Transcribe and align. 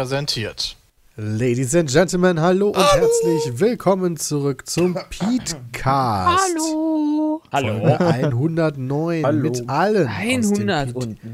Präsentiert. 0.00 0.76
Ladies 1.16 1.74
and 1.74 1.90
Gentlemen, 1.90 2.38
hallo 2.38 2.68
und 2.68 2.76
herzlich 2.76 3.58
willkommen 3.58 4.18
zurück 4.18 4.68
zum 4.68 4.92
Petecast. 4.92 5.86
Hallo. 5.86 7.40
Folge 7.50 7.98
109 8.00 9.24
Hallo. 9.24 9.38
mit 9.40 9.70
allen. 9.70 10.06
aus 10.06 10.52
dem 10.52 10.66
Pete- 10.66 10.74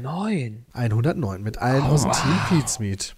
109. 0.01 0.65
109 0.71 1.43
mit 1.43 1.57
allen 1.57 1.83
aus 1.83 2.03
dem 2.03 2.13
Team 2.13 2.39
Pete's 2.47 2.79
Meet. 2.79 3.15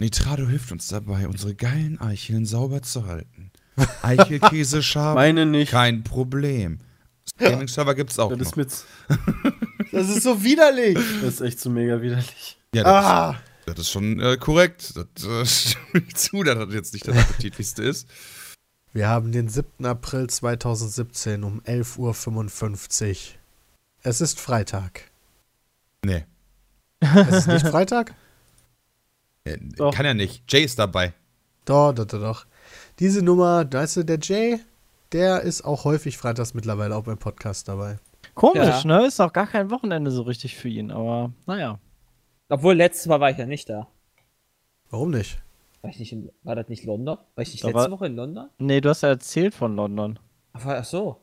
Nitrado 0.00 0.46
hilft 0.48 0.72
uns 0.72 0.88
dabei, 0.88 1.28
unsere 1.28 1.54
geilen 1.54 2.00
Eicheln 2.00 2.46
sauber 2.46 2.80
zu 2.80 3.04
halten. 3.06 3.50
Eichelkäseschaben, 4.02 5.14
Meine 5.16 5.44
nicht. 5.44 5.72
kein 5.72 6.04
Problem. 6.04 6.78
Streaming-Server 7.36 7.94
gibt's 7.94 8.18
auch 8.18 8.30
Das 8.30 8.38
noch. 8.38 8.46
ist, 8.46 8.56
mit, 8.56 8.70
Das 9.92 10.08
ist 10.08 10.22
so 10.22 10.42
widerlich. 10.42 10.96
das 11.22 11.34
ist 11.34 11.40
echt 11.42 11.60
so 11.60 11.68
mega 11.68 12.00
widerlich. 12.00 12.56
ja, 12.74 12.82
das, 12.82 13.04
Ah. 13.04 13.36
Das 13.66 13.78
ist 13.78 13.90
schon 13.90 14.20
äh, 14.20 14.36
korrekt. 14.36 14.94
Das 14.96 15.24
äh, 15.24 15.46
stimme 15.46 16.04
ich 16.06 16.14
zu, 16.16 16.42
dass 16.42 16.58
das 16.58 16.74
jetzt 16.74 16.92
nicht 16.92 17.06
das 17.06 17.16
Appetitlichste 17.16 17.82
ist. 17.82 18.08
Wir 18.92 19.08
haben 19.08 19.32
den 19.32 19.48
7. 19.48 19.84
April 19.86 20.28
2017 20.28 21.42
um 21.42 21.60
11.55 21.62 23.10
Uhr. 23.10 23.16
Es 24.02 24.20
ist 24.20 24.40
Freitag. 24.40 25.10
Nee. 26.04 26.24
Es 27.00 27.38
ist 27.38 27.46
nicht 27.48 27.66
Freitag? 27.66 28.14
Äh, 29.46 29.58
Doch. 29.76 29.92
Kann 29.92 30.06
ja 30.06 30.14
nicht. 30.14 30.42
Jay 30.50 30.64
ist 30.64 30.78
dabei. 30.78 31.12
Doch, 31.66 31.92
doch, 31.92 32.06
doch, 32.06 32.18
doch. 32.18 32.46
Diese 32.98 33.20
Nummer, 33.20 33.70
weißt 33.70 33.98
du, 33.98 34.02
der 34.02 34.18
Jay, 34.18 34.58
der 35.12 35.42
ist 35.42 35.66
auch 35.66 35.84
häufig 35.84 36.16
freitags 36.16 36.54
mittlerweile 36.54 36.96
auch 36.96 37.04
beim 37.04 37.18
Podcast 37.18 37.68
dabei. 37.68 37.90
Ja. 37.90 37.98
Komisch, 38.34 38.84
ne? 38.84 39.06
Ist 39.06 39.20
auch 39.20 39.34
gar 39.34 39.46
kein 39.46 39.70
Wochenende 39.70 40.10
so 40.10 40.22
richtig 40.22 40.56
für 40.56 40.68
ihn, 40.68 40.90
aber 40.90 41.30
naja. 41.44 41.78
Obwohl, 42.48 42.74
letztes 42.74 43.06
Mal 43.06 43.20
war 43.20 43.30
ich 43.30 43.38
ja 43.38 43.46
nicht 43.46 43.68
da. 43.68 43.86
Warum 44.90 45.10
nicht? 45.10 45.38
War, 45.82 45.90
ich 45.90 45.98
nicht 45.98 46.12
in, 46.12 46.30
war 46.42 46.54
das 46.56 46.68
nicht 46.68 46.84
London? 46.84 47.18
War 47.34 47.42
ich 47.42 47.52
nicht 47.52 47.64
Da 47.64 47.68
letzte 47.68 47.82
war- 47.82 47.90
Woche 47.90 48.06
in 48.06 48.16
London? 48.16 48.48
Nee, 48.58 48.80
du 48.80 48.88
hast 48.90 49.02
ja 49.02 49.08
erzählt 49.10 49.54
von 49.54 49.74
London. 49.76 50.18
Ach, 50.52 50.64
war- 50.64 50.76
ach 50.78 50.84
so. 50.84 51.20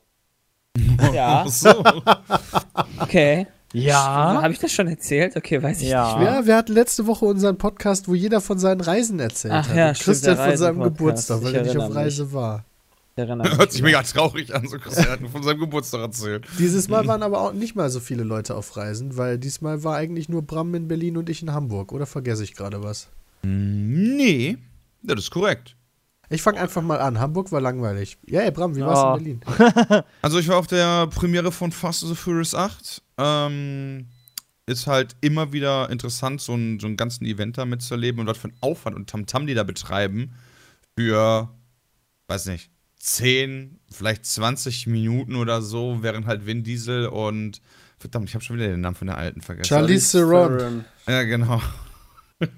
ja, 1.12 1.44
Ach 1.46 1.48
so. 1.48 1.84
okay. 3.00 3.46
Ja. 3.74 4.40
Habe 4.42 4.52
ich 4.52 4.58
das 4.58 4.72
schon 4.72 4.86
erzählt? 4.88 5.36
Okay, 5.36 5.62
weiß 5.62 5.80
ich 5.82 5.88
Ja. 5.88 6.18
nicht. 6.18 6.26
Ja, 6.26 6.46
wir 6.46 6.56
hatten 6.56 6.72
letzte 6.72 7.06
Woche 7.06 7.24
unseren 7.24 7.56
Podcast, 7.58 8.06
wo 8.08 8.14
jeder 8.14 8.40
von 8.40 8.58
seinen 8.58 8.80
Reisen 8.82 9.18
erzählt 9.20 9.54
Ach 9.54 9.68
hat. 9.68 9.76
ja, 9.76 9.94
stimmt, 9.94 10.04
Christian 10.06 10.36
der 10.36 10.46
von 10.48 10.56
seinem. 10.56 10.80
Geburtstag, 10.82 11.42
weil 11.42 11.50
Ich 11.50 11.54
er 11.56 11.62
nicht 11.62 11.70
auf 11.70 11.76
erinnere 11.76 11.88
mich. 11.88 12.04
Reise 12.06 12.32
war. 12.32 12.64
Mich 13.16 13.28
Hört 13.58 13.72
sich 13.72 13.82
mega 13.82 14.02
traurig 14.02 14.54
an, 14.54 14.66
so 14.66 14.78
Christian 14.78 15.08
hat 15.10 15.20
von 15.30 15.42
seinem 15.42 15.60
Geburtstag 15.60 16.00
erzählt. 16.00 16.46
Dieses 16.58 16.88
Mal 16.88 17.06
waren 17.06 17.22
aber 17.22 17.40
auch 17.42 17.52
nicht 17.52 17.76
mal 17.76 17.90
so 17.90 18.00
viele 18.00 18.24
Leute 18.24 18.54
auf 18.54 18.74
Reisen, 18.76 19.16
weil 19.18 19.38
diesmal 19.38 19.84
war 19.84 19.96
eigentlich 19.96 20.28
nur 20.30 20.42
Bram 20.42 20.74
in 20.74 20.88
Berlin 20.88 21.16
und 21.18 21.28
ich 21.28 21.42
in 21.42 21.52
Hamburg. 21.52 21.92
Oder 21.92 22.06
vergesse 22.06 22.42
ich 22.44 22.54
gerade 22.54 22.82
was? 22.82 23.08
Hm, 23.42 24.16
Nee, 24.16 24.56
das 25.02 25.20
ist 25.20 25.30
korrekt. 25.30 25.76
Ich 26.30 26.40
fange 26.40 26.58
einfach 26.58 26.80
mal 26.80 27.00
an. 27.00 27.20
Hamburg 27.20 27.52
war 27.52 27.60
langweilig. 27.60 28.16
Ja, 28.26 28.40
ey, 28.40 28.50
Bram, 28.50 28.74
wie 28.74 28.80
war's 28.80 28.98
Oh. 28.98 29.16
in 29.18 29.40
Berlin? 29.40 30.04
Also 30.22 30.38
ich 30.38 30.48
war 30.48 30.56
auf 30.56 30.66
der 30.66 31.06
Premiere 31.08 31.52
von 31.52 31.70
Fast 31.72 32.04
and 32.04 32.10
the 32.10 32.16
Furious 32.16 32.54
8. 32.54 33.02
Ähm, 33.18 34.06
ist 34.64 34.86
halt 34.86 35.16
immer 35.20 35.52
wieder 35.52 35.90
interessant, 35.90 36.40
so 36.40 36.54
einen, 36.54 36.80
so 36.80 36.86
einen 36.86 36.96
ganzen 36.96 37.26
Event 37.26 37.58
da 37.58 37.66
mitzuerleben 37.66 38.20
und 38.22 38.26
was 38.26 38.38
für 38.38 38.48
einen 38.48 38.56
Aufwand 38.62 38.96
und 38.96 39.10
Tamtam 39.10 39.46
die 39.46 39.52
da 39.52 39.64
betreiben 39.64 40.32
für, 40.96 41.50
weiß 42.28 42.46
nicht, 42.46 42.70
10, 43.02 43.80
vielleicht 43.90 44.24
20 44.24 44.86
Minuten 44.86 45.34
oder 45.34 45.60
so, 45.60 45.98
während 46.02 46.26
halt 46.26 46.46
Vin 46.46 46.62
Diesel 46.62 47.06
und, 47.06 47.60
verdammt, 47.98 48.28
ich 48.28 48.34
habe 48.36 48.44
schon 48.44 48.54
wieder 48.56 48.68
den 48.68 48.80
Namen 48.80 48.94
von 48.94 49.08
der 49.08 49.18
alten 49.18 49.40
vergessen. 49.40 49.68
Charlize 49.68 50.18
Theron. 50.18 50.84
Ja, 51.08 51.24
genau. 51.24 51.60
Hat 52.40 52.50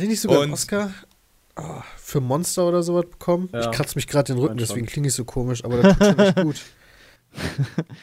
die 0.00 0.08
nicht 0.08 0.20
sogar 0.20 0.38
einen 0.38 0.50
Und- 0.50 0.54
Oscar 0.54 0.92
oh, 1.54 1.82
für 1.98 2.20
Monster 2.20 2.66
oder 2.66 2.82
sowas 2.82 3.06
bekommen? 3.08 3.48
Ja. 3.52 3.60
Ich 3.60 3.70
kratze 3.70 3.94
mich 3.94 4.08
gerade 4.08 4.32
den 4.32 4.40
Rücken, 4.40 4.56
deswegen 4.58 4.86
klinge 4.86 5.06
ich 5.06 5.14
so 5.14 5.24
komisch, 5.24 5.64
aber 5.64 5.80
das 5.80 5.96
tut 5.96 6.06
schon 6.08 6.18
echt 6.18 6.42
gut. 6.42 6.60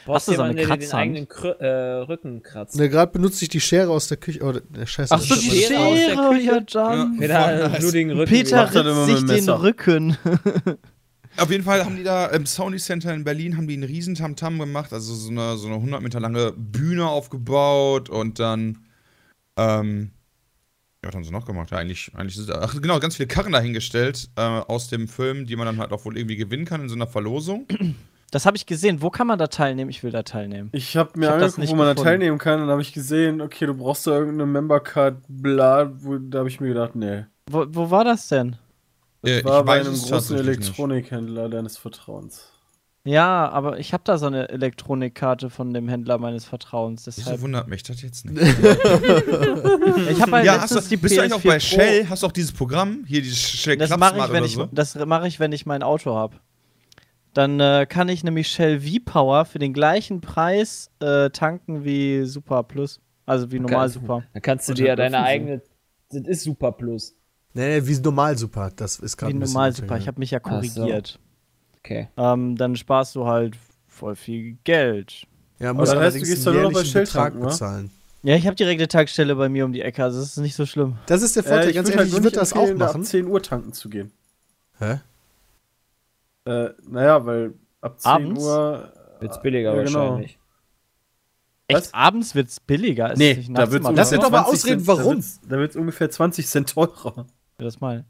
Brauchst 0.04 0.28
Hast 0.28 0.28
du 0.28 0.34
so 0.34 0.42
eine 0.42 0.54
den 0.54 0.92
eigenen 0.92 1.28
Krö 1.28 1.50
äh, 1.50 2.02
Rücken 2.02 2.42
kratzt? 2.42 2.76
Ne, 2.76 2.88
gerade 2.88 3.12
benutze 3.12 3.44
ich 3.44 3.48
die 3.48 3.60
Schere 3.60 3.90
aus 3.90 4.08
der 4.08 4.16
Küche. 4.16 4.40
Oh, 4.42 4.52
der 4.52 4.86
Scheiße. 4.86 5.14
Ach 5.14 5.20
so, 5.20 5.34
die 5.34 5.50
Schere 5.50 5.84
aus 5.84 5.94
der 5.94 6.14
Schere, 6.14 6.30
Küche? 6.30 6.46
ja, 6.46 6.58
John. 6.66 7.16
Voll 7.16 7.30
einen 7.30 7.72
nice. 7.72 7.78
blutigen 7.80 8.10
Rücken 8.12 8.30
Peter 8.30 8.74
ritzt 8.74 8.84
mit 8.84 9.06
sich 9.06 9.16
den 9.18 9.26
Messer. 9.26 9.62
Rücken. 9.62 10.16
Auf 11.38 11.50
jeden 11.50 11.64
Fall 11.64 11.84
haben 11.84 11.96
die 11.96 12.02
da 12.02 12.26
im 12.26 12.46
Sony 12.46 12.78
Center 12.78 13.12
in 13.12 13.24
Berlin 13.24 13.56
haben 13.56 13.68
die 13.68 13.74
einen 13.74 13.82
riesen 13.82 14.14
Tamtam 14.14 14.58
gemacht, 14.58 14.92
also 14.92 15.14
so 15.14 15.30
eine, 15.30 15.58
so 15.58 15.66
eine 15.66 15.76
100 15.76 16.00
Meter 16.00 16.18
lange 16.18 16.52
Bühne 16.52 17.06
aufgebaut 17.06 18.08
und 18.08 18.38
dann, 18.38 18.78
ähm, 19.58 20.12
ja, 21.02 21.08
was 21.08 21.14
haben 21.14 21.24
sie 21.24 21.32
noch 21.32 21.44
gemacht? 21.44 21.70
Ja, 21.72 21.76
eigentlich, 21.78 22.10
eigentlich 22.14 22.38
ist, 22.38 22.50
ach, 22.50 22.80
genau, 22.80 22.98
ganz 23.00 23.16
viele 23.16 23.26
Karren 23.26 23.52
dahingestellt 23.52 24.30
äh, 24.36 24.40
aus 24.40 24.88
dem 24.88 25.08
Film, 25.08 25.44
die 25.44 25.56
man 25.56 25.66
dann 25.66 25.78
halt 25.78 25.92
auch 25.92 26.06
wohl 26.06 26.16
irgendwie 26.16 26.36
gewinnen 26.36 26.64
kann 26.64 26.80
in 26.80 26.88
so 26.88 26.94
einer 26.94 27.06
Verlosung. 27.06 27.66
Das 28.36 28.44
habe 28.44 28.54
ich 28.58 28.66
gesehen. 28.66 29.00
Wo 29.00 29.08
kann 29.08 29.26
man 29.26 29.38
da 29.38 29.46
teilnehmen? 29.46 29.88
Ich 29.88 30.02
will 30.02 30.10
da 30.10 30.22
teilnehmen. 30.22 30.68
Ich 30.72 30.94
habe 30.94 31.18
mir 31.18 31.24
Ich 31.24 31.30
hab 31.32 31.38
das 31.40 31.54
angeguckt, 31.54 31.58
nicht 31.58 31.70
wo 31.70 31.76
man 31.76 31.86
da 31.86 31.92
gefunden. 31.94 32.04
teilnehmen 32.10 32.36
kann, 32.38 32.54
und 32.56 32.60
dann 32.66 32.70
habe 32.72 32.82
ich 32.82 32.92
gesehen, 32.92 33.40
okay, 33.40 33.64
du 33.64 33.72
brauchst 33.72 34.06
da 34.06 34.10
irgendeine 34.10 34.44
Membercard, 34.44 35.16
bla, 35.26 35.90
wo, 36.02 36.18
da 36.18 36.40
habe 36.40 36.48
ich 36.50 36.60
mir 36.60 36.68
gedacht, 36.68 36.94
nee. 36.96 37.24
Wo, 37.50 37.64
wo 37.70 37.90
war 37.90 38.04
das 38.04 38.28
denn? 38.28 38.56
Das 39.22 39.30
Äh, 39.32 39.44
war 39.46 39.60
ich 39.60 39.64
bei 39.64 39.80
einem 39.80 39.86
großen 39.86 40.08
tatsächlich 40.10 40.46
nicht. 40.48 40.56
Elektronikhändler 40.66 41.48
deines 41.48 41.78
Vertrauens. 41.78 42.52
Ja, 43.04 43.48
aber 43.48 43.78
ich 43.78 43.94
habe 43.94 44.02
da 44.04 44.18
so 44.18 44.26
eine 44.26 44.50
Elektronikkarte 44.50 45.48
von 45.48 45.72
dem 45.72 45.88
Händler 45.88 46.18
meines 46.18 46.44
Vertrauens. 46.44 47.06
Wieso 47.06 47.22
Deshalb. 47.22 47.40
wundert 47.40 47.68
mich 47.68 47.84
das 47.84 48.02
jetzt 48.02 48.26
nicht? 48.26 48.36
Ich 50.10 50.20
habe 50.20 50.32
halt 50.32 50.44
ja, 50.44 50.60
hast 50.60 50.72
letztens 50.72 50.84
du, 50.84 50.88
die 50.90 50.96
bist 50.98 51.16
du 51.16 51.22
eigentlich 51.22 51.32
PS4 51.32 51.36
auch 51.36 51.42
bei 51.42 51.52
Pro. 51.52 51.60
Shell? 51.60 52.08
Hast 52.10 52.22
du 52.22 52.26
auch 52.26 52.32
dieses 52.32 52.52
Programm? 52.52 53.04
Hier, 53.06 53.22
dieses 53.22 53.38
Shell 53.38 53.78
Das 53.78 53.96
mache 53.96 54.18
ich, 54.44 54.52
so? 54.52 54.68
das 54.72 54.94
mache 55.06 55.26
ich, 55.26 55.40
wenn 55.40 55.52
ich 55.52 55.64
mein 55.64 55.82
Auto 55.82 56.14
habe. 56.14 56.36
Dann 57.36 57.60
äh, 57.60 57.84
kann 57.86 58.08
ich 58.08 58.24
nämlich 58.24 58.48
Shell 58.48 58.80
V-Power 58.80 59.44
für 59.44 59.58
den 59.58 59.74
gleichen 59.74 60.22
Preis 60.22 60.90
äh, 61.00 61.28
tanken 61.28 61.84
wie 61.84 62.24
Super 62.24 62.62
Plus. 62.62 62.98
Also 63.26 63.52
wie 63.52 63.58
normal 63.58 63.90
Super. 63.90 64.22
Dann 64.32 64.40
kannst 64.40 64.68
du 64.70 64.72
dir 64.74 64.86
ja 64.86 64.96
deine 64.96 65.22
eigene. 65.22 65.60
Das 66.10 66.22
ist 66.26 66.44
Super 66.44 66.72
Plus. 66.72 67.14
Nee, 67.52 67.80
nee, 67.80 67.86
wie 67.86 67.94
normal 68.00 68.38
super. 68.38 68.70
Das 68.74 68.98
ist 69.00 69.16
gerade 69.18 69.34
Wie 69.34 69.38
normal 69.38 69.72
Super. 69.72 69.96
ja. 69.96 70.00
Ich 70.02 70.08
habe 70.08 70.18
mich 70.18 70.30
ja 70.30 70.38
Ach 70.42 70.48
so. 70.50 70.80
korrigiert. 70.80 71.18
Okay. 71.78 72.08
Ähm, 72.16 72.56
dann 72.56 72.74
sparst 72.74 73.14
du 73.16 73.26
halt 73.26 73.56
voll 73.86 74.16
viel 74.16 74.56
Geld. 74.64 75.26
Ja, 75.58 75.72
muss 75.74 75.90
das 75.90 75.90
heißt, 75.90 75.96
du 75.96 76.00
allerdings 76.00 76.28
gehst 76.28 76.46
einen 76.46 76.54
dann 76.56 76.62
nur 76.62 76.62
noch 76.62 76.70
bei 76.72 76.78
jährlichen 76.80 76.92
Shell 76.92 77.04
Betrag 77.04 77.32
tanken, 77.32 77.46
bezahlen. 77.46 77.90
Ja, 78.22 78.36
ich 78.36 78.46
habe 78.46 78.56
direkt 78.56 78.80
eine 78.80 78.88
Tankstelle 78.88 79.36
bei 79.36 79.48
mir 79.50 79.64
um 79.66 79.72
die 79.72 79.82
Ecke, 79.82 80.02
also 80.04 80.18
das 80.20 80.30
ist 80.30 80.36
nicht 80.38 80.54
so 80.56 80.64
schlimm. 80.66 80.96
Das 81.06 81.20
ist 81.22 81.36
der 81.36 81.44
Vorteil, 81.44 81.68
Äh, 81.68 81.72
ganz 81.74 81.88
würd 81.88 81.96
ehrlich, 81.96 82.08
ich 82.08 82.12
nur 82.14 82.24
würde 82.24 82.36
nicht 82.38 82.40
das 82.40 82.52
auch 82.54 82.74
machen. 82.74 83.00
ab 83.02 83.06
10 83.06 83.26
Uhr 83.26 83.42
tanken 83.42 83.72
zu 83.72 83.88
gehen. 83.90 84.10
Hä? 84.78 85.00
Äh, 86.46 86.70
naja, 86.88 87.26
weil 87.26 87.54
ab 87.80 88.00
10 88.00 88.10
Abends? 88.10 88.42
Uhr. 88.44 88.92
Wird's 89.20 89.42
billiger 89.42 89.74
Ja, 89.74 89.82
genau. 89.82 89.98
wahrscheinlich. 90.10 90.38
Echt, 91.68 91.78
Was? 91.80 91.94
abends 91.94 92.34
wird's 92.36 92.60
billiger? 92.60 93.12
Ist 93.12 93.18
Nee, 93.18 93.44
da 93.50 93.70
wird's 93.72 93.88
Lass 93.92 94.10
mir 94.12 94.18
doch 94.18 94.30
mal 94.30 94.44
20 94.44 94.54
ausreden, 94.54 94.84
Cent- 94.84 94.86
warum. 94.86 95.02
Da 95.04 95.10
wird's, 95.16 95.40
da 95.48 95.58
wird's 95.58 95.76
ungefähr 95.76 96.10
20 96.10 96.46
Cent 96.46 96.68
teurer. 96.70 97.26
Das 97.58 97.80
mal. 97.80 98.04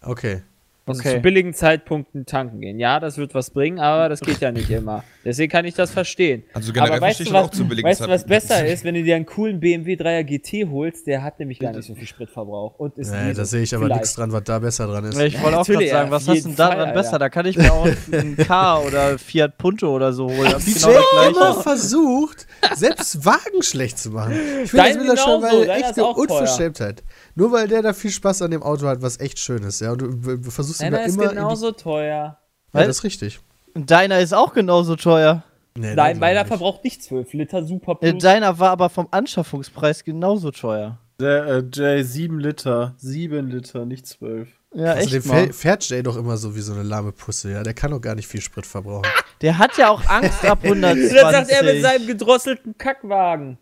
Okay. 0.00 0.42
Also 0.84 1.00
Okay. 1.00 1.14
zu 1.16 1.20
billigen 1.20 1.54
Zeitpunkten 1.54 2.26
tanken 2.26 2.60
gehen. 2.60 2.80
Ja, 2.80 2.98
das 2.98 3.16
wird 3.16 3.34
was 3.34 3.50
bringen, 3.50 3.78
aber 3.78 4.08
das 4.08 4.20
geht 4.20 4.40
ja 4.40 4.50
nicht 4.50 4.68
immer. 4.68 5.04
Deswegen 5.24 5.52
kann 5.52 5.64
ich 5.64 5.74
das 5.74 5.92
verstehen. 5.92 6.42
Also 6.54 6.72
generell 6.72 6.94
aber 6.94 7.06
weißt 7.06 7.18
verstehe 7.18 7.32
du, 7.32 7.38
was, 7.38 7.46
auch 7.46 7.50
zu 7.52 7.64
billigen 7.68 7.88
weißt 7.88 8.00
du, 8.00 8.08
was 8.08 8.24
besser 8.26 8.66
ist, 8.66 8.82
wenn 8.82 8.96
du 8.96 9.04
dir 9.04 9.14
einen 9.14 9.24
coolen 9.26 9.60
BMW 9.60 9.94
3er 9.94 10.24
GT 10.24 10.68
holst? 10.68 11.06
Der 11.06 11.22
hat 11.22 11.38
nämlich 11.38 11.60
gar 11.60 11.72
nicht 11.72 11.86
so 11.86 11.94
viel 11.94 12.08
Spritverbrauch. 12.08 12.80
Und 12.80 12.98
ist 12.98 13.12
Nee, 13.12 13.32
da 13.32 13.44
sehe 13.44 13.62
ich 13.62 13.72
aber 13.76 13.88
nichts 13.88 14.14
dran, 14.14 14.32
was 14.32 14.42
da 14.42 14.58
besser 14.58 14.88
dran 14.88 15.04
ist. 15.04 15.16
Ich 15.20 15.40
wollte 15.40 15.58
auch 15.58 15.66
gerade 15.66 15.88
sagen, 15.88 16.10
was 16.10 16.26
hast 16.26 16.38
du 16.44 16.48
denn 16.48 16.56
daran 16.56 16.78
Fall, 16.86 16.92
besser? 16.94 17.18
Da 17.20 17.28
kann 17.28 17.46
ich 17.46 17.56
mir 17.56 17.72
auch 17.72 17.86
einen 18.10 18.36
K 18.48 18.80
oder 18.80 19.18
Fiat 19.18 19.58
Punto 19.58 19.94
oder 19.94 20.12
so 20.12 20.28
holen. 20.28 20.50
Das 20.50 20.66
ist 20.66 20.84
genau 20.84 20.98
das 20.98 21.28
immer 21.28 21.54
versucht, 21.62 22.48
selbst 22.74 23.24
Wagen 23.24 23.62
schlecht 23.62 23.98
zu 24.00 24.10
machen. 24.10 24.34
Ich 24.64 24.70
finde 24.70 24.88
das 24.88 24.96
mittlerweile 24.98 25.68
echt 25.68 25.84
eine 25.96 26.26
teuer. 26.26 26.94
Nur 27.34 27.52
weil 27.52 27.68
der 27.68 27.82
da 27.82 27.92
viel 27.92 28.10
Spaß 28.10 28.42
an 28.42 28.50
dem 28.50 28.62
Auto 28.62 28.86
hat, 28.86 29.02
was 29.02 29.18
echt 29.20 29.38
schön 29.38 29.62
ist, 29.62 29.80
ja. 29.80 29.92
Und 29.92 30.00
du, 30.00 30.50
versuchst 30.50 30.82
ihn 30.82 30.90
da 30.90 30.98
Deiner 30.98 31.06
ist 31.08 31.14
immer. 31.14 31.24
in 31.24 31.30
genauso 31.30 31.72
teuer. 31.72 32.38
die, 32.72 32.80
ja, 32.80 32.86
das 32.86 32.98
ist 32.98 33.04
richtig. 33.04 33.40
Und 33.74 33.90
Deiner 33.90 34.20
ist 34.20 34.34
auch 34.34 34.52
genauso 34.52 34.96
teuer. 34.96 35.42
Nee, 35.74 35.94
Nein, 35.94 36.18
meiner 36.18 36.44
verbraucht 36.44 36.84
nicht 36.84 37.02
12 37.02 37.32
Liter 37.32 37.64
Super 37.64 37.92
Äh, 38.00 38.10
Plus. 38.10 38.22
Deiner 38.22 38.58
war 38.58 38.70
aber 38.70 38.90
vom 38.90 39.08
Anschaffungspreis 39.10 40.04
genauso 40.04 40.50
teuer. 40.50 40.98
Der 41.18 41.46
äh, 41.46 41.64
Jay 41.72 42.02
7 42.02 42.38
Liter. 42.38 42.94
7 42.98 43.48
Liter, 43.48 43.86
nicht 43.86 44.06
12. 44.06 44.48
Ja, 44.74 44.94
nicht. 44.94 45.04
echt 45.06 45.14
Also 45.14 45.28
mal. 45.28 45.52
fährt 45.52 45.88
Jay 45.88 46.02
doch 46.02 46.16
immer 46.16 46.36
so 46.36 46.54
wie 46.54 46.60
so 46.60 46.74
eine 46.74 46.82
lahme 46.82 47.12
Pusse, 47.12 47.52
ja. 47.52 47.62
Der 47.62 47.72
kann 47.72 47.90
doch 47.90 48.00
gar 48.00 48.14
nicht 48.14 48.26
viel 48.28 48.42
Sprit 48.42 48.66
verbrauchen. 48.66 49.06
Der 49.40 49.56
hat 49.58 49.78
ja 49.78 49.88
auch 49.88 50.04
Angst 50.08 50.44
ab 50.44 50.58
120. 50.62 51.12
das 51.20 51.32
sagt 51.32 51.50
er 51.50 51.64
mit 51.64 51.82
seinem 51.82 52.06
gedrosselten 52.06 52.76
Kackwagen. 52.76 53.58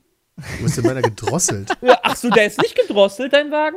Wo 0.61 0.67
ist 0.67 0.77
denn 0.77 0.85
meiner 0.85 1.03
gedrosselt? 1.03 1.71
Ja, 1.83 1.99
ach 2.03 2.17
so, 2.17 2.31
der 2.31 2.47
ist 2.47 2.61
nicht 2.61 2.77
gedrosselt, 2.77 3.33
dein 3.33 3.51
Wagen? 3.51 3.77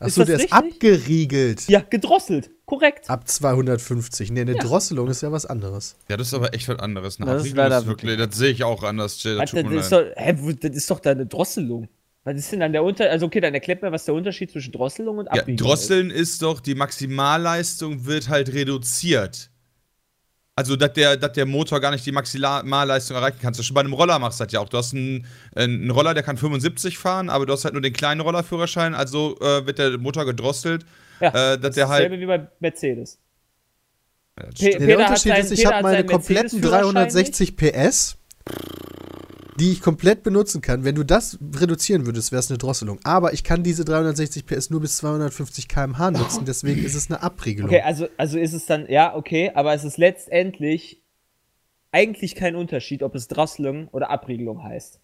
Ist 0.00 0.18
Achso, 0.18 0.20
das 0.20 0.26
der 0.28 0.36
ist 0.36 0.42
richtig? 0.44 0.52
abgeriegelt. 0.52 1.68
Ja, 1.68 1.80
gedrosselt. 1.80 2.50
Korrekt. 2.64 3.10
Ab 3.10 3.28
250. 3.28 4.30
Nee, 4.30 4.42
eine 4.42 4.52
Ja. 4.56 4.62
Drosselung 4.62 5.08
ist 5.08 5.22
ja 5.22 5.30
was 5.30 5.44
anderes. 5.44 5.96
Ja, 6.08 6.16
das 6.16 6.28
ist 6.28 6.34
aber 6.34 6.54
echt 6.54 6.68
was 6.68 6.78
anderes. 6.78 7.20
Eine 7.20 7.32
Das 7.32 7.44
ist 7.44 7.54
leider 7.54 7.84
wirklich, 7.86 8.16
das 8.16 8.34
sehe 8.36 8.50
ich 8.50 8.64
auch 8.64 8.82
anders, 8.82 9.22
Jay. 9.22 9.36
Das 9.36 9.52
mir 9.52 9.64
das, 9.64 9.84
ist 9.86 9.92
doch, 9.92 10.04
hä, 10.16 10.54
das 10.60 10.70
ist 10.76 10.90
doch 10.90 11.00
da 11.00 11.10
eine 11.10 11.26
Drosselung. 11.26 11.88
Was 12.24 12.36
ist 12.36 12.52
denn 12.52 12.60
dann 12.60 12.72
der 12.72 12.82
Unterschied? 12.84 13.12
Also, 13.12 13.26
okay, 13.26 13.40
dann 13.40 13.54
erklärt 13.54 13.82
mir, 13.82 13.92
was 13.92 14.04
der 14.04 14.14
Unterschied 14.14 14.50
zwischen 14.50 14.72
Drosselung 14.72 15.18
und 15.18 15.26
Ja, 15.26 15.42
Abriegelung 15.42 15.68
Drosseln 15.68 16.10
ist 16.10 16.42
doch, 16.42 16.60
die 16.60 16.74
Maximalleistung 16.74 18.06
wird 18.06 18.28
halt 18.28 18.52
reduziert. 18.52 19.49
Also, 20.60 20.76
dass 20.76 20.92
der, 20.92 21.16
dass 21.16 21.32
der 21.32 21.46
Motor 21.46 21.80
gar 21.80 21.90
nicht 21.90 22.04
die 22.04 22.12
Maximalleistung 22.12 23.16
erreichen 23.16 23.38
kann. 23.40 23.54
Zum 23.54 23.62
Beispiel 23.62 23.74
bei 23.76 23.80
einem 23.80 23.94
Roller 23.94 24.18
machst 24.18 24.40
du 24.40 24.44
das 24.44 24.52
ja 24.52 24.60
auch. 24.60 24.68
Du 24.68 24.76
hast 24.76 24.92
einen, 24.92 25.26
einen 25.54 25.90
Roller, 25.90 26.12
der 26.12 26.22
kann 26.22 26.36
75 26.36 26.98
fahren, 26.98 27.30
aber 27.30 27.46
du 27.46 27.54
hast 27.54 27.64
halt 27.64 27.72
nur 27.72 27.80
den 27.80 27.94
kleinen 27.94 28.20
Rollerführerschein, 28.20 28.94
also 28.94 29.38
äh, 29.40 29.64
wird 29.64 29.78
der 29.78 29.96
Motor 29.96 30.26
gedrosselt. 30.26 30.84
Ja, 31.18 31.28
äh, 31.28 31.32
dass 31.32 31.60
Das 31.60 31.74
der 31.76 31.84
ist 31.84 31.90
halt. 31.90 32.04
dasselbe 32.04 32.20
wie 32.20 32.26
bei 32.26 32.46
Mercedes. 32.60 33.18
Ja, 34.58 34.78
der 34.78 34.98
Unterschied 34.98 35.38
ist, 35.38 35.50
ich 35.52 35.64
habe 35.64 35.82
meine 35.82 36.04
kompletten 36.04 36.60
Mercedes-Führerschein 36.60 36.94
360 36.94 37.56
PS, 37.56 38.18
die 39.58 39.72
ich 39.72 39.80
komplett 39.80 40.22
benutzen 40.22 40.60
kann. 40.60 40.84
Wenn 40.84 40.94
du 40.94 41.04
das 41.04 41.38
reduzieren 41.56 42.06
würdest, 42.06 42.32
wäre 42.32 42.40
es 42.40 42.50
eine 42.50 42.58
Drosselung. 42.58 42.98
Aber 43.04 43.32
ich 43.32 43.44
kann 43.44 43.62
diese 43.62 43.84
360 43.84 44.46
PS 44.46 44.70
nur 44.70 44.80
bis 44.80 44.96
250 44.98 45.68
km/h 45.68 46.10
nutzen, 46.12 46.44
deswegen 46.44 46.84
ist 46.84 46.94
es 46.94 47.10
eine 47.10 47.22
Abriegelung. 47.22 47.70
Okay, 47.70 47.82
also, 47.82 48.08
also 48.16 48.38
ist 48.38 48.52
es 48.52 48.66
dann, 48.66 48.86
ja, 48.88 49.14
okay, 49.14 49.50
aber 49.54 49.74
es 49.74 49.84
ist 49.84 49.98
letztendlich 49.98 51.02
eigentlich 51.92 52.34
kein 52.34 52.54
Unterschied, 52.56 53.02
ob 53.02 53.14
es 53.14 53.28
Drosselung 53.28 53.88
oder 53.88 54.10
Abriegelung 54.10 54.62
heißt. 54.62 55.00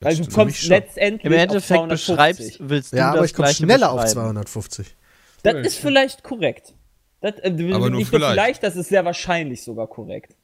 Weil 0.00 0.16
du 0.16 0.28
kommst 0.28 0.66
letztendlich 0.66 1.24
Im 1.24 1.32
auf 1.32 1.38
Endeffekt 1.42 1.78
250. 1.78 1.88
beschreibst, 2.08 2.68
willst 2.68 2.92
du 2.92 2.96
ja, 2.96 3.10
das 3.10 3.16
aber 3.16 3.24
ich 3.24 3.34
komme 3.34 3.54
schneller 3.54 3.90
auf 3.92 4.02
beschreiben. 4.02 4.32
250. 4.34 4.96
Das 5.42 5.54
ist 5.66 5.76
vielleicht 5.78 6.22
korrekt. 6.24 6.74
Das, 7.20 7.36
äh, 7.38 7.46
Aber 7.46 7.56
nur 7.56 7.90
nicht 7.90 8.12
nur 8.12 8.20
vielleicht. 8.20 8.32
vielleicht, 8.32 8.62
das 8.62 8.76
ist 8.76 8.88
sehr 8.88 9.04
wahrscheinlich 9.04 9.62
sogar 9.62 9.86
korrekt. 9.86 10.36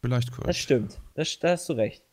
Vielleicht 0.00 0.28
Das 0.28 0.36
korrekt. 0.36 0.56
stimmt. 0.56 1.00
Das, 1.14 1.38
da 1.40 1.50
hast 1.50 1.68
du 1.68 1.72
recht. 1.72 2.04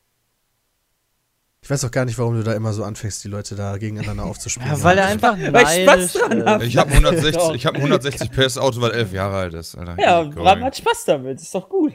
Ich 1.66 1.72
weiß 1.72 1.84
auch 1.84 1.90
gar 1.90 2.06
nicht, 2.06 2.20
warum 2.20 2.36
du 2.36 2.44
da 2.44 2.54
immer 2.54 2.74
so 2.74 2.84
anfängst, 2.84 3.24
die 3.24 3.28
Leute 3.28 3.56
da 3.56 3.80
gegeneinander 3.80 4.24
aufzuspielen. 4.26 4.70
Ja, 4.70 4.84
weil 4.84 5.00
er 5.00 5.08
einfach 5.08 5.36
Weil 5.52 5.64
ich 5.64 5.84
Spaß 5.84 6.14
dran 6.14 6.46
hab. 6.46 6.62
Ich 6.62 6.78
habe 6.78 6.92
160, 6.92 7.34
Doch. 7.34 7.56
ich 7.56 7.66
hab 7.66 7.74
ein 7.74 7.82
160 7.82 8.30
PS 8.38 8.60
Auto, 8.60 8.82
weil 8.82 8.92
elf 8.92 9.12
Jahre 9.12 9.38
alt 9.38 9.56
ist. 9.56 9.76
Alter. 9.76 10.00
Ja, 10.00 10.22
Bram 10.22 10.64
hat 10.64 10.78
Spaß 10.78 11.06
damit, 11.06 11.42
ist 11.42 11.56
doch 11.56 11.68
gut. 11.68 11.94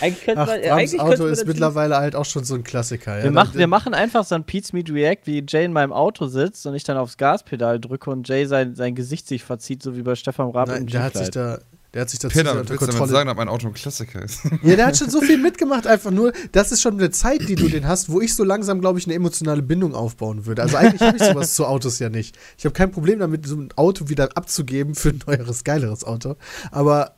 eigentlich 0.00 0.24
könnte 0.24 0.40
Ach, 0.40 0.46
man, 0.46 0.60
Brams 0.62 0.72
eigentlich 0.72 1.00
Auto 1.02 1.24
man 1.24 1.32
ist 1.34 1.46
mittlerweile 1.46 1.98
halt 1.98 2.16
auch 2.16 2.24
schon 2.24 2.44
so 2.44 2.54
ein 2.54 2.64
Klassiker. 2.64 3.18
Ja. 3.18 3.24
Wir, 3.24 3.30
machen, 3.30 3.58
wir 3.58 3.66
machen 3.66 3.92
einfach 3.92 4.24
so 4.24 4.36
ein 4.36 4.44
Pete's 4.44 4.72
Meet 4.72 4.90
React, 4.90 5.26
wie 5.26 5.44
Jay 5.46 5.66
in 5.66 5.74
meinem 5.74 5.92
Auto 5.92 6.28
sitzt 6.28 6.66
und 6.66 6.74
ich 6.74 6.84
dann 6.84 6.96
aufs 6.96 7.18
Gaspedal 7.18 7.78
drücke 7.78 8.08
und 8.08 8.26
Jay 8.26 8.46
sein, 8.46 8.74
sein 8.74 8.94
Gesicht 8.94 9.28
sich 9.28 9.44
verzieht, 9.44 9.82
so 9.82 9.96
wie 9.98 10.02
bei 10.02 10.14
Stefan 10.14 10.48
Raab 10.48 10.68
Nein, 10.68 10.82
im 10.82 10.86
der 10.86 11.02
hat 11.02 11.12
sich 11.12 11.30
G-Kleid. 11.30 11.58
da, 11.60 11.62
der 11.94 12.02
hat 12.02 12.10
sich 12.10 12.18
dazu 12.18 12.36
Peter, 12.36 12.52
unter 12.52 12.62
du 12.62 12.68
damit 12.68 12.78
Kontrolle. 12.88 13.10
sagen, 13.10 13.28
ob 13.28 13.36
mein 13.36 13.48
Auto 13.48 13.66
ein 13.66 13.74
Klassiker 13.74 14.22
ist? 14.22 14.40
Ja, 14.62 14.76
der 14.76 14.86
hat 14.86 14.96
schon 14.96 15.10
so 15.10 15.20
viel 15.20 15.38
mitgemacht, 15.38 15.86
einfach 15.86 16.10
nur, 16.10 16.32
das 16.52 16.72
ist 16.72 16.80
schon 16.80 16.94
eine 16.94 17.10
Zeit, 17.10 17.48
die 17.48 17.54
du 17.54 17.68
den 17.68 17.86
hast, 17.86 18.08
wo 18.10 18.20
ich 18.20 18.34
so 18.34 18.44
langsam, 18.44 18.80
glaube 18.80 18.98
ich, 18.98 19.06
eine 19.06 19.14
emotionale 19.14 19.62
Bindung 19.62 19.94
aufbauen 19.94 20.46
würde. 20.46 20.62
Also 20.62 20.76
eigentlich 20.76 21.02
habe 21.02 21.16
ich 21.16 21.22
sowas 21.22 21.54
zu 21.54 21.66
Autos 21.66 21.98
ja 21.98 22.08
nicht. 22.08 22.38
Ich 22.56 22.64
habe 22.64 22.72
kein 22.72 22.90
Problem 22.90 23.18
damit, 23.18 23.46
so 23.46 23.56
ein 23.56 23.70
Auto 23.76 24.08
wieder 24.08 24.30
abzugeben 24.36 24.94
für 24.94 25.10
ein 25.10 25.20
neueres, 25.26 25.64
geileres 25.64 26.04
Auto. 26.04 26.36
Aber 26.70 27.16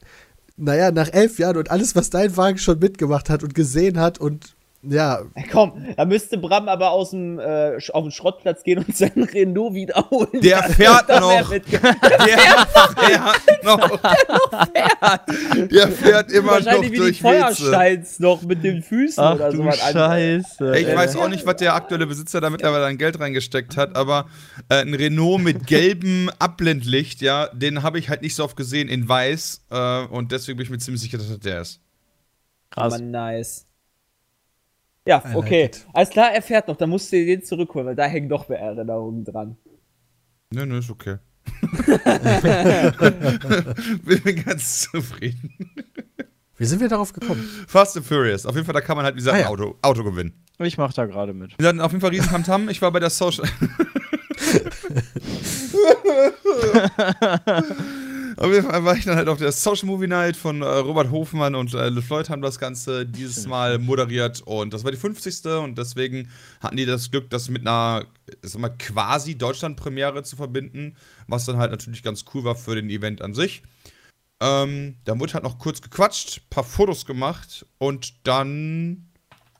naja, 0.57 0.91
nach 0.91 1.13
elf 1.13 1.39
Jahren 1.39 1.57
und 1.57 1.71
alles, 1.71 1.95
was 1.95 2.11
dein 2.11 2.37
Wagen 2.37 2.59
schon 2.59 2.79
mitgemacht 2.79 3.31
hat 3.31 3.43
und 3.43 3.55
gesehen 3.55 3.99
hat 3.99 4.19
und 4.19 4.55
ja, 4.89 5.21
Komm, 5.51 5.85
da 5.97 6.05
müsste 6.05 6.39
Bram 6.39 6.69
aber 6.69 6.91
aus 6.91 7.11
dem, 7.11 7.39
äh, 7.39 7.77
auf 7.93 8.05
den 8.05 8.11
Schrottplatz 8.11 8.63
gehen 8.63 8.85
und 8.85 8.97
seinen 8.97 9.25
Renault 9.35 9.75
wiederholen. 9.75 10.41
Der 10.41 10.63
fährt 10.65 11.09
noch. 11.09 11.51
Der 11.51 11.63
fährt 11.63 13.65
noch. 13.65 14.01
Der 15.71 15.89
fährt 15.89 16.31
immer 16.33 16.59
noch 16.59 16.67
Wahrscheinlich 16.67 16.91
wie 16.91 16.95
die 16.95 16.99
durch 17.01 17.23
Weze. 17.23 17.65
Feuersteins 17.65 18.19
noch 18.21 18.43
mit 18.43 18.63
den 18.65 18.83
Füßen 18.83 19.23
Ach 19.23 19.35
oder 19.37 19.51
du 19.51 19.57
sowas. 19.59 19.81
an- 19.83 19.93
Scheiße. 19.93 20.77
Ich 20.79 20.89
ey. 20.89 20.97
weiß 20.97 21.17
auch 21.17 21.29
nicht, 21.29 21.47
was 21.47 21.57
der 21.57 21.75
aktuelle 21.75 22.07
Besitzer 22.07 22.41
da 22.41 22.51
mittlerweile 22.51 22.87
an 22.87 22.99
Geld 22.99 23.19
reingesteckt 23.21 23.77
hat, 23.77 23.97
aber 23.97 24.27
äh, 24.69 24.83
ein 24.83 24.95
Renault 24.95 25.43
mit 25.43 25.67
gelbem 25.67 26.31
Abblendlicht, 26.39 27.21
ja, 27.21 27.49
den 27.53 27.83
habe 27.83 27.99
ich 27.99 28.09
halt 28.09 28.23
nicht 28.23 28.35
so 28.35 28.45
oft 28.45 28.57
gesehen 28.57 28.89
in 28.89 29.09
weiß 29.09 29.65
äh, 29.71 30.05
und 30.07 30.33
deswegen 30.33 30.57
bin 30.57 30.65
ich 30.65 30.71
mir 30.71 30.79
ziemlich 30.79 31.03
sicher, 31.03 31.19
dass 31.19 31.29
das 31.29 31.39
der 31.41 31.61
ist. 31.61 31.81
Krass. 32.71 32.95
Aber 32.95 33.03
nice. 33.03 33.67
Ja, 35.07 35.23
I 35.25 35.29
like 35.29 35.37
okay. 35.37 35.65
it. 35.67 35.87
Alles 35.93 36.11
klar, 36.11 36.33
er 36.33 36.43
fährt 36.43 36.69
noch. 36.69 36.77
Dann 36.77 36.91
musst 36.91 37.13
du 37.13 37.25
den 37.25 37.43
zurückholen, 37.43 37.89
weil 37.89 37.97
da 37.97 38.07
hängen 38.07 38.29
doch 38.29 38.49
mehr 38.49 38.59
Erinnerungen 38.59 39.25
dran. 39.25 39.57
Nö, 40.51 40.65
nö, 40.65 40.79
ist 40.79 40.91
okay. 40.91 41.17
bin 44.03 44.21
mir 44.25 44.35
ganz 44.35 44.89
zufrieden. 44.91 45.75
wie 46.57 46.65
sind 46.65 46.81
wir 46.81 46.89
darauf 46.89 47.13
gekommen? 47.13 47.47
Fast 47.67 47.99
and 47.99 48.07
Furious. 48.07 48.47
Auf 48.47 48.55
jeden 48.55 48.65
Fall, 48.65 48.73
da 48.73 48.81
kann 48.81 48.97
man 48.97 49.05
halt, 49.05 49.15
wie 49.15 49.19
gesagt, 49.19 49.35
Ah, 49.35 49.39
ein 49.41 49.45
ja. 49.45 49.51
Auto, 49.51 49.77
Auto 49.83 50.05
gewinnen. 50.05 50.33
Ich 50.59 50.79
mach 50.79 50.95
da 50.95 51.05
gerade 51.05 51.35
mit. 51.35 51.59
Wir 51.59 51.69
hatten 51.69 51.81
auf 51.81 51.93
jeden 51.93 52.01
Fall 52.01 52.11
riesen 52.11 52.31
Tamtam. 52.31 52.71
Ich 52.71 52.81
war 52.81 52.91
bei 52.93 53.01
der 53.01 53.11
Social. 53.11 53.47
auf 58.45 58.53
jeden 58.53 58.67
Fall 58.69 58.85
war 58.85 58.95
ich 58.95 59.05
dann 59.05 59.17
halt 59.17 59.29
auf 59.29 59.39
der 59.39 59.53
Social 59.53 59.87
Movie 59.87 60.07
Night 60.07 60.37
von 60.37 60.61
äh, 60.61 60.67
Robert 60.67 61.11
Hofmann 61.11 61.55
und 61.55 61.73
äh, 61.73 61.89
LeFloid 61.89 62.29
haben 62.29 62.43
das 62.43 62.59
Ganze 62.59 63.07
dieses 63.07 63.47
Mal 63.47 63.79
moderiert 63.79 64.43
und 64.45 64.75
das 64.75 64.85
war 64.85 64.91
die 64.91 64.99
50. 64.99 65.47
und 65.63 65.79
deswegen 65.79 66.29
hatten 66.61 66.77
die 66.77 66.85
das 66.85 67.11
Glück, 67.11 67.31
das 67.31 67.49
mit 67.49 67.63
einer, 67.63 68.05
sag 68.43 68.61
mal, 68.61 68.69
quasi 68.69 69.37
Deutschland-Premiere 69.37 70.23
zu 70.25 70.37
verbinden, 70.37 70.97
was 71.27 71.47
dann 71.47 71.57
halt 71.57 71.71
natürlich 71.71 72.03
ganz 72.03 72.25
cool 72.35 72.45
war 72.45 72.55
für 72.55 72.75
den 72.75 72.91
Event 72.91 73.23
an 73.23 73.33
sich. 73.33 73.63
Ähm, 74.41 74.97
dann 75.05 75.21
wurde 75.21 75.33
halt 75.35 75.45
noch 75.45 75.59
kurz 75.59 75.81
gequatscht, 75.81 76.43
paar 76.51 76.65
Fotos 76.65 77.07
gemacht 77.07 77.65
und 77.79 78.27
dann 78.27 79.09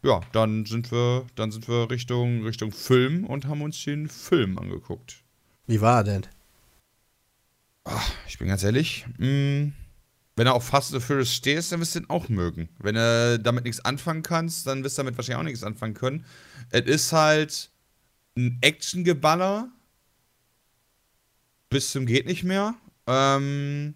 ja, 0.03 0.21
dann 0.33 0.67
sind 0.67 0.93
wir, 0.93 1.25
dann 1.35 1.51
sind 1.51 1.67
wir 1.67 1.91
Richtung, 1.91 2.45
Richtung 2.45 2.71
Film 2.71 3.25
und 3.25 3.47
haben 3.47 3.63
uns 3.63 3.83
den 3.83 4.09
Film 4.09 4.59
angeguckt. 4.59 5.25
Wie 5.67 5.81
war 5.81 5.99
er 5.99 6.05
denn? 6.05 6.27
Ich 8.27 8.39
bin 8.39 8.49
ganz 8.49 8.63
ehrlich, 8.63 9.05
mh, 9.19 9.73
wenn 10.37 10.47
du 10.47 10.53
auf 10.53 10.65
Fast 10.65 10.93
and 10.93 11.01
the 11.01 11.07
Furious 11.07 11.33
stehst, 11.33 11.71
dann 11.71 11.81
wirst 11.81 11.95
du 11.95 12.01
den 12.01 12.11
auch 12.11 12.29
mögen. 12.29 12.69
Wenn 12.79 12.95
du 12.95 13.39
damit 13.43 13.65
nichts 13.65 13.85
anfangen 13.85 14.23
kannst, 14.23 14.67
dann 14.67 14.83
wirst 14.83 14.99
du 14.99 15.03
damit 15.03 15.17
wahrscheinlich 15.17 15.41
auch 15.41 15.45
nichts 15.45 15.63
anfangen 15.63 15.95
können. 15.95 16.25
Es 16.71 16.87
ist 16.87 17.13
halt 17.13 17.71
ein 18.37 18.59
Actiongeballer 18.63 19.69
bis 21.75 21.91
zum 21.91 22.07
geht 22.07 22.27
nicht 22.27 22.45
mehr. 22.45 22.75
Ähm, 23.07 23.95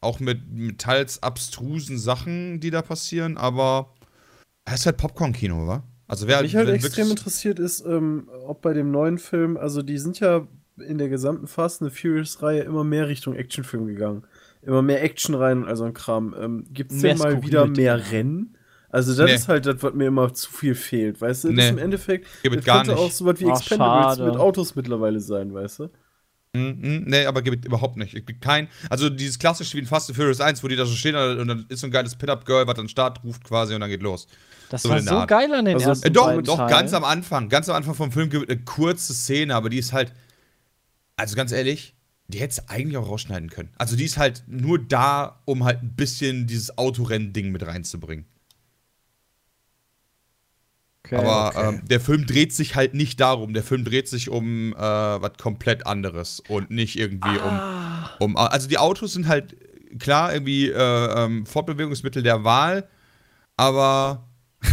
auch 0.00 0.20
mit, 0.20 0.48
mit 0.52 0.80
teils 0.80 1.22
abstrusen 1.22 1.98
Sachen, 1.98 2.60
die 2.60 2.70
da 2.70 2.80
passieren, 2.80 3.36
aber 3.36 3.92
es 4.64 4.74
ist 4.74 4.86
halt 4.86 4.98
Popcorn-Kino, 4.98 5.66
wa? 5.66 5.82
Also 6.06 6.28
wer 6.28 6.40
Mich 6.42 6.54
halt 6.54 6.68
extrem 6.68 7.10
interessiert 7.10 7.58
ist, 7.58 7.84
ähm, 7.84 8.30
ob 8.46 8.62
bei 8.62 8.72
dem 8.72 8.90
neuen 8.90 9.18
Film, 9.18 9.56
also 9.56 9.82
die 9.82 9.98
sind 9.98 10.20
ja 10.20 10.46
in 10.80 10.98
der 10.98 11.08
gesamten 11.08 11.46
Fast 11.46 11.82
and 11.82 11.92
the 11.92 11.98
Furious-Reihe 12.00 12.60
immer 12.62 12.84
mehr 12.84 13.08
Richtung 13.08 13.34
Actionfilm 13.34 13.86
gegangen. 13.86 14.24
Immer 14.62 14.82
mehr 14.82 15.02
Action 15.02 15.34
rein 15.34 15.58
und 15.62 15.68
all 15.68 15.76
so 15.76 15.84
ein 15.84 15.94
Kram. 15.94 16.34
Ähm, 16.38 16.64
Gibt 16.70 16.92
es 16.92 17.00
denn 17.00 17.18
mal 17.18 17.42
wieder 17.42 17.66
mehr 17.66 18.10
Rennen? 18.10 18.56
Also 18.90 19.14
das 19.14 19.26
Nee. 19.26 19.34
ist 19.34 19.48
halt 19.48 19.66
das, 19.66 19.82
was 19.82 19.94
mir 19.94 20.06
immer 20.06 20.32
zu 20.32 20.50
viel 20.50 20.74
fehlt, 20.74 21.20
weißt 21.20 21.44
du? 21.44 21.48
Das 21.48 21.56
Nee. 21.56 21.64
ist 21.66 21.70
im 21.70 21.78
Endeffekt, 21.78 22.26
Gibt 22.42 22.54
es 22.56 22.60
das 22.60 22.64
gar 22.64 22.78
könnte 22.84 22.96
auch 22.98 23.04
nicht. 23.04 23.16
so 23.16 23.24
was 23.26 23.38
wie 23.40 23.46
Ach, 23.46 23.56
Expendables 23.58 24.16
schade. 24.16 24.30
mit 24.30 24.36
Autos 24.40 24.74
mittlerweile 24.76 25.20
sein, 25.20 25.52
weißt 25.52 25.80
du? 25.80 25.90
Mhm, 26.54 26.78
mhm, 26.80 27.04
nee, 27.06 27.26
aber 27.26 27.42
gibt 27.42 27.66
überhaupt 27.66 27.98
nicht. 27.98 28.14
Es 28.14 28.24
gibt 28.24 28.40
kein, 28.40 28.68
also 28.88 29.10
dieses 29.10 29.38
klassische 29.38 29.74
wie 29.76 29.80
in 29.80 29.86
Fast 29.86 30.08
and 30.08 30.16
Furious 30.16 30.40
1, 30.40 30.64
wo 30.64 30.68
die 30.68 30.76
da 30.76 30.86
so 30.86 30.94
stehen 30.94 31.14
und 31.14 31.46
dann 31.46 31.66
ist 31.68 31.80
so 31.80 31.86
ein 31.86 31.90
geiles 31.90 32.16
Pit-Up-Girl, 32.16 32.66
was 32.66 32.74
dann 32.74 32.88
Start 32.88 33.22
ruft 33.22 33.44
quasi 33.44 33.74
und 33.74 33.80
dann 33.82 33.90
geht 33.90 34.02
los. 34.02 34.26
Das 34.70 34.82
So 34.82 34.88
war 34.88 35.00
so 35.00 35.26
geil 35.26 35.52
an 35.52 35.66
den 35.66 35.74
Also, 35.74 35.90
ersten 35.90 36.06
Äh, 36.08 36.10
doch, 36.10 36.40
doch, 36.42 36.56
Teilen. 36.56 36.70
ganz 36.70 36.94
am 36.94 37.04
Anfang. 37.04 37.50
Ganz 37.50 37.68
am 37.68 37.76
Anfang 37.76 37.94
vom 37.94 38.10
Film 38.10 38.30
gibt 38.30 38.44
es 38.50 38.56
eine 38.56 38.64
kurze 38.64 39.12
Szene, 39.12 39.54
aber 39.54 39.68
die 39.68 39.78
ist 39.78 39.92
halt, 39.92 40.12
also 41.18 41.36
ganz 41.36 41.52
ehrlich, 41.52 41.94
die 42.28 42.38
hätte 42.40 42.52
es 42.60 42.68
eigentlich 42.68 42.96
auch 42.96 43.08
rausschneiden 43.08 43.50
können. 43.50 43.70
Also 43.78 43.96
die 43.96 44.04
ist 44.04 44.18
halt 44.18 44.44
nur 44.46 44.78
da, 44.78 45.40
um 45.44 45.64
halt 45.64 45.82
ein 45.82 45.94
bisschen 45.94 46.46
dieses 46.46 46.76
Autorennen-Ding 46.78 47.50
mit 47.50 47.66
reinzubringen. 47.66 48.26
Okay. 51.04 51.16
Aber 51.16 51.48
okay. 51.48 51.68
ähm, 51.76 51.82
der 51.88 52.00
Film 52.00 52.26
dreht 52.26 52.52
sich 52.52 52.74
halt 52.74 52.92
nicht 52.92 53.18
darum. 53.20 53.54
Der 53.54 53.62
Film 53.62 53.84
dreht 53.84 54.08
sich 54.08 54.28
um 54.28 54.74
äh, 54.74 54.78
was 54.78 55.32
komplett 55.38 55.86
anderes 55.86 56.40
und 56.48 56.70
nicht 56.70 56.98
irgendwie 56.98 57.38
Ah. 57.38 58.10
um, 58.18 58.32
um. 58.32 58.36
Also 58.36 58.68
die 58.68 58.78
Autos 58.78 59.14
sind 59.14 59.26
halt 59.26 59.56
klar 59.98 60.34
irgendwie 60.34 60.68
äh, 60.68 61.24
ähm, 61.24 61.46
Fortbewegungsmittel 61.46 62.22
der 62.22 62.44
Wahl, 62.44 62.88
aber 63.56 64.28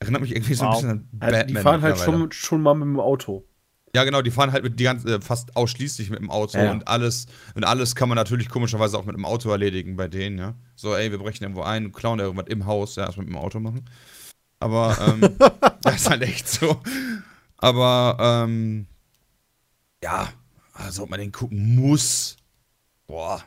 erinnert 0.00 0.20
mich 0.20 0.32
irgendwie 0.36 0.52
so 0.54 0.64
ein 0.64 0.68
Wow. 0.68 0.74
bisschen 0.76 0.90
an 0.90 1.08
Batman. 1.12 1.46
die 1.46 1.54
fahren 1.54 1.80
halt 1.82 1.98
schon, 1.98 2.30
schon 2.30 2.60
mal 2.60 2.74
mit 2.74 2.84
dem 2.86 3.00
Auto. 3.00 3.46
Ja, 3.94 4.04
genau, 4.04 4.22
die 4.22 4.30
fahren 4.30 4.52
halt 4.52 4.64
mit 4.64 4.78
die 4.78 4.84
ganze, 4.84 5.14
äh, 5.16 5.20
fast 5.20 5.56
ausschließlich 5.56 6.10
mit 6.10 6.18
dem 6.18 6.30
Auto 6.30 6.58
Ja. 6.58 6.70
und 6.72 6.86
alles 6.88 7.26
und 7.54 7.64
alles 7.64 7.94
kann 7.94 8.08
man 8.08 8.16
natürlich 8.16 8.48
komischerweise 8.48 8.98
auch 8.98 9.04
mit 9.04 9.16
dem 9.16 9.24
Auto 9.24 9.50
erledigen 9.50 9.96
bei 9.96 10.08
denen, 10.08 10.38
ja. 10.38 10.54
So, 10.76 10.94
ey, 10.94 11.10
wir 11.10 11.18
brechen 11.18 11.44
irgendwo 11.44 11.62
ein, 11.62 11.92
klauen 11.92 12.18
irgendwas 12.18 12.48
im 12.48 12.66
Haus, 12.66 12.96
ja, 12.96 13.06
erstmal 13.06 13.26
mit 13.26 13.34
dem 13.34 13.38
Auto 13.40 13.60
machen. 13.60 13.88
Aber 14.60 14.96
ähm, 15.00 15.36
das 15.82 15.96
ist 15.96 16.10
halt 16.10 16.22
echt 16.22 16.48
so. 16.48 16.80
Aber 17.56 18.16
ähm, 18.20 18.86
ja, 20.02 20.28
also 20.74 21.04
ob 21.04 21.10
man 21.10 21.20
den 21.20 21.32
gucken 21.32 21.74
muss, 21.74 22.36
Boah. 23.08 23.42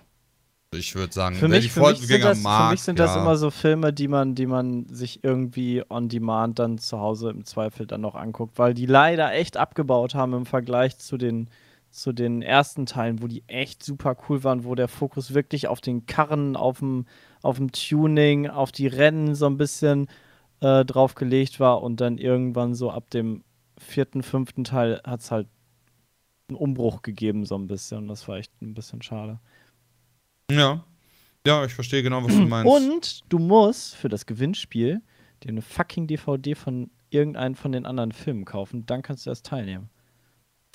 Ich 0.74 0.96
würde 0.96 1.12
sagen, 1.14 1.36
Für 1.36 1.50
mich, 1.50 1.70
für 1.70 1.82
mich 1.82 2.22
das, 2.22 2.38
für 2.38 2.44
mag, 2.44 2.72
mich 2.72 2.82
sind 2.82 2.98
das 2.98 3.16
ja. 3.16 3.22
immer 3.22 3.36
so 3.36 3.52
Filme, 3.52 3.92
die 3.92 4.08
man, 4.08 4.36
die 4.36 4.46
man 4.46 4.86
sich 4.88 5.22
irgendwie 5.22 5.84
on 5.90 6.08
demand 6.08 6.60
dann 6.60 6.78
zu 6.78 6.98
Hause 6.98 7.30
im 7.30 7.44
Zweifel 7.44 7.86
dann 7.86 8.00
noch 8.00 8.16
anguckt, 8.16 8.58
weil 8.58 8.74
die 8.74 8.86
leider 8.86 9.34
echt 9.34 9.58
abgebaut 9.58 10.16
haben 10.16 10.34
im 10.34 10.46
Vergleich 10.46 10.98
zu 10.98 11.18
den, 11.18 11.50
zu 11.90 12.14
den 12.14 12.42
ersten 12.42 12.86
Teilen, 12.86 13.22
wo 13.22 13.28
die 13.28 13.44
echt 13.48 13.84
super 13.84 14.16
cool 14.30 14.46
waren, 14.46 14.64
wo 14.64 14.74
der 14.74 14.88
Fokus 14.88 15.34
wirklich 15.34 15.68
auf 15.68 15.82
den 15.82 16.06
Karren, 16.06 16.56
auf 16.56 16.80
dem, 16.80 17.06
auf 17.42 17.58
dem 17.58 17.74
Tuning, 17.74 18.48
auf 18.48 18.72
die 18.72 18.88
Rennen 18.88 19.36
so 19.36 19.48
ein 19.48 19.58
bisschen 19.58 20.08
äh, 20.62 20.86
drauf 20.86 21.16
gelegt 21.16 21.60
war 21.60 21.84
und 21.84 22.00
dann 22.00 22.18
irgendwann 22.18 22.76
so 22.76 22.92
ab 22.92 23.10
dem 23.10 23.44
vierten, 23.78 24.24
fünften 24.24 24.64
Teil 24.64 25.02
hat 25.04 25.20
es 25.20 25.32
halt 25.32 25.50
einen 26.48 26.56
Umbruch 26.56 27.02
gegeben, 27.02 27.46
so 27.46 27.56
ein 27.56 27.68
bisschen. 27.68 28.08
Das 28.08 28.26
war 28.30 28.38
echt 28.38 28.54
ein 28.62 28.74
bisschen 28.74 29.02
schade. 29.02 29.40
Ja. 30.58 30.86
Ja, 31.46 31.66
ich 31.66 31.74
verstehe 31.74 32.04
genau, 32.04 32.24
was 32.24 32.34
du 32.34 32.42
meinst. 32.42 32.72
Und 32.72 33.24
du 33.30 33.40
musst 33.40 33.96
für 33.96 34.10
das 34.10 34.26
Gewinnspiel 34.28 35.02
dir 35.44 35.50
eine 35.50 35.62
fucking 35.64 36.06
DVD 36.06 36.54
von 36.56 36.92
irgendeinem 37.10 37.56
von 37.56 37.72
den 37.72 37.86
anderen 37.86 38.12
Filmen 38.12 38.46
kaufen. 38.46 38.86
Dann 38.86 39.02
kannst 39.02 39.26
du 39.26 39.32
erst 39.32 39.46
teilnehmen. 39.48 39.90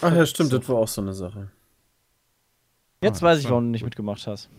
Ach 0.03 0.13
ja, 0.15 0.27
stimmt, 0.27 0.53
das 0.53 0.69
war 0.69 0.77
auch 0.77 0.89
so 0.89 1.01
eine 1.01 1.13
Sache. 1.15 1.51
Jetzt 3.03 3.23
Ah, 3.23 3.27
weiß 3.27 3.39
ich, 3.39 3.45
so, 3.45 3.51
warum 3.51 3.65
du 3.65 3.71
nicht 3.71 3.83
gut. 3.83 3.91
mitgemacht 3.91 4.27
hast. 4.27 4.51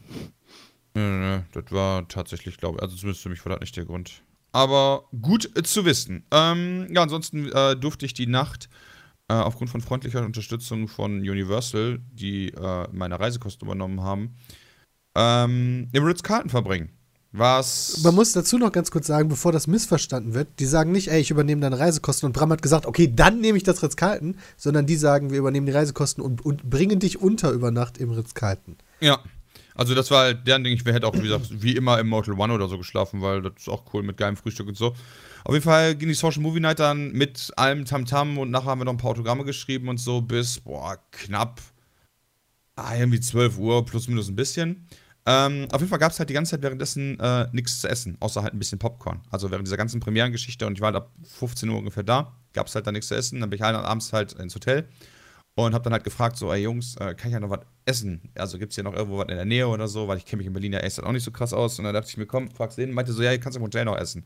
Nö, 0.94 1.02
nö, 1.02 1.20
nö, 1.38 1.42
das 1.62 1.72
war 1.72 2.08
tatsächlich, 2.08 2.58
glaube 2.58 2.78
ich, 2.78 2.82
also 2.84 2.96
zumindest 2.96 3.24
für 3.24 3.30
mich 3.30 3.44
war 3.46 3.52
das 3.52 3.60
nicht 3.62 3.76
der 3.76 3.86
Grund. 3.86 4.24
Aber 4.52 5.04
gut 5.22 5.56
äh, 5.58 5.64
zu 5.64 5.86
wissen. 5.86 6.24
Ähm, 6.32 6.88
ja, 6.90 7.04
ansonsten 7.04 7.52
äh, 7.52 7.76
durfte 7.76 8.06
ich 8.06 8.14
die 8.14 8.28
Nacht 8.28 8.70
äh, 9.28 9.34
aufgrund 9.34 9.70
von 9.70 9.82
freundlicher 9.82 10.24
Unterstützung 10.26 10.88
von 10.88 11.20
Universal, 11.20 12.00
die 12.14 12.50
äh, 12.54 12.88
meine 12.92 13.20
Reisekosten 13.20 13.68
übernommen 13.68 14.02
haben, 14.02 14.36
ähm, 15.18 15.90
im 15.92 16.04
Ritz-Carlton 16.06 16.50
verbringen. 16.50 16.90
Was. 17.34 18.02
Man 18.04 18.16
muss 18.16 18.32
dazu 18.32 18.58
noch 18.58 18.72
ganz 18.72 18.90
kurz 18.90 19.08
sagen, 19.08 19.28
bevor 19.28 19.52
das 19.52 19.68
missverstanden 19.68 20.34
wird, 20.34 20.48
die 20.60 20.66
sagen 20.66 20.92
nicht, 20.92 21.10
ey, 21.10 21.20
ich 21.20 21.30
übernehme 21.30 21.62
deine 21.62 21.78
Reisekosten 21.78 22.26
und 22.26 22.34
Bram 22.34 22.52
hat 22.52 22.62
gesagt, 22.62 22.86
okay, 22.86 23.12
dann 23.14 23.42
nehme 23.42 23.58
ich 23.58 23.64
das 23.64 23.84
Ritz-Carlton, 23.84 24.38
sondern 24.56 24.86
die 24.86 24.96
sagen, 24.96 25.32
wir 25.32 25.40
übernehmen 25.40 25.66
die 25.66 25.74
Reisekosten 25.74 26.24
und, 26.24 26.46
und 26.46 26.70
bringen 26.70 27.00
dich 27.00 27.20
unter 27.20 27.52
über 27.52 27.70
Nacht 27.70 27.98
im 27.98 28.12
Ritz-Carlton. 28.12 28.78
Ja. 29.02 29.20
Also 29.76 29.94
das 29.94 30.10
war 30.10 30.24
halt 30.24 30.48
deren 30.48 30.64
Ding, 30.64 30.74
ich 30.74 30.84
hätte 30.86 31.06
auch, 31.06 31.14
wie 31.14 31.22
gesagt, 31.22 31.50
wie 31.52 31.76
immer 31.76 32.00
im 32.00 32.08
Motel 32.08 32.34
One 32.34 32.52
oder 32.52 32.68
so 32.68 32.80
geschlafen, 32.80 33.22
weil 33.22 33.44
das 33.44 33.54
ist 33.58 33.70
auch 33.70 33.84
cool 33.94 34.02
mit 34.02 34.18
geilem 34.18 34.36
Frühstück 34.36 34.68
und 34.68 34.76
so. 34.76 34.96
Auf 35.44 35.54
jeden 35.54 35.64
Fall 35.64 35.96
ging 35.96 36.08
die 36.08 36.16
Social 36.16 36.42
Movie 36.42 36.60
Night 36.60 36.80
dann 36.80 37.12
mit 37.12 37.52
allem 37.58 37.86
Tamtam 37.86 38.40
und 38.40 38.50
nachher 38.50 38.72
haben 38.72 38.80
wir 38.80 38.86
noch 38.86 38.94
ein 38.94 38.98
paar 38.98 39.12
Autogramme 39.12 39.44
geschrieben 39.44 39.88
und 39.90 40.00
so 40.00 40.22
bis, 40.22 40.60
boah, 40.60 40.98
knapp, 41.12 41.62
ah, 42.76 42.96
irgendwie 42.96 43.20
12 43.20 43.60
Uhr, 43.60 43.86
plus 43.86 44.08
minus 44.08 44.30
ein 44.30 44.36
bisschen. 44.36 44.88
Ähm, 45.30 45.68
auf 45.72 45.82
jeden 45.82 45.90
Fall 45.90 46.00
gab 46.00 46.14
es 46.14 46.20
halt 46.20 46.30
die 46.30 46.34
ganze 46.34 46.52
Zeit 46.52 46.62
währenddessen 46.62 47.20
äh, 47.20 47.48
nichts 47.52 47.82
zu 47.82 47.90
essen, 47.90 48.16
außer 48.22 48.44
halt 48.44 48.54
ein 48.54 48.60
bisschen 48.60 48.80
Popcorn. 48.80 49.20
Also 49.30 49.52
während 49.52 49.68
dieser 49.68 49.76
ganzen 49.76 50.00
Premierengeschichte 50.00 50.66
und 50.66 50.76
ich 50.76 50.80
war 50.80 50.94
halt 50.94 50.96
ab 50.96 51.12
15 51.22 51.68
Uhr 51.68 51.78
ungefähr 51.78 52.04
da, 52.04 52.32
gab 52.54 52.68
es 52.68 52.76
halt 52.76 52.88
da 52.88 52.94
nichts 52.94 53.10
zu 53.10 53.16
essen. 53.16 53.42
Dann 53.42 53.50
bin 53.50 53.58
ich 53.58 53.62
halt 53.62 53.76
abends 53.76 54.14
halt 54.14 54.32
ins 54.34 54.56
Hotel 54.56 54.88
und 55.56 55.74
habe 55.74 55.84
dann 55.84 55.92
halt 55.92 56.06
gefragt, 56.06 56.38
so, 56.38 56.54
ey 56.54 56.62
Jungs, 56.62 56.96
äh, 56.96 57.14
kann 57.14 57.28
ich 57.28 57.34
ja 57.34 57.42
noch 57.42 57.50
was 57.50 57.60
essen? 57.84 58.32
Also 58.36 58.58
gibt 58.58 58.72
es 58.72 58.76
hier 58.76 58.86
noch 58.86 58.94
irgendwo 58.94 59.18
was 59.18 59.28
in 59.28 59.36
der 59.36 59.44
Nähe 59.44 59.68
oder 59.68 59.90
so, 59.90 60.08
weil 60.08 60.18
ich 60.18 60.26
kenne 60.26 60.38
mich 60.38 60.48
in 60.48 60.54
Berlin 60.54 60.72
ja 60.72 60.80
echt 60.80 61.04
auch 61.04 61.12
nicht 61.12 61.26
so 61.26 61.32
krass 61.32 61.52
aus. 61.52 61.78
Und 61.78 61.84
dann 61.84 61.94
dachte 61.94 62.10
ich 62.10 62.16
mir, 62.16 62.26
komm, 62.26 62.50
fragst 62.50 62.78
den, 62.78 62.94
meinte 62.94 63.12
so, 63.12 63.22
ja, 63.22 63.34
ihr 63.34 63.40
kannst 63.40 63.58
im 63.58 63.64
Hotel 63.64 63.84
noch 63.84 63.98
essen. 63.98 64.24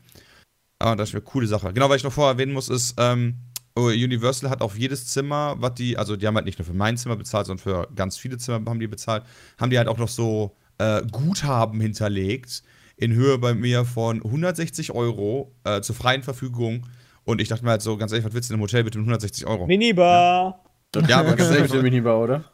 Aber 0.78 0.94
das 0.94 1.08
ist 1.08 1.16
eine 1.16 1.22
coole 1.22 1.48
Sache. 1.48 1.72
Genau, 1.72 1.88
was 1.88 1.96
ich 1.96 2.04
noch 2.04 2.12
vorher 2.12 2.34
erwähnen 2.34 2.52
muss, 2.52 2.68
ist, 2.68 2.94
ähm, 2.98 3.38
oh, 3.74 3.86
Universal 3.86 4.50
hat 4.50 4.60
auf 4.60 4.78
jedes 4.78 5.06
Zimmer, 5.06 5.56
was 5.58 5.74
die, 5.74 5.98
also 5.98 6.14
die 6.14 6.28
haben 6.28 6.36
halt 6.36 6.46
nicht 6.46 6.60
nur 6.60 6.66
für 6.66 6.74
mein 6.74 6.96
Zimmer 6.96 7.16
bezahlt, 7.16 7.46
sondern 7.46 7.62
für 7.62 7.88
ganz 7.96 8.16
viele 8.16 8.38
Zimmer 8.38 8.70
haben 8.70 8.78
die 8.78 8.86
bezahlt, 8.86 9.24
haben 9.58 9.70
die 9.70 9.78
halt 9.78 9.88
auch 9.88 9.98
noch 9.98 10.08
so 10.08 10.56
äh, 10.82 11.02
Guthaben 11.10 11.80
hinterlegt 11.80 12.62
in 12.96 13.12
Höhe 13.14 13.38
bei 13.38 13.54
mir 13.54 13.84
von 13.84 14.22
160 14.22 14.92
Euro 14.92 15.54
äh, 15.64 15.80
zur 15.80 15.94
freien 15.94 16.22
Verfügung. 16.22 16.86
Und 17.24 17.40
ich 17.40 17.48
dachte 17.48 17.64
mir 17.64 17.70
halt 17.70 17.82
so, 17.82 17.96
ganz 17.96 18.12
ehrlich, 18.12 18.26
was 18.26 18.34
willst 18.34 18.50
du 18.50 18.54
in 18.54 18.56
einem 18.56 18.62
Hotel 18.62 18.84
bitte 18.84 18.98
mit 18.98 19.04
160 19.04 19.46
Euro? 19.46 19.66
Minibar. 19.66 20.64
Ja, 21.08 21.20
aber 21.20 21.34
ganz 21.34 21.54
ehrlich, 21.54 21.72
Minibar, 21.72 22.20
oder? 22.20 22.44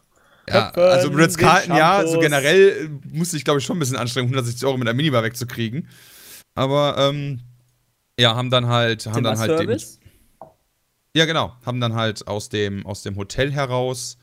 ja, 0.49 0.71
Köpfen, 0.71 0.93
also 0.93 1.09
Ritz 1.11 1.37
Carlton, 1.37 1.77
ja, 1.77 2.07
so 2.07 2.19
generell 2.21 2.91
musste 3.11 3.37
ich, 3.37 3.45
glaube 3.45 3.61
ich, 3.61 3.67
schon 3.67 3.77
ein 3.77 3.81
bisschen 3.81 3.97
anstrengen, 3.97 4.29
160 4.29 4.65
Euro 4.67 4.77
mit 4.79 4.89
einer 4.89 4.97
Minibar 4.97 5.23
wegzukriegen. 5.23 5.89
Aber, 6.55 6.97
ähm, 6.99 7.41
ja, 8.19 8.35
haben 8.35 8.51
dann 8.51 8.67
halt, 8.67 9.07
haben 9.07 9.23
dann 9.23 9.39
halt 9.39 9.59
Service? 9.59 10.01
Ja, 11.15 11.25
genau. 11.25 11.55
Haben 11.65 11.81
dann 11.81 11.95
halt 11.95 12.27
aus 12.27 12.49
dem, 12.49 12.85
aus 12.87 13.03
dem 13.03 13.17
Hotel 13.17 13.53
heraus, 13.53 14.19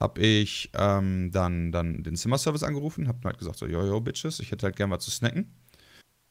habe 0.00 0.20
ich 0.20 0.70
ähm, 0.74 1.30
dann, 1.32 1.72
dann 1.72 2.02
den 2.02 2.16
Zimmerservice 2.16 2.62
angerufen, 2.62 3.08
hab 3.08 3.24
halt 3.24 3.38
gesagt 3.38 3.58
so, 3.58 3.66
yo, 3.66 3.84
yo, 3.84 4.00
Bitches, 4.00 4.40
ich 4.40 4.50
hätte 4.50 4.66
halt 4.66 4.76
gern 4.76 4.90
was 4.90 5.04
zu 5.04 5.10
snacken. 5.10 5.52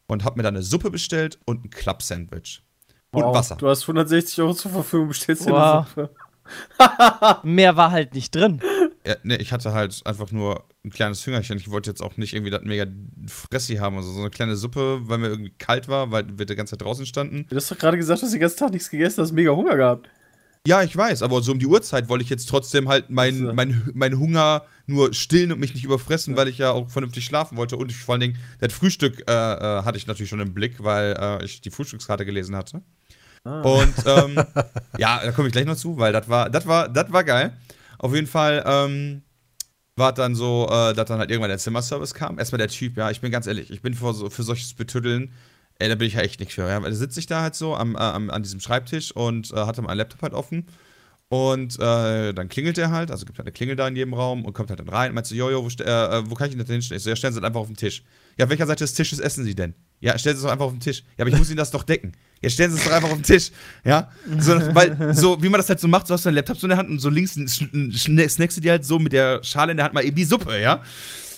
Und 0.09 0.23
hab 0.23 0.37
mir 0.37 0.43
dann 0.43 0.55
eine 0.55 0.63
Suppe 0.63 0.89
bestellt 0.89 1.37
und 1.45 1.65
ein 1.65 1.69
Club-Sandwich. 1.69 2.63
Und 3.11 3.23
Wow, 3.23 3.35
Wasser. 3.35 3.55
Du 3.57 3.67
hast 3.67 3.81
160 3.81 4.39
Euro 4.41 4.53
zur 4.53 4.71
Verfügung, 4.71 5.09
bestellst 5.09 5.45
dir 5.45 5.51
Wow. 5.51 5.85
eine 5.97 6.07
Suppe. 6.07 6.15
Mehr 7.43 7.75
war 7.75 7.91
halt 7.91 8.13
nicht 8.13 8.33
drin. 8.33 8.61
Ja, 9.05 9.15
ne, 9.23 9.35
ich 9.37 9.51
hatte 9.51 9.73
halt 9.73 10.01
einfach 10.05 10.31
nur 10.31 10.63
ein 10.85 10.91
kleines 10.91 11.21
Fingerchen. 11.21 11.57
Ich 11.57 11.69
wollte 11.69 11.89
jetzt 11.89 12.01
auch 12.01 12.15
nicht 12.15 12.33
irgendwie 12.33 12.51
das 12.51 12.63
mega 12.63 12.85
Fressi 13.27 13.75
haben. 13.75 13.97
Also 13.97 14.11
so 14.11 14.21
eine 14.21 14.29
kleine 14.29 14.55
Suppe, 14.55 15.01
weil 15.03 15.17
mir 15.17 15.27
irgendwie 15.27 15.53
kalt 15.57 15.89
war, 15.89 16.11
weil 16.11 16.37
wir 16.37 16.45
die 16.45 16.55
ganze 16.55 16.71
Zeit 16.71 16.85
draußen 16.85 17.05
standen. 17.05 17.45
Du 17.49 17.55
hast 17.57 17.69
doch 17.69 17.77
gerade 17.77 17.97
gesagt, 17.97 18.21
du 18.21 18.25
hast 18.25 18.33
den 18.33 18.39
ganzen 18.39 18.59
Tag 18.59 18.71
nichts 18.71 18.89
gegessen, 18.89 19.21
hast 19.21 19.33
mega 19.33 19.51
Hunger 19.51 19.75
gehabt. 19.75 20.09
Ja, 20.67 20.83
ich 20.83 20.97
weiß, 20.97 21.23
aber 21.23 21.41
so 21.41 21.53
um 21.53 21.59
die 21.59 21.65
Uhrzeit 21.65 22.09
wollte 22.09 22.25
ich 22.25 22.29
jetzt 22.29 22.49
trotzdem 22.49 22.89
halt 22.89 23.09
meinen 23.09 23.55
mein, 23.55 23.89
mein 23.93 24.19
Hunger 24.19 24.63
nur 24.85 25.13
stillen 25.13 25.53
und 25.53 25.61
mich 25.61 25.73
nicht 25.73 25.85
überfressen, 25.85 26.35
weil 26.35 26.49
ich 26.49 26.57
ja 26.57 26.71
auch 26.71 26.89
vernünftig 26.89 27.23
schlafen 27.23 27.55
wollte. 27.55 27.77
Und 27.77 27.89
ich, 27.89 27.95
vor 27.95 28.15
allen 28.15 28.19
Dingen, 28.19 28.37
das 28.59 28.73
Frühstück 28.73 29.23
äh, 29.29 29.31
äh, 29.31 29.83
hatte 29.83 29.97
ich 29.97 30.07
natürlich 30.07 30.29
schon 30.29 30.41
im 30.41 30.53
Blick, 30.53 30.83
weil 30.83 31.15
äh, 31.17 31.45
ich 31.45 31.61
die 31.61 31.71
Frühstückskarte 31.71 32.25
gelesen 32.25 32.53
hatte. 32.53 32.81
Ah. 33.45 33.61
Und 33.61 33.93
ähm, 34.05 34.43
ja, 34.97 35.21
da 35.23 35.31
komme 35.31 35.47
ich 35.47 35.53
gleich 35.53 35.65
noch 35.65 35.77
zu, 35.77 35.97
weil 35.97 36.11
das 36.11 36.27
war, 36.27 36.49
das 36.49 36.67
war, 36.67 36.89
das 36.89 37.13
war 37.13 37.23
geil. 37.23 37.55
Auf 37.97 38.13
jeden 38.13 38.27
Fall 38.27 38.61
ähm, 38.67 39.21
war 39.95 40.11
dann 40.11 40.35
so, 40.35 40.67
äh, 40.69 40.93
dass 40.93 41.07
dann 41.07 41.19
halt 41.19 41.31
irgendwann 41.31 41.49
der 41.49 41.59
Zimmerservice 41.59 42.13
kam. 42.13 42.39
Erstmal 42.39 42.57
der 42.57 42.67
Typ, 42.67 42.97
ja, 42.97 43.09
ich 43.09 43.21
bin 43.21 43.31
ganz 43.31 43.47
ehrlich, 43.47 43.71
ich 43.71 43.81
bin 43.81 43.93
für, 43.93 44.13
so, 44.13 44.29
für 44.29 44.43
solches 44.43 44.73
Betüddeln, 44.73 45.31
ey, 45.79 45.89
da 45.89 45.95
bin 45.95 46.07
ich 46.07 46.13
ja 46.13 46.21
echt 46.21 46.39
nicht 46.39 46.53
für. 46.53 46.67
Ja, 46.67 46.79
da 46.79 46.91
sitze 46.91 47.19
ich 47.19 47.25
da 47.25 47.41
halt 47.41 47.55
so 47.55 47.75
am, 47.75 47.95
äh, 47.95 47.99
an 47.99 48.43
diesem 48.43 48.59
Schreibtisch 48.59 49.11
und 49.11 49.51
äh, 49.51 49.55
hatte 49.55 49.81
meinen 49.81 49.97
Laptop 49.97 50.21
halt 50.21 50.33
offen. 50.33 50.65
Und 51.29 51.77
äh, 51.77 52.33
dann 52.33 52.47
klingelt 52.47 52.77
der 52.77 52.89
halt, 52.89 53.11
also 53.11 53.25
gibt 53.25 53.37
halt 53.37 53.47
eine 53.47 53.51
Klingel 53.51 53.75
da 53.75 53.85
in 53.89 53.97
jedem 53.97 54.13
Raum 54.13 54.45
und 54.45 54.53
kommt 54.53 54.69
halt 54.69 54.79
dann 54.79 54.87
rein 54.87 55.09
und 55.09 55.15
meint 55.15 55.27
so, 55.27 55.35
Jojo, 55.35 55.61
wo, 55.61 55.67
äh, 55.83 56.29
wo 56.29 56.35
kann 56.35 56.47
ich 56.47 56.51
denn 56.55 56.59
das 56.59 56.69
hinstellen? 56.69 56.97
Ich 56.99 57.03
so, 57.03 57.09
ja, 57.09 57.17
stellen 57.17 57.33
Sie 57.33 57.41
das 57.41 57.45
einfach 57.47 57.59
auf 57.59 57.67
den 57.67 57.75
Tisch. 57.75 58.01
Ja, 58.37 58.45
auf 58.45 58.49
welcher 58.49 58.65
Seite 58.65 58.85
des 58.85 58.93
Tisches 58.93 59.19
essen 59.19 59.43
Sie 59.43 59.53
denn? 59.53 59.73
Ja, 59.99 60.17
stellen 60.17 60.37
Sie 60.37 60.39
es 60.39 60.43
doch 60.45 60.51
einfach 60.51 60.67
auf 60.67 60.71
den 60.71 60.79
Tisch. 60.79 61.03
Ja, 61.17 61.23
aber 61.25 61.29
ich 61.29 61.37
muss 61.37 61.49
Ihnen 61.49 61.57
das 61.57 61.71
doch 61.71 61.83
decken. 61.83 62.13
Ja, 62.41 62.49
stellen 62.49 62.71
Sie 62.71 62.77
es 62.77 62.85
doch 62.85 62.93
einfach 62.93 63.09
auf 63.09 63.15
den 63.15 63.23
Tisch. 63.23 63.51
Ja, 63.83 64.09
so, 64.39 64.53
weil, 64.73 65.13
so, 65.13 65.43
wie 65.43 65.49
man 65.49 65.59
das 65.59 65.67
halt 65.67 65.81
so 65.81 65.89
macht, 65.89 66.07
so 66.07 66.13
hast 66.13 66.23
du 66.23 66.29
deinen 66.29 66.35
Laptop 66.35 66.57
so 66.57 66.67
in 66.67 66.69
der 66.69 66.77
Hand 66.77 66.89
und 66.89 66.99
so 66.99 67.09
links 67.09 67.35
schn- 67.35 68.29
snackst 68.29 68.55
du 68.55 68.61
dir 68.61 68.71
halt 68.71 68.85
so 68.85 68.97
mit 68.97 69.11
der 69.11 69.43
Schale 69.43 69.71
in 69.71 69.77
der 69.77 69.85
Hand 69.85 69.95
mal 69.95 70.05
eben 70.05 70.15
die 70.15 70.23
Suppe, 70.23 70.61
ja. 70.61 70.81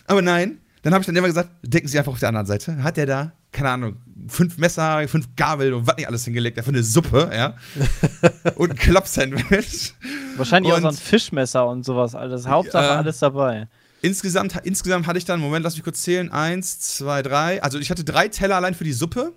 Aber 0.05 0.21
nein, 0.21 0.59
dann 0.83 0.93
habe 0.93 1.01
ich 1.01 1.07
dann 1.07 1.15
immer 1.15 1.27
gesagt, 1.27 1.49
decken 1.63 1.87
Sie 1.87 1.97
einfach 1.97 2.11
auf 2.11 2.19
der 2.19 2.29
anderen 2.29 2.45
Seite. 2.45 2.83
Hat 2.83 2.97
der 2.97 3.07
da, 3.07 3.33
keine 3.51 3.69
Ahnung, 3.69 3.97
fünf 4.27 4.57
Messer, 4.57 5.07
fünf 5.07 5.27
Gabeln 5.35 5.73
und 5.73 5.87
was 5.87 5.97
nicht 5.97 6.07
alles 6.07 6.23
hingelegt, 6.25 6.57
dafür 6.57 6.73
eine 6.73 6.83
Suppe, 6.83 7.29
ja. 7.33 7.55
und 8.55 8.71
ein 8.71 8.75
Klappsandwich. 8.77 9.93
Wahrscheinlich 10.37 10.71
auch 10.71 10.77
Und- 10.77 10.83
so 10.83 10.87
ein 10.89 10.95
Fischmesser 10.95 11.67
und 11.67 11.83
sowas. 11.83 12.15
Alles. 12.15 12.47
Hauptsache 12.47 12.85
Ja. 12.85 12.97
alles 12.97 13.19
dabei. 13.19 13.67
Insgesamt, 14.01 14.55
insgesamt 14.63 15.07
hatte 15.07 15.17
ich 15.17 15.25
dann, 15.25 15.39
Moment, 15.41 15.63
lass 15.63 15.75
mich 15.75 15.83
kurz 15.83 16.01
zählen. 16.03 16.31
Eins, 16.31 16.79
zwei, 16.79 17.21
drei. 17.21 17.61
Also 17.61 17.79
ich 17.79 17.89
hatte 17.91 18.03
drei 18.05 18.27
Teller 18.29 18.55
allein 18.55 18.73
für 18.73 18.85
die 18.85 18.93
Suppe. 18.93 19.33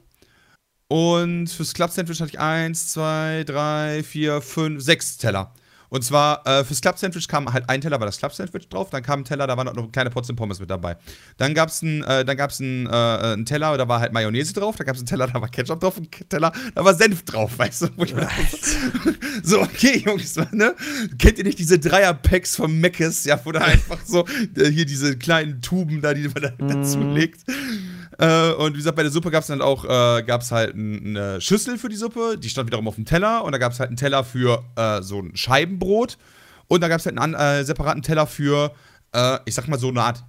Und 0.88 1.48
fürs 1.48 1.72
Club 1.74 1.90
Sandwich 1.90 2.20
hatte 2.20 2.30
ich 2.30 2.38
eins, 2.38 2.88
zwei, 2.88 3.44
drei, 3.46 4.02
vier, 4.02 4.40
fünf, 4.42 4.82
sechs 4.82 5.16
Teller. 5.16 5.54
Und 5.92 6.02
zwar 6.02 6.46
äh, 6.46 6.64
fürs 6.64 6.80
Club 6.80 6.96
Sandwich 6.96 7.28
kam 7.28 7.52
halt 7.52 7.68
ein 7.68 7.82
Teller, 7.82 8.00
war 8.00 8.06
das 8.06 8.16
Club 8.16 8.32
Sandwich 8.32 8.66
drauf. 8.70 8.88
Dann 8.88 9.02
kam 9.02 9.20
ein 9.20 9.24
Teller, 9.26 9.46
da 9.46 9.58
war 9.58 9.64
noch 9.64 9.76
eine 9.76 9.88
kleine 9.88 10.08
Portion 10.08 10.36
Pommes 10.36 10.58
mit 10.58 10.70
dabei. 10.70 10.96
Dann 11.36 11.52
gab 11.52 11.68
es 11.68 11.82
einen, 11.82 12.02
äh, 12.04 12.24
dann 12.24 12.34
gab's 12.34 12.62
einen, 12.62 12.86
äh, 12.86 12.90
einen 12.90 13.44
Teller, 13.44 13.76
da 13.76 13.86
war 13.86 14.00
halt 14.00 14.10
Mayonnaise 14.10 14.54
drauf. 14.54 14.76
Dann 14.76 14.86
gab 14.86 14.96
es 14.96 15.02
einen 15.02 15.06
Teller, 15.06 15.26
da 15.26 15.38
war 15.38 15.50
Ketchup 15.50 15.80
drauf. 15.80 15.98
Einen 15.98 16.08
Teller, 16.30 16.50
da 16.74 16.82
war 16.82 16.94
Senf 16.94 17.26
drauf, 17.26 17.58
weißt 17.58 17.82
du? 17.82 17.88
Wo 17.96 18.04
ich 18.04 18.14
mir 18.14 18.22
dachte, 18.22 18.42
so, 19.42 19.60
okay, 19.60 19.98
Jungs, 19.98 20.36
ne? 20.52 20.74
Kennt 21.18 21.36
ihr 21.36 21.44
nicht 21.44 21.58
diese 21.58 21.78
Dreier-Packs 21.78 22.56
von 22.56 22.72
Meckes, 22.80 23.26
ja, 23.26 23.38
wo 23.44 23.52
da 23.52 23.60
einfach 23.60 23.98
so 24.06 24.24
äh, 24.56 24.70
hier 24.70 24.86
diese 24.86 25.18
kleinen 25.18 25.60
Tuben 25.60 26.00
da, 26.00 26.14
die 26.14 26.26
man 26.26 26.42
da 26.42 26.74
dazu 26.74 27.02
legt. 27.02 27.44
Äh, 28.18 28.52
und 28.52 28.74
wie 28.74 28.78
gesagt, 28.78 28.96
bei 28.96 29.02
der 29.02 29.10
Suppe 29.12 29.30
gab 29.30 29.40
es 29.42 29.46
dann 29.48 29.62
auch, 29.62 29.84
äh, 29.84 30.22
gab 30.22 30.42
es 30.42 30.52
halt 30.52 30.74
eine 30.74 31.40
Schüssel 31.40 31.78
für 31.78 31.88
die 31.88 31.96
Suppe, 31.96 32.36
die 32.38 32.48
stand 32.48 32.66
wiederum 32.68 32.86
auf 32.88 32.96
dem 32.96 33.04
Teller. 33.04 33.44
Und 33.44 33.52
da 33.52 33.58
gab 33.58 33.72
es 33.72 33.80
halt 33.80 33.88
einen 33.88 33.96
Teller 33.96 34.22
für 34.24 34.62
äh, 34.76 35.02
so 35.02 35.20
ein 35.20 35.34
Scheibenbrot. 35.36 36.18
Und 36.68 36.80
da 36.82 36.88
gab 36.88 37.00
es 37.00 37.06
halt 37.06 37.18
einen 37.18 37.34
äh, 37.34 37.64
separaten 37.64 38.02
Teller 38.02 38.26
für, 38.26 38.72
äh, 39.12 39.38
ich 39.44 39.54
sag 39.54 39.68
mal, 39.68 39.78
so 39.78 39.88
eine 39.88 40.02
Art 40.02 40.24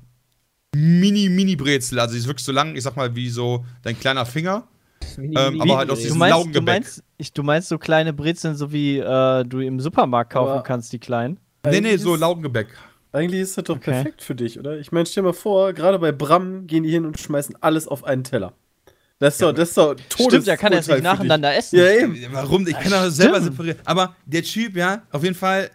Mini-Mini-Brezel. 0.75 1.99
Also 1.99 2.13
die 2.13 2.19
ist 2.19 2.27
wirklich 2.27 2.45
so 2.45 2.51
lang, 2.51 2.75
ich 2.75 2.83
sag 2.83 2.95
mal, 2.95 3.15
wie 3.15 3.29
so 3.29 3.65
dein 3.83 3.99
kleiner 3.99 4.25
Finger. 4.25 4.67
Mini, 5.17 5.35
Ähm, 5.37 5.61
aber 5.61 5.77
halt 5.77 5.89
aus 5.91 5.99
Du 5.99 6.03
diesem 6.05 6.17
meinst, 6.19 6.33
du, 6.33 6.37
Laugengebäck. 6.39 6.65
meinst, 6.65 7.03
ich, 7.17 7.33
du 7.33 7.43
meinst 7.43 7.69
so 7.69 7.77
kleine 7.77 8.13
Brezeln, 8.13 8.55
so 8.55 8.71
wie 8.71 8.97
äh, 8.99 9.43
du 9.45 9.59
im 9.59 9.79
Supermarkt 9.79 10.31
kaufen 10.33 10.51
Aber- 10.51 10.63
kannst, 10.63 10.91
die 10.93 10.99
kleinen? 10.99 11.39
Nee, 11.65 11.79
nee, 11.81 11.95
so 11.97 12.15
Laugengebäck. 12.15 12.67
Eigentlich 13.13 13.41
ist 13.41 13.57
das 13.57 13.65
doch 13.65 13.75
Okay. 13.77 13.91
perfekt 13.91 14.21
für 14.23 14.35
dich, 14.35 14.59
oder? 14.59 14.77
Ich 14.79 14.91
meine, 14.91 15.05
stell 15.05 15.23
mal 15.23 15.33
vor, 15.33 15.71
gerade 15.73 15.99
bei 15.99 16.11
Bram 16.11 16.67
gehen 16.67 16.83
die 16.83 16.89
hin 16.91 17.05
und 17.05 17.19
schmeißen 17.19 17.55
alles 17.61 17.87
auf 17.87 18.03
einen 18.03 18.23
Teller. 18.23 18.53
Das 19.19 19.35
ist 19.35 19.41
doch, 19.41 19.53
das 19.53 19.69
ist 19.69 19.77
doch 19.77 19.95
Todes 20.09 20.25
Stimmt, 20.25 20.47
er 20.47 20.57
kann 20.57 20.73
jetzt 20.73 20.89
nicht 20.89 21.03
nacheinander 21.03 21.55
essen. 21.55 21.79
Ja, 21.79 21.89
eben. 21.91 22.17
Warum? 22.31 22.67
Ich 22.67 22.77
kann 22.77 22.91
doch 22.91 23.09
selber 23.09 23.39
separieren. 23.39 23.77
Aber 23.85 24.15
der 24.25 24.43
Typ, 24.43 24.75
ja, 24.75 25.03
auf 25.11 25.23
jeden 25.23 25.35
Fall 25.35 25.69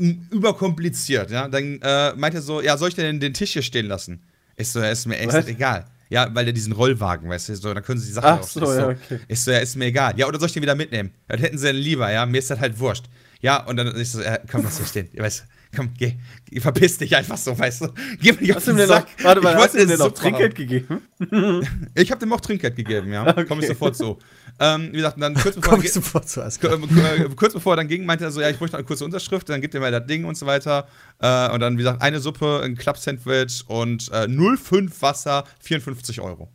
äh, 0.00 0.14
überkompliziert, 0.30 1.30
ja. 1.30 1.46
Dann 1.46 1.80
äh, 1.82 2.14
meint 2.16 2.34
er 2.34 2.40
so, 2.42 2.60
ja, 2.62 2.76
soll 2.76 2.88
ich 2.88 2.94
denn 2.94 3.20
den 3.20 3.34
Tisch 3.34 3.52
hier 3.52 3.62
stehen 3.62 3.86
lassen? 3.86 4.22
Ich 4.56 4.70
so, 4.70 4.80
ja, 4.80 4.88
ist 4.90 5.06
mir 5.06 5.18
echt 5.18 5.48
egal. 5.48 5.84
Ja, 6.08 6.28
weil 6.34 6.44
der 6.44 6.54
diesen 6.54 6.72
Rollwagen, 6.72 7.28
weißt 7.28 7.48
du, 7.50 7.56
so, 7.56 7.74
dann 7.74 7.82
können 7.82 7.98
sie 7.98 8.06
die 8.06 8.12
Sachen 8.12 8.38
Ach 8.40 8.42
so, 8.42 8.72
ja, 8.72 8.88
okay. 8.88 9.20
Ich 9.28 9.42
so, 9.42 9.50
ja, 9.50 9.58
ist 9.58 9.76
mir 9.76 9.86
egal. 9.86 10.14
Ja, 10.16 10.26
oder 10.26 10.38
soll 10.38 10.46
ich 10.46 10.52
den 10.52 10.62
wieder 10.62 10.74
mitnehmen? 10.76 11.12
Das 11.28 11.40
hätten 11.40 11.58
sie 11.58 11.66
denn 11.66 11.76
lieber, 11.76 12.10
ja, 12.10 12.24
mir 12.26 12.38
ist 12.38 12.50
das 12.50 12.60
halt 12.60 12.78
wurscht. 12.78 13.04
Ja, 13.40 13.64
und 13.64 13.76
dann 13.76 13.94
ich 14.00 14.10
so, 14.10 14.22
ja, 14.22 14.38
komm, 14.50 14.62
lass 14.62 14.78
mich 14.80 14.88
stehen. 14.88 15.08
Weißt 15.14 15.40
du, 15.40 15.44
komm, 15.76 15.90
geh, 15.98 16.14
geh, 16.50 16.58
verpiss 16.60 16.98
dich 16.98 17.14
einfach 17.14 17.36
so, 17.36 17.56
weißt 17.58 17.82
du. 17.82 17.88
Geh 18.20 18.32
mir 18.32 18.40
nicht 18.40 18.50
auf 18.52 18.56
Hast 18.56 18.66
du 18.68 18.72
den 18.72 18.78
denn 18.78 18.88
noch, 18.88 18.96
Sack. 18.96 19.08
warte 19.22 19.40
mal, 19.42 19.54
ich 19.54 19.62
hast 19.62 19.74
du 19.74 19.86
denn 19.86 19.98
noch 19.98 20.12
Trinkgeld 20.12 20.54
gegeben? 20.54 21.02
Ich 21.94 22.10
habe 22.10 22.18
dem 22.20 22.32
auch 22.32 22.40
Trinkgeld 22.40 22.76
gegeben, 22.76 23.12
ja. 23.12 23.32
Komm 23.32 23.58
ich 23.58 23.64
Okay. 23.64 23.66
sofort 23.68 23.96
so. 23.96 24.18
Ähm, 24.58 24.88
wie 24.92 24.96
gesagt, 24.96 25.20
dann 25.20 25.34
kurz 25.34 25.54
bevor 25.56 25.70
Komm 25.70 25.80
er 25.80 25.84
ich 25.84 25.92
sofort 25.92 26.28
zuerst. 26.28 26.60
K- 26.60 26.68
äh, 26.74 27.28
kurz 27.36 27.52
bevor 27.52 27.74
er 27.74 27.76
dann 27.76 27.88
ging, 27.88 28.04
meinte 28.06 28.24
er 28.24 28.30
so, 28.30 28.40
ja, 28.40 28.48
ich 28.50 28.56
bräuchte 28.58 28.74
noch 28.74 28.78
eine 28.78 28.86
kurze 28.86 29.04
Unterschrift, 29.04 29.48
dann 29.48 29.60
gibt 29.60 29.74
er 29.74 29.80
mir 29.80 29.90
das 29.90 30.06
Ding 30.06 30.24
und 30.24 30.36
so 30.36 30.46
weiter. 30.46 30.88
Äh, 31.20 31.50
und 31.52 31.60
dann, 31.60 31.74
wie 31.74 31.82
gesagt, 31.82 32.00
eine 32.02 32.20
Suppe, 32.20 32.62
ein 32.64 32.76
Club-Sandwich 32.76 33.64
und 33.68 34.08
äh, 34.12 34.24
0,5 34.24 34.90
Wasser, 35.02 35.44
54 35.60 36.20
Euro. 36.20 36.50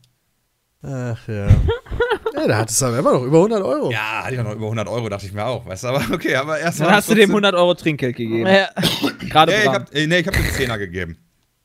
Ach 0.84 1.28
ja. 1.28 1.48
Ja, 2.34 2.48
da 2.48 2.58
hattest 2.58 2.82
du 2.82 2.86
aber 2.86 3.00
immer 3.00 3.14
noch 3.14 3.24
über 3.24 3.38
100 3.38 3.62
Euro. 3.64 3.92
Ja, 3.92 4.24
hatte 4.24 4.34
ich 4.34 4.40
auch 4.40 4.46
noch 4.46 4.56
über 4.56 4.66
100 4.66 4.88
Euro, 4.88 5.10
dachte 5.10 5.26
ich 5.26 5.34
mir 5.34 5.46
auch, 5.46 5.66
weißt 5.66 5.84
du, 5.84 5.88
aber 5.90 6.04
okay, 6.14 6.36
aber 6.36 6.60
erstmal. 6.60 6.90
Dann 6.90 6.98
hast 6.98 7.10
du 7.10 7.16
dem 7.16 7.30
100 7.30 7.56
Euro 7.56 7.74
Trinkgeld 7.74 8.16
gegeben. 8.16 8.48
Ja. 8.48 8.70
Gerade 9.30 9.52
Nee, 9.52 9.62
ich 9.64 9.68
hab, 9.68 9.96
äh, 9.96 10.08
nee, 10.08 10.20
ich 10.20 10.28
hab 10.28 10.34
dem 10.34 10.44
10er 10.44 10.78
gegeben. 10.78 11.18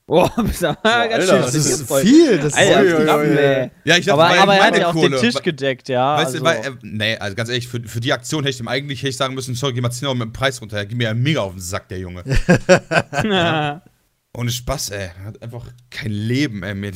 Boah, 0.06 0.32
bist 0.44 0.62
du 0.62 0.66
ganz 0.66 0.78
Alter, 0.84 1.22
schön. 1.26 1.42
Das 1.42 1.54
ist 1.54 1.82
voll. 1.82 2.02
viel. 2.02 2.38
Das 2.38 2.52
ist 2.52 2.58
ey. 2.58 3.70
Ja, 3.84 3.96
ich 3.96 4.06
dachte, 4.06 4.22
Aber, 4.22 4.38
aber 4.38 4.54
er 4.54 4.64
hat 4.66 4.78
ja 4.78 4.88
auch 4.88 4.92
Kohle, 4.92 5.10
den 5.10 5.20
Tisch 5.20 5.42
gedeckt, 5.42 5.88
ja. 5.88 6.16
Weißt 6.16 6.26
also. 6.26 6.38
du, 6.38 6.44
weil, 6.44 6.58
äh, 6.58 6.70
nee, 6.82 7.16
also 7.16 7.34
ganz 7.34 7.48
ehrlich, 7.48 7.66
für, 7.66 7.80
für 7.82 7.98
die 7.98 8.12
Aktion 8.12 8.44
hätte 8.44 8.54
ich 8.54 8.60
ihm 8.60 8.68
eigentlich 8.68 9.00
hätte 9.00 9.08
ich 9.08 9.16
sagen 9.16 9.34
müssen, 9.34 9.56
sorry, 9.56 9.72
geh 9.72 9.80
mal 9.80 9.90
10 9.90 10.06
Euro 10.06 10.16
mit 10.16 10.28
dem 10.28 10.32
Preis 10.32 10.60
runter. 10.60 10.76
Er 10.76 10.86
geht 10.86 10.96
mir 10.96 11.04
ja 11.04 11.14
mega 11.14 11.40
auf 11.40 11.52
den 11.52 11.60
Sack, 11.60 11.88
der 11.88 11.98
Junge. 11.98 12.22
Ohne 14.32 14.50
Spaß, 14.50 14.90
ey. 14.90 15.10
Er 15.18 15.24
hat 15.24 15.42
einfach 15.42 15.66
kein 15.90 16.12
Leben, 16.12 16.62
ey, 16.62 16.74
mit 16.74 16.94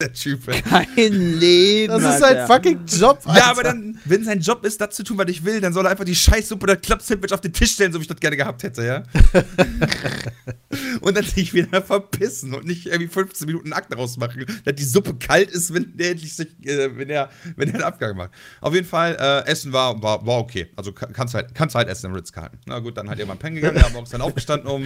der 0.00 0.12
Typ, 0.12 0.48
ey. 0.48 0.62
Kein 0.62 1.12
Leben. 1.38 1.92
Das 1.92 2.02
ist 2.16 2.22
Alter. 2.22 2.46
sein 2.46 2.46
fucking 2.46 2.80
Job, 2.86 3.20
Alter. 3.24 3.38
Ja, 3.38 3.50
aber 3.50 3.62
dann, 3.62 3.98
wenn 4.04 4.24
sein 4.24 4.40
Job 4.40 4.64
ist, 4.64 4.80
das 4.80 4.94
zu 4.94 5.02
tun, 5.04 5.18
was 5.18 5.28
ich 5.28 5.44
will, 5.44 5.60
dann 5.60 5.72
soll 5.72 5.84
er 5.86 5.90
einfach 5.90 6.04
die 6.04 6.14
Scheißsuppe 6.14 6.62
oder 6.64 6.76
Club-Sandwich 6.76 7.32
auf 7.32 7.40
den 7.40 7.52
Tisch 7.52 7.72
stellen, 7.72 7.92
so 7.92 7.98
wie 7.98 8.02
ich 8.02 8.08
das 8.08 8.18
gerne 8.18 8.36
gehabt 8.36 8.62
hätte, 8.62 8.84
ja? 8.84 9.02
und 11.00 11.16
dann 11.16 11.24
sich 11.24 11.52
wieder 11.54 11.82
verpissen 11.82 12.54
und 12.54 12.66
nicht 12.66 12.86
irgendwie 12.86 13.08
15 13.08 13.46
Minuten 13.46 13.72
Akt 13.72 13.92
daraus 13.92 14.16
machen, 14.16 14.44
dass 14.64 14.74
die 14.74 14.84
Suppe 14.84 15.14
kalt 15.14 15.50
ist, 15.50 15.72
wenn 15.74 15.96
der 15.96 16.12
endlich 16.12 16.34
sich, 16.34 16.48
äh, 16.64 16.96
wenn 16.96 17.10
er, 17.10 17.30
wenn 17.56 17.68
er 17.68 17.72
den 17.74 17.82
Abgang 17.82 18.16
macht. 18.16 18.30
Auf 18.60 18.74
jeden 18.74 18.86
Fall, 18.86 19.16
äh, 19.20 19.48
Essen 19.50 19.72
war, 19.72 20.00
war, 20.02 20.24
war 20.26 20.38
okay. 20.38 20.68
Also 20.76 20.92
ka- 20.92 21.06
kannst 21.12 21.34
halt, 21.34 21.54
kannst 21.54 21.74
halt 21.74 21.88
essen 21.88 22.06
im 22.06 22.14
Ritz-Carlton. 22.14 22.58
Na 22.66 22.78
gut, 22.78 22.96
dann 22.96 23.08
halt 23.08 23.18
irgendwann 23.18 23.38
pennen 23.38 23.56
gegangen, 23.56 23.76
ja, 23.78 23.88
morgens 23.90 24.10
dann 24.10 24.20
aufgestanden 24.20 24.68
um, 24.70 24.84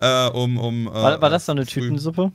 äh, 0.00 0.28
um, 0.28 0.58
um, 0.58 0.86
äh, 0.88 0.92
war, 0.92 1.20
war 1.22 1.30
das 1.30 1.46
so 1.46 1.52
eine 1.52 1.64
früh- 1.66 1.80
Tütensuppe? 1.82 2.32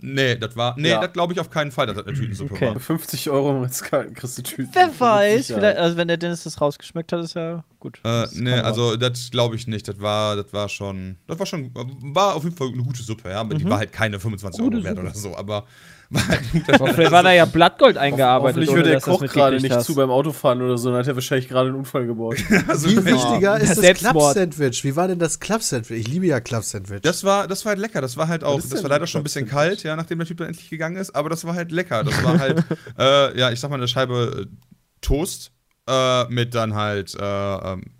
Nee, 0.00 0.34
das 0.36 0.56
war, 0.56 0.74
nee, 0.78 0.88
Ja. 0.90 1.00
das 1.00 1.12
glaube 1.12 1.32
ich 1.32 1.40
auf 1.40 1.48
keinen 1.50 1.70
Fall, 1.70 1.86
dass 1.86 1.96
das 1.96 2.06
eine 2.06 2.16
Tütensuppe 2.16 2.54
Okay. 2.54 2.66
war. 2.66 2.74
Für 2.74 2.80
50 2.80 3.30
Euro 3.30 3.60
Ritz-Carlton 3.62 4.14
kriegst 4.14 4.38
du 4.38 4.42
Tüten. 4.42 4.70
Wer 4.72 4.90
weiß, 5.00 5.52
also 5.52 5.96
wenn 5.96 6.08
der 6.08 6.16
Dennis 6.16 6.42
das 6.44 6.60
rausgeschmeckt 6.60 7.12
hat, 7.12 7.20
ist 7.24 7.34
ja 7.34 7.62
gut. 7.78 8.00
Äh, 8.04 8.26
nee, 8.32 8.52
also 8.52 8.96
das 8.96 9.30
glaube 9.30 9.56
ich 9.56 9.66
nicht. 9.66 9.86
Das 9.86 10.00
war, 10.00 10.36
das 10.36 10.52
war 10.52 10.68
schon, 10.68 11.16
das 11.26 11.38
war 11.38 11.46
schon, 11.46 11.70
war 11.74 12.34
auf 12.34 12.44
jeden 12.44 12.56
Fall 12.56 12.68
eine 12.68 12.82
gute 12.82 13.02
Suppe, 13.02 13.30
ja. 13.30 13.40
Aber 13.40 13.54
die 13.54 13.64
war 13.68 13.78
halt 13.78 13.92
keine 13.92 14.18
25 14.18 14.60
Euro 14.62 14.82
wert 14.84 14.98
oder 14.98 15.14
so, 15.14 15.36
aber 15.36 15.64
vielleicht 16.10 17.10
war 17.10 17.22
da 17.22 17.32
ja 17.32 17.44
Blattgold 17.44 17.98
eingearbeitet. 17.98 18.56
Hoffentlich 18.56 18.70
ohne 18.70 18.76
hört 18.78 18.86
der 18.86 18.94
das 18.94 19.04
Koch 19.04 19.20
gerade 19.20 19.60
nicht 19.60 19.74
hast. 19.74 19.86
zu 19.86 19.94
beim 19.94 20.10
Autofahren 20.10 20.62
oder 20.62 20.78
so, 20.78 20.90
dann 20.90 21.00
hat 21.00 21.08
er 21.08 21.14
wahrscheinlich 21.14 21.48
gerade 21.48 21.68
einen 21.68 21.78
Unfall 21.78 22.06
gebaut. 22.06 22.36
also, 22.68 22.88
Viel 22.88 23.04
wichtiger 23.04 23.58
ist 23.58 23.82
das. 23.82 23.98
Club-Sandwich. 23.98 24.84
Wie 24.84 24.94
war 24.94 25.08
denn 25.08 25.18
das 25.18 25.40
Club-Sandwich? 25.40 26.00
Ich 26.00 26.08
liebe 26.08 26.26
ja 26.26 26.40
Club-Sandwich. 26.40 27.00
das 27.02 27.24
war, 27.24 27.48
das 27.48 27.64
war 27.64 27.70
halt 27.70 27.80
lecker. 27.80 28.00
Das 28.00 28.16
war 28.16 28.28
halt 28.28 28.44
auch, 28.44 28.60
das 28.60 28.70
denn 28.70 28.82
war 28.82 28.90
leider 28.90 29.06
schon 29.06 29.20
ein 29.20 29.24
bisschen 29.24 29.46
kalt, 29.46 29.82
ja, 29.82 29.96
nachdem 29.96 30.18
der 30.18 30.26
Typ 30.26 30.38
dann 30.38 30.48
endlich 30.48 30.70
gegangen 30.70 30.96
ist. 30.96 31.14
Aber 31.14 31.28
das 31.28 31.44
war 31.44 31.54
halt 31.54 31.72
lecker. 31.72 32.04
Das 32.04 32.22
war 32.22 32.38
halt, 32.38 32.64
äh, 32.98 33.38
ja, 33.38 33.50
ich 33.50 33.58
sag 33.58 33.70
mal 33.70 33.76
eine 33.76 33.88
Scheibe 33.88 34.46
äh, 34.46 34.56
Toast 35.00 35.52
äh, 35.88 36.24
mit 36.28 36.54
dann 36.54 36.74
halt 36.74 37.14
äh, 37.14 37.22
ähm, 37.22 37.95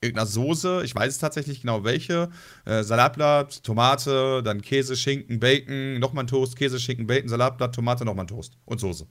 irgendeiner 0.00 0.26
Soße. 0.26 0.82
Ich 0.84 0.94
weiß 0.94 1.12
es 1.14 1.18
tatsächlich 1.18 1.60
genau 1.62 1.84
welche. 1.84 2.30
Äh, 2.64 2.82
Salatblatt, 2.82 3.62
Tomate, 3.62 4.42
dann 4.42 4.62
Käse, 4.62 4.96
Schinken, 4.96 5.40
Bacon, 5.40 5.98
nochmal 5.98 6.24
ein 6.24 6.28
Toast, 6.28 6.56
Käse, 6.56 6.78
Schinken, 6.80 7.06
Bacon, 7.06 7.28
Salatblatt, 7.28 7.74
Tomate, 7.74 8.04
nochmal 8.04 8.24
ein 8.24 8.28
Toast 8.28 8.54
und 8.64 8.78
Soße. 8.80 9.06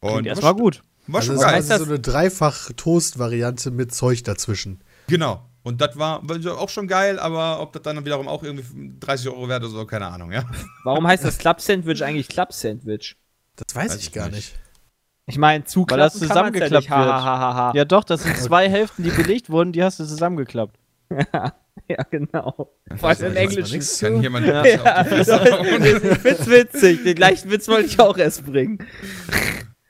Und 0.00 0.26
erstmal 0.26 0.54
gut. 0.54 0.82
war 1.06 1.20
also 1.20 1.26
schon 1.32 1.36
das 1.36 1.44
geil. 1.44 1.60
ist 1.60 1.66
quasi 1.68 1.84
so 1.84 1.90
eine 1.90 2.00
Dreifach-Toast-Variante 2.00 3.70
mit 3.70 3.94
Zeug 3.94 4.22
dazwischen. 4.24 4.82
Genau. 5.06 5.48
Und 5.62 5.80
das 5.80 5.96
war 5.96 6.28
war 6.28 6.58
auch 6.58 6.68
schon 6.68 6.88
geil, 6.88 7.20
aber 7.20 7.60
ob 7.60 7.72
das 7.72 7.82
dann 7.82 8.04
wiederum 8.04 8.26
auch 8.26 8.42
irgendwie 8.42 8.94
30 8.98 9.28
Euro 9.28 9.48
wert 9.48 9.62
ist 9.62 9.70
oder 9.70 9.80
so, 9.80 9.86
keine 9.86 10.08
Ahnung, 10.08 10.32
ja. 10.32 10.44
Warum 10.82 11.06
heißt 11.06 11.24
das 11.24 11.38
Club-Sandwich 11.38 12.02
eigentlich 12.02 12.28
Club-Sandwich? 12.28 13.16
Das 13.54 13.74
weiß, 13.76 13.90
Weiß 13.92 14.00
ich 14.00 14.08
ich 14.08 14.12
gar 14.12 14.26
nicht. 14.28 14.34
nicht. 14.36 14.61
Ich 15.26 15.38
meine, 15.38 15.64
zu 15.64 15.86
Weil 15.88 15.98
das 15.98 16.18
zusammengeklappt 16.18 16.90
wird. 16.90 16.90
Ha, 16.90 17.22
ha, 17.22 17.38
ha, 17.38 17.54
ha. 17.54 17.72
Ja, 17.74 17.84
doch, 17.84 18.04
das 18.04 18.24
sind 18.24 18.36
zwei 18.36 18.68
Hälften, 18.68 19.04
die 19.04 19.10
belegt 19.10 19.50
wurden, 19.50 19.72
die 19.72 19.82
hast 19.82 20.00
du 20.00 20.04
zusammengeklappt. 20.04 20.76
ja, 21.88 22.02
genau. 22.10 22.72
Vor 22.96 23.08
allem 23.08 23.20
im 23.20 23.28
weiß 23.28 23.36
Englischen. 23.36 23.74
nix 23.74 24.00
Kann 24.00 24.22
jemand 24.22 24.46
Ja, 24.46 24.60
auf 24.60 25.08
die 25.08 25.14
ich 25.14 26.18
find's 26.18 26.46
witzig. 26.48 27.04
Den 27.04 27.14
gleichen 27.14 27.50
Witz 27.50 27.68
wollte 27.68 27.86
ich 27.86 28.00
auch 28.00 28.18
erst 28.18 28.44
bringen. 28.46 28.78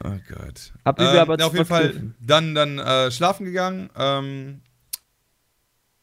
Oh 0.05 0.11
Gott. 0.29 0.73
Hab 0.85 1.01
ich 1.01 1.07
Ähm, 1.07 1.13
mir 1.13 1.21
aber 1.23 1.39
ja, 1.39 1.47
auf 1.47 1.55
jeden 1.55 1.65
Fall 1.65 2.15
dann, 2.21 2.55
dann 2.55 2.79
äh, 2.79 3.11
schlafen 3.11 3.45
gegangen. 3.45 3.89
Ähm, 3.97 4.61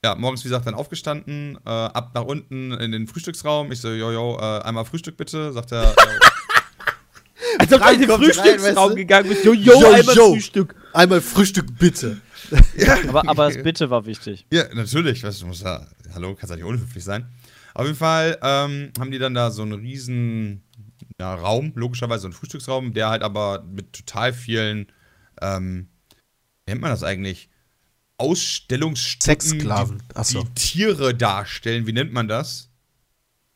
ja, 0.04 0.16
morgens, 0.16 0.44
wie 0.46 0.48
gesagt, 0.48 0.66
dann 0.66 0.76
aufgestanden, 0.76 1.58
äh, 1.66 1.70
ab 1.70 2.12
nach 2.14 2.24
unten 2.24 2.72
in 2.72 2.92
den 2.94 3.08
Frühstücksraum. 3.08 3.72
Ich 3.72 3.82
so, 3.82 3.90
jojo, 3.90 4.38
äh, 4.40 4.62
einmal 4.62 4.86
Frühstück 4.86 5.18
bitte. 5.18 5.52
Sagt 5.52 5.74
er, 5.74 5.92
äh, 5.92 5.96
Als 7.58 7.74
ob 7.74 7.82
du 7.82 7.94
in 7.94 8.02
den 8.02 8.10
Frühstücksraum 8.10 8.96
gegangen 8.96 9.30
bist. 9.30 9.44
Jo, 9.46 9.54
jo, 9.54 9.82
Jo, 9.82 9.92
einmal 9.92 10.16
jo. 10.16 10.34
Frühstück. 10.34 10.76
Einmal 10.94 11.22
Frühstück 11.22 11.78
bitte. 11.78 12.22
Aber, 13.08 13.28
aber 13.30 13.52
das 13.52 13.62
Bitte 13.62 13.92
war 13.92 14.08
wichtig. 14.08 14.48
Ja, 14.52 14.64
natürlich. 14.74 15.24
Weißt 15.24 15.42
du, 15.42 15.46
muss 15.46 15.62
ja, 15.62 15.86
hallo, 16.16 16.34
kannst 16.34 16.50
ja 16.50 16.56
nicht 16.56 16.66
unhöflich 16.66 17.04
sein. 17.04 17.28
Auf 17.76 17.86
jeden 17.86 17.98
Fall 17.98 18.40
ähm, 18.42 18.92
haben 19.00 19.12
die 19.12 19.20
dann 19.20 19.36
da 19.36 19.52
so 19.52 19.62
einen 19.62 19.74
riesen 19.74 20.64
ja, 21.20 21.36
Raum, 21.36 21.74
logischerweise 21.76 22.22
so 22.22 22.28
einen 22.28 22.34
Frühstücksraum, 22.34 22.94
der 22.94 23.10
halt 23.10 23.22
aber 23.22 23.64
mit 23.64 23.94
total 23.94 24.34
vielen, 24.34 24.88
ähm, 25.42 25.90
wie 26.66 26.72
nennt 26.72 26.82
man 26.82 26.92
das 26.92 27.04
eigentlich? 27.04 27.50
Ausstellungsstücken, 28.18 29.42
Sexsklaven. 29.50 30.04
die, 30.30 30.34
die 30.34 30.54
Tiere 30.56 31.16
darstellen. 31.16 31.88
Wie 31.88 31.94
nennt 31.94 32.12
man 32.12 32.28
das? 32.28 32.70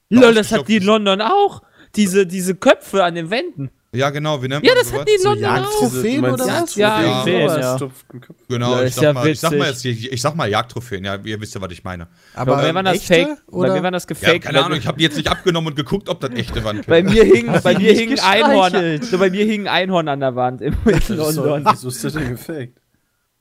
Lol, 0.10 0.34
das 0.34 0.52
hat 0.52 0.68
die 0.68 0.78
in 0.78 0.84
London 0.84 1.22
auch. 1.22 1.64
Diese, 1.96 2.26
diese 2.26 2.56
Köpfe 2.56 3.04
an 3.04 3.16
den 3.16 3.30
Wänden. 3.30 3.72
Ja, 3.96 4.10
genau, 4.10 4.42
wie 4.42 4.48
nennt 4.48 4.66
Ja, 4.66 4.72
man 4.74 4.80
das 4.80 4.88
sowas? 4.90 5.02
hat 5.02 5.08
die 5.08 5.14
in 5.14 5.22
So 5.22 5.30
London 5.30 5.46
auch. 5.46 5.56
Jagdtrophäen 5.56 6.26
oder 6.26 6.44
die 6.46 6.52
was? 6.52 6.76
Ja, 6.76 7.02
Ja. 7.04 7.78
Trophäen, 7.78 8.22
ja. 8.22 8.28
Genau, 8.50 8.76
Ja, 8.78 8.84
ich 8.84 8.96
sag, 8.96 9.04
ja 9.04 9.14
mal, 9.14 9.28
ich 9.28 9.40
sag 9.40 9.52
mal 9.58 9.68
jetzt, 9.68 9.86
ich, 9.86 10.12
ich 10.12 10.22
sag 10.22 10.36
mal 10.36 10.50
Jagdtrophäen, 10.50 11.06
ja, 11.06 11.16
ihr 11.24 11.40
wisst 11.40 11.54
ja, 11.54 11.62
was 11.62 11.72
ich 11.72 11.84
meine. 11.84 12.08
Aber 12.34 12.56
bei 12.56 12.64
mir 12.68 12.74
waren 12.76 12.86
das 12.86 12.96
echte, 12.96 13.14
Fake. 13.14 13.38
Oder? 13.48 13.68
Bei 13.70 13.76
mir 13.76 13.84
waren 13.84 13.94
das 13.94 14.04
Ja, 14.04 14.08
gefaked. 14.08 14.42
keine 14.46 14.64
Ahnung, 14.66 14.78
ich 14.80 14.88
habe 14.88 14.98
die 14.98 15.04
jetzt 15.04 15.16
nicht 15.18 15.30
abgenommen 15.30 15.68
und 15.70 15.76
geguckt, 15.76 16.10
ob 16.10 16.20
das 16.22 16.32
echte 16.32 16.64
waren. 16.64 16.82
bei 16.88 17.04
mir 17.04 17.24
hing, 17.24 17.52
bei 17.64 17.78
mir 17.78 17.94
hing 17.94 18.12
ein 18.14 18.20
Einhorn. 18.20 19.02
So, 19.04 19.18
bei 19.20 19.30
mir 19.30 19.46
hing 19.46 19.68
ein 19.68 19.84
Einhorn 19.84 20.08
an 20.08 20.20
der 20.22 20.36
Wand 20.36 20.62
in 20.62 20.76
Das 20.86 21.10
London. 21.10 21.64
Wieso 21.70 21.88
ist 21.90 22.04
das 22.04 22.14
denn 22.14 22.30
gefaked? 22.30 22.78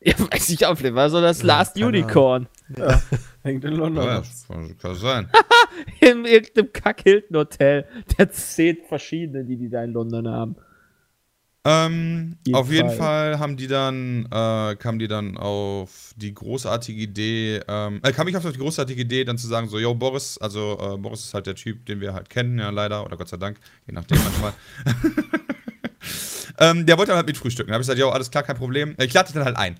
Ja, 0.05 0.15
weiß 0.19 0.51
ich 0.51 0.67
auch 0.67 0.79
nicht. 0.79 0.95
War 0.95 1.09
so 1.11 1.21
das 1.21 1.43
Last 1.43 1.77
Unicorn. 1.77 2.49
Hängt 3.43 3.65
in 3.65 3.75
London. 3.75 4.05
Ja, 4.05 4.23
kann 4.49 4.79
kann 4.79 4.95
sein. 4.95 5.29
In 6.01 6.25
irgendeinem 6.25 6.73
Kack-Hilton-Hotel. 6.73 7.87
Der 8.17 8.31
zehn 8.31 8.79
verschiedene, 8.89 9.45
die 9.45 9.57
die 9.57 9.69
da 9.69 9.83
in 9.83 9.93
London 9.93 10.29
haben. 10.29 10.57
Ähm, 11.65 12.37
Jeden 12.45 12.57
auf 12.57 12.71
jeden 12.73 12.89
Fall. 12.89 12.99
Fall 12.99 13.39
haben 13.39 13.57
die 13.57 13.69
dann, 13.69 14.27
äh, 14.27 14.75
kamen 14.77 14.99
die 14.99 15.07
dann 15.07 15.37
auf 15.37 16.13
die 16.17 16.35
großartige 16.35 17.01
Idee, 17.01 17.61
ähm, 17.69 18.01
äh, 18.03 18.13
kam 18.13 18.27
ich 18.27 18.37
auf 18.37 18.51
die 18.51 18.59
großartige 18.59 19.01
Idee, 19.01 19.25
dann 19.25 19.39
zu 19.39 19.47
sagen, 19.47 19.69
so, 19.69 19.79
yo, 19.79 19.95
Boris, 19.95 20.39
also 20.39 20.77
äh, 20.81 20.97
Boris 20.99 21.25
ist 21.25 21.35
halt 21.35 21.47
der 21.47 21.55
Typ, 21.55 21.87
den 21.87 22.01
wir 22.01 22.15
halt 22.15 22.29
kennen, 22.29 22.59
ja, 22.59 22.71
leider, 22.71 23.05
oder 23.05 23.17
Gott 23.17 23.29
sei 23.29 23.37
Dank, 23.37 23.61
je 23.87 23.95
nachdem 23.95 24.19
manchmal. 24.25 24.53
ähm, 26.59 26.85
der 26.85 26.99
wollte 26.99 27.11
dann 27.11 27.19
halt 27.19 27.29
mit 27.29 27.37
frühstücken. 27.37 27.69
Da 27.69 27.75
habe 27.75 27.83
ich 27.83 27.87
gesagt, 27.87 28.01
yo, 28.01 28.11
alles 28.11 28.31
klar, 28.31 28.43
kein 28.43 28.57
Problem. 28.57 28.97
Ich 28.99 29.13
lade 29.13 29.29
dich 29.29 29.35
dann 29.35 29.45
halt 29.45 29.57
ein. 29.57 29.77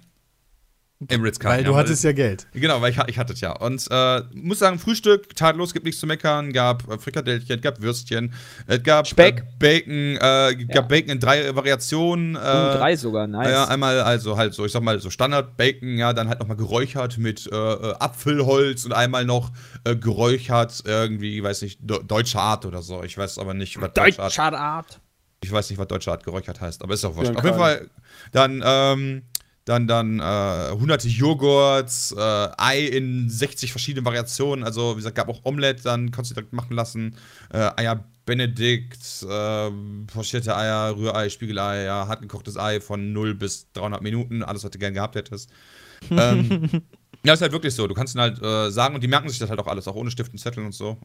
Im 1.09 1.23
Ritz-Carlton. 1.23 1.59
Weil 1.59 1.65
du 1.65 1.73
ja, 1.73 1.79
hattest 1.79 2.05
ja 2.05 2.13
Geld. 2.13 2.47
Genau, 2.53 2.81
weil 2.81 2.93
ich, 2.93 2.99
ich 3.07 3.19
hatte 3.19 3.33
es 3.33 3.41
ja. 3.41 3.53
Und 3.53 3.87
äh, 3.91 4.23
muss 4.35 4.61
sagen, 4.61 4.79
Frühstück, 4.79 5.35
tadellos, 5.35 5.73
gibt 5.73 5.85
nichts 5.85 6.01
zu 6.01 6.07
meckern. 6.07 6.53
Gab 6.53 6.89
äh, 6.91 6.99
Frikadellchen, 6.99 7.61
gab 7.61 7.81
Würstchen, 7.81 8.33
es 8.67 8.83
gab 8.83 9.07
Speck. 9.07 9.41
Äh, 9.41 9.43
Bacon, 9.59 10.17
äh, 10.17 10.65
gab 10.67 10.75
Ja. 10.75 10.81
Bacon 10.83 11.11
in 11.11 11.21
drei 11.21 11.55
Variationen. 11.55 12.37
Äh, 12.37 12.39
Uh, 12.39 12.77
drei 12.77 12.97
sogar, 12.97 13.27
nice. 13.27 13.51
Ja, 13.51 13.65
einmal 13.67 14.01
also 14.01 14.37
halt 14.37 14.53
so, 14.55 14.65
ich 14.65 14.73
sag 14.73 14.83
mal 14.83 14.99
so 15.01 15.11
Standard 15.11 15.57
Bacon, 15.57 15.97
ja, 15.97 16.13
dann 16.13 16.29
halt 16.29 16.39
nochmal 16.39 16.57
geräuchert 16.57 17.19
mit 17.19 17.49
äh, 17.51 17.57
äh, 17.57 17.95
Apfelholz 17.99 18.85
und 18.85 18.93
einmal 18.93 19.25
noch 19.25 19.51
äh, 19.85 19.97
geräuchert 19.97 20.83
irgendwie, 20.85 21.43
weiß 21.43 21.63
nicht, 21.63 21.81
Do 21.83 21.99
deutsche 21.99 22.39
Art 22.39 22.67
oder 22.67 22.83
so. 22.83 23.03
Ich 23.03 23.17
weiß 23.17 23.39
aber 23.39 23.55
nicht, 23.55 23.81
was 23.81 23.93
deutsche 23.93 24.23
Art. 24.23 24.33
Deutscher 24.33 24.59
Art. 24.59 25.01
Ich 25.45 25.51
weiß 25.51 25.71
nicht, 25.71 25.79
was 25.79 25.89
deutsche 25.89 26.11
Art 26.11 26.23
geräuchert 26.25 26.61
heißt, 26.61 26.83
aber 26.83 26.95
ist 26.95 27.05
auch 27.05 27.17
wurscht. 27.17 27.35
Auf 27.35 27.45
jeden. 27.45 27.57
Fall 27.57 27.89
dann 28.31 28.63
ähm, 28.65 29.23
dann 29.65 29.87
dann 29.87 30.19
äh, 30.19 30.73
hunderte 30.73 31.09
Joghurts, 31.09 32.13
äh, 32.13 32.49
Ei 32.59 32.87
in 32.87 33.29
60 33.29 33.71
verschiedenen 33.71 34.05
Variationen. 34.05 34.65
Also 34.65 34.93
wie 34.93 34.97
gesagt, 34.97 35.17
gab 35.17 35.29
auch 35.29 35.41
Omelette, 35.45 35.83
dann 35.85 36.11
konntest 36.11 36.33
du 36.33 36.35
direkt 36.35 36.53
machen 36.53 36.75
lassen. 36.75 37.17
Äh, 37.53 37.71
Eier 37.77 38.05
Benedikt, 38.25 39.25
äh, 39.29 39.71
pochierte 40.07 40.57
Eier, 40.57 40.97
Rührei, 40.97 41.29
Spiegelei, 41.29 41.85
ja, 41.85 42.07
hartgekochtes 42.07 42.57
Ei 42.57 42.81
von 42.81 43.13
0 43.13 43.35
bis 43.35 43.71
300 43.73 44.01
Minuten, 44.01 44.43
alles, 44.43 44.65
was 44.65 44.71
du 44.71 44.79
gern 44.79 44.95
gehabt 44.95 45.17
hättest. 45.17 45.51
ähm, 46.11 46.69
ja, 47.25 47.35
ist 47.35 47.43
halt 47.43 47.53
wirklich 47.53 47.75
so. 47.75 47.87
Du 47.87 47.95
kannst 47.95 48.15
ihnen 48.15 48.23
halt 48.23 48.43
äh, 48.43 48.71
sagen 48.71 48.95
und 48.95 49.03
die 49.03 49.09
merken 49.09 49.29
sich 49.29 49.39
das 49.39 49.51
halt 49.51 49.61
auch 49.61 49.67
alles, 49.67 49.89
auch 49.89 49.97
ohne 49.97 50.11
Stift 50.11 50.33
und 50.33 50.39
Zettel 50.39 50.65
und 50.65 50.73
so. 50.73 50.99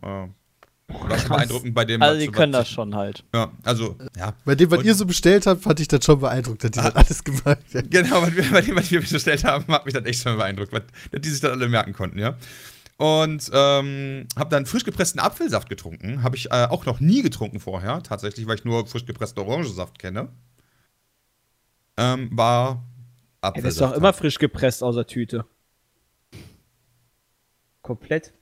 War 0.90 1.20
schon 1.20 1.30
beeindruckend 1.30 1.74
bei 1.76 1.84
dem. 1.86 2.02
Also 2.02 2.16
was- 2.16 2.22
die 2.24 2.28
was- 2.30 2.36
können 2.36 2.52
das 2.54 2.70
schon 2.70 2.96
halt. 2.96 3.24
Ja, 3.34 3.52
also, 3.64 3.98
ja. 4.18 4.34
Bei 4.46 4.56
dem, 4.56 4.72
was 4.72 4.80
Und- 4.80 4.86
ihr 4.86 4.96
so 4.96 5.06
bestellt 5.06 5.46
habt, 5.46 5.62
fand 5.62 5.80
ich 5.82 5.88
das 5.90 6.06
schon 6.06 6.20
beeindruckt, 6.20 6.64
dass 6.64 6.72
die 6.72 6.80
das 6.80 6.96
alles 6.96 7.24
gemacht 7.24 7.60
haben. 7.74 7.90
Genau, 7.90 8.22
bei 8.22 8.62
dem, 8.62 8.76
was 8.76 8.90
wir 8.92 9.02
bestellt 9.02 9.44
haben, 9.44 9.68
hat 9.74 9.86
mich 9.86 9.94
das 9.94 10.06
echt 10.06 10.22
schon 10.24 10.38
beeindruckt, 10.38 10.72
weil, 10.72 10.84
dass 11.12 11.22
die 11.22 11.30
sich 11.30 11.42
das 11.42 11.52
alle 11.52 11.68
merken 11.68 11.92
konnten, 11.94 12.20
ja. 12.20 12.38
Und 12.98 13.52
ähm, 13.54 14.28
habe 14.38 14.50
dann 14.50 14.66
frisch 14.66 14.84
gepressten 14.86 15.20
Apfelsaft 15.20 15.70
getrunken. 15.70 16.24
Habe 16.24 16.36
ich 16.36 16.48
äh, 16.52 16.66
auch 16.70 16.86
noch 16.86 17.00
nie 17.00 17.22
getrunken 17.22 17.60
vorher, 17.60 18.02
tatsächlich, 18.02 18.48
weil 18.48 18.56
ich 18.56 18.66
nur 18.66 18.88
frisch 18.88 19.06
gepressten 19.06 19.44
Orangensaft 19.44 20.00
kenne. 20.00 20.30
Ähm, 21.98 22.30
war 22.32 22.70
Ja, 23.44 23.50
Apfelsaft. 23.50 23.66
das 23.68 23.74
ist 23.76 23.82
doch 23.82 23.94
immer 23.94 24.14
frisch 24.14 24.40
gepresst 24.40 24.82
aus 24.84 24.96
der 24.96 25.06
Tüte. 25.06 25.46
Komplett. 27.82 28.34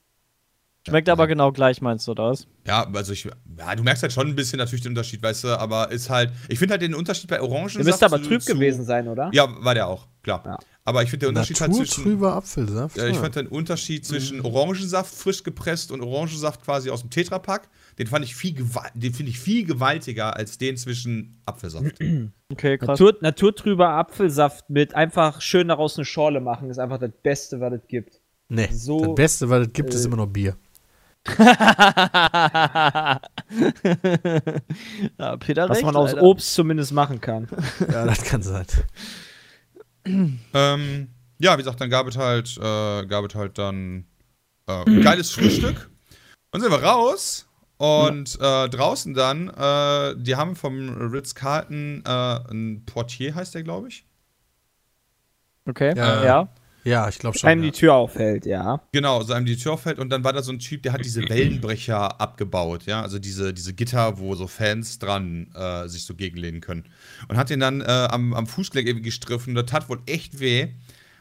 Schmeckt 0.88 1.10
aber 1.10 1.26
genau 1.28 1.52
gleich, 1.52 1.82
meinst 1.82 2.08
du 2.08 2.14
das? 2.14 2.48
Ja, 2.68 2.88
also 2.94 3.12
ich, 3.14 3.24
ja, 3.58 3.76
du 3.76 3.82
merkst 3.84 4.04
halt 4.04 4.14
schon 4.14 4.28
ein 4.28 4.36
bisschen 4.36 4.60
natürlich 4.60 4.82
den 4.84 4.92
Unterschied, 4.92 5.22
weißt 5.24 5.44
du, 5.46 5.60
aber 5.60 5.92
ist 5.92 6.10
halt, 6.10 6.32
ich 6.48 6.60
finde 6.60 6.74
halt 6.74 6.82
den 6.84 6.94
Unterschied 6.94 7.30
bei 7.30 7.42
Orangensaft. 7.42 7.78
Der 7.78 7.86
müsste 7.86 8.06
aber 8.06 8.22
trüb 8.22 8.42
zu- 8.42 8.54
gewesen 8.54 8.86
sein, 8.86 9.08
oder? 9.08 9.30
Ja, 9.34 9.48
war 9.64 9.74
der 9.74 9.88
auch, 9.88 10.08
klar. 10.22 10.44
Ja. 10.46 10.58
Aber 10.88 11.02
ich 11.02 11.10
finde 11.10 11.22
der 11.22 11.30
Unterschied 11.30 11.60
halt 11.60 11.74
zwischen. 11.74 12.02
Naturtrüber 12.02 12.34
Apfelsaft. 12.36 12.98
Ja, 12.98 13.08
ich 13.08 13.18
fand 13.18 13.36
den 13.36 13.48
Unterschied 13.48 14.06
zwischen 14.06 14.42
Orangensaft 14.42 15.16
frisch 15.16 15.42
gepresst 15.42 15.92
und 15.92 16.02
Orangensaft 16.02 16.64
quasi 16.64 16.92
aus 16.92 17.02
dem 17.02 17.10
Tetrapack, 17.10 17.68
den 17.98 18.06
fand 18.06 18.24
ich 18.24 18.36
viel 18.36 18.54
den 18.94 19.14
finde 19.14 19.32
ich 19.32 19.40
viel 19.40 19.66
gewaltiger 19.66 20.36
als 20.36 20.60
den 20.60 20.78
zwischen 20.78 21.42
Apfelsaft. 21.46 21.96
Okay, 22.52 22.78
krass. 22.78 23.00
Natur, 23.00 23.18
naturtrüber 23.22 23.90
Apfelsaft 23.90 24.70
mit 24.70 24.94
einfach 24.94 25.42
schön 25.42 25.68
daraus 25.70 25.98
eine 25.98 26.06
Schorle 26.06 26.40
machen, 26.42 26.70
ist 26.70 26.78
einfach 26.78 27.00
das 27.00 27.10
Beste, 27.24 27.60
was 27.60 27.74
es 27.74 27.88
gibt. 27.88 28.22
Nee, 28.50 28.70
So, 28.72 29.00
das 29.04 29.16
Beste, 29.16 29.50
was 29.50 29.66
es 29.66 29.74
gibt, 29.74 29.92
ist 29.96 30.04
äh, 30.04 30.08
immer 30.08 30.18
noch 30.18 30.28
Bier. 30.28 30.56
ja, 35.18 35.38
Peter 35.40 35.68
Was 35.70 35.78
recht, 35.78 35.86
man 35.86 35.96
aus 35.96 36.12
leider. 36.12 36.24
Obst 36.24 36.54
zumindest 36.54 36.92
machen 36.92 37.20
kann. 37.20 37.48
Ja, 37.92 38.06
das 38.06 38.24
kann 38.24 38.44
sein. 38.44 38.66
ähm, 40.54 41.10
ja, 41.40 41.54
wie 41.54 41.62
gesagt, 41.64 41.82
dann 41.82 41.90
gab 41.90 42.08
es 42.08 42.18
halt, 42.18 42.56
äh, 42.58 43.06
gab 43.08 43.26
es 43.26 43.34
halt 43.36 43.58
dann 43.58 44.06
äh, 44.68 44.84
ein 44.86 45.02
geiles 45.02 45.32
Frühstück. 45.32 45.90
Und 46.52 46.62
sind 46.62 46.72
wir 46.72 46.84
raus. 46.84 47.48
Und 47.78 48.40
äh, 48.40 48.70
draußen 48.70 49.14
dann, 49.14 49.50
äh, 49.50 50.16
die 50.18 50.38
haben 50.38 50.56
vom 50.56 50.96
Ritz-Carlton 51.12 52.04
äh, 52.06 52.40
ein 52.50 52.86
Portier, 52.86 53.36
heißt 53.36 53.54
der, 53.54 53.64
glaube 53.64 53.90
ich. 53.90 54.06
Okay, 55.68 55.94
Ja. 55.98 56.48
Ja. 56.86 57.10
Ich 57.10 57.20
glaube 57.20 57.38
schon. 57.38 57.50
Einem 57.50 57.64
Ja. 57.64 57.72
die 57.72 57.78
Tür 57.78 57.94
aufhält, 57.96 58.46
ja. 58.46 58.82
Genau, 58.92 59.22
so 59.24 59.34
einem 59.34 59.46
die 59.46 59.58
Tür 59.58 59.74
auffällt 59.74 60.00
und 60.00 60.10
dann 60.10 60.24
war 60.24 60.34
da 60.34 60.42
so 60.42 60.52
ein 60.52 60.60
Typ, 60.60 60.84
der 60.84 60.94
hat 60.94 61.04
diese 61.04 61.22
Wellenbrecher 61.30 62.22
abgebaut, 62.22 62.86
ja, 62.86 63.02
also 63.02 63.20
diese, 63.20 63.54
diese 63.54 63.74
Gitter, 63.74 64.20
wo 64.20 64.36
so 64.36 64.48
Fans 64.48 65.00
dran 65.00 65.52
äh, 65.54 65.88
sich 65.88 66.06
so 66.06 66.16
gegenlehnen 66.16 66.62
können. 66.62 66.86
Und 67.28 67.38
hat 67.38 67.50
den 67.50 67.60
dann 67.60 67.82
äh, 67.82 67.86
am, 67.86 68.34
am 68.34 68.48
Fußgelenk 68.48 68.88
irgendwie 68.88 69.06
gestriffen 69.06 69.52
und 69.52 69.56
das 69.56 69.66
tat 69.66 69.90
wohl 69.90 70.02
echt 70.06 70.40
weh. 70.40 70.70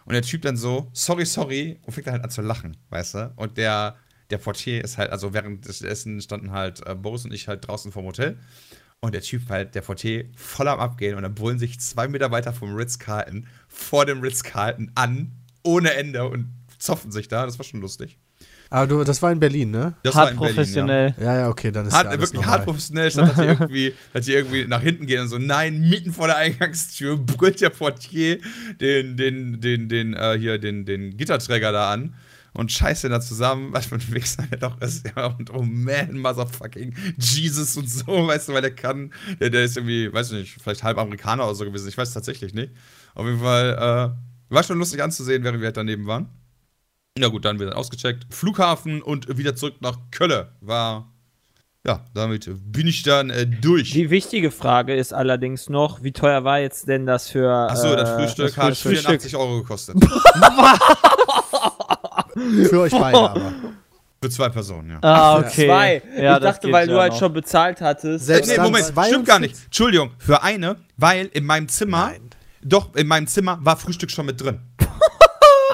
Und 0.07 0.13
der 0.13 0.23
Typ 0.23 0.43
dann 0.43 0.57
so, 0.59 0.91
sorry, 0.93 1.25
sorry, 1.25 1.79
und 1.83 1.93
fängt 1.95 2.07
dann 2.07 2.15
halt 2.15 2.25
an 2.25 2.31
zu 2.31 2.43
lachen, 2.43 2.77
weißt 2.91 3.15
du? 3.15 3.33
Und 3.37 3.57
der, 3.57 3.97
der 4.29 4.37
Portier 4.39 4.85
ist 4.85 4.99
halt, 4.99 5.11
also 5.11 5.33
während 5.33 5.67
des 5.67 5.81
Essen 5.81 6.21
standen 6.21 6.51
halt 6.53 6.87
äh, 6.87 6.95
Boris 6.95 7.25
und 7.25 7.33
ich 7.33 7.49
halt 7.49 7.67
draußen 7.67 7.91
vom 7.91 8.05
Hotel. 8.05 8.39
Und 9.01 9.15
der 9.15 9.23
Typ 9.23 9.49
halt, 9.49 9.75
der 9.75 9.81
Portier, 9.83 10.27
voll 10.37 10.69
am 10.69 10.79
Abgehen 10.79 11.17
und 11.17 11.23
dann 11.23 11.35
brüllen 11.35 11.59
sich 11.59 11.81
zwei 11.81 12.07
Meter 12.09 12.31
weiter 12.31 12.53
vom 12.53 12.75
Ritz-Carlton 12.75 13.47
vor 13.69 14.07
dem 14.07 14.21
Ritz-Carlton 14.21 14.93
an, 14.95 15.33
ohne 15.65 15.95
Ende 15.95 16.29
und 16.29 16.53
zoffen 16.79 17.11
sich 17.11 17.27
da. 17.29 17.45
Das 17.47 17.59
war 17.59 17.65
schon 17.65 17.81
lustig. 17.81 18.19
Aber 18.71 18.87
du, 18.87 19.05
das 19.05 19.23
war 19.23 19.31
in 19.31 19.39
Berlin, 19.41 19.71
ne? 19.71 19.95
Das 20.03 20.15
Hart 20.15 20.27
war 20.27 20.33
in 20.33 20.39
Berlin, 20.39 20.55
professionell. 20.57 21.15
Ja, 21.21 21.37
ja, 21.41 21.49
okay, 21.49 21.71
dann 21.71 21.87
ist 21.87 21.93
Ja. 21.93 21.99
ja 21.99 22.05
Hart, 22.05 22.13
alles 22.13 22.21
wirklich 22.21 22.41
normal. 22.41 22.51
hart 22.59 22.65
professionell, 22.65 23.11
statt 23.11 23.29
dass 23.29 23.37
die, 23.37 23.43
irgendwie, 23.43 23.95
dass 24.13 24.25
die 24.25 24.33
irgendwie 24.33 24.67
nach 24.67 24.81
hinten 24.81 25.07
gehen 25.07 25.21
und 25.21 25.29
so, 25.29 25.39
nein, 25.39 25.89
mitten 25.89 26.13
vor 26.13 26.27
der 26.27 26.37
Eingangstür 26.39 27.17
brüllt 27.25 27.61
der 27.61 27.71
Portier 27.71 28.39
den, 28.81 29.17
den, 29.17 29.61
den, 29.61 29.89
den, 29.89 30.15
äh, 30.15 30.37
hier, 30.39 30.59
den, 30.59 30.85
den 30.87 31.17
Gitterträger 31.17 31.73
da 31.73 31.93
an 31.93 32.15
und 32.53 32.73
scheißt 32.73 33.05
den 33.05 33.11
da 33.13 33.21
zusammen, 33.21 33.73
was 33.73 33.87
für 33.87 33.97
ein 33.97 34.13
Wichser 34.13 34.45
der 34.51 34.59
doch 34.59 34.81
ist, 34.81 35.07
ja, 35.15 35.27
und 35.27 35.53
oh 35.53 35.63
man, 35.63 36.19
motherfucking 36.19 36.95
Jesus 37.19 37.77
und 37.77 37.89
so, 37.89 38.07
weißt 38.27 38.49
du, 38.49 38.55
weil 38.55 38.63
der 38.63 38.75
kann, 38.75 39.13
der, 39.41 39.51
der 39.51 39.63
ist 39.65 39.77
irgendwie, 39.77 40.13
weiß 40.13 40.33
ich 40.33 40.39
nicht, 40.39 40.57
vielleicht 40.63 40.83
halb 40.83 40.99
Amerikaner 40.99 41.45
oder 41.45 41.55
so 41.55 41.65
gewesen, 41.65 41.89
ich 41.89 41.99
weiß 41.99 42.09
es 42.09 42.15
tatsächlich 42.15 42.55
nicht. 42.55 42.73
Auf 43.15 43.27
jeden 43.27 43.41
Fall, 43.41 44.15
äh, 44.17 44.34
war 44.55 44.63
schon 44.63 44.79
lustig 44.79 45.03
anzusehen, 45.03 45.45
während 45.45 45.61
wir 45.61 45.67
halt 45.67 45.77
daneben 45.77 46.07
waren. 46.07 46.29
Ja 47.19 47.29
gut, 47.29 47.45
dann 47.45 47.61
wieder 47.61 47.77
ausgecheckt. 47.77 48.27
Flughafen 48.31 49.01
und 49.03 49.39
wieder 49.39 49.55
zurück 49.55 49.75
nach 49.81 49.99
Kölle. 50.11 50.53
War, 50.61 51.13
ja, 51.87 52.05
damit 52.13 52.51
bin 52.73 52.89
ich 52.89 53.03
dann 53.05 53.31
äh, 53.31 53.47
durch. 53.47 53.93
Die 53.93 54.11
wichtige 54.11 54.51
Frage 54.51 54.97
ist 54.97 55.13
allerdings 55.13 55.69
noch, 55.69 56.03
wie 56.03 56.13
teuer 56.13 56.43
war 56.43 56.59
jetzt 56.59 56.89
denn 56.89 57.07
das 57.07 57.29
für. 57.29 57.51
Achso, 57.51 57.95
das 57.95 58.11
äh, 58.11 58.17
Frühstück 58.17 58.47
das 58.47 58.57
hat 58.57 58.77
Frühstück? 58.77 59.21
84 59.21 59.37
Euro 59.37 59.59
gekostet. 59.63 59.97
Für 62.35 62.81
euch 62.81 62.93
beide 62.93 63.17
aber. 63.19 63.53
Für 64.21 64.31
zwei 64.31 64.49
Personen, 64.49 64.91
ja. 64.91 64.99
Ah, 65.03 65.39
okay. 65.39 65.67
Zwei. 65.67 66.03
Ja, 66.17 66.37
ich 66.37 66.43
dachte, 66.43 66.73
weil 66.73 66.87
du 66.87 66.95
ja 66.95 67.03
halt 67.03 67.13
noch. 67.13 67.19
schon 67.19 67.33
bezahlt 67.33 67.81
hattest. 67.81 68.25
Selbst 68.25 68.49
nee, 68.51 68.57
Moment, 68.57 68.87
42? 68.87 69.13
stimmt 69.13 69.27
gar 69.27 69.39
nicht. 69.39 69.55
Entschuldigung, 69.67 70.13
für 70.19 70.43
eine, 70.43 70.77
weil 70.97 71.27
in 71.27 71.45
meinem 71.45 71.69
Zimmer, 71.69 72.07
Nein. 72.07 72.24
Doch, 72.65 72.95
in 72.97 73.07
meinem 73.07 73.27
Zimmer 73.27 73.59
war 73.63 73.77
Frühstück 73.77 74.11
schon 74.11 74.27
mit 74.27 74.41
drin. 74.41 74.61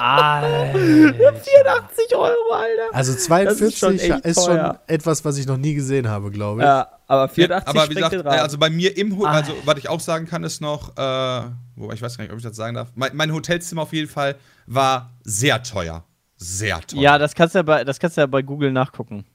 Alter. 0.01 0.73
84 0.73 2.15
Euro, 2.15 2.53
Alter. 2.53 2.95
Also 2.95 3.13
Das 3.13 3.23
42 3.25 3.67
ist 3.67 3.77
schon 3.77 3.95
ist 3.95 4.43
schon 4.43 4.77
etwas, 4.87 5.23
was 5.23 5.37
ich 5.37 5.45
noch 5.45 5.57
nie 5.57 5.73
gesehen 5.75 6.07
habe, 6.09 6.31
glaube 6.31 6.61
ich. 6.61 6.65
Ja, 6.65 6.87
aber 7.07 7.29
84 7.29 7.67
aber 7.69 7.89
wie 7.89 7.93
gesagt, 7.95 8.13
äh, 8.15 8.19
also 8.29 8.57
bei 8.57 8.69
mir 8.69 8.97
im 8.97 9.15
Hotel, 9.17 9.27
Ah. 9.27 9.37
also 9.37 9.53
was 9.65 9.77
ich 9.77 9.89
auch 9.89 9.99
sagen 9.99 10.25
kann, 10.25 10.43
ist 10.43 10.59
noch, 10.61 10.97
äh, 10.97 11.41
wobei 11.75 11.93
ich 11.93 12.01
weiß 12.01 12.17
gar 12.17 12.23
nicht, 12.23 12.31
ob 12.31 12.37
ich 12.39 12.43
das 12.43 12.55
sagen 12.55 12.75
darf. 12.75 12.89
Mein, 12.95 13.11
mein 13.15 13.31
Hotelzimmer 13.31 13.83
auf 13.83 13.93
jeden 13.93 14.09
Fall 14.09 14.35
war 14.65 15.11
sehr 15.23 15.61
teuer. 15.61 16.03
Sehr 16.37 16.81
teuer. 16.81 16.99
Ja, 17.01 17.17
das 17.19 17.35
kannst 17.35 17.53
du 17.53 17.59
ja 17.59 17.63
bei, 17.63 17.83
das 17.83 17.99
kannst 17.99 18.17
du 18.17 18.21
ja 18.21 18.27
bei 18.27 18.41
Google 18.41 18.71
nachgucken. 18.71 19.25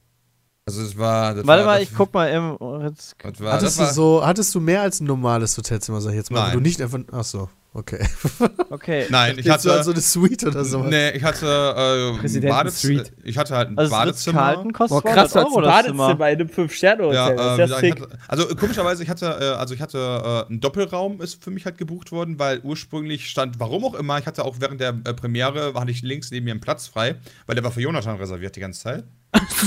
Also 0.68 0.82
es 0.82 0.98
war. 0.98 1.32
Das 1.32 1.46
Warte 1.46 1.64
war, 1.64 1.74
mal, 1.74 1.80
das, 1.80 1.88
ich 1.88 1.96
guck 1.96 2.12
mal 2.12 2.26
im. 2.26 2.56
oh, 2.58 2.80
war, 2.80 2.82
hattest, 2.82 3.14
das 3.22 3.78
war, 3.78 3.86
du 3.86 3.94
so, 3.94 4.26
hattest 4.26 4.52
du 4.52 4.58
mehr 4.60 4.82
als 4.82 5.00
ein 5.00 5.06
normales 5.06 5.56
Hotelzimmer, 5.56 6.00
sag 6.00 6.10
ich 6.10 6.16
jetzt 6.16 6.32
mal? 6.32 6.46
Nein. 6.46 6.54
Du 6.54 6.60
nicht 6.60 6.82
einfach. 6.82 6.98
Ach 7.12 7.22
so, 7.22 7.48
okay. 7.72 8.04
okay. 8.70 9.06
Nein, 9.08 9.38
ich 9.38 9.48
hatte. 9.48 9.72
als 9.72 9.86
so 9.86 9.92
eine 9.92 10.00
Suite 10.00 10.42
oder 10.42 10.64
so. 10.64 10.82
Nee, 10.82 11.10
ich 11.10 11.22
hatte 11.22 12.18
äh, 12.20 12.70
Street. 12.70 13.12
Ich 13.22 13.38
hatte 13.38 13.54
halt 13.54 13.68
ein 13.68 13.78
Also 13.78 13.92
das 13.92 13.96
Badezimmer. 13.96 14.40
Ritz-Carlton 14.40 14.72
kostet 14.72 15.02
Boah, 15.04 15.12
krass, 15.12 15.30
200 15.30 15.34
du 15.34 15.38
hast 15.38 15.46
Euro 15.46 15.58
ein 15.58 15.62
das 15.62 15.84
Zimmer. 15.86 16.14
Badezimmer 16.16 16.30
in 16.30 16.40
einem 16.40 16.48
5-Sterne-Hotel. 16.48 17.14
Ja, 17.14 17.30
das 17.30 17.38
äh, 17.38 17.50
ist 17.52 17.56
wie 17.56 17.60
ja 17.60 17.76
ich 17.76 17.80
sick. 17.94 18.00
hatte, 18.02 18.18
also 18.26 18.56
komischerweise, 18.56 19.02
ich 19.04 19.08
hatte, 19.08 19.26
äh, 19.26 19.44
also 19.56 19.72
ich 19.72 19.80
hatte 19.80 20.46
äh, 20.48 20.52
ein 20.52 20.58
Doppelraum 20.58 21.20
ist 21.20 21.44
für 21.44 21.52
mich 21.52 21.64
halt 21.64 21.78
gebucht 21.78 22.10
worden, 22.10 22.40
weil 22.40 22.58
ursprünglich 22.64 23.30
stand, 23.30 23.60
warum 23.60 23.84
auch 23.84 23.94
immer, 23.94 24.18
ich 24.18 24.26
hatte 24.26 24.44
auch 24.44 24.56
während 24.58 24.80
der 24.80 24.88
äh, 25.04 25.14
Premiere, 25.14 25.74
hatte 25.74 25.92
ich 25.92 26.02
links 26.02 26.32
neben 26.32 26.46
mir 26.46 26.50
einen 26.50 26.60
Platz 26.60 26.88
frei, 26.88 27.14
weil 27.46 27.54
der 27.54 27.62
war 27.62 27.70
für 27.70 27.82
Jonathan 27.82 28.16
reserviert 28.16 28.56
die 28.56 28.60
ganze 28.60 28.80
Zeit. 28.80 29.04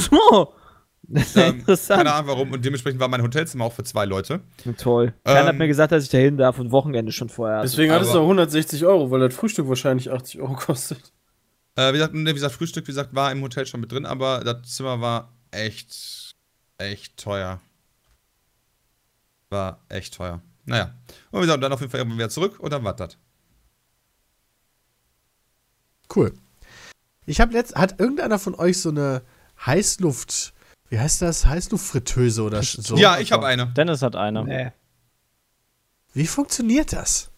So. 0.10 0.52
Das 1.12 1.24
ist 1.28 1.36
ja 1.36 1.48
Ähm, 1.48 1.60
interessant. 1.60 1.98
keine 1.98 2.14
Ahnung 2.14 2.28
warum 2.28 2.52
und 2.52 2.64
dementsprechend 2.64 3.00
war 3.00 3.08
mein 3.08 3.22
Hotelzimmer 3.24 3.66
auch 3.66 3.74
für 3.74 3.84
zwei 3.84 4.06
Leute. 4.06 4.42
Toll. 4.78 5.14
Keiner 5.24 5.40
hat 5.46 5.50
Ähm, 5.54 5.58
mir 5.58 5.68
gesagt, 5.68 5.92
dass 5.92 6.04
ich 6.04 6.10
da 6.10 6.18
hin 6.20 6.38
darf 6.38 6.60
und 6.60 6.72
Wochenende 6.72 7.12
schon 7.12 7.30
vorher. 7.30 7.58
hatte. 7.58 7.68
Deswegen 7.68 7.92
hat 7.92 8.02
es 8.04 8.10
auch 8.10 8.22
160 8.22 8.86
Euro, 8.86 9.10
weil 9.10 9.20
das 9.22 9.34
Frühstück 9.34 9.68
wahrscheinlich 9.68 10.12
80 10.12 10.40
Euro 10.42 10.54
kostet. 10.56 11.12
Äh, 11.76 11.90
wie, 11.90 11.98
gesagt, 11.98 12.14
wie 12.14 12.34
gesagt, 12.34 12.54
Frühstück, 12.54 12.86
wie 12.88 12.92
gesagt, 12.92 13.16
war 13.16 13.32
im 13.32 13.42
Hotel 13.42 13.66
schon 13.66 13.80
mit 13.82 13.92
drin, 13.92 14.06
aber 14.06 14.42
das 14.44 14.76
Zimmer 14.76 15.02
war 15.02 15.34
echt, 15.52 16.36
echt 16.78 17.18
teuer. 17.18 17.60
War 19.50 19.80
echt 19.90 20.14
teuer. 20.14 20.42
Naja. 20.66 20.94
Und 21.32 21.40
wie 21.40 21.46
gesagt, 21.46 21.64
dann 21.64 21.72
auf 21.74 21.80
jeden 21.80 21.90
Fall 21.92 22.00
irgendwann 22.02 22.20
wieder 22.20 22.30
zurück 22.30 22.60
und 22.60 22.72
dann 22.72 22.84
war 22.84 22.96
das. 22.96 23.18
Cool. 26.16 26.34
Ich 27.26 27.40
habe 27.40 27.54
letzt, 27.54 27.76
hat 27.76 28.00
irgendeiner 28.00 28.40
von 28.40 28.56
euch 28.56 28.80
so 28.82 28.90
eine 28.90 29.22
Heißluft, 29.66 30.54
wie 30.90 31.00
heißt 31.00 31.22
das? 31.22 31.46
Heißluftfritteuse 31.46 32.44
oder 32.44 32.62
so? 32.64 32.98
ja, 32.98 33.20
ich 33.20 33.32
habe 33.32 33.46
eine. 33.46 33.68
Dennis 33.68 34.02
hat 34.02 34.16
eine. 34.16 34.44
Nee. 34.44 34.72
Wie 36.14 36.28
funktioniert 36.28 36.94
das? 36.94 37.32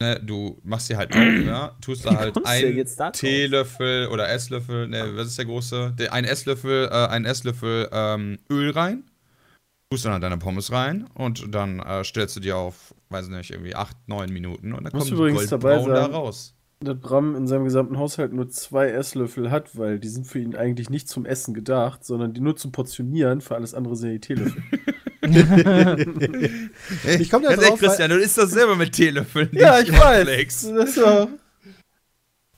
Ne, 0.00 0.20
du 0.20 0.58
machst 0.64 0.88
sie 0.88 0.96
halt 0.96 1.12
auf, 1.14 1.46
ja, 1.46 1.68
tust 1.80 2.04
da 2.04 2.16
halt 2.16 2.36
du 2.36 2.42
einen 2.44 2.76
jetzt 2.76 2.98
da 2.98 3.10
drauf? 3.10 3.20
Teelöffel 3.20 4.08
oder 4.08 4.28
Esslöffel, 4.28 4.88
ne, 4.88 5.12
was 5.14 5.28
ist 5.28 5.38
der 5.38 5.44
große? 5.44 5.94
Ein 6.10 6.24
Esslöffel, 6.24 6.88
äh, 6.90 7.06
ein 7.06 7.24
Esslöffel 7.24 7.88
ähm, 7.92 8.38
Öl 8.50 8.70
rein, 8.72 9.04
tust 9.90 10.04
dann 10.04 10.14
halt 10.14 10.22
deine 10.24 10.38
Pommes 10.38 10.72
rein 10.72 11.06
und 11.14 11.54
dann 11.54 11.78
äh, 11.78 12.02
stellst 12.02 12.34
du 12.34 12.40
die 12.40 12.52
auf, 12.52 12.92
weiß 13.10 13.28
nicht, 13.28 13.52
irgendwie 13.52 13.76
8, 13.76 13.96
9 14.08 14.32
Minuten 14.32 14.72
und 14.72 14.82
dann 14.82 14.92
kommt 14.92 15.10
übrigens 15.10 15.46
dabei 15.46 15.76
goldbraun 15.76 15.94
da 15.94 16.06
raus. 16.06 16.54
Dass 16.84 16.98
Bram 16.98 17.34
in 17.36 17.46
seinem 17.46 17.64
gesamten 17.64 17.98
Haushalt 17.98 18.32
nur 18.32 18.48
zwei 18.48 18.88
Esslöffel 18.90 19.50
hat, 19.50 19.76
weil 19.78 19.98
die 19.98 20.08
sind 20.08 20.26
für 20.26 20.38
ihn 20.38 20.54
eigentlich 20.56 20.90
nicht 20.90 21.08
zum 21.08 21.24
Essen 21.26 21.54
gedacht, 21.54 22.04
sondern 22.04 22.32
die 22.34 22.40
nur 22.40 22.56
zum 22.56 22.72
Portionieren, 22.72 23.40
für 23.40 23.54
alles 23.54 23.74
andere 23.74 23.96
sind 23.96 24.10
die 24.12 24.20
Teelöffel. 24.20 24.62
Ich 27.18 27.30
komm 27.30 27.42
da 27.42 27.56
drauf, 27.56 27.70
weil- 27.80 27.88
Christian, 27.88 28.10
du 28.10 28.18
isst 28.18 28.36
das 28.38 28.50
selber 28.50 28.76
mit 28.76 28.92
Teelöffeln. 28.92 29.48
ja, 29.52 29.80
ich 29.80 29.90
weiß. 29.90 30.64
Ist 30.64 30.96
ja 30.96 31.28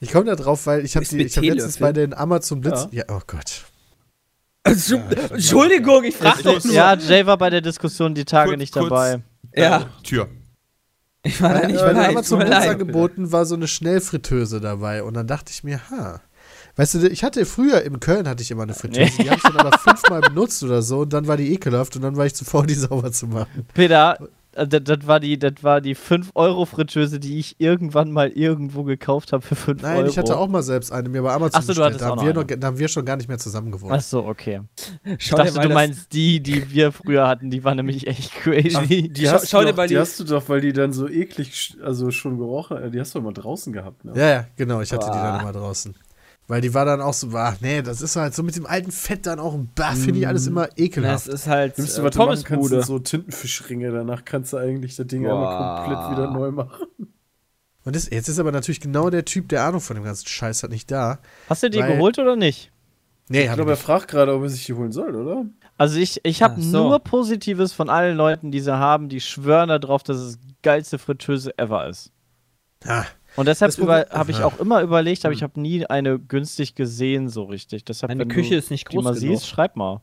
Ich 0.00 0.12
komme 0.12 0.24
da 0.26 0.34
drauf, 0.34 0.66
weil 0.66 0.84
ich 0.84 0.96
habe 0.96 1.06
habe 1.06 1.16
letztens 1.18 1.78
bei 1.78 1.92
den 1.92 2.12
Amazon 2.14 2.60
Blitz. 2.60 2.88
Ja. 2.90 3.04
oh 3.08 3.20
Gott. 3.26 3.64
Also, 4.64 4.96
Entschuldigung, 5.30 6.02
ich 6.04 6.16
frag 6.16 6.42
doch 6.42 6.62
nur. 6.64 6.74
Ja, 6.74 6.94
Jay 6.96 7.24
war 7.24 7.38
bei 7.38 7.50
der 7.50 7.60
Diskussion 7.60 8.14
die 8.14 8.24
Tage 8.24 8.50
Kurz- 8.50 8.58
nicht 8.58 8.72
kurz- 8.72 8.88
dabei. 8.88 9.22
Ja. 9.54 9.88
Tür. 10.02 10.28
Ich 11.26 11.42
war 11.42 11.54
da 11.54 11.66
nicht 11.66 11.80
den 11.80 11.94
bei. 11.94 12.08
Amazon 12.08 12.40
leid. 12.40 12.68
angeboten 12.70 13.32
war 13.32 13.44
so 13.44 13.54
eine 13.54 13.68
Schnellfritteuse 13.68 14.60
dabei 14.60 15.02
und 15.02 15.14
dann 15.14 15.26
dachte 15.26 15.52
ich 15.52 15.64
mir, 15.64 15.80
ha. 15.90 16.20
Weißt 16.76 16.94
du, 16.94 17.08
ich 17.08 17.24
hatte 17.24 17.46
früher 17.46 17.82
in 17.82 18.00
Köln 18.00 18.28
hatte 18.28 18.42
ich 18.42 18.50
immer 18.50 18.64
eine 18.64 18.74
Fritteuse, 18.74 19.22
die 19.22 19.30
habe 19.30 19.36
ich 19.38 19.42
dann 19.42 19.56
aber 19.56 19.78
fünfmal 19.78 20.20
benutzt 20.20 20.62
oder 20.62 20.82
so 20.82 21.00
und 21.00 21.12
dann 21.12 21.26
war 21.26 21.38
die 21.38 21.52
ekelhaft 21.54 21.96
und 21.96 22.02
dann 22.02 22.16
war 22.16 22.26
ich 22.26 22.34
zu 22.34 22.44
faul, 22.44 22.66
die 22.66 22.74
sauber 22.74 23.10
zu 23.12 23.26
machen. 23.26 23.66
Peter, 23.72 24.18
das, 24.64 24.82
das 24.84 25.06
war 25.06 25.20
die, 25.20 25.38
das 25.38 25.52
war 25.62 25.80
die 25.80 25.94
5-Euro-Fritteuse, 25.94 27.20
die 27.20 27.38
ich 27.38 27.56
irgendwann 27.60 28.10
mal 28.10 28.28
irgendwo 28.30 28.84
gekauft 28.84 29.32
habe 29.32 29.42
für 29.42 29.54
5 29.56 29.82
Euro. 29.82 29.92
Nein, 29.94 30.06
ich 30.06 30.16
hatte 30.18 30.36
auch 30.36 30.48
mal 30.48 30.62
selbst 30.62 30.92
eine 30.92 31.08
mir 31.08 31.22
bei 31.22 31.32
Amazon 31.32 31.58
Ach 31.58 31.62
so, 31.62 31.72
du 31.74 31.80
bestellt. 31.80 31.86
hattest 31.86 32.02
Da 32.02 32.08
haben, 32.08 32.26
wir 32.26 32.34
noch, 32.34 32.44
da 32.44 32.66
haben 32.66 32.78
wir 32.78 32.88
schon 32.88 33.04
gar 33.04 33.16
nicht 33.16 33.28
mehr 33.28 33.38
zusammen 33.38 33.70
gewohnt. 33.72 33.92
Ach 33.94 34.00
so, 34.00 34.24
okay. 34.24 34.60
Ich 35.04 35.26
Schau 35.26 35.36
dachte, 35.36 35.54
mal 35.54 35.68
du 35.68 35.74
meinst 35.74 36.12
die, 36.12 36.40
die 36.42 36.70
wir 36.72 36.92
früher 36.92 37.26
hatten, 37.28 37.50
die 37.50 37.64
waren 37.64 37.76
nämlich 37.76 38.06
echt 38.06 38.32
crazy. 38.32 39.08
Die 39.08 39.26
Schau- 39.26 39.32
hast, 39.32 39.50
schau 39.50 39.58
du 39.60 39.66
dir 39.66 39.70
doch, 39.72 39.76
mal 39.76 39.88
die, 39.88 39.94
die- 39.94 40.00
hast 40.00 40.20
du 40.20 40.24
doch, 40.24 40.48
weil 40.48 40.60
die 40.60 40.72
dann 40.72 40.92
so 40.92 41.08
eklig, 41.08 41.76
also 41.82 42.10
schon 42.10 42.38
gerochen, 42.38 42.76
äh, 42.78 42.90
die 42.90 43.00
hast 43.00 43.14
du 43.14 43.18
doch 43.18 43.24
mal 43.24 43.32
draußen 43.32 43.72
gehabt, 43.72 44.04
ne? 44.04 44.12
Ja, 44.14 44.28
ja, 44.28 44.46
genau, 44.56 44.80
ich 44.80 44.92
hatte 44.92 45.06
die 45.06 45.12
dann 45.12 45.40
immer 45.40 45.52
draußen. 45.52 45.94
Weil 46.48 46.60
die 46.60 46.72
war 46.74 46.84
dann 46.84 47.00
auch 47.00 47.12
so, 47.14 47.28
ach 47.34 47.56
nee, 47.60 47.82
das 47.82 48.00
ist 48.02 48.14
halt 48.14 48.32
so 48.34 48.42
mit 48.44 48.54
dem 48.54 48.66
alten 48.66 48.92
Fett 48.92 49.26
dann 49.26 49.40
auch, 49.40 49.58
bah, 49.74 49.92
finde 49.94 50.20
ich 50.20 50.28
alles 50.28 50.46
immer 50.46 50.66
Das 50.68 50.78
ekelhaft. 50.78 51.26
ist 51.26 51.48
halt 51.48 51.76
Nimmst 51.76 51.96
du, 51.98 52.02
äh, 52.02 52.04
was 52.04 52.10
du 52.12 52.18
machen 52.20 52.28
kannst, 52.28 52.46
Pommesbude. 52.46 52.74
sind 52.76 52.86
so 52.86 52.98
Tintenfischringe, 53.00 53.90
danach 53.90 54.24
kannst 54.24 54.52
du 54.52 54.56
eigentlich 54.58 54.94
das 54.94 55.06
Ding 55.08 55.24
Boah. 55.24 55.32
einmal 55.32 55.84
komplett 55.84 56.10
wieder 56.18 56.30
neu 56.30 56.50
machen. 56.52 56.86
Und 57.84 57.96
das, 57.96 58.08
jetzt 58.10 58.28
ist 58.28 58.38
aber 58.38 58.52
natürlich 58.52 58.80
genau 58.80 59.10
der 59.10 59.24
Typ, 59.24 59.48
der 59.48 59.64
Ahnung 59.64 59.80
von 59.80 59.96
dem 59.96 60.04
ganzen 60.04 60.26
Scheiß 60.26 60.62
hat, 60.62 60.70
nicht 60.70 60.90
da. 60.90 61.18
Hast 61.48 61.62
du 61.64 61.70
die 61.70 61.78
Weil- 61.80 61.92
geholt 61.96 62.18
oder 62.18 62.36
nicht? 62.36 62.70
Nee, 63.28 63.46
Ich 63.46 63.52
glaube, 63.52 63.72
er 63.72 63.76
fragt 63.76 64.06
gerade, 64.06 64.32
ob 64.32 64.42
er 64.44 64.48
sich 64.48 64.66
die 64.66 64.72
holen 64.74 64.92
soll, 64.92 65.16
oder? 65.16 65.46
Also 65.76 65.98
ich, 65.98 66.20
ich 66.24 66.42
habe 66.44 66.62
so. 66.62 66.84
nur 66.88 67.00
Positives 67.00 67.72
von 67.72 67.90
allen 67.90 68.16
Leuten, 68.16 68.52
die 68.52 68.60
sie 68.60 68.72
haben, 68.78 69.08
die 69.08 69.20
schwören 69.20 69.68
darauf, 69.68 70.04
dass 70.04 70.16
es 70.18 70.38
die 70.38 70.54
geilste 70.62 70.96
Fritteuse 70.98 71.58
ever 71.58 71.88
ist. 71.88 72.12
Ah, 72.84 73.04
Und 73.36 73.46
deshalb 73.46 73.72
habe 74.10 74.30
ich 74.30 74.42
auch 74.42 74.58
immer 74.58 74.82
überlegt, 74.82 75.24
aber 75.24 75.34
ich 75.34 75.42
habe 75.42 75.60
nie 75.60 75.86
eine 75.86 76.18
günstig 76.18 76.74
gesehen 76.74 77.28
so 77.28 77.44
richtig. 77.44 77.84
Deshalb, 77.84 78.10
Meine 78.10 78.20
wenn 78.22 78.28
Küche 78.28 78.50
du 78.50 78.56
ist 78.56 78.70
nicht 78.70 78.90
die 78.90 78.96
groß 78.96 79.04
mal 79.04 79.14
genug. 79.14 79.38
siehst, 79.38 79.46
schreib 79.48 79.76
mal. 79.76 80.00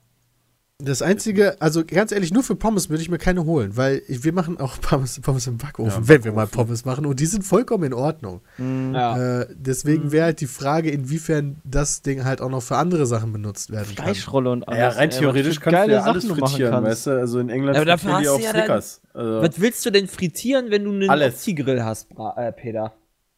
Das 0.79 1.01
einzige, 1.01 1.61
also 1.61 1.85
ganz 1.85 2.11
ehrlich, 2.11 2.33
nur 2.33 2.43
für 2.43 2.55
Pommes 2.55 2.89
würde 2.89 3.01
ich 3.01 3.09
mir 3.09 3.19
keine 3.19 3.45
holen, 3.45 3.77
weil 3.77 4.01
ich, 4.07 4.23
wir 4.25 4.33
machen 4.33 4.59
auch 4.59 4.81
Pommes, 4.81 5.21
Pommes 5.21 5.47
im 5.47 5.57
Backofen, 5.57 5.91
Ja, 5.91 5.97
im 5.97 6.07
wenn 6.09 6.23
wir 6.25 6.31
mal 6.33 6.41
Backofen. 6.45 6.65
Pommes 6.65 6.83
machen 6.83 7.05
und 7.05 7.19
die 7.21 7.25
sind 7.27 7.43
vollkommen 7.43 7.85
in 7.85 7.93
Ordnung. 7.93 8.41
Ja. 8.57 9.41
Äh, 9.43 9.47
deswegen 9.55 10.11
wäre 10.11 10.25
halt 10.25 10.41
die 10.41 10.47
Frage, 10.47 10.89
inwiefern 10.89 11.61
das 11.63 12.01
Ding 12.01 12.25
halt 12.25 12.41
auch 12.41 12.49
noch 12.49 12.63
für 12.63 12.75
andere 12.75 13.05
Sachen 13.05 13.31
benutzt 13.31 13.71
werden 13.71 13.95
kann. 13.95 14.05
Fleischrolle 14.07 14.49
und 14.49 14.67
alles. 14.67 14.79
Ja, 14.79 14.89
rein 14.89 15.09
ey, 15.11 15.19
theoretisch 15.19 15.59
kannst 15.61 15.87
du 15.87 15.91
ja 15.93 16.01
alles 16.01 16.23
Sachen 16.27 16.37
frittieren, 16.47 16.83
weißt 16.83 17.07
du? 17.07 17.11
Also 17.11 17.39
in 17.39 17.49
England 17.49 17.75
Ja, 17.75 17.81
aber 17.81 17.85
dafür 17.91 18.11
frittieren 18.15 18.39
die 18.41 18.47
hast 18.47 18.53
auch 18.53 18.57
ja 18.59 18.67
dann- 18.67 18.81
Snickers. 18.81 19.01
Also, 19.13 19.41
Was 19.41 19.61
willst 19.61 19.85
du 19.85 19.89
denn 19.91 20.07
frittieren, 20.07 20.65
wenn 20.71 20.83
du 20.83 20.91
einen. 20.91 21.09
Opti-Grill 21.31 21.83
hast, 21.83 22.07
äh, 22.35 22.51
Peter? 22.51 22.93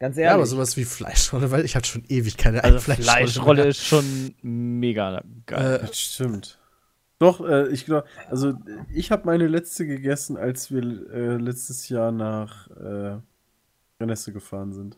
Ganz 0.05 0.17
Ja, 0.17 0.23
ehrlich. 0.23 0.35
aber 0.35 0.45
sowas 0.45 0.77
wie 0.77 0.85
Fleischrolle, 0.85 1.49
weil 1.49 1.65
ich 1.65 1.75
hatte 1.75 1.87
schon 1.89 2.03
ewig 2.07 2.37
keine 2.37 2.63
Also 2.63 2.79
Fleischrolle. 2.79 3.05
Fleischrolle 3.27 3.61
mehr. 3.63 3.69
ist 3.69 3.83
schon 3.85 4.35
mega 4.43 5.23
geil. 5.47 5.75
Äh, 5.77 5.87
das 5.87 5.97
stimmt. 5.99 6.59
Doch, 7.17 7.39
äh, 7.47 7.69
ich 7.69 7.85
glaube, 7.85 8.07
also 8.29 8.53
ich 8.93 9.09
habe 9.11 9.25
meine 9.25 9.47
letzte 9.47 9.87
gegessen, 9.87 10.37
als 10.37 10.69
wir 10.69 10.83
äh, 11.11 11.37
letztes 11.37 11.89
Jahr 11.89 12.11
nach 12.11 12.69
äh, 12.71 13.17
Renesse 13.99 14.31
gefahren 14.31 14.73
sind. 14.73 14.97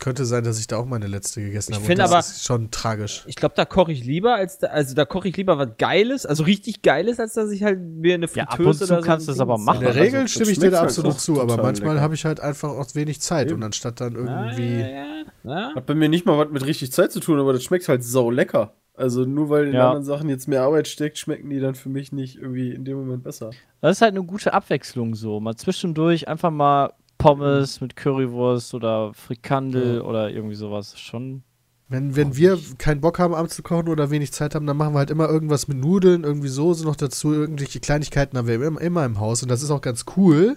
Könnte 0.00 0.24
sein, 0.24 0.42
dass 0.44 0.58
ich 0.58 0.66
da 0.66 0.78
auch 0.78 0.86
meine 0.86 1.06
letzte 1.06 1.42
gegessen 1.42 1.72
Ich 1.72 1.76
habe. 1.76 1.86
finde 1.86 2.02
und 2.02 2.10
das 2.10 2.12
aber- 2.12 2.20
ist 2.20 2.44
schon 2.44 2.70
tragisch. 2.70 3.22
ich 3.26 3.36
glaube, 3.36 3.54
da 3.54 3.64
koche 3.66 3.92
ich 3.92 4.02
lieber, 4.04 4.34
als 4.34 4.58
da, 4.58 4.68
also 4.68 4.94
da 4.94 5.04
koche 5.04 5.28
ich 5.28 5.36
lieber 5.36 5.58
was 5.58 5.68
Geiles, 5.78 6.24
also 6.26 6.42
richtig 6.44 6.80
Geiles, 6.82 7.20
als 7.20 7.34
dass 7.34 7.50
ich 7.50 7.62
halt 7.62 7.78
mir 7.80 8.14
eine 8.14 8.26
Ja, 8.34 8.46
Fritteuse 8.46 8.50
ab 8.50 8.58
und 8.66 8.74
zu 8.78 8.84
oder 8.94 9.02
so 9.02 9.06
kannst 9.06 9.28
du 9.28 9.32
es 9.32 9.40
aber 9.40 9.58
machen. 9.58 9.76
In 9.76 9.80
der 9.82 9.88
Also, 9.90 10.00
Regel 10.00 10.22
das 10.22 10.30
stimme 10.32 10.50
ich 10.50 10.58
dir 10.58 10.70
da 10.70 10.78
halt 10.78 10.88
absolut 10.88 11.20
zu, 11.20 11.40
aber 11.40 11.58
manchmal 11.58 12.00
habe 12.00 12.14
ich 12.14 12.24
halt 12.24 12.40
einfach 12.40 12.70
auch 12.70 12.94
wenig 12.94 13.20
Zeit 13.20 13.48
Eben. 13.48 13.56
und 13.56 13.62
anstatt 13.62 14.00
dann 14.00 14.16
Ah, 14.26 14.46
irgendwie. 14.48 14.80
ja, 14.80 14.88
ja, 14.88 15.04
ja. 15.44 15.74
Hat 15.74 15.84
bei 15.86 15.94
mir 15.94 16.08
nicht 16.08 16.24
mal 16.24 16.38
was 16.38 16.50
mit 16.50 16.64
richtig 16.64 16.92
Zeit 16.92 17.12
zu 17.12 17.20
tun, 17.20 17.38
aber 17.38 17.52
das 17.52 17.62
schmeckt 17.62 17.86
halt 17.88 18.02
sau 18.02 18.30
lecker. 18.30 18.72
Also 18.94 19.24
nur 19.24 19.48
weil 19.48 19.68
in 19.68 19.74
Ja. 19.74 19.86
anderen 19.88 20.04
Sachen 20.04 20.28
jetzt 20.28 20.46
mehr 20.48 20.62
Arbeit 20.62 20.86
steckt, 20.88 21.16
schmecken 21.16 21.48
die 21.48 21.58
dann 21.60 21.74
für 21.74 21.88
mich 21.88 22.12
nicht 22.12 22.36
irgendwie 22.36 22.70
in 22.72 22.84
dem 22.84 22.98
Moment 22.98 23.22
besser. 23.22 23.50
Das 23.80 23.96
ist 23.96 24.02
halt 24.02 24.14
eine 24.14 24.24
gute 24.24 24.52
Abwechslung 24.52 25.14
so. 25.14 25.40
Mal 25.40 25.56
zwischendurch 25.56 26.28
einfach 26.28 26.50
mal 26.50 26.92
Pommes 27.20 27.80
mit 27.80 27.96
Currywurst 27.96 28.72
oder 28.74 29.12
Frikandel 29.14 30.00
oder 30.00 30.30
irgendwie 30.30 30.54
sowas. 30.54 30.98
Schon. 30.98 31.42
Wenn, 31.88 32.16
wenn 32.16 32.34
wir 32.36 32.58
keinen 32.78 33.00
Bock 33.00 33.18
haben, 33.18 33.34
abends 33.34 33.56
zu 33.56 33.62
kochen 33.62 33.88
oder 33.88 34.10
wenig 34.10 34.32
Zeit 34.32 34.54
haben, 34.54 34.66
dann 34.66 34.76
machen 34.76 34.94
wir 34.94 35.00
halt 35.00 35.10
immer 35.10 35.28
irgendwas 35.28 35.68
mit 35.68 35.78
Nudeln, 35.78 36.24
irgendwie 36.24 36.48
Soße 36.48 36.84
noch 36.84 36.96
dazu, 36.96 37.32
irgendwelche 37.32 37.80
Kleinigkeiten 37.80 38.38
haben 38.38 38.48
wir 38.48 38.54
immer, 38.54 38.80
immer 38.80 39.04
im 39.04 39.20
Haus 39.20 39.42
und 39.42 39.50
das 39.50 39.62
ist 39.62 39.70
auch 39.70 39.82
ganz 39.82 40.06
cool. 40.16 40.56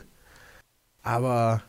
Aber 1.02 1.63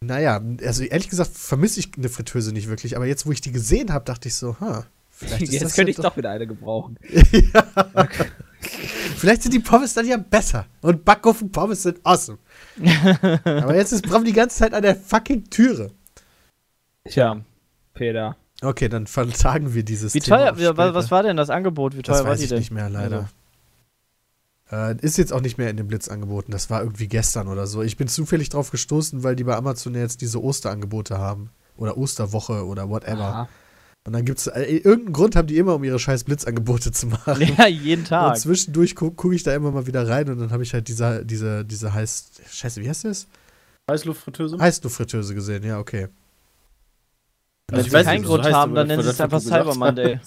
naja, 0.00 0.42
also 0.64 0.84
ehrlich 0.84 1.08
gesagt 1.08 1.30
vermisse 1.32 1.80
ich 1.80 1.92
eine 1.96 2.10
Fritteuse 2.10 2.52
nicht 2.52 2.68
wirklich, 2.68 2.96
aber 2.96 3.06
jetzt, 3.06 3.24
wo 3.24 3.32
ich 3.32 3.40
die 3.40 3.52
gesehen 3.52 3.92
habe, 3.92 4.04
dachte 4.04 4.28
ich 4.28 4.34
so, 4.34 4.60
ha, 4.60 4.84
vielleicht 5.10 5.42
ist 5.44 5.52
Jetzt 5.52 5.64
das 5.64 5.74
könnte 5.74 5.92
ja 5.92 5.98
ich 5.98 6.02
doch 6.02 6.16
wieder 6.16 6.30
eine 6.30 6.46
gebrauchen. 6.46 6.98
ja. 7.32 8.08
Vielleicht 9.16 9.42
sind 9.42 9.54
die 9.54 9.60
Pommes 9.60 9.94
dann 9.94 10.06
ja 10.06 10.16
besser. 10.16 10.66
Und 10.82 11.04
Backofen-Pommes 11.04 11.82
sind 11.82 12.04
awesome. 12.04 12.38
Aber 13.44 13.74
jetzt 13.74 13.92
ist 13.92 14.02
Bram 14.06 14.24
die 14.24 14.32
ganze 14.32 14.58
Zeit 14.58 14.74
an 14.74 14.82
der 14.82 14.96
fucking 14.96 15.50
Türe. 15.50 15.90
Tja. 17.08 17.40
Peter. 17.94 18.36
Okay, 18.62 18.88
dann 18.88 19.06
vertagen 19.06 19.74
wir 19.74 19.82
dieses 19.82 20.14
Wie 20.14 20.20
Thema 20.20 20.38
teuer, 20.52 20.54
später. 20.54 20.94
was 20.94 21.10
war 21.10 21.22
denn 21.22 21.36
das 21.36 21.50
Angebot? 21.50 21.96
Wie 21.96 22.02
teuer 22.02 22.16
Das 22.16 22.24
war 22.24 22.32
weiß 22.32 22.38
die 22.38 22.44
ich 22.44 22.50
denn? 22.50 22.58
nicht 22.58 22.70
mehr, 22.70 22.88
leider. 22.88 23.28
Äh, 24.70 24.96
ist 25.00 25.16
jetzt 25.18 25.32
auch 25.32 25.40
nicht 25.40 25.58
mehr 25.58 25.70
in 25.70 25.76
dem 25.76 25.88
Blitz 25.88 26.08
angeboten. 26.08 26.52
Das 26.52 26.70
war 26.70 26.80
irgendwie 26.82 27.06
gestern 27.06 27.48
oder 27.48 27.66
so. 27.66 27.82
Ich 27.82 27.96
bin 27.96 28.08
zufällig 28.08 28.48
drauf 28.48 28.70
gestoßen, 28.70 29.22
weil 29.22 29.36
die 29.36 29.44
bei 29.44 29.54
Amazon 29.56 29.94
ja 29.94 30.00
jetzt 30.00 30.20
diese 30.20 30.42
Osterangebote 30.42 31.18
haben. 31.18 31.50
Oder 31.76 31.96
Osterwoche 31.98 32.64
oder 32.66 32.88
whatever. 32.88 33.24
Aha. 33.24 33.48
Und 34.06 34.12
dann 34.12 34.24
gibt's 34.24 34.46
äh, 34.46 34.62
irgendeinen 34.62 35.12
Grund 35.12 35.34
haben 35.34 35.48
die 35.48 35.58
immer, 35.58 35.74
um 35.74 35.82
ihre 35.82 35.98
scheiß 35.98 36.22
Blitzangebote 36.24 36.92
zu 36.92 37.08
machen. 37.08 37.40
Ja, 37.58 37.66
jeden 37.66 38.02
Und 38.02 38.08
Tag. 38.08 38.38
zwischendurch 38.38 38.94
gucke 38.94 39.16
guck 39.16 39.32
ich 39.34 39.42
da 39.42 39.52
immer 39.52 39.72
mal 39.72 39.86
wieder 39.88 40.08
rein 40.08 40.28
und 40.28 40.38
dann 40.38 40.52
habe 40.52 40.62
ich 40.62 40.72
halt 40.72 40.86
diese, 40.86 41.24
diese, 41.26 41.64
diese 41.64 41.92
heiß. 41.92 42.30
Scheiße, 42.48 42.80
wie 42.80 42.88
heißt 42.88 43.04
das? 43.04 43.26
Heißluftfritteuse? 43.90 44.58
Heißluftfritteuse 44.58 45.34
gesehen, 45.34 45.64
ja, 45.64 45.80
okay. 45.80 46.08
Wenn 47.68 47.78
Also 47.78 47.86
ich 47.88 47.92
sie 47.92 48.04
keinen 48.04 48.20
es 48.22 48.26
so 48.28 48.32
Grund 48.34 48.44
heißt, 48.44 48.54
haben, 48.54 48.74
dann 48.76 48.86
nennen 48.86 49.02
sie 49.02 49.08
es 49.10 49.16
das, 49.16 49.24
einfach 49.24 49.40
Cyber 49.40 49.74
Monday. 49.74 50.20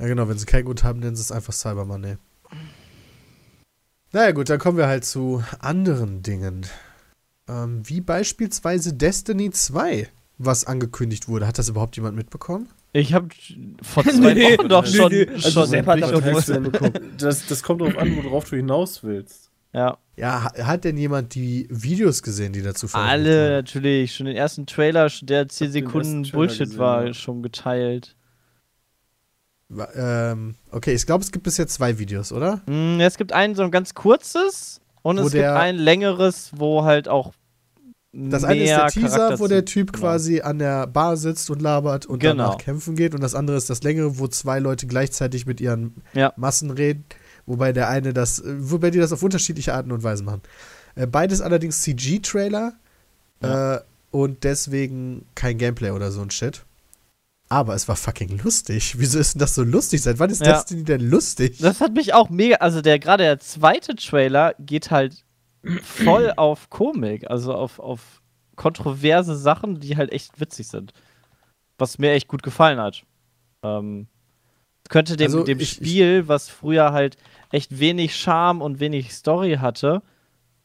Ja, 0.00 0.06
genau, 0.06 0.28
wenn 0.28 0.38
sie 0.38 0.46
keinen 0.46 0.64
Grund 0.64 0.82
haben, 0.82 0.98
nennen 0.98 1.14
sie 1.14 1.22
es 1.22 1.30
einfach 1.30 1.52
Cyber 1.52 1.84
Monday. 1.84 2.16
Naja, 4.12 4.32
gut, 4.32 4.50
dann 4.50 4.58
kommen 4.58 4.78
wir 4.78 4.88
halt 4.88 5.04
zu 5.04 5.44
anderen 5.60 6.22
Dingen. 6.22 6.66
Ähm, 7.48 7.82
wie 7.88 8.00
beispielsweise 8.00 8.94
Destiny 8.94 9.50
2, 9.52 10.08
was 10.42 10.64
angekündigt 10.64 11.28
wurde. 11.28 11.46
Hat 11.46 11.58
das 11.58 11.68
überhaupt 11.68 11.96
jemand 11.96 12.16
mitbekommen? 12.16 12.68
Ich 12.92 13.12
habe 13.14 13.28
vor 13.82 14.02
zwei 14.08 14.34
Nee, 14.34 14.58
Wochen 14.58 14.68
doch 14.68 14.84
nee, 14.84 14.90
schon, 14.96 15.12
nee. 15.12 15.26
Also 15.28 15.50
schon 15.50 15.66
Sepp 15.68 15.86
hat 15.86 16.00
das, 17.18 17.46
das 17.46 17.62
kommt 17.62 17.80
darauf 17.82 17.98
an, 17.98 18.16
worauf 18.24 18.48
du 18.50 18.56
hinaus 18.56 19.04
willst. 19.04 19.50
Ja, 19.72 19.98
Ja, 20.16 20.42
ha- 20.44 20.66
hat 20.66 20.82
denn 20.84 20.96
jemand 20.96 21.34
die 21.36 21.68
Videos 21.70 22.22
gesehen, 22.22 22.52
die 22.52 22.62
dazu 22.62 22.88
veröffentlicht 22.88 23.28
alle 23.28 23.42
wurden? 23.44 23.52
natürlich. 23.52 24.14
Schon 24.16 24.26
den 24.26 24.34
ersten 24.36 24.66
Trailer, 24.66 25.08
der 25.22 25.48
10 25.48 25.66
den 25.66 25.72
Sekunden 25.72 26.22
Bullshit 26.32 26.58
gesehen, 26.60 26.78
war, 26.78 27.06
ja. 27.06 27.14
schon 27.14 27.42
geteilt. 27.42 28.16
Ähm, 29.94 30.56
okay, 30.72 30.94
ich 30.94 31.06
glaube, 31.06 31.22
es 31.22 31.30
gibt 31.30 31.44
bisher 31.44 31.68
zwei 31.68 31.98
Videos, 31.98 32.32
oder? 32.32 32.60
Mm, 32.66 32.98
es 33.00 33.16
gibt 33.16 33.32
ein 33.32 33.54
so 33.54 33.62
ein 33.62 33.70
ganz 33.70 33.94
kurzes 33.94 34.80
und 35.02 35.18
Wo 35.18 35.26
es 35.26 35.32
gibt 35.32 35.44
ein 35.44 35.76
längeres, 35.76 36.50
wo 36.56 36.82
halt 36.82 37.08
auch 37.08 37.32
Das 38.12 38.42
eine 38.42 38.62
ist 38.64 38.70
der 38.70 38.88
Teaser, 38.88 39.08
Charakter 39.16 39.38
wo 39.40 39.46
der 39.46 39.64
Typ 39.64 39.92
genau. 39.92 40.00
quasi 40.00 40.40
an 40.40 40.58
der 40.58 40.86
Bar 40.88 41.16
sitzt 41.16 41.48
und 41.48 41.62
labert 41.62 42.06
und 42.06 42.18
Genau. 42.18 42.44
danach 42.44 42.58
kämpfen 42.58 42.96
geht. 42.96 43.14
Und 43.14 43.20
das 43.22 43.34
andere 43.36 43.56
ist 43.56 43.70
das 43.70 43.82
längere, 43.84 44.18
wo 44.18 44.26
zwei 44.26 44.58
Leute 44.58 44.86
gleichzeitig 44.88 45.46
mit 45.46 45.60
ihren 45.60 46.02
Ja. 46.12 46.32
Massen 46.36 46.70
reden. 46.70 47.04
Wobei 47.46 47.72
der 47.72 47.88
eine 47.88 48.12
das, 48.12 48.42
wobei 48.44 48.90
die 48.90 48.98
das 48.98 49.12
auf 49.12 49.22
unterschiedliche 49.22 49.74
Arten 49.74 49.92
und 49.92 50.02
Weisen 50.02 50.26
machen. 50.26 50.42
Äh, 50.96 51.06
beides 51.06 51.40
allerdings 51.40 51.82
CG-Trailer 51.82 52.74
äh, 53.42 53.78
und 54.10 54.42
deswegen 54.44 55.24
kein 55.36 55.56
Gameplay 55.58 55.90
oder 55.90 56.10
so 56.10 56.20
ein 56.20 56.30
Shit. 56.30 56.64
Aber 57.48 57.74
es 57.74 57.88
war 57.88 57.96
fucking 57.96 58.40
lustig. 58.42 58.94
Wieso 58.98 59.18
ist 59.20 59.34
denn 59.34 59.40
das 59.40 59.54
so 59.54 59.62
lustig? 59.62 60.02
Seit 60.02 60.18
wann 60.18 60.30
ist 60.30 60.44
Ja. 60.44 60.52
Destiny 60.54 60.82
denn 60.84 61.00
lustig? 61.08 61.58
Das 61.58 61.80
hat 61.80 61.94
mich 61.94 62.12
auch 62.12 62.28
mega, 62.28 62.56
also 62.56 62.80
der 62.80 62.98
gerade 62.98 63.22
der 63.24 63.38
zweite 63.40 63.94
Trailer 63.94 64.54
geht 64.58 64.90
halt 64.90 65.24
voll 65.82 66.32
auf 66.36 66.70
Komik, 66.70 67.30
also 67.30 67.54
auf, 67.54 67.78
auf 67.78 68.22
kontroverse 68.56 69.36
Sachen, 69.36 69.80
die 69.80 69.96
halt 69.96 70.12
echt 70.12 70.40
witzig 70.40 70.68
sind. 70.68 70.92
Was 71.78 71.98
mir 71.98 72.12
echt 72.12 72.28
gut 72.28 72.42
gefallen 72.42 72.78
hat. 72.78 73.04
Ähm, 73.62 74.06
könnte 74.88 75.16
dem, 75.16 75.26
Also 75.26 75.44
dem 75.44 75.60
ich- 75.60 75.70
Spiel, 75.70 76.28
was 76.28 76.48
früher 76.48 76.92
halt 76.92 77.16
echt 77.50 77.78
wenig 77.78 78.16
Charme 78.16 78.60
und 78.62 78.80
wenig 78.80 79.12
Story 79.14 79.56
hatte, 79.60 80.02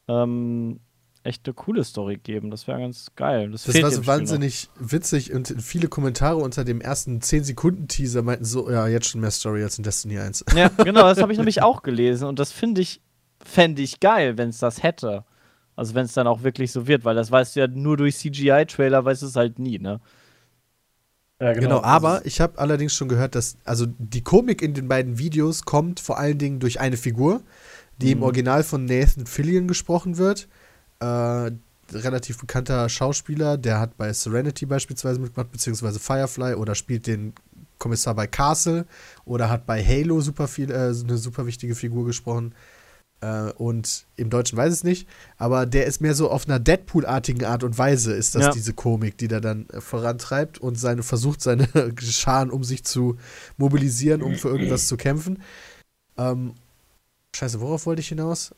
ähm, 0.08 0.80
echt 1.22 1.46
eine 1.46 1.54
coole 1.54 1.82
Story 1.84 2.18
geben. 2.22 2.50
Das 2.50 2.66
wäre 2.68 2.78
ganz 2.80 3.10
geil. 3.16 3.50
Das, 3.50 3.64
Das 3.64 3.74
war 3.74 3.82
so 3.90 3.96
Spiel 3.96 4.00
noch. 4.00 4.06
wahnsinnig 4.06 4.68
witzig 4.78 5.32
und 5.32 5.54
viele 5.60 5.88
Kommentare 5.88 6.36
unter 6.36 6.64
dem 6.64 6.80
ersten 6.80 7.20
10-Sekunden-Teaser 7.20 8.22
meinten 8.22 8.44
so, 8.44 8.70
ja, 8.70 8.86
jetzt 8.86 9.08
schon 9.08 9.20
mehr 9.20 9.30
Story 9.32 9.62
als 9.62 9.78
in 9.78 9.84
Destiny 9.84 10.18
1. 10.18 10.44
Ja, 10.54 10.68
genau, 10.68 11.02
das 11.02 11.20
habe 11.20 11.32
ich 11.32 11.38
nämlich 11.38 11.62
auch 11.62 11.82
gelesen 11.82 12.28
und 12.28 12.38
das 12.38 12.52
finde 12.52 12.80
ich, 12.80 13.00
fände 13.44 13.82
ich 13.82 14.00
geil, 14.00 14.38
wenn 14.38 14.50
es 14.50 14.58
das 14.58 14.82
hätte. 14.82 15.24
Also 15.74 15.94
wenn 15.94 16.06
es 16.06 16.14
dann 16.14 16.26
auch 16.26 16.42
wirklich 16.42 16.72
so 16.72 16.86
wird, 16.86 17.04
weil 17.04 17.14
das 17.14 17.30
weißt 17.30 17.56
du 17.56 17.60
ja 17.60 17.66
nur 17.66 17.96
durch 17.96 18.16
CGI-Trailer, 18.16 19.04
weißt 19.04 19.22
du 19.22 19.26
es 19.26 19.36
halt 19.36 19.58
nie, 19.58 19.78
ne? 19.78 20.00
Ja, 21.40 21.52
Genau, 21.52 21.82
aber 21.82 22.24
ich 22.24 22.40
habe 22.40 22.58
allerdings 22.58 22.94
schon 22.94 23.08
gehört, 23.08 23.34
dass 23.34 23.58
also 23.64 23.84
die 23.86 24.22
Komik 24.22 24.62
in 24.62 24.72
den 24.72 24.88
beiden 24.88 25.18
Videos 25.18 25.64
kommt 25.64 26.00
vor 26.00 26.18
allen 26.18 26.38
Dingen 26.38 26.60
durch 26.60 26.80
eine 26.80 26.96
Figur, 26.96 27.42
die 27.98 28.12
im 28.12 28.22
Original 28.22 28.62
von 28.62 28.86
Nathan 28.86 29.26
Fillion 29.26 29.68
gesprochen 29.68 30.16
wird. 30.16 30.48
Äh, 31.00 31.50
relativ 31.92 32.38
bekannter 32.38 32.88
Schauspieler, 32.88 33.58
der 33.58 33.80
hat 33.80 33.98
bei 33.98 34.12
Serenity 34.12 34.64
beispielsweise 34.64 35.20
mitgemacht, 35.20 35.52
beziehungsweise 35.52 36.00
Firefly 36.00 36.54
oder 36.54 36.74
spielt 36.74 37.06
den 37.06 37.34
Kommissar 37.78 38.14
bei 38.14 38.26
Castle 38.26 38.86
oder 39.24 39.50
hat 39.50 39.66
bei 39.66 39.84
Halo 39.84 40.20
super 40.22 40.48
viel, 40.48 40.70
äh, 40.70 40.74
eine 40.74 41.18
super 41.18 41.46
wichtige 41.46 41.74
Figur 41.74 42.06
gesprochen. 42.06 42.54
Äh, 43.20 43.50
und 43.52 44.06
im 44.16 44.28
Deutschen 44.30 44.56
weiß 44.58 44.72
ich 44.72 44.78
es 44.80 44.84
nicht, 44.84 45.08
aber 45.38 45.64
der 45.66 45.86
ist 45.86 46.00
mehr 46.00 46.14
so 46.14 46.30
auf 46.30 46.46
einer 46.46 46.58
Deadpool-artigen 46.58 47.44
Art 47.44 47.64
und 47.64 47.78
Weise, 47.78 48.12
ist 48.14 48.34
das 48.34 48.42
Ja. 48.44 48.50
diese 48.52 48.74
Komik, 48.74 49.16
die 49.18 49.28
der 49.28 49.40
dann 49.40 49.68
äh, 49.70 49.80
vorantreibt 49.80 50.58
und 50.58 50.78
seine, 50.78 51.02
versucht, 51.02 51.40
seine 51.40 51.66
Scharen 52.00 52.50
um 52.50 52.62
sich 52.62 52.84
zu 52.84 53.16
mobilisieren, 53.56 54.22
um 54.22 54.34
für 54.34 54.48
irgendwas 54.48 54.86
zu 54.86 54.96
kämpfen. 54.96 55.42
Ähm, 56.18 56.54
scheiße, 57.34 57.60
worauf 57.60 57.86
wollte 57.86 58.00
ich 58.00 58.08
hinaus? 58.08 58.54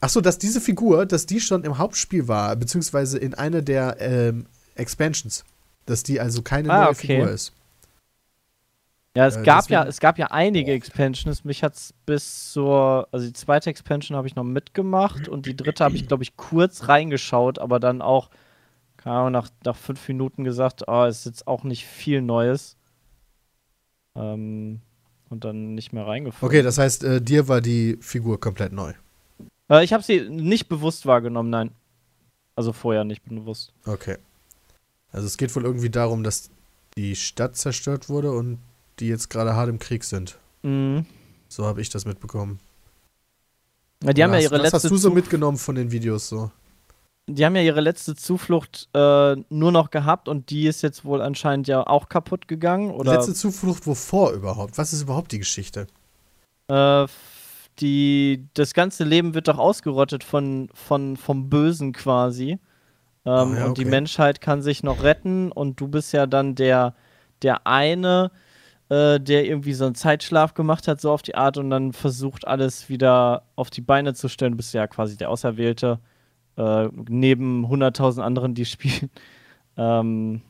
Ach 0.00 0.08
so, 0.08 0.20
dass 0.20 0.38
diese 0.38 0.60
Figur, 0.60 1.06
dass 1.06 1.26
die 1.26 1.40
schon 1.40 1.62
im 1.64 1.78
Hauptspiel 1.78 2.26
war, 2.28 2.56
beziehungsweise 2.56 3.18
in 3.18 3.34
einer 3.34 3.62
der 3.62 3.96
ähm, 4.00 4.46
Expansions. 4.74 5.44
Dass 5.86 6.02
die 6.02 6.20
also 6.20 6.42
keine 6.42 6.70
Ah, 6.72 6.80
neue 6.84 6.88
okay. 6.90 7.06
Figur 7.06 7.30
ist. 7.30 7.52
Ja, 9.14 9.26
es 9.26 9.36
Äh, 9.36 9.42
gab 9.42 9.68
ja, 9.68 9.80
deswegen- 9.80 9.90
es 9.90 10.00
gab 10.00 10.18
ja 10.18 10.26
einige 10.30 10.72
Expansions. 10.72 11.44
Mich 11.44 11.62
hat's 11.62 11.92
bis 12.06 12.52
zur, 12.52 13.08
also 13.12 13.26
die 13.26 13.32
zweite 13.34 13.68
Expansion 13.68 14.16
habe 14.16 14.26
ich 14.26 14.36
noch 14.36 14.44
mitgemacht 14.44 15.28
und 15.28 15.44
die 15.46 15.56
dritte 15.56 15.84
habe 15.84 15.94
ich, 15.96 16.08
glaube 16.08 16.22
ich, 16.22 16.36
kurz 16.36 16.88
reingeschaut, 16.88 17.58
aber 17.58 17.78
dann 17.78 18.00
auch, 18.00 18.30
keine 18.96 19.16
Ahnung, 19.16 19.32
nach, 19.32 19.48
nach 19.64 19.76
fünf 19.76 20.06
Minuten 20.08 20.44
gesagt, 20.44 20.84
oh, 20.88 21.04
ist 21.04 21.26
jetzt 21.26 21.46
auch 21.46 21.62
nicht 21.64 21.84
viel 21.84 22.22
Neues. 22.22 22.76
Ähm, 24.16 24.80
und 25.30 25.44
dann 25.44 25.74
nicht 25.74 25.92
mehr 25.92 26.06
reingefunden. 26.06 26.46
Okay, 26.46 26.62
das 26.62 26.78
heißt, 26.78 27.04
äh, 27.04 27.20
dir 27.20 27.48
war 27.48 27.60
die 27.60 27.96
Figur 28.00 28.38
komplett 28.40 28.72
neu. 28.72 28.92
Äh, 29.70 29.84
ich 29.84 29.92
habe 29.92 30.02
sie 30.02 30.28
nicht 30.28 30.68
bewusst 30.68 31.06
wahrgenommen, 31.06 31.48
nein. 31.50 31.70
Also 32.54 32.72
vorher 32.74 33.04
nicht 33.04 33.24
bewusst. 33.24 33.72
Okay. 33.86 34.18
Also 35.10 35.26
es 35.26 35.36
geht 35.38 35.54
wohl 35.56 35.64
irgendwie 35.64 35.88
darum, 35.90 36.22
dass 36.22 36.50
die 36.96 37.16
Stadt 37.16 37.56
zerstört 37.56 38.10
wurde 38.10 38.32
und 38.32 38.58
die 39.02 39.08
jetzt 39.08 39.28
gerade 39.28 39.54
hart 39.54 39.68
im 39.68 39.78
Krieg 39.78 40.04
sind. 40.04 40.38
Mhm. 40.62 41.04
So 41.48 41.66
habe 41.66 41.80
ich 41.80 41.90
das 41.90 42.06
mitbekommen. 42.06 42.60
Ja, 44.02 44.12
die 44.12 44.22
haben 44.24 44.30
ja 44.30 44.38
was, 44.38 44.44
ihre 44.44 44.54
was 44.54 44.62
letzte 44.62 44.76
hast 44.76 44.90
du 44.90 44.96
so 44.96 45.10
mitgenommen 45.10 45.58
von 45.58 45.74
den 45.74 45.90
Videos 45.90 46.28
so? 46.28 46.50
die 47.28 47.44
haben 47.44 47.54
ja 47.54 47.62
ihre 47.62 47.80
letzte 47.80 48.16
Zuflucht 48.16 48.88
äh, 48.94 49.36
nur 49.48 49.72
noch 49.72 49.90
gehabt 49.90 50.28
und 50.28 50.50
die 50.50 50.66
ist 50.66 50.82
jetzt 50.82 51.04
wohl 51.04 51.22
anscheinend 51.22 51.68
ja 51.68 51.86
auch 51.86 52.08
kaputt 52.08 52.48
gegangen. 52.48 52.90
Oder 52.90 53.14
Letzte 53.14 53.32
Zuflucht 53.34 53.86
wovor 53.86 54.32
überhaupt? 54.32 54.76
Was 54.76 54.92
ist 54.92 55.02
überhaupt 55.02 55.32
die 55.32 55.38
Geschichte? 55.38 55.86
äh, 56.68 57.06
die, 57.78 58.48
das 58.54 58.74
ganze 58.74 59.04
Leben 59.04 59.34
wird 59.34 59.48
doch 59.48 59.58
ausgerottet 59.58 60.24
von, 60.24 60.68
von, 60.74 61.16
vom 61.16 61.48
Bösen 61.48 61.92
quasi. 61.92 62.50
Ähm, 62.52 62.58
Ah, 63.24 63.54
ja, 63.56 63.66
Und 63.66 63.78
die 63.78 63.82
okay. 63.82 63.90
Menschheit 63.90 64.40
kann 64.40 64.62
sich 64.62 64.82
noch 64.82 65.02
retten 65.02 65.52
und 65.52 65.80
du 65.80 65.88
bist 65.88 66.12
ja 66.12 66.26
dann 66.26 66.54
der, 66.54 66.94
der 67.42 67.66
eine, 67.66 68.32
äh, 68.88 69.18
der 69.20 69.44
irgendwie 69.46 69.72
so 69.74 69.84
einen 69.86 69.94
Zeitschlaf 69.94 70.54
gemacht 70.54 70.88
hat, 70.88 71.00
so 71.00 71.10
auf 71.10 71.22
die 71.22 71.34
Art 71.34 71.56
und 71.58 71.70
dann 71.70 71.92
versucht, 71.92 72.46
alles 72.46 72.88
wieder 72.88 73.44
auf 73.56 73.70
die 73.70 73.80
Beine 73.80 74.14
zu 74.14 74.28
stellen. 74.28 74.52
Du 74.52 74.56
bist 74.58 74.74
ja 74.74 74.86
quasi 74.86 75.16
der 75.16 75.30
Auserwählte, 75.30 75.98
äh, 76.56 76.88
neben 77.08 77.64
100.000 77.66 78.20
anderen, 78.22 78.54
die 78.54 78.64
spielen. 78.66 79.10
Ähm, 79.76 80.42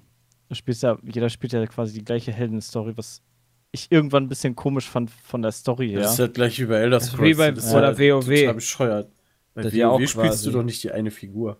spielst 0.50 0.82
ja, 0.82 0.98
jeder 1.02 1.30
spielt 1.30 1.52
ja 1.52 1.64
quasi 1.66 1.94
die 1.94 2.04
gleiche 2.04 2.32
Heldenstory, 2.32 2.96
was 2.96 3.22
ich 3.70 3.90
irgendwann 3.90 4.24
ein 4.24 4.28
bisschen 4.28 4.54
komisch 4.54 4.88
fand 4.88 5.10
von 5.10 5.40
der 5.40 5.52
Story 5.52 5.88
her. 5.90 6.00
Das 6.00 6.14
ist 6.14 6.18
halt 6.18 6.34
gleich 6.34 6.60
wie 6.60 6.66
bei 6.66 6.76
Elder 6.76 6.96
Das 6.98 7.04
ist 7.04 7.12
Scrolls. 7.12 7.30
wie 7.30 7.34
bei- 7.38 7.50
das 7.52 7.64
ist 7.66 7.72
oder 7.74 7.86
halt 7.86 7.98
WoW. 7.98 8.26
Total 8.40 8.54
bescheuert. 8.54 9.10
Bei 9.54 9.62
Das 9.62 9.72
WoW 9.72 9.78
ja 9.78 9.88
auch 9.88 9.98
spielst 10.00 10.14
quasi. 10.16 10.44
du 10.50 10.58
doch 10.58 10.62
nicht 10.64 10.82
die 10.82 10.90
eine 10.92 11.10
Figur. 11.10 11.56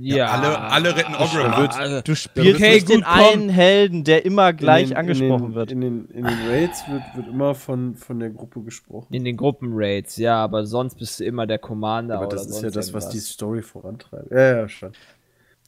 Ja, 0.00 0.26
alle- 0.26 0.58
alle 0.58 0.96
retten 0.96 1.14
Ogre. 1.14 1.54
Also, 1.74 2.00
Du 2.02 2.16
spielst 2.16 2.54
Okay, 2.56 2.74
nicht 2.74 2.88
den 2.88 2.96
gut, 3.00 3.04
komm. 3.04 3.20
einen 3.20 3.48
Helden, 3.50 4.04
der 4.04 4.24
immer 4.24 4.52
gleich 4.52 4.84
in 4.84 4.88
den, 4.90 4.96
angesprochen 4.96 5.44
in 5.44 5.50
den, 5.50 5.54
wird. 5.54 5.70
In 5.70 5.80
den, 5.80 6.04
in 6.06 6.24
den 6.24 6.48
Raids 6.48 6.88
wird, 6.88 7.02
wird 7.14 7.28
immer 7.28 7.54
von, 7.54 7.94
von 7.96 8.18
der 8.18 8.30
Gruppe 8.30 8.62
gesprochen. 8.62 9.12
in 9.14 9.24
den 9.24 9.36
Gruppenraids, 9.36 10.16
ja, 10.16 10.36
aber 10.42 10.66
sonst 10.66 10.96
bist 10.96 11.20
du 11.20 11.24
immer 11.24 11.46
der 11.46 11.58
Commander 11.58 12.16
Aber 12.16 12.26
oder 12.26 12.36
das 12.36 12.46
ist 12.46 12.52
sonst 12.52 12.62
ja 12.64 12.70
das, 12.70 12.94
was 12.94 13.10
die 13.10 13.18
irgendwas. 13.18 13.32
Story 13.32 13.62
vorantreibt. 13.62 14.30
Ja, 14.32 14.56
ja, 14.58 14.68
schon. 14.68 14.92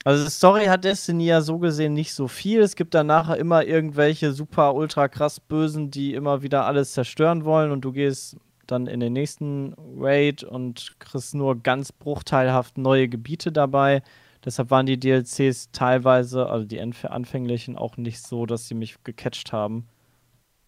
Also 0.05 0.25
die 0.25 0.31
Story 0.31 0.65
hat 0.67 0.85
Destiny 0.85 1.27
ja 1.27 1.41
so 1.41 1.59
gesehen 1.59 1.95
nicht 1.95 2.13
so 2.13 2.27
viel. 2.29 2.61
Es 2.61 2.77
gibt 2.77 2.93
dann 2.95 3.07
nachher 3.07 3.37
immer 3.39 3.65
irgendwelche 3.65 4.33
super 4.33 4.75
ultra 4.75 5.09
krass 5.09 5.39
Bösen, 5.41 5.91
die 5.91 6.13
immer 6.15 6.43
wieder 6.43 6.67
alles 6.67 6.93
zerstören 6.93 7.45
wollen 7.45 7.71
und 7.71 7.83
du 7.83 7.93
gehst 7.93 8.37
dann 8.67 8.87
in 8.87 9.01
den 9.01 9.13
nächsten 9.13 9.75
Raid 9.97 10.43
und 10.43 10.97
kriegst 10.99 11.35
nur 11.35 11.61
ganz 11.63 11.93
bruchteilhaft 11.93 12.79
neue 12.79 13.09
Gebiete 13.09 13.53
dabei. 13.53 14.03
Deshalb 14.45 14.71
waren 14.71 14.87
die 14.87 14.99
DLCs 14.99 15.71
teilweise, 15.73 16.49
also 16.49 16.67
die 16.67 16.81
anf- 16.81 17.07
anfänglichen, 17.07 17.77
auch 17.79 17.97
nicht 17.97 18.23
so, 18.23 18.47
dass 18.47 18.69
sie 18.69 18.75
mich 18.75 19.03
gecatcht 19.03 19.53
haben. 19.53 19.87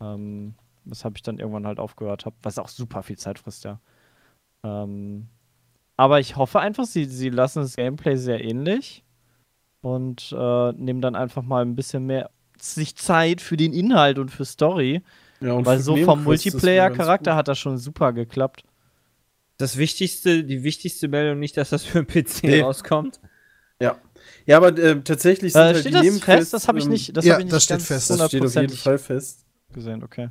Ähm, 0.01 0.55
weshalb 0.85 1.17
ich 1.17 1.23
dann 1.23 1.39
irgendwann 1.39 1.67
halt 1.67 1.79
aufgehört 1.79 2.27
habe, 2.27 2.37
was 2.43 2.59
auch 2.59 2.69
super 2.69 3.03
viel 3.03 3.19
Zeit 3.19 3.39
frisst, 3.39 3.65
ja. 3.65 3.81
Ähm, 4.65 5.29
aber 5.97 6.21
ich 6.21 6.37
hoffe 6.37 6.61
einfach, 6.61 6.85
sie, 6.85 7.05
sie 7.07 7.31
lassen 7.31 7.61
das 7.61 7.77
Gameplay 7.77 8.17
sehr 8.17 8.45
ähnlich 8.45 9.05
und 9.83 10.35
äh, 10.37 10.73
nehmen 10.73 11.01
dann 11.01 11.17
einfach 11.17 11.43
mal 11.43 11.63
ein 11.63 11.77
bisschen 11.77 12.07
mehr 12.07 12.31
sich 12.59 12.97
Zeit 12.97 13.41
für 13.41 13.57
den 13.57 13.73
Inhalt 13.73 14.19
und 14.19 14.31
für 14.31 14.45
Story, 14.45 15.03
Ja, 15.41 15.53
und 15.53 15.67
weil 15.67 15.79
so 15.81 15.97
vom 15.97 16.25
Multiplayer-Charakter 16.25 17.37
hat 17.37 17.49
das 17.49 17.59
schon 17.59 17.79
super 17.79 18.13
geklappt. 18.13 18.65
Das 19.59 19.77
wichtigste, 19.77 20.45
die 20.45 20.63
wichtigste 20.63 21.09
Meldung 21.09 21.39
nicht, 21.39 21.57
dass 21.57 21.71
das 21.71 21.85
für 21.85 22.03
den 22.03 22.07
PC 22.07 22.43
Nee. 22.45 22.61
rauskommt. 22.61 23.21
Ja. 23.81 23.97
Ja, 24.47 24.57
aber 24.59 24.69
äh, 24.79 25.01
tatsächlich 25.03 25.53
sind 25.53 25.61
Äh, 25.63 25.65
halt 25.65 25.77
steht 25.79 25.87
die 25.89 25.93
das 25.93 26.03
Nebenquests. 26.03 26.41
fest? 26.41 26.55
Das 26.55 26.69
habe 26.69 26.79
ich 26.79 26.87
nicht, 26.89 27.17
das 27.17 27.25
ja, 27.25 27.39
ich 27.39 27.45
nicht 27.45 27.53
das 27.55 27.65
steht 27.65 27.83
fest. 27.83 28.11
Das 28.11 28.27
steht 28.29 28.45
auf 28.45 28.55
jeden 28.55 28.71
Fall 28.77 28.99
fest. 28.99 29.45
gesehen, 29.73 30.03
okay. 30.03 30.31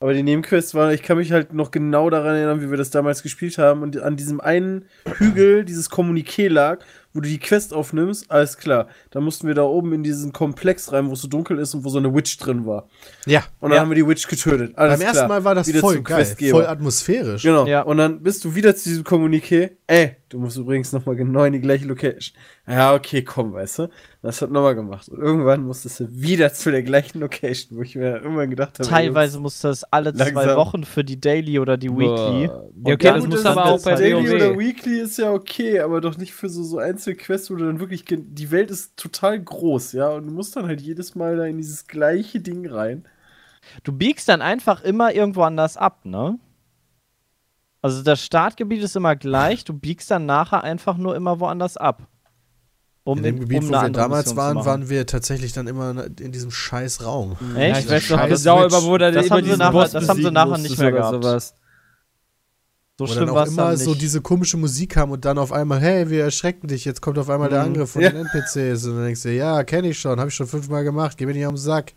Aber 0.00 0.12
die 0.12 0.22
Nebenquests 0.22 0.74
waren, 0.74 0.92
ich 0.92 1.02
kann 1.02 1.16
mich 1.16 1.32
halt 1.32 1.52
noch 1.52 1.70
genau 1.70 2.10
daran 2.10 2.34
erinnern, 2.36 2.60
wie 2.60 2.70
wir 2.70 2.76
das 2.76 2.90
damals 2.90 3.22
gespielt 3.22 3.56
haben 3.58 3.82
und 3.82 3.96
an 3.98 4.16
diesem 4.16 4.40
einen 4.40 4.86
Hügel 5.18 5.64
dieses 5.64 5.90
Kommuniqué 5.90 6.48
lag, 6.48 6.84
wo 7.14 7.20
du 7.20 7.28
die 7.28 7.38
Quest 7.38 7.72
aufnimmst, 7.72 8.28
alles 8.28 8.58
klar. 8.58 8.88
Da 9.12 9.20
mussten 9.20 9.46
wir 9.46 9.54
da 9.54 9.62
oben 9.62 9.92
in 9.92 10.02
diesen 10.02 10.32
Komplex 10.32 10.92
rein, 10.92 11.08
wo 11.08 11.12
es 11.12 11.22
so 11.22 11.28
dunkel 11.28 11.60
ist 11.60 11.72
und 11.72 11.84
wo 11.84 11.88
so 11.88 11.98
eine 11.98 12.12
Witch 12.12 12.36
drin 12.38 12.66
war. 12.66 12.88
Ja. 13.24 13.44
Und 13.60 13.70
dann 13.70 13.78
haben 13.78 13.90
wir 13.90 13.94
die 13.94 14.06
Witch 14.06 14.26
getötet. 14.26 14.76
Alles 14.76 14.98
Beim 14.98 15.06
ersten 15.06 15.18
klar. 15.18 15.28
Mal 15.28 15.44
war 15.44 15.54
das 15.54 15.68
Wieder 15.68 15.78
voll 15.78 16.02
geil, 16.02 16.26
voll 16.50 16.66
atmosphärisch. 16.66 17.44
Genau. 17.44 17.66
Ja. 17.66 17.82
Und 17.82 17.98
dann 17.98 18.20
bist 18.20 18.44
du 18.44 18.56
wieder 18.56 18.74
zu 18.74 18.88
diesem 18.88 19.04
Kommuniqué. 19.04 19.70
Ey, 19.86 20.16
du 20.28 20.40
musst 20.40 20.56
übrigens 20.56 20.92
nochmal 20.92 21.14
genau 21.14 21.44
in 21.44 21.52
die 21.52 21.60
gleiche 21.60 21.86
Location. 21.86 22.36
Ja, 22.66 22.94
okay, 22.94 23.22
komm, 23.22 23.52
weißt 23.52 23.78
du. 23.78 23.88
Das 24.22 24.40
hat 24.40 24.50
nochmal 24.50 24.74
gemacht. 24.74 25.08
Und 25.10 25.20
irgendwann 25.20 25.62
musstest 25.64 26.00
du 26.00 26.06
wieder 26.10 26.52
zu 26.54 26.70
der 26.70 26.82
gleichen 26.82 27.20
Location, 27.20 27.76
wo 27.76 27.82
ich 27.82 27.94
mir 27.94 28.22
irgendwann 28.22 28.48
gedacht 28.48 28.78
habe. 28.78 28.88
Teilweise 28.88 29.38
musste 29.38 29.68
das 29.68 29.84
alle 29.84 30.14
zwei 30.14 30.30
Langsam. 30.30 30.56
Wochen 30.56 30.84
für 30.84 31.04
die 31.04 31.20
Daily 31.20 31.58
oder 31.58 31.76
die 31.76 31.90
Weekly. 31.90 32.48
Boah. 32.48 32.70
Ja, 32.86 32.94
okay, 32.94 33.12
das 33.12 33.26
muss 33.26 33.44
aber 33.44 33.66
auch 33.66 33.82
bei 33.82 33.94
Daily 33.94 34.34
oder 34.34 34.58
Weekly 34.58 35.00
ist 35.00 35.18
ja 35.18 35.30
okay, 35.30 35.80
aber 35.80 36.00
doch 36.00 36.16
nicht 36.16 36.32
für 36.32 36.48
so, 36.48 36.64
so 36.64 36.78
Einzelquests, 37.08 37.50
wo 37.50 37.56
du 37.56 37.66
dann 37.66 37.80
wirklich. 37.80 38.04
Die 38.06 38.50
Welt 38.50 38.70
ist 38.70 38.96
total 38.96 39.40
groß, 39.40 39.92
ja, 39.92 40.08
und 40.10 40.26
du 40.26 40.32
musst 40.32 40.56
dann 40.56 40.66
halt 40.66 40.80
jedes 40.80 41.14
Mal 41.14 41.36
da 41.36 41.44
in 41.44 41.56
dieses 41.58 41.86
gleiche 41.86 42.40
Ding 42.40 42.66
rein. 42.70 43.04
Du 43.82 43.92
biegst 43.92 44.28
dann 44.28 44.42
einfach 44.42 44.82
immer 44.82 45.14
irgendwo 45.14 45.42
anders 45.42 45.76
ab, 45.76 46.04
ne? 46.04 46.38
Also 47.82 48.02
das 48.02 48.22
Startgebiet 48.24 48.82
ist 48.82 48.96
immer 48.96 49.14
gleich, 49.16 49.64
du 49.64 49.74
biegst 49.74 50.10
dann 50.10 50.24
nachher 50.26 50.64
einfach 50.64 50.96
nur 50.96 51.14
immer 51.16 51.38
woanders 51.40 51.76
ab. 51.76 52.08
Um 53.06 53.18
In 53.18 53.24
dem 53.24 53.40
Gebiet, 53.40 53.58
um 53.62 53.68
wo 53.68 53.72
wir 53.72 53.90
damals 53.90 54.34
waren, 54.36 54.64
waren 54.64 54.88
wir 54.88 55.06
tatsächlich 55.06 55.52
dann 55.52 55.66
immer 55.66 56.06
in 56.18 56.32
diesem 56.32 56.50
scheiß 56.50 57.04
Raum. 57.04 57.36
Echt? 57.54 57.90
Ja, 57.90 57.96
ich 57.98 58.10
weiß 58.10 58.44
noch 58.46 58.62
Witch. 58.62 58.66
über 58.68 58.82
wo 58.84 58.96
da 58.96 59.10
Das 59.10 59.30
haben 59.30 59.44
sie 59.44 59.56
nachher- 59.58 59.88
das 59.90 60.08
haben 60.08 60.22
sie 60.22 60.30
nachher 60.30 60.56
nicht 60.58 60.78
mehr 60.78 60.92
gehabt. 60.92 61.22
sowas. 61.22 61.54
So 62.98 63.06
schlimm 63.08 63.26
dann 63.26 63.34
war 63.34 63.42
auch 63.42 63.46
es 63.46 63.52
immer 63.52 63.76
so 63.76 63.94
diese 63.94 64.20
komische 64.20 64.56
Musik 64.56 64.90
kam 64.90 65.10
und 65.10 65.24
dann 65.24 65.36
auf 65.38 65.50
einmal, 65.52 65.80
hey, 65.80 66.10
wir 66.10 66.22
erschrecken 66.22 66.68
dich, 66.68 66.84
jetzt 66.84 67.00
kommt 67.02 67.18
auf 67.18 67.28
einmal 67.28 67.48
der 67.48 67.60
Mhm. 67.60 67.66
Angriff 67.70 67.90
von 67.90 68.02
Ja. 68.02 68.10
den 68.10 68.26
NPCs. 68.26 68.84
Und 68.86 68.94
dann 68.96 69.04
denkst 69.06 69.22
du, 69.22 69.32
ja, 69.32 69.64
kenne 69.64 69.88
ich 69.88 69.98
schon, 69.98 70.18
habe 70.20 70.28
ich 70.28 70.34
schon 70.34 70.46
fünfmal 70.46 70.84
gemacht, 70.84 71.16
geh 71.18 71.26
mir 71.26 71.34
nicht 71.34 71.46
am 71.46 71.56
Sack. 71.56 71.92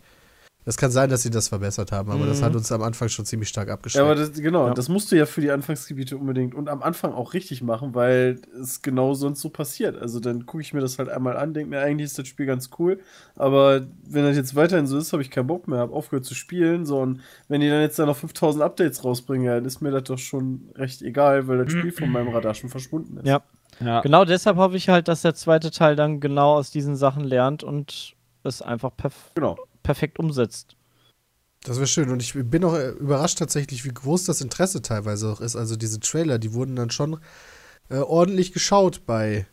Das 0.68 0.76
kann 0.76 0.90
sein, 0.90 1.08
dass 1.08 1.22
sie 1.22 1.30
das 1.30 1.48
verbessert 1.48 1.92
haben, 1.92 2.10
aber 2.10 2.26
das 2.26 2.40
Mhm. 2.40 2.44
hat 2.44 2.54
uns 2.54 2.70
am 2.72 2.82
Anfang 2.82 3.08
schon 3.08 3.24
ziemlich 3.24 3.48
stark 3.48 3.68
Ja, 3.68 3.74
abgeschreckt. 3.74 4.04
aber 4.04 4.14
das, 4.14 4.34
genau, 4.34 4.66
Ja. 4.66 4.74
das 4.74 4.90
musst 4.90 5.10
du 5.10 5.16
ja 5.16 5.24
für 5.24 5.40
die 5.40 5.50
Anfangsgebiete 5.50 6.14
unbedingt 6.18 6.54
und 6.54 6.68
am 6.68 6.82
Anfang 6.82 7.14
auch 7.14 7.32
richtig 7.32 7.62
machen, 7.62 7.94
weil 7.94 8.38
es 8.60 8.82
genau 8.82 9.14
sonst 9.14 9.40
so 9.40 9.48
passiert. 9.48 9.96
Also 9.96 10.20
dann 10.20 10.44
gucke 10.44 10.60
ich 10.60 10.74
mir 10.74 10.80
das 10.80 10.98
halt 10.98 11.08
einmal 11.08 11.38
an, 11.38 11.54
denke 11.54 11.70
mir, 11.70 11.80
eigentlich 11.80 12.04
ist 12.04 12.18
das 12.18 12.28
Spiel 12.28 12.44
ganz 12.44 12.68
cool, 12.78 13.00
aber 13.34 13.86
wenn 14.06 14.24
das 14.24 14.36
jetzt 14.36 14.56
weiterhin 14.56 14.86
so 14.86 14.98
ist, 14.98 15.14
habe 15.14 15.22
ich 15.22 15.30
keinen 15.30 15.46
Bock 15.46 15.68
mehr, 15.68 15.78
habe 15.78 15.94
aufgehört 15.94 16.26
zu 16.26 16.34
spielen, 16.34 16.84
so 16.84 16.98
und 17.00 17.20
wenn 17.48 17.62
die 17.62 17.70
dann 17.70 17.80
jetzt 17.80 17.98
da 17.98 18.04
noch 18.04 18.18
5000 18.18 18.62
Updates 18.62 19.02
rausbringen, 19.04 19.46
ja, 19.46 19.54
dann 19.54 19.64
ist 19.64 19.80
mir 19.80 19.90
das 19.90 20.02
doch 20.04 20.18
schon 20.18 20.68
recht 20.74 21.00
egal, 21.00 21.48
weil 21.48 21.64
das 21.64 21.72
Spiel 21.72 21.92
von 21.92 22.10
meinem 22.10 22.28
Radar 22.28 22.52
schon 22.52 22.68
verschwunden 22.68 23.16
ist. 23.16 23.26
Ja. 23.26 23.40
Ja. 23.80 24.02
Genau 24.02 24.26
deshalb 24.26 24.58
hoffe 24.58 24.76
ich 24.76 24.90
halt, 24.90 25.08
dass 25.08 25.22
der 25.22 25.34
zweite 25.34 25.70
Teil 25.70 25.96
dann 25.96 26.20
genau 26.20 26.56
aus 26.56 26.70
diesen 26.70 26.94
Sachen 26.94 27.24
lernt 27.24 27.64
und 27.64 28.14
es 28.42 28.60
einfach 28.60 28.90
perf 28.94 29.14
Genau. 29.34 29.56
Perfekt 29.88 30.18
umsetzt. 30.18 30.76
Das 31.64 31.76
wäre 31.78 31.86
schön. 31.86 32.10
Und 32.10 32.20
ich 32.22 32.34
bin 32.34 32.62
auch 32.62 32.74
äh, 32.74 32.90
überrascht 32.90 33.38
tatsächlich, 33.38 33.86
wie 33.86 33.88
groß 33.94 34.24
das 34.24 34.42
Interesse 34.42 34.82
teilweise 34.82 35.32
auch 35.32 35.40
ist. 35.40 35.56
Also 35.56 35.76
diese 35.76 35.98
Trailer, 35.98 36.38
die 36.38 36.52
wurden 36.52 36.76
dann 36.76 36.90
schon 36.90 37.18
äh, 37.88 37.96
ordentlich 37.96 38.52
geschaut 38.52 39.06
bei 39.06 39.46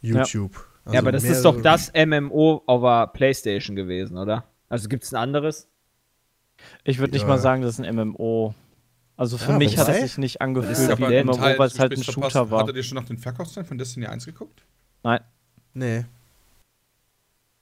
YouTube. 0.00 0.56
Also 0.86 0.94
ja, 0.94 1.00
aber 1.00 1.12
das 1.12 1.24
ist 1.24 1.44
doch 1.44 1.60
das 1.60 1.92
MMO 1.94 2.62
auf 2.66 2.80
der 2.82 3.06
Playstation 3.08 3.76
gewesen, 3.76 4.16
oder? 4.16 4.44
Also 4.70 4.88
gibt 4.88 5.04
es 5.04 5.12
ein 5.12 5.16
anderes? 5.22 5.68
Ich 6.84 6.98
würde 6.98 7.12
nicht 7.12 7.22
Ja. 7.22 7.28
mal 7.28 7.38
sagen, 7.38 7.60
das 7.60 7.78
ist 7.78 7.84
ein 7.84 7.94
MMO. 7.94 8.54
Also 9.18 9.36
für 9.36 9.52
Ja, 9.52 9.58
mich 9.58 9.76
hat 9.76 9.88
es 9.90 10.00
sich 10.00 10.16
nicht 10.16 10.40
angefühlt 10.40 10.98
wie 10.98 11.04
ein 11.04 11.26
MMO, 11.26 11.36
weil 11.38 11.60
es 11.68 11.78
halt 11.78 11.92
ein 11.92 12.02
Shooter 12.02 12.30
verpasst. 12.30 12.50
war. 12.50 12.60
Hattet 12.62 12.76
ihr 12.76 12.82
schon 12.82 12.96
nach 12.96 13.04
den 13.04 13.18
Verkaufszahlen 13.18 13.66
von 13.68 13.76
Destiny 13.76 14.06
1 14.06 14.24
geguckt? 14.24 14.64
Nein. 15.02 15.20
Nee. 15.74 16.06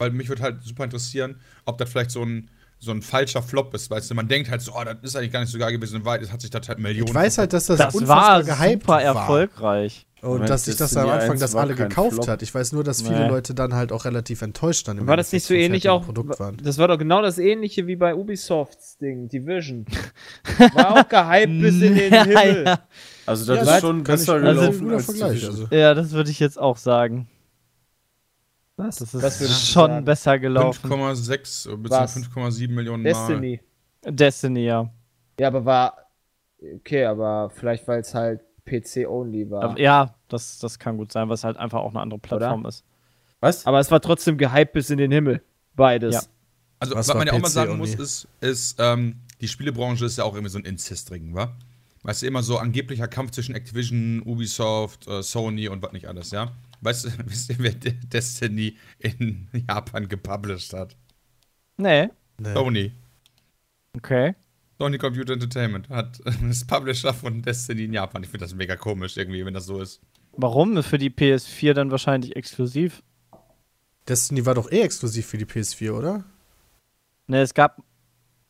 Weil 0.01 0.11
mich 0.11 0.29
würde 0.29 0.43
halt 0.43 0.65
super 0.65 0.85
interessieren, 0.85 1.37
ob 1.67 1.79
das 1.79 1.91
vielleicht 1.91 2.11
so 2.11 2.23
ein, 2.25 2.51
so 2.79 2.91
ein 2.91 3.03
falscher 3.03 3.43
Flop 3.43 3.75
ist. 3.75 3.91
Weißt 3.91 4.11
du, 4.11 4.15
man 4.15 4.27
denkt 4.29 4.51
halt 4.51 4.63
so, 4.63 4.73
oh, 4.75 4.83
das 4.83 4.97
ist 5.03 5.15
eigentlich 5.15 5.33
gar 5.33 5.41
nicht 5.41 5.53
so 5.53 5.59
geil 5.59 5.73
gewesen. 5.73 5.97
In 5.97 6.05
Wahrheit 6.07 6.33
hat 6.33 6.41
sich 6.41 6.51
das 6.51 6.67
halt 6.69 6.79
Millionen. 6.79 7.09
Ich 7.09 7.15
weiß 7.15 7.37
halt, 7.39 7.53
dass 7.53 7.67
das, 7.67 7.79
Das 7.79 7.95
unfassbar 7.95 8.33
war 8.33 8.43
gehypt 8.43 8.83
super 8.83 8.93
war. 8.95 9.03
erfolgreich. 9.03 10.07
Und 10.23 10.29
Moment, 10.33 10.51
dass 10.51 10.65
sich 10.67 10.77
das 10.77 10.95
am 10.99 11.09
Anfang 11.09 11.31
1 11.33 11.41
das 11.41 11.55
alle 11.55 11.75
gekauft 11.75 12.13
Flop. 12.15 12.29
hat. 12.29 12.43
Ich 12.43 12.55
weiß 12.55 12.73
nur, 12.73 12.85
dass 12.85 13.01
viele 13.01 13.21
Nee. 13.21 13.29
Leute 13.29 13.55
dann 13.55 13.73
halt 13.75 13.91
auch 13.91 14.05
relativ 14.05 14.43
enttäuscht 14.43 14.87
dann 14.87 14.99
im 14.99 15.07
War 15.07 15.17
das 15.17 15.33
nicht 15.33 15.47
so 15.47 15.55
ähnlich 15.55 15.89
auch? 15.89 16.05
fertigen 16.05 16.15
Produkt 16.25 16.41
waren. 16.41 16.57
Das 16.63 16.77
war 16.77 16.89
doch 16.89 16.99
genau 16.99 17.23
das 17.23 17.39
ähnliche 17.39 17.87
wie 17.87 17.97
bei 17.97 18.15
Ubisofts 18.15 18.99
Ding, 18.99 19.29
Division. 19.29 19.87
War 20.75 20.93
auch 21.01 21.09
gehypt 21.09 21.61
bis 21.63 21.75
in 21.81 21.95
den 21.95 22.13
Himmel. 22.25 22.65
ja. 22.67 22.81
Also 23.25 23.47
das 23.55 23.67
Ja, 23.67 23.75
ist 23.77 23.81
schon 23.81 24.03
besser 24.05 24.33
also 24.35 24.47
ein 24.49 24.57
gelaufen 24.57 24.81
guter 24.81 24.95
als 24.97 25.05
Vergleich. 25.07 25.45
Also. 25.47 25.69
ja, 25.71 25.95
das 25.95 26.11
würde 26.11 26.31
ich 26.31 26.39
jetzt 26.41 26.59
auch 26.59 26.77
sagen. 26.77 27.27
Was? 28.81 28.97
Das 28.97 29.13
ist 29.13 29.41
du 29.41 29.47
schon 29.47 29.91
sagen? 29.91 30.05
besser 30.05 30.39
gelaufen. 30.39 30.91
5,6 30.91 31.89
Was? 31.89 32.15
bzw. 32.15 32.41
5,7 32.41 32.71
Millionen 32.71 33.05
Destiny. 33.05 33.61
Destiny, 34.05 34.65
ja. 34.65 34.91
Ja, 35.39 35.49
aber 35.49 35.65
war. 35.65 35.97
Okay, 36.77 37.05
aber 37.05 37.51
vielleicht, 37.51 37.87
weil 37.87 38.01
es 38.01 38.15
halt 38.15 38.41
PC-only 38.65 39.51
war. 39.51 39.63
Aber, 39.63 39.81
ja, 39.81 40.15
das, 40.29 40.59
das 40.59 40.79
kann 40.79 40.97
gut 40.97 41.13
sein, 41.13 41.29
weil 41.29 41.35
es 41.35 41.45
halt 41.45 41.57
einfach 41.57 41.81
auch 41.81 41.91
eine 41.91 42.01
andere 42.01 42.19
Plattform 42.19 42.67
ist. 42.67 42.85
Was? 43.41 43.67
Aber 43.67 43.81
es 43.81 43.91
war 43.91 44.01
trotzdem 44.01 44.39
gehypt 44.39 44.73
bis 44.73 44.91
in 44.91 44.99
den 44.99 45.11
Himmel. 45.11 45.43
Beides. 45.75 46.15
Ja. 46.15 46.21
Also, 46.79 46.95
Was 46.95 47.09
was, 47.09 47.17
man 47.17 47.27
ja 47.27 47.35
auch 47.35 47.39
mal 47.39 47.49
sagen 47.49 47.77
muss, 47.77 47.95
ist, 47.95 48.29
ist 48.41 48.77
ähm, 48.79 49.17
die 49.41 49.49
Spielebranche 49.49 50.05
ist 50.07 50.17
ja 50.17 50.25
auch 50.25 50.35
irgendwie 50.35 50.51
so 50.51 50.59
ein 50.59 50.65
Inzestring, 50.65 51.35
wa? 51.35 51.55
Weißt 52.03 52.23
du, 52.23 52.27
immer 52.27 52.43
so 52.43 52.57
angeblicher 52.57 53.09
Kampf 53.09 53.33
zwischen 53.33 53.55
Activision, 53.55 54.23
Ubisoft, 54.25 55.07
äh, 55.07 55.23
Sony 55.23 55.69
und 55.69 55.83
was 55.83 55.93
nicht 55.93 56.07
alles, 56.07 56.31
ja? 56.31 56.51
Weißt 56.81 57.05
du, 57.05 57.11
wisst 57.27 57.51
ihr, 57.51 57.57
wer 57.59 57.73
De 57.73 57.93
Destiny 57.93 58.77
in 58.99 59.49
Japan 59.69 60.09
gepublished 60.09 60.73
hat? 60.73 60.97
Nee, 61.77 62.09
Nee. 62.39 62.55
Sony. 62.55 62.93
okay. 63.97 64.35
Sony 64.79 64.97
Computer 64.97 65.35
Entertainment 65.35 65.91
hat 65.91 66.21
das 66.43 66.67
Publisher 66.67 67.13
von 67.13 67.43
Destiny 67.43 67.85
in 67.85 67.93
Japan. 67.93 68.23
Ich 68.23 68.31
finde 68.31 68.45
das 68.47 68.55
mega 68.55 68.77
komisch 68.77 69.19
irgendwie, 69.19 69.45
wenn 69.45 69.53
das 69.53 69.67
so 69.67 69.79
ist. 69.81 70.01
Warum? 70.33 70.83
Für 70.83 70.97
die 70.97 71.11
PS4 71.11 71.75
dann 71.75 71.91
wahrscheinlich 71.91 72.35
exklusiv. 72.35 73.03
Destiny 74.09 74.47
war 74.47 74.55
doch 74.55 74.73
eh 74.73 74.81
exklusiv 74.81 75.27
für 75.27 75.37
die 75.37 75.45
PS4, 75.45 75.93
oder? 75.93 76.25
Ne, 77.27 77.43
es 77.43 77.53
gab. 77.53 77.83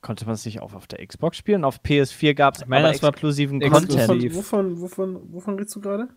Konnte 0.02 0.24
man 0.24 0.34
es 0.34 0.46
nicht 0.46 0.60
auch 0.60 0.72
auf 0.72 0.86
der 0.86 1.04
Xbox 1.04 1.36
spielen? 1.36 1.64
Auf 1.64 1.80
PS4 1.82 2.32
gab 2.34 2.54
es 2.56 2.62
aber 2.62 2.88
exklusiven 2.90 3.60
exklusiv. 3.60 4.06
Content. 4.06 4.34
Wovon, 4.34 4.80
wovon, 4.80 4.80
wovon, 4.80 5.32
wovon 5.32 5.54
redest 5.56 5.76
du 5.76 5.80
gerade? 5.80 6.08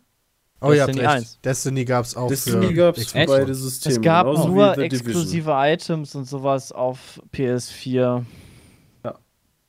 Oh, 0.62 0.72
ihr 0.72 0.82
habt 0.82 0.90
Destiny 0.90 1.06
recht. 1.08 1.18
1. 1.18 1.40
Destiny 1.42 1.86
gab 1.86 2.06
es 2.06 2.16
auch 2.16 2.28
Destiny 2.30 2.68
für 2.68 2.74
gab 2.74 2.98
es 2.98 3.12
für 3.12 3.26
beide 3.26 3.54
Systeme. 3.54 3.96
Es 3.96 4.02
gab 4.02 4.26
genauso 4.28 4.48
nur 4.48 4.74
Division. 4.76 4.86
exklusive 4.86 5.52
Items 5.54 6.16
und 6.16 6.26
sowas 6.26 6.72
auf 6.72 7.22
PS4. 7.34 8.24
Ja. 9.04 9.20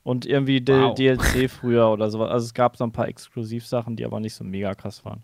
Und 0.03 0.25
irgendwie 0.25 0.63
Wow. 0.65 0.95
DLC 0.95 1.49
früher 1.49 1.89
oder 1.89 2.09
sowas. 2.09 2.31
Also 2.31 2.45
es 2.45 2.53
gab 2.53 2.77
so 2.77 2.85
ein 2.85 2.93
paar 2.93 3.09
Exklusivsachen, 3.09 3.97
die 3.97 4.05
aber 4.05 4.19
nicht 4.21 4.35
so 4.35 4.43
mega 4.45 4.73
krass 4.73 5.03
waren. 5.03 5.23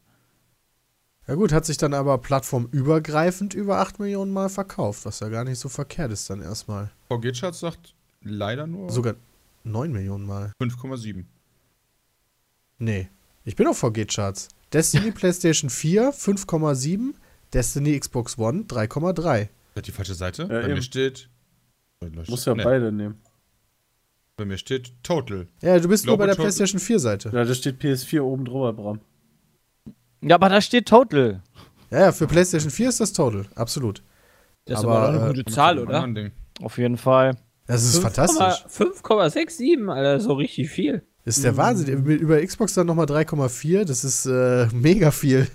Ja 1.27 1.35
gut, 1.35 1.53
hat 1.53 1.65
sich 1.65 1.77
dann 1.77 1.93
aber 1.93 2.17
plattformübergreifend 2.17 3.53
über 3.53 3.77
8 3.79 3.99
Millionen 3.99 4.33
Mal 4.33 4.49
verkauft, 4.49 5.05
was 5.05 5.21
ja 5.21 5.29
gar 5.29 5.45
nicht 5.45 5.59
so 5.59 5.69
verkehrt 5.69 6.11
ist 6.11 6.29
dann 6.29 6.41
erstmal. 6.41 6.91
VG-Charts 7.09 7.59
sagt 7.61 7.93
leider 8.21 8.67
nur 8.67 8.89
Sogar 8.89 9.13
9 9.63 9.91
Millionen 9.93 10.25
Mal. 10.25 10.51
5,7. 10.61 11.23
Nee. 12.79 13.07
Ich 13.45 13.55
bin 13.55 13.67
auf 13.67 13.77
VG-Charts. 13.77 14.49
Destiny 14.73 15.11
PlayStation 15.11 15.69
4 15.69 16.11
5,7, 16.13 17.13
Destiny 17.53 17.99
Xbox 17.99 18.37
One 18.37 18.63
3,3. 18.63 19.49
Hat 19.75 19.87
die 19.87 19.91
falsche 19.91 20.13
Seite? 20.15 20.43
Ja, 20.43 20.47
bei 20.47 20.63
eben. 20.63 20.73
mir 20.75 20.81
steht. 20.81 21.29
Muss 22.27 22.45
ja 22.45 22.55
Nee, 22.55 22.63
beide 22.63 22.91
nehmen. 22.91 23.21
Bei 24.37 24.45
mir 24.45 24.57
steht 24.57 24.91
Total. 25.03 25.47
Ja, 25.61 25.77
du 25.79 25.87
bist 25.87 26.05
nur 26.05 26.15
Glaube 26.15 26.23
bei 26.23 26.27
der 26.27 26.35
schon- 26.35 26.43
PlayStation 26.43 26.79
4 26.79 26.99
Seite. 26.99 27.29
Ja, 27.33 27.43
da 27.43 27.53
steht 27.53 27.79
PS4 27.81 28.21
oben 28.21 28.45
drüber, 28.45 28.73
Bram. 28.73 28.99
Ja, 30.21 30.35
aber 30.35 30.49
da 30.49 30.61
steht 30.61 30.87
Total. 30.87 31.43
Ja, 31.91 31.99
ja, 31.99 32.11
für 32.11 32.27
PlayStation 32.27 32.71
4 32.71 32.89
ist 32.89 32.99
das 33.01 33.11
total, 33.13 33.45
absolut. 33.55 34.01
Das 34.65 34.79
ist 34.79 34.85
Aber, 34.85 34.99
aber, 34.99 35.09
eine 35.09 35.25
äh, 35.25 35.27
gute 35.33 35.45
Zahl, 35.51 35.77
Von 35.77 35.93
einem 35.93 36.15
oder? 36.15 36.65
Auf 36.65 36.77
jeden 36.77 36.97
Fall. 36.97 37.35
Das 37.67 37.83
ist 37.83 37.99
fantastisch. 37.99 38.65
5,67, 38.69 39.87
Alter, 39.89 40.19
so 40.19 40.33
richtig 40.33 40.69
viel. 40.69 41.03
Das 41.25 41.37
ist 41.37 41.43
der 41.43 41.57
Wahnsinn. 41.57 42.03
Mit- 42.03 42.19
Über 42.21 42.43
Xbox 42.45 42.73
dann 42.73 42.87
nochmal 42.87 43.05
3,4, 43.05 43.85
das 43.85 44.03
ist 44.03 44.25
äh, 44.25 44.67
mega 44.73 45.11
viel. 45.11 45.47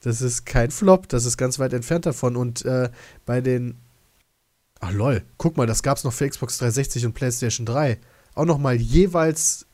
Das 0.00 0.20
ist 0.22 0.46
kein 0.46 0.70
Flop, 0.70 1.08
das 1.08 1.24
ist 1.24 1.36
ganz 1.36 1.58
weit 1.58 1.72
entfernt 1.72 2.06
davon. 2.06 2.36
Und 2.36 2.64
äh, 2.64 2.90
bei 3.26 3.40
den. 3.40 3.76
Ach 4.80 4.92
lol, 4.92 5.22
guck 5.38 5.56
mal, 5.56 5.66
das 5.66 5.82
gab's 5.82 6.04
noch 6.04 6.12
für 6.12 6.28
Xbox 6.28 6.58
360 6.58 7.06
und 7.06 7.12
PlayStation 7.12 7.66
3. 7.66 7.98
Auch 8.34 8.44
nochmal 8.44 8.76
jeweils 8.76 9.66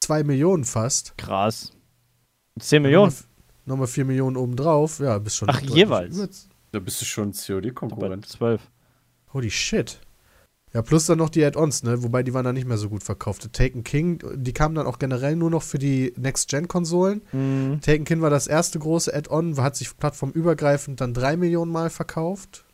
2 0.00 0.24
Millionen 0.24 0.64
fast. 0.64 1.12
Krass. 1.18 1.72
10 2.58 2.82
Millionen. 2.82 3.14
Nochmal 3.66 3.86
4 3.88 4.06
Millionen 4.06 4.36
obendrauf. 4.38 5.00
Ja, 5.00 5.18
bist 5.18 5.36
schon. 5.36 5.50
Ach, 5.50 5.60
jeweils? 5.60 6.48
Da 6.72 6.78
bist 6.78 7.00
du 7.02 7.04
schon 7.04 7.32
COD-Konkurrent. 7.32 8.26
12. 8.26 8.62
Holy 9.34 9.50
shit. 9.50 10.00
Ja, 10.74 10.80
plus 10.80 11.04
dann 11.04 11.18
noch 11.18 11.28
die 11.28 11.44
Add-ons, 11.44 11.82
ne? 11.82 12.02
Wobei 12.02 12.22
die 12.22 12.32
waren 12.32 12.44
dann 12.44 12.54
nicht 12.54 12.66
mehr 12.66 12.78
so 12.78 12.88
gut 12.88 13.02
verkauft. 13.02 13.52
Taken 13.52 13.84
King, 13.84 14.22
die 14.36 14.54
kamen 14.54 14.74
dann 14.74 14.86
auch 14.86 14.98
generell 14.98 15.36
nur 15.36 15.50
noch 15.50 15.62
für 15.62 15.78
die 15.78 16.14
Next-Gen-Konsolen. 16.16 17.22
Mhm. 17.32 17.80
Taken 17.82 18.04
King 18.04 18.22
war 18.22 18.30
das 18.30 18.46
erste 18.46 18.78
große 18.78 19.14
Add-on, 19.14 19.58
hat 19.58 19.76
sich 19.76 19.94
plattformübergreifend 19.96 21.00
dann 21.00 21.12
drei 21.12 21.36
Millionen 21.36 21.70
Mal 21.70 21.90
verkauft. 21.90 22.64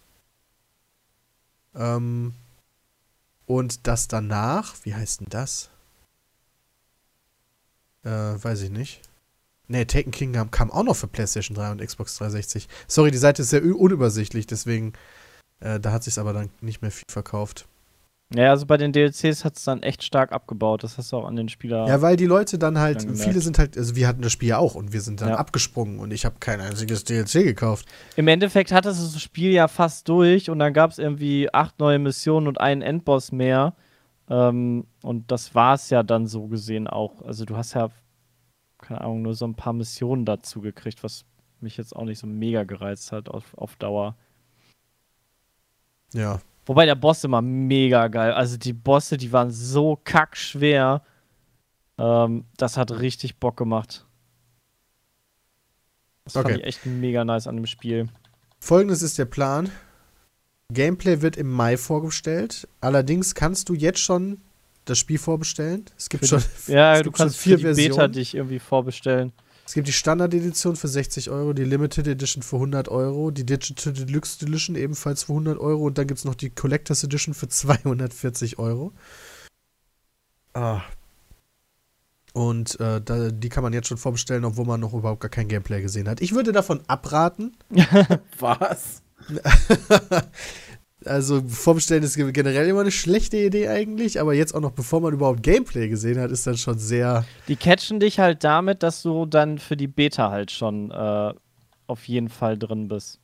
Ähm, 1.75 2.35
und 3.47 3.87
das 3.89 4.07
danach, 4.07 4.77
wie 4.85 4.95
heißt 4.95 5.21
denn 5.21 5.29
das? 5.31 5.71
Äh, 8.05 8.11
weiß 8.11 8.63
ich 8.63 8.71
nicht. 8.71 9.03
Nee, 9.67 9.85
Taken 9.85 10.13
King 10.13 10.33
kam, 10.33 10.51
kam 10.51 10.71
auch 10.71 10.85
noch 10.85 10.97
für 10.97 11.09
PlayStation 11.09 11.55
3 11.55 11.73
und 11.73 11.85
Xbox 11.85 12.17
360. 12.17 12.69
Sorry, 12.87 13.11
die 13.11 13.19
Seite 13.19 13.43
ist 13.43 13.51
sehr 13.51 13.63
unübersichtlich, 13.63 14.47
deswegen, 14.47 14.95
äh, 15.61 15.79
da 15.79 15.93
hat 15.93 16.05
sich 16.05 16.19
aber 16.19 16.33
dann 16.33 16.49
nicht 16.61 16.81
mehr 16.81 16.91
viel 16.91 17.05
verkauft. 17.11 17.68
Ja, 18.35 18.51
also 18.51 18.67
bei 18.67 18.77
den 18.77 18.93
DLCs 18.93 19.45
hat 19.45 19.57
es 19.57 19.65
dann 19.65 19.83
echt 19.83 20.03
stark 20.03 20.33
abgebaut. 20.33 20.85
Das 20.85 20.99
hast 20.99 21.13
du 21.13 21.17
auch 21.17 21.25
an 21.27 21.35
den 21.37 21.49
Spieler. 21.49 21.87
Ja, 21.87 22.03
weil 22.03 22.17
die 22.17 22.27
Leute 22.27 22.59
dann 22.59 22.79
halt, 22.79 23.03
Dann 23.03 23.17
viele 23.17 23.41
sind 23.41 23.59
halt, 23.59 23.79
also 23.79 23.97
wir 23.97 24.07
hatten 24.07 24.21
das 24.21 24.33
Spiel 24.33 24.51
ja 24.51 24.59
auch 24.59 24.75
und 24.75 24.93
wir 24.93 25.01
sind 25.01 25.23
dann 25.23 25.31
Ja. 25.31 25.37
abgesprungen 25.37 25.99
und 25.99 26.11
ich 26.13 26.27
habe 26.27 26.37
kein 26.39 26.61
einziges 26.61 27.05
DLC 27.05 27.45
gekauft. 27.45 27.87
Im 28.17 28.29
Endeffekt 28.29 28.71
hattest 28.71 29.01
du 29.01 29.05
das 29.15 29.23
Spiel 29.23 29.53
ja 29.53 29.67
fast 29.67 30.09
durch 30.11 30.51
und 30.51 30.59
dann 30.59 30.75
gab 30.75 30.91
es 30.91 30.99
irgendwie 30.99 31.53
acht 31.55 31.79
neue 31.79 31.99
Missionen 31.99 32.49
und 32.49 32.61
einen 32.61 32.83
Endboss 32.83 33.33
mehr. 33.33 33.75
Ähm, 34.29 34.85
und 35.03 35.31
das 35.31 35.55
war 35.55 35.75
es 35.75 35.89
ja 35.89 36.03
dann 36.03 36.27
so 36.27 36.49
gesehen 36.49 36.87
auch. 36.87 37.23
Also 37.23 37.47
du 37.47 37.57
hast 37.57 37.73
ja, 37.73 37.89
keine 38.77 39.01
Ahnung, 39.01 39.23
nur 39.23 39.35
so 39.35 39.47
ein 39.47 39.55
paar 39.55 39.73
Missionen 39.73 40.27
dazu 40.27 40.61
gekriegt, 40.61 41.03
was 41.03 41.25
mich 41.61 41.79
jetzt 41.79 41.97
auch 41.97 42.05
nicht 42.05 42.19
so 42.19 42.27
mega 42.27 42.65
gereizt 42.65 43.11
hat 43.11 43.31
auf, 43.31 43.57
auf 43.57 43.77
Dauer. 43.77 44.17
Ja. 46.13 46.41
Wobei 46.69 46.85
der 46.87 46.95
Boss 46.97 47.25
immer 47.25 47.41
mega 47.41 48.09
geil. 48.09 48.33
Also 48.33 48.59
die 48.59 48.75
Bosse, 48.75 49.17
die 49.17 49.33
waren 49.33 49.51
so 49.51 49.99
kackschwer. 50.05 51.03
Ähm, 51.97 52.45
das 52.59 52.77
hat 52.77 52.91
richtig 52.93 53.39
Bock 53.41 53.57
gemacht. 53.57 54.05
Das 56.25 56.37
Okay. 56.37 56.49
fand 56.51 56.61
ich 56.61 56.67
echt 56.67 56.85
mega 56.87 57.25
nice 57.25 57.47
an 57.47 57.57
dem 57.57 57.67
Spiel. 57.67 58.09
Folgendes 58.61 59.03
ist 59.03 59.19
der 59.19 59.25
Plan. 59.25 59.71
Gameplay 60.71 61.23
wird 61.23 61.39
im 61.39 61.51
Mai 61.51 61.79
vorgestellt. 61.79 62.69
Allerdings 62.83 63.35
kannst 63.35 63.71
du 63.71 63.75
jetzt 63.75 64.01
schon 64.01 64.43
das 64.85 64.99
Spiel 64.99 65.19
vorbestellen. 65.19 65.87
Es 65.97 66.11
gibt 66.11 66.27
Für 66.27 66.39
schon, 66.41 66.75
Ja, 66.75 66.93
es 66.95 66.99
du 66.99 67.05
gibt 67.05 67.17
schon 67.17 67.27
kannst 67.29 67.39
vier 67.39 67.59
für 67.59 67.69
die 67.69 67.75
Beta 67.77 67.95
Versionen. 67.95 68.13
dich 68.13 68.35
irgendwie 68.35 68.59
vorbestellen. 68.59 69.33
Es 69.69 69.75
gibt 69.75 69.87
die 69.87 69.93
Standard-Edition 69.93 70.77
für 70.77 70.89
60 70.89 71.29
Euro, 71.29 71.53
die 71.53 71.65
Limited 71.65 72.07
Edition 72.07 72.43
für 72.43 72.57
100 72.57 72.89
Euro, 72.89 73.31
die 73.31 73.45
Digital 73.45 73.93
Deluxe 73.93 74.43
Edition 74.47 74.77
ebenfalls 74.77 75.25
für 75.25 75.33
100 75.33 75.59
Euro 75.59 75.89
und 75.89 75.99
dann 75.99 76.07
gibt 76.07 76.17
es 76.17 76.25
noch 76.25 76.37
die 76.37 76.49
Collectors 76.49 77.05
Edition 77.05 77.35
für 77.35 77.49
240 77.49 78.59
Euro. 78.59 78.95
Ah. 80.55 80.81
Und 82.33 82.81
äh, 82.81 83.03
da, 83.03 83.31
die 83.31 83.51
kann 83.51 83.63
man 83.63 83.75
jetzt 83.75 83.89
schon 83.89 83.99
vorbestellen, 83.99 84.47
obwohl 84.47 84.65
man 84.65 84.81
noch 84.81 84.95
überhaupt 84.95 85.21
gar 85.21 85.29
kein 85.29 85.49
Gameplay 85.49 85.83
gesehen 85.83 86.09
hat. 86.09 86.23
Ich 86.23 86.35
würde 86.35 86.53
davon 86.53 86.81
abraten. 86.87 87.55
Was? 88.39 89.03
Also 91.09 91.43
vorbestellen 91.49 92.03
ist 92.03 92.17
generell 92.17 92.69
immer 92.69 92.83
eine 92.83 92.91
schlechte 92.91 93.39
Idee 93.39 93.69
eigentlich, 93.69 94.21
aber 94.21 94.35
jetzt 94.35 94.55
auch 94.55 94.61
noch 94.61 94.73
bevor 94.73 95.01
man 95.01 95.15
überhaupt 95.15 95.43
Gameplay 95.43 95.89
gesehen 95.89 96.21
hat, 96.21 96.31
ist 96.31 96.47
dann 96.47 96.57
schon 96.57 96.79
sehr. 96.79 97.25
Die 97.49 97.57
catchen 97.57 97.99
dich 97.99 98.19
halt 98.19 98.45
damit, 98.45 98.83
dass 98.83 99.03
du 99.03 99.27
dann 99.27 99.59
für 99.59 99.77
die 99.77 99.87
Beta 99.87 100.31
halt 100.31 100.51
schon 100.51 100.91
äh, 100.91 101.33
auf 101.87 102.07
jeden 102.07 102.29
Fall 102.29 102.59
drin 102.59 102.89
bist. 102.89 103.19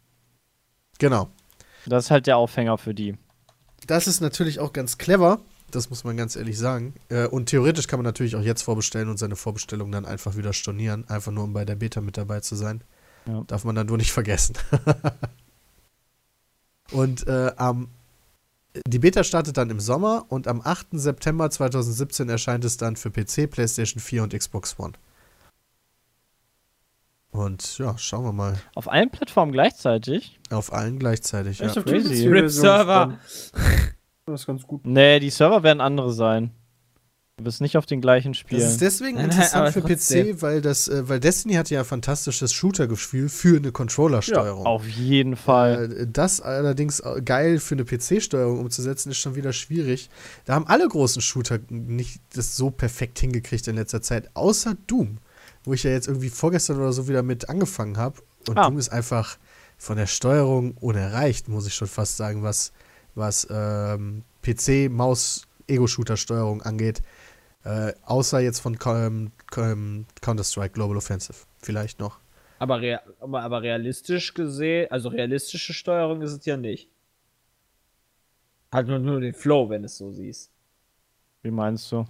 Genau. 0.98 1.28
Das 1.86 2.06
ist 2.06 2.10
halt 2.10 2.26
der 2.26 2.38
Aufhänger 2.38 2.78
für 2.78 2.94
die. 2.94 3.16
Das 3.86 4.06
ist 4.06 4.20
natürlich 4.20 4.60
auch 4.60 4.72
ganz 4.72 4.96
clever, 4.96 5.40
das 5.70 5.90
muss 5.90 6.04
man 6.04 6.16
ganz 6.16 6.36
ehrlich 6.36 6.58
sagen. 6.58 6.94
Äh, 7.10 7.26
und 7.26 7.46
theoretisch 7.46 7.86
kann 7.86 7.98
man 7.98 8.04
natürlich 8.04 8.36
auch 8.36 8.42
jetzt 8.42 8.62
vorbestellen 8.62 9.10
und 9.10 9.18
seine 9.18 9.36
Vorbestellung 9.36 9.92
dann 9.92 10.06
einfach 10.06 10.36
wieder 10.36 10.52
stornieren, 10.52 11.06
einfach 11.08 11.32
nur 11.32 11.44
um 11.44 11.52
bei 11.52 11.64
der 11.64 11.74
Beta 11.76 12.00
mit 12.00 12.16
dabei 12.16 12.40
zu 12.40 12.56
sein. 12.56 12.82
Ja. 13.26 13.42
Darf 13.46 13.64
man 13.64 13.74
dann 13.74 13.86
nur 13.86 13.98
nicht 13.98 14.12
vergessen. 14.12 14.54
und 16.94 17.26
äh, 17.26 17.52
am 17.56 17.88
die 18.88 18.98
Beta 18.98 19.22
startet 19.22 19.56
dann 19.56 19.70
im 19.70 19.78
Sommer 19.78 20.26
und 20.30 20.48
am 20.48 20.60
8. 20.60 20.88
September 20.92 21.48
2017 21.48 22.28
erscheint 22.28 22.64
es 22.64 22.76
dann 22.76 22.96
für 22.96 23.10
PC, 23.10 23.48
PlayStation 23.48 24.00
4 24.00 24.24
und 24.24 24.34
Xbox 24.36 24.76
One. 24.80 24.94
Und 27.30 27.78
ja, 27.78 27.96
schauen 27.98 28.24
wir 28.24 28.32
mal. 28.32 28.58
Auf 28.74 28.90
allen 28.90 29.10
Plattformen 29.10 29.52
gleichzeitig? 29.52 30.40
Auf 30.50 30.72
allen 30.72 30.98
gleichzeitig. 30.98 31.60
Ja. 31.60 31.66
Echt 31.66 31.78
auf 31.78 31.84
crazy. 31.84 32.14
die 32.14 32.28
Rip-Server. 32.28 33.18
Das 34.26 34.40
ist 34.40 34.46
ganz 34.46 34.66
gut. 34.66 34.86
Nee, 34.86 35.20
die 35.20 35.30
Server 35.30 35.62
werden 35.62 35.80
andere 35.80 36.12
sein. 36.12 36.50
Du 37.36 37.44
wirst 37.46 37.60
nicht 37.60 37.76
auf 37.76 37.84
den 37.84 38.00
gleichen 38.00 38.30
Das 38.32 38.38
spielen. 38.38 38.62
ist 38.62 38.80
deswegen 38.80 39.16
Nein, 39.16 39.26
nein, 39.26 39.36
interessant 39.38 39.62
aber 39.64 39.72
für 39.72 39.80
trotzdem. 39.82 40.36
PC, 40.36 40.42
weil 40.42 40.60
das, 40.60 40.86
äh, 40.86 41.08
weil 41.08 41.18
Destiny 41.18 41.54
hat 41.54 41.68
ja 41.68 41.80
ein 41.80 41.84
fantastisches 41.84 42.52
Shooter-Gefühl 42.52 43.28
für 43.28 43.56
eine 43.56 43.72
Controller-Steuerung. 43.72 44.64
auf 44.66 44.86
jeden 44.86 45.34
Fall. 45.34 45.92
Äh, 46.02 46.06
Das 46.06 46.40
allerdings 46.40 47.00
äh, 47.00 47.20
geil 47.24 47.58
für 47.58 47.74
eine 47.74 47.84
PC-Steuerung 47.84 48.60
umzusetzen, 48.60 49.10
ist 49.10 49.18
schon 49.18 49.34
wieder 49.34 49.52
schwierig. 49.52 50.10
Da 50.44 50.54
haben 50.54 50.68
alle 50.68 50.86
großen 50.86 51.20
Shooter 51.22 51.58
nicht 51.70 52.20
das 52.36 52.56
so 52.56 52.70
perfekt 52.70 53.18
hingekriegt 53.18 53.66
in 53.66 53.74
letzter 53.74 54.00
Zeit, 54.00 54.30
außer 54.34 54.76
Doom, 54.86 55.18
wo 55.64 55.72
ich 55.72 55.82
ja 55.82 55.90
jetzt 55.90 56.06
irgendwie 56.06 56.30
vorgestern 56.30 56.76
oder 56.76 56.92
so 56.92 57.08
wieder 57.08 57.24
mit 57.24 57.48
angefangen 57.48 57.96
habe. 57.96 58.20
Und 58.48 58.56
Ah. 58.58 58.68
Doom 58.68 58.78
ist 58.78 58.90
einfach 58.90 59.38
von 59.76 59.96
der 59.96 60.06
Steuerung 60.06 60.76
unerreicht, 60.80 61.48
muss 61.48 61.66
ich 61.66 61.74
schon 61.74 61.88
fast 61.88 62.16
sagen, 62.16 62.44
was, 62.44 62.70
was 63.16 63.44
ähm, 63.50 64.22
PC-Maus-Ego-Shooter-Steuerung 64.42 66.62
angeht. 66.62 67.02
Äh, 67.64 67.94
außer 68.04 68.40
jetzt 68.40 68.60
von 68.60 68.78
ähm, 68.86 69.32
Counter-Strike 70.20 70.74
Global 70.74 70.96
Offensive. 70.98 71.46
Vielleicht 71.58 71.98
noch. 71.98 72.20
Aber, 72.58 72.80
rea 72.80 73.00
aber, 73.20 73.62
realistisch 73.62 74.34
gesehen, 74.34 74.90
also 74.90 75.08
realistische 75.08 75.72
Steuerung 75.72 76.22
ist 76.22 76.32
es 76.32 76.44
ja 76.44 76.56
nicht. 76.56 76.90
Halt 78.70 78.88
nur, 78.88 78.98
nur 78.98 79.20
den 79.20 79.34
Flow, 79.34 79.70
wenn 79.70 79.84
es 79.84 79.96
so 79.96 80.10
siehst. 80.10 80.50
Wie 81.42 81.50
meinst 81.50 81.90
du? 81.90 82.04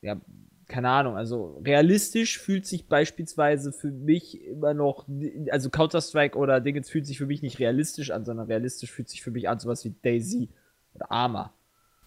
Ja, 0.00 0.20
keine 0.68 0.88
Ahnung, 0.88 1.16
also 1.16 1.60
realistisch 1.64 2.38
fühlt 2.38 2.66
sich 2.66 2.88
beispielsweise 2.88 3.72
für 3.72 3.90
mich 3.90 4.42
immer 4.42 4.72
noch, 4.74 5.06
also 5.50 5.68
Counter-Strike 5.68 6.36
oder 6.36 6.60
Dingens 6.60 6.88
fühlt 6.88 7.06
sich 7.06 7.18
für 7.18 7.26
mich 7.26 7.42
nicht 7.42 7.58
realistisch 7.58 8.10
an, 8.10 8.24
sondern 8.24 8.46
realistisch 8.46 8.90
fühlt 8.90 9.08
sich 9.08 9.22
für 9.22 9.30
mich 9.30 9.48
an 9.48 9.58
sowas 9.58 9.84
wie 9.84 9.94
Daisy 10.02 10.48
oder 10.94 11.10
Arma. 11.10 11.52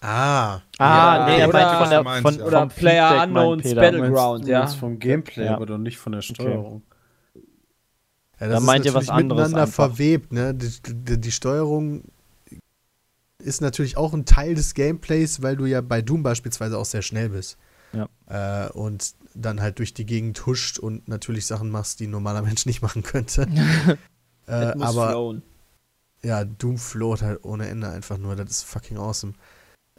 Ah. 0.07 0.61
Ah, 0.77 1.17
Ja, 1.17 1.25
nee, 1.25 1.39
er 1.39 1.47
meinte 1.51 1.77
von 1.79 1.89
der 1.89 2.03
meinst, 2.03 2.21
von, 2.21 2.37
ja. 2.39 2.45
Oder 2.45 2.59
vom 2.59 2.69
Player 2.69 3.09
Feedback, 3.09 3.17
meint 3.17 3.47
Unknowns 3.47 3.63
Peter. 3.63 3.81
Battleground, 3.81 4.43
Du 4.45 4.49
ja. 4.51 4.59
meinst 4.59 4.75
vom 4.75 4.99
Gameplay, 4.99 5.45
Ja. 5.45 5.55
aber 5.55 5.65
doch 5.65 5.77
nicht 5.77 5.97
von 5.97 6.11
der 6.11 6.21
Steuerung. 6.21 6.83
Ja, 8.39 8.47
Da 8.49 8.59
meint 8.59 8.85
ihr 8.85 8.93
was 8.93 9.07
natürlich 9.07 9.23
anderes 9.23 9.39
miteinander 9.47 9.61
einfach. 9.67 9.73
verwebt, 9.89 10.31
ne? 10.33 10.53
Die, 10.53 10.69
die, 10.93 11.19
die 11.21 11.31
Steuerung 11.31 12.03
ist 13.39 13.61
natürlich 13.61 13.97
auch 13.97 14.13
ein 14.13 14.25
Teil 14.25 14.55
des 14.55 14.73
Gameplays, 14.73 15.41
weil 15.41 15.55
du 15.55 15.65
ja 15.65 15.81
bei 15.81 16.01
Doom 16.01 16.23
beispielsweise 16.23 16.77
auch 16.77 16.85
sehr 16.85 17.01
schnell 17.01 17.29
bist. 17.29 17.57
Ja. 17.93 18.07
Äh, 18.67 18.71
und 18.71 19.13
dann 19.33 19.61
halt 19.61 19.79
durch 19.79 19.93
die 19.93 20.05
Gegend 20.05 20.45
huscht 20.45 20.79
und 20.79 21.07
natürlich 21.07 21.45
Sachen 21.47 21.69
machst, 21.69 21.99
die 21.99 22.07
ein 22.07 22.11
normaler 22.11 22.41
Mensch 22.41 22.65
nicht 22.65 22.81
machen 22.81 23.03
könnte. 23.03 23.43
äh, 24.47 24.73
Das 24.73 24.81
aber 24.81 25.09
flowen. 25.09 25.43
ja, 26.23 26.43
Doom 26.43 26.77
float 26.77 27.21
halt 27.21 27.43
ohne 27.43 27.67
Ende 27.67 27.89
einfach 27.89 28.17
nur. 28.17 28.35
Das 28.35 28.49
ist 28.49 28.63
fucking 28.63 28.97
awesome. 28.97 29.33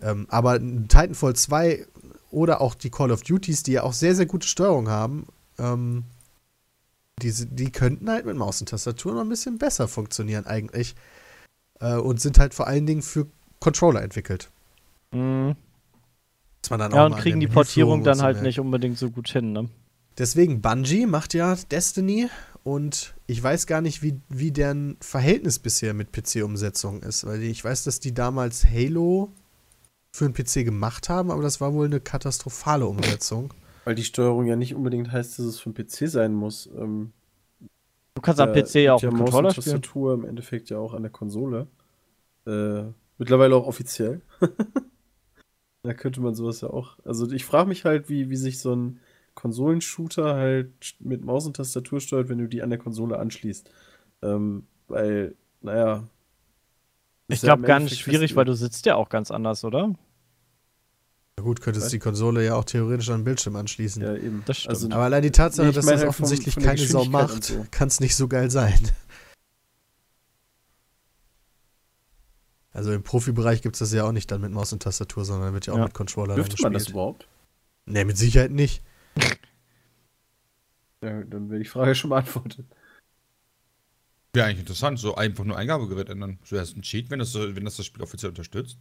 Ähm, 0.01 0.27
aber 0.29 0.59
Titanfall 0.59 1.35
2 1.35 1.87
oder 2.31 2.61
auch 2.61 2.75
die 2.75 2.91
Call 2.91 3.13
of 3.13 3.23
Duties, 3.23 3.63
die 3.63 3.73
ja 3.73 3.83
auch 3.83 3.93
sehr, 3.93 4.15
sehr 4.15 4.27
gute 4.27 4.47
Steuerung 4.47 4.89
haben, 4.89 5.27
ähm, 5.59 6.05
diese, 7.23 7.47
die 7.47 7.73
könnten 7.73 8.11
halt 8.11 8.27
mit 8.27 8.37
Maus 8.37 8.61
und 8.61 8.69
Tastatur 8.69 9.15
noch 9.15 9.23
ein 9.23 9.29
bisschen 9.29 9.59
besser 9.59 9.89
funktionieren 9.89 10.47
eigentlich. 10.47 10.95
Äh, 11.81 11.97
und 11.97 12.21
sind 12.21 12.39
halt 12.39 12.53
vor 12.53 12.67
allen 12.67 12.87
Dingen 12.87 13.03
für 13.03 13.27
Controller 13.61 14.03
entwickelt. 14.03 14.51
Mhm. 15.13 15.57
Dass 16.61 16.71
man 16.71 16.81
dann 16.81 16.93
Ja, 16.93 17.07
und 17.07 17.17
kriegen 17.17 17.41
die 17.41 17.49
Portierung 17.49 18.05
dann 18.05 18.21
halt 18.21 18.43
nicht 18.43 18.61
unbedingt 18.61 18.99
so 18.99 19.11
gut 19.11 19.29
hin, 19.29 19.53
ne? 19.53 19.69
Deswegen, 20.19 20.63
Bungie 20.63 21.07
macht 21.07 21.35
ja 21.35 21.55
Destiny 21.71 22.29
und 22.65 23.15
ich 23.27 23.43
weiß 23.43 23.67
gar 23.67 23.83
nicht, 23.83 24.03
wie, 24.03 24.21
wie 24.29 24.51
deren 24.51 24.97
Verhältnis 25.01 25.59
bisher 25.59 25.93
mit 25.93 26.13
PC-Umsetzung 26.13 27.03
ist, 27.03 27.27
weil 27.27 27.43
ich 27.43 27.63
weiß, 27.63 27.85
dass 27.85 28.01
die 28.01 28.15
damals 28.15 28.65
Halo 28.65 29.31
für 30.17 30.25
einen 30.25 30.35
PC 30.35 30.65
gemacht 30.65 31.09
haben, 31.09 31.31
aber 31.31 31.43
das 31.43 31.61
war 31.61 31.75
wohl 31.75 31.87
eine 31.87 32.01
katastrophale 32.01 32.87
Umsetzung. 32.87 33.53
Weil 33.85 33.95
die 33.95 34.05
Steuerung 34.05 34.47
ja 34.47 34.57
nicht 34.57 34.75
unbedingt 34.75 35.13
heißt, 35.13 35.39
dass 35.39 35.47
es 35.47 35.61
für 35.61 35.71
den 35.71 35.87
PC 35.87 36.09
sein 36.09 36.35
muss. 36.35 36.69
Ähm, 36.77 37.13
Du 38.15 38.23
kannst 38.23 38.41
am 38.41 38.53
PC 38.53 38.77
ja 38.77 38.95
auch 38.95 39.03
mit 39.03 39.13
Maus 39.13 39.21
und 39.21 39.25
Controller 39.27 39.51
spielen. 39.51 39.65
Tastatur 39.65 40.15
im 40.15 40.25
Endeffekt 40.25 40.71
ja 40.71 40.79
auch 40.79 40.95
an 40.95 41.03
der 41.03 41.13
Konsole. 41.13 41.67
Äh, 42.47 42.85
mittlerweile 43.19 43.55
auch 43.55 43.67
offiziell. 43.67 44.23
da 45.83 45.93
könnte 45.93 46.23
man 46.23 46.35
sowas 46.35 46.63
ja 46.63 46.71
auch. 46.71 46.99
Also 47.05 47.31
ich 47.31 47.45
frage 47.45 47.69
mich 47.69 47.85
halt, 47.85 48.09
wie, 48.09 48.31
wie 48.31 48.37
sich 48.37 48.59
so 48.59 48.75
ein 48.75 49.01
Konsolenshooter 49.35 50.35
halt 50.35 50.97
mit 50.99 51.25
Maus 51.27 51.47
und 51.47 51.57
Tastatur 51.57 52.01
steuert, 52.01 52.31
wenn 52.31 52.39
du 52.39 52.49
die 52.49 52.63
an 52.63 52.71
der 52.71 52.79
Konsole 52.79 53.19
anschließt. 53.19 53.71
Ähm, 54.23 54.67
weil, 54.89 55.37
naja, 55.61 56.09
Ich 57.29 57.37
Ist 57.37 57.43
ja 57.43 57.55
glaube, 57.55 57.67
gar 57.67 57.81
nicht 57.81 57.99
schwierig, 57.99 58.35
weil 58.35 58.47
du 58.47 58.55
sitzt 58.55 58.87
ja 58.87 58.95
auch 58.97 59.11
ganz 59.11 59.31
anders, 59.31 59.63
oder? 59.65 59.95
Na 61.39 61.43
gut, 61.45 61.61
könntest 61.61 61.93
die 61.93 61.99
Konsole 61.99 62.45
ja 62.45 62.55
auch 62.55 62.65
theoretisch 62.65 63.11
an 63.11 63.19
den 63.21 63.25
Bildschirm 63.25 63.57
anschließen. 63.57 64.03
Ja, 64.03 64.15
eben. 64.17 64.43
Das 64.47 64.57
stimmt. 64.59 64.71
Also, 64.75 64.87
Aber 64.91 65.03
allein 65.05 65.23
die 65.23 65.31
Tatsache, 65.31 65.67
Nee, 65.67 65.73
dass 65.75 65.85
das 65.85 65.99
halt 66.01 66.09
offensichtlich 66.09 66.55
von 66.55 66.63
der 66.63 66.75
keine 66.75 66.87
Sau 66.89 67.05
macht, 67.05 67.45
so. 67.45 67.67
kann 67.71 67.89
es 67.89 68.01
nicht 68.01 68.17
so 68.17 68.27
geil 68.27 68.51
sein. 68.51 68.79
Also 72.73 72.93
im 72.93 73.03
Profibereich 73.03 73.63
gibt 73.63 73.77
es 73.77 73.81
das 73.81 73.93
ja 73.93 74.05
auch 74.05 74.13
nicht 74.13 74.31
dann 74.31 74.41
mit 74.41 74.53
Maus 74.53 74.73
und 74.73 74.83
Tastatur, 74.83 75.25
sondern 75.25 75.53
wird 75.55 75.67
ja 75.67 75.73
auch 75.73 75.79
Ja. 75.79 75.85
mit 75.85 75.95
Controller 75.95 76.35
dann 76.37 76.45
dürfte 76.45 76.63
man 76.63 76.73
das 76.75 76.89
überhaupt? 76.89 77.27
Nee, 77.87 78.05
mit 78.05 78.17
Sicherheit 78.19 78.51
nicht. 78.51 78.83
Ja, 81.03 81.23
dann 81.25 81.51
wäre 81.51 81.61
die 81.63 81.69
Frage 81.69 81.95
schon 81.95 82.09
beantwortet. 82.09 82.67
Wäre 84.33 84.47
eigentlich 84.47 84.61
interessant, 84.61 84.99
so 84.99 85.15
einfach 85.15 85.45
nur 85.45 85.57
Eingabegerät 85.57 86.09
ändern. 86.09 86.39
So 86.43 86.57
erst 86.57 86.75
ein 86.77 86.81
Cheat, 86.83 87.11
wenn 87.11 87.19
das, 87.19 87.35
wenn 87.35 87.65
das 87.67 87.77
das 87.77 87.85
Spiel 87.87 88.03
offiziell 88.03 88.31
unterstützt. 88.31 88.79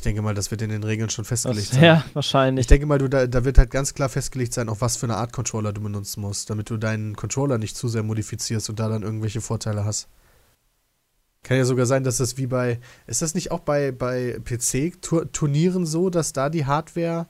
Ich 0.00 0.04
denke 0.04 0.22
mal, 0.22 0.32
das 0.34 0.52
wird 0.52 0.62
in 0.62 0.70
den 0.70 0.84
Regeln 0.84 1.10
schon 1.10 1.24
festgelegt 1.24 1.70
Das, 1.70 1.74
sein. 1.74 1.82
ja, 1.84 2.04
wahrscheinlich. 2.14 2.62
Ich 2.62 2.66
denke 2.68 2.86
mal, 2.86 2.98
du, 2.98 3.08
da, 3.08 3.26
da 3.26 3.44
wird 3.44 3.58
halt 3.58 3.72
ganz 3.72 3.94
klar 3.94 4.08
festgelegt 4.08 4.54
sein, 4.54 4.68
auf 4.68 4.80
was 4.80 4.96
für 4.96 5.06
eine 5.06 5.16
Art 5.16 5.32
Controller 5.32 5.72
du 5.72 5.80
benutzen 5.80 6.20
musst, 6.20 6.50
damit 6.50 6.70
du 6.70 6.76
deinen 6.76 7.16
Controller 7.16 7.58
nicht 7.58 7.76
zu 7.76 7.88
sehr 7.88 8.04
modifizierst 8.04 8.70
und 8.70 8.78
da 8.78 8.88
dann 8.88 9.02
irgendwelche 9.02 9.40
Vorteile 9.40 9.84
hast. 9.84 10.08
Kann 11.42 11.56
ja 11.56 11.64
sogar 11.64 11.86
sein, 11.86 12.04
dass 12.04 12.18
das 12.18 12.36
wie 12.36 12.46
bei. 12.46 12.78
Ist 13.08 13.22
das 13.22 13.34
nicht 13.34 13.50
auch 13.50 13.60
bei, 13.60 13.90
bei 13.90 14.38
PC-Turnieren 14.44 15.84
so, 15.84 16.10
dass 16.10 16.32
da 16.32 16.48
die 16.48 16.66
Hardware 16.66 17.26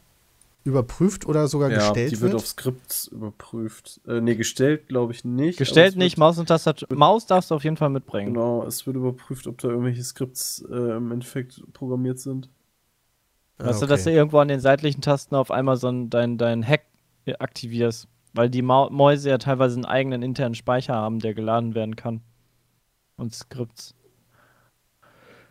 überprüft 0.64 1.25
oder 1.25 1.49
sogar 1.49 1.71
Ja, 1.71 1.79
gestellt 1.79 2.11
die 2.12 2.21
wird 2.21 2.33
wird? 2.33 2.43
auf 2.43 2.47
Skripts 2.47 3.07
überprüft. 3.07 4.01
Äh, 4.07 4.21
nee, 4.21 4.35
gestellt 4.35 4.89
glaube 4.89 5.12
ich 5.14 5.25
nicht. 5.25 5.57
Gestellt 5.59 5.91
es 5.91 5.97
nicht, 5.97 6.12
Wird, 6.12 6.19
Maus 6.19 6.39
und 6.39 6.47
Tastatur. 6.47 6.89
Maus 6.95 7.25
darfst 7.27 7.51
du 7.51 7.55
auf 7.55 7.64
jeden 7.64 7.79
Fall 7.79 7.89
mitbringen. 7.91 8.35
genau, 8.35 8.66
es 8.66 8.87
wird 8.87 8.97
überprüft, 8.97 9.47
ob 9.47 9.57
da 9.59 9.69
irgendwelche 9.69 10.03
Skripts 10.05 10.64
äh, 10.71 10.97
im 10.97 11.12
Endeffekt 11.12 11.62
programmiert 11.73 12.19
sind. 12.19 12.51
Ah, 13.59 13.66
Weißt 13.66 13.82
du, 13.82 13.86
dass 13.86 14.04
du 14.04 14.11
okay. 14.11 14.16
irgendwo 14.18 14.38
an 14.38 14.48
den 14.48 14.61
seitlichen 14.61 15.00
Tasten 15.02 15.34
auf 15.34 15.50
einmal 15.50 15.76
so 15.76 15.88
ein, 15.88 16.11
dein, 16.11 16.38
dein 16.38 16.66
Hack 16.66 16.82
aktivierst. 17.38 18.06
Weil 18.34 18.50
die 18.50 18.62
Mau 18.62 18.88
Mäuse 18.90 19.30
ja 19.30 19.38
teilweise 19.38 19.74
einen 19.76 19.84
eigenen 19.84 20.22
internen 20.22 20.54
Speicher 20.54 20.94
haben, 20.94 21.18
der 21.18 21.34
geladen 21.34 21.74
werden 21.74 21.96
kann. 21.96 22.20
Und 23.16 23.34
Skripts. 23.34 23.94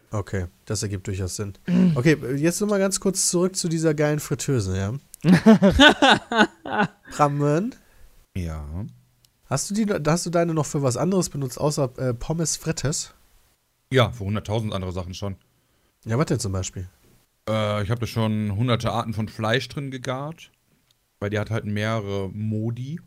Okay, 0.09 0.45
das 0.65 0.83
ergibt 0.83 1.05
durchaus 1.07 1.35
Sinn. 1.35 1.53
Okay, 1.95 2.15
jetzt 2.37 2.61
nochmal 2.61 2.79
ganz 2.79 2.99
kurz 3.01 3.29
zurück 3.29 3.57
zu 3.57 3.67
dieser 3.67 3.93
geilen 3.93 4.19
Fritteuse, 4.21 4.77
ja? 4.77 4.93
Rammen, 7.11 7.75
Ja. 8.35 8.63
hast 9.45 9.69
du, 9.69 9.73
die, 9.73 9.85
hast 10.07 10.25
du 10.25 10.29
deine 10.29 10.53
noch 10.53 10.65
für 10.65 10.81
was 10.81 10.95
anderes 10.95 11.29
benutzt, 11.29 11.59
außer 11.59 11.91
äh, 11.97 12.13
Pommes 12.13 12.55
Frites? 12.55 13.13
Ja, 13.91 14.11
für 14.11 14.23
100.000 14.23 14.71
andere 14.71 14.91
Sachen 14.93 15.13
schon. 15.13 15.35
Ja, 16.05 16.17
was 16.17 16.27
denn 16.27 16.39
zum 16.39 16.51
Beispiel? 16.53 16.87
Äh, 17.47 17.83
ich 17.83 17.89
habe 17.89 18.01
da 18.01 18.07
schon 18.07 18.55
hunderte 18.55 18.91
Arten 18.91 19.13
von 19.13 19.29
Fleisch 19.29 19.67
drin 19.69 19.91
gegart. 19.91 20.51
Weil 21.19 21.31
die 21.31 21.39
hat 21.39 21.49
halt 21.49 21.65
mehrere 21.65 22.29
Modi. 22.29 22.99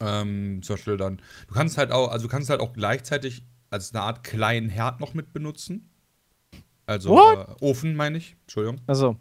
Ähm, 0.00 0.62
zum 0.62 0.76
Beispiel 0.76 0.96
dann. 0.96 1.20
Du 1.48 1.54
kannst 1.54 1.78
halt 1.78 1.90
auch, 1.92 2.10
also 2.10 2.26
du 2.26 2.30
kannst 2.30 2.50
halt 2.50 2.60
auch 2.60 2.72
gleichzeitig 2.72 3.42
als 3.70 3.94
eine 3.94 4.02
Art 4.02 4.24
kleinen 4.24 4.68
Herd 4.68 5.00
noch 5.00 5.14
mit 5.14 5.32
benutzen. 5.32 5.90
Also 6.86 7.18
äh, 7.18 7.46
Ofen, 7.60 7.96
meine 7.96 8.18
ich. 8.18 8.36
Entschuldigung. 8.42 8.80
Also, 8.86 9.16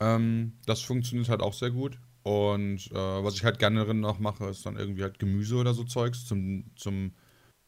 Ähm, 0.00 0.58
das 0.66 0.80
funktioniert 0.80 1.28
halt 1.28 1.40
auch 1.42 1.54
sehr 1.54 1.70
gut. 1.70 1.98
Und 2.22 2.90
äh, 2.92 2.94
was 2.94 3.34
ich 3.34 3.44
halt 3.44 3.58
gerne 3.58 3.84
drin 3.84 4.00
noch 4.00 4.18
mache, 4.18 4.46
ist 4.46 4.64
dann 4.66 4.76
irgendwie 4.76 5.02
halt 5.02 5.18
Gemüse 5.18 5.56
oder 5.56 5.74
so 5.74 5.84
Zeugs 5.84 6.26
zum, 6.26 6.70
zum 6.76 7.12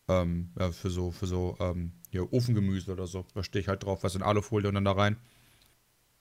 ähm, 0.08 0.52
ja, 0.58 0.72
für 0.72 0.90
so, 0.90 1.10
für 1.10 1.26
so, 1.26 1.56
ähm, 1.60 1.92
hier, 2.12 2.32
Ofengemüse 2.32 2.92
oder 2.92 3.06
so. 3.08 3.26
Da 3.34 3.42
stehe 3.42 3.60
ich 3.62 3.68
halt 3.68 3.84
drauf, 3.84 4.04
was 4.04 4.14
in 4.14 4.22
Alufolie 4.22 4.68
und 4.68 4.74
dann 4.76 4.84
da 4.84 4.92
rein. 4.92 5.16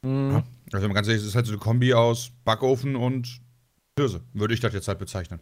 mh, 0.04 0.34
Ja. 0.34 0.44
Also 0.74 0.90
ganz 0.90 1.08
ehrlich, 1.08 1.22
es 1.22 1.28
ist 1.30 1.36
halt 1.36 1.46
so 1.46 1.52
eine 1.54 1.60
Kombi 1.60 1.94
aus 1.94 2.32
Backofen 2.46 2.96
und 2.96 3.42
Hirse, 3.98 4.22
würde 4.34 4.54
ich 4.54 4.60
das 4.62 4.74
jetzt 4.74 4.88
halt 4.88 5.00
bezeichnen. 5.00 5.42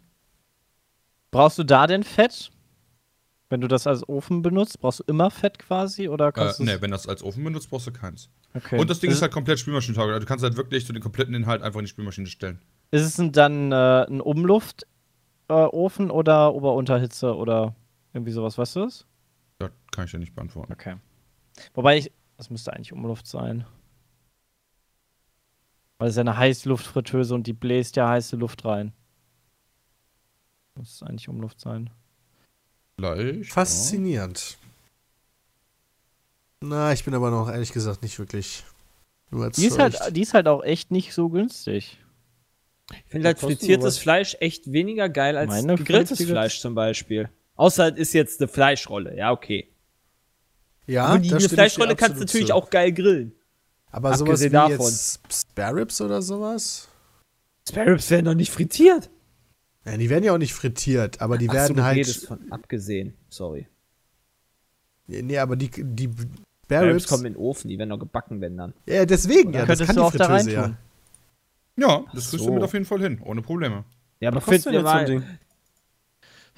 brauchst 1.30 1.58
du 1.58 1.64
da 1.64 1.86
denn 1.86 2.02
Fett? 2.02 2.50
Wenn 3.48 3.60
du 3.60 3.66
das 3.68 3.86
als 3.88 4.08
Ofen 4.08 4.42
benutzt, 4.42 4.80
brauchst 4.80 5.00
du 5.00 5.04
immer 5.08 5.30
Fett 5.30 5.58
quasi? 5.58 6.08
Oder 6.08 6.28
Äh, 6.28 6.32
kannst 6.32 6.60
du 6.60 6.64
ne, 6.64 6.80
wenn 6.82 6.90
das 6.92 7.08
als 7.08 7.22
Ofen 7.22 7.42
benutzt, 7.42 7.68
brauchst 7.70 7.86
du 7.88 7.92
keins. 7.92 8.28
okay. 8.54 8.78
Und 8.78 8.88
das 8.90 9.00
Ding 9.00 9.10
ist, 9.10 9.16
ist 9.16 9.22
halt 9.22 9.32
komplett 9.32 9.58
Spülmaschinentauglich. 9.58 10.14
Also 10.14 10.24
du 10.24 10.28
kannst 10.28 10.44
halt 10.44 10.56
wirklich 10.56 10.86
so 10.86 10.92
den 10.92 11.02
kompletten 11.02 11.34
Inhalt 11.34 11.62
einfach 11.62 11.80
in 11.80 11.84
die 11.86 11.90
Spülmaschine 11.90 12.26
stellen. 12.28 12.60
Ist 12.92 13.02
es 13.02 13.16
denn 13.16 13.32
dann 13.32 13.72
äh, 13.72 14.06
ein 14.08 14.20
Umluftofen 14.20 14.86
äh, 15.48 16.12
oder 16.12 16.54
Ober-Unterhitze 16.54 17.34
oder 17.34 17.74
irgendwie 18.12 18.32
sowas, 18.32 18.56
weißt 18.58 18.76
du 18.76 18.80
das? 18.84 19.06
Kann 19.90 20.04
ich 20.04 20.10
dir 20.10 20.18
nicht 20.18 20.34
beantworten. 20.34 20.72
Okay. 20.72 20.96
Wobei 21.74 21.98
ich, 21.98 22.12
das 22.36 22.50
müsste 22.50 22.72
eigentlich 22.72 22.92
Umluft 22.92 23.26
sein. 23.26 23.66
Weil 25.98 26.08
es 26.08 26.12
ist 26.12 26.16
ja 26.16 26.22
eine 26.22 26.36
Heißluftfritteuse 26.36 27.34
und 27.34 27.46
die 27.46 27.52
bläst 27.52 27.96
ja 27.96 28.08
heiße 28.08 28.36
Luft 28.36 28.64
rein. 28.64 28.92
Muss 30.76 31.02
eigentlich 31.02 31.28
Umluft 31.28 31.60
sein. 31.60 31.90
Vielleicht. 32.96 33.52
Faszinierend. 33.52 34.56
Na, 36.62 36.92
ich 36.92 37.04
bin 37.04 37.14
aber 37.14 37.30
noch 37.30 37.50
ehrlich 37.50 37.72
gesagt 37.72 38.02
nicht 38.02 38.18
wirklich 38.18 38.64
überzeugt. 39.30 39.58
Die 39.58 39.66
ist, 39.66 39.78
halt, 39.78 40.16
die 40.16 40.20
ist 40.22 40.34
halt 40.34 40.48
auch 40.48 40.62
echt 40.62 40.90
nicht 40.90 41.12
so 41.12 41.28
günstig. 41.28 41.98
Ich 42.92 43.10
finde 43.10 43.28
halt 43.28 43.38
frittiertes. 43.38 43.98
Fleisch 43.98 44.36
echt 44.40 44.72
weniger 44.72 45.08
geil 45.08 45.36
als 45.36 45.50
Meine 45.50 45.76
gegrilltes 45.76 46.22
Fleisch 46.24 46.60
zum 46.60 46.74
Beispiel. 46.74 47.30
Außer 47.56 47.92
es 47.92 47.98
ist 47.98 48.12
jetzt 48.14 48.40
eine 48.40 48.48
Fleischrolle, 48.48 49.16
ja, 49.16 49.32
okay. 49.32 49.70
Ja, 50.90 51.06
Aber 51.06 51.18
die, 51.18 51.32
eine 51.32 51.48
Fleischrolle 51.48 51.96
kannst 51.96 52.16
du 52.16 52.20
natürlich 52.20 52.48
zu. 52.48 52.54
auch 52.54 52.70
geil 52.70 52.92
grillen. 52.92 53.32
Aber 53.90 54.16
sowas 54.16 54.40
wie 54.40 54.46
abgesehen 54.46 54.52
davon. 54.52 54.86
jetzt 54.86 55.20
Spare 55.32 55.76
Ribs 55.76 56.00
oder 56.00 56.22
sowas? 56.22 56.88
Spare 57.68 57.92
Ribs 57.92 58.10
werden 58.10 58.26
doch 58.26 58.34
nicht 58.34 58.50
frittiert. 58.50 59.10
Ja, 59.84 59.96
die 59.96 60.10
werden 60.10 60.24
ja 60.24 60.34
auch 60.34 60.38
nicht 60.38 60.54
frittiert, 60.54 61.20
aber 61.20 61.38
die 61.38 61.48
Ach 61.48 61.52
so, 61.52 61.58
werden 61.58 61.76
du 61.76 61.82
halt. 61.84 61.96
redest 61.96 62.26
von 62.26 62.52
abgesehen. 62.52 63.14
Sorry. 63.28 63.66
Nee, 65.06 65.38
aber 65.38 65.56
die, 65.56 65.70
die 65.70 66.10
Spare 66.64 66.86
Ribs 66.86 66.94
Ribs. 66.94 67.06
kommen 67.08 67.26
in 67.26 67.32
den 67.32 67.40
Ofen, 67.40 67.68
die 67.68 67.78
werden 67.78 67.90
doch 67.90 67.98
gebacken, 67.98 68.40
wenn 68.40 68.56
dann. 68.56 68.74
Ja, 68.86 69.04
deswegen, 69.06 69.52
ja, 69.52 69.66
das 69.66 69.78
kann 69.80 69.96
du 69.96 70.02
die 70.02 70.06
auch 70.06 70.12
da 70.12 70.24
ja. 70.24 70.30
reintun. 70.30 70.76
Ja, 71.76 72.04
das 72.12 72.26
Ach 72.26 72.30
kriegst 72.30 72.30
so. 72.30 72.46
du 72.46 72.52
mit 72.52 72.62
auf 72.62 72.72
jeden 72.72 72.84
Fall 72.84 73.00
hin, 73.00 73.20
ohne 73.24 73.42
Probleme. 73.42 73.84
Ja, 74.20 74.28
aber 74.28 74.36
Was 74.36 74.44
kostet 74.44 74.62
finden 74.64 74.76
denn 74.76 74.84
wir 74.84 75.00
jetzt 75.00 75.08
so 75.08 75.14
ein 75.14 75.20
mal. 75.20 75.26
Ding? 75.28 75.38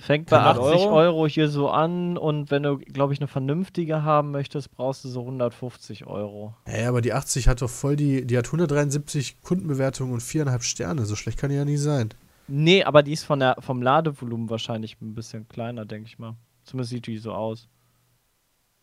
Fängt 0.03 0.29
bei 0.31 0.39
100 0.41 0.59
80 0.59 0.87
Euro? 0.87 0.97
Euro? 0.97 1.27
hier 1.29 1.49
so 1.49 1.71
an 1.71 2.17
und 2.19 2.51
wenn 2.51 2.65
du, 2.65 2.79
glaube 2.79 3.13
ich, 3.13 3.21
eine 3.21 3.29
vernünftige 3.29 4.03
haben 4.03 4.33
möchtest, 4.33 4.73
brauchst 4.73 5.05
du 5.05 5.09
so 5.09 5.21
150 5.21 6.07
Euro. 6.07 6.55
Ja, 6.67 6.89
aber 6.89 7.01
die 7.03 7.13
80 7.13 7.47
hat 7.47 7.63
doch 7.63 7.71
voll 7.71 7.95
die. 7.95 8.27
Die 8.27 8.37
hat 8.37 8.47
173 8.47 9.41
Kundenbewertungen 9.43 10.13
und 10.13 10.21
viereinhalb 10.21 10.65
Sterne. 10.65 11.05
So 11.07 11.15
schlecht 11.15 11.39
kann 11.39 11.51
die 11.51 11.57
ja 11.57 11.65
nie 11.65 11.77
sein. 11.77 12.09
Nee, 12.49 12.83
aber 12.83 13.05
die 13.05 13.13
ist 13.13 13.23
von 13.25 13.39
der, 13.39 13.57
vom 13.61 13.81
Ladevolumen 13.81 14.51
wahrscheinlich 14.51 15.01
ein 15.01 15.15
bisschen 15.15 15.47
kleiner, 15.47 15.85
denke 15.85 16.09
ich 16.09 16.19
mal. 16.19 16.35
Zumindest 16.65 16.91
sieht 16.91 17.07
die 17.07 17.19
so 17.19 17.33
aus. 17.33 17.69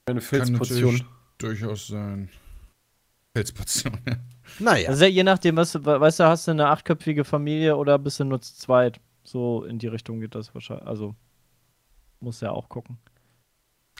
Eine 0.05 0.21
Filzportion. 0.21 1.01
durchaus 1.37 1.87
sein. 1.87 2.29
Pilzportion. 3.33 3.97
ja. 4.07 4.15
Naja. 4.59 4.89
Also 4.89 5.05
je 5.05 5.23
nachdem, 5.23 5.57
was, 5.57 5.73
du- 5.73 5.85
weißt 5.85 6.19
du, 6.21 6.23
hast 6.23 6.47
du 6.47 6.51
eine 6.51 6.67
achtköpfige 6.67 7.23
Familie 7.23 7.75
oder 7.77 7.99
bist 7.99 8.19
du 8.19 8.23
nur 8.23 8.41
zu 8.41 8.55
zweit? 8.55 8.99
So 9.29 9.63
in 9.63 9.77
die 9.77 9.87
Richtung 9.87 10.19
geht 10.21 10.33
das 10.33 10.55
wahrscheinlich. 10.55 10.87
Also 10.87 11.15
muss 12.19 12.41
ja 12.41 12.51
auch 12.51 12.67
gucken. 12.67 12.97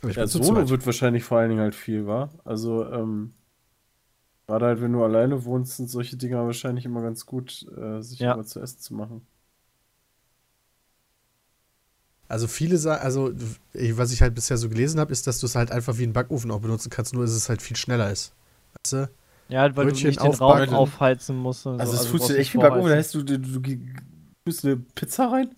ich 0.08 0.16
Ja, 0.16 0.26
Solo 0.26 0.68
wird 0.70 0.86
wahrscheinlich 0.88 1.24
vor 1.24 1.38
allen 1.38 1.50
Dingen 1.50 1.62
halt 1.62 1.76
viel, 1.76 2.08
war. 2.08 2.32
Also, 2.46 2.86
ähm, 2.92 3.34
gerade 4.48 4.66
halt, 4.66 4.82
wenn 4.82 4.92
du 4.94 5.04
alleine 5.04 5.46
wohnst, 5.46 5.78
sind 5.78 5.90
solche 5.90 6.18
Dinger 6.18 6.46
wahrscheinlich 6.46 6.84
immer 6.86 7.02
ganz 7.02 7.26
gut, 7.26 7.66
äh, 7.78 8.02
sich 8.02 8.20
Ja. 8.20 8.34
immer 8.34 8.44
zu 8.44 8.60
essen 8.60 8.80
zu 8.80 8.94
machen. 8.96 9.26
Also 12.28 12.48
viele 12.48 12.78
sagen, 12.78 13.02
also 13.02 13.32
was 13.74 14.12
ich 14.12 14.22
halt 14.22 14.36
bisher 14.36 14.58
so 14.58 14.70
gelesen 14.70 15.00
habe, 15.00 15.12
ist, 15.12 15.26
dass 15.26 15.40
du 15.40 15.48
es 15.48 15.56
halt 15.56 15.72
einfach 15.72 15.98
wie 15.98 16.04
einen 16.04 16.14
Backofen 16.14 16.52
auch 16.52 16.60
benutzen 16.60 16.90
kannst, 16.92 17.14
nur 17.14 17.24
dass 17.24 17.32
es 17.34 17.50
halt 17.50 17.62
viel 17.62 17.76
schneller 17.76 18.12
ist. 18.12 18.34
Weißt 18.84 18.94
du? 18.94 19.10
Ja, 19.50 19.64
weil 19.76 19.86
Brötchen 19.86 20.04
du 20.04 20.10
nicht 20.10 20.22
den 20.22 20.34
Raum 20.34 20.74
aufheizen 20.76 21.36
musst. 21.38 21.66
Und 21.66 21.80
Also, 21.82 21.94
so. 21.94 22.04
es 22.04 22.06
fühlt 22.08 22.22
sich 22.22 22.30
brauchst 22.30 22.40
echt 22.40 22.54
wie 22.54 22.58
Backofen, 22.60 22.90
da 22.90 22.96
heißt 22.98 23.16
du, 23.16 23.24
du, 23.24 23.40
du, 23.40 23.62
du 24.50 24.52
tust 24.52 24.66
eine 24.66 24.78
Pizza 24.78 25.32
rein? 25.32 25.56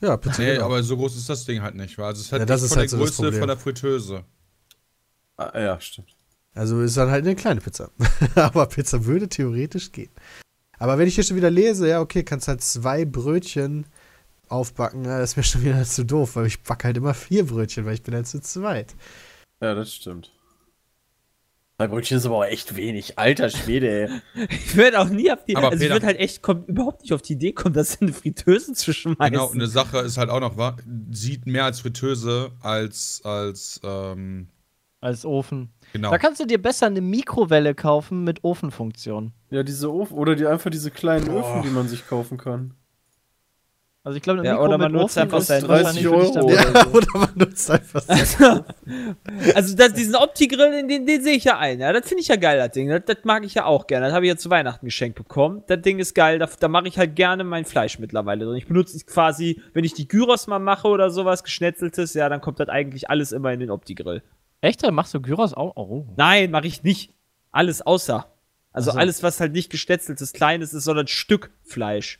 Ja, 0.00 0.16
Pizza. 0.16 0.42
Nee, 0.42 0.58
aber 0.58 0.82
so 0.82 0.96
groß 0.96 1.16
ist 1.16 1.28
das 1.28 1.44
Ding 1.44 1.62
halt 1.62 1.74
nicht. 1.74 1.96
Weil 1.98 2.06
also 2.06 2.20
es 2.20 2.26
ist 2.26 2.32
halt 2.32 2.40
Ja, 2.40 2.46
das 2.46 2.60
nicht 2.60 2.66
ist 2.66 2.72
von 2.72 2.80
halt 2.80 2.92
der 2.92 2.98
so 2.98 3.04
das 3.04 3.16
Größe 3.16 3.38
von 3.38 3.48
der 3.48 3.56
Fritteuse. 3.56 4.24
Ah, 5.36 5.58
ja, 5.58 5.80
stimmt. 5.80 6.14
Also 6.54 6.80
ist 6.82 6.96
dann 6.96 7.10
halt 7.10 7.24
eine 7.24 7.34
kleine 7.34 7.60
Pizza. 7.60 7.90
aber 8.34 8.66
Pizza 8.66 9.04
würde 9.04 9.28
theoretisch 9.28 9.90
gehen. 9.92 10.10
Aber 10.78 10.98
wenn 10.98 11.08
ich 11.08 11.14
hier 11.14 11.24
schon 11.24 11.36
wieder 11.36 11.50
lese, 11.50 11.88
ja, 11.88 12.00
okay, 12.00 12.22
kannst 12.22 12.48
halt 12.48 12.62
zwei 12.62 13.04
Brötchen 13.04 13.86
aufbacken, 14.48 15.04
ja, 15.04 15.18
das 15.18 15.30
ist 15.30 15.36
mir 15.36 15.42
schon 15.42 15.62
wieder 15.62 15.82
zu 15.84 16.04
doof, 16.04 16.36
weil 16.36 16.46
ich 16.46 16.62
backe 16.62 16.84
halt 16.84 16.96
immer 16.96 17.14
vier 17.14 17.46
Brötchen, 17.46 17.86
weil 17.86 17.94
ich 17.94 18.02
bin 18.02 18.14
halt 18.14 18.26
zu 18.26 18.40
zweit. 18.40 18.94
Ja, 19.60 19.74
das 19.74 19.94
stimmt. 19.94 20.33
Drei 21.76 21.88
Brötchen 21.88 22.18
ist 22.18 22.26
aber 22.26 22.36
auch 22.36 22.44
echt 22.44 22.76
wenig. 22.76 23.18
Alter 23.18 23.50
Schwede, 23.50 24.08
ey. 24.34 24.46
Ich 24.48 24.76
würde 24.76 25.00
auch 25.00 25.08
nie 25.08 25.30
auf 25.32 25.44
die, 25.44 25.56
Aber 25.56 25.70
also 25.70 25.76
ich 25.76 25.82
Peter- 25.82 25.94
würde 25.94 26.06
halt 26.06 26.18
echt 26.20 26.40
komm, 26.42 26.64
überhaupt 26.66 27.02
nicht 27.02 27.12
auf 27.12 27.22
die 27.22 27.32
Idee 27.32 27.52
kommen, 27.52 27.74
das 27.74 27.96
in 27.96 28.06
eine 28.08 28.12
Fritteuse 28.16 28.74
zu 28.74 28.92
schmeißen. 28.92 29.32
Genau, 29.32 29.50
eine 29.50 29.66
Sache 29.66 29.98
ist 29.98 30.16
halt 30.16 30.30
auch 30.30 30.40
noch, 30.40 30.56
wa- 30.56 30.76
sieht 31.10 31.46
mehr 31.46 31.64
als 31.64 31.80
Fritteuse 31.80 32.52
als, 32.60 33.22
als, 33.24 33.80
ähm, 33.82 34.46
Als 35.00 35.24
Ofen. 35.24 35.70
genau. 35.92 36.10
Da 36.12 36.18
kannst 36.18 36.40
du 36.40 36.46
dir 36.46 36.62
besser 36.62 36.86
eine 36.86 37.00
Mikrowelle 37.00 37.74
kaufen 37.74 38.22
mit 38.22 38.44
Ofenfunktion. 38.44 39.32
Ja, 39.50 39.62
diese 39.64 39.92
Ofen 39.92 40.16
oder 40.16 40.36
die 40.36 40.46
einfach 40.46 40.70
diese 40.70 40.90
kleinen 40.92 41.28
Öfen, 41.28 41.62
die 41.62 41.70
man 41.70 41.88
sich 41.88 42.06
kaufen 42.06 42.38
kann. 42.38 42.74
Also 44.06 44.16
ich 44.18 44.22
glaube, 44.22 44.44
Ja, 44.44 44.52
Mikro 44.52 44.64
oder 44.68 44.78
man 44.78 44.92
nutzt 44.92 45.16
einfach 45.16 45.38
ist 45.38 45.46
sein 45.46 45.66
wahrscheinlich 45.66 46.04
30 46.06 46.08
für 46.08 46.16
dich 46.20 46.36
Euro. 46.36 46.48
damit- 46.50 46.74
Ja, 46.74 46.86
oder 46.92 47.06
man 47.18 47.30
nutzt 47.36 47.70
einfach 47.70 48.02
so. 48.02 48.64
Also 49.54 49.76
das, 49.76 49.92
diesen 49.94 50.14
Opti-Grill, 50.14 50.70
den, 50.72 50.88
den, 50.88 51.06
den 51.06 51.22
sehe 51.22 51.36
ich 51.36 51.44
ja 51.44 51.58
ein. 51.58 51.80
Ja, 51.80 51.92
das 51.92 52.06
finde 52.06 52.20
ich 52.20 52.28
ja 52.28 52.36
geil, 52.36 52.58
das 52.58 52.70
Ding. 52.72 52.88
Das, 52.90 53.02
das 53.06 53.24
mag 53.24 53.44
ich 53.44 53.54
ja 53.54 53.64
auch 53.64 53.86
gerne. 53.86 54.06
Das 54.06 54.14
habe 54.14 54.26
ich 54.26 54.30
ja 54.30 54.36
zu 54.36 54.50
Weihnachten 54.50 54.84
geschenkt 54.84 55.16
bekommen. 55.16 55.62
Das 55.68 55.80
Ding 55.80 55.98
ist 55.98 56.14
geil. 56.14 56.38
Da, 56.38 56.48
da 56.60 56.68
mache 56.68 56.86
ich 56.86 56.98
halt 56.98 57.16
gerne 57.16 57.44
mein 57.44 57.64
Fleisch 57.64 57.98
mittlerweile 57.98 58.44
drin. 58.44 58.56
Ich 58.56 58.66
benutze 58.68 58.96
es 58.96 59.06
quasi, 59.06 59.62
wenn 59.72 59.84
ich 59.84 59.94
die 59.94 60.06
Gyros 60.06 60.46
mal 60.48 60.58
mache 60.58 60.86
oder 60.88 61.08
sowas, 61.10 61.42
geschnetzeltes, 61.42 62.12
ja, 62.14 62.28
dann 62.28 62.40
kommt 62.42 62.60
das 62.60 62.68
eigentlich 62.68 63.08
alles 63.08 63.32
immer 63.32 63.52
in 63.52 63.60
den 63.60 63.70
Opti-Grill. 63.70 64.22
Echt? 64.60 64.82
Da 64.82 64.90
machst 64.90 65.14
du 65.14 65.20
Gyros 65.22 65.54
auch? 65.54 65.72
Oh. 65.76 66.06
Nein, 66.16 66.50
mache 66.50 66.66
ich 66.66 66.82
nicht. 66.82 67.14
Alles 67.52 67.80
außer. 67.82 68.26
Also 68.72 68.90
Ach 68.90 68.94
so. 68.94 69.00
alles, 69.00 69.22
was 69.22 69.40
halt 69.40 69.52
nicht 69.52 69.70
geschnetzeltes, 69.70 70.32
kleines 70.32 70.74
ist, 70.74 70.84
sondern 70.84 71.06
Stück 71.06 71.50
Fleisch. 71.62 72.18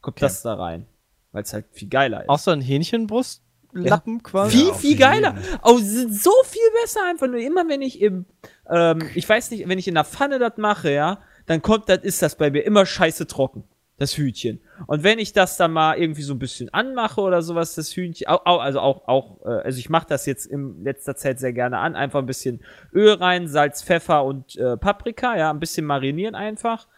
Kommt 0.00 0.20
das 0.20 0.42
da 0.42 0.54
rein. 0.54 0.86
Weil 1.32 1.42
es 1.42 1.52
halt 1.52 1.66
viel 1.72 1.88
geiler 1.88 2.22
ist. 2.22 2.28
Auch 2.28 2.38
so 2.38 2.50
ein 2.50 2.60
Hähnchenbrustlappen 2.60 4.22
quasi? 4.22 4.58
Viel, 4.58 4.70
auf 4.70 4.80
viel 4.80 4.90
jeden. 4.90 5.00
geiler. 5.00 5.34
Oh, 5.62 5.78
sind 5.78 6.14
so 6.14 6.32
viel 6.44 6.60
besser 6.82 7.00
einfach 7.08 7.26
nur. 7.26 7.38
Immer 7.38 7.68
wenn 7.68 7.82
ich 7.82 8.00
im, 8.00 8.26
ähm, 8.70 9.00
ich 9.14 9.28
weiß 9.28 9.50
nicht, 9.50 9.66
wenn 9.68 9.78
ich 9.78 9.88
in 9.88 9.94
der 9.94 10.04
Pfanne 10.04 10.38
das 10.38 10.58
mache, 10.58 10.92
ja, 10.92 11.20
dann 11.46 11.62
kommt, 11.62 11.88
das 11.88 11.98
ist 11.98 12.22
das 12.22 12.36
bei 12.36 12.50
mir 12.50 12.64
immer 12.64 12.86
scheiße 12.86 13.26
trocken. 13.26 13.64
Das 13.98 14.16
Hühnchen. 14.16 14.60
Und 14.88 15.04
wenn 15.04 15.20
ich 15.20 15.32
das 15.32 15.58
dann 15.58 15.72
mal 15.72 15.96
irgendwie 15.96 16.22
so 16.22 16.34
ein 16.34 16.38
bisschen 16.38 16.72
anmache 16.74 17.20
oder 17.20 17.40
sowas, 17.40 17.76
das 17.76 17.94
Hühnchen, 17.94 18.26
au, 18.26 18.40
au, 18.44 18.56
also 18.56 18.80
auch, 18.80 19.06
auch, 19.06 19.42
äh, 19.44 19.62
also 19.62 19.78
ich 19.78 19.90
mache 19.90 20.06
das 20.08 20.26
jetzt 20.26 20.46
in 20.46 20.82
letzter 20.82 21.14
Zeit 21.14 21.38
sehr 21.38 21.52
gerne 21.52 21.78
an. 21.78 21.94
Einfach 21.94 22.18
ein 22.18 22.26
bisschen 22.26 22.62
Öl 22.92 23.12
rein, 23.12 23.46
Salz, 23.46 23.82
Pfeffer 23.82 24.24
und 24.24 24.56
äh, 24.56 24.76
Paprika, 24.76 25.36
ja, 25.36 25.50
ein 25.50 25.60
bisschen 25.60 25.86
marinieren 25.86 26.34
einfach. 26.34 26.88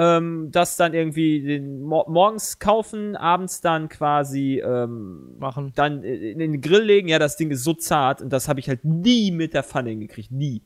Ähm, 0.00 0.50
das 0.52 0.76
dann 0.76 0.94
irgendwie 0.94 1.42
den, 1.42 1.82
mor 1.82 2.08
morgens 2.08 2.60
kaufen, 2.60 3.16
abends 3.16 3.60
dann 3.60 3.88
quasi 3.88 4.60
ähm, 4.64 5.36
Machen. 5.40 5.72
dann 5.74 6.04
in 6.04 6.38
den 6.38 6.60
Grill 6.60 6.82
legen. 6.84 7.08
Ja, 7.08 7.18
das 7.18 7.36
Ding 7.36 7.50
ist 7.50 7.64
so 7.64 7.74
zart 7.74 8.22
und 8.22 8.30
das 8.32 8.48
habe 8.48 8.60
ich 8.60 8.68
halt 8.68 8.84
nie 8.84 9.32
mit 9.32 9.54
der 9.54 9.64
Pfanne 9.64 9.90
hingekriegt. 9.90 10.30
Nie. 10.30 10.62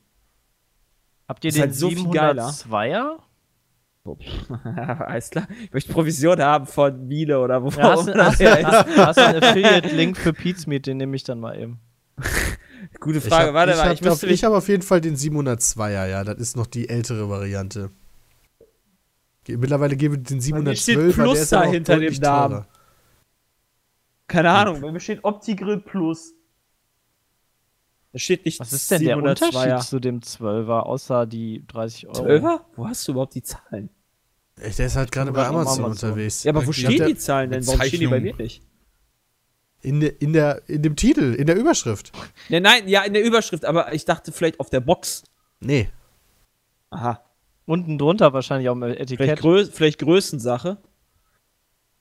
Habt 1.27 1.43
ihr 1.43 1.49
Ist 1.49 1.55
den 1.55 1.61
halt 1.63 1.75
so 1.75 1.89
viel 1.89 2.09
geiler. 2.11 2.49
702er? 2.49 3.17
Alles 5.07 5.29
klar. 5.29 5.47
Ich 5.63 5.73
möchte 5.73 5.93
Provision 5.93 6.39
haben 6.41 6.65
von 6.67 7.07
Miele 7.07 7.39
oder 7.39 7.63
wo 7.63 7.69
Ja, 7.69 7.93
hast, 7.93 8.07
du- 8.07 8.13
hast, 8.13 8.39
hast, 8.41 8.97
hast 8.97 9.17
einen 9.17 9.41
Affiliate-Link 9.43 10.17
für 10.17 10.33
Pizmeat, 10.33 10.85
den 10.87 10.97
nehme 10.97 11.15
ich 11.15 11.23
dann 11.23 11.39
mal 11.39 11.57
eben. 11.59 11.79
Gute 12.99 13.19
Ich 13.19 13.23
Frage. 13.23 13.47
hab- 13.47 13.53
Warte 13.53 13.71
ich 13.71 13.77
mal, 14.01 14.11
hab 14.11 14.23
ich 14.23 14.29
ich 14.29 14.43
habe 14.43 14.57
auf 14.57 14.67
jeden 14.67 14.83
Fall 14.83 14.99
den 15.01 15.15
702er, 15.15 16.07
ja. 16.07 16.23
Das 16.23 16.37
ist 16.37 16.57
noch 16.57 16.67
die 16.67 16.89
ältere 16.89 17.29
Variante. 17.29 17.91
Mittlerweile 19.47 19.95
gebe 19.97 20.15
ich 20.15 20.23
den 20.23 20.37
mir 20.63 20.75
steht 20.75 20.97
712er, 20.97 21.13
Plus 21.13 21.33
der 21.33 21.41
ist 21.43 21.53
aber 21.53 21.61
auch 21.61 21.65
dahinter 21.67 21.99
dem 21.99 22.13
Namen. 22.15 22.53
teurer. 22.53 22.67
Keine 24.27 24.49
Ahnung, 24.51 24.81
bei 24.81 24.91
mir 24.91 24.99
steht 24.99 25.23
Opti-Grill 25.23 25.79
Plus. 25.81 26.33
Da 28.13 28.19
steht 28.19 28.45
nicht 28.45 28.59
Was 28.59 28.71
ist 28.71 28.89
denn 28.91 29.03
der 29.03 29.17
702er. 29.17 29.29
Unterschied 29.29 29.81
zu 29.89 29.99
dem 29.99 30.19
12er, 30.19 30.79
außer 30.81 31.25
die 31.25 31.65
30 31.67 32.07
Euro? 32.07 32.25
12er? 32.25 32.59
Wo 32.75 32.87
hast 32.87 33.07
du 33.07 33.11
überhaupt 33.13 33.35
die 33.35 33.41
Zahlen? 33.43 33.89
Echt, 34.61 34.77
Der 34.79 34.85
ist 34.85 34.95
halt 34.95 35.11
gerade 35.11 35.31
bei 35.31 35.45
Amazon, 35.47 35.85
Amazon. 35.85 36.09
unterwegs. 36.11 36.43
Ja, 36.43 36.51
aber 36.51 36.65
wo 36.65 36.69
Ich 36.71 36.77
stehen 36.77 37.05
die 37.07 37.15
Zahlen 37.17 37.49
denn? 37.49 37.65
Warum 37.65 37.81
stehen 37.81 37.99
die 37.99 38.07
bei 38.07 38.19
mir 38.19 38.35
nicht? 38.35 38.61
In, 39.81 39.99
der- 39.99 40.21
in, 40.21 40.31
der, 40.31 40.61
in 40.69 40.81
dem 40.83 40.95
Titel, 40.95 41.33
in 41.33 41.47
der 41.47 41.57
Überschrift. 41.57 42.11
Ja, 42.49 42.59
nein, 42.59 42.87
ja, 42.87 43.01
in 43.03 43.13
der 43.13 43.23
Überschrift, 43.23 43.65
aber 43.65 43.93
ich 43.93 44.05
dachte 44.05 44.31
vielleicht 44.31 44.59
auf 44.59 44.69
der 44.69 44.79
Box. 44.79 45.23
Nee. 45.59 45.89
Aha. 46.91 47.21
Unten 47.65 47.97
drunter 47.97 48.33
wahrscheinlich 48.33 48.69
auch 48.69 48.73
im 48.73 48.81
Vielleicht, 48.81 48.99
Etikett. 49.11 49.39
Grö 49.39 49.65
vielleicht 49.65 49.99
Größensache. 49.99 50.77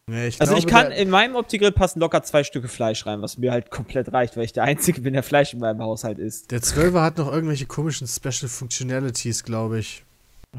nee 0.08 0.26
ich 0.26 0.40
Also 0.40 0.56
ich 0.56 0.66
glaube, 0.66 0.82
kann, 0.82 0.90
der- 0.90 0.98
in 1.00 1.08
meinem 1.10 1.36
Opti-Grill 1.36 1.70
passen 1.72 2.00
locker 2.00 2.22
zwei 2.24 2.42
Stücke 2.44 2.66
Fleisch 2.68 3.06
rein, 3.06 3.22
was 3.22 3.38
mir 3.38 3.52
halt 3.52 3.70
komplett 3.70 4.12
reicht, 4.12 4.36
weil 4.36 4.44
ich 4.44 4.52
der 4.52 4.64
Einzige 4.64 5.00
bin, 5.02 5.12
der 5.12 5.22
Fleisch 5.22 5.52
in 5.54 5.60
meinem 5.60 5.80
Haushalt 5.80 6.18
isst. 6.18 6.50
Der 6.50 6.60
12er 6.60 7.02
hat 7.02 7.18
noch 7.18 7.30
irgendwelche 7.32 7.66
komischen 7.66 8.06
Special 8.08 8.48
Functionalities, 8.48 9.44
glaube 9.44 9.78
ich. 9.78 10.04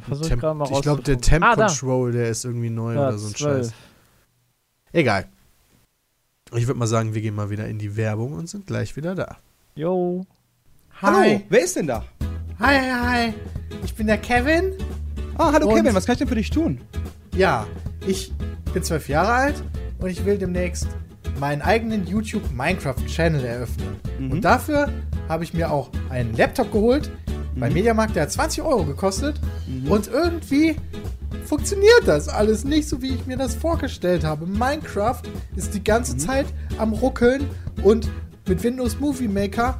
Versuch 0.07 0.25
Temp- 0.27 0.41
mal 0.55 0.69
ich 0.71 0.81
glaube, 0.81 1.03
der. 1.03 1.19
Temp 1.19 1.43
Ah. 1.45 1.55
Control, 1.55 2.13
der 2.13 2.29
ist 2.29 2.45
irgendwie 2.45 2.69
neu 2.71 2.95
Ja, 2.95 3.09
oder 3.09 3.17
so 3.17 3.27
ein 3.27 3.35
12. 3.35 3.65
Scheiß. 3.67 3.73
Egal. 4.93 5.27
Ich 6.55 6.65
würde 6.67 6.79
mal 6.79 6.87
sagen, 6.87 7.13
wir 7.13 7.21
gehen 7.21 7.35
mal 7.35 7.49
wieder 7.49 7.67
in 7.67 7.77
die 7.77 7.95
Werbung 7.97 8.33
und 8.33 8.47
sind 8.47 8.65
gleich 8.67 8.95
wieder 8.95 9.13
da. 9.15 9.37
Jo. 9.75 10.25
Hallo, 11.01 11.41
wer 11.49 11.59
ist 11.63 11.75
denn 11.75 11.87
da? 11.87 12.05
Hi, 12.59 12.77
hi, 12.79 12.91
hi. 13.27 13.33
Ich 13.83 13.93
bin 13.95 14.07
der 14.07 14.17
Kevin. 14.17 14.73
Ah, 15.37 15.51
hallo 15.53 15.67
Und- 15.69 15.75
Kevin, 15.77 15.95
was 15.95 16.05
kann 16.05 16.13
ich 16.13 16.19
denn 16.19 16.27
für 16.27 16.35
dich 16.35 16.49
tun? 16.49 16.79
Ja, 17.35 17.65
ich 18.05 18.31
bin 18.73 18.83
zwölf 18.83 19.09
Jahre 19.09 19.31
alt 19.33 19.63
und 19.99 20.09
ich 20.09 20.23
will 20.25 20.37
demnächst 20.37 20.87
meinen 21.39 21.61
eigenen 21.61 22.05
YouTube 22.05 22.43
Minecraft 22.51 22.95
Channel 23.07 23.43
eröffnen. 23.43 23.95
Mhm. 24.19 24.31
Und 24.31 24.41
dafür 24.45 24.89
habe 25.27 25.43
ich 25.43 25.53
mir 25.53 25.71
auch 25.71 25.89
einen 26.09 26.35
Laptop 26.35 26.71
geholt 26.71 27.09
beim 27.55 27.69
Mhm. 27.69 27.75
Mediamarkt, 27.75 28.15
der 28.15 28.23
hat 28.23 28.31
20 28.31 28.63
Euro 28.63 28.83
gekostet. 28.85 29.39
Und 29.89 30.07
irgendwie 30.07 30.75
funktioniert 31.45 32.03
das 32.05 32.29
alles 32.29 32.63
nicht 32.63 32.87
so, 32.87 33.01
wie 33.01 33.09
ich 33.15 33.25
mir 33.25 33.37
das 33.37 33.55
vorgestellt 33.55 34.23
habe. 34.23 34.45
Minecraft 34.45 35.21
ist 35.55 35.73
die 35.73 35.79
Mhm. 35.79 35.83
ganze 35.83 36.17
Zeit 36.17 36.45
am 36.77 36.93
Ruckeln 36.93 37.47
und 37.83 38.09
mit 38.47 38.63
Windows 38.63 38.99
Movie 38.99 39.27
Maker 39.27 39.79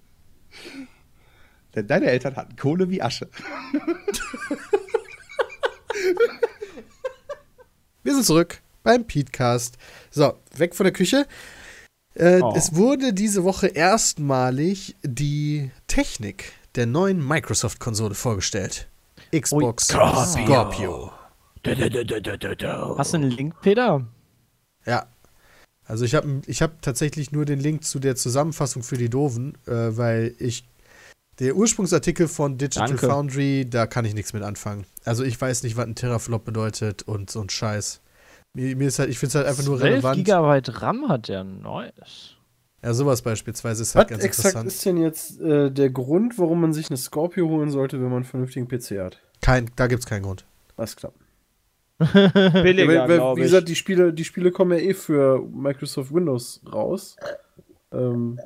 Denn 1.75 1.87
deine 1.87 2.07
Eltern 2.07 2.35
hatten 2.35 2.55
Kohle 2.55 2.89
wie 2.89 3.01
Asche. 3.01 3.29
Wir 8.03 8.13
sind 8.13 8.25
zurück 8.25 8.61
beim 8.83 9.05
Petecast. 9.05 9.77
So, 10.09 10.33
weg 10.55 10.75
von 10.75 10.85
der 10.85 10.93
Küche. 10.93 11.27
Äh, 12.15 12.41
Oh. 12.41 12.53
Es 12.55 12.75
wurde 12.75 13.13
diese 13.13 13.43
Woche 13.43 13.67
erstmalig 13.67 14.95
die 15.03 15.71
Technik 15.87 16.51
der 16.75 16.85
neuen 16.85 17.25
Microsoft-Konsole 17.25 18.15
vorgestellt. 18.15 18.89
Xbox 19.37 19.87
Scorpio. 19.87 21.11
Hast 22.97 23.13
du 23.13 23.17
einen 23.17 23.31
Link, 23.31 23.61
Peter? 23.61 24.05
Ja. 24.85 25.05
Also 25.85 26.05
ich 26.05 26.15
habe 26.15 26.41
ich 26.47 26.61
hab 26.61 26.81
tatsächlich 26.81 27.31
nur 27.31 27.45
den 27.45 27.59
Link 27.59 27.83
zu 27.83 27.99
der 27.99 28.15
Zusammenfassung 28.15 28.81
für 28.83 28.97
die 28.97 29.09
Doofen, 29.09 29.57
äh, 29.67 29.95
weil 29.97 30.33
ich 30.39 30.65
der 31.41 31.55
Ursprungsartikel 31.55 32.27
von 32.27 32.57
Digital 32.57 32.87
Danke. 32.87 33.07
Foundry, 33.07 33.67
da 33.67 33.87
kann 33.87 34.05
ich 34.05 34.13
nichts 34.13 34.31
mit 34.33 34.43
anfangen. 34.43 34.85
Also 35.05 35.23
ich 35.23 35.39
weiß 35.41 35.63
nicht, 35.63 35.75
was 35.75 35.87
ein 35.87 35.95
Teraflop 35.95 36.45
bedeutet 36.45 37.03
und 37.03 37.31
so 37.31 37.41
ein 37.41 37.49
Scheiß. 37.49 38.01
Mir, 38.53 38.75
mir 38.75 38.87
ist 38.87 38.99
halt, 38.99 39.09
ich 39.09 39.17
finde 39.17 39.29
es 39.29 39.35
halt 39.35 39.47
einfach 39.47 39.65
nur 39.65 39.79
12 39.79 39.91
relevant. 39.91 40.17
Gigabyte 40.17 40.81
RAM 40.81 41.09
hat 41.09 41.29
der 41.29 41.43
neues. 41.43 42.35
Ja, 42.83 42.93
sowas 42.93 43.21
beispielsweise 43.21 43.81
ist 43.81 43.95
halt 43.95 44.05
Was 44.05 44.11
ganz 44.11 44.23
exakt 44.23 44.55
interessant. 44.55 44.67
ist 44.67 44.85
denn 44.85 44.97
jetzt 44.97 45.41
äh, 45.41 45.71
der 45.71 45.89
Grund, 45.89 46.37
warum 46.37 46.61
man 46.61 46.73
sich 46.73 46.89
eine 46.89 46.97
Scorpio 46.97 47.47
holen 47.47 47.71
sollte, 47.71 47.97
wenn 47.97 48.05
man 48.09 48.17
einen 48.17 48.25
vernünftigen 48.25 48.67
PC 48.67 48.99
hat? 48.99 49.19
Kein, 49.41 49.69
da 49.75 49.87
gibt's 49.87 50.05
keinen 50.05 50.23
Grund. 50.23 50.45
Alles 50.77 50.95
klar. 50.95 51.13
Billiger, 52.13 53.07
weil, 53.07 53.19
weil, 53.19 53.35
wie 53.37 53.41
gesagt, 53.41 53.67
die 53.67 53.75
Spiele, 53.75 54.13
die 54.13 54.25
Spiele 54.25 54.51
kommen 54.51 54.77
ja 54.77 54.83
eh 54.83 54.93
für 54.93 55.41
Microsoft 55.51 56.13
Windows 56.13 56.61
raus. 56.71 57.15
Ähm, 57.91 58.39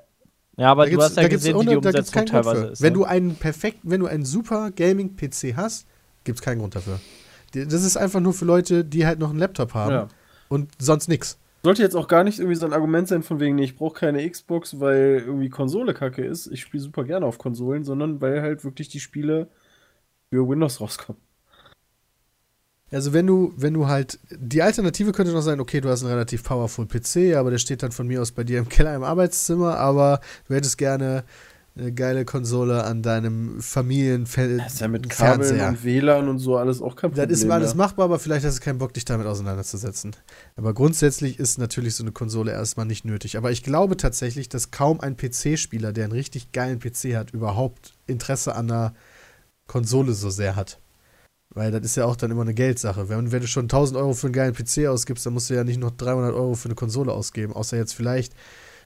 Ja, 0.58 0.72
aber 0.72 0.86
Da 0.86 0.92
du 0.92 1.02
hast 1.02 1.18
ja 1.18 1.28
gesehen, 1.28 1.60
wie 1.60 1.66
die 1.66 1.76
Umsetzung 1.76 2.14
keinen 2.14 2.26
Grund 2.26 2.30
teilweise 2.30 2.68
für. 2.68 2.72
ist. 2.72 2.82
Wenn 2.82 2.94
ne? 2.94 3.00
du 3.00 3.06
einen 3.06 3.36
perfekt, 3.36 3.80
wenn 3.84 4.00
du 4.00 4.08
einen 4.08 4.26
super 4.26 4.72
Gaming-PC 4.72 5.56
hast, 5.56 5.86
gibt 6.24 6.40
es 6.40 6.42
keinen 6.44 6.60
Grund 6.60 6.76
dafür. 6.76 7.00
Das 7.54 7.84
ist 7.84 7.98
einfach 7.98 8.20
nur 8.20 8.34
für 8.34 8.46
Leute, 8.46 8.84
die 8.84 9.06
halt 9.06 9.20
noch 9.20 9.30
einen 9.30 9.40
Laptop 9.40 9.74
haben 9.74 9.92
ja. 9.92 10.08
und 10.50 10.72
sonst 10.80 11.08
nix. 11.08 11.38
Sollte 11.64 11.82
jetzt 11.82 11.96
auch 11.96 12.08
gar 12.08 12.24
nicht 12.24 12.40
irgendwie 12.40 12.58
so 12.58 12.66
ein 12.66 12.74
Argument 12.74 13.08
sein, 13.08 13.24
von 13.24 13.40
wegen, 13.40 13.56
nee, 13.56 13.64
ich 13.64 13.76
brauche 13.76 14.00
keine 14.00 14.30
Xbox, 14.30 14.80
weil 14.80 15.24
irgendwie 15.26 15.50
Konsole 15.50 15.94
kacke 15.94 16.24
ist. 16.24 16.48
Ich 16.48 16.62
spiele 16.62 16.84
super 16.84 17.04
gerne 17.04 17.26
auf 17.26 17.38
Konsolen, 17.38 17.84
sondern 17.84 18.22
weil 18.22 18.42
halt 18.42 18.64
wirklich 18.64 18.88
die 18.90 19.00
Spiele 19.00 19.48
für 20.30 20.48
Windows 20.48 20.80
rauskommen. 20.80 21.22
Also 22.92 23.14
wenn 23.14 23.26
du, 23.28 23.54
wenn 23.58 23.74
du 23.74 23.88
halt, 23.88 24.20
die 24.30 24.62
Alternative 24.62 25.12
könnte 25.12 25.32
noch 25.34 25.42
sein, 25.42 25.60
okay, 25.60 25.82
du 25.82 25.90
hast 25.90 26.04
einen 26.04 26.12
relativ 26.14 26.44
powerful 26.44 26.86
PC, 26.86 27.36
aber 27.36 27.50
der 27.52 27.58
steht 27.58 27.82
dann 27.84 27.92
von 27.92 28.08
mir 28.08 28.22
aus 28.22 28.32
bei 28.32 28.44
dir 28.44 28.60
im 28.60 28.70
Keller 28.70 28.96
im 28.96 29.04
Arbeitszimmer, 29.04 29.78
aber 29.78 30.22
du 30.48 30.54
hättest 30.56 30.78
gerne 30.78 31.24
eine 31.78 31.92
geile 31.92 32.24
Konsole 32.24 32.86
an 32.86 33.02
deinem 33.02 33.60
Familienfeld. 33.62 34.62
Das 34.62 34.76
ist 34.76 34.80
ja 34.80 34.88
mit 34.88 35.10
Kabeln 35.10 35.60
und 35.60 35.84
WLAN 35.84 36.30
und 36.30 36.40
so 36.40 36.56
alles 36.56 36.82
auch 36.82 36.96
kein 36.96 37.10
Das 37.12 37.20
Problem. 37.22 37.36
ist 37.36 37.50
alles 37.50 37.76
mehr. 37.76 37.86
machbar, 37.86 38.06
aber 38.06 38.18
vielleicht 38.20 38.46
hast 38.46 38.60
du 38.60 38.64
keinen 38.64 38.78
Bock, 38.78 38.94
dich 38.94 39.04
damit 39.04 39.28
auseinanderzusetzen. 39.28 40.16
Aber 40.56 40.74
grundsätzlich 40.74 41.38
ist 41.38 41.58
natürlich 41.58 41.96
so 41.96 42.04
eine 42.04 42.14
Konsole 42.14 42.52
erstmal 42.54 42.86
nicht 42.86 43.04
nötig. 43.04 43.36
Aber 43.36 43.52
ich 43.52 43.62
glaube 43.62 43.98
tatsächlich, 43.98 44.48
dass 44.48 44.72
kaum 44.72 45.02
ein 45.02 45.18
PC-Spieler, 45.18 45.92
der 45.92 46.06
einen 46.06 46.14
richtig 46.14 46.54
geilen 46.54 46.80
PC 46.80 47.16
hat, 47.18 47.32
überhaupt 47.32 47.94
Interesse 48.08 48.56
an 48.56 48.72
einer 48.72 48.94
Konsole 49.68 50.14
so 50.14 50.30
sehr 50.30 50.56
hat. 50.56 50.80
Weil 51.56 51.72
das 51.72 51.84
ist 51.84 51.96
ja 51.96 52.06
auch 52.06 52.18
dann 52.18 52.32
immer 52.32 52.42
eine 52.42 52.54
Geldsache. 52.54 53.10
Wenn, 53.10 53.32
wenn 53.32 53.42
du 53.42 53.48
schon 53.48 53.64
1000 53.64 53.98
Euro 53.98 54.14
für 54.14 54.28
einen 54.28 54.34
geilen 54.34 54.54
PC 54.54 54.88
ausgibst, 54.88 55.26
dann 55.26 55.34
musst 55.34 55.50
du 55.50 55.56
ja 55.56 55.64
nicht 55.64 55.80
noch 55.80 55.92
300 55.92 56.34
Euro 56.36 56.54
für 56.54 56.66
eine 56.66 56.76
Konsole 56.76 57.14
ausgeben. 57.14 57.54
Außer 57.54 57.78
jetzt 57.78 57.94
vielleicht 57.94 58.34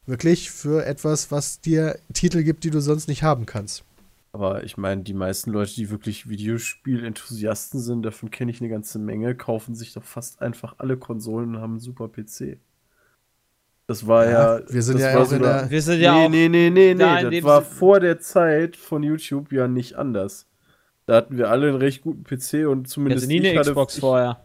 wirklich 0.06 0.52
für 0.52 0.86
etwas, 0.86 1.32
was 1.32 1.62
dir 1.62 1.98
Titel 2.14 2.44
gibt, 2.44 2.64
die 2.64 2.70
du 2.70 2.80
sonst 2.80 3.08
nicht 3.08 3.24
haben 3.24 3.48
kannst. 3.48 3.84
Aber 4.32 4.64
ich 4.64 4.78
meine, 4.78 5.02
die 5.02 5.16
meisten 5.16 5.52
Leute, 5.52 5.74
die 5.74 5.90
wirklich 5.90 6.30
Videospiel-Enthusiasten 6.30 7.80
sind, 7.80 8.04
davon 8.04 8.30
kenne 8.30 8.52
ich 8.52 8.62
eine 8.62 8.70
ganze 8.70 9.00
Menge, 9.00 9.34
kaufen 9.34 9.74
sich 9.74 9.94
doch 9.94 10.04
fast 10.04 10.42
einfach 10.42 10.76
alle 10.78 10.98
Konsolen 10.98 11.56
und 11.56 11.62
haben 11.62 11.72
einen 11.72 11.80
super 11.80 12.08
PC. 12.08 12.60
Das 13.88 14.06
war 14.06 14.30
ja. 14.30 14.62
wir 14.70 14.84
sind 14.84 15.00
ja 15.00 15.18
auch 15.18 15.32
in 15.32 15.42
der. 15.42 15.68
Wir 15.72 15.82
sind 15.82 16.00
ja 16.00 16.14
nee, 16.14 16.26
auch. 16.26 16.30
nee, 16.30 16.48
nee, 16.48 16.70
nee, 16.70 16.94
da 16.94 17.24
nee. 17.24 17.38
Das 17.38 17.44
war 17.44 17.64
vor 17.64 18.00
der 18.00 18.20
Zeit 18.20 18.76
von 18.76 19.02
YouTube 19.02 19.52
ja 19.52 19.68
nicht 19.68 19.96
anders. 19.96 20.46
Da 21.10 21.16
hatten 21.16 21.38
wir 21.38 21.50
alle 21.50 21.68
einen 21.70 21.78
recht 21.78 22.02
guten 22.04 22.24
PC 22.24 22.68
und 22.68 22.88
zumindest 22.88 23.24
hatte 23.26 23.34
nie 23.34 23.40
eine 23.40 23.52
ich 23.54 23.58
hatte, 23.58 23.72
Xbox 23.72 23.96
ich, 23.96 24.00
vorher. 24.00 24.44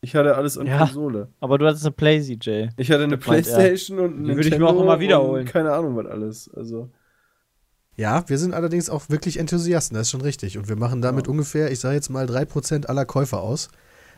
ich 0.00 0.14
hatte 0.14 0.36
alles 0.36 0.56
an 0.56 0.66
Ja. 0.68 0.78
Konsole. 0.78 1.28
Aber 1.40 1.58
du 1.58 1.66
hattest 1.66 1.84
eine 1.84 1.90
Play, 1.92 2.20
CJ. 2.22 2.68
Ich 2.76 2.92
hatte 2.92 3.02
eine. 3.02 3.18
Playstation 3.18 3.98
und 3.98 4.20
ein 4.20 4.24
Die 4.24 4.36
würde 4.36 4.48
ich 4.48 4.56
mir 4.58 4.66
auch 4.68 4.80
immer 4.80 5.00
wiederholen. 5.00 5.44
Keine 5.44 5.72
Ahnung, 5.72 5.96
was 5.96 6.06
alles. 6.06 6.50
Also. 6.54 6.88
Ja, 7.96 8.22
wir 8.28 8.38
sind 8.38 8.54
allerdings 8.54 8.90
auch 8.90 9.08
wirklich 9.08 9.38
Enthusiasten, 9.38 9.96
das 9.96 10.06
ist 10.06 10.10
schon 10.12 10.20
richtig. 10.20 10.56
Und 10.58 10.68
wir 10.68 10.76
machen 10.76 11.02
damit 11.02 11.26
Ja. 11.26 11.30
ungefähr, 11.32 11.72
ich 11.72 11.80
sage 11.80 11.96
jetzt 11.96 12.10
mal, 12.10 12.26
3% 12.26 12.86
aller 12.88 13.04
Käufer 13.06 13.40
aus. 13.40 13.68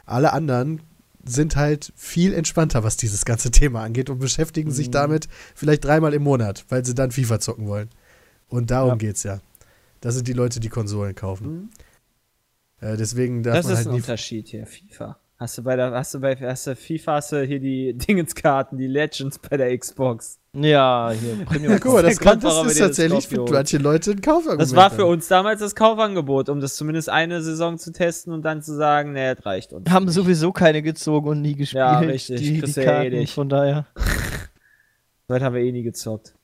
Alle 0.05 0.33
anderen 0.35 0.81
sind 1.25 1.57
halt 1.57 1.93
viel 1.97 2.35
entspannter, 2.35 2.85
was 2.85 2.97
dieses 2.99 3.25
ganze 3.25 3.51
Thema 3.51 3.83
angeht 3.83 4.11
und 4.11 4.19
beschäftigen 4.19 4.71
sich 4.71 4.89
Mhm. 4.89 4.93
damit 4.93 5.29
vielleicht 5.55 5.85
dreimal 5.85 6.13
im 6.15 6.23
Monat, 6.23 6.67
weil 6.69 6.85
sie 6.85 6.95
dann 6.95 7.11
FIFA 7.11 7.41
zocken 7.41 7.67
wollen. 7.69 7.89
Und 8.49 8.71
darum 8.71 8.91
Ja. 8.91 8.97
geht's 8.97 9.23
ja. 9.23 9.41
Das 10.03 10.15
sind 10.15 10.29
die 10.29 10.35
Leute, 10.35 10.61
die 10.61 10.69
Konsolen 10.69 11.15
kaufen. 11.15 11.47
Mhm. 11.53 11.69
Äh, 12.81 12.97
deswegen 12.97 13.43
darf 13.43 13.57
Das 13.57 13.65
man 13.65 13.73
ist 13.73 13.79
halt 13.79 13.87
ein 13.89 13.93
nie. 13.93 14.01
Unterschied 14.01 14.49
hier, 14.49 14.67
FIFA. 14.67 15.19
Hast 15.39 15.59
du 15.59 15.63
bei 15.63 15.77
der, 15.77 15.91
hast 15.93 16.15
du 16.15 16.21
bei 16.21 16.35
hast 16.35 16.67
du 16.67 16.75
FIFA 16.75 17.17
hast 17.17 17.33
du 17.33 17.43
hier 17.45 17.61
die 17.61 17.93
Dingenskarten, 17.97 18.79
die 18.79 18.87
Legends 18.87 19.39
bei 19.39 19.57
der 19.59 19.77
Xbox. 19.77 20.39
Ja, 20.55 21.11
hier, 21.13 21.45
Premium. 21.45 21.73
Ja, 21.73 21.79
guck 21.79 21.93
mal, 21.93 22.03
das, 22.03 22.17
der 22.17 22.25
Grund, 22.25 22.43
kann, 22.43 22.51
warum 22.51 22.67
das 22.69 22.79
wir 22.79 22.87
ist 22.87 22.99
dir 22.99 23.09
das 23.09 23.19
tatsächlich 23.19 23.29
für 23.29 23.53
manche 23.53 23.77
Leute 23.77 24.13
ein 24.13 24.21
Kaufargument. 24.23 24.63
Das 24.63 24.75
war 24.75 24.91
für 24.91 25.05
uns 25.05 25.29
damals 25.29 25.61
das 25.61 25.75
Kaufangebot, 25.75 26.49
um 26.49 26.61
das 26.61 26.77
zumindest 26.77 27.11
eine 27.11 27.43
Saison 27.43 27.77
zu 27.77 27.93
testen 27.93 28.33
und 28.33 28.43
dann 28.43 28.63
zu 28.63 28.75
sagen, 28.75 29.13
nee, 29.13 29.35
das 29.35 29.45
reicht 29.45 29.75
uns. 29.75 29.91
haben 29.91 30.09
sowieso 30.09 30.53
keine 30.53 30.81
gezogen 30.81 31.29
und 31.29 31.43
nie 31.43 31.55
gespielt. 31.55 31.81
Ja, 31.81 31.99
richtig. 31.99 32.41
Die, 32.41 32.61
die 32.63 32.81
eh 32.81 32.85
Karten, 32.85 33.11
nicht. 33.17 33.35
von 33.35 33.51
daher. 33.51 33.87
Soweit 35.29 35.43
haben 35.43 35.55
wir 35.55 35.63
eh 35.63 35.73
nie 35.73 35.83
gezockt. 35.83 36.35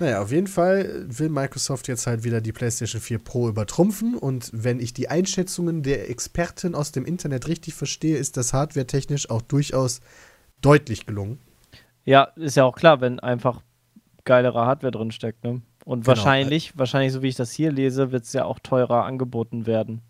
Naja, 0.00 0.22
auf 0.22 0.32
jeden 0.32 0.46
Fall 0.46 1.04
will 1.06 1.28
Microsoft 1.28 1.88
jetzt 1.88 2.06
halt 2.06 2.24
wieder 2.24 2.40
die 2.40 2.52
PlayStation 2.52 3.00
4 3.00 3.18
Pro 3.18 3.48
übertrumpfen 3.48 4.16
und 4.16 4.50
wenn 4.52 4.80
ich 4.80 4.92
die 4.92 5.08
Einschätzungen 5.08 5.82
der 5.82 6.10
Experten 6.10 6.74
aus 6.74 6.90
dem 6.90 7.04
Internet 7.04 7.46
richtig 7.46 7.74
verstehe, 7.74 8.16
ist 8.16 8.36
das 8.36 8.52
hardwaretechnisch 8.52 9.30
auch 9.30 9.42
durchaus 9.42 10.00
deutlich 10.60 11.06
gelungen. 11.06 11.38
Ja, 12.04 12.24
ist 12.36 12.56
ja 12.56 12.64
auch 12.64 12.74
klar, 12.76 13.00
wenn 13.00 13.20
einfach 13.20 13.60
geilere 14.24 14.66
Hardware 14.66 14.90
drin 14.90 15.10
steckt, 15.10 15.44
ne? 15.44 15.62
Und 15.84 16.00
Genau. 16.00 16.06
wahrscheinlich, 16.06 16.76
wahrscheinlich, 16.78 17.12
so 17.12 17.22
wie 17.22 17.28
ich 17.28 17.36
das 17.36 17.52
hier 17.52 17.70
lese, 17.70 18.10
wird 18.10 18.24
es 18.24 18.32
ja 18.32 18.46
auch 18.46 18.58
teurer 18.58 19.04
angeboten 19.04 19.66
werden. 19.66 20.00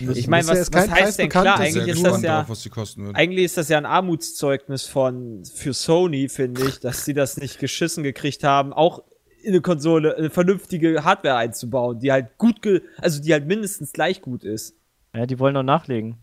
Ich 0.00 0.28
meine, 0.28 0.46
was, 0.48 0.72
was 0.72 0.90
heißt 0.90 1.18
denn 1.18 1.28
klar? 1.28 1.58
Eigentlich 1.58 1.88
ist 1.88 2.04
das 2.04 2.22
ja, 2.22 2.40
drauf, 2.40 2.50
was 2.50 2.62
die 2.62 2.68
kosten 2.70 3.04
wird. 3.06 3.16
eigentlich 3.16 3.44
ist 3.44 3.56
das 3.56 3.68
ja 3.68 3.78
ein 3.78 3.86
Armutszeugnis 3.86 4.86
von 4.86 5.44
für 5.44 5.72
Sony, 5.72 6.28
finde 6.28 6.66
ich, 6.68 6.80
dass 6.80 7.04
sie 7.04 7.14
das 7.14 7.36
nicht 7.36 7.58
geschissen 7.58 8.02
gekriegt 8.04 8.44
haben, 8.44 8.72
auch 8.72 9.02
in 9.42 9.50
eine 9.52 9.60
Konsole 9.60 10.16
eine 10.16 10.30
vernünftige 10.30 11.04
Hardware 11.04 11.36
einzubauen, 11.36 11.98
die 11.98 12.10
halt 12.12 12.38
gut, 12.38 12.62
ge 12.62 12.80
also 12.98 13.20
die 13.22 13.32
halt 13.32 13.46
mindestens 13.46 13.92
gleich 13.92 14.22
gut 14.22 14.42
ist. 14.44 14.74
Ja, 15.14 15.26
die 15.26 15.38
wollen 15.38 15.54
doch 15.54 15.62
nachlegen. 15.62 16.16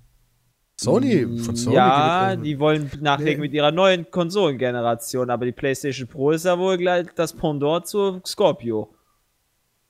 Sony, 0.80 1.28
von 1.38 1.55
Sony 1.55 1.76
ja, 1.76 2.32
gibt- 2.34 2.45
die 2.47 2.59
wollen 2.59 2.89
nachlegen 3.01 3.39
Nee. 3.41 3.47
mit 3.47 3.53
ihrer 3.53 3.72
neuen 3.72 4.09
Konsolengeneration, 4.09 5.30
aber 5.30 5.45
die 5.45 5.51
PlayStation 5.51 6.07
Pro 6.07 6.32
ist 6.32 6.45
ja 6.45 6.57
wohl 6.57 6.78
gleich 6.78 7.05
das 7.15 7.34
Pendant 7.34 7.86
zur 7.86 8.22
Scorpio. 8.26 8.91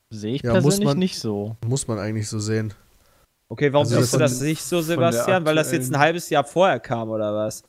Sehe 0.10 0.34
ich 0.36 0.42
Ja, 0.42 0.56
muss 0.56 0.64
persönlich 0.64 0.86
man- 0.88 1.00
nicht 1.00 1.18
so. 1.20 1.56
muss 1.66 1.88
man 1.88 1.98
eigentlich 1.98 2.28
so 2.28 2.40
sehen. 2.40 2.74
Okay, 3.52 3.74
warum 3.74 3.86
Also 3.86 3.98
siehst 4.00 4.14
du 4.14 4.18
von- 4.18 4.20
das 4.22 4.40
nicht 4.42 4.62
so, 4.64 4.80
Sebastian? 4.82 5.46
Weil 5.46 5.56
das 5.56 5.74
jetzt 5.74 5.94
ein 5.94 6.00
halbes 6.00 6.30
Jahr 6.30 6.46
vorher 6.46 6.80
kam, 6.80 7.10
oder 7.10 7.34
was? 7.36 7.64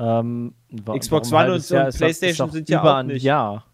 Ähm, 0.00 0.52
Xbox 0.96 1.32
One 1.32 1.52
und- 1.54 1.70
Jahr? 1.70 1.86
und 1.86 1.96
PlayStation 1.96 2.30
ist 2.30 2.40
doch 2.40 2.52
sind 2.52 2.68
ja 2.68 2.80
über 2.80 2.92
auch 2.94 2.96
ein 2.98 3.06
nicht. 3.06 3.22
Jahr. 3.22 3.64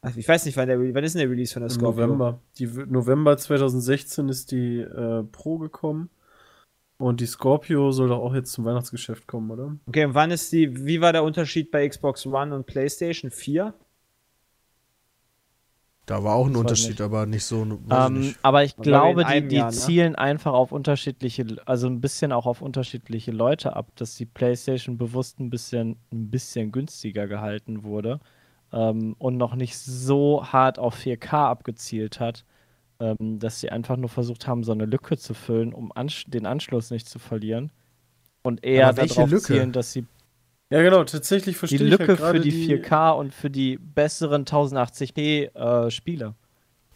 Ach, 0.00 0.16
Ich 0.16 0.26
weiß 0.26 0.46
nicht, 0.46 0.56
wann, 0.56 0.68
der, 0.68 0.78
wann 0.78 1.04
ist 1.04 1.14
denn 1.14 1.20
der 1.20 1.30
Release 1.30 1.52
von 1.52 1.60
der 1.62 1.68
Scorpio? 1.70 2.06
November. 2.06 2.40
Die 2.58 2.66
November 2.66 3.36
2016 3.36 4.28
ist 4.30 4.52
die 4.52 4.78
äh, 4.80 5.22
Pro 5.24 5.58
gekommen. 5.58 6.08
Und 6.96 7.20
die 7.20 7.26
Scorpio 7.26 7.90
soll 7.90 8.08
doch 8.08 8.20
auch 8.20 8.34
jetzt 8.34 8.52
zum 8.52 8.64
Weihnachtsgeschäft 8.64 9.26
kommen, 9.26 9.50
oder? 9.50 9.76
Okay, 9.86 10.06
und 10.06 10.14
wann 10.14 10.30
ist 10.30 10.50
die, 10.52 10.86
wie 10.86 11.00
war 11.02 11.12
der 11.12 11.24
Unterschied 11.24 11.70
bei 11.70 11.86
Xbox 11.86 12.24
One 12.26 12.54
und 12.54 12.64
PlayStation 12.66 13.30
4? 13.30 13.74
Da 16.06 16.22
war 16.24 16.34
auch 16.36 16.46
ein 16.46 16.56
Das 16.60 16.60
Unterschied, 16.60 16.88
nicht. 16.90 17.00
aber 17.00 17.26
nicht 17.26 17.44
so. 17.44 17.64
Weiß 17.84 18.10
Ähm, 18.10 18.16
ich 18.16 18.20
nicht. 18.20 18.38
aber 18.42 18.64
ich 18.64 18.80
glaube, 18.80 19.24
die, 19.24 19.46
die 19.46 19.56
Jahr, 19.56 19.72
ne? 19.72 19.76
zielen 19.76 20.14
einfach 20.16 20.52
auf 20.52 20.72
unterschiedliche, 20.72 21.46
also 21.66 21.86
ein 21.86 22.00
bisschen 22.00 22.32
auch 22.32 22.46
auf 22.46 22.62
unterschiedliche 22.62 23.30
Leute 23.32 23.76
ab, 23.76 23.90
dass 23.96 24.14
die 24.16 24.26
PlayStation 24.26 24.98
bewusst 24.98 25.40
ein 25.40 25.50
bisschen, 25.50 25.96
ein 26.12 26.30
bisschen 26.30 26.72
günstiger 26.72 27.26
gehalten 27.28 27.84
wurde 27.84 28.20
ähm, 28.72 29.14
und 29.18 29.36
noch 29.36 29.54
nicht 29.54 29.76
so 29.78 30.44
hart 30.44 30.78
auf 30.78 30.96
4K 30.98 31.32
abgezielt 31.48 32.20
hat, 32.20 32.44
ähm, 33.00 33.38
dass 33.40 33.60
sie 33.60 33.70
einfach 33.70 33.96
nur 33.96 34.10
versucht 34.10 34.46
haben, 34.48 34.64
so 34.64 34.72
eine 34.72 34.86
Lücke 34.86 35.18
zu 35.18 35.34
füllen, 35.34 35.74
um 35.74 35.92
ansch 35.94 36.24
den 36.28 36.46
Anschluss 36.46 36.90
nicht 36.90 37.08
zu 37.08 37.18
verlieren. 37.18 37.72
Und 38.42 38.64
eher 38.64 38.92
darauf 38.92 39.30
Lücke? 39.30 39.46
zielen, 39.46 39.72
dass 39.72 39.92
sie 39.92 40.06
Ja, 40.74 40.82
genau, 40.82 41.04
tatsächlich 41.04 41.54
die 41.54 41.58
verstehe 41.58 41.78
ich 41.84 41.90
Lücke 41.90 42.08
halt 42.08 42.18
gerade 42.18 42.38
für 42.38 42.44
die 42.44 42.66
4K 42.82 43.12
und 43.12 43.32
für 43.32 43.48
die 43.48 43.78
besseren 43.78 44.44
1080p 44.44 45.54
äh, 45.54 45.90
Spiele. 45.92 46.34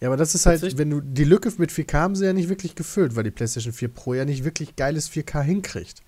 Ja, 0.00 0.08
aber 0.08 0.16
das 0.16 0.34
ist 0.34 0.46
halt, 0.46 0.76
wenn 0.78 0.90
du 0.90 1.00
die 1.00 1.22
Lücke 1.22 1.52
mit 1.58 1.70
4K 1.70 1.92
haben 1.92 2.16
sie 2.16 2.24
ja 2.26 2.32
nicht 2.32 2.48
wirklich 2.48 2.74
gefüllt, 2.74 3.14
weil 3.14 3.22
die 3.22 3.30
PlayStation 3.30 3.72
4 3.72 3.88
Pro 3.88 4.14
ja 4.14 4.24
nicht 4.24 4.42
wirklich 4.42 4.74
geiles 4.74 5.08
4K 5.08 5.42
hinkriegt. 5.42 6.02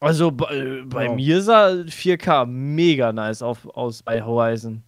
Also 0.00 0.30
bei, 0.32 0.82
bei 0.84 1.06
Ja. 1.06 1.14
mir 1.14 1.40
sah 1.40 1.68
4K 1.68 2.44
mega 2.44 3.10
nice 3.14 3.40
auf, 3.40 3.66
aus 3.74 4.02
bei 4.02 4.22
Horizon. 4.22 4.82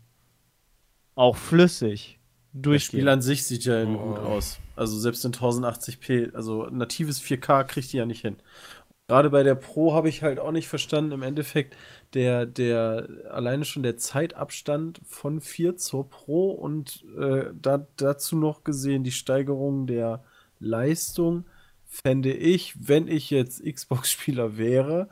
Auch 1.15 1.37
flüssig. 1.37 2.19
Das 2.53 2.61
Spiel 2.61 2.63
Durchspielen. 2.73 3.09
an 3.09 3.23
sich 3.23 3.45
sieht 3.47 3.65
ja 3.65 3.83
Oh. 3.85 3.97
gut 3.97 4.19
aus. 4.19 4.59
Also 4.77 4.99
selbst 4.99 5.25
in 5.25 5.33
1080p, 5.33 6.35
also 6.35 6.67
natives 6.67 7.19
4K 7.23 7.65
kriegt 7.65 7.93
die 7.95 7.97
ja 7.99 8.05
nicht 8.05 8.21
hin. 8.23 8.37
Gerade 9.09 9.31
bei 9.31 9.43
der 9.43 9.55
Pro 9.55 9.95
habe 9.95 10.09
ich 10.09 10.23
halt 10.23 10.41
auch 10.41 10.51
nicht 10.51 10.67
verstanden, 10.69 11.13
im 11.13 11.23
Endeffekt, 11.23 11.77
der, 12.15 12.47
der, 12.47 13.09
alleine 13.31 13.65
schon 13.65 13.83
der 13.83 13.97
Zeitabstand 13.97 15.01
von 15.05 15.41
4 15.41 15.77
zur 15.77 16.09
Pro 16.09 16.51
und 16.51 17.05
äh, 17.19 17.47
da, 17.61 17.87
dazu 17.97 18.37
noch 18.37 18.65
gesehen 18.65 19.05
die 19.05 19.13
Steigerung 19.13 19.87
der 19.87 20.25
Leistung, 20.59 21.45
fände 21.85 22.33
ich, 22.33 22.75
wenn 22.89 23.09
ich 23.09 23.31
jetzt 23.31 23.65
Xbox-Spieler 23.65 24.57
wäre, 24.57 25.09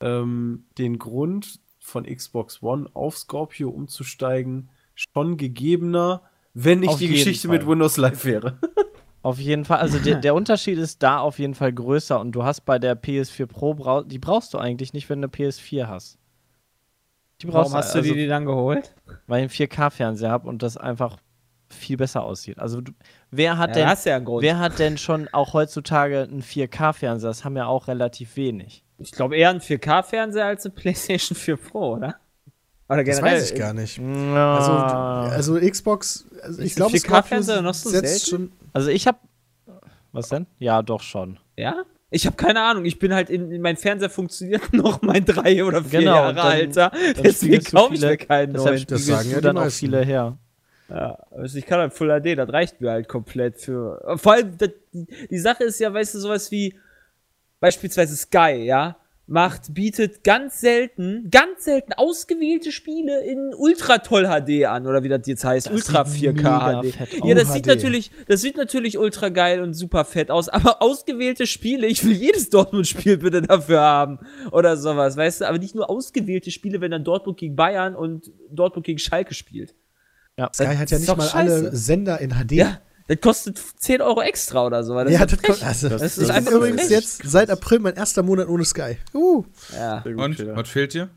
ähm, 0.00 0.64
den 0.78 0.98
Grund 0.98 1.60
von 1.78 2.04
Xbox 2.04 2.62
One 2.62 2.88
auf 2.94 3.18
Scorpio 3.18 3.70
umzusteigen, 3.70 4.70
schon 4.94 5.36
gegebener, 5.36 6.22
wenn 6.54 6.82
ich 6.82 6.88
Auf 6.88 6.98
die 6.98 7.08
Geschichte 7.08 7.48
Fall. 7.48 7.58
mit 7.58 7.66
Windows 7.66 7.96
Live 7.96 8.24
wäre. 8.24 8.58
Auf 9.22 9.38
jeden 9.38 9.64
Fall, 9.64 9.78
also 9.78 9.98
der, 9.98 10.16
der 10.16 10.34
Unterschied 10.34 10.76
ist 10.76 11.02
da 11.02 11.18
auf 11.18 11.38
jeden 11.38 11.54
Fall 11.54 11.72
größer 11.72 12.20
und 12.20 12.32
du 12.32 12.44
hast 12.44 12.66
bei 12.66 12.78
der 12.78 12.94
PS4 12.94 13.46
Pro, 13.46 13.72
brau 13.72 14.02
die 14.02 14.18
brauchst 14.18 14.52
du 14.52 14.58
eigentlich 14.58 14.92
nicht, 14.92 15.08
wenn 15.08 15.22
du 15.22 15.28
eine 15.28 15.48
PS4 15.48 15.86
hast. 15.86 16.18
Die 17.40 17.46
brauchst 17.46 17.72
Warum 17.72 17.74
hast 17.74 17.94
du 17.94 17.98
also, 17.98 18.12
dir 18.12 18.20
die 18.22 18.28
dann 18.28 18.44
geholt? 18.46 18.94
weil 19.26 19.44
ich 19.44 19.60
einen 19.60 19.68
4K-Fernseher 19.68 20.30
habe 20.30 20.48
und 20.48 20.62
das 20.62 20.76
einfach 20.76 21.18
viel 21.68 21.96
besser 21.96 22.22
aussieht. 22.22 22.58
Also 22.58 22.80
du, 22.80 22.92
wer 23.30 23.58
hat 23.58 23.70
Ja, 23.76 23.94
denn, 23.94 23.96
ja 24.04 24.16
einen 24.16 24.26
wer 24.26 24.58
hat 24.58 24.78
denn 24.78 24.96
schon 24.98 25.28
auch 25.32 25.52
heutzutage 25.54 26.20
einen 26.22 26.42
4K-Fernseher? 26.42 27.28
Das 27.30 27.44
haben 27.44 27.56
ja 27.56 27.66
auch 27.66 27.88
relativ 27.88 28.36
wenig. 28.36 28.84
Ich 28.98 29.10
glaube 29.12 29.36
eher 29.36 29.50
ein 29.50 29.60
4K-Fernseher 29.60 30.46
als 30.46 30.64
eine 30.64 30.74
PlayStation 30.74 31.36
4 31.36 31.56
Pro, 31.56 31.94
oder? 31.94 32.16
Oder 32.88 33.02
Das 33.02 33.16
generell. 33.16 33.38
weiß 33.38 33.50
ich 33.50 33.58
gar 33.58 33.72
nicht. 33.72 33.98
Also, 33.98 34.72
Also, 34.72 35.54
also 35.54 35.70
Xbox, 35.70 36.26
also 36.42 36.62
ich 36.62 36.74
glaube, 36.76 36.92
ein 36.94 37.00
4K-Fernseher 37.00 37.62
noch 37.62 37.74
so 37.74 37.88
setzt 37.90 38.26
selten? 38.26 38.50
schon. 38.50 38.52
also 38.72 38.90
ich 38.90 39.06
habe 39.06 39.18
was 40.12 40.28
denn? 40.28 40.46
Ja, 40.60 40.82
doch 40.82 41.00
schon. 41.02 41.38
Ja? 41.56 41.82
Ich 42.14 42.26
habe 42.26 42.36
keine 42.36 42.60
Ahnung. 42.62 42.84
Ich 42.84 42.98
bin 42.98 43.12
halt 43.12 43.28
in, 43.30 43.50
in 43.50 43.60
mein 43.60 43.76
Fernseher 43.76 44.08
funktioniert 44.10 44.72
noch 44.72 45.02
mein 45.02 45.24
drei 45.24 45.64
oder 45.64 45.82
vier 45.82 46.00
Genau, 46.00 46.14
Jahre 46.14 46.34
dann- 46.34 46.46
alter. 46.46 46.90
dann 46.90 47.22
Deswegen 47.22 47.64
kaufe 47.64 47.94
ich 47.94 48.00
mir 48.00 48.16
keinen 48.16 48.52
Deshalb 48.52 48.74
neuen. 48.76 48.86
Das 48.88 49.06
sagen 49.06 49.30
ja 49.30 49.40
dann 49.40 49.58
auch 49.58 49.70
viele 49.70 50.04
her. 50.04 50.38
Ja, 50.88 51.18
also 51.30 51.58
ich 51.58 51.64
kann 51.66 51.80
halt 51.80 51.92
Full 51.94 52.08
HD, 52.20 52.36
das 52.38 52.52
reicht 52.52 52.80
mir 52.80 52.90
halt 52.90 53.08
komplett 53.08 53.58
für. 53.58 54.16
Vor 54.18 54.34
allem, 54.34 54.56
das, 54.58 54.70
die, 54.92 55.06
die 55.30 55.38
Sache 55.38 55.64
ist 55.64 55.80
ja, 55.80 55.92
weißt 55.92 56.14
du, 56.14 56.18
sowas 56.18 56.50
wie 56.50 56.78
beispielsweise 57.58 58.14
Sky, 58.16 58.64
ja, 58.64 58.96
macht, 59.26 59.72
bietet 59.72 60.22
ganz 60.22 60.60
selten, 60.60 61.30
ganz 61.30 61.64
selten 61.64 61.92
ausgewählte 61.94 62.72
Spiele 62.72 63.24
in 63.24 63.54
Ultra 63.54 63.98
Toll 63.98 64.24
HD 64.24 64.66
an, 64.66 64.86
oder 64.86 65.02
wie 65.02 65.08
das 65.08 65.26
jetzt 65.26 65.44
heißt, 65.44 65.66
Das 65.68 65.72
Ultra 65.72 66.04
sieht 66.04 66.30
4K 66.30 66.82
mega 66.82 66.82
HD. 66.82 67.24
Ja, 67.24 67.34
das 67.34 67.52
sieht 67.52 67.66
natürlich, 67.66 68.10
das 68.28 68.42
sieht 68.42 68.56
natürlich 68.56 68.98
ultra 68.98 69.30
geil 69.30 69.62
und 69.62 69.72
super 69.72 70.04
fett 70.04 70.30
aus, 70.30 70.48
aber 70.48 70.82
ausgewählte 70.82 71.46
Spiele, 71.46 71.86
ich 71.86 72.04
will 72.04 72.12
jedes 72.12 72.50
Dortmund-Spiel 72.50 73.18
bitte 73.18 73.42
dafür 73.42 73.80
haben 73.80 74.18
oder 74.52 74.76
sowas, 74.76 75.16
weißt 75.16 75.40
du, 75.40 75.48
aber 75.48 75.58
nicht 75.58 75.74
nur 75.74 75.88
ausgewählte 75.88 76.50
Spiele, 76.50 76.80
wenn 76.80 76.90
dann 76.90 77.04
Dortmund 77.04 77.38
gegen 77.38 77.56
Bayern 77.56 77.96
und 77.96 78.30
Dortmund 78.50 78.84
gegen 78.84 78.98
Schalke 78.98 79.32
spielt. 79.32 79.74
Ja. 80.36 80.50
Sky 80.52 80.76
hat 80.76 80.90
ja 80.90 80.98
nicht 80.98 81.16
mal 81.16 81.22
scheiße. 81.22 81.36
alle 81.36 81.76
Sender 81.76 82.20
in 82.20 82.30
HD. 82.30 82.52
Ja, 82.52 82.80
das 83.06 83.20
kostet 83.20 83.58
10 83.78 84.00
Euro 84.00 84.22
extra 84.22 84.66
oder 84.66 84.82
so. 84.84 84.94
weil 84.94 85.04
Das 85.04 85.14
ja, 85.14 85.24
ist 85.24 85.32
das 85.32 85.42
kommt. 85.42 85.62
Also, 85.62 85.88
Das 85.88 86.00
das 86.02 86.16
ist 86.18 86.24
ist 86.24 86.30
einfach 86.30 86.52
übrigens 86.52 86.82
frech. 86.82 86.90
jetzt 86.90 87.20
seit 87.24 87.50
April 87.50 87.78
mein 87.80 87.94
erster 87.94 88.22
Monat 88.22 88.48
ohne 88.48 88.64
Sky. 88.64 88.96
Uh, 89.12 89.44
Ja. 89.74 90.02
Und, 90.04 90.38
was 90.56 90.68
fehlt 90.68 90.94
dir? 90.94 91.08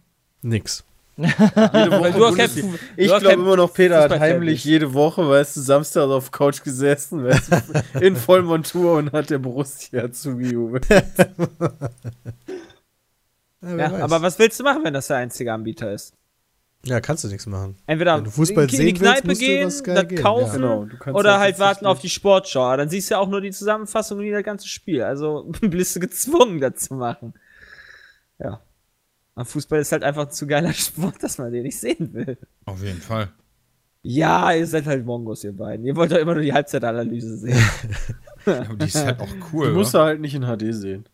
nix. 0.42 0.84
Du 1.18 1.24
Bundesliga. 1.26 2.68
Fu- 2.68 2.74
Ich 2.96 3.08
glaube 3.08 3.32
immer 3.32 3.56
noch, 3.56 3.74
Peter 3.74 4.02
hat 4.02 4.20
heimlich 4.20 4.64
jede 4.64 4.94
Woche, 4.94 5.28
weißt 5.28 5.58
du, 5.58 5.62
Samstag 5.62 6.04
auf 6.10 6.30
Couch 6.32 6.62
gesessen, 6.64 7.24
weißt 7.24 7.52
du, 7.52 8.00
in 8.06 8.16
Vollmontur 8.16 8.98
und 8.98 9.12
hat 9.14 9.32
der 9.32 9.40
Borussia 9.40 10.12
zugejubelt. 10.12 10.86
Ja, 13.62 13.76
Ja, 13.76 13.98
aber 14.04 14.22
was 14.22 14.38
willst 14.38 14.60
du 14.60 14.64
machen, 14.64 14.84
wenn 14.84 14.94
das 14.94 15.08
der 15.08 15.18
einzige 15.18 15.52
Anbieter 15.54 15.92
ist? 15.92 16.14
Ja, 16.86 17.02
kannst 17.02 17.24
du 17.24 17.28
nichts 17.28 17.46
machen. 17.46 17.76
Entweder 17.86 18.18
Wenn 18.18 18.24
du 18.24 18.32
Fußball 18.32 18.64
in, 18.64 18.70
in 18.70 18.72
die 18.72 18.76
sehen 18.78 18.86
willst, 18.86 19.02
Kneipe 19.02 19.28
musst 19.28 19.42
du 19.42 19.46
gehen, 19.46 19.64
das 19.64 20.08
gehen, 20.08 20.22
kaufen 20.22 20.46
ja. 20.46 20.54
Genau, 20.54 20.86
du 20.86 20.98
kannst 20.98 21.20
oder 21.20 21.40
halt 21.40 21.60
warten 21.60 21.86
auf 21.86 22.00
die 22.00 22.10
Sportschau. 22.10 22.78
Dann 22.78 22.90
siehst 22.90 23.10
du 23.10 23.16
ja 23.16 23.20
auch 23.20 23.28
nur 23.28 23.42
die 23.42 23.52
Zusammenfassung 23.52 24.20
wie 24.20 24.32
das 24.32 24.44
ganze 24.44 24.68
Spiel. 24.68 25.04
Also 25.04 25.52
bist 25.62 25.96
du 25.96 26.00
gezwungen, 26.00 26.62
das 26.62 26.76
zu 26.76 26.94
machen. 26.96 27.34
Ja. 28.40 28.62
Aber 29.36 29.46
Fußball 29.46 29.80
ist 29.80 29.92
halt 29.92 30.04
einfach 30.04 30.28
ein 30.28 30.32
zu 30.32 30.48
geiler 30.48 30.74
Sport, 30.74 31.22
dass 31.22 31.38
man 31.38 31.52
den 31.52 31.64
nicht 31.64 31.80
sehen 31.80 32.14
will. 32.14 32.38
Auf 32.66 32.82
jeden 32.82 33.02
Fall. 33.02 33.32
Ja, 34.02 34.54
ihr 34.54 34.66
seid 34.66 34.86
halt 34.86 35.06
Mongos, 35.06 35.44
ihr 35.44 35.56
beiden. 35.56 35.86
Ihr 35.86 35.96
wollt 35.96 36.12
doch 36.12 36.18
immer 36.18 36.34
nur 36.34 36.44
die 36.44 36.54
Halbzeitanalyse 36.54 37.38
sehen. 37.38 37.64
Aber 38.46 38.76
die 38.76 38.86
ist 38.86 39.04
halt 39.04 39.20
auch 39.20 39.28
cool. 39.54 39.68
Du 39.68 39.74
musst 39.74 39.94
da 39.94 40.06
halt 40.06 40.22
nicht 40.22 40.34
in 40.34 40.44
HD 40.44 40.74
sehen. 40.74 41.06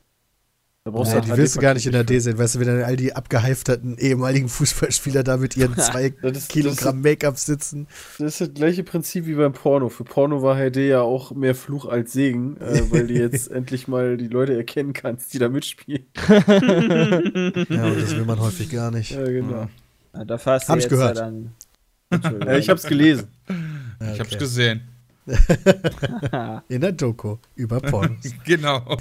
Da 0.85 0.91
brauchst 0.91 1.11
Nee, 1.13 1.19
halt 1.21 1.25
die 1.31 1.37
willst 1.37 1.55
du 1.55 1.61
gar 1.61 1.73
nicht 1.75 1.85
in 1.85 1.93
der 1.93 2.03
D 2.03 2.19
sehen, 2.19 2.37
weißt 2.37 2.55
du, 2.55 2.59
wenn 2.59 2.67
dann 2.67 2.83
all 2.83 2.97
die 2.97 3.15
abgeheifterten 3.15 3.97
ehemaligen 3.97 4.49
Fußballspieler 4.49 5.23
da 5.23 5.37
mit 5.37 5.55
ihren 5.55 5.75
zwei 5.77 6.09
Das 6.21 6.39
ist- 6.39 6.49
Kilogramm 6.49 6.99
Make-up 6.99 7.37
sitzen. 7.37 7.87
Das 8.19 8.33
ist 8.33 8.41
das 8.41 8.53
gleiche 8.53 8.83
Prinzip 8.83 9.25
wie 9.25 9.35
beim 9.35 9.53
Porno. 9.53 9.87
Für 9.87 10.03
Porno 10.03 10.41
war 10.41 10.57
HD 10.57 10.77
ja 10.89 10.99
auch 11.01 11.31
mehr 11.31 11.55
Fluch 11.55 11.85
als 11.85 12.11
Segen, 12.11 12.57
äh, 12.57 12.81
weil 12.91 13.07
du 13.07 13.13
jetzt 13.13 13.49
endlich 13.51 13.87
mal 13.87 14.17
die 14.17 14.27
Leute 14.27 14.57
erkennen 14.57 14.91
kannst, 14.91 15.33
die 15.33 15.39
da 15.39 15.47
mitspielen. 15.47 16.03
Ja, 16.27 16.35
und 17.85 18.01
das 18.01 18.15
will 18.17 18.25
man 18.25 18.41
häufig 18.41 18.69
gar 18.69 18.91
nicht. 18.91 19.11
Ja, 19.11 19.23
genau. 19.23 19.69
Ja, 20.13 20.25
da 20.25 20.37
fasst 20.37 20.67
Hab 20.67 20.75
ihr 20.75 20.79
ich 20.79 20.83
jetzt 20.83 20.89
gehört. 20.91 21.15
Ja 21.17 21.23
dann. 21.23 21.53
Ja, 22.45 22.57
ich 22.57 22.67
hab's 22.69 22.83
gelesen. 22.83 23.29
Ja, 24.01 24.13
Ich 24.13 24.19
hab's 24.19 24.31
okay. 24.31 24.37
gesehen. 24.39 24.81
In 26.67 26.81
der 26.81 26.91
Doku 26.91 27.37
über 27.55 27.79
Pornos. 27.79 28.33
Genau. 28.45 28.97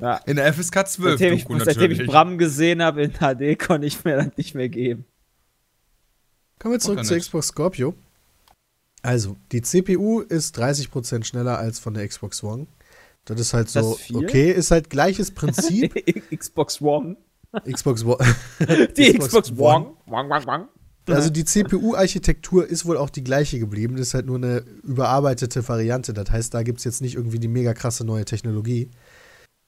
Ja. 0.00 0.16
In 0.26 0.36
der 0.36 0.52
FSK 0.52 0.88
12 0.88 1.18
Seitdem 1.18 1.34
ich, 1.34 1.44
Doku 1.44 1.58
seitdem 1.58 1.90
ich 1.92 1.98
natürlich. 1.98 2.10
Bram 2.10 2.38
gesehen 2.38 2.82
habe 2.82 3.02
in 3.02 3.12
HD, 3.12 3.58
konnte 3.58 3.86
ich 3.86 4.04
mir 4.04 4.16
das 4.16 4.36
nicht 4.36 4.54
mehr 4.54 4.68
geben. 4.68 5.04
Kommen 6.58 6.74
wir 6.74 6.80
zurück 6.80 7.04
zur. 7.04 7.16
Xbox 7.16 7.48
Scorpio. 7.48 7.94
Also, 9.02 9.36
die 9.52 9.62
CPU 9.62 10.20
ist 10.20 10.58
30% 10.58 11.24
schneller 11.24 11.58
als 11.58 11.78
von 11.78 11.94
der 11.94 12.06
Xbox 12.06 12.42
One. 12.42 12.66
Das 13.24 13.40
ist 13.40 13.54
halt 13.54 13.68
so, 13.68 13.94
viel? 13.94 14.16
okay, 14.16 14.50
ist 14.50 14.70
halt 14.70 14.90
gleiches 14.90 15.30
Prinzip. 15.30 15.94
Xbox 16.36 16.82
One. 16.82 17.16
Xbox 17.70 18.04
One. 18.04 18.18
Die 18.96 19.12
Xbox 19.12 19.48
Xbox, 19.48 19.50
One. 19.52 19.86
One. 19.86 19.96
Wang, 20.06 20.28
wang, 20.28 20.46
wang. 20.46 20.68
Also 21.08 21.30
die 21.30 21.44
CPU-Architektur 21.44 22.66
ist 22.66 22.86
wohl 22.86 22.96
auch 22.96 23.10
die 23.10 23.24
gleiche 23.24 23.58
geblieben. 23.58 23.96
Das 23.96 24.08
ist 24.08 24.14
halt 24.14 24.26
nur 24.26 24.36
eine 24.36 24.58
überarbeitete 24.82 25.66
Variante. 25.68 26.12
Das 26.12 26.30
heißt, 26.30 26.54
da 26.54 26.62
gibt 26.62 26.78
es 26.78 26.84
jetzt 26.84 27.00
nicht 27.00 27.16
irgendwie 27.16 27.38
die 27.38 27.48
mega 27.48 27.74
krasse 27.74 28.04
neue 28.04 28.24
Technologie. 28.24 28.90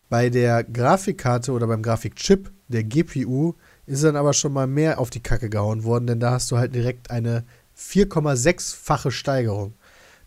Bei 0.08 0.28
der 0.28 0.62
Grafikkarte 0.62 1.52
oder 1.52 1.66
beim 1.66 1.82
Grafikchip, 1.82 2.52
der 2.68 2.84
GPU, 2.84 3.54
ist 3.86 4.04
dann 4.04 4.16
aber 4.16 4.34
schon 4.34 4.52
mal 4.52 4.66
mehr 4.66 4.98
auf 4.98 5.10
die 5.10 5.22
Kacke 5.22 5.48
gehauen 5.48 5.84
worden, 5.84 6.06
denn 6.06 6.20
da 6.20 6.32
hast 6.32 6.50
du 6.50 6.58
halt 6.58 6.74
direkt 6.74 7.10
eine 7.10 7.44
4,6-fache 7.76 9.10
Steigerung. 9.10 9.74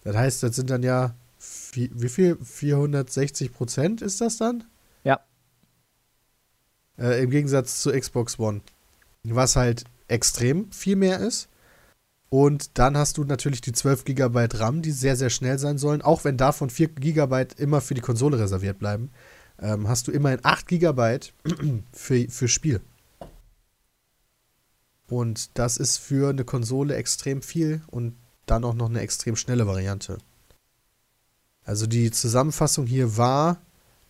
Das 0.04 0.16
heißt, 0.16 0.44
das 0.44 0.56
sind 0.56 0.70
dann 0.70 0.84
ja, 0.84 1.16
wie 1.74 2.10
viel? 2.10 2.38
460 2.42 3.54
Prozent 3.54 4.02
ist 4.02 4.22
das 4.22 4.38
dann? 4.38 4.64
Ja. 5.04 5.20
Äh, 6.98 7.24
Im 7.24 7.30
Gegensatz 7.30 7.82
zur 7.82 7.94
Xbox 7.94 8.40
One. 8.40 8.62
Was 9.24 9.56
halt 9.56 9.84
extrem 10.08 10.72
viel 10.72 10.96
mehr 10.96 11.20
ist. 11.20 11.50
Und 12.30 12.78
dann 12.78 12.98
hast 12.98 13.18
du 13.18 13.24
natürlich 13.24 13.62
die 13.62 13.72
12 13.72 14.04
GB 14.04 14.48
RAM, 14.54 14.82
die 14.82 14.92
sehr, 14.92 15.16
sehr 15.16 15.30
schnell 15.30 15.58
sein 15.58 15.78
sollen. 15.78 16.02
Auch 16.02 16.24
wenn 16.24 16.38
davon 16.38 16.70
4 16.70 16.90
GB 16.90 17.48
immer 17.58 17.82
für 17.82 17.94
die 17.94 18.02
Konsole 18.02 18.40
reserviert 18.40 18.80
bleiben, 18.80 19.12
ähm, 19.60 19.88
hast 19.88 20.08
du 20.08 20.12
immerhin 20.12 20.40
8 20.44 20.68
GB 20.68 21.20
für, 21.94 22.30
für 22.30 22.48
Spiel. 22.48 22.82
Und 25.08 25.58
das 25.58 25.78
ist 25.78 25.98
für 25.98 26.30
eine 26.30 26.44
Konsole 26.44 26.96
extrem 26.96 27.42
viel 27.42 27.82
und 27.88 28.16
dann 28.46 28.64
auch 28.64 28.74
noch 28.74 28.90
eine 28.90 29.02
extrem 29.02 29.36
schnelle 29.36 29.68
Variante. 29.68 30.18
Also 31.64 31.88
die 31.88 32.12
Zusammenfassung 32.12 32.86
hier 32.86 33.18
war, 33.18 33.62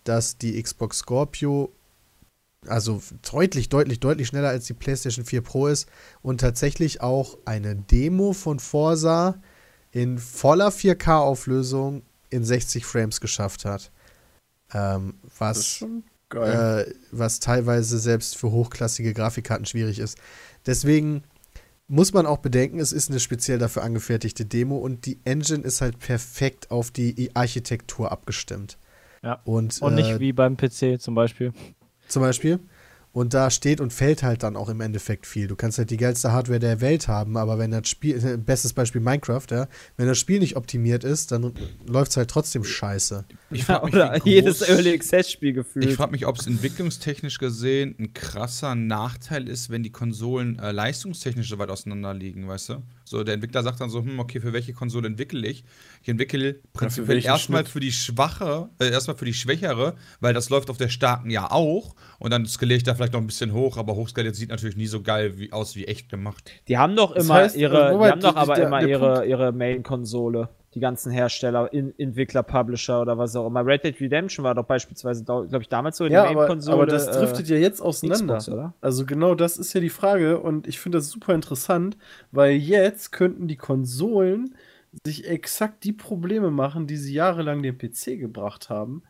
dass 0.03 0.37
die 0.37 0.61
Xbox 0.61 0.99
Scorpio 0.99 1.71
also 2.68 3.01
deutlich, 3.30 3.70
deutlich, 3.70 3.99
deutlich 3.99 4.28
schneller 4.28 4.49
als 4.49 4.66
die 4.66 4.74
PlayStation 4.74 5.26
4 5.26 5.41
Pro 5.41 5.68
ist 5.68 5.88
und 6.22 6.41
tatsächlich 6.41 7.01
auch 7.01 7.38
eine 7.45 7.76
Demo 7.76 8.34
von 8.34 8.59
Forsa 8.59 9.36
in 9.91 10.18
voller 10.18 10.70
4K-Auflösung 10.70 12.01
in 12.30 12.43
60 12.43 12.86
Frames 12.86 13.22
geschafft 13.22 13.66
hat. 13.66 13.91
Ähm, 14.74 15.16
Das 15.24 15.32
ist 15.32 15.39
was, 15.39 15.66
schon 15.68 16.03
geil. 16.30 16.86
äh, 16.88 16.93
was 17.11 17.39
teilweise 17.39 17.99
selbst 17.99 18.36
für 18.38 18.51
hochklassige 18.51 19.13
Grafikkarten 19.13 19.66
schwierig 19.66 19.99
ist. 19.99 20.18
Deswegen 20.66 21.24
muss 21.88 22.13
man 22.13 22.26
auch 22.26 22.39
bedenken, 22.39 22.80
es 22.80 22.91
ist 22.91 23.09
eine 23.09 23.20
speziell 23.20 23.59
dafür 23.59 23.84
angefertigte 23.84 24.43
Demo 24.45 24.78
und 24.78 25.05
die 25.05 25.20
Engine 25.24 25.63
ist 25.63 25.82
halt 25.82 25.99
perfekt 25.99 26.72
auf 26.72 26.89
die 26.91 27.30
Architektur 27.36 28.11
abgestimmt. 28.11 28.78
Ja. 29.22 29.39
Und, 29.43 29.82
Und 29.82 29.93
äh, 29.93 29.95
nicht 29.95 30.20
wie 30.20 30.34
beim 30.34 30.57
PC 30.57 30.99
zum 30.99 31.16
Beispiel. 31.16 31.53
Zum 32.08 32.22
Beispiel. 32.22 32.60
Und 33.12 33.34
da 33.34 33.49
steht 33.49 33.80
und 33.80 33.93
fällt 33.93 34.24
halt 34.24 34.43
dann 34.43 34.58
auch 34.58 34.68
im 34.68 34.82
Endeffekt 34.82 35.26
viel. 35.26 35.47
Du 35.47 35.56
kannst 35.56 35.78
halt 35.78 35.89
die 35.89 35.95
geilste 35.95 36.34
Hardware 36.34 36.60
der 36.60 36.82
Welt 36.82 37.08
haben, 37.08 37.38
aber 37.38 37.58
wenn 37.58 37.72
das 37.72 37.88
Spiel, 37.88 38.22
äh, 38.22 38.36
bestes 38.45 38.74
Beispiel 38.74 38.99
Minecraft, 38.99 39.45
ja, 39.51 39.68
wenn 39.95 40.08
das 40.08 40.18
Spiel 40.18 40.39
nicht 40.39 40.58
optimiert 40.58 41.06
ist, 41.06 41.32
dann 41.32 41.53
läuft 41.88 42.12
es 42.12 42.18
halt 42.18 42.30
trotzdem 42.30 42.66
scheiße. 42.66 43.24
Ich 43.51 43.64
frag 43.64 43.86
mich, 43.86 43.93
Oder 43.93 44.20
wie 44.26 44.30
jedes 44.34 44.62
groß- 44.62 44.68
Early 44.68 44.93
Access 44.95 45.32
Spiel 45.32 45.51
Ich 45.51 45.56
gefühlt. 45.56 45.93
frage 45.93 46.12
mich, 46.12 46.26
ob 46.26 46.38
es 46.38 46.45
entwicklungstechnisch 46.45 47.38
gesehen 47.38 47.95
ein 47.97 48.14
krasser 48.14 48.76
Nachteil 48.76 49.47
ist, 49.47 49.70
wenn 49.70 49.82
die 49.84 49.91
Konsolen 49.93 50.60
äh, 50.60 50.74
leistungstechnisch 50.74 51.47
so 51.47 51.58
weit 51.58 51.70
auseinander 51.70 52.14
liegen, 52.14 52.49
weißt 52.49 52.68
du? 52.68 52.84
So, 53.08 53.24
der 53.24 53.36
Entwickler 53.36 53.62
sagt 53.62 53.80
dann 53.80 53.89
so, 53.89 53.99
hm, 54.01 54.20
okay, 54.20 54.39
für 54.39 54.51
welche 54.51 54.74
Konsole 54.74 55.08
entwickle 55.08 55.47
ich? 55.47 55.64
Ich 56.01 56.10
entwickle 56.10 56.56
prinzipiell 56.74 57.08
welchen 57.10 57.28
erstmal 57.28 57.64
für 57.64 57.80
die 57.80 57.91
schwache, 57.91 58.70
äh, 58.80 58.89
erstmal 58.89 59.16
für 59.16 59.26
die 59.26 59.34
schwächere, 59.34 59.95
weil 60.20 60.34
das 60.34 60.49
läuft 60.49 60.72
auf 60.72 60.78
der 60.78 60.89
starken 60.89 61.30
ja 61.30 61.51
auch 61.51 61.95
und 62.18 62.32
dann 62.32 62.47
skaliere 62.47 62.78
ich 62.78 62.84
da 62.84 62.95
vielleicht 62.95 63.14
noch 63.14 63.22
ein 63.22 63.28
bisschen 63.28 63.53
hoch, 63.53 63.78
aber 63.78 63.95
hochskaliert 63.95 64.36
sieht 64.36 64.49
natürlich 64.49 64.76
nie 64.76 64.88
so 64.88 65.01
geil 65.03 65.38
wie, 65.38 65.51
aus 65.51 65.76
wie 65.76 65.86
echt 65.86 66.10
gemacht. 66.10 66.51
Die 66.68 66.80
haben 66.80 66.95
doch 66.95 67.14
Das 67.14 67.26
immer 67.26 67.36
heißt, 67.36 67.56
ihre, 67.56 67.97
die 67.97 68.12
haben 68.12 68.22
doch 68.22 68.36
aber 68.36 68.58
immer 68.58 68.82
ihre, 68.82 69.26
ihre 69.26 69.51
Main-Konsole. 69.51 70.49
Die 70.76 70.82
ganzen 70.82 71.11
Hersteller, 71.11 71.71
in, 71.71 71.97
Entwickler, 71.97 72.43
Publisher 72.43 73.01
oder 73.01 73.17
was 73.17 73.36
auch 73.36 73.47
immer. 73.47 73.65
Red 73.65 73.86
Dead 73.86 73.99
Redemption 73.99 74.43
war 74.43 74.53
doch 74.53 74.65
beispielsweise, 74.65 75.23
glaube 75.23 75.59
ich, 75.61 75.69
damals 75.69 75.97
so 75.97 76.05
in 76.05 76.11
Ja, 76.11 76.23
der 76.23 76.32
aber, 76.32 76.41
Main-Konsole. 76.41 76.76
aber 76.76 76.86
das 76.86 77.09
driftet 77.09 77.47
ja 77.47 77.55
jetzt 77.55 77.82
auseinander. 77.82 78.38
Xbox, 78.38 78.49
oder? 78.49 78.73
Also 78.82 79.05
genau 79.05 79.34
das 79.36 79.57
ist 79.57 79.73
ja 79.73 79.80
die 79.82 79.89
Frage 79.89 80.39
und 80.39 80.67
ich 80.67 80.80
finde 80.80 80.97
das 80.97 81.09
super 81.09 81.34
interessant, 81.34 81.97
weil 82.32 82.55
jetzt 82.55 83.11
könnten 83.11 83.47
die 83.47 83.55
Konsolen 83.55 84.53
sich 85.05 85.28
exakt 85.28 85.84
die 85.86 85.93
Probleme 85.93 86.51
machen, 86.51 86.88
die 86.88 86.97
sie 86.97 87.13
jahrelang 87.13 87.63
dem 87.63 87.78
PC 87.78 88.19
gebracht 88.19 88.69
haben. 88.69 89.03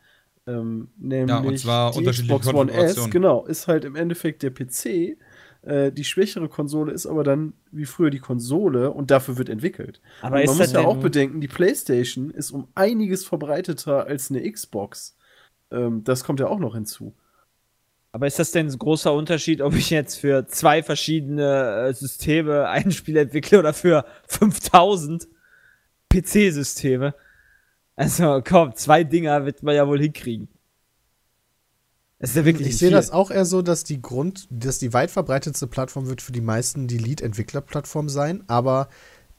Ähm, 0.48 0.90
nämlich 0.98 1.62
zwar 1.62 1.92
die 1.92 2.00
unterschiedliche 2.00 2.40
Xbox 2.40 2.56
One 2.56 2.72
S, 2.72 3.10
genau, 3.10 3.46
ist 3.46 3.68
halt 3.68 3.86
im 3.86 3.96
Endeffekt 3.96 4.44
der 4.44 4.52
PC. 4.52 5.18
Äh, 5.66 5.92
die 5.92 6.04
schwächere 6.04 6.48
Konsole 6.48 6.92
ist 6.92 7.08
aber 7.08 7.24
dann 7.24 7.54
wie 7.72 7.86
früher 7.86 8.12
die 8.12 8.20
Konsole 8.20 8.92
und 8.92 9.10
dafür 9.10 9.38
wird 9.38 9.50
entwickelt. 9.50 10.00
Aber 10.22 10.38
man 10.44 10.58
muss 10.58 10.72
ja 10.72 10.82
auch 10.82 10.98
bedenken, 10.98 11.42
die 11.42 11.48
PlayStation 11.48 12.30
ist 12.30 12.52
um 12.52 12.68
einiges 12.76 13.26
verbreiteter 13.26 14.06
als 14.06 14.30
eine 14.30 14.50
Xbox. 14.50 15.18
Ähm, 15.72 16.04
das 16.04 16.24
kommt 16.24 16.40
ja 16.40 16.48
auch 16.48 16.60
noch 16.60 16.76
hinzu. 16.76 17.16
Aber 18.12 18.28
ist 18.28 18.40
das 18.40 18.52
denn 18.52 18.68
ein 18.68 18.78
großer 18.78 19.12
Unterschied, 19.12 19.62
ob 19.62 19.74
ich 19.74 19.90
jetzt 19.90 20.16
für 20.20 20.48
zwei 20.48 20.84
verschiedene 20.84 21.88
äh, 21.88 21.94
Systeme 21.94 22.70
ein 22.70 22.92
Spiel 22.92 23.18
entwickle 23.18 23.60
oder 23.60 23.74
für 23.74 24.06
5000 24.28 25.28
PC-Systeme? 26.14 27.16
Also 27.96 28.42
komm, 28.48 28.76
zwei 28.76 29.04
Dinger 29.04 29.46
wird 29.46 29.64
man 29.64 29.76
ja 29.76 29.88
wohl 29.88 30.00
hinkriegen. 30.00 30.48
Das 32.20 32.30
ist 32.30 32.36
ja 32.38 32.46
wirklich 32.46 32.70
Ich 32.70 32.78
sehe 32.78 32.92
das 32.92 33.12
auch 33.12 33.30
eher 33.30 33.46
so, 33.46 33.62
dass 33.62 33.84
die 33.84 34.02
Grund, 34.02 34.48
dass 34.50 34.80
die 34.80 34.94
weit 34.94 35.12
verbreitetste 35.12 35.68
Plattform 35.68 36.08
wird 36.08 36.22
für 36.22 36.32
die 36.32 36.42
meisten 36.42 36.88
die 36.88 36.98
Lead-Entwickler-Plattform 36.98 38.08
sein, 38.10 38.44
aber 38.48 38.88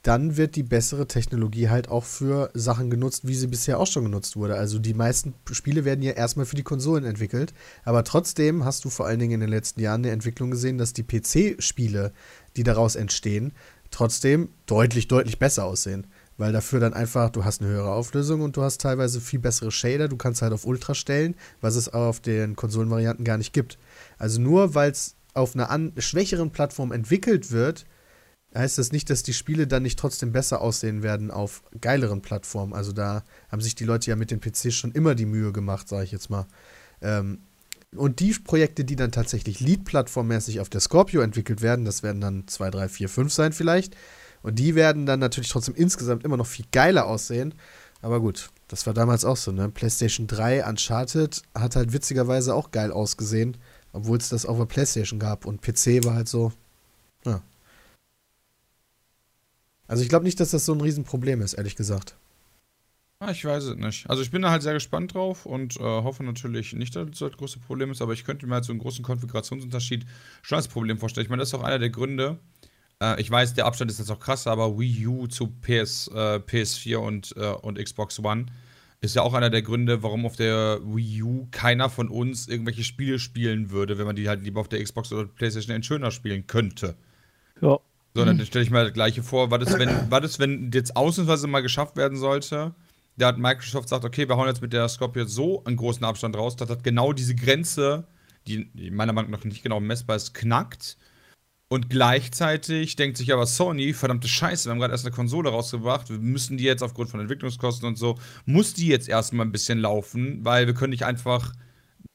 dann 0.03 0.37
wird 0.37 0.55
die 0.55 0.63
bessere 0.63 1.07
Technologie 1.07 1.69
halt 1.69 1.89
auch 1.89 2.05
für 2.05 2.49
Sachen 2.53 2.89
genutzt, 2.89 3.27
wie 3.27 3.35
sie 3.35 3.47
bisher 3.47 3.79
auch 3.79 3.87
schon 3.87 4.05
genutzt 4.05 4.37
wurde. 4.37 4.55
Also 4.55 4.79
die 4.79 4.93
meisten 4.93 5.33
Spiele 5.51 5.85
werden 5.85 6.01
ja 6.01 6.13
erstmal 6.13 6.45
für 6.45 6.55
die 6.55 6.63
Konsolen 6.63 7.03
entwickelt, 7.03 7.53
aber 7.83 8.03
trotzdem 8.03 8.63
hast 8.63 8.85
du 8.85 8.89
vor 8.89 9.07
allen 9.07 9.19
Dingen 9.19 9.33
in 9.33 9.39
den 9.41 9.49
letzten 9.49 9.81
Jahren 9.81 10.01
eine 10.01 10.11
Entwicklung 10.11 10.51
gesehen, 10.51 10.77
dass 10.77 10.93
die 10.93 11.03
PC-Spiele, 11.03 12.13
die 12.55 12.63
daraus 12.63 12.95
entstehen, 12.95 13.53
trotzdem 13.91 14.49
deutlich, 14.65 15.07
deutlich 15.07 15.39
besser 15.39 15.65
aussehen. 15.65 16.07
Weil 16.37 16.53
dafür 16.53 16.79
dann 16.79 16.93
einfach, 16.93 17.31
du 17.31 17.45
hast 17.45 17.61
eine 17.61 17.71
höhere 17.71 17.91
Auflösung 17.91 18.41
und 18.41 18.55
du 18.55 18.61
hast 18.61 18.79
teilweise 18.79 19.19
viel 19.19 19.39
bessere 19.39 19.71
Shader, 19.71 20.07
du 20.07 20.17
kannst 20.17 20.41
halt 20.41 20.53
auf 20.53 20.65
Ultra 20.65 20.93
stellen, 20.93 21.35
was 21.61 21.75
es 21.75 21.89
auf 21.89 22.19
den 22.19 22.55
Konsolenvarianten 22.55 23.25
gar 23.25 23.37
nicht 23.37 23.53
gibt. 23.53 23.79
Also 24.19 24.39
nur 24.39 24.75
weil 24.75 24.91
es 24.91 25.15
auf 25.33 25.55
einer 25.55 25.69
an 25.71 25.93
schwächeren 25.97 26.51
Plattform 26.51 26.91
entwickelt 26.91 27.51
wird, 27.51 27.85
heißt 28.55 28.77
das 28.77 28.91
nicht, 28.91 29.09
dass 29.09 29.23
die 29.23 29.33
Spiele 29.33 29.67
dann 29.67 29.83
nicht 29.83 29.99
trotzdem 29.99 30.31
besser 30.31 30.61
aussehen 30.61 31.03
werden 31.03 31.31
auf 31.31 31.63
geileren 31.79 32.21
Plattformen. 32.21 32.73
Also 32.73 32.91
da 32.91 33.23
haben 33.51 33.61
sich 33.61 33.75
die 33.75 33.85
Leute 33.85 34.09
ja 34.09 34.15
mit 34.15 34.31
den 34.31 34.39
PCs 34.39 34.73
schon 34.73 34.91
immer 34.91 35.15
die 35.15 35.25
Mühe 35.25 35.51
gemacht, 35.51 35.87
sage 35.87 36.03
ich 36.03 36.11
jetzt 36.11 36.29
mal. 36.29 36.47
Ähm, 37.01 37.39
und 37.95 38.19
die 38.19 38.33
Projekte, 38.33 38.83
die 38.83 38.95
dann 38.95 39.11
tatsächlich 39.11 39.59
Lead-Plattformmäßig 39.59 40.59
auf 40.59 40.69
der 40.69 40.81
Scorpio 40.81 41.21
entwickelt 41.21 41.61
werden, 41.61 41.85
das 41.85 42.03
werden 42.03 42.21
dann 42.21 42.47
2, 42.47 42.69
3, 42.71 42.89
4, 42.89 43.09
5 43.09 43.33
sein 43.33 43.53
vielleicht. 43.53 43.95
Und 44.47 44.55
die 44.59 44.75
werden 44.75 45.05
dann 45.05 45.19
natürlich 45.19 45.49
trotzdem 45.49 45.75
insgesamt 45.75 46.23
immer 46.23 46.37
noch 46.37 46.47
viel 46.47 46.63
geiler 46.71 47.05
aussehen. 47.07 47.53
Aber 48.01 48.21
gut, 48.21 48.49
das 48.69 48.87
war 48.87 48.93
damals 48.93 49.25
auch 49.25 49.35
so, 49.35 49.51
ne? 49.51 49.67
PlayStation 49.67 50.25
3 50.25 50.65
Uncharted 50.65 51.41
hat 51.53 51.75
halt 51.75 51.91
witzigerweise 51.91 52.55
auch 52.55 52.71
geil 52.71 52.93
ausgesehen, 52.93 53.57
obwohl 53.91 54.19
es 54.19 54.29
das 54.29 54.45
auf 54.45 54.57
der 54.57 54.63
PlayStation 54.63 55.19
gab. 55.19 55.45
Und 55.45 55.61
PC 55.61 56.05
war 56.05 56.13
halt 56.13 56.29
so, 56.29 56.53
ja. 57.25 57.41
Also 59.89 60.01
ich 60.01 60.07
glaube 60.07 60.23
nicht, 60.23 60.39
dass 60.39 60.51
das 60.51 60.63
so 60.63 60.71
ein 60.71 60.79
Riesenproblem 60.79 61.41
ist, 61.41 61.55
ehrlich 61.55 61.75
gesagt. 61.75 62.15
Ah, 63.19 63.31
ich 63.31 63.43
weiß 63.43 63.65
es 63.65 63.75
nicht. 63.75 64.09
Also 64.09 64.21
ich 64.21 64.31
bin 64.31 64.43
da 64.43 64.51
halt 64.51 64.61
sehr 64.61 64.75
gespannt 64.75 65.13
drauf 65.13 65.45
und 65.45 65.75
äh, 65.75 65.83
hoffe 65.83 66.23
natürlich 66.23 66.71
nicht, 66.71 66.95
dass 66.95 67.09
das 67.09 67.19
das 67.19 67.31
große 67.33 67.59
Problem 67.59 67.91
ist, 67.91 68.01
aber 68.01 68.13
ich 68.13 68.23
könnte 68.23 68.47
mir 68.47 68.53
halt 68.53 68.63
so 68.63 68.71
einen 68.71 68.79
großen 68.79 69.03
Konfigurationsunterschied 69.03 70.05
schon 70.41 70.55
als 70.55 70.69
Problem 70.69 70.99
vorstellen. 70.99 71.25
Ich 71.25 71.29
meine, 71.29 71.41
das 71.41 71.49
ist 71.49 71.55
auch 71.55 71.63
einer 71.63 71.79
der 71.79 71.89
Gründe. 71.89 72.39
Äh, 73.01 73.21
ich 73.21 73.29
weiß, 73.29 73.53
der 73.53 73.65
Abstand 73.65 73.91
ist 73.91 73.99
jetzt 73.99 74.11
auch 74.11 74.19
krass, 74.19 74.47
aber 74.47 74.77
Wii 74.77 75.07
U 75.07 75.27
zu 75.27 75.47
PS, 75.47 76.09
äh, 76.13 76.39
PS4 76.39 76.97
und, 76.97 77.35
äh, 77.37 77.47
und 77.47 77.77
Xbox 77.77 78.19
One 78.19 78.47
ist 78.99 79.15
ja 79.15 79.21
auch 79.21 79.33
einer 79.33 79.49
der 79.49 79.61
Gründe, 79.61 80.01
warum 80.01 80.25
auf 80.25 80.35
der 80.35 80.79
Wii 80.83 81.23
U 81.23 81.47
keiner 81.51 81.89
von 81.89 82.09
uns 82.09 82.47
irgendwelche 82.47 82.83
Spiele 82.83 83.19
spielen 83.19 83.69
würde, 83.69 83.97
wenn 83.97 84.07
man 84.07 84.15
die 84.15 84.27
halt 84.27 84.43
lieber 84.43 84.59
auf 84.59 84.69
der 84.69 84.83
Xbox 84.83 85.11
oder 85.13 85.27
PlayStation 85.27 85.83
schöner 85.83 86.11
spielen 86.11 86.47
könnte. 86.47 86.95
Ja. 87.61 87.79
So, 88.15 88.25
dann 88.25 88.43
stelle 88.43 88.63
ich 88.63 88.71
mir 88.71 88.83
das 88.83 88.93
gleiche 88.93 89.21
vor. 89.21 89.51
Was 89.51 89.69
ist, 89.69 89.77
wenn, 89.77 89.91
was 90.09 90.25
ist, 90.25 90.39
wenn 90.39 90.71
jetzt 90.73 90.95
ausnahmsweise 90.95 91.45
mal 91.45 91.61
geschafft 91.61 91.97
werden 91.97 92.17
sollte? 92.17 92.73
Da 93.15 93.27
hat 93.27 93.37
Microsoft 93.37 93.89
sagt, 93.89 94.05
okay, 94.05 94.27
wir 94.27 94.37
hauen 94.37 94.47
jetzt 94.47 94.61
mit 94.61 94.73
der 94.73 94.89
Scorpio 94.89 95.25
so 95.25 95.63
einen 95.65 95.77
großen 95.77 96.03
Abstand 96.03 96.35
raus, 96.35 96.55
dass 96.55 96.67
das 96.67 96.81
genau 96.81 97.13
diese 97.13 97.35
Grenze, 97.35 98.07
die 98.47 98.71
die 98.73 98.89
meiner 98.89 99.13
Meinung 99.13 99.29
nach 99.29 99.43
nicht 99.43 99.61
genau 99.61 99.79
messbar 99.79 100.15
ist, 100.15 100.33
knackt. 100.33 100.97
Und 101.69 101.89
gleichzeitig 101.89 102.95
denkt 102.95 103.17
sich 103.17 103.33
aber 103.33 103.45
Sony, 103.45 103.93
verdammte 103.93 104.29
Scheiße, 104.29 104.65
wir 104.65 104.71
haben 104.71 104.79
gerade 104.79 104.93
erst 104.93 105.05
eine 105.05 105.13
Konsole 105.13 105.49
rausgebracht, 105.49 106.09
wir 106.09 106.17
müssen 106.17 106.57
die 106.57 106.63
jetzt 106.63 106.81
aufgrund 106.81 107.09
von 107.09 107.19
Entwicklungskosten 107.19 107.87
und 107.87 107.97
so, 107.97 108.17
muss 108.45 108.73
die 108.73 108.87
jetzt 108.87 109.09
erstmal 109.09 109.45
ein 109.45 109.51
bisschen 109.51 109.79
laufen, 109.79 110.45
weil 110.45 110.65
wir 110.65 110.73
können 110.73 110.91
nicht 110.91 111.03
einfach 111.03 111.53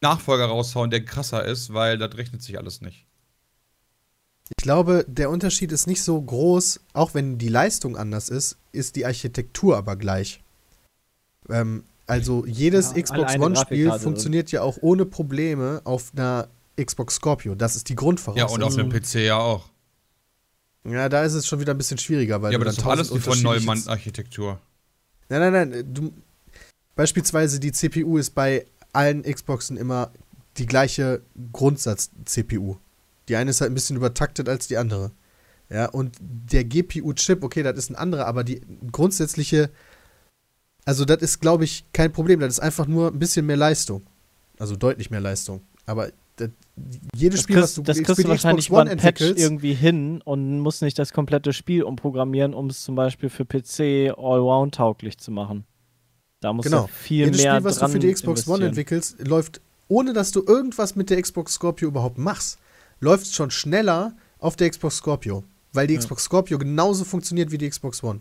Nachfolger 0.01 0.47
raushauen, 0.47 0.91
der 0.91 1.05
krasser 1.05 1.45
ist, 1.45 1.75
weil 1.75 1.99
das 1.99 2.17
rechnet 2.17 2.43
sich 2.43 2.59
alles 2.59 2.81
nicht. 2.81 3.07
Ich 4.57 4.63
glaube, 4.63 5.05
der 5.07 5.29
Unterschied 5.29 5.71
ist 5.71 5.87
nicht 5.87 6.03
so 6.03 6.21
groß, 6.21 6.81
auch 6.95 7.15
wenn 7.15 7.37
die 7.37 7.49
Leistung 7.49 7.97
anders 7.97 8.31
ist, 8.31 8.57
ist 8.73 8.97
die 8.97 9.05
Architektur 9.05 9.77
aber 9.77 9.97
gleich. 9.97 10.43
Ähm, 11.49 11.85
also 12.07 12.47
jedes 12.47 12.95
Ja, 12.95 13.03
Xbox 13.03 13.39
One-Spiel 13.39 13.93
funktioniert 13.99 14.51
ja 14.51 14.63
auch 14.63 14.79
ohne 14.81 15.05
Probleme 15.05 15.83
auf 15.85 16.13
einer 16.15 16.49
Xbox 16.81 17.17
Scorpio. 17.17 17.55
Das 17.55 17.77
ist 17.77 17.89
die 17.89 17.93
Ja, 17.93 17.97
Grundvoraussetzung. 17.99 18.55
und 18.55 18.63
auf 18.63 18.77
dem 18.77 18.89
PC 18.91 19.15
ja 19.27 19.37
auch. 19.39 19.69
Ja, 20.85 21.09
da 21.09 21.23
ist 21.23 21.35
es 21.35 21.47
schon 21.47 21.61
wieder 21.61 21.75
ein 21.75 21.79
bisschen 21.79 21.99
schwieriger, 21.99 22.43
weil 22.43 22.53
Ja, 22.53 22.59
aber 22.59 22.65
das 22.65 22.77
dann 22.77 22.85
ist 22.87 22.91
alles 22.91 23.11
die 23.11 23.21
von 23.21 23.41
Neumann-Architektur. 23.41 24.61
Nein, 25.29 25.53
nein, 25.53 25.71
nein. 25.71 25.95
Du, 25.95 26.13
beispielsweise 26.97 27.61
die 27.61 27.73
CPU 27.73 28.19
ist 28.19 28.31
bei 28.31 28.67
allen 28.93 29.23
Xboxen 29.23 29.77
immer 29.77 30.11
die 30.59 30.67
gleiche 30.67 31.23
Grundsatz-CPU. 31.53 32.77
Die 33.29 33.37
eine 33.37 33.51
ist 33.51 33.61
halt 33.61 33.71
ein 33.71 33.75
bisschen 33.75 33.97
übertaktet 33.97 34.49
als 34.49 34.67
die 34.67 34.77
andere. 34.77 35.13
Ja, 35.71 35.87
und 35.87 36.17
der 36.21 36.65
GPU-Chip, 36.65 37.43
okay, 37.43 37.63
das 37.63 37.79
ist 37.79 37.91
ein 37.91 37.97
anderer, 37.97 38.27
aber 38.27 38.45
die 38.45 38.61
grundsätzliche, 38.91 39.71
also 40.85 41.05
das 41.05 41.23
ist, 41.23 41.41
glaube 41.41 41.65
ich, 41.65 41.85
kein 41.93 42.13
Problem. 42.13 42.41
Das 42.41 42.55
ist 42.55 42.61
einfach 42.61 42.87
nur 42.87 43.09
ein 43.13 43.19
bisschen 43.19 43.47
mehr 43.47 43.57
Leistung. 43.57 44.03
Also 44.59 44.77
deutlich 44.77 45.11
mehr 45.11 45.21
Leistung. 45.21 45.63
Aber 45.87 46.11
das, 46.37 46.51
jedes 47.15 47.41
Das 47.41 47.43
Spiel, 47.43 47.57
was 47.57 47.63
kriegst, 47.63 47.79
du 47.79 47.83
das 47.83 47.97
für 47.99 48.03
kriegst 48.05 48.19
die 48.19 48.23
du 48.25 48.29
wahrscheinlich 48.31 48.65
Xbox 48.67 48.69
über 48.69 48.81
One 48.83 48.91
einen 48.91 49.01
Patch 49.01 49.21
irgendwie 49.21 49.75
hin 49.75 50.21
und 50.23 50.61
musst 50.61 50.83
nicht 50.83 50.99
das 50.99 51.13
komplette 51.13 51.53
Spiel 51.53 51.83
umprogrammieren, 51.83 52.55
um 52.55 52.69
es 52.69 52.83
zum 52.83 52.95
Beispiel 52.95 53.29
für 53.29 53.45
PC 53.45 54.17
allround 54.17 54.75
tauglich 54.77 55.19
zu 55.19 55.31
machen. 55.31 55.65
Da 56.41 56.53
musst 56.53 56.69
Genau. 56.69 56.83
du 56.83 56.89
viel 56.89 57.27
jedes 57.27 57.43
mehr 57.43 57.55
Spiel, 57.55 57.65
was 57.65 57.75
du 57.75 57.81
dran 57.81 57.91
für 57.93 57.99
die 57.99 58.13
Xbox 58.13 58.49
One 58.49 58.67
entwickelst, 58.67 59.27
läuft, 59.29 59.61
ohne 59.89 60.13
dass 60.13 60.33
du 60.33 60.43
irgendwas 60.45 60.97
mit 60.97 61.11
der 61.11 61.21
Xbox 61.23 61.55
Scorpio 61.55 61.89
überhaupt 61.89 62.19
machst, 62.19 62.59
läuft 63.01 63.33
schon 63.33 63.51
schneller 63.51 64.17
auf 64.39 64.57
der 64.57 64.71
Xbox 64.71 64.97
Scorpio. 64.97 65.45
Weil 65.75 65.87
die 65.87 65.97
Xbox 65.97 66.25
Scorpio 66.25 66.59
genauso 66.59 67.05
funktioniert 67.05 67.51
wie 67.51 67.59
die 67.59 67.69
Xbox 67.69 68.03
One. 68.03 68.21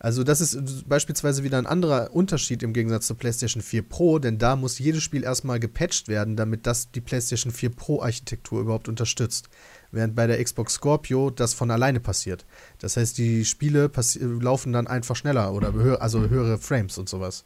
Also 0.00 0.22
das 0.22 0.40
ist 0.40 0.88
beispielsweise 0.88 1.42
wieder 1.42 1.58
ein 1.58 1.66
anderer 1.66 2.14
Unterschied 2.14 2.62
im 2.62 2.72
Gegensatz 2.72 3.08
zur 3.08 3.18
PlayStation 3.18 3.62
4 3.62 3.82
Pro, 3.82 4.20
denn 4.20 4.38
da 4.38 4.54
muss 4.54 4.78
jedes 4.78 5.02
Spiel 5.02 5.24
erstmal 5.24 5.58
gepatcht 5.58 6.06
werden, 6.06 6.36
damit 6.36 6.66
das 6.66 6.92
die 6.92 7.00
PlayStation 7.00 7.52
4 7.52 7.70
Pro 7.70 8.00
Architektur 8.00 8.60
überhaupt 8.60 8.88
unterstützt. 8.88 9.48
Während 9.90 10.14
bei 10.14 10.26
der 10.26 10.42
Xbox 10.42 10.74
Scorpio 10.74 11.30
das 11.30 11.54
von 11.54 11.70
alleine 11.70 11.98
passiert. 11.98 12.46
Das 12.78 12.96
heißt, 12.96 13.18
die 13.18 13.44
Spiele 13.44 13.90
laufen 14.20 14.72
dann 14.72 14.86
einfach 14.86 15.16
schneller 15.16 15.52
oder 15.52 15.72
hö 15.72 15.96
also 15.96 16.28
höhere 16.28 16.58
Frames 16.58 16.96
und 16.98 17.08
sowas 17.08 17.44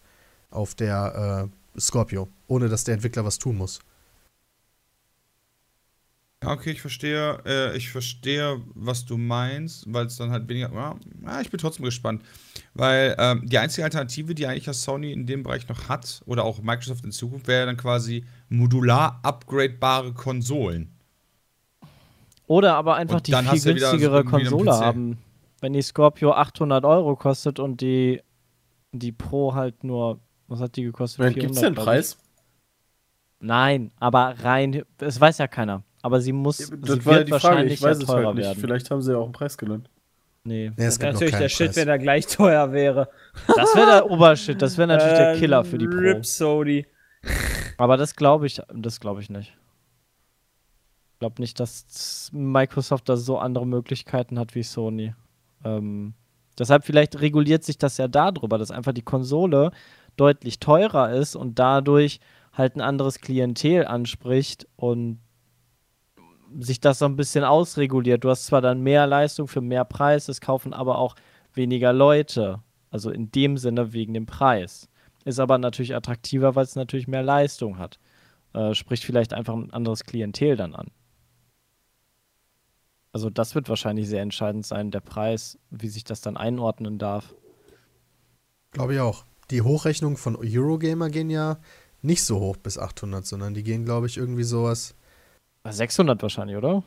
auf 0.50 0.74
der 0.74 1.48
äh, 1.74 1.80
Scorpio, 1.80 2.28
ohne 2.48 2.68
dass 2.68 2.84
der 2.84 2.94
Entwickler 2.94 3.24
was 3.24 3.38
tun 3.38 3.56
muss. 3.56 3.80
Okay, 6.44 6.72
ich 6.72 6.80
verstehe, 6.80 7.40
äh, 7.46 7.76
ich 7.76 7.90
verstehe, 7.90 8.60
was 8.74 9.04
du 9.04 9.16
meinst, 9.16 9.84
weil 9.92 10.06
es 10.06 10.16
dann 10.16 10.30
halt 10.30 10.48
weniger. 10.48 10.98
Ja, 11.24 11.40
ich 11.40 11.50
bin 11.50 11.60
trotzdem 11.60 11.84
gespannt. 11.84 12.22
Weil 12.74 13.14
ähm, 13.18 13.46
die 13.46 13.58
einzige 13.58 13.84
Alternative, 13.84 14.34
die 14.34 14.46
eigentlich 14.46 14.66
ja 14.66 14.72
Sony 14.72 15.12
in 15.12 15.26
dem 15.26 15.42
Bereich 15.42 15.68
noch 15.68 15.88
hat, 15.88 16.22
oder 16.24 16.44
auch 16.44 16.62
Microsoft 16.62 17.04
in 17.04 17.12
Zukunft, 17.12 17.46
wäre 17.46 17.66
dann 17.66 17.76
quasi 17.76 18.24
modular 18.48 19.20
upgradebare 19.22 20.14
Konsolen. 20.14 20.90
Oder 22.46 22.74
aber 22.74 22.96
einfach 22.96 23.16
Und 23.16 23.26
die 23.26 23.32
viel 23.34 23.60
günstigere 23.74 24.24
Konsole 24.24 24.72
haben. 24.72 25.18
Wenn 25.60 25.74
die 25.74 25.82
Scorpio 25.82 26.32
800 26.32 26.84
Euro 26.84 27.14
kostet 27.14 27.58
und 27.58 27.80
die, 27.80 28.20
die 28.92 29.12
Pro 29.12 29.54
halt 29.54 29.84
nur, 29.84 30.18
was 30.48 30.60
hat 30.60 30.76
die 30.76 30.82
gekostet? 30.82 31.34
Gibt 31.34 31.56
es 31.56 31.62
ich. 31.62 31.74
Preis? 31.74 32.18
Nein, 33.40 33.90
aber 33.98 34.34
rein, 34.42 34.82
es 34.98 35.20
weiß 35.20 35.38
ja 35.38 35.48
keiner. 35.48 35.82
Aber 36.02 36.20
sie 36.20 36.32
muss, 36.32 36.58
Das 36.58 36.68
sie 36.68 37.04
war 37.06 37.14
ja 37.14 37.18
wird 37.20 37.28
die 37.28 37.32
Frage, 37.32 37.32
wahrscheinlich 37.32 37.74
ich 37.74 37.82
weiß 37.82 37.98
ja 37.98 38.02
es 38.02 38.06
teurer 38.06 38.26
halt 38.26 38.36
nicht. 38.36 38.44
werden. 38.46 38.60
Vielleicht 38.60 38.90
haben 38.90 39.02
sie 39.02 39.12
ja 39.12 39.18
auch 39.18 39.24
einen 39.24 39.32
Preis 39.32 39.56
genannt. 39.56 39.88
Nee. 40.44 40.72
Nee, 40.76 40.84
es 40.86 40.98
Das 40.98 41.00
wäre 41.00 41.10
gibt 41.12 41.20
natürlich 41.20 41.38
der 41.38 41.48
Shit, 41.48 41.76
wenn 41.76 41.88
er 41.88 41.98
gleich 41.98 42.26
teuer 42.26 42.72
wäre. 42.72 43.08
Das 43.46 43.74
wäre 43.76 43.86
der 43.86 44.10
Obershit, 44.10 44.60
das 44.60 44.76
wäre 44.76 44.88
natürlich 44.88 45.16
der 45.16 45.34
Äh, 45.34 45.38
Killer 45.38 45.64
für 45.64 45.78
die 45.78 45.86
Pro. 45.86 45.96
Ripsody. 45.98 46.86
Aber 47.78 47.96
das 47.96 48.16
glaube 48.16 48.46
ich, 48.46 48.60
das 48.74 48.98
glaube 49.00 49.20
ich 49.20 49.30
nicht. 49.30 49.56
Ich 51.14 51.18
glaube 51.20 51.40
nicht, 51.40 51.60
dass 51.60 52.28
Microsoft 52.32 53.08
da 53.08 53.16
so 53.16 53.38
andere 53.38 53.66
Möglichkeiten 53.66 54.38
hat 54.38 54.56
wie 54.56 54.64
Sony. 54.64 55.14
Ähm, 55.64 56.14
deshalb 56.58 56.84
vielleicht 56.84 57.20
reguliert 57.20 57.62
sich 57.62 57.78
das 57.78 57.96
ja 57.98 58.08
darüber, 58.08 58.58
dass 58.58 58.72
einfach 58.72 58.92
die 58.92 59.02
Konsole 59.02 59.70
deutlich 60.16 60.58
teurer 60.58 61.12
ist 61.12 61.36
und 61.36 61.60
dadurch 61.60 62.18
halt 62.52 62.74
ein 62.76 62.80
anderes 62.80 63.20
Klientel 63.20 63.86
anspricht 63.86 64.66
und 64.74 65.20
sich 66.60 66.80
das 66.80 66.98
so 66.98 67.04
ein 67.06 67.16
bisschen 67.16 67.44
ausreguliert. 67.44 68.24
Du 68.24 68.30
hast 68.30 68.46
zwar 68.46 68.60
dann 68.60 68.82
mehr 68.82 69.06
Leistung 69.06 69.48
für 69.48 69.60
mehr 69.60 69.84
Preis, 69.84 70.28
es 70.28 70.40
kaufen 70.40 70.72
aber 70.72 70.98
auch 70.98 71.14
weniger 71.54 71.92
Leute. 71.92 72.60
Also 72.90 73.10
in 73.10 73.30
dem 73.30 73.56
Sinne 73.56 73.92
wegen 73.92 74.14
dem 74.14 74.26
Preis. 74.26 74.88
Ist 75.24 75.40
aber 75.40 75.58
natürlich 75.58 75.94
attraktiver, 75.94 76.54
weil 76.54 76.64
es 76.64 76.76
natürlich 76.76 77.08
mehr 77.08 77.22
Leistung 77.22 77.78
hat. 77.78 77.98
Äh, 78.54 78.74
spricht 78.74 79.04
vielleicht 79.04 79.32
einfach 79.32 79.54
ein 79.54 79.72
anderes 79.72 80.04
Klientel 80.04 80.56
dann 80.56 80.74
an. 80.74 80.88
Also 83.12 83.30
das 83.30 83.54
wird 83.54 83.68
wahrscheinlich 83.68 84.08
sehr 84.08 84.22
entscheidend 84.22 84.66
sein, 84.66 84.90
der 84.90 85.00
Preis, 85.00 85.58
wie 85.70 85.88
sich 85.88 86.04
das 86.04 86.22
dann 86.22 86.36
einordnen 86.36 86.98
darf. 86.98 87.34
Glaube 88.72 88.94
ich 88.94 89.00
auch. 89.00 89.24
Die 89.50 89.62
Hochrechnungen 89.62 90.16
von 90.16 90.34
Eurogamer 90.36 91.10
gehen 91.10 91.28
ja 91.28 91.58
nicht 92.00 92.24
so 92.24 92.40
hoch 92.40 92.56
bis 92.56 92.78
800, 92.78 93.26
sondern 93.26 93.54
die 93.54 93.62
gehen, 93.62 93.84
glaube 93.84 94.06
ich, 94.06 94.16
irgendwie 94.16 94.44
sowas 94.44 94.94
600 95.68 96.22
wahrscheinlich, 96.22 96.56
oder? 96.56 96.82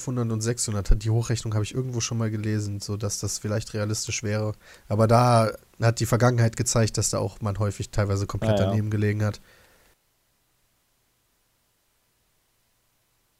500 0.00 0.32
und 0.32 0.40
600. 0.40 1.02
Die 1.02 1.10
Hochrechnung 1.10 1.54
habe 1.54 1.64
ich 1.64 1.74
irgendwo 1.74 2.00
schon 2.00 2.18
mal 2.18 2.30
gelesen, 2.30 2.80
so 2.80 2.96
dass 2.96 3.18
das 3.18 3.38
vielleicht 3.38 3.74
realistisch 3.74 4.22
wäre. 4.22 4.52
Aber 4.88 5.06
da 5.06 5.50
hat 5.80 6.00
die 6.00 6.06
Vergangenheit 6.06 6.56
gezeigt, 6.56 6.96
dass 6.98 7.10
da 7.10 7.18
auch 7.18 7.40
man 7.40 7.58
häufig 7.58 7.90
teilweise 7.90 8.26
komplett 8.26 8.58
Ja, 8.58 8.64
ja. 8.64 8.70
daneben 8.70 8.90
gelegen 8.90 9.24
hat. 9.24 9.40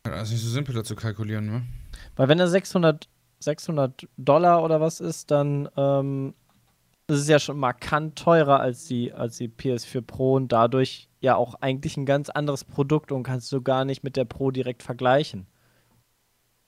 Das 0.04 0.28
ist 0.28 0.32
nicht 0.34 0.44
so 0.44 0.50
simpel 0.50 0.80
zu 0.84 0.94
kalkulieren, 0.94 1.46
ne? 1.46 1.62
Weil 2.14 2.28
wenn 2.28 2.38
er 2.38 2.48
600, 2.48 3.08
600 3.40 4.06
Dollar 4.16 4.62
oder 4.62 4.80
was 4.80 5.00
ist, 5.00 5.30
dann 5.30 5.68
ähm, 5.76 6.34
ist 7.08 7.20
es 7.20 7.28
ja 7.28 7.38
schon 7.38 7.58
markant 7.58 8.16
teurer 8.16 8.60
als 8.60 8.84
die, 8.86 9.12
als 9.12 9.36
die 9.36 9.48
PS4 9.48 10.00
Pro 10.02 10.34
und 10.34 10.50
dadurch 10.52 11.08
ja 11.20 11.36
auch 11.36 11.54
eigentlich 11.60 11.96
ein 11.96 12.06
ganz 12.06 12.30
anderes 12.30 12.64
Produkt 12.64 13.12
und 13.12 13.22
kannst 13.22 13.50
du 13.52 13.62
gar 13.62 13.84
nicht 13.84 14.02
mit 14.02 14.16
der 14.16 14.24
Pro 14.24 14.50
direkt 14.50 14.82
vergleichen. 14.82 15.46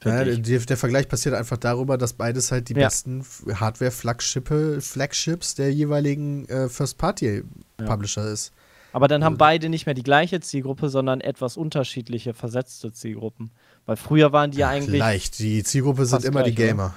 Ja, 0.05 0.23
der, 0.23 0.37
der 0.37 0.77
Vergleich 0.77 1.09
passiert 1.09 1.35
einfach 1.35 1.57
darüber, 1.57 1.99
dass 1.99 2.13
beides 2.13 2.53
halt 2.53 2.69
die 2.69 2.75
Ja. 2.75 2.87
besten 2.87 3.25
Hardware-Flagshippe, 3.53 4.81
Flagships 4.81 5.57
der 5.57 5.73
jeweiligen 5.75 6.49
äh, 6.49 6.69
First-Party-Publisher 6.69 8.31
ist. 8.31 8.53
Aber 8.93 9.09
dann 9.09 9.25
haben 9.25 9.33
Also- 9.35 9.39
beide 9.39 9.69
nicht 9.69 9.87
mehr 9.87 9.97
die 9.97 10.05
gleiche 10.05 10.39
Zielgruppe, 10.39 10.89
sondern 10.89 11.21
etwas 11.21 11.57
unterschiedliche, 11.57 12.33
versetzte 12.33 12.93
Zielgruppen. 12.93 13.51
Weil 13.87 13.97
früher 13.97 14.31
waren 14.33 14.53
die 14.53 14.59
ja 14.59 14.69
eigentlich. 14.69 15.01
Leicht. 15.01 15.41
Die 15.41 15.65
Zielgruppe 15.65 16.07
sind 16.07 16.25
immer 16.25 16.45
die 16.45 16.55
gleich, 16.55 16.69
Gamer. 16.69 16.95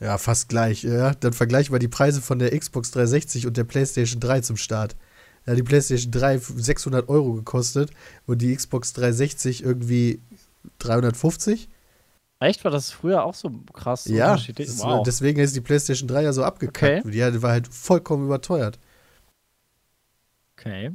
Ja, 0.00 0.16
fast 0.18 0.48
gleich. 0.48 0.82
Ja. 0.84 1.14
Dann 1.14 1.32
vergleichen 1.32 1.74
wir 1.74 1.78
die 1.80 1.88
Preise 1.88 2.20
von 2.22 2.38
der 2.38 2.56
Xbox 2.58 2.90
360 2.92 3.46
und 3.46 3.56
der 3.56 3.64
PlayStation 3.64 4.20
3 4.20 4.40
zum 4.42 4.56
Start. 4.56 4.96
Da 5.44 5.52
hat 5.52 5.58
die 5.58 5.62
PlayStation 5.62 6.12
3 6.12 6.38
600 6.38 7.08
Euro 7.08 7.32
gekostet 7.34 7.90
und 8.26 8.42
die 8.42 8.54
Xbox 8.54 8.92
360 8.92 9.62
irgendwie 9.64 10.20
350. 10.78 11.68
Echt? 12.40 12.62
War 12.64 12.70
das 12.70 12.92
früher 12.92 13.24
auch 13.24 13.34
so 13.34 13.50
krass 13.72 14.04
Ja, 14.04 14.32
unterschiedlich? 14.32 14.68
das, 14.68 14.78
Wow. 14.80 15.02
deswegen 15.04 15.40
ist 15.40 15.56
die 15.56 15.60
PlayStation 15.60 16.06
3 16.06 16.22
ja 16.22 16.32
so 16.32 16.44
abgekackt. 16.44 17.04
Okay. 17.06 17.10
Die 17.32 17.42
war 17.42 17.50
halt 17.50 17.66
vollkommen 17.72 18.26
überteuert. 18.26 18.78
okay. 20.56 20.92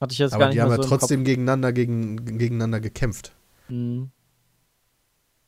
Hatte 0.00 0.12
ich 0.12 0.18
jetzt 0.20 0.32
Aber 0.32 0.40
gar 0.44 0.46
nicht 0.48 0.56
die 0.56 0.62
haben 0.62 0.68
mehr 0.68 0.76
ja 0.78 0.82
so 0.82 0.88
trotzdem 0.88 1.24
gegeneinander, 1.24 1.72
gegen, 1.72 2.38
gegeneinander 2.38 2.80
gekämpft. 2.80 3.32
Kopf. 3.66 3.68
Hm. 3.68 4.10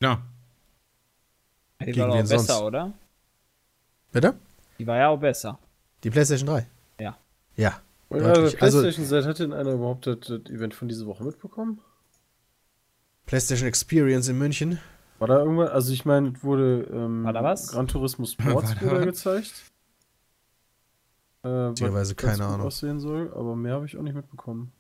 Ja. 0.03 0.23
Die 1.81 1.87
Gegen 1.87 2.01
war 2.01 2.11
auch 2.11 2.17
besser, 2.17 2.39
sonst? 2.39 2.63
oder? 2.63 2.93
Bitte? 4.13 4.35
Die 4.79 4.87
war 4.87 4.97
ja 4.99 5.09
auch 5.09 5.19
besser. 5.19 5.59
Die 6.05 6.11
PlayStation 6.11 6.49
3? 6.49 6.67
Ja. 7.01 7.17
Ja. 7.57 7.81
Und 8.09 8.23
also 8.23 8.41
Also- 8.43 8.57
PlayStation 8.59 9.07
Seite 9.07 9.29
hat 9.29 9.39
denn 9.39 9.53
einer 9.53 9.73
überhaupt 9.73 10.07
das, 10.07 10.19
das 10.21 10.41
Event 10.51 10.75
von 10.75 10.89
dieser 10.89 11.07
Woche 11.07 11.25
mitbekommen? 11.25 11.81
PlayStation 13.27 13.69
Experience 13.69 14.29
in 14.29 14.39
München. 14.39 14.79
War 15.19 15.29
da 15.29 15.39
irgendwas? 15.39 15.71
Also 15.71 15.93
ich 15.93 16.05
meine, 16.05 16.33
es 16.37 16.43
wurde 16.43 16.89
ähm, 16.93 17.25
War 17.25 17.33
da 17.33 17.43
was? 17.45 17.69
Gran 17.69 17.87
Turismo 17.87 18.25
Sports 18.27 18.75
War 18.83 18.95
da 18.99 19.05
gezeigt. 19.05 19.53
Äh, 21.43 21.73
ganz 21.75 22.17
keine 22.17 22.45
Ahnung. 22.47 22.67
aussehen 22.67 23.01
soll, 23.01 23.33
aber 23.35 23.57
mehr 23.57 23.75
habe 23.75 23.87
ich 23.87 23.97
auch 23.97 24.03
nicht 24.03 24.15
mitbekommen. 24.15 24.73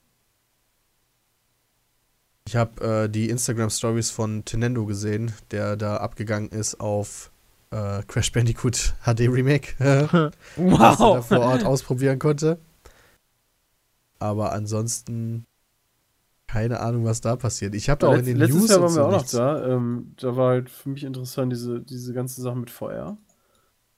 Ich 2.47 2.57
habe 2.57 3.05
äh, 3.05 3.09
die 3.09 3.29
Instagram-Stories 3.29 4.11
von 4.11 4.45
Tenendo 4.45 4.87
gesehen, 4.87 5.33
der 5.51 5.77
da 5.77 5.99
abgegangen 5.99 6.51
ist 6.51 6.81
auf 6.81 7.31
äh, 7.71 8.03
Crash 8.09 8.33
Bandicoot 8.33 8.95
HD 9.05 9.21
Remake, 9.29 9.75
was 9.79 10.12
er 10.12 10.31
da 10.57 10.99
Wow. 10.99 11.27
vor 11.27 11.41
Ort 11.41 11.65
ausprobieren 11.65 12.19
konnte. 12.19 12.59
Aber 14.19 14.53
ansonsten 14.53 15.47
keine 16.51 16.81
Ahnung, 16.81 17.05
was 17.05 17.21
da 17.21 17.37
passiert. 17.37 17.77
Ich 17.77 17.89
habe 17.89 18.01
da 18.01 18.09
auch 18.09 18.19
in 18.19 18.25
den 18.25 18.37
letztes 18.37 18.59
News 18.61 18.71
Jahr 18.71 18.81
und 18.81 18.85
waren 18.87 18.97
wir 18.97 19.05
auch 19.07 19.23
noch 19.23 19.31
da. 19.31 19.69
Ähm, 19.69 20.15
da 20.17 20.35
war 20.37 20.49
halt 20.51 20.69
für 20.69 20.89
mich 20.89 21.05
interessant 21.05 21.53
diese, 21.53 21.81
diese 21.81 22.12
ganze 22.12 22.43
Sache 22.43 22.57
mit 22.57 22.71
VR. 22.71 23.17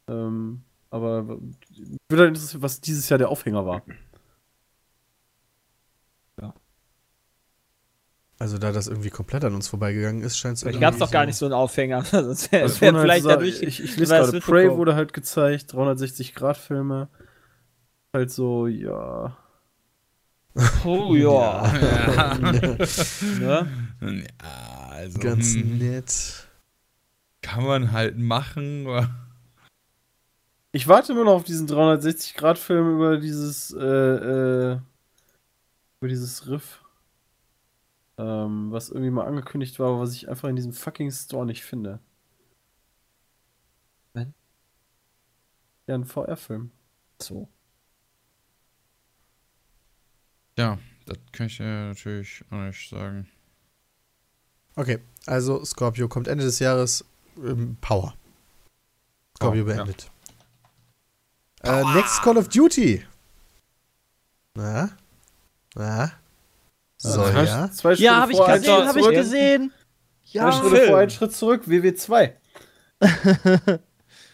Ähm, 0.06 0.60
aber 0.90 1.27
würde 1.28 1.39
halt 2.10 2.28
interessieren, 2.28 2.60
was 2.60 2.82
dieses 2.82 3.09
Jahr 3.09 3.16
der 3.16 3.31
Aufhänger 3.31 3.64
war. 3.64 3.81
Also 8.43 8.59
da 8.59 8.73
das 8.73 8.89
irgendwie 8.89 9.10
komplett 9.10 9.44
an 9.44 9.55
uns 9.55 9.69
vorbeigegangen 9.69 10.20
ist, 10.24 10.36
scheint 10.36 10.56
es 10.56 10.64
Vielleicht 10.64 10.81
gab 10.81 10.94
es 10.94 10.98
doch 10.98 11.12
gar 11.12 11.27
nicht 11.27 11.36
so 11.36 11.44
einen 11.44 11.55
Aufhänger. 11.55 12.02
Sonst 12.10 12.51
wäre 12.51 12.64
Also 12.64 12.74
es 12.74 12.81
wär 12.81 12.93
halt 12.93 13.02
vielleicht 13.02 13.23
so- 13.23 13.28
dadurch. 13.28 13.62
ich, 13.62 13.81
ich 13.81 13.97
lese 13.97 14.16
gerade, 14.16 14.40
Prey 14.40 14.69
wurde 14.77 14.97
halt 14.97 15.12
gezeigt, 15.12 15.73
360-Grad-Filme. 15.73 17.09
Halt 18.12 18.32
so, 18.32 18.66
ja. 18.66 19.36
Oh 20.85 21.14
ja. 21.14 21.73
ne? 23.39 23.69
Ja, 24.01 24.89
also. 24.90 25.20
ganz 25.20 25.55
hm, 25.55 25.78
nett. 25.78 26.48
kann 27.43 27.62
man 27.62 27.93
halt 27.93 28.19
machen. 28.19 28.89
Ich 30.73 30.89
warte 30.89 31.12
immer 31.12 31.23
noch 31.23 31.35
auf 31.35 31.44
diesen 31.44 31.69
360-Grad-Film 31.69 32.97
über 32.97 33.19
dieses, 33.19 33.70
äh, 33.73 33.78
äh, 33.78 34.78
über 36.01 36.09
dieses 36.09 36.48
Riff. 36.48 36.81
Ähm, 38.22 38.70
was 38.70 38.88
irgendwie 38.88 39.10
mal 39.10 39.26
angekündigt 39.26 39.80
war, 39.80 39.88
aber 39.88 40.00
was 40.00 40.14
ich 40.14 40.28
einfach 40.28 40.48
in 40.48 40.54
diesem 40.54 40.72
fucking 40.72 41.10
Store 41.10 41.44
nicht 41.44 41.64
finde. 41.64 41.98
Wenn? 44.12 44.32
Ja, 45.88 45.96
ein 45.96 46.04
VR-Film. 46.04 46.70
So. 47.20 47.48
Ja, 50.56 50.78
das 51.06 51.18
kann 51.32 51.46
ich 51.46 51.56
dir 51.56 51.64
natürlich 51.64 52.44
auch 52.50 52.58
nicht 52.58 52.88
sagen. 52.88 53.28
Okay, 54.76 55.00
also 55.26 55.64
Scorpio 55.64 56.06
kommt 56.06 56.28
Ende 56.28 56.44
des 56.44 56.60
Jahres. 56.60 57.04
Ähm, 57.38 57.76
Power. 57.80 58.14
Scorpio 59.36 59.66
ja. 59.66 59.74
beendet. 59.74 60.12
Äh, 61.64 61.82
next 61.94 62.22
Call 62.22 62.38
of 62.38 62.48
Duty. 62.48 63.04
Na? 64.54 64.90
Na? 65.74 66.21
So, 67.04 67.22
Zwei- 67.24 67.44
ja. 67.44 67.70
Zwei 67.72 67.90
Schritte 67.96 68.02
Ja, 68.04 68.20
habe 68.20 68.30
ich 68.32 68.38
vor, 68.38 68.46
ein 68.48 68.60
gesehen, 68.60 68.74
Schritt 68.76 68.86
habe 68.86 68.98
ich 68.98 69.04
zurück. 69.04 69.16
gesehen. 69.16 69.72
Zwei 70.24 70.38
Ja, 70.38 70.52
Schritte 70.52 70.76
Film. 70.76 70.88
vor, 70.88 70.98
ein 70.98 71.10
Schritt 71.10 71.32
zurück. 71.34 71.62
WW2. 71.66 72.32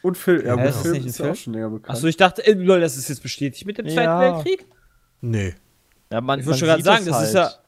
Und 0.03 0.17
Film. 0.19 0.41
Ja, 0.43 0.47
Ja, 0.49 0.55
gut, 0.57 0.65
ist 0.67 0.75
das 0.75 0.83
Film 0.83 0.95
ist 1.07 1.19
ja 1.19 1.25
Film? 1.25 1.33
auch 1.33 1.37
schon 1.39 1.53
länger 1.55 1.71
bekannt. 1.71 1.97
Achso, 1.97 2.07
ich 2.07 2.17
dachte, 2.19 2.47
äh, 2.47 2.53
lol, 2.53 2.81
das 2.81 2.97
ist 2.99 3.09
jetzt 3.09 3.23
bestätigt 3.23 3.65
mit 3.67 3.79
dem 3.79 3.87
Zweiten 3.87 4.03
Ja. 4.05 4.21
Weltkrieg? 4.21 4.67
Nee. 5.23 5.55
ja 6.13 6.21
man, 6.21 6.41
Ich 6.41 6.47
wollte 6.47 6.59
schon 6.61 6.69
gerade 6.69 6.83
sagen, 6.83 7.07
das 7.07 7.23
ist 7.31 7.35
halt. 7.35 7.59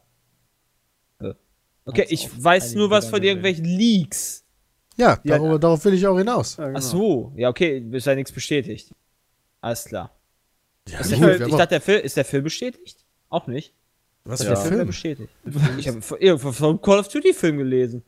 ja. 1.22 1.34
Okay, 1.86 2.02
Als 2.02 2.10
ich 2.12 2.44
weiß 2.44 2.74
nur 2.74 2.90
was 2.90 3.06
von 3.08 3.22
irgendwelchen 3.22 3.64
Leaks. 3.64 4.44
Ja, 4.96 5.18
Ja, 5.24 5.38
darüber, 5.38 5.58
darauf 5.58 5.82
will 5.84 5.94
ich 5.94 6.06
auch 6.06 6.18
hinaus. 6.18 6.58
Ja, 6.58 6.66
genau. 6.66 6.78
Ach 6.78 6.82
so, 6.82 7.32
ja, 7.36 7.48
okay, 7.48 7.78
ist 7.90 8.06
ja 8.06 8.14
nichts 8.14 8.32
bestätigt. 8.32 8.94
Alles 9.62 9.86
klar. 9.86 10.14
Ja, 10.88 11.00
Ist 11.00 11.10
gut, 11.10 11.18
Film, 11.20 11.48
ich 11.48 11.54
dachte, 11.54 11.68
der 11.68 11.80
Film, 11.80 12.02
ist 12.02 12.16
der 12.18 12.24
Film 12.26 12.44
bestätigt? 12.44 13.04
Auch 13.30 13.46
nicht. 13.46 13.74
was 14.24 14.40
Ich 14.40 14.46
für 14.46 14.54
der 14.54 14.62
Film 14.62 14.86
bestätigt. 14.86 15.28
Ich 15.78 15.88
habe 15.88 16.00
irgendwo 16.18 16.52
vom 16.52 16.80
Call 16.80 16.98
of 16.98 17.08
Duty 17.08 17.32
Film 17.34 17.58
gelesen. 17.58 18.02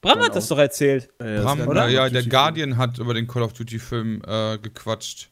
Bram 0.00 0.20
hat 0.20 0.36
das 0.36 0.48
doch 0.48 0.58
erzählt. 0.58 1.08
Ja, 1.20 1.26
ja, 1.26 1.42
Bram, 1.42 1.60
oder? 1.66 1.88
ja, 1.88 2.08
der. 2.08 2.22
Guardian 2.24 2.76
hat 2.76 2.98
über 2.98 3.14
den 3.14 3.26
Call 3.26 3.42
of 3.42 3.52
Duty 3.54 3.78
Film 3.78 4.22
äh, 4.26 4.58
gequatscht. 4.58 5.30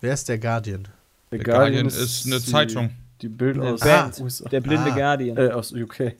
Wer 0.00 0.12
ist 0.14 0.28
der 0.28 0.38
Guardian? 0.38 0.88
Der 1.30 1.38
Der 1.38 1.54
Guardian 1.54 1.86
ist 1.86 2.26
eine 2.26 2.40
die, 2.40 2.50
Zeitung. 2.50 2.90
Die 3.22 3.28
Bild 3.28 3.56
Eine 3.58 3.74
aus. 3.74 4.20
USA. 4.20 4.48
Der 4.48 4.60
blinde 4.60 4.92
Ah. 4.92 4.96
Guardian. 4.96 5.36
Äh, 5.36 5.50
aus 5.50 5.72
UK. 5.72 6.14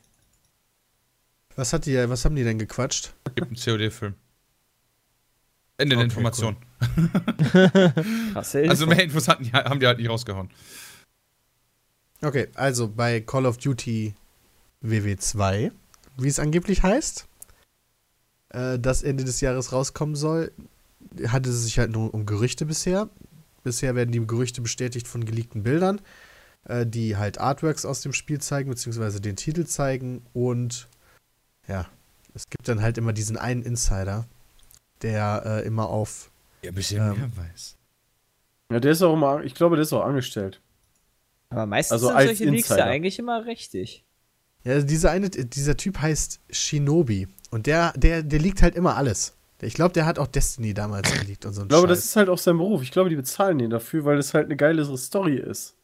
Was, 1.56 1.72
hat 1.72 1.84
die, 1.86 1.96
was 2.08 2.24
haben 2.24 2.36
die 2.36 2.44
denn 2.44 2.58
gequatscht? 2.58 3.12
Gibt 3.34 3.48
einen 3.48 3.56
COD-Film. 3.56 4.14
Ende 5.78 5.96
der 5.96 6.04
Okay, 6.04 6.10
Information. 6.10 6.56
Krasse 8.32 8.64
Also 8.68 8.84
Info. 8.84 8.94
mehr 8.94 9.04
Infos 9.04 9.28
hatten 9.28 9.44
die, 9.44 9.52
haben 9.52 9.80
die 9.80 9.86
halt 9.86 9.98
nicht 9.98 10.08
rausgehauen. 10.10 10.50
Okay, 12.22 12.48
also 12.54 12.88
bei 12.88 13.20
Call 13.20 13.46
of 13.46 13.56
Duty 13.56 14.14
WW2, 14.84 15.72
wie 16.18 16.28
es 16.28 16.38
angeblich 16.38 16.82
heißt, 16.82 17.26
äh, 18.50 18.78
das 18.78 19.02
Ende 19.02 19.24
des 19.24 19.40
Jahres 19.40 19.72
rauskommen 19.72 20.16
soll, 20.16 20.52
hatte 21.26 21.50
es 21.50 21.64
sich 21.64 21.78
halt 21.78 21.92
nur 21.92 22.12
um 22.12 22.26
Gerüchte 22.26 22.66
bisher. 22.66 23.08
Bisher 23.62 23.94
werden 23.94 24.12
die 24.12 24.26
Gerüchte 24.26 24.60
bestätigt 24.60 25.08
von 25.08 25.24
geleakten 25.24 25.62
Bildern, 25.62 26.00
äh, 26.64 26.86
die 26.86 27.16
halt 27.16 27.38
Artworks 27.38 27.84
aus 27.84 28.02
dem 28.02 28.12
Spiel 28.12 28.40
zeigen, 28.40 28.70
beziehungsweise 28.70 29.20
den 29.20 29.36
Titel 29.36 29.64
zeigen. 29.66 30.22
Und 30.34 30.88
ja, 31.68 31.86
es 32.34 32.48
gibt 32.48 32.68
dann 32.68 32.82
halt 32.82 32.98
immer 32.98 33.12
diesen 33.12 33.38
einen 33.38 33.62
Insider, 33.62 34.26
der 35.02 35.42
äh, 35.46 35.66
immer 35.66 35.88
auf 35.88 36.30
Ja, 36.62 36.70
ein 36.70 36.74
bisschen 36.74 37.00
Ähm, 37.00 37.18
mehr 37.18 37.30
weiß. 37.36 37.76
Ja, 38.72 38.80
der 38.80 38.92
ist 38.92 39.02
auch 39.02 39.14
immer, 39.14 39.42
ich 39.42 39.54
glaube, 39.54 39.76
der 39.76 39.82
ist 39.82 39.92
auch 39.92 40.04
angestellt. 40.04 40.60
Aber 41.50 41.66
meistens 41.66 41.92
Also 41.92 42.06
sind 42.08 42.16
als 42.16 42.26
solche 42.26 42.44
Leaks 42.46 42.68
ja 42.68 42.76
Insider. 42.76 42.90
eigentlich 42.90 43.18
immer 43.18 43.44
richtig. 43.46 44.04
Ja, 44.64 44.72
also 44.74 44.86
dieser 44.86 45.10
eine, 45.10 45.30
dieser 45.30 45.76
Typ 45.76 45.98
heißt 46.00 46.40
Shinobi. 46.50 47.28
Und 47.50 47.66
der, 47.66 47.92
der, 47.96 48.22
der 48.22 48.38
liegt 48.38 48.62
halt 48.62 48.74
immer 48.76 48.96
alles. 48.96 49.34
Ich 49.62 49.74
glaube, 49.74 49.92
der 49.92 50.06
hat 50.06 50.18
auch 50.18 50.26
Destiny 50.26 50.72
damals 50.72 51.10
geleakt 51.12 51.44
und 51.44 51.52
so 51.52 51.60
ein 51.62 51.64
Ich 51.64 51.68
glaube, 51.68 51.88
Scheiß. 51.88 51.98
das 51.98 52.04
ist 52.06 52.16
halt 52.16 52.28
auch 52.28 52.38
sein 52.38 52.56
Beruf. 52.56 52.82
Ich 52.82 52.92
glaube, 52.92 53.10
die 53.10 53.16
bezahlen 53.16 53.60
ihn 53.60 53.70
dafür, 53.70 54.04
weil 54.04 54.16
das 54.16 54.32
halt 54.32 54.46
eine 54.46 54.56
geilere 54.56 54.96
Story 54.96 55.36
ist. 55.36 55.74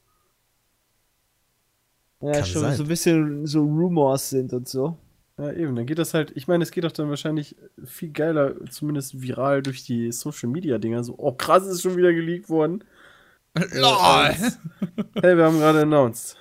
Ja, 2.22 2.32
Kann 2.32 2.44
schon 2.46 2.62
sein. 2.62 2.76
so 2.76 2.84
ein 2.84 2.88
bisschen 2.88 3.46
so 3.46 3.60
Rumors 3.60 4.30
sind 4.30 4.52
und 4.52 4.68
so. 4.68 4.96
Ja, 5.38 5.52
eben. 5.52 5.76
Dann 5.76 5.84
geht 5.84 5.98
das 5.98 6.14
halt, 6.14 6.32
ich 6.34 6.48
meine, 6.48 6.64
es 6.64 6.70
geht 6.70 6.84
doch 6.84 6.92
dann 6.92 7.10
wahrscheinlich 7.10 7.56
viel 7.84 8.10
geiler, 8.10 8.54
zumindest 8.70 9.20
viral 9.20 9.62
durch 9.62 9.84
die 9.84 10.10
Social 10.12 10.48
Media 10.48 10.78
Dinger. 10.78 11.04
So, 11.04 11.14
oh 11.18 11.32
krass, 11.32 11.66
ist 11.66 11.82
schon 11.82 11.96
wieder 11.96 12.12
geleakt 12.14 12.48
worden. 12.48 12.82
LOL! 13.72 14.34
Hey, 15.22 15.36
wir 15.36 15.44
haben 15.44 15.58
gerade 15.58 15.82
announced. 15.82 16.36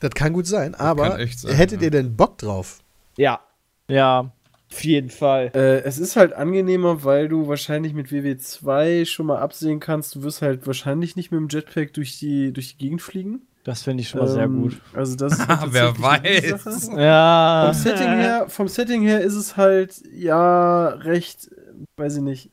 Das 0.00 0.10
kann 0.12 0.32
gut 0.32 0.46
sein, 0.46 0.74
aber 0.74 1.18
sein, 1.28 1.54
hättet 1.54 1.80
ja. 1.80 1.86
ihr 1.86 1.90
denn 1.90 2.16
Bock 2.16 2.38
drauf? 2.38 2.80
Ja, 3.16 3.40
Ja, 3.88 4.32
auf 4.70 4.84
jeden 4.84 5.10
Fall. 5.10 5.52
Äh, 5.54 5.82
es 5.82 5.98
ist 5.98 6.16
halt 6.16 6.32
angenehmer, 6.32 7.04
weil 7.04 7.28
du 7.28 7.46
wahrscheinlich 7.46 7.92
mit 7.92 8.08
WW2 8.08 9.04
schon 9.04 9.26
mal 9.26 9.38
absehen 9.38 9.80
kannst, 9.80 10.14
du 10.14 10.22
wirst 10.22 10.40
halt 10.42 10.66
wahrscheinlich 10.66 11.14
nicht 11.14 11.30
mit 11.30 11.38
dem 11.40 11.48
Jetpack 11.48 11.92
durch 11.92 12.18
die, 12.18 12.52
durch 12.52 12.72
die 12.72 12.78
Gegend 12.78 13.02
fliegen. 13.02 13.42
das 13.64 13.82
finde 13.82 14.00
ich 14.00 14.08
schon 14.08 14.20
mal 14.20 14.28
sehr 14.28 14.44
Ähm, 14.44 14.62
gut. 14.62 14.80
Also 14.94 15.14
das 15.14 15.34
ist 15.38 15.48
wer 15.66 15.96
weiß. 16.00 16.90
Ja. 16.96 17.70
Vom 17.72 17.82
Setting 17.82 18.08
her, 18.08 18.46
vom 18.48 18.68
Setting 18.68 19.02
her 19.02 19.20
ist 19.20 19.34
es 19.34 19.56
halt 19.56 20.02
ja 20.12 20.88
recht, 20.88 21.48
äh, 21.52 22.00
weiß 22.00 22.16
ich 22.16 22.22
nicht. 22.22 22.50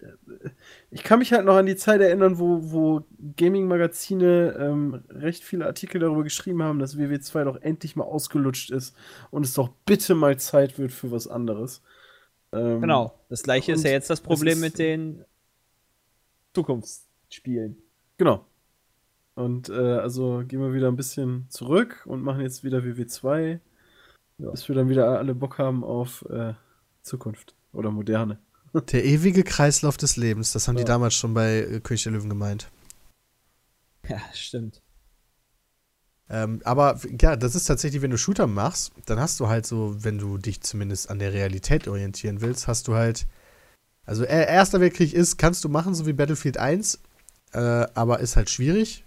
Ich 0.91 1.03
kann 1.03 1.19
mich 1.19 1.33
halt 1.33 1.45
noch 1.45 1.55
an 1.55 1.67
die 1.67 1.75
Zeit 1.75 2.01
erinnern, 2.01 2.39
wo, 2.39 2.71
wo 2.71 3.05
Gaming-Magazine 3.37 4.55
ähm, 4.59 5.03
recht 5.09 5.43
viele 5.43 5.67
Artikel 5.67 5.99
darüber 5.99 6.23
geschrieben 6.23 6.63
haben, 6.63 6.79
dass 6.79 6.97
WW2 6.97 7.43
doch 7.43 7.61
endlich 7.61 7.95
mal 7.95 8.05
ausgelutscht 8.05 8.71
ist 8.71 8.95
und 9.29 9.45
es 9.45 9.53
doch 9.53 9.69
bitte 9.85 10.15
mal 10.15 10.39
Zeit 10.39 10.79
wird 10.79 10.91
für 10.91 11.11
was 11.11 11.27
anderes. 11.27 11.83
Ähm, 12.51 12.81
Genau. 12.81 13.13
Das 13.29 13.43
gleiche 13.43 13.73
ist 13.73 13.83
ja 13.83 13.91
jetzt 13.91 14.09
das 14.09 14.21
Problem 14.21 14.59
mit 14.59 14.79
den 14.79 15.23
Zukunftsspielen. 16.53 17.77
Genau. 18.17 18.45
Und 19.35 19.69
äh, 19.69 19.73
also 19.73 20.43
gehen 20.47 20.59
wir 20.59 20.73
wieder 20.73 20.87
ein 20.87 20.95
bisschen 20.97 21.45
zurück 21.49 22.03
und 22.05 22.23
machen 22.23 22.41
jetzt 22.41 22.63
wieder 22.63 22.79
WW2, 22.79 23.59
bis 24.37 24.67
wir 24.67 24.75
dann 24.75 24.89
wieder 24.89 25.17
alle 25.17 25.35
Bock 25.35 25.59
haben 25.59 25.83
auf 25.83 26.25
äh, 26.29 26.53
Zukunft 27.03 27.55
oder 27.71 27.91
Moderne. 27.91 28.39
Der 28.91 29.03
ewige 29.05 29.43
Kreislauf 29.43 29.97
des 29.97 30.15
Lebens, 30.17 30.51
das 30.51 30.67
haben 30.67 30.75
die 30.75 30.81
Ja. 30.81 30.87
damals 30.87 31.15
schon 31.15 31.33
bei 31.33 31.59
äh, 31.61 31.79
König 31.79 32.03
der 32.03 32.11
Löwen 32.13 32.29
gemeint. 32.29 32.69
Ja, 34.07 34.19
stimmt. 34.33 34.81
Ähm, 36.29 36.61
aber 36.63 36.99
ja, 37.19 37.35
das 37.35 37.55
ist 37.55 37.65
tatsächlich, 37.65 38.01
wenn 38.03 38.11
du 38.11 38.17
Shooter 38.17 38.45
machst, 38.47 38.91
dann 39.07 39.19
hast 39.19 39.39
du 39.39 39.47
halt 39.47 39.65
so, 39.65 39.95
wenn 40.03 40.19
du 40.19 40.37
dich 40.37 40.61
zumindest 40.61 41.09
an 41.09 41.17
der 41.19 41.33
Realität 41.33 41.87
orientieren 41.87 42.41
willst, 42.41 42.67
hast 42.67 42.87
du 42.87 42.93
halt. 42.95 43.25
Also, 44.05 44.23
äh, 44.23 44.45
Erster 44.47 44.79
Weltkrieg 44.79 45.13
ist, 45.13 45.37
kannst 45.37 45.63
du 45.63 45.69
machen, 45.69 45.93
so 45.95 46.05
wie 46.05 46.13
Battlefield 46.13 46.57
1, 46.57 46.99
äh, 47.53 47.59
aber 47.59 48.19
ist 48.19 48.35
halt 48.35 48.49
schwierig. 48.49 49.05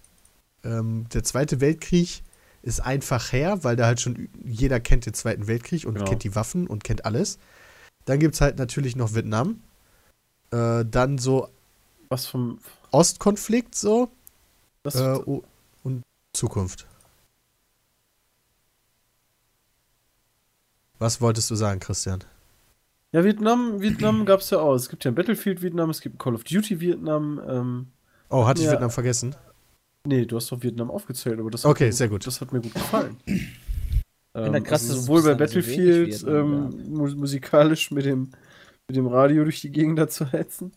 Ähm, 0.64 1.06
der 1.12 1.22
Zweite 1.24 1.60
Weltkrieg 1.60 2.22
ist 2.62 2.80
einfach 2.80 3.32
her, 3.32 3.62
weil 3.64 3.74
da 3.76 3.86
halt 3.86 4.00
schon 4.00 4.28
jeder 4.44 4.78
kennt 4.80 5.06
den 5.06 5.14
Zweiten 5.14 5.46
Weltkrieg 5.48 5.84
und 5.86 5.94
Genau. 5.94 6.08
kennt 6.08 6.22
die 6.24 6.34
Waffen 6.36 6.66
und 6.68 6.84
kennt 6.84 7.04
alles. 7.04 7.38
Dann 8.04 8.18
gibt 8.18 8.34
es 8.34 8.40
halt 8.40 8.58
natürlich 8.58 8.96
noch 8.96 9.14
Vietnam. 9.14 9.62
Äh, 10.50 10.84
dann 10.84 11.18
so 11.18 11.48
Was 12.08 12.26
vom. 12.26 12.58
Ostkonflikt 12.90 13.74
so 13.74 14.10
äh, 14.84 15.14
und 15.82 16.02
Zukunft. 16.34 16.86
Was 20.98 21.20
wolltest 21.20 21.50
du 21.50 21.54
sagen, 21.54 21.80
Christian? 21.80 22.22
ja, 23.12 23.24
Vietnam, 23.24 23.80
Vietnam 23.80 24.24
gab 24.26 24.40
es 24.40 24.50
ja 24.50 24.58
auch. 24.58 24.74
Es 24.74 24.88
gibt 24.88 25.04
ja 25.04 25.10
ein 25.10 25.14
Battlefield 25.14 25.62
Vietnam, 25.62 25.90
es 25.90 26.00
gibt 26.00 26.16
ein 26.16 26.18
Call 26.18 26.34
of 26.34 26.44
Duty 26.44 26.80
Vietnam. 26.80 27.40
Ähm, 27.48 27.92
Oh, 28.28 28.46
hatte 28.46 28.60
ich 28.60 28.66
Ja. 28.66 28.72
Vietnam 28.72 28.90
vergessen? 28.90 29.34
nee, 30.06 30.24
du 30.26 30.36
hast 30.36 30.50
doch 30.50 30.62
Vietnam 30.62 30.90
aufgezählt, 30.90 31.38
aber 31.38 31.50
das 31.50 31.64
Okay, 31.64 31.84
hat 31.84 31.90
mir, 31.90 31.92
sehr 31.92 32.08
gut. 32.08 32.26
Das 32.26 32.40
hat 32.40 32.52
mir 32.52 32.60
gut 32.60 32.72
gefallen. 32.74 33.16
Ähm, 34.34 34.54
Ja, 34.54 34.60
krass, 34.60 34.82
also 34.88 35.00
sowohl 35.00 35.22
bei 35.22 35.32
so 35.32 35.36
Battlefield 35.36 36.08
Vietnam 36.08 36.70
ähm, 36.72 36.92
mu 36.94 37.06
musikalisch 37.16 37.90
mit 37.90 38.04
dem, 38.04 38.30
mit 38.88 38.96
dem 38.96 39.06
Radio 39.06 39.44
durch 39.44 39.60
die 39.60 39.70
Gegend 39.70 39.98
da 39.98 40.08
zu 40.08 40.26
hetzen, 40.26 40.72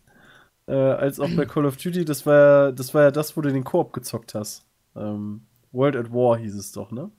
äh, 0.67 0.73
als 0.73 1.19
auch 1.19 1.29
bei 1.35 1.45
Call 1.45 1.65
of 1.65 1.77
Duty. 1.77 2.05
Das 2.05 2.25
war, 2.25 2.35
ja- 2.67 2.71
das 2.71 2.93
war 2.93 3.03
ja 3.03 3.11
das, 3.11 3.35
wo 3.37 3.41
du 3.41 3.51
den 3.51 3.63
Koop 3.63 3.93
gezockt 3.93 4.35
hast. 4.35 4.65
Ähm, 4.95 5.41
World 5.71 5.95
at 5.95 6.11
War 6.11 6.37
hieß 6.37 6.55
es 6.55 6.71
doch, 6.71 6.91
ne? 6.91 7.11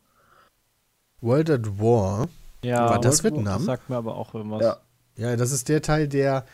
World 1.21 1.51
at 1.51 1.79
War. 1.81 2.29
Ja, 2.65 2.91
War 2.91 3.01
das 3.01 3.23
World 3.23 3.35
War- 3.35 3.39
Vietnam? 3.41 3.59
Das 3.59 3.67
sagt 3.67 3.91
mir 3.91 3.97
aber 3.97 4.17
auch 4.17 4.35
irgendwas. 4.35 4.63
Ja. 4.63 4.77
Ja, 5.19 5.37
das 5.37 5.51
ist 5.51 5.69
der 5.71 5.81
Teil, 5.81 6.09
der 6.09 6.45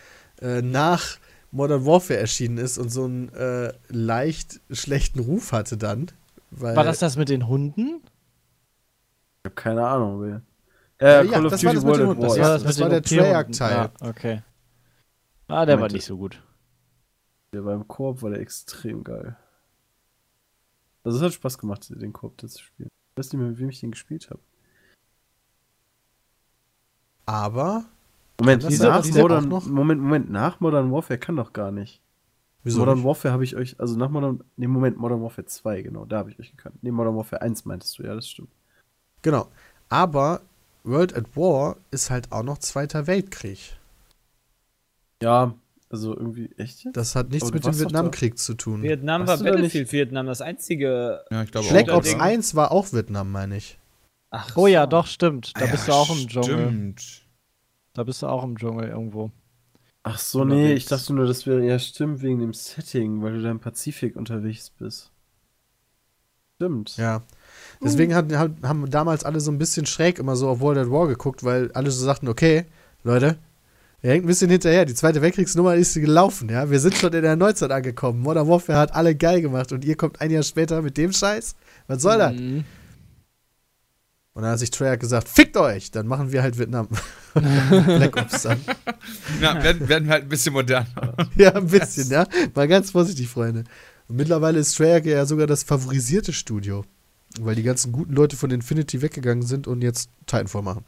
äh, 0.40 0.62
nach 0.62 1.18
Modern 1.50 1.84
Warfare 1.84 2.20
erschienen 2.20 2.59
ist 2.59 2.78
und 2.78 2.90
so 2.90 3.04
einen 3.04 3.28
äh, 3.34 3.72
leicht 3.88 4.60
schlechten 4.70 5.18
Ruf 5.18 5.50
hatte 5.52 5.76
dann. 5.76 6.06
Weil, 6.50 6.76
War 6.76 6.84
das 6.84 7.00
das 7.00 7.16
mit 7.16 7.28
den 7.28 7.48
Hunden? 7.48 8.02
Ich 9.44 9.51
habe 9.51 9.55
keine 9.56 9.85
Ahnung, 9.85 10.23
wer. 10.23 10.43
Äh, 11.01 11.27
ja, 11.27 11.32
Call 11.32 11.47
of 11.47 11.51
das 11.52 11.60
Duty 11.62 11.77
war 11.78 11.82
World 11.82 12.01
at. 12.01 12.06
War. 12.06 12.14
Das 12.28 12.39
war- 12.39 12.48
das 12.48 12.62
das 12.62 12.77
den 12.77 12.90
der. 12.90 13.02
Treyarch-Teil. 13.02 13.74
Ja, 14.01 14.09
okay. 14.09 14.43
Ah, 15.48 15.66
der 15.66 15.74
war 15.74 15.81
Moment. 15.81 15.94
nicht 15.94 16.05
so 16.05 16.16
gut. 16.16 16.40
Der 17.52 17.62
beim 17.62 17.89
Koop 17.89 18.23
war 18.23 18.31
der 18.31 18.39
extrem 18.40 19.02
geil. 19.02 19.36
Also 21.02 21.19
es 21.19 21.24
hat 21.24 21.32
Spaß 21.32 21.59
gemacht, 21.59 21.90
den 21.90 22.12
Koop 22.12 22.40
zu 22.40 22.47
spielen. 22.47 22.89
Ich 22.89 23.19
weiß 23.19 23.32
nicht 23.32 23.40
mehr, 23.40 23.48
mit 23.51 23.59
wem 23.59 23.69
ich 23.69 23.81
den 23.81 23.90
gespielt 23.90 24.31
habe. 24.31 24.40
aber. 27.27 27.85
Moment, 28.40 28.62
diese, 28.69 28.89
nach 28.89 29.02
der 29.05 29.23
Modern, 29.23 29.48
noch- 29.48 29.66
Moment, 29.66 30.01
Moment, 30.01 30.31
nach 30.31 30.60
Modern 30.60 30.90
Warfare 30.93 31.19
kann 31.19 31.36
doch 31.36 31.52
gar 31.52 31.70
nicht. 31.73 32.01
Wieso? 32.64 32.78
Modern 32.81 32.98
nicht? 32.98 33.05
Warfare 33.06 33.32
habe 33.32 33.44
ich 33.44 33.55
euch, 33.56 33.78
also 33.81 33.97
nach 33.97 34.09
Modern, 34.09 34.43
nee, 34.56 34.66
Moment, 34.69 34.97
Modern 34.98 35.20
Warfare 35.23 35.47
2, 35.47 35.82
genau, 35.82 36.05
da 36.06 36.19
habe 36.19 36.31
ich 36.31 36.39
euch 36.40 36.51
gekannt. 36.52 36.77
Nee, 36.82 36.90
Modern 36.93 37.16
Warfare 37.16 37.43
1 37.43 37.64
meintest 37.64 37.98
du, 37.98 38.05
ja, 38.05 38.14
das 38.14 38.28
stimmt. 38.28 38.51
Genau. 39.22 39.48
Aber 39.88 40.40
World 40.84 41.14
at 41.14 41.36
War 41.36 41.76
ist 41.90 42.10
halt 42.10 42.32
auch 42.32 42.42
noch 42.42 42.58
Zweiter 42.58 43.06
Weltkrieg. 43.06 43.78
Ja, 45.22 45.54
also 45.90 46.16
irgendwie, 46.16 46.50
echt 46.56 46.84
jetzt? 46.84 46.96
Das 46.96 47.14
hat 47.14 47.30
nichts 47.30 47.44
Aber 47.44 47.54
mit 47.54 47.64
dem. 47.64 47.78
Vietnamkrieg 47.78 48.38
zu 48.38 48.54
tun. 48.54 48.82
Vietnam 48.82 49.26
Warst 49.26 49.44
war 49.44 49.52
Battlefield 49.52 49.92
Vietnam, 49.92 50.26
das 50.26 50.40
einzige. 50.40 51.24
Ja, 51.30 51.42
ich 51.42 51.52
glaube 51.52 51.68
Black 51.68 51.90
Ops 51.90 52.10
Ding. 52.10 52.20
1 52.20 52.54
war 52.54 52.72
auch 52.72 52.92
Vietnam, 52.92 53.30
meine 53.30 53.56
ich. 53.58 53.78
Ach, 54.30 54.56
Oh 54.56 54.66
ja, 54.66 54.84
so. 54.84 54.86
doch, 54.86 55.06
stimmt. 55.06 55.52
Da 55.60 55.66
Ja, 55.66 55.70
bist 55.72 55.86
du 55.88 55.92
auch 55.92 56.10
im 56.10 56.26
Dschungel. 56.26 56.44
Stimmt. 56.44 57.26
Da 57.92 58.04
bist 58.04 58.22
du 58.22 58.26
auch 58.26 58.42
im 58.42 58.56
Dschungel 58.58 58.88
irgendwo. 58.88 59.30
Ach 60.04 60.18
so, 60.18 60.44
nee, 60.44 60.72
ich 60.72 60.86
dachte 60.86 61.12
nur, 61.14 61.26
das 61.26 61.46
wäre 61.46 61.64
ja 61.64 61.78
stimmt 61.78 62.22
wegen 62.22 62.40
dem 62.40 62.54
Setting, 62.54 63.22
weil 63.22 63.34
du 63.34 63.42
da 63.42 63.50
im 63.50 63.60
Pazifik 63.60 64.16
unterwegs 64.16 64.70
bist. 64.70 65.12
Stimmt. 66.56 66.96
Ja. 66.96 67.22
Deswegen 67.84 68.14
hat, 68.14 68.32
hat, 68.32 68.52
haben 68.62 68.88
damals 68.90 69.24
alle 69.24 69.40
so 69.40 69.50
ein 69.50 69.59
bisschen 69.59 69.86
schräg 69.86 70.18
immer 70.18 70.36
so 70.36 70.48
auf 70.48 70.60
World 70.60 70.78
at 70.78 70.90
War 70.90 71.09
geguckt, 71.09 71.42
weil 71.42 71.70
alle 71.72 71.90
so 71.90 72.04
sagten, 72.04 72.28
okay, 72.28 72.64
Leute, 73.02 73.38
wir 74.02 74.10
hängt 74.10 74.24
ein 74.24 74.28
bisschen 74.28 74.50
hinterher. 74.50 74.84
Die 74.84 74.94
Zweite 74.94 75.22
Weltkriegsnummer 75.22 75.74
ist 75.74 75.94
gelaufen, 75.94 76.48
ja. 76.48 76.70
Wir 76.70 76.80
sind 76.80 76.96
schon 76.96 77.12
in 77.12 77.22
der 77.22 77.36
Neuzeit 77.36 77.70
angekommen. 77.70 78.20
Modern 78.20 78.48
Warfare 78.48 78.78
hat 78.78 78.94
alle 78.94 79.14
geil 79.14 79.40
gemacht 79.42 79.72
und 79.72 79.84
ihr 79.84 79.96
kommt 79.96 80.20
ein 80.20 80.30
Jahr 80.30 80.42
später 80.42 80.82
mit 80.82 80.96
dem 80.96 81.12
Scheiß? 81.12 81.54
Was 81.86 82.02
soll 82.02 82.18
das? 82.18 82.32
Mhm. 82.32 82.64
Und 84.34 84.42
dann 84.42 84.52
hat 84.52 84.59
sich 84.60 84.70
Treyarch 84.70 84.98
gesagt, 84.98 85.28
fickt 85.28 85.56
euch, 85.56 85.90
dann 85.90 86.06
machen 86.06 86.32
wir 86.32 86.42
halt 86.42 86.59
Vietnam. 86.59 86.88
Black 87.34 88.16
Ops 88.16 88.42
dann. 88.42 88.60
Ja, 89.40 89.62
werden, 89.62 89.88
werden 89.88 90.06
wir 90.06 90.12
halt 90.14 90.24
ein 90.24 90.28
bisschen 90.28 90.54
moderner. 90.54 91.14
Ja, 91.36 91.54
ein 91.54 91.66
bisschen, 91.66 92.10
ja. 92.10 92.26
Mal 92.54 92.66
ganz 92.66 92.90
vorsichtig, 92.90 93.28
Freunde. 93.28 93.64
Und 94.09 94.16
mittlerweile 94.16 94.59
ist 94.59 94.76
Treyarch 94.76 95.04
ja 95.04 95.26
sogar 95.26 95.46
das 95.46 95.62
favorisierte 95.62 96.32
Studio. 96.32 96.84
Weil 97.40 97.54
die 97.54 97.62
ganzen 97.62 97.92
guten 97.92 98.14
Leute 98.14 98.36
von 98.36 98.50
Infinity 98.50 99.02
weggegangen 99.02 99.42
sind 99.42 99.66
und 99.66 99.82
jetzt 99.82 100.10
Titanfall 100.26 100.62
machen. 100.62 100.84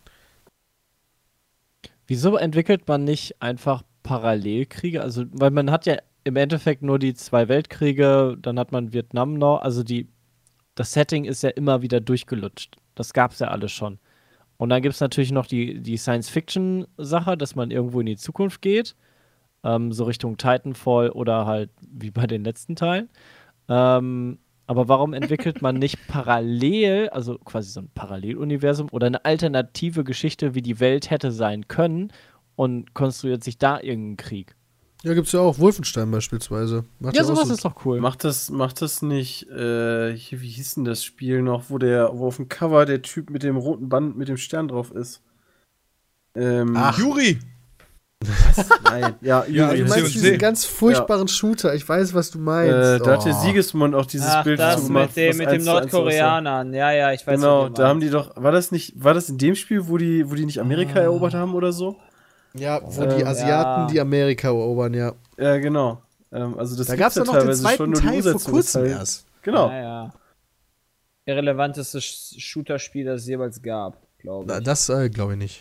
Wieso 2.07 2.37
entwickelt 2.37 2.87
man 2.87 3.05
nicht 3.05 3.41
einfach 3.41 3.83
Parallelkriege? 4.03 5.01
Also, 5.01 5.25
weil 5.33 5.51
man 5.51 5.71
hat 5.71 5.87
ja 5.87 5.97
im 6.25 6.37
Endeffekt 6.37 6.83
nur 6.83 6.99
die 6.99 7.15
zwei 7.15 7.49
Weltkriege, 7.49 8.37
dann 8.41 8.59
hat 8.59 8.73
man 8.73 8.93
Vietnam 8.93 9.35
noch, 9.35 9.61
also 9.61 9.83
die, 9.83 10.09
das 10.75 10.93
Setting 10.93 11.25
ist 11.25 11.43
ja 11.43 11.51
immer 11.51 11.83
wieder 11.83 12.01
durchgelutscht. 12.01 12.77
Das 12.95 13.13
gab 13.13 13.33
es 13.33 13.39
ja 13.39 13.49
alles 13.49 13.73
schon. 13.73 13.99
Und 14.57 14.69
dann 14.71 14.83
gibt 14.83 14.95
es 14.95 15.01
natürlich 15.01 15.33
noch 15.33 15.47
die, 15.47 15.81
die 15.81 15.97
Science-Fiction-Sache, 15.97 17.37
dass 17.37 17.55
man 17.55 17.71
irgendwo 17.71 18.01
in 18.01 18.07
die 18.07 18.17
Zukunft 18.17 18.63
geht, 18.63 18.95
ähm, 19.65 19.93
so 19.93 20.05
Richtung 20.05 20.37
Titanfall 20.37 21.11
oder 21.11 21.47
halt 21.47 21.71
wie 21.81 22.11
bei 22.11 22.27
den 22.27 22.45
letzten 22.45 22.77
Teilen. 22.77 23.09
Ähm, 23.69 24.39
aber 24.67 24.89
warum 24.89 25.13
entwickelt 25.13 25.63
man 25.63 25.77
nicht 25.79 25.99
parallel, 26.09 27.09
also 27.11 27.39
quasi 27.39 27.71
so 27.71 27.81
ein 27.81 27.91
Paralleluniversum 27.95 28.89
oder 28.93 29.07
eine 29.09 29.25
alternative 29.25 30.05
Geschichte, 30.05 30.55
wie 30.55 30.63
die 30.63 30.81
Welt 30.81 31.11
hätte 31.11 31.33
sein 31.33 31.69
können 31.69 32.13
und 32.57 32.95
konstruiert 32.95 33.45
sich 33.45 33.59
da 33.59 33.81
irgendeinen 33.81 34.17
Krieg? 34.17 34.55
Ja, 35.03 35.13
gibt's 35.13 35.33
ja 35.33 35.41
auch 35.41 35.59
Wolfenstein 35.59 36.11
beispielsweise. 36.11 36.85
Macht 36.99 37.15
Ja, 37.15 37.25
sowas 37.25 37.49
so- 37.49 37.55
ist 37.55 37.65
doch 37.65 37.85
cool. 37.85 38.01
Macht 38.01 38.25
das, 38.25 38.49
macht 38.51 38.81
das 38.81 39.03
nicht, 39.03 39.47
äh, 39.51 40.17
hier, 40.17 40.41
wie 40.41 40.49
hieß 40.49 40.77
denn 40.77 40.85
das 40.87 41.05
Spiel 41.05 41.43
noch, 41.43 41.65
wo 41.69 41.77
der, 41.77 42.11
wo 42.15 42.27
auf 42.29 42.37
dem 42.37 42.49
Cover 42.49 42.87
der 42.87 43.03
Typ 43.03 43.29
mit 43.29 43.43
dem 43.43 43.59
roten 43.59 43.91
Band 43.91 44.17
mit 44.17 44.29
dem 44.29 44.39
Stern 44.39 44.69
drauf 44.69 44.91
ist? 44.93 45.23
Ähm, 46.35 46.75
Ach. 46.77 46.99
Juri! 46.99 47.39
Nein. 48.85 49.15
Ja, 49.21 49.45
Ja, 49.49 49.73
Du 49.75 49.85
meinst 49.85 50.15
diesen 50.15 50.39
ganz 50.39 50.65
furchtbaren 50.65 51.29
Shooter. 51.29 51.75
Ich 51.75 51.89
weiß, 51.89 52.15
was 52.15 52.31
du 52.31 52.39
meinst. 52.39 52.73
Äh, 52.75 52.99
da 52.99 53.13
hat 53.13 53.25
der 53.25 53.35
Oh. 53.35 53.41
Siegesmund 53.43 53.95
auch 53.95 54.07
dieses 54.07 54.29
Ach, 54.31 54.45
Bild 54.45 54.59
das 54.61 54.81
zugemacht. 54.83 55.09
mit 55.09 55.17
dem, 55.17 55.29
was 55.31 55.37
mit 55.39 55.51
dem. 55.53 55.65
Nordkoreanern. 55.65 56.75
Ja, 56.75 56.93
ja, 56.93 57.13
ich 57.13 57.27
weiß 57.27 57.41
Genau, 57.41 57.65
was 57.67 57.73
da 57.75 57.89
haben 57.89 58.01
die 58.01 58.11
doch, 58.11 58.33
war 58.37 58.53
das 58.53 58.71
nicht, 58.73 58.93
war 59.03 59.15
das 59.15 59.29
in 59.29 59.39
dem 59.39 59.55
Spiel, 59.55 59.89
wo 59.89 59.97
die, 59.99 60.31
wo 60.31 60.35
die 60.35 60.45
nicht 60.47 60.61
Amerika 60.61 61.01
erobert 61.01 61.35
haben 61.35 61.55
oder 61.55 61.73
so? 61.73 61.97
Ja, 62.55 62.81
wo 62.85 63.03
Ähm, 63.03 63.17
die 63.19 63.25
Asiaten 63.25 63.81
ja. 63.83 63.87
die 63.89 64.01
Amerika 64.01 64.49
erobern, 64.49 64.95
ja. 64.95 65.13
Ja, 65.39 65.57
genau. 65.59 66.01
Ähm, 66.33 66.59
also 66.59 66.77
das 66.77 66.87
Da 66.87 66.95
gibt's 66.97 67.15
gab's 67.15 67.17
ja 67.17 67.23
ja 67.35 67.41
noch 67.41 67.47
den 67.47 67.55
zweiten 67.55 67.93
Teil 67.95 68.23
vor 68.23 68.41
kurzem 68.41 68.85
erst. 68.87 69.27
Genau. 69.43 69.69
Ja, 69.69 69.81
ja. 69.83 70.13
Irrelevanteste 71.27 71.99
Sh- 72.01 72.39
Shooter-Spiel, 72.39 73.07
das 73.07 73.23
es 73.23 73.29
jemals 73.29 73.63
gab, 73.63 73.97
glaube 74.19 74.45
Na, 74.47 74.59
ich. 74.59 74.65
Das 74.65 74.89
äh, 74.89 75.09
glaube 75.09 75.33
ich 75.33 75.39
nicht. 75.39 75.61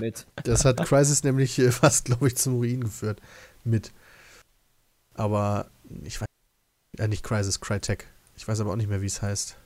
Mit. 0.00 0.26
Das 0.44 0.64
hat 0.64 0.84
Crisis 0.86 1.24
nämlich 1.24 1.58
äh, 1.58 1.70
fast, 1.70 2.06
glaube 2.06 2.26
ich, 2.28 2.36
zum 2.36 2.54
Ruin 2.56 2.82
geführt. 2.84 3.20
Mit. 3.64 3.92
Aber 5.14 5.66
ich 6.04 6.20
weiß. 6.20 6.26
Ja, 6.98 7.06
nicht 7.08 7.22
Crisis, 7.24 7.60
Crytek. 7.60 8.06
Ich 8.36 8.46
weiß 8.48 8.60
aber 8.60 8.72
auch 8.72 8.76
nicht 8.76 8.88
mehr, 8.88 9.02
wie 9.02 9.06
es 9.06 9.20
heißt. 9.22 9.56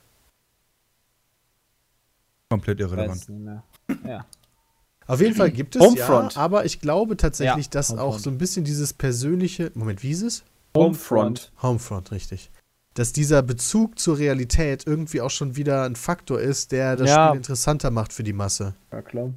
Komplett 2.51 2.81
irrelevant. 2.81 3.27
Ja. 4.07 4.27
Auf 5.07 5.21
jeden 5.21 5.35
Fall 5.35 5.51
gibt 5.51 5.75
es 5.77 5.83
Homefront. 5.83 6.35
ja, 6.35 6.41
aber 6.41 6.65
ich 6.65 6.81
glaube 6.81 7.17
tatsächlich, 7.17 7.67
Ja, 7.67 7.71
dass 7.71 7.91
auch 7.91 7.99
Homefront. 7.99 8.23
so 8.23 8.31
ein 8.31 8.39
bisschen 8.39 8.65
dieses 8.65 8.93
persönliche. 8.93 9.73
Moment, 9.75 10.03
wie 10.03 10.11
ist 10.11 10.23
es? 10.23 10.45
Homefront. 10.77 11.51
Homefront, 11.63 12.13
richtig. 12.13 12.51
Dass 12.95 13.13
dieser 13.13 13.43
Bezug 13.43 13.99
zur 13.99 14.19
Realität 14.19 14.87
irgendwie 14.87 15.23
auch 15.23 15.31
schon 15.31 15.57
wieder 15.57 15.85
ein 15.85 15.97
Faktor 15.97 16.41
ist, 16.41 16.73
der 16.73 16.97
das 16.97 17.09
Ja. 17.09 17.29
Spiel 17.29 17.39
interessanter 17.39 17.91
macht 17.91 18.13
für 18.13 18.23
die 18.23 18.33
Masse. 18.35 18.75
Ja, 18.93 19.03
klar. 19.03 19.33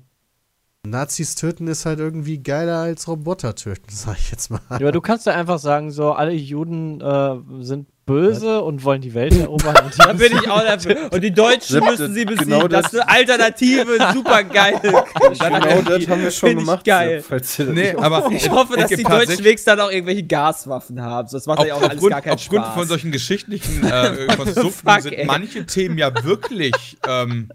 Nazis 0.90 1.36
töten 1.36 1.68
ist 1.68 1.86
halt 1.86 2.00
irgendwie 2.00 2.38
geiler 2.40 2.80
als 2.80 3.08
Roboter 3.08 3.56
töten, 3.56 3.84
sag 3.90 4.18
ich 4.20 4.32
jetzt 4.32 4.50
mal. 4.52 4.60
Ja, 4.70 4.76
aber 4.78 4.92
du 4.92 5.02
kannst 5.02 5.26
ja 5.26 5.34
einfach 5.34 5.60
sagen, 5.60 5.92
so, 5.92 6.12
alle 6.14 6.34
Juden 6.34 7.02
äh, 7.02 7.36
sind 7.64 7.88
böse 8.08 8.62
und 8.62 8.84
wollen 8.84 9.02
die 9.02 9.16
Welt 9.16 9.36
erobern. 9.36 9.76
und 9.84 9.92
die 9.96 9.98
Da 10.04 10.14
bin 10.14 10.32
ich 10.32 10.48
auch 10.48 10.62
dafür. 10.62 11.12
Und 11.12 11.22
die 11.24 11.32
Deutschen 11.32 11.84
müssen 11.84 12.14
sie 12.14 12.24
das- 12.24 12.36
besiegen. 12.36 12.54
genau 12.60 12.68
das 12.68 12.84
das- 12.84 12.94
ist 12.94 13.00
eine 13.00 13.10
Alternative, 13.10 13.98
super 14.14 14.44
geil. 14.44 14.80
Genau 14.84 15.82
das 15.82 16.08
haben 16.08 16.22
wir 16.22 16.30
schon 16.32 16.50
Find 16.50 16.60
gemacht. 16.62 16.86
geil. 16.86 17.24
Falls 17.28 17.58
das 17.58 17.68
Nee, 17.68 17.96
aber 17.96 18.30
Ich 18.32 18.48
hoffe, 18.50 18.78
dass 18.78 18.90
die 18.92 19.02
Deutschen 19.04 19.40
wenigstens 19.44 19.64
dann 19.66 19.80
auch 19.80 19.90
irgendwelche 19.92 20.22
Gaswaffen 20.24 21.02
haben. 21.02 21.28
Sonst 21.28 21.48
macht 21.48 21.60
Auf, 21.60 21.66
ja 21.66 21.74
auch 21.74 21.82
alles 21.82 21.94
aufgrund, 21.94 22.12
gar 22.12 22.22
keinen 22.22 22.34
aufgrund 22.36 22.64
Spaß. 22.66 22.74
von 22.76 22.88
solchen 22.88 23.12
geschichtlichen 23.12 23.84
äh, 23.84 24.28
Konstrukten 24.38 25.02
sind 25.02 25.14
ey. 25.14 25.26
manche 25.26 25.66
Themen 25.66 25.98
ja 25.98 26.12
wirklich 26.24 26.98
ähm, 27.08 27.50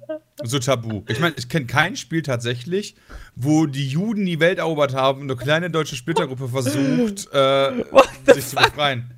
so 0.44 0.58
tabu. 0.58 1.02
Ich 1.08 1.20
meine, 1.20 1.34
ich 1.36 1.48
kenne 1.48 1.66
kein 1.66 1.96
Spiel 1.96 2.22
tatsächlich, 2.22 2.94
wo 3.34 3.66
die 3.66 3.88
Juden 3.88 4.26
die 4.26 4.40
Welt 4.40 4.58
erobert 4.58 4.94
haben 4.94 5.22
und 5.22 5.30
eine 5.30 5.40
kleine 5.40 5.70
deutsche 5.70 5.96
Splittergruppe 5.96 6.48
versucht, 6.48 7.28
äh, 7.32 7.84
sich 8.34 8.46
zu 8.46 8.56
befreien. 8.56 9.14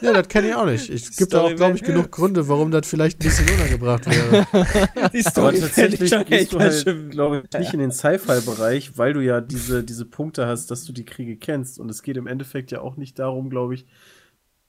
Ja, 0.00 0.12
das 0.12 0.28
kenne 0.28 0.48
ich 0.48 0.54
auch 0.54 0.66
nicht. 0.66 0.88
Es 0.88 1.16
gibt 1.16 1.32
Story 1.32 1.52
auch, 1.52 1.56
glaube 1.56 1.76
ich, 1.76 1.82
genug 1.82 2.10
Gründe, 2.10 2.48
warum 2.48 2.70
das 2.70 2.86
vielleicht 2.86 3.20
ein 3.20 3.24
bisschen 3.24 3.48
untergebracht 3.48 4.06
wäre. 4.06 4.46
die 5.12 5.20
Aber 5.24 5.30
Story 5.30 5.60
tatsächlich 5.60 6.10
fänd 6.10 6.22
ich 6.22 6.38
gehst 6.38 6.52
du 6.52 6.58
halt, 6.58 7.10
glaube 7.10 7.44
ich, 7.44 7.58
nicht 7.58 7.74
in 7.74 7.80
den 7.80 7.92
Sci-Fi-Bereich, 7.92 8.96
weil 8.96 9.12
du 9.12 9.20
ja 9.20 9.40
diese, 9.40 9.84
diese 9.84 10.06
Punkte 10.06 10.46
hast, 10.46 10.70
dass 10.70 10.84
du 10.84 10.92
die 10.92 11.04
Kriege 11.04 11.36
kennst. 11.36 11.78
Und 11.78 11.90
es 11.90 12.02
geht 12.02 12.16
im 12.16 12.26
Endeffekt 12.26 12.70
ja 12.70 12.80
auch 12.80 12.96
nicht 12.96 13.18
darum, 13.18 13.50
glaube 13.50 13.74
ich, 13.74 13.86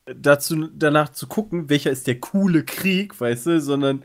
dazu, 0.06 0.69
danach 0.73 1.10
zu 1.10 1.27
gucken, 1.27 1.69
welcher 1.69 1.91
ist 1.91 2.07
der 2.07 2.19
coole 2.19 2.64
Krieg, 2.64 3.19
weißt 3.19 3.47
du, 3.47 3.61
sondern 3.61 4.03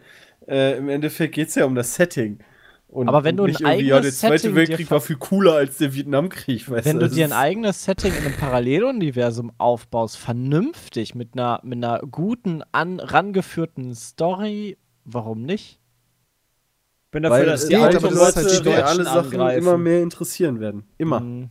äh, 0.51 0.77
im 0.77 0.89
Endeffekt 0.89 1.35
geht 1.35 1.49
es 1.49 1.55
ja 1.55 1.65
um 1.65 1.75
das 1.75 1.95
Setting. 1.95 2.41
Und, 2.89 3.09
Aber 3.09 3.23
wenn 3.23 3.37
du 3.37 3.47
nicht 3.47 3.65
ein 3.65 3.75
irgendwie, 3.75 3.87
ja, 3.87 3.95
der 3.95 3.99
eigenes 4.01 4.19
Zweite 4.19 4.39
Setting 4.39 4.57
Weltkrieg 4.57 4.91
war 4.91 5.01
viel 5.01 5.17
cooler 5.17 5.55
als 5.55 5.79
der 5.79 5.95
Vietnamkrieg, 5.95 6.69
weißt 6.69 6.85
Wenn 6.87 6.99
du. 6.99 7.09
dir 7.09 7.25
ein 7.25 7.33
eigenes 7.33 7.85
Setting 7.85 8.13
in 8.13 8.25
einem 8.25 8.35
Paralleluniversum 8.35 9.53
aufbaust, 9.59 10.17
vernünftig, 10.17 11.15
mit 11.15 11.35
einer, 11.35 11.61
mit 11.63 11.77
einer 11.77 12.01
guten, 12.01 12.65
an, 12.73 12.99
rangeführten 12.99 13.95
Story, 13.95 14.77
warum 15.05 15.43
nicht? 15.43 15.79
Ich 17.05 17.11
bin 17.13 17.23
dafür, 17.23 17.39
weil 17.39 17.47
dass 17.47 17.67
die 17.69 17.75
geht, 17.75 17.83
alte 17.85 17.97
aber 17.99 18.09
alten 18.09 18.19
das 18.19 18.29
ist 18.29 18.37
halt 18.37 18.47
Leute 18.47 18.63
die 18.63 18.69
reale 18.71 19.05
Sachen 19.05 19.19
angreifen. 19.19 19.59
immer 19.59 19.79
mehr 19.79 20.03
interessieren 20.03 20.59
werden. 20.59 20.83
Immer. 20.99 21.21
Hm. 21.21 21.51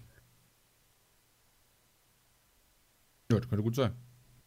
Ja, 3.31 3.39
das 3.39 3.47
könnte 3.47 3.63
gut 3.63 3.75
sein. 3.75 3.91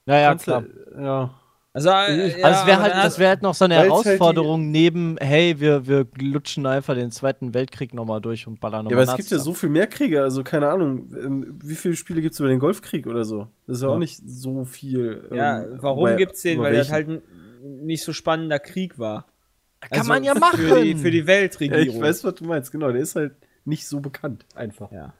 Ja, 0.04 0.18
ja, 0.18 0.28
Kannst 0.28 0.44
klar. 0.44 0.64
Ja. 0.98 1.41
Also, 1.74 1.88
äh, 1.88 2.38
ja, 2.38 2.44
also 2.46 2.60
es 2.60 2.66
wäre 2.66 2.82
halt, 2.82 2.92
das 2.94 3.18
wäre 3.18 3.28
halt 3.30 3.42
noch 3.42 3.54
so 3.54 3.64
eine 3.64 3.76
halt 3.76 3.86
die- 3.86 3.90
Herausforderung 3.90 4.70
neben, 4.70 5.16
hey, 5.18 5.58
wir, 5.58 5.86
wir 5.86 6.06
lutschen 6.20 6.66
einfach 6.66 6.94
den 6.94 7.10
Zweiten 7.10 7.54
Weltkrieg 7.54 7.94
nochmal 7.94 8.20
durch 8.20 8.46
und 8.46 8.60
ballern 8.60 8.84
Ja, 8.86 8.90
nochmal 8.90 9.02
aber 9.04 9.12
es 9.12 9.16
gibt 9.16 9.30
ja 9.30 9.38
so 9.38 9.54
viel 9.54 9.70
mehr 9.70 9.86
Kriege, 9.86 10.22
also 10.22 10.44
keine 10.44 10.68
Ahnung, 10.68 11.10
ähm, 11.18 11.58
wie 11.64 11.74
viele 11.74 11.96
Spiele 11.96 12.20
gibt 12.20 12.34
es 12.34 12.40
über 12.40 12.50
den 12.50 12.58
Golfkrieg 12.58 13.06
oder 13.06 13.24
so? 13.24 13.48
Das 13.66 13.76
ist 13.78 13.82
ja, 13.82 13.88
Ja. 13.88 13.94
auch 13.94 13.98
nicht 13.98 14.20
so 14.26 14.64
viel. 14.66 15.28
Ja, 15.34 15.62
ähm, 15.62 15.78
warum 15.80 16.08
über- 16.08 16.16
gibt's 16.16 16.42
den? 16.42 16.60
Weil 16.60 16.74
das 16.74 16.90
welchen. 16.90 16.92
halt 16.92 17.22
ein 17.62 17.86
nicht 17.86 18.04
so 18.04 18.12
spannender 18.12 18.58
Krieg 18.58 18.98
war. 18.98 19.24
Kann 19.80 20.00
Also 20.00 20.08
man 20.12 20.24
ja 20.24 20.34
machen. 20.34 20.58
Für 20.60 20.82
die, 20.82 20.94
für 20.94 21.10
die 21.10 21.20
Ja, 21.20 21.26
Weltregierung. 21.26 21.86
ich 21.96 22.00
weiß, 22.02 22.22
was 22.24 22.34
du 22.34 22.44
meinst, 22.44 22.70
genau, 22.70 22.92
der 22.92 23.00
ist 23.00 23.16
halt 23.16 23.32
nicht 23.64 23.86
so 23.86 24.00
bekannt, 24.00 24.44
einfach. 24.54 24.92
Ja. 24.92 25.14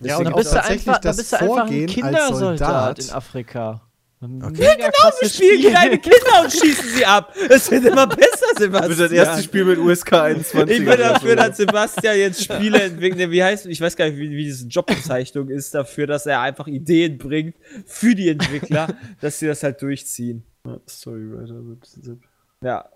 Ja, 0.00 0.06
Ja, 0.08 0.16
und 0.18 0.24
dann 0.24 0.34
bist 0.34 0.50
du 0.50 0.56
tatsächlich 0.56 0.88
einfach, 0.88 1.00
dann 1.00 1.10
das 1.10 1.16
bist 1.18 1.32
du 1.32 1.36
einfach 1.36 1.52
ein 1.54 1.58
Vorgehen 1.68 1.84
als 1.84 1.94
Kindersoldat 1.94 2.58
Soldat. 2.58 2.98
in 2.98 3.10
Afrika. 3.12 3.80
Okay. 4.18 4.30
mega 4.50 4.74
Genau, 4.76 5.12
wir 5.20 5.28
spielen 5.28 5.58
Spiel. 5.58 5.70
kleine 5.70 5.98
Kinder 5.98 6.42
und 6.42 6.50
schießen 6.50 6.88
sie 6.88 7.04
ab. 7.04 7.34
Es 7.50 7.70
wird 7.70 7.84
immer 7.84 8.06
besser, 8.06 8.46
Das 8.54 8.62
Sebastian. 8.62 8.88
wird 8.90 9.00
das 9.00 9.12
erste 9.12 9.42
Spiel 9.42 9.64
mit 9.66 9.78
USK 9.78 10.12
21. 10.14 10.78
Ich 10.80 10.84
bin 10.86 10.98
dafür, 10.98 11.36
dass 11.36 11.56
Sebastian 11.58 12.16
jetzt 12.16 12.42
Spiele 12.42 12.82
entwickelt. 12.82 13.30
Wie 13.30 13.44
heißt, 13.44 13.66
ich 13.66 13.78
weiß 13.80 13.94
gar 13.94 14.06
nicht, 14.06 14.16
wie, 14.16 14.30
wie 14.30 14.44
diese 14.44 14.66
Jobbezeichnung 14.68 15.50
ist, 15.50 15.74
dafür, 15.74 16.06
dass 16.06 16.24
er 16.24 16.40
einfach 16.40 16.66
Ideen 16.66 17.18
bringt 17.18 17.56
für 17.84 18.14
die 18.14 18.30
Entwickler, 18.30 18.88
dass 19.20 19.38
sie 19.38 19.48
das 19.48 19.62
halt 19.62 19.82
durchziehen. 19.82 20.44
Storywriter. 20.88 21.60
Sepp. 21.84 22.18
Ja. 22.62 22.88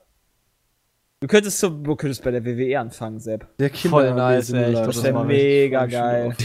Du 1.20 1.26
könntest, 1.28 1.58
so, 1.58 1.68
du 1.68 1.96
könntest 1.96 2.24
bei 2.24 2.30
der 2.30 2.42
WWE 2.46 2.80
anfangen, 2.80 3.20
Sepp. 3.20 3.46
Der 3.58 3.68
Voll 3.70 4.14
nice, 4.14 4.50
ey, 4.54 4.72
Das 4.72 4.86
das 4.86 5.02
wäre 5.04 5.22
mega 5.26 5.84
geil. 5.84 6.34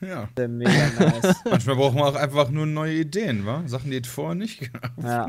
Ja. 0.00 0.28
Das 0.34 0.36
wäre 0.36 0.48
mega 0.48 0.70
nice. 1.00 1.36
Manchmal 1.50 1.76
brauchen 1.76 1.96
wir 1.96 2.06
auch 2.06 2.14
einfach 2.14 2.50
nur 2.50 2.66
neue 2.66 2.94
Ideen, 2.94 3.44
wa? 3.46 3.62
Sachen, 3.66 3.90
die 3.90 3.98
es 3.98 4.06
vorher 4.08 4.34
nicht 4.34 4.72
gab. 4.72 4.92
Ja. 5.02 5.28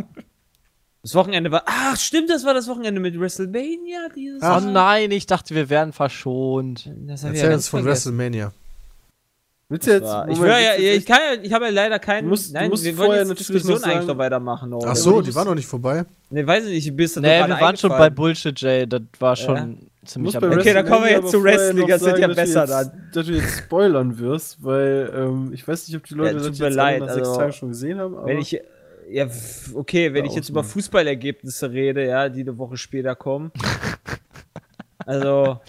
Das 1.02 1.16
Wochenende 1.16 1.50
war. 1.52 1.64
Ach, 1.66 1.96
stimmt, 1.98 2.30
das 2.30 2.44
war 2.46 2.54
das 2.54 2.68
Wochenende 2.68 3.00
mit 3.00 3.18
WrestleMania 3.20 4.10
dieses 4.16 4.42
Oh 4.42 4.46
Jahr. 4.46 4.62
nein, 4.62 5.12
ich 5.12 5.26
dachte, 5.26 5.56
wir 5.56 5.70
wären 5.70 5.94
verschont. 5.94 6.90
Das 7.08 7.24
ich 7.24 7.30
Erzähl 7.30 7.50
ja 7.50 7.56
uns 7.56 7.68
von 7.70 7.84
vergessen. 7.84 8.18
WrestleMania. 8.18 8.52
Willst 9.72 9.88
du 9.88 9.92
jetzt, 9.92 10.04
Ich, 10.30 10.38
ja, 10.40 10.76
ich, 10.78 11.06
kann 11.06 11.20
ja, 11.36 11.42
ich 11.44 11.54
habe 11.54 11.66
ja 11.66 11.72
leider 11.72 12.00
keinen. 12.00 12.24
Du 12.24 12.30
musst- 12.30 12.50
du 12.50 12.54
nein, 12.54 12.70
musst 12.72 12.84
wir 12.84 12.96
vorher 12.96 13.20
wollen 13.20 13.30
jetzt 13.30 13.40
die 13.40 13.44
natürlich 13.44 13.64
Diskussion 13.64 13.92
eigentlich 13.92 14.08
noch 14.08 14.18
weitermachen. 14.18 14.74
Oder? 14.74 14.90
Ach 14.90 14.96
so, 14.96 15.22
die 15.22 15.34
war 15.36 15.46
noch 15.46 15.54
nicht 15.56 15.68
vorbei. 15.68 16.06
Ne, 16.32 16.46
weiß 16.46 16.66
ich 16.66 16.86
nicht, 16.86 16.96
bist 16.98 17.16
du 17.16 17.22
Nee, 17.22 17.46
wir 17.48 17.60
waren 17.60 17.78
schon 17.78 17.92
bei 17.92 18.10
Bullshit, 18.10 18.60
Jay. 18.60 18.88
Das 18.88 19.02
war 19.20 19.36
schon 19.36 19.78
ziemlich 20.10 20.36
am. 20.36 20.44
Okay, 20.44 20.74
dann 20.74 20.86
kommen 20.86 21.06
wir 21.06 21.12
jetzt 21.12 21.32
zu 21.32 21.44
Wrestling, 21.44 21.88
das 21.88 22.02
wird 22.02 22.18
sagen, 22.18 22.22
ja 22.22 22.28
dass 22.28 22.36
du 22.36 22.42
besser 22.42 22.82
jetzt, 22.82 23.16
Dass 23.16 23.26
du 23.26 23.34
jetzt 23.34 23.58
spoilern 23.58 24.20
wirst, 24.20 24.64
weil 24.64 25.12
ähm, 25.16 25.52
ich 25.54 25.68
weiß 25.68 25.88
nicht, 25.88 25.98
ob 25.98 26.04
die 26.06 26.14
Leute 26.16 26.38
Ja, 26.38 26.38
das 26.38 26.60
jetzt 26.60 26.76
leid, 26.76 27.00
nach 27.00 27.10
sechs 27.10 27.28
also, 27.28 27.40
Tagen 27.40 27.54
schon 27.54 27.70
gesehen 27.70 28.00
haben. 28.00 28.16
Aber 28.16 28.28
Wenn 28.28 28.40
ich. 28.40 28.60
Ja, 29.12 29.28
okay, 29.74 30.14
wenn 30.14 30.26
Ja, 30.26 30.32
ich 30.32 30.36
jetzt 30.36 30.50
über. 30.50 30.64
Fußballergebnisse 30.64 31.72
rede, 31.72 32.06
ja, 32.06 32.30
die 32.30 32.42
eine 32.42 32.58
Woche 32.58 32.78
später 32.78 33.16
kommen. 33.16 33.52
also, 35.06 35.60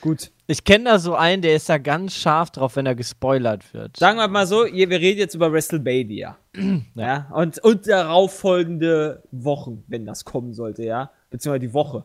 gut. 0.00 0.30
Ich 0.46 0.64
kenne 0.64 0.84
da 0.84 0.98
so 0.98 1.14
einen, 1.14 1.42
der 1.42 1.56
ist 1.56 1.68
da 1.68 1.76
ganz 1.76 2.14
scharf 2.14 2.50
drauf, 2.52 2.76
wenn 2.76 2.86
er 2.86 2.94
gespoilert 2.94 3.74
wird. 3.74 3.96
Sagen 3.96 4.16
wir 4.16 4.28
mal 4.28 4.46
so, 4.46 4.64
wir 4.64 4.90
reden 4.90 5.18
jetzt 5.18 5.34
über 5.34 5.52
WrestleMania. 5.52 6.38
ja. 6.94 7.30
Und, 7.34 7.58
und 7.64 7.86
darauf 7.88 8.38
folgende 8.38 9.22
Wochen, 9.32 9.84
wenn 9.88 10.06
das 10.06 10.24
kommen 10.24 10.54
sollte, 10.54 10.84
ja. 10.84 11.10
Beziehungsweise 11.30 11.60
die 11.60 11.74
Woche. 11.74 12.04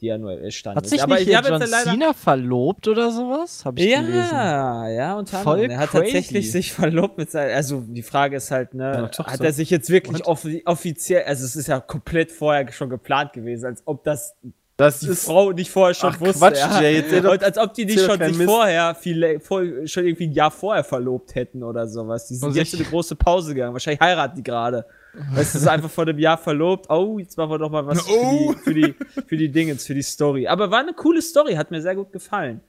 Die 0.00 0.08
er 0.08 0.18
nur 0.18 0.32
entstanden 0.40 0.76
Hat 0.78 0.84
ist. 0.84 0.90
sich 0.90 1.02
Aber 1.02 1.14
nicht 1.14 1.22
ich 1.22 1.28
hier 1.28 1.38
habe 1.38 1.48
John 1.48 1.62
Cena 1.62 2.12
verlobt 2.12 2.86
oder 2.88 3.10
sowas? 3.10 3.64
Hab 3.64 3.78
ich 3.78 3.86
gelesen. 3.94 4.14
ja, 4.32 4.88
ja, 4.88 5.14
unter 5.16 5.38
Voll 5.38 5.54
anderem. 5.54 5.70
Er 5.72 5.78
hat 5.78 5.90
crazy. 5.90 6.04
tatsächlich 6.04 6.52
sich 6.52 6.72
verlobt 6.72 7.18
mit 7.18 7.30
seinem, 7.30 7.54
also 7.54 7.82
die 7.86 8.02
Frage 8.02 8.36
ist 8.36 8.50
halt, 8.50 8.74
ne, 8.74 8.92
Seiner 8.94 9.10
Tochter. 9.10 9.32
hat 9.32 9.40
er 9.40 9.52
sich 9.52 9.70
jetzt 9.70 9.90
wirklich 9.90 10.24
offi 10.26 10.62
offiziell, 10.64 11.24
also 11.24 11.44
es 11.44 11.56
ist 11.56 11.66
ja 11.66 11.80
komplett 11.80 12.30
vorher 12.32 12.70
schon 12.72 12.90
geplant 12.90 13.32
gewesen, 13.32 13.66
als 13.66 13.82
ob 13.86 14.04
das 14.04 14.34
Das 14.76 15.00
die 15.00 15.08
ist. 15.08 15.24
Frau 15.24 15.50
nicht 15.50 15.70
vorher 15.72 15.94
schon 15.94 16.12
Ach, 16.14 16.20
wusste. 16.20 16.38
Quatsch, 16.38 16.58
ja. 16.58 16.80
Jay, 16.80 16.94
jetzt 16.98 17.04
erzähl 17.06 17.22
doch- 17.22 17.32
Und 17.32 17.42
als 17.42 17.58
ob 17.58 17.74
die 17.74 17.84
nicht 17.84 17.98
schon 18.00 18.18
sich 18.20 18.36
Mist. 18.38 18.48
vorher, 18.48 18.94
viel, 18.94 19.40
vor, 19.40 19.62
schon 19.86 20.06
irgendwie 20.06 20.28
ein 20.28 20.32
Jahr 20.32 20.52
vorher 20.52 20.84
verlobt 20.84 21.34
hätten 21.34 21.64
oder 21.64 21.88
sowas. 21.88 22.28
Die 22.28 22.36
sind 22.36 22.50
Und 22.50 22.54
jetzt 22.56 22.74
in 22.74 22.80
eine 22.80 22.88
große 22.88 23.16
Pause 23.16 23.54
gegangen. 23.54 23.72
Wahrscheinlich 23.72 24.00
heiraten 24.00 24.36
die 24.36 24.44
gerade. 24.44 24.86
Weißt 25.32 25.54
du, 25.54 25.58
so 25.58 25.68
einfach 25.70 25.90
vor 25.90 26.04
einem 26.06 26.18
Jahr 26.18 26.38
verlobt. 26.38 26.88
Oh, 26.90 27.18
jetzt 27.18 27.36
machen 27.36 27.50
wir 27.50 27.58
doch 27.58 27.70
mal 27.70 27.86
was 27.86 28.06
Oh. 28.08 28.52
für, 28.52 28.74
die, 28.74 28.94
für, 28.94 28.94
die, 29.20 29.22
für 29.26 29.36
die 29.36 29.50
Dingens, 29.50 29.86
für 29.86 29.94
die 29.94 30.02
Story. 30.02 30.46
Aber 30.46 30.70
war 30.70 30.80
eine 30.80 30.92
coole 30.92 31.22
Story, 31.22 31.54
hat 31.54 31.70
mir 31.70 31.82
sehr 31.82 31.94
gut 31.96 32.12
gefallen. 32.12 32.60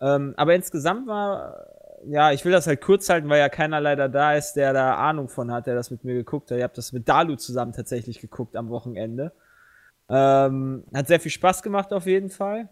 Ähm, 0.00 0.34
aber 0.36 0.54
insgesamt 0.54 1.06
war, 1.06 1.66
ja, 2.08 2.32
ich 2.32 2.44
will 2.44 2.50
das 2.52 2.66
halt 2.66 2.80
kurz 2.80 3.08
halten, 3.08 3.28
weil 3.28 3.38
ja 3.38 3.48
keiner 3.48 3.80
leider 3.80 4.08
da 4.08 4.34
ist, 4.34 4.54
der 4.54 4.72
da 4.72 4.96
Ahnung 4.96 5.28
von 5.28 5.52
hat, 5.52 5.66
der 5.66 5.74
das 5.76 5.90
mit 5.92 6.02
mir 6.02 6.14
geguckt 6.14 6.50
hat. 6.50 6.58
Ihr 6.58 6.64
habt 6.64 6.76
das 6.78 6.92
mit 6.92 7.08
Dalu 7.08 7.36
zusammen 7.36 7.72
tatsächlich 7.72 8.20
geguckt 8.20 8.56
am 8.56 8.68
Wochenende. 8.70 9.32
Ähm, 10.08 10.84
hat 10.92 11.06
sehr 11.06 11.20
viel 11.20 11.30
Spaß 11.30 11.62
gemacht 11.62 11.92
auf 11.92 12.06
jeden 12.06 12.30
Fall. 12.30 12.68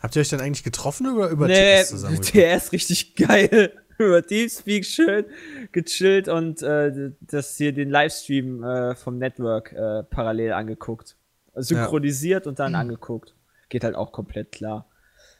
Habt 0.00 0.14
ihr 0.14 0.20
euch 0.20 0.28
dann 0.28 0.40
eigentlich 0.40 0.62
getroffen 0.62 1.08
oder 1.12 1.28
über 1.28 1.48
Nee, 1.48 1.82
TS 1.82 1.88
zusammen? 1.88 2.22
TS 2.22 2.70
richtig 2.72 3.16
geil. 3.16 3.72
Über 3.98 4.24
Teamspeak 4.24 4.84
schön 4.86 5.24
gechillt 5.72 6.28
und 6.28 6.62
äh, 6.62 7.12
das 7.20 7.56
hier 7.56 7.72
den 7.72 7.90
Livestream 7.90 8.62
äh, 8.62 8.94
vom 8.94 9.18
Network 9.18 9.72
äh, 9.72 10.04
parallel 10.04 10.52
angeguckt. 10.52 11.16
Synchronisiert 11.54 12.46
und 12.46 12.58
dann 12.60 12.74
angeguckt. 12.76 13.34
Geht 13.68 13.82
halt 13.84 13.96
auch 13.96 14.12
komplett 14.12 14.52
klar. 14.52 14.86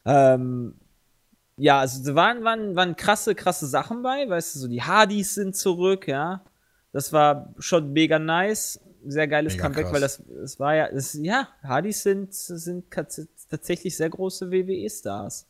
Ähm, 0.05 0.75
ja, 1.57 1.81
also 1.81 2.05
da 2.05 2.15
waren, 2.15 2.45
waren, 2.45 2.77
waren 2.77 2.97
krasse, 2.97 3.35
krasse 3.35 3.67
Sachen 3.67 4.03
bei, 4.03 4.29
weißt 4.29 4.55
du, 4.57 4.59
so 4.61 4.69
die 4.69 4.83
Hardys 4.83 5.35
sind 5.35 5.57
zurück, 5.57 6.09
ja. 6.09 6.43
Das 6.93 7.13
war 7.13 7.55
schon 7.59 7.93
mega 7.93 8.19
nice. 8.19 8.81
Sehr 9.07 9.29
geiles 9.29 9.55
Mega 9.55 9.65
Comeback, 9.65 9.85
krass. 9.85 9.93
weil 9.95 10.01
das, 10.01 10.23
das 10.27 10.59
war 10.61 10.75
ja, 10.75 10.91
das, 10.91 11.15
ja, 11.15 11.49
Hardys 11.63 12.03
sind, 12.03 12.35
sind 12.35 12.91
tats- 12.93 13.29
tatsächlich 13.49 13.97
sehr 13.97 14.11
große 14.11 14.51
WWE-Stars. 14.51 15.47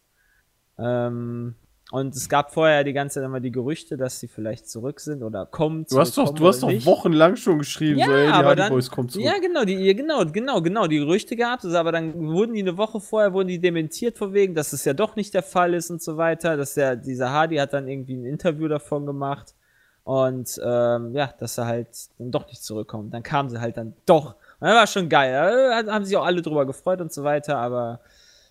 Ähm, 0.78 1.54
und 1.90 2.14
es 2.14 2.28
gab 2.28 2.52
vorher 2.52 2.84
die 2.84 2.92
ganze 2.92 3.14
Zeit 3.14 3.24
immer 3.24 3.40
die 3.40 3.50
Gerüchte, 3.50 3.96
dass 3.96 4.20
sie 4.20 4.28
vielleicht 4.28 4.68
zurück 4.68 5.00
sind 5.00 5.22
oder 5.22 5.46
kommen. 5.46 5.86
Du 5.88 5.98
hast 5.98 6.18
doch, 6.18 6.34
du 6.34 6.46
hast 6.46 6.62
doch 6.62 6.70
wochenlang 6.84 7.36
schon 7.36 7.58
geschrieben, 7.58 7.98
Ja, 7.98 8.06
so, 8.06 8.12
ey, 8.12 8.26
die 8.26 8.32
aber 8.32 8.48
Hardy 8.48 8.60
dann, 8.60 8.72
Boys 8.72 8.90
kommen 8.90 9.08
zurück. 9.08 9.24
ja, 9.26 9.38
genau, 9.40 9.64
die, 9.64 9.94
genau, 9.94 10.26
genau, 10.26 10.60
genau, 10.60 10.86
die 10.86 10.98
Gerüchte 10.98 11.34
gab 11.34 11.64
es, 11.64 11.72
aber 11.74 11.90
dann 11.92 12.14
wurden 12.28 12.52
die 12.52 12.60
eine 12.60 12.76
Woche 12.76 13.00
vorher, 13.00 13.32
wurden 13.32 13.48
die 13.48 13.58
dementiert 13.58 14.18
von 14.18 14.34
wegen, 14.34 14.54
dass 14.54 14.74
es 14.74 14.84
ja 14.84 14.92
doch 14.92 15.16
nicht 15.16 15.32
der 15.32 15.42
Fall 15.42 15.72
ist 15.72 15.90
und 15.90 16.02
so 16.02 16.18
weiter, 16.18 16.58
dass 16.58 16.74
der, 16.74 16.94
dieser 16.96 17.30
Hardy 17.30 17.56
hat 17.56 17.72
dann 17.72 17.88
irgendwie 17.88 18.16
ein 18.16 18.26
Interview 18.26 18.68
davon 18.68 19.06
gemacht 19.06 19.54
und, 20.04 20.60
ähm, 20.62 21.14
ja, 21.14 21.32
dass 21.38 21.56
er 21.56 21.66
halt 21.66 21.88
dann 22.18 22.30
doch 22.30 22.46
nicht 22.48 22.62
zurückkommt. 22.62 23.14
Dann 23.14 23.22
kam 23.22 23.48
sie 23.48 23.60
halt 23.60 23.78
dann 23.78 23.94
doch. 24.04 24.34
Und 24.60 24.66
das 24.66 24.74
war 24.74 24.86
schon 24.86 25.08
geil, 25.08 25.84
da 25.86 25.92
haben 25.92 26.04
sich 26.04 26.16
auch 26.18 26.26
alle 26.26 26.42
drüber 26.42 26.66
gefreut 26.66 27.00
und 27.00 27.12
so 27.14 27.24
weiter, 27.24 27.56
aber 27.56 28.00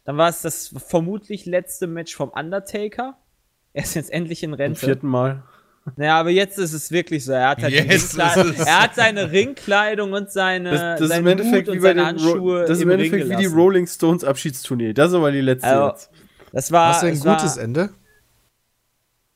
dann 0.05 0.17
war 0.17 0.29
es 0.29 0.41
das 0.41 0.73
vermutlich 0.75 1.45
letzte 1.45 1.85
Match 1.85 2.15
vom 2.15 2.29
Undertaker. 2.29 3.15
Er 3.77 3.83
ist 3.83 3.93
jetzt 3.93 4.11
endlich 4.11 4.41
in 4.41 4.49
Zum 4.51 4.55
Rente. 4.59 4.79
vierten 4.79 5.07
Mal. 5.07 5.43
Naja, 5.97 6.19
aber 6.19 6.31
jetzt 6.31 6.57
ist 6.57 6.73
es 6.73 6.89
wirklich 6.91 7.23
so. 7.23 7.31
Er 7.31 7.49
hat, 7.49 7.61
halt 7.61 7.71
die 7.71 7.77
Jetzt 7.77 8.17
Ringkleidung- 8.17 8.49
ist 8.51 8.59
es. 8.59 8.65
er 8.65 8.81
hat 8.81 8.95
seine 8.95 9.31
Ringkleidung 9.31 10.13
und 10.13 10.31
seine, 10.31 10.71
Das, 10.71 10.81
das 10.81 11.01
ist 11.01 11.07
seinen 11.09 11.19
im 11.21 11.27
Endeffekt 11.27 11.67
Hut 11.67 11.73
wie 11.75 11.77
und 11.77 11.83
bei 11.83 11.87
seine 11.89 11.99
den 12.01 12.05
Handschuhe 12.07 12.39
Ro 12.39 12.59
das 12.61 12.69
ist 12.71 12.81
im 12.81 12.89
im 12.89 12.99
Ring 12.99 13.13
Endeffekt 13.13 13.29
wie 13.29 13.35
die. 13.43 13.45
Rolling 13.45 13.85
Stones 13.85 14.23
Abschiedstournee. 14.23 14.93
Das 14.93 15.09
ist 15.09 15.13
aber 15.15 15.31
die 15.31 15.41
letzte 15.41 15.67
Also, 15.67 15.87
jetzt. 15.89 16.09
Das 16.51 16.71
war, 16.71 16.89
Hast 16.89 17.03
du 17.03 17.07
ein 17.07 17.13
es 17.13 17.23
gutes 17.23 17.55
war 17.57 17.63
Ende? 17.63 17.89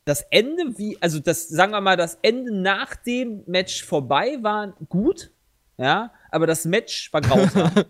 das 0.04 0.22
Ende, 0.30 0.76
wie, 0.76 0.98
also 1.00 1.20
das, 1.20 1.48
sagen 1.48 1.70
wir 1.72 1.80
mal, 1.80 1.96
das 1.96 2.18
Ende 2.22 2.52
nach 2.52 2.96
dem 2.96 3.44
Match 3.46 3.84
vorbei 3.84 4.38
war 4.42 4.74
gut, 4.88 5.30
ja, 5.78 6.10
aber 6.32 6.48
das 6.48 6.64
Match 6.64 7.12
war 7.12 7.20
grausam. 7.20 7.70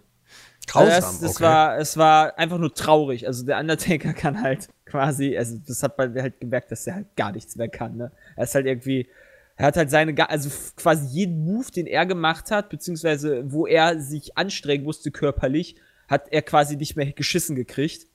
Grausam, 0.66 0.93
Also 0.93 1.06
das, 1.09 1.20
das 1.20 1.36
okay. 1.36 1.44
war, 1.44 1.78
es 1.78 1.97
war 1.97 2.39
einfach 2.39 2.59
nur 2.59 2.74
traurig. 2.74 3.26
Also 3.26 3.44
der 3.44 3.59
Undertaker 3.59 4.12
kann 4.14 4.43
halt 4.43 4.68
quasi, 4.84 5.36
also 5.36 5.59
das 5.66 5.82
hat 5.82 5.98
man 5.98 6.14
halt 6.14 6.40
gemerkt, 6.40 6.70
dass 6.70 6.86
er 6.86 6.97
halt 6.97 7.16
gar 7.16 7.32
nichts 7.32 7.56
mehr 7.56 7.68
kann. 7.68 7.97
Ne? 7.97 8.12
Er 8.36 8.44
ist 8.44 8.55
halt 8.55 8.66
irgendwie, 8.66 9.09
er 9.56 9.66
hat 9.66 9.76
halt 9.76 9.90
seine, 9.90 10.28
also 10.28 10.51
quasi 10.76 11.06
jeden 11.06 11.44
Move, 11.44 11.70
den 11.70 11.86
er 11.86 12.06
gemacht 12.06 12.51
hat, 12.51 12.68
beziehungsweise 12.68 13.44
wo 13.51 13.66
er 13.66 14.01
sich 14.01 14.36
anstrengen 14.36 14.84
musste 14.84 15.10
körperlich, 15.10 15.76
hat 16.09 16.28
er 16.30 16.43
quasi 16.43 16.76
nicht 16.76 16.97
mehr 16.97 17.12
geschissen 17.12 17.56
gekriegt. 17.56 18.06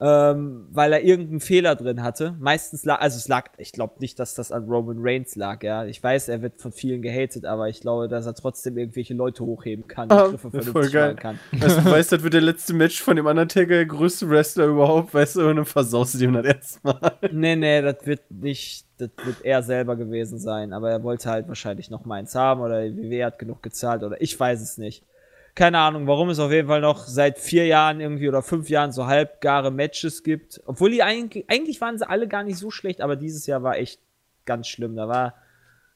Ähm, 0.00 0.68
weil 0.70 0.92
er 0.92 1.02
irgendeinen 1.02 1.40
Fehler 1.40 1.74
drin 1.74 2.04
hatte. 2.04 2.36
Meistens 2.38 2.84
lag, 2.84 3.00
also 3.00 3.16
es 3.16 3.26
lag, 3.26 3.46
ich 3.58 3.72
glaube 3.72 3.94
nicht, 3.98 4.20
dass 4.20 4.34
das 4.34 4.52
an 4.52 4.66
Roman 4.68 4.98
Reigns 5.00 5.34
lag, 5.34 5.64
ja. 5.64 5.86
Ich 5.86 6.00
weiß, 6.00 6.28
er 6.28 6.40
wird 6.40 6.60
von 6.60 6.70
vielen 6.70 7.02
gehatet, 7.02 7.44
aber 7.44 7.68
ich 7.68 7.80
glaube, 7.80 8.06
dass 8.06 8.24
er 8.24 8.34
trotzdem 8.34 8.78
irgendwelche 8.78 9.14
Leute 9.14 9.44
hochheben 9.44 9.88
kann, 9.88 10.08
Ah, 10.12 10.28
Griffe 10.28 10.50
voll 10.50 10.62
vernünftig 10.62 10.92
geil. 10.92 11.14
machen 11.14 11.16
kann. 11.18 11.38
Weißt 11.60 11.78
du, 11.78 11.84
weißt, 11.90 12.12
das 12.12 12.22
wird 12.22 12.34
der 12.34 12.42
letzte 12.42 12.74
Match 12.74 13.02
von 13.02 13.16
dem 13.16 13.26
Undertaker, 13.26 13.66
der 13.74 13.86
größte 13.86 14.30
Wrestler 14.30 14.66
überhaupt, 14.66 15.12
weißt 15.14 15.34
du, 15.36 15.48
und 15.48 15.56
dann 15.56 15.64
versaust 15.64 16.14
du 16.14 16.18
dem 16.18 16.32
das 16.34 16.46
erstmal. 16.46 17.12
Nee, 17.32 17.56
nee, 17.56 17.82
das 17.82 17.96
wird 18.06 18.20
nicht, 18.30 18.86
das 18.98 19.10
wird 19.24 19.44
er 19.44 19.64
selber 19.64 19.96
gewesen 19.96 20.38
sein, 20.38 20.72
aber 20.72 20.92
er 20.92 21.02
wollte 21.02 21.28
halt 21.28 21.48
wahrscheinlich 21.48 21.90
noch 21.90 22.04
meins 22.04 22.36
haben 22.36 22.60
oder 22.60 22.88
die 22.88 23.10
WWE 23.10 23.24
hat 23.26 23.38
genug 23.40 23.64
gezahlt 23.64 24.04
oder 24.04 24.20
ich 24.22 24.38
weiß 24.38 24.60
es 24.62 24.78
nicht. 24.78 25.02
Keine 25.58 25.78
Ahnung, 25.78 26.06
warum 26.06 26.28
es 26.30 26.38
auf 26.38 26.52
jeden 26.52 26.68
Fall 26.68 26.80
noch 26.80 27.04
seit 27.06 27.36
vier 27.40 27.66
Jahren 27.66 28.00
irgendwie 28.00 28.28
oder 28.28 28.42
fünf 28.42 28.68
Jahren 28.70 28.92
so 28.92 29.06
halbgare 29.08 29.72
Matches 29.72 30.22
gibt. 30.22 30.60
Obwohl 30.66 30.92
die 30.92 31.02
eigentlich, 31.02 31.50
eigentlich 31.50 31.80
waren 31.80 31.98
sie 31.98 32.08
alle 32.08 32.28
gar 32.28 32.44
nicht 32.44 32.58
so 32.58 32.70
schlecht, 32.70 33.00
aber 33.00 33.16
dieses 33.16 33.44
Jahr 33.46 33.64
war 33.64 33.76
echt 33.76 34.00
ganz 34.44 34.68
schlimm. 34.68 34.94
Da 34.94 35.08
war, 35.08 35.34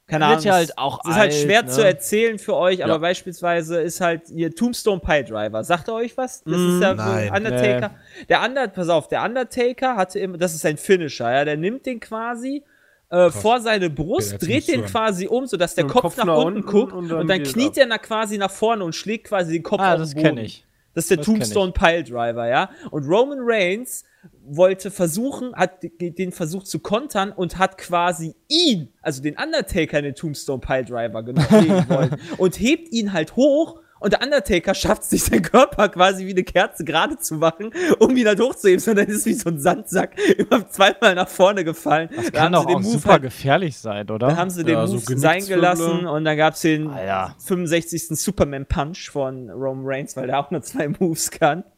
keine 0.08 0.26
Ahnung. 0.26 0.38
es- 0.40 0.50
halt 0.50 0.78
auch 0.78 0.98
Es 1.04 1.10
ist 1.10 1.16
halt 1.16 1.32
alt, 1.32 1.40
schwer 1.42 1.62
ne? 1.62 1.68
zu 1.68 1.86
erzählen 1.86 2.38
für 2.40 2.56
euch, 2.56 2.82
aber 2.82 2.94
Ja. 2.94 2.98
beispielsweise 2.98 3.80
ist 3.80 4.00
halt 4.00 4.28
ihr 4.30 4.52
Tombstone 4.52 5.00
Pile 5.00 5.22
Driver. 5.24 5.62
Sagt 5.62 5.86
er 5.86 5.94
euch 5.94 6.16
was? 6.16 6.42
Das 6.42 6.54
ist 6.60 6.82
ja 6.82 6.94
nein. 6.94 7.32
Undertaker. 7.32 7.94
Der 8.28 8.42
Under, 8.42 8.66
pass 8.66 8.88
auf, 8.88 9.06
der 9.06 9.22
Undertaker 9.22 9.94
hatte 9.96 10.18
immer, 10.18 10.38
das 10.38 10.54
ist 10.54 10.62
sein 10.62 10.76
Finisher, 10.76 11.30
ja, 11.32 11.44
der 11.44 11.56
nimmt 11.56 11.86
den 11.86 12.00
quasi 12.00 12.64
äh, 13.12 13.30
vor 13.30 13.60
seine 13.60 13.90
Brust, 13.90 14.34
Okay, 14.34 14.46
dreht 14.46 14.68
den 14.68 14.84
quasi 14.86 15.26
um, 15.26 15.46
sodass 15.46 15.74
der 15.74 15.84
Und 15.84 15.90
Kopf, 15.90 16.02
Kopf 16.02 16.16
nach, 16.16 16.24
nach 16.24 16.36
unten 16.38 16.58
unten 16.58 16.68
guckt 16.70 16.92
und 16.94 17.04
und 17.04 17.08
dann 17.10 17.26
dann, 17.28 17.38
geht's 17.38 17.52
kniet 17.52 17.76
er 17.76 17.86
quasi 17.98 18.38
nach 18.38 18.50
vorne 18.50 18.84
und 18.84 18.94
schlägt 18.94 19.26
quasi 19.28 19.52
den 19.52 19.62
Kopf 19.62 19.80
Ah, 19.80 19.92
auf 19.92 19.98
das 19.98 20.10
den 20.10 20.16
Boden. 20.22 20.36
kenne 20.36 20.42
ich. 20.46 20.64
Das 20.94 21.04
ist 21.04 21.10
der 21.10 21.18
Das 21.18 21.26
Tombstone 21.26 21.72
Pile 21.72 22.04
Driver, 22.04 22.48
ja. 22.48 22.70
Und 22.90 23.06
Roman 23.06 23.38
Reigns 23.40 24.04
wollte 24.44 24.90
versuchen, 24.90 25.54
hat 25.54 25.82
den 26.00 26.32
Versuch 26.32 26.64
zu 26.64 26.78
kontern 26.80 27.32
und 27.32 27.58
hat 27.58 27.76
quasi 27.76 28.34
ihn, 28.48 28.88
also 29.02 29.22
den 29.22 29.36
Undertaker 29.36 29.98
in 29.98 30.04
den 30.04 30.14
Tombstone 30.14 30.60
Pile 30.60 30.84
Driver 30.84 31.22
genommen 31.22 32.16
und 32.38 32.58
hebt 32.58 32.92
ihn 32.92 33.12
halt 33.12 33.36
hoch 33.36 33.80
und 34.02 34.12
der 34.12 34.22
Undertaker 34.22 34.74
schafft 34.74 35.02
es 35.02 35.10
sich, 35.10 35.24
seinen 35.24 35.42
Körper 35.42 35.88
quasi 35.88 36.26
wie 36.26 36.32
eine 36.32 36.42
Kerze 36.44 36.84
gerade 36.84 37.18
zu 37.18 37.34
machen, 37.36 37.70
um 37.98 38.16
ihn 38.16 38.26
halt 38.26 38.40
hochzuheben, 38.40 38.80
sondern 38.80 39.06
ist 39.06 39.24
wie 39.26 39.34
so 39.34 39.48
ein 39.48 39.58
Sandsack 39.60 40.16
immer 40.36 40.68
zweimal 40.68 41.14
nach 41.14 41.28
vorne 41.28 41.64
gefallen. 41.64 42.08
Das 42.14 42.26
Da 42.26 42.30
kann 42.40 42.52
doch 42.52 42.66
auch 42.66 42.80
Move 42.80 42.84
super 42.84 43.12
halt 43.12 43.22
gefährlich 43.22 43.76
sein, 43.78 44.10
oder? 44.10 44.28
dann 44.28 44.36
haben 44.36 44.50
sie 44.50 44.64
den 44.64 44.74
Ja, 44.74 44.86
so 44.86 44.94
Move 44.94 45.18
sein 45.18 45.46
gelassen 45.46 46.06
und 46.06 46.24
dann 46.24 46.36
gab 46.36 46.54
es 46.54 46.60
den 46.62 46.90
Alter. 46.90 47.34
65. 47.46 48.08
Superman 48.08 48.66
Punch 48.66 49.10
von 49.10 49.48
Roman 49.50 49.84
Reigns, 49.86 50.16
weil 50.16 50.26
der 50.26 50.38
auch 50.40 50.50
nur 50.50 50.62
zwei 50.62 50.88
Moves 50.88 51.30
kann. 51.30 51.64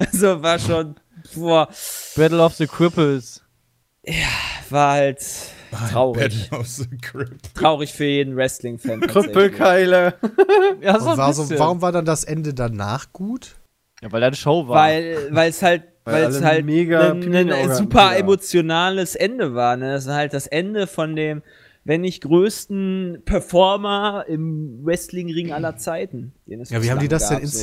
Also 0.00 0.42
war 0.42 0.58
schon, 0.58 0.96
boah, 1.36 1.68
Battle 2.16 2.42
of 2.42 2.54
the 2.54 2.66
Cripples. 2.66 3.42
war 4.70 4.92
halt 4.92 5.20
traurig. 5.70 6.48
Battle 6.50 6.58
of 6.60 6.66
the 6.66 6.86
Crypt. 7.00 7.54
Traurig 7.54 7.92
für 7.92 8.04
jeden 8.04 8.36
Wrestling-Fan. 8.36 9.00
Krüppelkeile. 9.08 10.14
Ja, 10.80 10.98
so 10.98 11.06
Und 11.06 11.12
ein 11.12 11.18
war 11.18 11.32
so, 11.32 11.42
bisschen. 11.42 11.58
warum 11.58 11.82
war 11.82 11.92
dann 11.92 12.04
das 12.04 12.24
Ende 12.24 12.54
danach 12.54 13.12
gut? 13.12 13.56
Ja, 14.02 14.12
weil 14.12 14.22
eine 14.22 14.36
Show 14.36 14.68
war. 14.68 14.76
Weil, 14.76 15.30
es 15.48 15.62
halt, 15.62 15.84
Weil 16.04 16.24
es 16.24 16.42
halt 16.42 16.64
mega 16.64 17.12
ein, 17.12 17.34
ein 17.34 17.50
hatten, 17.52 17.74
super 17.74 18.12
ja. 18.12 18.18
emotionales 18.18 19.14
Ende 19.14 19.54
war. 19.54 19.76
Ne? 19.76 19.92
Das 19.92 20.06
ist 20.06 20.12
halt 20.12 20.32
das 20.32 20.46
Ende 20.46 20.86
von 20.86 21.16
dem, 21.16 21.42
wenn 21.84 22.02
nicht 22.02 22.22
größten 22.22 23.22
Performer 23.24 24.24
im 24.28 24.80
Wrestling-Ring 24.84 25.52
aller 25.52 25.76
Zeiten. 25.76 26.32
den 26.46 26.60
es 26.60 26.70
Ja, 26.70 26.82
wie 26.82 26.90
haben 26.90 27.00
die 27.00 27.08
das 27.08 27.28
denn 27.28 27.40
gab, 27.40 27.46
so. 27.48 27.58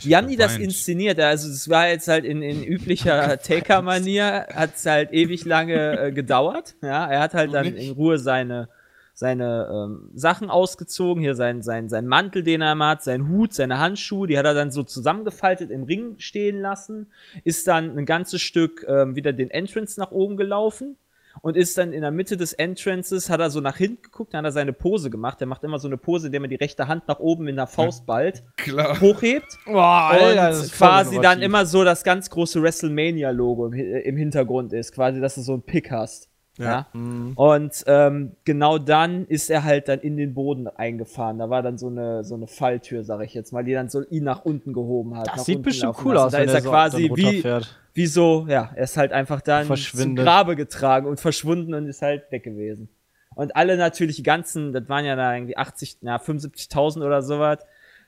Wie 0.00 0.16
haben 0.16 0.28
die 0.28 0.36
das 0.36 0.56
inszeniert? 0.56 1.20
Also 1.20 1.50
es 1.50 1.68
war 1.68 1.88
jetzt 1.88 2.08
halt 2.08 2.24
in, 2.24 2.42
in 2.42 2.64
üblicher 2.64 3.38
Taker-Manier, 3.42 4.46
hat 4.54 4.76
es 4.76 4.86
halt 4.86 5.12
ewig 5.12 5.44
lange 5.44 5.98
äh, 5.98 6.12
gedauert. 6.12 6.74
Ja, 6.82 7.06
er 7.06 7.20
hat 7.20 7.34
halt 7.34 7.52
dann 7.52 7.66
in 7.66 7.92
Ruhe 7.92 8.18
seine, 8.18 8.70
seine 9.12 9.68
ähm, 9.70 10.10
Sachen 10.14 10.48
ausgezogen, 10.48 11.22
hier 11.22 11.34
sein, 11.34 11.62
sein, 11.62 11.90
sein 11.90 12.06
Mantel, 12.06 12.42
den 12.42 12.62
er 12.62 12.72
immer 12.72 12.88
hat, 12.88 13.02
sein 13.02 13.28
Hut, 13.28 13.52
seine 13.52 13.78
Handschuhe, 13.78 14.26
die 14.26 14.38
hat 14.38 14.46
er 14.46 14.54
dann 14.54 14.70
so 14.70 14.84
zusammengefaltet 14.84 15.70
im 15.70 15.82
Ring 15.82 16.14
stehen 16.18 16.60
lassen, 16.60 17.12
ist 17.44 17.68
dann 17.68 17.98
ein 17.98 18.06
ganzes 18.06 18.40
Stück 18.40 18.86
ähm, 18.88 19.16
wieder 19.16 19.34
den 19.34 19.50
Entrance 19.50 20.00
nach 20.00 20.12
oben 20.12 20.38
gelaufen, 20.38 20.96
und 21.42 21.56
ist 21.56 21.76
dann 21.78 21.92
in 21.92 22.02
der 22.02 22.10
Mitte 22.10 22.36
des 22.36 22.52
Entrances, 22.52 23.30
hat 23.30 23.40
er 23.40 23.50
so 23.50 23.60
nach 23.60 23.76
hinten 23.76 24.02
geguckt, 24.02 24.34
dann 24.34 24.38
hat 24.38 24.46
er 24.46 24.52
seine 24.52 24.72
Pose 24.72 25.10
gemacht. 25.10 25.40
Er 25.40 25.46
macht 25.46 25.64
immer 25.64 25.78
so 25.78 25.88
eine 25.88 25.96
Pose, 25.96 26.26
indem 26.26 26.44
er 26.44 26.48
die 26.48 26.54
rechte 26.56 26.88
Hand 26.88 27.08
nach 27.08 27.18
oben 27.18 27.48
in 27.48 27.56
der 27.56 27.66
Faust 27.66 28.06
ballt, 28.06 28.44
Klar. 28.56 29.00
hochhebt 29.00 29.58
Boah, 29.66 30.12
und 30.12 30.36
das 30.36 30.64
ist 30.64 30.74
voll 30.74 30.88
quasi 30.88 31.20
dann 31.20 31.42
immer 31.42 31.66
so 31.66 31.84
das 31.84 32.04
ganz 32.04 32.30
große 32.30 32.62
WrestleMania-Logo 32.62 33.66
im, 33.66 33.72
im 33.72 34.16
Hintergrund 34.16 34.72
ist, 34.72 34.92
quasi, 34.92 35.20
dass 35.20 35.34
du 35.34 35.42
so 35.42 35.52
einen 35.54 35.62
Pick 35.62 35.90
hast. 35.90 36.28
Ja. 36.56 36.86
Mhm. 36.92 37.32
Und 37.34 37.82
ähm, 37.86 38.32
genau 38.44 38.78
dann 38.78 39.26
ist 39.26 39.50
er 39.50 39.64
halt 39.64 39.88
dann 39.88 40.00
in 40.00 40.16
den 40.16 40.34
Boden 40.34 40.68
eingefahren. 40.68 41.38
Da 41.38 41.50
war 41.50 41.62
dann 41.62 41.78
so 41.78 41.88
eine, 41.88 42.22
so 42.24 42.34
eine 42.36 42.46
Falltür, 42.46 43.02
sag 43.02 43.22
ich 43.22 43.34
jetzt 43.34 43.52
mal, 43.52 43.64
die 43.64 43.72
dann 43.72 43.88
so 43.88 44.02
ihn 44.02 44.24
nach 44.24 44.44
unten 44.44 44.72
gehoben 44.72 45.16
hat. 45.16 45.28
Das 45.34 45.44
sieht 45.46 45.62
bestimmt 45.62 45.96
cool 46.04 46.14
lassen. 46.14 46.26
aus, 46.26 46.32
Da 46.32 46.38
wenn 46.38 46.48
ist 46.48 46.54
er 46.54 46.60
so 46.62 46.70
quasi 46.70 47.02
wie, 47.02 47.08
runterfährt. 47.08 47.80
wie 47.94 48.06
so, 48.06 48.46
ja, 48.48 48.70
er 48.74 48.84
ist 48.84 48.96
halt 48.96 49.12
einfach 49.12 49.40
dann 49.40 49.66
zum. 49.76 50.14
Grabe 50.14 50.54
getragen 50.54 51.06
und 51.08 51.18
verschwunden 51.18 51.74
und 51.74 51.86
ist 51.88 52.02
halt 52.02 52.30
weg 52.30 52.44
gewesen. 52.44 52.88
Und 53.34 53.56
alle 53.56 53.76
natürlich, 53.76 54.16
die 54.16 54.22
ganzen, 54.22 54.72
das 54.72 54.88
waren 54.88 55.04
ja 55.04 55.16
da 55.16 55.34
irgendwie 55.34 55.56
80, 55.56 55.98
na, 56.02 56.16
75.000 56.18 57.04
oder 57.04 57.20
sowas, 57.22 57.58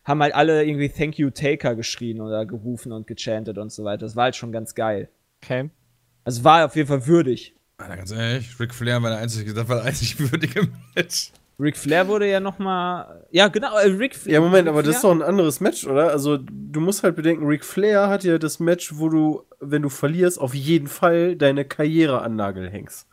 haben 0.05 0.23
halt 0.23 0.36
alle 0.36 0.62
irgendwie 0.64 0.89
Thank 0.89 1.18
You 1.18 1.31
Taker 1.31 1.74
geschrien 1.74 2.20
oder 2.20 2.47
gerufen 2.47 2.93
und 2.93 3.09
gechantet 3.09 3.59
und 3.59 3.73
so 3.73 3.82
weiter. 3.82 4.06
Das 4.06 4.14
war 4.14 4.24
halt 4.24 4.36
schon 4.36 4.52
ganz 4.52 4.77
geil. 4.77 5.09
Okay. 5.43 5.70
Also 6.23 6.44
war 6.44 6.64
auf 6.64 6.77
jeden 6.77 6.86
Fall 6.86 7.09
würdig. 7.09 7.56
Alter, 7.78 7.96
ganz 7.96 8.10
ehrlich, 8.10 8.58
Ric 8.58 8.74
Flair 8.74 9.02
war 9.02 9.10
der 9.10 9.18
einzige, 9.18 9.52
das 9.52 9.68
war 9.68 9.76
der 9.76 9.84
einzig 9.84 10.18
würdige 10.32 10.68
Match. 10.94 11.32
Ric 11.58 11.76
Flair 11.76 12.06
wurde 12.08 12.30
ja 12.30 12.40
noch 12.40 12.58
mal, 12.58 13.26
ja 13.30 13.48
genau, 13.48 13.76
äh, 13.76 13.88
Ric 13.88 14.26
Ja, 14.26 14.40
Moment, 14.40 14.68
aber 14.68 14.78
Ric 14.78 14.86
das 14.86 14.96
ist 14.96 15.04
doch 15.04 15.10
ein 15.10 15.22
anderes 15.22 15.60
Match, 15.60 15.86
oder? 15.86 16.10
Also, 16.10 16.38
du 16.38 16.80
musst 16.80 17.02
halt 17.02 17.16
bedenken, 17.16 17.46
Ric 17.46 17.64
Flair 17.64 18.08
hat 18.08 18.24
ja 18.24 18.38
das 18.38 18.60
Match, 18.60 18.96
wo 18.96 19.08
du, 19.08 19.44
wenn 19.60 19.82
du 19.82 19.88
verlierst, 19.88 20.38
auf 20.38 20.54
jeden 20.54 20.86
Fall 20.86 21.36
deine 21.36 21.64
Karriere 21.64 22.22
an 22.22 22.36
Nagel 22.36 22.70
hängst. 22.70 23.06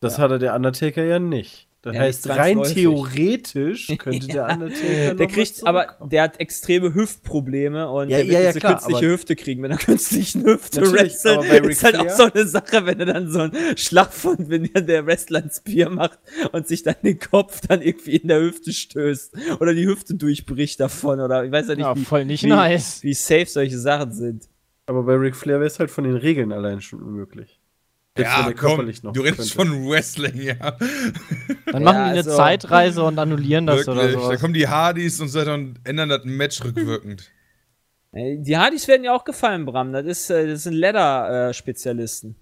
Das 0.00 0.18
hatte 0.18 0.38
der 0.38 0.54
Undertaker 0.54 1.02
ja 1.02 1.18
nicht. 1.18 1.66
Das 1.84 1.94
Ja, 1.94 2.00
heißt, 2.00 2.28
rein 2.30 2.62
theoretisch 2.62 3.88
könnte 3.98 4.26
der 4.28 4.48
Undertaker 4.48 5.14
Der 5.16 5.26
kriegt, 5.26 5.66
aber 5.66 5.98
der 6.10 6.22
hat 6.22 6.40
extreme 6.40 6.94
Hüftprobleme 6.94 7.90
und 7.90 8.08
Ja, 8.08 8.16
der 8.16 8.26
wird 8.26 8.32
ja, 8.32 8.40
ja, 8.40 8.46
diese 8.48 8.60
klar, 8.60 8.72
künstliche 8.76 9.06
Hüfte 9.12 9.36
kriegen, 9.36 9.62
wenn 9.62 9.70
er 9.70 9.76
künstlichen 9.92 10.44
Hüfte 10.44 10.80
wrestelt. 10.90 11.44
Ist 11.66 11.84
halt 11.84 11.96
auch 11.96 12.08
so 12.08 12.22
eine 12.22 12.46
Sache, 12.46 12.86
wenn 12.86 13.00
er 13.00 13.06
dann 13.06 13.30
so 13.30 13.40
einen 13.40 13.76
Schlag 13.76 14.14
von, 14.14 14.48
wenn 14.48 14.70
der 14.72 15.04
Wrestler 15.04 15.42
ein 15.42 15.50
Spear 15.50 15.90
macht 15.90 16.18
und 16.52 16.66
sich 16.66 16.82
dann 16.82 16.96
den 17.02 17.18
Kopf 17.18 17.60
dann 17.68 17.82
irgendwie 17.82 18.16
in 18.16 18.28
der 18.28 18.40
Hüfte 18.40 18.72
stößt 18.72 19.36
oder 19.60 19.74
die 19.74 19.86
Hüfte 19.86 20.14
durchbricht 20.14 20.80
davon 20.80 21.20
oder 21.20 21.44
ich 21.44 21.52
weiß 21.52 21.68
ja 21.68 21.74
nicht, 21.74 21.84
Ja, 21.84 21.94
wie, 21.94 22.04
voll 22.04 22.24
nicht 22.24 22.44
wie, 22.44 22.48
nice. 22.48 23.02
wie 23.02 23.12
safe 23.12 23.44
solche 23.46 23.78
Sachen 23.78 24.12
sind. 24.12 24.48
Aber 24.86 25.02
bei 25.02 25.14
Ric 25.16 25.36
Flair 25.36 25.56
wäre 25.60 25.66
es 25.66 25.78
halt 25.78 25.90
von 25.90 26.04
den 26.04 26.16
Regeln 26.16 26.50
allein 26.50 26.80
schon 26.80 27.02
unmöglich. 27.02 27.60
Ja, 28.16 28.52
komm, 28.56 28.92
du 29.12 29.20
redest 29.22 29.56
könnte. 29.56 29.72
von 29.74 29.88
Wrestling, 29.88 30.40
ja. 30.40 30.54
Dann 30.54 30.78
Ja, 31.72 31.80
machen 31.80 31.96
die 31.96 32.10
eine 32.10 32.16
also- 32.18 32.36
Zeitreise 32.36 33.02
und 33.02 33.18
annullieren 33.18 33.66
das 33.66 33.88
oder 33.88 34.02
Wirklich. 34.08 34.28
Da 34.28 34.36
kommen 34.36 34.54
die 34.54 34.68
Hardys 34.68 35.20
und 35.20 35.28
so 35.28 35.40
weiter 35.40 35.54
und 35.54 35.80
ändern 35.82 36.08
das 36.10 36.24
Match 36.24 36.62
rückwirkend. 36.62 37.32
Äh, 38.12 38.36
Die 38.38 38.56
Hardys 38.56 38.86
werden 38.86 39.02
ja 39.02 39.12
auch 39.12 39.24
gefallen, 39.24 39.64
Bram. 39.66 39.92
Das, 39.92 40.06
ist, 40.06 40.30
äh, 40.30 40.46
das 40.46 40.62
sind 40.62 40.74
Leather-Spezialisten. 40.74 42.36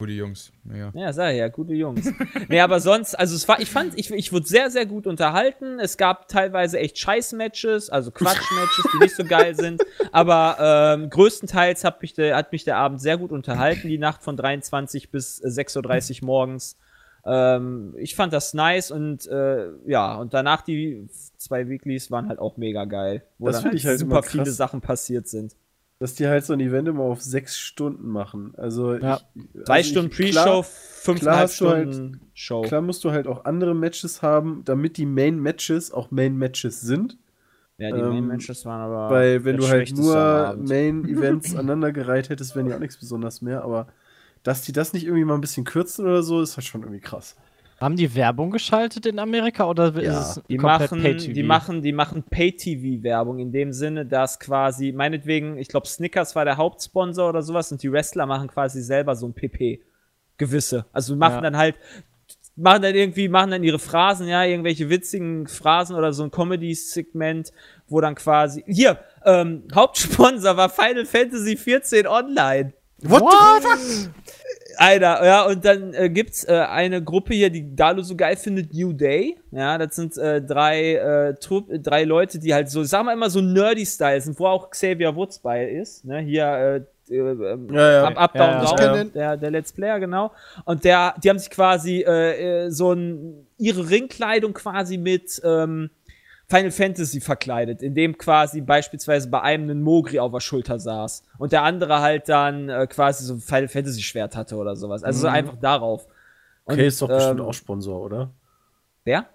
Gute 0.00 0.12
Jungs. 0.12 0.50
Ja. 0.64 0.90
Ja, 0.94 1.12
sag 1.12 1.32
ich 1.32 1.40
ja, 1.40 1.48
gute 1.48 1.74
Jungs. 1.74 2.10
nee, 2.48 2.58
aber 2.58 2.80
sonst, 2.80 3.14
also 3.18 3.36
es 3.36 3.46
war, 3.46 3.60
ich 3.60 3.68
fand, 3.68 3.98
ich, 3.98 4.10
ich 4.10 4.32
wurde 4.32 4.46
sehr, 4.46 4.70
sehr 4.70 4.86
gut 4.86 5.06
unterhalten. 5.06 5.78
Es 5.78 5.98
gab 5.98 6.26
teilweise 6.26 6.78
echt 6.78 6.98
Scheiß-Matches, 6.98 7.90
also 7.90 8.10
Quatsch-Matches, 8.10 8.88
die 8.94 8.98
nicht 8.98 9.14
so 9.14 9.24
geil 9.24 9.54
sind. 9.54 9.82
Aber 10.10 10.56
ähm, 10.98 11.10
größtenteils 11.10 11.84
hat 11.84 12.00
mich, 12.00 12.14
der, 12.14 12.34
hat 12.34 12.50
mich 12.50 12.64
der 12.64 12.78
Abend 12.78 13.02
sehr 13.02 13.18
gut 13.18 13.30
unterhalten, 13.30 13.88
die 13.88 13.98
Nacht 13.98 14.22
von 14.22 14.38
23 14.38 15.10
bis 15.10 15.38
äh, 15.40 15.48
6.30 15.48 16.22
Uhr 16.22 16.26
morgens. 16.26 16.78
Ähm, 17.26 17.94
ich 17.98 18.14
fand 18.14 18.32
das 18.32 18.54
nice 18.54 18.90
und 18.90 19.26
äh, 19.26 19.66
ja, 19.84 20.14
und 20.14 20.32
danach 20.32 20.62
die 20.62 21.08
zwei 21.36 21.68
Weeklies 21.68 22.10
waren 22.10 22.26
halt 22.30 22.38
auch 22.38 22.56
mega 22.56 22.86
geil. 22.86 23.22
Wo 23.38 23.48
Das 23.48 23.62
dann 23.62 23.72
halt 23.72 23.98
super 23.98 24.22
krass. 24.22 24.30
viele 24.30 24.50
Sachen 24.50 24.80
passiert 24.80 25.28
sind. 25.28 25.54
Dass 26.00 26.14
die 26.14 26.26
halt 26.26 26.44
so 26.46 26.54
ein 26.54 26.60
Event 26.60 26.88
immer 26.88 27.02
auf 27.02 27.20
sechs 27.20 27.58
Stunden 27.58 28.08
machen. 28.08 28.54
Also 28.56 28.94
Ja. 28.94 29.20
ich, 29.34 29.42
Drei 29.66 29.74
also 29.76 29.90
Stunden 29.90 30.10
Pre-Show, 30.10 30.62
fünfeinhalb 30.62 31.50
du 31.58 31.68
halt- 31.68 31.94
Stunden 31.94 32.20
Show. 32.32 32.62
Klar 32.62 32.80
musst 32.80 33.04
du 33.04 33.10
halt 33.10 33.26
auch 33.26 33.44
andere 33.44 33.74
Matches 33.74 34.22
haben, 34.22 34.62
damit 34.64 34.96
die 34.96 35.04
Main-Matches 35.04 35.92
auch 35.92 36.10
Main-Matches 36.10 36.80
sind. 36.80 37.18
Ja, 37.76 37.92
die 37.94 38.00
Ähm, 38.00 38.08
Main-Matches 38.08 38.64
waren 38.64 38.80
aber. 38.80 39.10
Weil 39.14 39.44
wenn 39.44 39.58
du 39.58 39.68
halt 39.68 39.94
nur 39.94 40.16
Abend. 40.16 40.68
Main-Events 40.70 41.54
aneinandergereiht 41.54 42.30
hättest, 42.30 42.56
wären 42.56 42.66
die 42.66 42.72
auch 42.74 42.78
nichts 42.78 42.96
besonders 42.96 43.42
mehr. 43.42 43.62
Aber 43.62 43.86
dass 44.42 44.62
die 44.62 44.72
das 44.72 44.94
nicht 44.94 45.04
irgendwie 45.04 45.24
mal 45.26 45.34
ein 45.34 45.42
bisschen 45.42 45.64
kürzen 45.64 46.06
oder 46.06 46.22
so, 46.22 46.40
ist 46.40 46.56
halt 46.56 46.64
schon 46.66 46.80
irgendwie 46.80 47.00
krass. 47.00 47.36
Haben 47.80 47.96
die 47.96 48.14
Werbung 48.14 48.50
geschaltet 48.50 49.06
in 49.06 49.18
Amerika 49.18 49.64
oder 49.66 49.86
Ja. 50.00 50.20
ist 50.20 50.36
es 50.38 50.42
Die 50.48 50.56
komplett 50.58 50.90
machen, 50.90 51.02
Pay-TV? 51.02 51.32
die 51.32 51.42
machen, 51.42 51.82
die 51.82 51.92
machen 51.92 52.22
Pay-TV-Werbung 52.24 53.38
in 53.38 53.52
dem 53.52 53.72
Sinne, 53.72 54.04
dass 54.04 54.38
quasi, 54.38 54.92
meinetwegen, 54.92 55.56
ich 55.56 55.68
glaube, 55.68 55.86
Snickers 55.86 56.36
war 56.36 56.44
der 56.44 56.56
Hauptsponsor 56.58 57.28
oder 57.30 57.42
sowas 57.42 57.72
und 57.72 57.82
die 57.82 57.90
Wrestler 57.90 58.26
machen 58.26 58.48
quasi 58.48 58.82
selber 58.82 59.16
so 59.16 59.26
ein 59.26 59.32
PP. 59.32 59.80
Gewisse. 60.36 60.84
Also 60.92 61.16
machen 61.16 61.36
Ja. 61.36 61.40
dann 61.42 61.56
halt, 61.56 61.76
machen 62.56 62.82
dann 62.82 62.94
irgendwie, 62.94 63.28
machen 63.28 63.50
dann 63.50 63.64
ihre 63.64 63.78
Phrasen, 63.78 64.28
ja, 64.28 64.44
irgendwelche 64.44 64.90
witzigen 64.90 65.46
Phrasen 65.46 65.96
oder 65.96 66.12
so 66.12 66.22
ein 66.22 66.30
Comedy-Segment, 66.30 67.50
wo 67.88 68.00
dann 68.02 68.14
quasi, 68.14 68.62
hier, 68.66 68.98
ähm, 69.24 69.64
Hauptsponsor 69.74 70.56
war 70.56 70.68
Final 70.68 71.06
Fantasy 71.06 71.56
14 71.56 72.06
Online. 72.06 72.72
What, 73.02 73.22
the 73.30 73.66
fuck? 73.66 74.14
Alter, 74.80 75.22
ja, 75.26 75.44
und 75.44 75.62
dann 75.62 75.92
äh, 75.92 76.08
gibt's 76.08 76.42
äh, 76.44 76.54
eine 76.54 77.04
Gruppe 77.04 77.34
hier, 77.34 77.50
die 77.50 77.76
Dalu 77.76 78.00
so 78.00 78.16
geil 78.16 78.36
findet, 78.36 78.72
New 78.72 78.94
Day. 78.94 79.36
Ja, 79.50 79.76
das 79.76 79.94
sind 79.94 80.16
äh, 80.16 80.40
drei, 80.40 80.94
äh, 80.94 81.34
Trupp, 81.34 81.70
äh, 81.70 81.78
drei 81.78 82.04
Leute, 82.04 82.38
die 82.38 82.54
halt 82.54 82.70
so, 82.70 82.82
sagen 82.84 83.04
wir 83.04 83.12
immer 83.12 83.28
so 83.28 83.42
nerdy-Style 83.42 84.22
sind, 84.22 84.40
wo 84.40 84.46
auch 84.46 84.70
Xavier 84.70 85.14
Woods 85.14 85.38
bei 85.40 85.68
ist. 85.68 86.06
Ne? 86.06 86.20
Hier, 86.20 86.86
äh, 87.10 87.14
äh, 87.14 87.18
ähm, 87.18 87.68
Ja, 87.70 87.92
ja. 87.92 88.04
Up, 88.04 88.16
up, 88.16 88.34
Ja, 88.34 88.74
down, 88.74 89.12
der, 89.12 89.36
der 89.36 89.50
Let's 89.50 89.70
Player, 89.70 90.00
genau. 90.00 90.32
Und 90.64 90.82
der, 90.84 91.14
die 91.22 91.28
haben 91.28 91.38
sich 91.38 91.50
quasi 91.50 92.00
äh, 92.00 92.66
äh, 92.66 92.70
so 92.70 92.92
ein, 92.92 93.46
ihre 93.58 93.90
Ringkleidung 93.90 94.54
quasi 94.54 94.96
mit 94.96 95.42
ähm, 95.44 95.90
Final 96.50 96.72
Fantasy 96.72 97.20
verkleidet, 97.20 97.80
in 97.80 97.94
dem 97.94 98.18
quasi 98.18 98.60
beispielsweise 98.60 99.28
bei 99.30 99.40
einem 99.40 99.70
ein 99.70 99.82
Mogri 99.82 100.18
auf 100.18 100.32
der 100.32 100.40
Schulter 100.40 100.80
saß 100.80 101.22
und 101.38 101.52
der 101.52 101.62
andere 101.62 102.00
halt 102.00 102.28
dann 102.28 102.68
äh, 102.68 102.88
quasi 102.88 103.24
so 103.24 103.34
ein 103.34 103.40
Final 103.40 103.68
Fantasy 103.68 104.02
Schwert 104.02 104.34
hatte 104.34 104.56
oder 104.56 104.74
sowas. 104.74 105.04
Also 105.04 105.20
so 105.20 105.26
einfach 105.28 105.56
darauf. 105.60 106.06
Und, 106.64 106.74
Okay, 106.74 106.88
ist 106.88 107.00
doch 107.00 107.08
bestimmt 107.08 107.40
ähm, 107.40 107.46
auch 107.46 107.54
Sponsor, 107.54 108.00
oder? 108.02 108.30
Wer? 109.04 109.26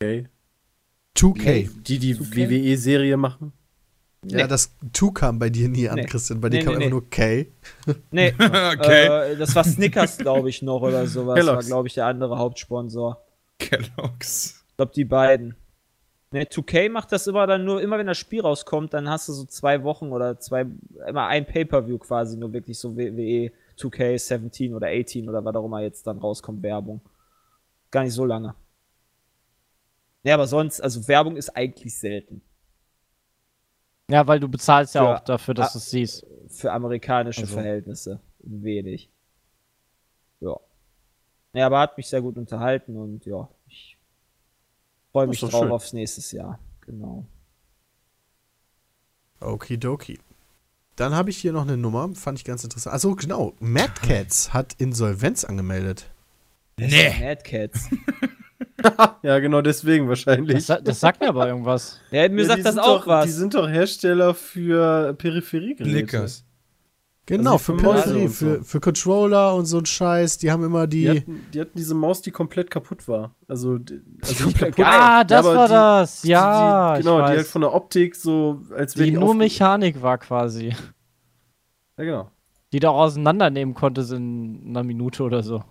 Okay. 0.00 0.28
2K. 1.16 1.70
Die 1.82 1.98
die 1.98 2.18
WWE-Serie 2.20 3.16
machen? 3.16 3.52
Ja, 4.24 4.46
das 4.46 4.72
2 4.92 5.10
kam 5.12 5.38
bei 5.38 5.48
dir 5.48 5.68
nie 5.68 5.88
an, 5.88 5.96
Nee. 5.96 6.04
Christian. 6.04 6.40
Bei 6.40 6.48
dir 6.50 6.58
Nee, 6.58 6.64
kam 6.64 6.74
nee, 6.74 6.84
einfach 6.84 6.90
nur 6.90 7.08
K. 7.10 7.46
Nee, 8.10 8.34
okay. 8.38 9.32
äh, 9.32 9.36
das 9.36 9.54
war 9.54 9.64
Snickers, 9.64 10.18
glaube 10.18 10.50
ich, 10.50 10.62
noch 10.62 10.82
oder 10.82 11.06
sowas. 11.06 11.36
Kellogg's. 11.36 11.56
War, 11.56 11.62
glaube 11.64 11.88
ich, 11.88 11.94
der 11.94 12.06
andere 12.06 12.36
Hauptsponsor. 12.36 13.22
Kellogg's. 13.58 14.64
Ich 14.68 14.76
glaube, 14.76 14.92
die 14.94 15.04
beiden. 15.04 15.54
Ne, 16.32 16.42
2K 16.44 16.88
macht 16.90 17.12
das 17.12 17.26
immer 17.28 17.46
dann 17.46 17.64
nur, 17.64 17.80
immer 17.80 17.98
wenn 17.98 18.06
das 18.08 18.18
Spiel 18.18 18.40
rauskommt, 18.40 18.92
dann 18.92 19.08
hast 19.08 19.28
du 19.28 19.32
so 19.32 19.44
zwei 19.44 19.82
Wochen 19.84 20.10
oder 20.10 20.38
zwei, 20.40 20.66
immer 21.06 21.26
ein 21.28 21.46
Pay-Per-View 21.46 21.98
quasi, 21.98 22.36
nur 22.36 22.52
wirklich 22.52 22.78
so 22.78 22.96
WWE 22.96 23.52
2K17 23.78 24.74
oder 24.74 24.88
18 24.88 25.28
oder 25.28 25.44
was 25.44 25.54
auch 25.54 25.64
immer 25.64 25.82
jetzt 25.82 26.06
dann 26.06 26.18
rauskommt, 26.18 26.62
Werbung. 26.62 27.00
Gar 27.92 28.02
nicht 28.04 28.12
so 28.14 28.24
lange. 28.24 28.54
Ja, 30.24 30.34
aber 30.34 30.48
sonst, 30.48 30.80
also 30.80 31.06
Werbung 31.06 31.36
ist 31.36 31.50
eigentlich 31.50 31.96
selten. 31.96 32.42
Ja, 34.10 34.26
weil 34.26 34.40
du 34.40 34.48
bezahlst 34.48 34.96
ja 34.96 35.02
Für- 35.02 35.14
auch 35.16 35.20
dafür, 35.20 35.54
dass 35.54 35.72
du 35.72 35.78
es 35.78 35.90
siehst. 35.90 36.26
Für 36.48 36.72
amerikanische 36.72 37.42
Also. 37.42 37.54
Verhältnisse. 37.54 38.20
Wenig. 38.40 39.10
Ja. 40.40 40.56
Ja, 41.52 41.66
aber 41.66 41.78
hat 41.80 41.96
mich 41.96 42.08
sehr 42.08 42.20
gut 42.22 42.36
unterhalten 42.36 42.96
und 42.96 43.24
ja, 43.26 43.48
freue 45.16 45.26
mich 45.28 45.40
drauf 45.40 45.62
schön. 45.62 45.70
aufs 45.72 45.92
nächste 45.94 46.36
Jahr. 46.36 46.58
Genau. 46.82 47.24
Okidoki. 49.40 50.18
Dann 50.94 51.14
habe 51.14 51.30
ich 51.30 51.38
hier 51.38 51.52
noch 51.52 51.62
eine 51.62 51.76
Nummer, 51.76 52.10
fand 52.14 52.38
ich 52.38 52.44
ganz 52.44 52.64
interessant. 52.64 52.94
Achso, 52.94 53.14
genau. 53.14 53.54
Mad 53.58 53.92
Cats 54.02 54.52
hat 54.54 54.74
Insolvenz 54.78 55.44
angemeldet. 55.44 56.10
Nee. 56.78 57.14
Mad 57.20 57.42
Cats. 57.44 57.88
Ja, 59.22 59.38
genau 59.40 59.62
deswegen 59.62 60.08
wahrscheinlich. 60.08 60.66
Das, 60.66 60.82
das 60.84 61.00
sagt 61.00 61.20
mir 61.20 61.28
aber 61.28 61.48
irgendwas. 61.48 61.98
Ja, 62.12 62.28
mir 62.28 62.42
Ja, 62.42 62.48
sagt 62.48 62.64
das 62.66 62.74
sind 62.74 62.82
auch 62.84 63.00
doch, 63.00 63.06
was. 63.06 63.24
Die 63.24 63.32
sind 63.32 63.54
doch 63.54 63.68
Hersteller 63.68 64.32
für 64.34 65.14
Peripheriegeräte. 65.14 65.90
Blickers. 65.90 66.44
Genau, 67.28 67.52
Also 67.54 67.58
für 67.58 67.78
für 67.78 67.82
Peripherie, 67.82 68.22
und 68.22 68.28
so. 68.28 68.34
für, 68.34 68.62
für 68.64 68.80
Controller 68.80 69.54
und 69.56 69.66
so 69.66 69.78
ein 69.78 69.86
Scheiß. 69.86 70.38
Die 70.38 70.52
haben 70.52 70.62
immer 70.62 70.86
Die, 70.86 71.00
die. 71.02 71.10
hatten, 71.10 71.46
die 71.52 71.60
hatten 71.60 71.72
diese 71.76 71.94
Maus, 71.94 72.22
die 72.22 72.30
komplett 72.30 72.70
kaputt 72.70 73.08
war. 73.08 73.34
Also, 73.48 73.78
die- 73.78 74.00
also 74.22 74.44
nicht 74.44 74.58
kaputt. 74.58 74.84
Ah, 74.86 75.24
das 75.24 75.44
war 75.44 75.66
die- 75.66 75.72
das. 75.72 76.22
Ja, 76.22 76.96
genau, 76.98 77.16
die 77.16 77.22
weiß. 77.22 77.28
halt 77.38 77.46
von 77.48 77.62
der 77.62 77.74
Optik 77.74 78.14
so, 78.14 78.62
als 78.76 78.96
wäre 78.96 79.06
die 79.06 79.12
die, 79.12 79.18
nur 79.18 79.34
Mechanik 79.34 80.00
war 80.02 80.18
quasi. 80.18 80.68
Ja, 81.98 82.04
genau. 82.04 82.30
Die 82.72 82.78
du 82.78 82.90
auch 82.90 82.98
auseinandernehmen 82.98 83.74
konntest 83.74 84.12
in 84.12 84.62
einer 84.68 84.82
Minute 84.84 85.22
oder 85.24 85.42
so. 85.42 85.64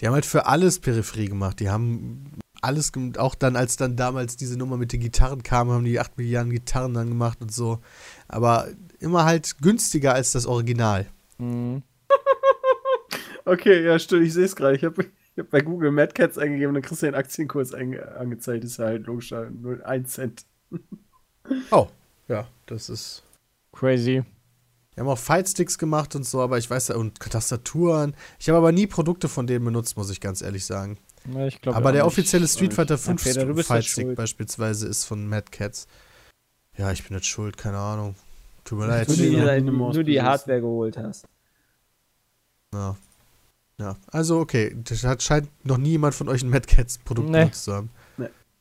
Die 0.00 0.06
haben 0.06 0.14
halt 0.14 0.26
für 0.26 0.46
alles 0.46 0.80
Peripherie 0.80 1.26
gemacht. 1.28 1.60
Die 1.60 1.70
haben 1.70 2.32
alles, 2.62 2.92
gem- 2.92 3.14
auch 3.16 3.34
dann, 3.34 3.56
als 3.56 3.76
dann 3.76 3.96
damals 3.96 4.36
diese 4.36 4.58
Nummer 4.58 4.76
mit 4.76 4.92
den 4.92 5.00
Gitarren 5.00 5.42
kam, 5.42 5.70
haben 5.70 5.84
die 5.84 6.00
8 6.00 6.16
Milliarden 6.18 6.50
Gitarren 6.52 6.94
dann 6.94 7.08
gemacht 7.08 7.38
und 7.40 7.52
so. 7.52 7.78
Aber 8.28 8.68
immer 9.00 9.24
halt 9.24 9.58
günstiger 9.60 10.14
als 10.14 10.32
das 10.32 10.46
Original. 10.46 11.06
Mhm. 11.38 11.82
Okay, 13.48 13.84
ja, 13.84 13.96
stimmt, 14.00 14.26
ich 14.26 14.32
sehe 14.32 14.44
es 14.44 14.56
gerade. 14.56 14.74
Ich 14.74 14.82
habe 14.82 15.04
ich 15.04 15.38
hab 15.38 15.50
bei 15.50 15.60
Google 15.60 15.92
Mad 15.92 16.12
Cats 16.14 16.36
eingegeben, 16.36 16.74
dann 16.74 16.82
kriegst 16.82 17.02
du 17.02 17.06
den 17.06 17.14
Aktienkurs 17.14 17.72
ange 17.72 18.16
angezeigt. 18.16 18.64
Ist 18.64 18.78
ja 18.78 18.86
halt 18.86 19.06
logisch, 19.06 19.32
0,1 19.32 20.04
Cent. 20.06 20.46
Oh, 21.70 21.86
ja, 22.26 22.48
das 22.66 22.88
ist. 22.88 23.22
Crazy. 23.72 24.24
Die 24.96 25.00
haben 25.00 25.06
auch 25.06 25.16
Fightsticks 25.18 25.78
gemacht 25.78 26.16
und 26.16 26.24
so, 26.26 26.40
aber 26.40 26.58
ich 26.58 26.68
weiß 26.68 26.88
ja, 26.88 26.96
und 26.96 27.20
Tastaturen. 27.20 28.16
Ich 28.40 28.48
habe 28.48 28.58
aber 28.58 28.72
nie 28.72 28.88
Produkte 28.88 29.28
von 29.28 29.46
denen 29.46 29.64
benutzt, 29.64 29.96
muss 29.96 30.10
ich 30.10 30.20
ganz 30.20 30.42
ehrlich 30.42 30.66
sagen. 30.66 30.98
Ich 31.46 31.60
glaub 31.60 31.76
aber 31.76 31.92
der 31.92 32.02
nicht. 32.02 32.12
offizielle 32.12 32.48
Street 32.48 32.74
Fighter 32.74 32.98
5 32.98 33.22
Peter, 33.22 33.44
du 33.44 33.54
bist 33.54 33.68
ja 33.68 33.76
Fightstick 33.76 34.16
beispielsweise 34.16 34.88
ist 34.88 35.04
von 35.04 35.28
Mad 35.28 35.52
Cats. 35.52 35.86
Ja, 36.76 36.90
ich 36.90 37.06
bin 37.06 37.16
jetzt 37.16 37.26
schuld, 37.28 37.56
keine 37.56 37.78
Ahnung. 37.78 38.16
Tut 38.66 38.78
mir 38.78 38.86
leid. 38.88 39.08
Nur 39.08 39.16
die, 39.16 39.32
Ja, 39.32 39.60
nur 39.60 40.04
die. 40.04 40.20
Hardware 40.20 40.60
geholt 40.60 40.98
hast. 40.98 41.26
Ja. 42.74 42.96
ja. 43.78 43.96
Also, 44.08 44.38
okay. 44.40 44.76
Das 44.84 45.04
hat, 45.04 45.22
scheint 45.22 45.48
noch 45.64 45.78
nie 45.78 45.90
jemand 45.92 46.14
von 46.14 46.28
euch 46.28 46.42
ein 46.42 46.50
Mad 46.50 46.66
Cats 46.66 46.98
Produkt 46.98 47.30
Nee. 47.30 47.38
benutzt 47.40 47.64
zu 47.64 47.72
haben. 47.72 47.90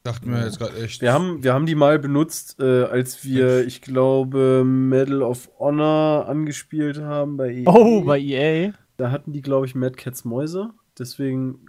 Dachten 0.03 0.30
wir 0.32 0.45
jetzt 0.45 0.60
gerade 0.60 0.77
echt. 0.84 1.02
Wir 1.02 1.11
haben, 1.11 1.44
wir 1.44 1.56
haben 1.56 1.65
die 1.65 1.73
mal 1.73 1.98
benutzt, 1.98 2.60
äh, 2.60 2.84
als 2.84 3.23
wir, 3.26 3.65
ich 3.65 3.82
glaube, 3.82 4.64
Medal 4.64 5.23
of 5.23 5.49
Honor 5.57 6.27
angespielt 6.30 6.99
haben 7.02 7.38
bei 7.38 7.52
EA. 7.52 7.72
Oh, 7.72 8.02
bei 8.03 8.19
EA. 8.19 8.72
Da 8.98 9.10
hatten 9.10 9.34
die, 9.34 9.41
glaube 9.41 9.65
ich, 9.65 9.73
Mad 9.73 9.95
Cats 9.95 10.23
Mäuse. 10.23 10.69
Deswegen 10.99 11.65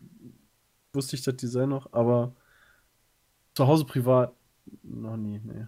wusste 0.93 1.17
ich 1.17 1.23
das 1.23 1.37
Design 1.37 1.71
noch, 1.71 1.95
aber 1.95 2.35
zu 3.55 3.67
Hause 3.67 3.87
privat 3.87 4.35
noch 4.83 5.17
nie, 5.17 5.41
nee. 5.43 5.67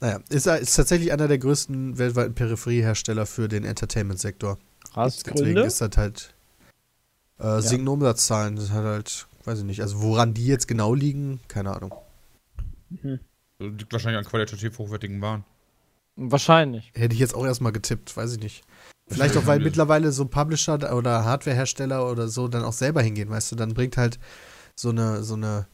Naja, 0.00 0.20
ist, 0.30 0.46
ist 0.46 0.76
tatsächlich 0.76 1.12
einer 1.12 1.28
der 1.28 1.38
größten 1.38 1.98
weltweiten 1.98 2.34
Peripheriehersteller 2.34 3.26
für 3.26 3.48
den 3.48 3.64
Entertainment-Sektor. 3.64 4.58
Krass. 4.92 5.18
Deswegen 5.18 5.44
Gründe? 5.44 5.62
ist 5.62 5.80
das 5.80 5.96
halt. 5.96 6.34
Äh, 7.38 7.60
sinken 7.60 7.88
Umsatzzahlen, 7.88 8.56
das 8.56 8.70
hat 8.70 8.84
halt, 8.84 9.26
weiß 9.44 9.60
ich 9.60 9.64
nicht. 9.64 9.82
Also, 9.82 10.02
woran 10.02 10.34
die 10.34 10.46
jetzt 10.46 10.68
genau 10.68 10.94
liegen, 10.94 11.40
keine 11.48 11.74
Ahnung. 11.74 11.94
Liegt 13.58 13.92
wahrscheinlich 13.92 14.18
an 14.18 14.24
qualitativ 14.24 14.78
hochwertigen 14.78 15.20
Waren. 15.20 15.44
Wahrscheinlich. 16.16 16.90
Hätte 16.94 17.14
ich 17.14 17.20
jetzt 17.20 17.34
auch 17.34 17.46
erstmal 17.46 17.72
getippt, 17.72 18.16
weiß 18.16 18.34
ich 18.34 18.40
nicht. 18.40 18.62
Vielleicht 19.08 19.36
auch, 19.36 19.46
weil 19.46 19.58
mittlerweile 19.58 20.12
so 20.12 20.24
Publisher 20.26 20.94
oder 20.94 21.24
Hardwarehersteller 21.24 22.08
oder 22.08 22.28
so 22.28 22.46
dann 22.46 22.62
auch 22.62 22.72
selber 22.72 23.02
hingehen, 23.02 23.28
weißt 23.28 23.52
du, 23.52 23.56
dann 23.56 23.74
bringt 23.74 23.96
halt 23.96 24.18
so 24.76 24.90
eine, 24.90 25.22
so 25.24 25.34
eine 25.34 25.66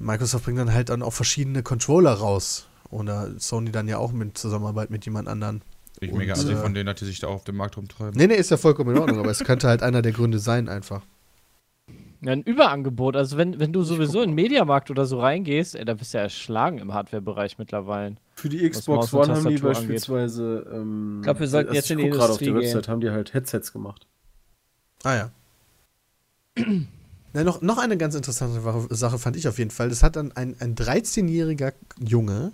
Microsoft 0.00 0.44
bringt 0.44 0.58
dann 0.58 0.72
halt 0.72 0.88
dann 0.88 1.02
auch 1.02 1.12
verschiedene 1.12 1.62
Controller 1.62 2.12
raus. 2.12 2.68
Oder 2.96 3.38
Sony 3.38 3.70
dann 3.70 3.88
ja 3.88 3.98
auch 3.98 4.12
mit 4.12 4.38
Zusammenarbeit 4.38 4.90
mit 4.90 5.04
jemand 5.04 5.28
anderen. 5.28 5.60
Ich 6.00 6.10
Und, 6.12 6.18
mega 6.18 6.32
assi 6.32 6.52
äh, 6.52 6.56
von 6.56 6.72
denen, 6.72 6.86
dass 6.86 6.96
die 6.96 7.04
sich 7.04 7.20
da 7.20 7.26
auf 7.26 7.44
dem 7.44 7.56
Markt 7.56 7.76
rumtreiben. 7.76 8.14
Nee, 8.16 8.26
nee, 8.26 8.34
ist 8.34 8.50
ja 8.50 8.56
vollkommen 8.56 8.94
in 8.94 8.98
Ordnung, 9.02 9.18
aber 9.18 9.30
es 9.30 9.40
könnte 9.40 9.68
halt 9.68 9.82
einer 9.82 10.00
der 10.00 10.12
Gründe 10.12 10.38
sein, 10.38 10.68
einfach. 10.68 11.02
Ja, 12.22 12.32
ein 12.32 12.42
Überangebot. 12.42 13.16
Also 13.16 13.36
wenn, 13.36 13.60
wenn 13.60 13.72
du 13.72 13.82
sowieso 13.82 14.22
in 14.22 14.30
den 14.30 14.34
Mediamarkt 14.34 14.90
oder 14.90 15.04
so 15.04 15.20
reingehst, 15.20 15.74
ey, 15.74 15.84
da 15.84 15.92
bist 15.92 16.14
du 16.14 16.18
ja 16.18 16.24
erschlagen 16.24 16.78
im 16.78 16.94
Hardware-Bereich 16.94 17.58
mittlerweile. 17.58 18.16
Für 18.32 18.48
die 18.48 18.68
Xbox 18.68 19.12
One 19.12 19.34
haben 19.34 19.46
die 19.46 19.58
beispielsweise, 19.58 20.66
ähm, 20.72 21.18
Ich 21.18 21.24
glaub, 21.24 21.40
wir 21.40 21.48
sollten 21.48 21.68
also 21.68 21.76
jetzt 21.76 21.90
in 21.90 21.98
die 21.98 22.04
guck 22.04 22.12
gerade 22.14 22.32
auf 22.32 22.38
der 22.38 22.48
Industrie 22.48 22.68
Website 22.68 22.88
haben 22.88 23.00
die 23.02 23.10
halt 23.10 23.34
Headsets 23.34 23.72
gemacht. 23.72 24.06
Ah 25.04 25.14
ja. 25.14 25.30
Na, 27.34 27.44
noch, 27.44 27.60
noch 27.60 27.76
eine 27.76 27.98
ganz 27.98 28.14
interessante 28.14 28.60
Sache 28.94 29.18
fand 29.18 29.36
ich 29.36 29.46
auf 29.46 29.58
jeden 29.58 29.70
Fall. 29.70 29.90
Das 29.90 30.02
hat 30.02 30.16
dann 30.16 30.32
ein, 30.32 30.56
ein 30.58 30.74
13-jähriger 30.74 31.74
Junge 31.98 32.52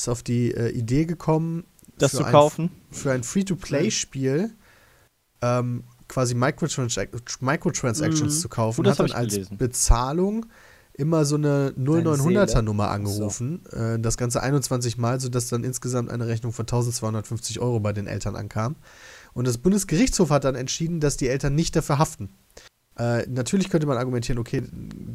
ist 0.00 0.08
auf 0.08 0.22
die 0.22 0.52
äh, 0.54 0.70
Idee 0.70 1.04
gekommen, 1.06 1.64
Das 1.98 2.12
für 2.12 2.18
zu 2.18 2.24
ein- 2.24 2.32
kaufen. 2.32 2.70
für 2.90 3.12
ein 3.12 3.24
Free-to-Play-Spiel 3.24 4.50
ähm, 5.42 5.84
quasi 6.08 6.34
Microtrans 6.34 6.96
Microtransactions 7.40 8.36
Mhm. 8.36 8.40
zu 8.40 8.48
kaufen. 8.48 8.84
Das 8.84 8.98
hat 8.98 9.10
dann 9.10 9.16
als 9.16 9.34
gelesen. 9.34 9.58
Bezahlung 9.58 10.46
immer 10.94 11.24
so 11.24 11.34
eine 11.36 11.74
Seele. 11.76 12.02
0900er 12.02 12.62
Nummer 12.62 12.90
angerufen. 12.90 13.64
Äh, 13.72 13.98
das 14.00 14.16
Ganze 14.16 14.42
21 14.42 14.98
Mal, 14.98 15.20
sodass 15.20 15.48
dann 15.48 15.64
insgesamt 15.64 16.10
eine 16.10 16.26
Rechnung 16.26 16.52
von 16.52 16.64
1250 16.66 17.60
Euro 17.60 17.78
bei 17.80 17.92
den 17.92 18.06
Eltern 18.06 18.36
ankam. 18.36 18.76
Und 19.34 19.46
das 19.46 19.58
Bundesgerichtshof 19.58 20.30
hat 20.30 20.44
dann 20.44 20.54
entschieden, 20.54 21.00
dass 21.00 21.16
die 21.16 21.28
Eltern 21.28 21.54
nicht 21.54 21.76
dafür 21.76 21.98
haften. 21.98 22.30
Äh, 22.98 23.26
natürlich 23.28 23.68
könnte 23.70 23.86
man 23.86 23.96
argumentieren, 23.96 24.40
okay, 24.40 24.62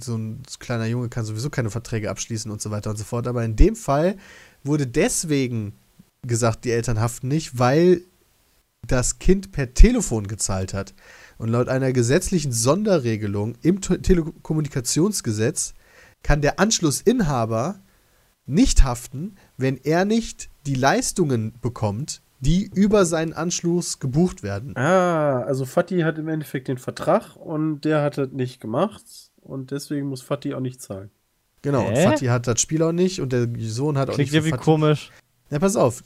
so 0.01 0.15
ein 0.15 0.41
kleiner 0.60 0.85
Junge 0.85 1.10
kann 1.10 1.26
sowieso 1.26 1.49
keine 1.49 1.69
Verträge 1.69 2.10
abschließen 2.10 2.49
und 2.49 2.61
so 2.61 2.72
weiter 2.72 2.91
und 2.91 2.95
so 2.97 3.03
fort. 3.03 3.27
Aber 3.27 3.43
in 3.43 3.57
dem 3.57 3.76
Fall 3.76 4.15
wurde 4.64 4.88
deswegen 4.88 5.73
gesagt, 6.26 6.65
die 6.65 6.72
Eltern 6.72 6.99
haften 6.99 7.27
nicht, 7.27 7.60
weil 7.60 8.02
das 8.88 9.19
Kind 9.19 9.52
per 9.52 9.73
Telefon 9.73 10.27
gezahlt 10.27 10.73
hat. 10.73 10.94
Und 11.38 11.49
laut 11.49 11.68
einer 11.68 11.94
gesetzlichen 11.94 12.52
Sonderregelung 12.52 13.56
im 13.61 13.81
Te- 13.81 14.02
Telekommunikationsgesetz 14.02 15.73
kann 16.22 16.41
der 16.41 16.60
Anschlussinhaber 16.60 17.80
nicht 18.45 18.84
haften, 18.84 19.35
wenn 19.57 19.77
er 19.77 20.06
nicht 20.06 20.49
die 20.65 20.76
Leistungen 20.76 21.53
bekommt, 21.61 22.22
die 22.40 22.69
über 22.73 23.06
seinen 23.06 23.34
Anschluss 23.34 23.99
gebucht 23.99 24.44
werden. 24.44 24.76
Ah, 24.76 25.41
also 25.41 25.65
Fatih 25.65 26.03
hat 26.03 26.18
im 26.18 26.27
Endeffekt 26.27 26.68
den 26.68 26.77
Vertrag 26.77 27.35
und 27.38 27.81
der 27.81 28.02
hat 28.02 28.18
das 28.18 28.31
nicht 28.31 28.60
gemacht 28.60 29.03
und 29.41 29.72
deswegen 29.72 30.07
muss 30.07 30.22
Fatih 30.22 30.53
auch 30.53 30.60
nicht 30.60 30.81
zahlen. 30.81 31.10
Genau, 31.64 31.88
und 31.88 31.95
Hä? 31.95 32.03
Fatih 32.03 32.30
hat 32.30 32.45
das 32.45 32.61
Spiel 32.61 32.84
auch 32.84 32.91
nicht 32.91 33.19
und 33.22 33.34
der 33.34 33.48
Sohn 33.60 33.98
hat 33.98 34.10
auch 34.10 34.14
Klingt 34.15 34.31
nicht 34.31 34.41
für 34.41 34.48
irgendwie 34.48 34.57
Fatih- 34.61 34.64
komisch. 34.64 35.11
Na, 35.49 35.57
pass 35.60 35.76
auf. 35.76 36.03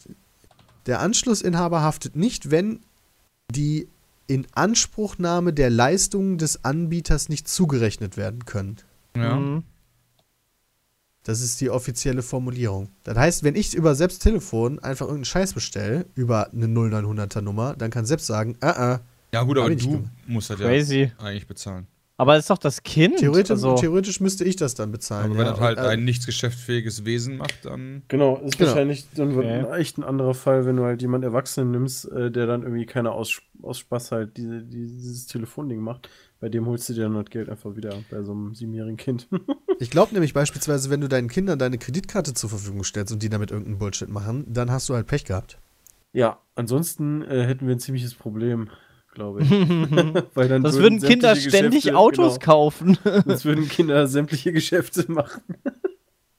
Der 0.86 1.02
Anschlussinhaber 1.02 1.82
haftet 1.82 2.16
nicht, 2.16 2.50
wenn 2.52 2.80
die 3.52 3.90
Inanspruchnahme 4.28 5.54
der 5.54 5.70
Leistungen 5.70 6.38
des 6.38 6.64
Anbieters 6.64 7.28
nicht 7.30 7.48
zugerechnet 7.48 8.18
werden 8.18 8.46
können. 8.46 8.78
Ja. 9.16 9.36
Mhm. 9.36 9.64
Das 11.24 11.42
ist 11.42 11.60
die 11.60 11.70
offizielle 11.70 12.22
Formulierung. 12.22 12.90
Das 13.04 13.18
heißt, 13.18 13.44
wenn 13.44 13.56
ich 13.56 13.74
über 13.74 13.96
selbst 13.96 14.20
Telefon 14.20 14.80
einfach 14.80 15.08
irgendeinen 15.08 15.26
Scheiß 15.26 15.54
bestelle, 15.54 16.06
über 16.16 16.52
eine 16.54 16.68
0900er 16.68 17.42
Nummer, 17.42 17.76
dann 17.76 17.92
kann 17.92 18.06
selbst 18.06 18.28
sagen, 18.28 18.58
äh, 18.62 18.94
äh. 18.94 19.00
Ja, 19.34 19.44
gut, 19.44 19.58
aber 19.58 19.76
du 19.76 20.08
musst 20.26 20.50
das 20.50 20.58
Crazy. 20.58 21.12
ja 21.20 21.26
eigentlich 21.26 21.48
bezahlen. 21.48 21.88
Aber 22.19 22.35
ist 22.35 22.49
doch 22.49 22.57
das 22.57 22.81
Kind. 22.81 23.18
Theoretisch, 23.19 23.52
also, 23.52 23.76
theoretisch 23.76 24.19
müsste 24.19 24.44
ich 24.44 24.56
das 24.56 24.73
dann 24.73 24.91
bezahlen. 24.91 25.26
Aber 25.31 25.38
wenn 25.38 25.45
ja. 25.45 25.52
das 25.52 25.60
halt 25.60 25.77
äh, 25.77 25.81
ein 25.81 26.03
nichts 26.03 26.26
geschäftsfähiges 26.26 27.06
Wesen 27.06 27.38
macht, 27.38 27.64
dann. 27.64 28.02
Genau, 28.07 28.38
ist 28.38 28.57
Genau. 28.57 28.69
wahrscheinlich 28.72 29.06
dann 29.15 29.38
Okay. 29.38 29.48
ein- 29.48 29.72
echt 29.80 29.99
ein 29.99 30.03
anderer 30.03 30.34
Fall, 30.34 30.65
wenn 30.65 30.77
du 30.77 30.84
halt 30.84 31.02
jemanden 31.03 31.26
Erwachsenen 31.27 31.69
nimmst, 31.72 32.11
äh, 32.11 32.31
der 32.31 32.48
dann 32.48 32.64
irgendwie 32.64 32.88
keine 32.88 33.11
aus, 33.11 33.39
aus 33.61 33.77
Spaß 33.77 34.11
halt 34.11 34.35
diese, 34.38 34.64
dieses 34.64 35.27
Telefonding 35.27 35.80
macht. 35.80 36.10
Bei 36.39 36.49
dem 36.49 36.65
holst 36.65 36.89
du 36.89 36.94
dir 36.94 37.03
dann 37.03 37.14
das 37.15 37.26
Geld 37.30 37.49
einfach 37.49 37.76
wieder 37.76 37.94
bei 38.11 38.22
so 38.23 38.31
einem 38.31 38.53
siebenjährigen 38.56 38.98
Kind. 38.98 39.27
Ich 39.80 39.91
glaube 39.91 40.11
nämlich 40.14 40.34
beispielsweise, 40.34 40.89
wenn 40.89 41.02
du 41.02 41.07
deinen 41.07 41.27
Kindern 41.30 41.60
deine 41.60 41.77
Kreditkarte 41.77 42.34
zur 42.34 42.49
Verfügung 42.49 42.84
stellst 42.84 43.14
und 43.14 43.22
die 43.22 43.30
damit 43.30 43.52
irgendeinen 43.52 43.77
Bullshit 43.77 44.10
machen, 44.10 44.44
dann 44.52 44.72
hast 44.72 44.89
du 44.89 44.95
halt 44.95 45.06
Pech 45.06 45.23
gehabt. 45.23 45.60
ja, 46.14 46.39
ansonsten 46.56 47.22
äh, 47.22 47.45
hätten 47.45 47.68
wir 47.68 47.76
ein 47.76 47.80
ziemliches 47.80 48.15
Problem, 48.15 48.69
glaube 49.18 49.41
ich. 49.44 49.49
Weil 50.35 50.48
dann 50.48 50.64
das 50.64 50.77
würden 50.77 51.02
Kinder 51.02 51.30
sämtliche 51.35 51.49
ständig 51.49 51.84
Geschäfte- 51.84 51.98
Autos 51.98 52.39
kaufen. 52.39 52.98
Genau, 53.03 53.22
das 53.26 53.44
würden 53.45 53.68
Kinder 53.68 54.07
sämtliche 54.07 54.53
Geschäfte 54.53 55.11
machen. 55.11 55.41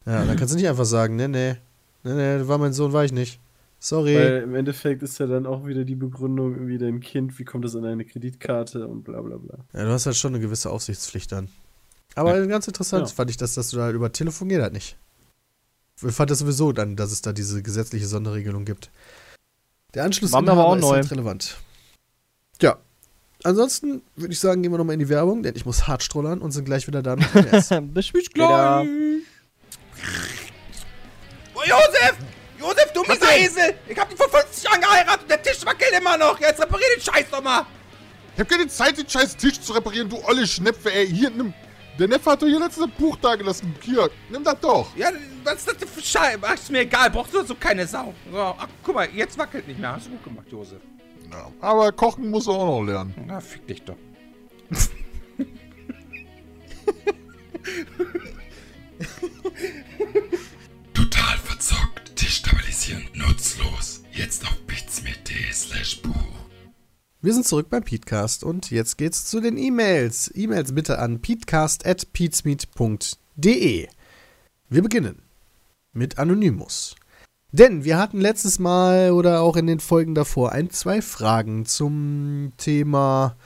Ja, 0.06 0.24
dann 0.24 0.36
kannst 0.36 0.54
du 0.54 0.58
nicht 0.58 0.68
einfach 0.68 0.84
sagen, 0.86 1.16
nee, 1.16 1.28
nee, 1.28 1.56
nee, 2.04 2.12
nee, 2.14 2.48
war 2.48 2.58
mein 2.58 2.72
Sohn, 2.72 2.92
war 2.92 3.04
ich 3.04 3.12
nicht. 3.12 3.40
Sorry. 3.80 4.14
Weil 4.16 4.42
im 4.42 4.54
Endeffekt 4.54 5.02
ist 5.02 5.18
ja 5.18 5.26
dann 5.26 5.46
auch 5.46 5.66
wieder 5.66 5.84
die 5.84 5.94
Begründung, 5.94 6.54
irgendwie 6.54 6.78
dein 6.78 7.00
Kind, 7.00 7.38
wie 7.38 7.44
kommt 7.44 7.64
das 7.64 7.76
an 7.76 7.82
deine 7.82 8.04
Kreditkarte 8.04 8.86
und 8.88 9.02
bla 9.04 9.20
bla 9.20 9.36
bla. 9.36 9.58
Ja, 9.72 9.84
du 9.84 9.90
hast 9.90 10.06
halt 10.06 10.16
schon 10.16 10.34
eine 10.34 10.40
gewisse 10.42 10.70
Aufsichtspflicht 10.70 11.30
dann. 11.32 11.48
Aber 12.14 12.44
ganz 12.46 12.66
interessant 12.66 13.08
Ja. 13.08 13.14
fand 13.14 13.30
ich, 13.30 13.36
dass, 13.36 13.54
dass 13.54 13.70
du 13.70 13.76
da 13.76 13.84
halt 13.84 13.94
über 13.94 14.10
Telefon 14.10 14.48
geht 14.48 14.60
halt 14.62 14.72
nicht. 14.72 14.96
Ich 16.02 16.12
fand 16.12 16.30
das 16.30 16.38
sowieso 16.40 16.72
dann, 16.72 16.96
dass 16.96 17.12
es 17.12 17.22
da 17.22 17.32
diese 17.32 17.62
gesetzliche 17.62 18.06
Sonderregelung 18.06 18.64
gibt. 18.64 18.90
Der 19.94 20.04
Anschluss 20.04 20.32
War 20.32 20.42
mir 20.42 20.52
aber 20.52 20.66
auch 20.66 20.74
ist 20.76 20.80
neu. 20.82 20.94
halt 20.96 21.10
relevant. 21.10 21.56
Ja. 22.60 22.78
Ansonsten 23.44 24.02
würde 24.16 24.32
ich 24.32 24.40
sagen, 24.40 24.62
gehen 24.62 24.72
wir 24.72 24.78
nochmal 24.78 24.94
in 24.94 25.00
die 25.00 25.08
Werbung, 25.08 25.42
denn 25.42 25.54
ich 25.54 25.64
muss 25.64 25.86
hart 25.86 26.02
strollern 26.02 26.40
und 26.40 26.50
sind 26.50 26.64
gleich 26.64 26.86
wieder 26.86 27.02
da 27.02 27.14
mit 27.16 27.32
dem 27.32 27.44
Rest. 27.44 27.72
Bis 27.94 28.06
Später. 28.06 28.84
Oh, 31.54 31.60
Josef! 31.64 32.16
Josef, 32.58 32.92
du 32.92 33.02
mieser 33.02 33.36
Esel! 33.36 33.74
Ich 33.88 33.98
hab 33.98 34.08
dich 34.08 34.18
vor 34.18 34.28
50 34.28 34.64
Jahren 34.64 34.80
geheiratet 34.80 35.22
und 35.22 35.30
der 35.30 35.42
Tisch 35.42 35.64
wackelt 35.64 35.92
immer 35.96 36.18
noch! 36.18 36.38
Jetzt 36.40 36.60
reparier 36.60 36.86
den 36.96 37.02
Scheiß 37.02 37.26
doch 37.30 37.42
mal! 37.42 37.64
Ich 38.34 38.40
hab 38.40 38.48
keine 38.48 38.68
Zeit, 38.68 38.96
den 38.98 39.08
scheiß 39.08 39.36
Tisch 39.36 39.60
zu 39.60 39.72
reparieren, 39.72 40.08
du 40.08 40.16
olle 40.24 40.46
Schnepfe, 40.46 40.92
ey. 40.92 41.08
Hier, 41.08 41.30
nimm. 41.30 41.52
Der 41.98 42.06
Neffe 42.06 42.30
hat 42.30 42.40
doch 42.40 42.46
hier 42.46 42.60
letztes 42.60 42.86
Buch 42.96 43.16
da 43.20 43.34
gelassen. 43.34 43.74
Hier, 43.82 44.08
nimm 44.30 44.44
das 44.44 44.60
doch. 44.60 44.94
Ja, 44.96 45.10
was 45.42 45.56
ist 45.56 45.68
das 45.68 45.76
denn 45.76 45.88
für 45.88 46.00
Scheiße? 46.00 46.38
Ach, 46.42 46.54
ist 46.54 46.70
mir 46.70 46.80
egal, 46.80 47.10
brauchst 47.10 47.34
du 47.34 47.44
so 47.44 47.56
keine 47.56 47.84
Sau. 47.86 48.14
So, 48.30 48.38
ach, 48.38 48.68
guck 48.84 48.94
mal, 48.94 49.08
jetzt 49.12 49.36
wackelt 49.36 49.66
nicht 49.66 49.80
mehr. 49.80 49.92
Hast 49.92 50.06
du 50.06 50.10
gut 50.10 50.22
gemacht, 50.22 50.46
Josef. 50.50 50.80
Ja, 51.30 51.52
aber 51.60 51.92
kochen 51.92 52.30
muss 52.30 52.46
er 52.46 52.54
auch 52.54 52.80
noch 52.80 52.86
lernen. 52.86 53.14
Na, 53.26 53.40
fick 53.40 53.66
dich 53.66 53.82
doch. 53.82 53.96
Total 60.94 61.36
verzockt, 61.38 62.20
destabilisieren, 62.20 63.04
nutzlos. 63.14 64.02
Jetzt 64.12 64.44
auf 64.46 64.56
bitsmit.de 64.66 65.52
slash 65.52 66.02
Buch. 66.02 66.14
Wir 67.20 67.34
sind 67.34 67.46
zurück 67.46 67.68
beim 67.68 67.82
Petecast 67.82 68.44
und 68.44 68.70
jetzt 68.70 68.96
geht's 68.96 69.26
zu 69.26 69.40
den 69.40 69.58
E-Mails. 69.58 70.30
E-Mails 70.34 70.74
bitte 70.74 70.98
an 70.98 71.20
peatcast.peatsmeet.de. 71.20 73.88
Wir 74.68 74.82
beginnen 74.82 75.22
mit 75.92 76.18
Anonymous. 76.18 76.96
Denn 77.50 77.82
wir 77.84 77.98
hatten 77.98 78.20
letztes 78.20 78.58
Mal 78.58 79.12
oder 79.12 79.40
auch 79.40 79.56
in 79.56 79.66
den 79.66 79.80
Folgen 79.80 80.14
davor 80.14 80.52
ein, 80.52 80.70
zwei 80.70 81.00
Fragen 81.00 81.64
zum 81.64 82.52
Thema. 82.58 83.36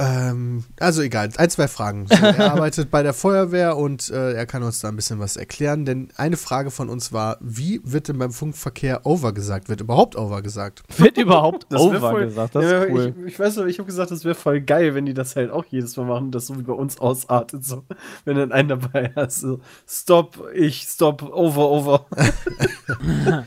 Ähm, 0.00 0.62
also 0.78 1.02
egal, 1.02 1.30
ein, 1.38 1.50
zwei 1.50 1.66
Fragen. 1.66 2.06
So, 2.06 2.14
er 2.24 2.38
arbeitet 2.52 2.88
bei 2.90 3.02
der 3.02 3.12
Feuerwehr 3.12 3.76
und 3.76 4.10
äh, 4.10 4.32
er 4.34 4.46
kann 4.46 4.62
uns 4.62 4.78
da 4.78 4.86
ein 4.88 4.94
bisschen 4.94 5.18
was 5.18 5.36
erklären. 5.36 5.84
Denn 5.84 6.10
eine 6.16 6.36
Frage 6.36 6.70
von 6.70 6.88
uns 6.88 7.12
war: 7.12 7.36
Wie 7.40 7.80
wird 7.82 8.06
denn 8.06 8.16
beim 8.16 8.30
Funkverkehr 8.30 9.04
over 9.06 9.32
gesagt? 9.32 9.68
Wird 9.68 9.80
überhaupt 9.80 10.14
over 10.14 10.40
gesagt? 10.40 10.84
Wird 10.98 11.18
überhaupt 11.18 11.66
Das 11.70 11.80
over 11.80 11.98
voll- 11.98 12.26
gesagt. 12.26 12.54
Das 12.54 12.64
Ja, 12.64 12.82
ist 12.84 12.92
cool. 12.92 13.14
ich, 13.22 13.32
ich 13.32 13.38
weiß 13.40 13.56
noch, 13.56 13.64
ich 13.66 13.78
habe 13.80 13.86
gesagt, 13.86 14.12
das 14.12 14.24
wäre 14.24 14.36
voll 14.36 14.60
geil, 14.60 14.94
wenn 14.94 15.04
die 15.04 15.14
das 15.14 15.34
halt 15.34 15.50
auch 15.50 15.64
jedes 15.68 15.96
Mal 15.96 16.06
machen, 16.06 16.30
das 16.30 16.46
so 16.46 16.56
wie 16.56 16.62
bei 16.62 16.72
uns 16.74 17.00
ausartet. 17.00 17.64
So. 17.64 17.82
Wenn 18.24 18.36
dann 18.36 18.52
einen 18.52 18.68
dabei 18.68 19.10
hast, 19.16 19.40
so 19.40 19.58
Stop, 19.88 20.44
ich, 20.54 20.82
Stop, 20.82 21.22
over, 21.22 21.68
over. 21.70 22.06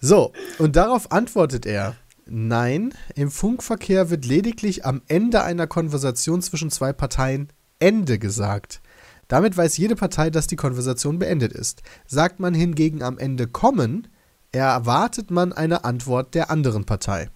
So, 0.00 0.32
und 0.58 0.76
darauf 0.76 1.10
antwortet 1.10 1.66
er: 1.66 1.96
Nein, 2.28 2.92
im 3.14 3.30
Funkverkehr 3.30 4.10
wird 4.10 4.24
lediglich 4.26 4.84
am 4.84 5.00
Ende 5.06 5.44
einer 5.44 5.68
Konversation 5.68 6.42
zwischen 6.42 6.70
zwei 6.70 6.92
Parteien 6.92 7.52
Ende 7.78 8.18
gesagt. 8.18 8.80
Damit 9.28 9.56
weiß 9.56 9.76
jede 9.76 9.94
Partei, 9.94 10.30
dass 10.30 10.48
die 10.48 10.56
Konversation 10.56 11.20
beendet 11.20 11.52
ist. 11.52 11.82
Sagt 12.06 12.40
man 12.40 12.52
hingegen 12.52 13.02
am 13.02 13.18
Ende 13.18 13.46
kommen, 13.46 14.08
erwartet 14.50 15.30
man 15.30 15.52
eine 15.52 15.84
Antwort 15.84 16.34
der 16.34 16.50
anderen 16.50 16.84
Partei. 16.84 17.30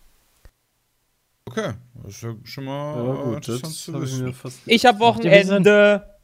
Okay, 1.46 1.74
das 2.02 2.14
ist 2.14 2.22
ja 2.22 2.34
schon 2.42 2.64
mal 2.64 2.96
Ja, 2.96 3.22
gut, 3.22 3.34
interessant 3.36 3.74
zu 3.74 3.94
habe 3.94 4.04
ich 4.04 4.20
wissen. 4.20 4.60
Ich 4.66 4.86
hab 4.86 4.98
Macht 4.98 5.24
ja 5.24 5.44
Sinn. 5.44 5.64
Wochenende. 5.64 6.18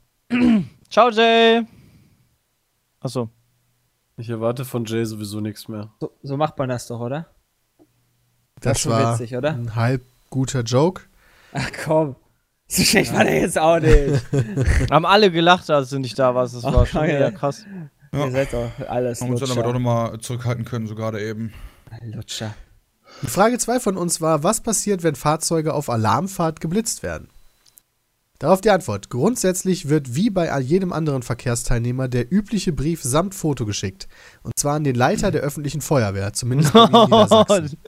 Ciao, 0.90 1.10
Jay. 1.10 1.64
Achso. 3.00 3.30
Ich 4.16 4.28
erwarte 4.28 4.64
von 4.64 4.84
Jay 4.84 5.04
sowieso 5.04 5.40
nichts 5.40 5.68
mehr. 5.68 5.92
So, 6.00 6.10
so 6.22 6.36
macht 6.36 6.58
man 6.58 6.68
das 6.68 6.86
doch, 6.86 7.00
oder? 7.00 7.28
Das, 8.60 8.80
schon 8.80 8.92
war 8.92 9.14
witzig, 9.14 9.36
oder? 9.36 9.50
ein 9.54 9.74
halb 9.74 10.02
guter 10.30 10.62
Joke. 10.62 11.02
Ach 11.52 11.68
komm. 11.84 12.16
So 12.68 12.82
schlecht 12.82 13.12
war 13.14 13.22
der 13.24 13.40
jetzt 13.40 13.58
auch 13.58 13.78
nicht. 13.78 14.22
Haben 14.90 15.06
alle 15.06 15.30
gelacht, 15.30 15.70
als 15.70 15.90
du 15.90 15.98
nicht 15.98 16.18
da 16.18 16.34
warst. 16.34 16.54
Das 16.56 16.64
war 16.64 16.82
Oh, 16.82 16.84
schon 16.84 17.02
ja. 17.08 17.16
wieder 17.16 17.32
krass. 17.32 17.64
Ja. 18.12 18.24
Ihr 18.24 18.32
seid 18.32 18.52
doch 18.52 18.70
alles 18.88 19.20
Haben 19.20 19.30
uns 19.30 19.40
dann 19.40 19.50
aber 19.52 19.62
doch 19.62 19.72
nochmal 19.72 20.18
zurückhalten 20.18 20.64
können, 20.64 20.86
so 20.86 20.94
gerade 20.94 21.20
eben. 21.22 21.52
Lutscher. 22.02 22.54
Frage 23.24 23.58
2 23.58 23.78
von 23.78 23.96
uns 23.96 24.20
war, 24.20 24.42
was 24.42 24.60
passiert, 24.62 25.02
wenn 25.02 25.14
Fahrzeuge 25.14 25.74
auf 25.74 25.88
Alarmfahrt 25.88 26.60
geblitzt 26.60 27.02
werden? 27.02 27.28
Darauf 28.38 28.60
die 28.60 28.70
Antwort. 28.70 29.08
Grundsätzlich 29.08 29.88
wird 29.88 30.14
wie 30.14 30.28
bei 30.30 30.58
jedem 30.60 30.92
anderen 30.92 31.22
Verkehrsteilnehmer 31.22 32.06
der 32.08 32.30
übliche 32.30 32.72
Brief 32.72 33.02
samt 33.02 33.34
Foto 33.34 33.64
geschickt. 33.64 34.08
Und 34.42 34.52
zwar 34.58 34.74
an 34.74 34.84
den 34.84 34.94
Leiter 34.94 35.30
der 35.30 35.40
öffentlichen 35.40 35.80
Feuerwehr, 35.80 36.32
zumindest 36.34 36.72
bei 36.74 36.86
mir 36.88 37.04
in 37.04 37.04
Niedersachsen. 37.10 37.78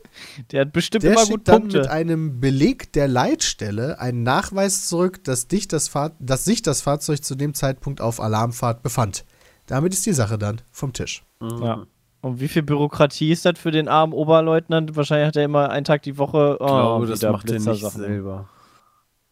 Der 0.50 0.62
hat 0.62 0.72
bestimmt 0.72 1.04
Der 1.04 1.12
immer 1.12 1.20
schickt 1.20 1.30
gut 1.32 1.48
dann 1.48 1.62
mit 1.64 1.72
Punkte. 1.74 1.90
einem 1.90 2.40
Beleg 2.40 2.92
der 2.94 3.08
Leitstelle 3.08 4.00
einen 4.00 4.22
Nachweis 4.22 4.88
zurück, 4.88 5.22
dass, 5.24 5.48
dich 5.48 5.68
das 5.68 5.88
Fahr 5.88 6.12
dass 6.18 6.44
sich 6.46 6.62
das 6.62 6.80
Fahrzeug 6.80 7.22
zu 7.22 7.34
dem 7.34 7.52
Zeitpunkt 7.54 8.00
auf 8.00 8.20
Alarmfahrt 8.20 8.82
befand. 8.82 9.24
Damit 9.66 9.92
ist 9.92 10.06
die 10.06 10.14
Sache 10.14 10.38
dann 10.38 10.62
vom 10.70 10.94
Tisch. 10.94 11.24
Ja. 11.42 11.84
Und 12.20 12.40
wie 12.40 12.48
viel 12.48 12.62
Bürokratie 12.62 13.30
ist 13.30 13.44
das 13.44 13.58
für 13.58 13.70
den 13.70 13.86
armen 13.86 14.12
Oberleutnant? 14.12 14.96
Wahrscheinlich 14.96 15.28
hat 15.28 15.36
er 15.36 15.44
immer 15.44 15.70
einen 15.70 15.84
Tag 15.84 16.02
die 16.02 16.16
Woche. 16.18 16.56
Oh, 16.58 16.64
Ich 16.64 16.68
glaube, 16.70 17.06
das 17.06 17.22
macht 17.22 17.50
er 17.50 17.60
nicht 17.60 17.90
selber. 17.92 18.48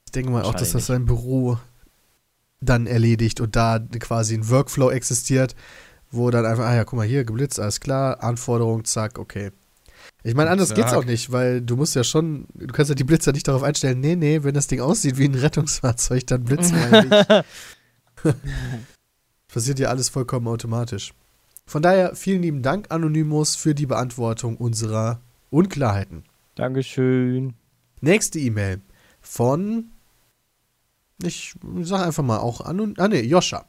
Ich 0.06 0.12
denke 0.12 0.30
mal 0.30 0.42
auch, 0.44 0.54
dass 0.54 0.72
das 0.72 0.86
sein 0.86 1.04
Büro 1.04 1.58
dann 2.60 2.86
erledigt 2.86 3.40
und 3.40 3.54
da 3.54 3.78
quasi 3.78 4.34
ein 4.34 4.48
Workflow 4.48 4.90
existiert, 4.90 5.54
wo 6.10 6.30
dann 6.30 6.46
einfach, 6.46 6.64
ah 6.64 6.74
ja, 6.74 6.84
guck 6.84 6.96
mal 6.96 7.06
hier, 7.06 7.24
geblitzt, 7.24 7.60
alles 7.60 7.80
klar, 7.80 8.22
Anforderung, 8.22 8.84
zack, 8.84 9.18
okay. 9.18 9.50
Ich 10.22 10.34
meine, 10.34 10.50
anders 10.50 10.74
geht's 10.74 10.92
auch 10.92 11.04
nicht, 11.04 11.30
weil 11.30 11.60
du 11.60 11.76
musst 11.76 11.94
ja 11.94 12.02
schon, 12.02 12.46
du 12.54 12.66
kannst 12.68 12.88
ja 12.88 12.94
die 12.94 13.04
Blitzer 13.04 13.32
nicht 13.32 13.46
darauf 13.46 13.62
einstellen, 13.62 14.00
nee, 14.00 14.16
nee, 14.16 14.42
wenn 14.42 14.54
das 14.54 14.66
Ding 14.66 14.80
aussieht 14.80 15.18
wie 15.18 15.26
ein 15.26 15.34
Rettungsfahrzeug, 15.34 16.26
dann 16.26 16.44
blitzen 16.44 16.76
wir 16.76 17.02
nicht. 17.04 17.44
Passiert 19.48 19.78
ja 19.78 19.88
alles 19.88 20.08
vollkommen 20.08 20.48
automatisch. 20.48 21.12
Von 21.66 21.82
daher 21.82 22.14
vielen 22.14 22.42
lieben 22.42 22.62
Dank, 22.62 22.86
Anonymous, 22.90 23.56
für 23.56 23.74
die 23.74 23.86
Beantwortung 23.86 24.56
unserer 24.56 25.20
Unklarheiten. 25.50 26.24
Dankeschön. 26.54 27.54
Nächste 28.00 28.38
E-Mail 28.38 28.80
von, 29.20 29.90
ich 31.22 31.54
sag 31.82 32.06
einfach 32.06 32.22
mal 32.22 32.38
auch 32.38 32.60
Anon 32.60 32.94
ah 32.98 33.08
nee, 33.08 33.22
Joscha. 33.22 33.66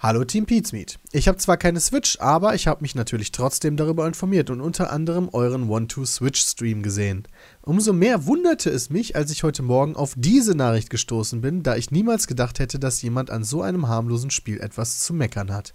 Hallo 0.00 0.24
Team 0.24 0.46
Pizmeet. 0.46 1.00
Ich 1.10 1.26
habe 1.26 1.38
zwar 1.38 1.56
keine 1.56 1.80
Switch, 1.80 2.20
aber 2.20 2.54
ich 2.54 2.68
habe 2.68 2.82
mich 2.82 2.94
natürlich 2.94 3.32
trotzdem 3.32 3.76
darüber 3.76 4.06
informiert 4.06 4.48
und 4.48 4.60
unter 4.60 4.92
anderem 4.92 5.28
euren 5.32 5.68
One-Two-Switch-Stream 5.68 6.84
gesehen. 6.84 7.26
Umso 7.62 7.92
mehr 7.92 8.24
wunderte 8.24 8.70
es 8.70 8.90
mich, 8.90 9.16
als 9.16 9.32
ich 9.32 9.42
heute 9.42 9.64
Morgen 9.64 9.96
auf 9.96 10.14
diese 10.16 10.54
Nachricht 10.54 10.88
gestoßen 10.88 11.40
bin, 11.40 11.64
da 11.64 11.74
ich 11.74 11.90
niemals 11.90 12.28
gedacht 12.28 12.60
hätte, 12.60 12.78
dass 12.78 13.02
jemand 13.02 13.30
an 13.30 13.42
so 13.42 13.60
einem 13.60 13.88
harmlosen 13.88 14.30
Spiel 14.30 14.60
etwas 14.60 15.00
zu 15.00 15.12
meckern 15.12 15.52
hat. 15.52 15.74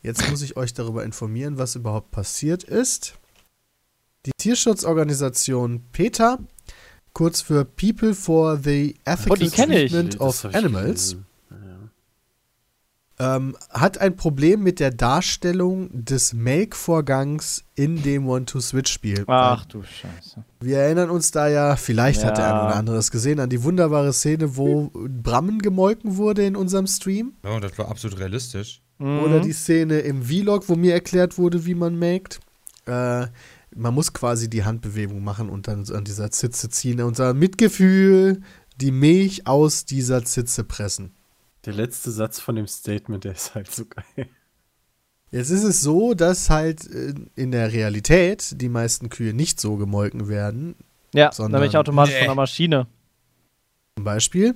Jetzt 0.00 0.30
muss 0.30 0.42
ich 0.42 0.56
euch 0.56 0.72
darüber 0.72 1.02
informieren, 1.02 1.58
was 1.58 1.74
überhaupt 1.74 2.12
passiert 2.12 2.62
ist. 2.62 3.14
Die 4.26 4.32
Tierschutzorganisation 4.38 5.88
PETA, 5.90 6.38
kurz 7.12 7.40
für 7.40 7.64
People 7.64 8.14
for 8.14 8.58
the 8.62 8.96
Ethical 9.04 9.38
Oh, 9.46 9.50
kenn 9.50 9.70
ich. 9.72 9.90
Treatment 9.90 10.20
of 10.20 10.44
Animals, 10.44 11.10
gelesen. 11.10 11.26
ähm, 13.18 13.54
hat 13.68 13.98
ein 13.98 14.16
Problem 14.16 14.62
mit 14.62 14.80
der 14.80 14.90
Darstellung 14.90 15.90
des 15.92 16.32
Melk-Vorgangs 16.32 17.64
in 17.74 18.02
dem 18.02 18.26
One-Two-Switch-Spiel. 18.26 19.24
Ach 19.26 19.66
du 19.66 19.82
Scheiße. 19.82 20.42
Wir 20.60 20.78
erinnern 20.78 21.10
uns 21.10 21.30
da 21.30 21.46
ja, 21.48 21.76
vielleicht 21.76 22.24
hat 22.24 22.38
der 22.38 22.46
Ja. 22.46 22.52
eine 22.60 22.66
oder 22.68 22.76
andere 22.76 22.96
es 22.96 23.10
gesehen, 23.10 23.38
an 23.40 23.50
die 23.50 23.62
wunderbare 23.62 24.12
Szene, 24.14 24.56
wo 24.56 24.90
Brammen 24.94 25.58
gemolken 25.60 26.16
wurde 26.16 26.46
in 26.46 26.56
unserem 26.56 26.86
Stream. 26.86 27.34
Ja, 27.44 27.60
das 27.60 27.76
war 27.78 27.88
absolut 27.90 28.18
realistisch. 28.18 28.80
Mhm. 28.98 29.18
Oder 29.20 29.40
die 29.40 29.52
Szene 29.52 29.98
im 30.00 30.22
Vlog, 30.22 30.68
wo 30.68 30.76
mir 30.76 30.94
erklärt 30.94 31.36
wurde, 31.36 31.66
wie 31.66 31.74
man 31.74 31.98
melkt. 31.98 32.40
Äh, 32.86 33.26
man 33.74 33.94
muss 33.94 34.12
quasi 34.12 34.50
die 34.50 34.64
Handbewegung 34.64 35.22
machen 35.22 35.48
und 35.48 35.68
dann 35.68 35.88
an 35.90 36.04
dieser 36.04 36.30
Zitze 36.30 36.68
ziehen. 36.68 37.00
Unser 37.00 37.34
Mitgefühl, 37.34 38.42
die 38.80 38.90
Milch 38.90 39.46
aus 39.46 39.84
dieser 39.84 40.24
Zitze 40.24 40.64
pressen. 40.64 41.12
Der 41.66 41.74
letzte 41.74 42.10
Satz 42.10 42.40
von 42.40 42.56
dem 42.56 42.66
Statement, 42.66 43.24
der 43.24 43.32
ist 43.32 43.54
halt 43.54 43.70
so 43.70 43.84
geil. 43.84 44.28
Jetzt 45.30 45.50
ist 45.50 45.62
es 45.62 45.80
so, 45.80 46.14
dass 46.14 46.50
halt 46.50 46.90
äh, 46.90 47.14
in 47.36 47.52
der 47.52 47.72
Realität 47.72 48.60
die 48.60 48.68
meisten 48.68 49.10
Kühe 49.10 49.32
nicht 49.34 49.60
so 49.60 49.76
gemolken 49.76 50.26
werden, 50.28 50.74
Ja, 51.14 51.30
sondern- 51.32 51.60
nämlich 51.60 51.76
automatisch 51.76 52.14
Nee. 52.14 52.20
von 52.20 52.28
der 52.28 52.34
Maschine. 52.34 52.86
zum 53.96 54.04
Beispiel. 54.04 54.54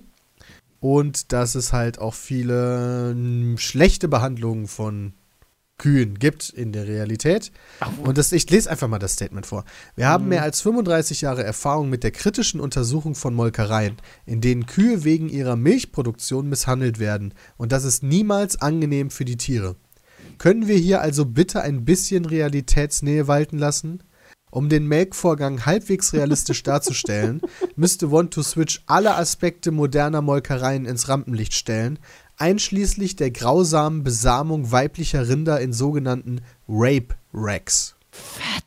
Und 0.81 1.33
dass 1.33 1.55
es 1.55 1.73
halt 1.73 1.99
auch 1.99 2.15
viele 2.15 3.15
mm, 3.15 3.57
schlechte 3.59 4.09
Behandlungen 4.09 4.67
von 4.67 5.13
Kühen 5.79 6.19
gibt 6.19 6.51
in 6.51 6.73
der 6.73 6.87
Realität. 6.87 7.51
Und 8.03 8.17
das, 8.17 8.33
ich 8.33 8.49
lese 8.49 8.71
einfach 8.71 8.89
mal 8.89 8.99
das 8.99 9.15
Statement 9.15 9.47
vor. 9.47 9.65
Wir 9.97 10.09
haben 10.09 10.29
mehr 10.29 10.43
als 10.43 10.61
35 10.61 11.21
Jahre 11.23 11.43
Erfahrung 11.43 11.91
mit 11.91 12.05
der 12.05 12.13
kritischen 12.13 12.61
Untersuchung 12.61 13.15
von 13.15 13.35
Molkereien, 13.35 13.97
in 14.25 14.41
denen 14.41 14.67
Kühe 14.67 15.05
wegen 15.05 15.29
ihrer 15.29 15.57
Milchproduktion 15.57 16.49
misshandelt 16.49 16.99
werden. 16.99 17.35
Und 17.57 17.73
das 17.73 17.85
ist 17.85 18.03
niemals 18.03 18.61
angenehm 18.61 19.11
für 19.11 19.25
die 19.25 19.37
Tiere. 19.37 19.77
Können 20.39 20.69
wir 20.69 20.77
hier 20.77 21.01
also 21.01 21.25
bitte 21.27 21.63
ein 21.63 21.85
bisschen 21.85 22.25
Realitätsnähe 22.25 23.29
walten 23.29 23.59
lassen? 23.59 24.03
Um 24.51 24.69
den 24.69 24.87
Melkvorgang 24.87 25.67
halbwegs 25.67 26.13
realistisch 26.13 26.63
darzustellen, 26.63 27.41
müsste 27.75 28.11
One-to-Switch 28.11 28.85
alle 28.87 29.17
Aspekte 29.17 29.73
moderner 29.73 30.23
Molkereien 30.23 30.87
ins 30.87 31.09
Rampenlicht 31.09 31.55
stellen, 31.55 31.99
einschließlich 32.37 33.17
der 33.17 33.31
grausamen 33.31 34.03
Besamung 34.03 34.71
weiblicher 34.73 35.29
Rinder 35.29 35.61
in 35.61 35.73
sogenannten 35.73 36.41
Rape-Racks. 36.69 37.97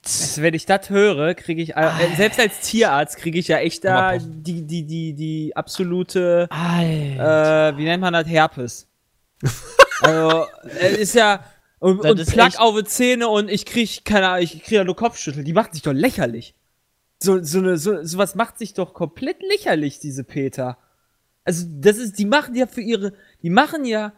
Also, 0.04 0.42
wenn 0.42 0.54
ich 0.54 0.66
das 0.66 0.90
höre, 0.90 1.34
kriege 1.34 1.62
ich, 1.62 1.76
äh, 1.78 1.90
selbst 2.18 2.40
als 2.40 2.60
Tierarzt 2.62 3.18
kriege 3.18 3.40
ich 3.40 3.48
ja 3.48 3.60
echt 3.60 3.86
da 3.86 4.18
die, 4.18 4.64
die, 4.64 4.84
die, 4.86 5.14
die 5.14 5.56
absolute, 5.56 6.48
Alter. 6.50 7.70
äh, 7.70 7.78
wie 7.78 7.84
nennt 7.86 8.02
man 8.02 8.14
das, 8.14 8.28
Herpes. 8.28 8.88
Also, 10.02 10.46
es 10.80 10.98
ist 10.98 11.16
ja. 11.16 11.44
Und, 11.80 12.04
Das 12.06 12.12
und 12.28 12.38
echt- 12.38 12.60
auf 12.60 12.76
die 12.78 12.84
Zähne 12.84 13.28
und 13.30 13.50
ich 13.50 13.66
krieg, 13.66 14.06
keine 14.06 14.28
Ahnung, 14.30 14.44
ich 14.44 14.52
krieg 14.64 14.72
ja 14.78 14.84
nur 14.84 14.96
Kopfschüttel. 14.96 15.44
Die 15.44 15.54
macht 15.54 15.74
sich 15.74 15.82
doch 15.82 15.92
lächerlich. 15.92 16.54
So, 17.20 17.42
so 17.44 17.58
eine, 17.58 17.78
so, 17.78 18.04
sowas 18.04 18.36
macht 18.36 18.60
sich 18.60 18.76
doch 18.76 18.94
komplett 18.94 19.38
lächerlich, 19.42 19.98
diese 20.00 20.24
Peter. 20.24 20.78
Also, 21.46 21.66
das 21.68 21.98
ist, 21.98 22.20
die 22.20 22.26
machen 22.26 22.54
ja 22.54 22.68
für 22.68 22.82
ihre, 22.82 23.14
die 23.44 23.50
machen 23.50 23.86
ja 23.86 24.14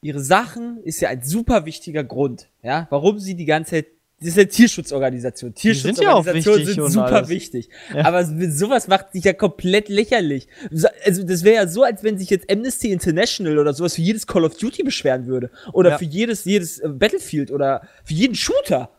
ihre 0.00 0.20
Sachen, 0.20 0.82
ist 0.84 1.00
ja 1.00 1.08
ein 1.08 1.22
super 1.22 1.64
wichtiger 1.64 2.04
Grund, 2.04 2.48
ja, 2.62 2.86
warum 2.90 3.18
sie 3.18 3.34
die 3.34 3.44
ganze 3.46 3.70
Zeit, 3.72 3.86
das 4.20 4.28
ist 4.28 4.38
eine 4.38 4.48
Tierschutzorganisation. 4.48 5.54
sind 5.56 5.58
ja 5.66 5.72
Tierschutzorganisationen 5.72 6.66
sind 6.66 6.80
und 6.80 6.90
super 6.92 7.06
alles. 7.16 7.28
wichtig. 7.28 7.68
Ja. 7.94 8.04
Aber 8.06 8.24
sowas 8.24 8.86
macht 8.88 9.12
sich 9.12 9.24
ja 9.24 9.32
komplett 9.32 9.88
lächerlich. 9.88 10.46
So- 10.70 10.88
Also, 11.04 11.24
das 11.24 11.42
wäre 11.42 11.56
ja 11.56 11.66
so, 11.68 11.82
als 11.82 12.02
wenn 12.04 12.16
sich 12.16 12.30
jetzt 12.30 12.50
Amnesty 12.50 12.90
International 12.92 13.58
oder 13.58 13.74
sowas 13.74 13.96
für 13.96 14.02
jedes 14.02 14.26
Call 14.26 14.44
of 14.44 14.56
Duty 14.56 14.82
beschweren 14.82 15.26
würde. 15.26 15.50
Oder 15.72 15.90
Ja. 15.90 15.98
für 15.98 16.04
jedes, 16.04 16.44
jedes 16.44 16.78
äh, 16.78 16.88
Battlefield 16.88 17.50
oder 17.50 17.86
für 18.04 18.14
jeden 18.14 18.34
Shooter. 18.34 18.90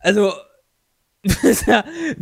Also, 0.00 0.32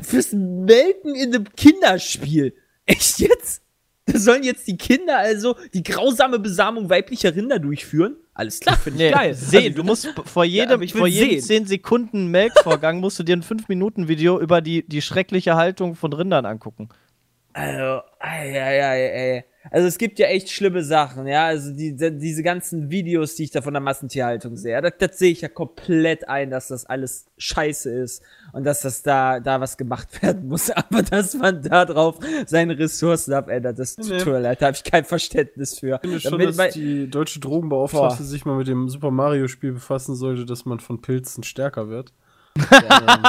fürs 0.01 0.33
Melken 0.33 1.15
in 1.15 1.35
einem 1.35 1.53
Kinderspiel. 1.57 2.55
Echt 2.87 3.19
jetzt? 3.19 3.62
Das 4.07 4.25
sollen 4.25 4.43
jetzt 4.43 4.67
die 4.67 4.77
Kinder 4.77 5.19
also 5.19 5.57
die 5.75 5.83
grausame 5.83 6.39
Besamung 6.39 6.91
weiblicher 6.91 7.35
Rinder 7.35 7.59
durchführen? 7.59 8.17
Alles 8.35 8.61
klar, 8.61 8.77
finde 8.77 9.05
ich 9.05 9.11
Nee, 9.11 9.17
geil. 9.17 9.35
sehen. 9.35 9.65
Also, 9.65 9.77
Du 9.77 9.85
musst 9.85 10.09
vor 10.25 10.45
jedem, 10.45 10.81
will 10.81 10.89
vor 10.89 11.07
jedem 11.07 11.41
sehen. 11.41 11.65
10 11.65 11.67
Sekunden 11.67 12.27
Melkvorgang 12.29 12.99
musst 13.01 13.19
du 13.19 13.23
dir 13.23 13.37
ein 13.37 13.43
5-Minuten-Video 13.43 14.41
über 14.41 14.61
die, 14.61 14.87
die 14.89 15.03
schreckliche 15.03 15.55
Haltung 15.55 15.95
von 15.95 16.13
Rindern 16.13 16.47
angucken. 16.47 16.89
Also, 17.53 18.01
ei, 18.19 18.61
ei, 18.61 18.85
ei, 18.85 19.01
ey. 19.09 19.45
Also 19.71 19.87
es 19.87 19.97
gibt 19.99 20.19
ja 20.19 20.27
echt 20.27 20.51
schlimme 20.51 20.83
Sachen, 20.83 21.27
ja. 21.27 21.47
Also 21.47 21.73
die, 21.73 21.95
die, 21.95 22.19
diese 22.19 22.43
ganzen 22.43 22.91
Videos, 22.91 23.37
die 23.37 23.45
ich 23.45 23.51
da 23.51 23.63
von 23.63 23.73
der 23.75 23.81
Massentierhaltung 23.81 24.57
sehe, 24.57 24.73
ja, 24.73 24.81
das, 24.81 24.95
das 24.99 25.19
sehe 25.19 25.31
ich 25.31 25.41
ja 25.41 25.49
komplett 25.49 26.29
ein, 26.29 26.51
dass 26.51 26.69
das 26.69 26.85
alles 26.87 27.27
scheiße 27.39 27.91
ist 27.91 28.23
und 28.53 28.65
dass 28.65 28.81
das 28.83 29.03
da, 29.03 29.41
da 29.41 29.61
was 29.61 29.77
gemacht 29.77 30.23
werden 30.23 30.49
muss. 30.49 30.71
Aber 30.71 31.03
dass 31.03 31.35
man 31.35 31.63
da 31.63 31.85
drauf 31.85 32.19
seine 32.47 32.79
Ressourcen 32.79 33.33
abändert, 33.35 33.79
das 33.79 33.97
Nee. 33.99 34.19
tut 34.19 34.33
mir 34.33 34.41
leid, 34.41 34.61
da 34.61 34.67
habe 34.67 34.77
ich 34.77 34.85
kein 34.85 35.05
Verständnis 35.05 35.79
für. 35.79 35.95
Ich 35.97 36.01
finde 36.01 36.21
schon, 36.21 36.33
Damit 36.33 36.59
dass 36.59 36.75
die 36.75 37.09
deutsche 37.09 37.41
Drogenbeauftragte 37.41 38.19
Boah. 38.19 38.25
sich 38.25 38.45
mal 38.45 38.57
mit 38.57 38.67
dem 38.69 38.89
Super 38.89 39.11
Mario-Spiel 39.11 39.73
befassen 39.73 40.15
sollte, 40.17 40.45
dass 40.45 40.65
man 40.65 40.81
von 40.81 41.01
Pilzen 41.01 41.45
stärker 41.45 41.89
wird. 41.89 42.13
ähm, 42.59 43.23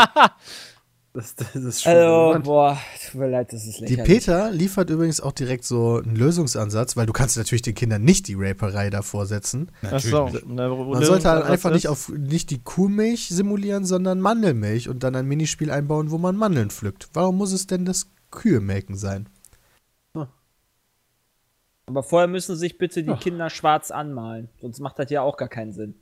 das, 1.14 1.36
das 1.36 1.56
ist 1.56 1.84
schon 1.84 1.94
also, 1.94 2.26
relevant. 2.26 2.46
boah, 2.46 2.78
tut 3.06 3.22
mir 3.22 3.30
leid, 3.30 3.54
das 3.54 3.66
ist 3.66 3.80
Die 3.80 3.86
lächerlich. 3.86 4.06
Peter 4.06 4.52
liefert 4.52 4.90
übrigens 4.90 5.22
auch 5.22 5.32
direkt 5.32 5.64
so 5.64 6.02
einen 6.04 6.16
Lösungsansatz, 6.16 6.98
weil 6.98 7.06
du 7.06 7.14
kannst 7.14 7.38
natürlich 7.38 7.62
den 7.62 7.76
Kindern 7.76 8.04
nicht 8.04 8.28
die 8.28 8.34
Raperei 8.36 8.90
davor 8.90 9.28
setzen. 9.28 9.72
Achso. 9.84 10.26
Natürlich. 10.26 10.46
Man 10.46 11.04
sollte 11.04 11.30
halt 11.30 11.46
einfach 11.46 11.72
nicht 11.72 11.88
auf 11.88 12.10
nicht 12.10 12.50
die 12.50 12.64
Kuhmilch 12.64 13.30
simulieren, 13.30 13.86
sondern 13.86 14.20
Mandelmilch 14.20 14.90
und 14.90 15.04
dann 15.04 15.16
ein 15.16 15.28
Minispiel 15.28 15.70
einbauen, 15.70 16.10
wo 16.10 16.18
man 16.18 16.36
Mandeln 16.36 16.72
pflückt. 16.72 17.10
Warum 17.14 17.38
muss 17.38 17.52
es 17.52 17.68
denn 17.68 17.86
das 17.86 18.08
Kühe 18.32 18.60
melken 18.60 18.96
sein? 18.96 19.30
Aber 21.86 22.02
vorher 22.02 22.28
müssen 22.28 22.56
sich 22.56 22.78
bitte 22.78 23.04
die 23.04 23.12
Ach. 23.12 23.20
Kinder 23.20 23.50
schwarz 23.50 23.92
anmalen, 23.92 24.50
sonst 24.62 24.80
macht 24.80 25.00
das 25.00 25.10
ja 25.10 25.22
auch 25.22 25.38
gar 25.38 25.50
keinen 25.50 25.74
Sinn. 25.74 25.96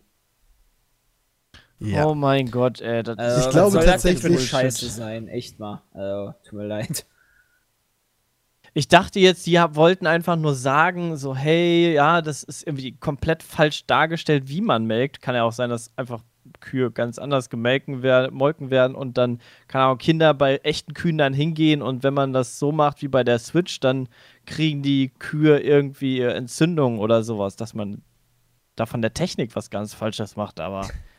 Ja. 1.82 2.06
Oh 2.06 2.14
mein 2.16 2.52
Gott, 2.52 2.80
ey. 2.82 3.02
Das 3.04 3.18
Also, 3.18 3.42
Ich 3.48 3.50
glaube 3.52 3.72
soll 3.72 3.86
das 3.86 4.02
denn 4.04 4.16
für 4.18 4.22
tatsächlich- 4.30 4.50
Scheiße 4.50 4.90
sein, 4.90 5.28
echt 5.28 5.60
mal. 5.60 5.82
Also, 5.94 6.34
tut 6.44 6.54
mir 6.60 6.66
leid. 6.68 7.06
Ich 8.74 8.88
dachte 8.88 9.20
jetzt, 9.20 9.46
die 9.48 9.56
wollten 9.58 10.08
einfach 10.08 10.38
nur 10.38 10.56
sagen, 10.56 11.18
so, 11.18 11.36
hey, 11.36 11.94
ja, 11.94 12.22
das 12.22 12.44
ist 12.44 12.66
irgendwie 12.66 12.94
komplett 12.94 13.44
falsch 13.44 13.86
dargestellt, 13.86 14.48
wie 14.48 14.62
man 14.62 14.86
melkt. 14.86 15.22
Kann 15.22 15.36
ja 15.36 15.44
auch 15.44 15.52
sein, 15.52 15.70
dass 15.70 15.92
einfach 15.98 16.22
Kühe 16.62 16.90
ganz 16.92 17.20
anders 17.20 17.50
gemelken 17.50 18.02
werden, 18.02 18.34
molken 18.34 18.70
werden 18.70 18.96
und 18.96 19.18
dann, 19.18 19.40
keine 19.68 19.86
Ahnung, 19.86 19.98
Kinder 19.98 20.34
bei 20.34 20.58
echten 20.58 20.94
Kühen 20.94 21.18
dann 21.18 21.34
hingehen 21.34 21.82
und 21.82 22.04
wenn 22.04 22.14
man 22.14 22.34
das 22.34 22.60
so 22.60 22.72
macht 22.72 23.02
wie 23.02 23.08
bei 23.08 23.24
der 23.24 23.40
Switch, 23.40 23.80
dann 23.80 24.08
kriegen 24.46 24.82
die 24.82 25.10
Kühe 25.20 25.60
irgendwie 25.60 26.20
äh, 26.22 26.32
Entzündungen 26.34 27.00
oder 27.00 27.24
sowas, 27.24 27.56
dass 27.58 27.74
man 27.74 28.02
da 28.76 28.86
von 28.86 29.02
der 29.02 29.14
Technik 29.14 29.56
was 29.56 29.70
ganz 29.70 29.94
Falsches 29.94 30.36
macht, 30.36 30.60
aber 30.60 30.82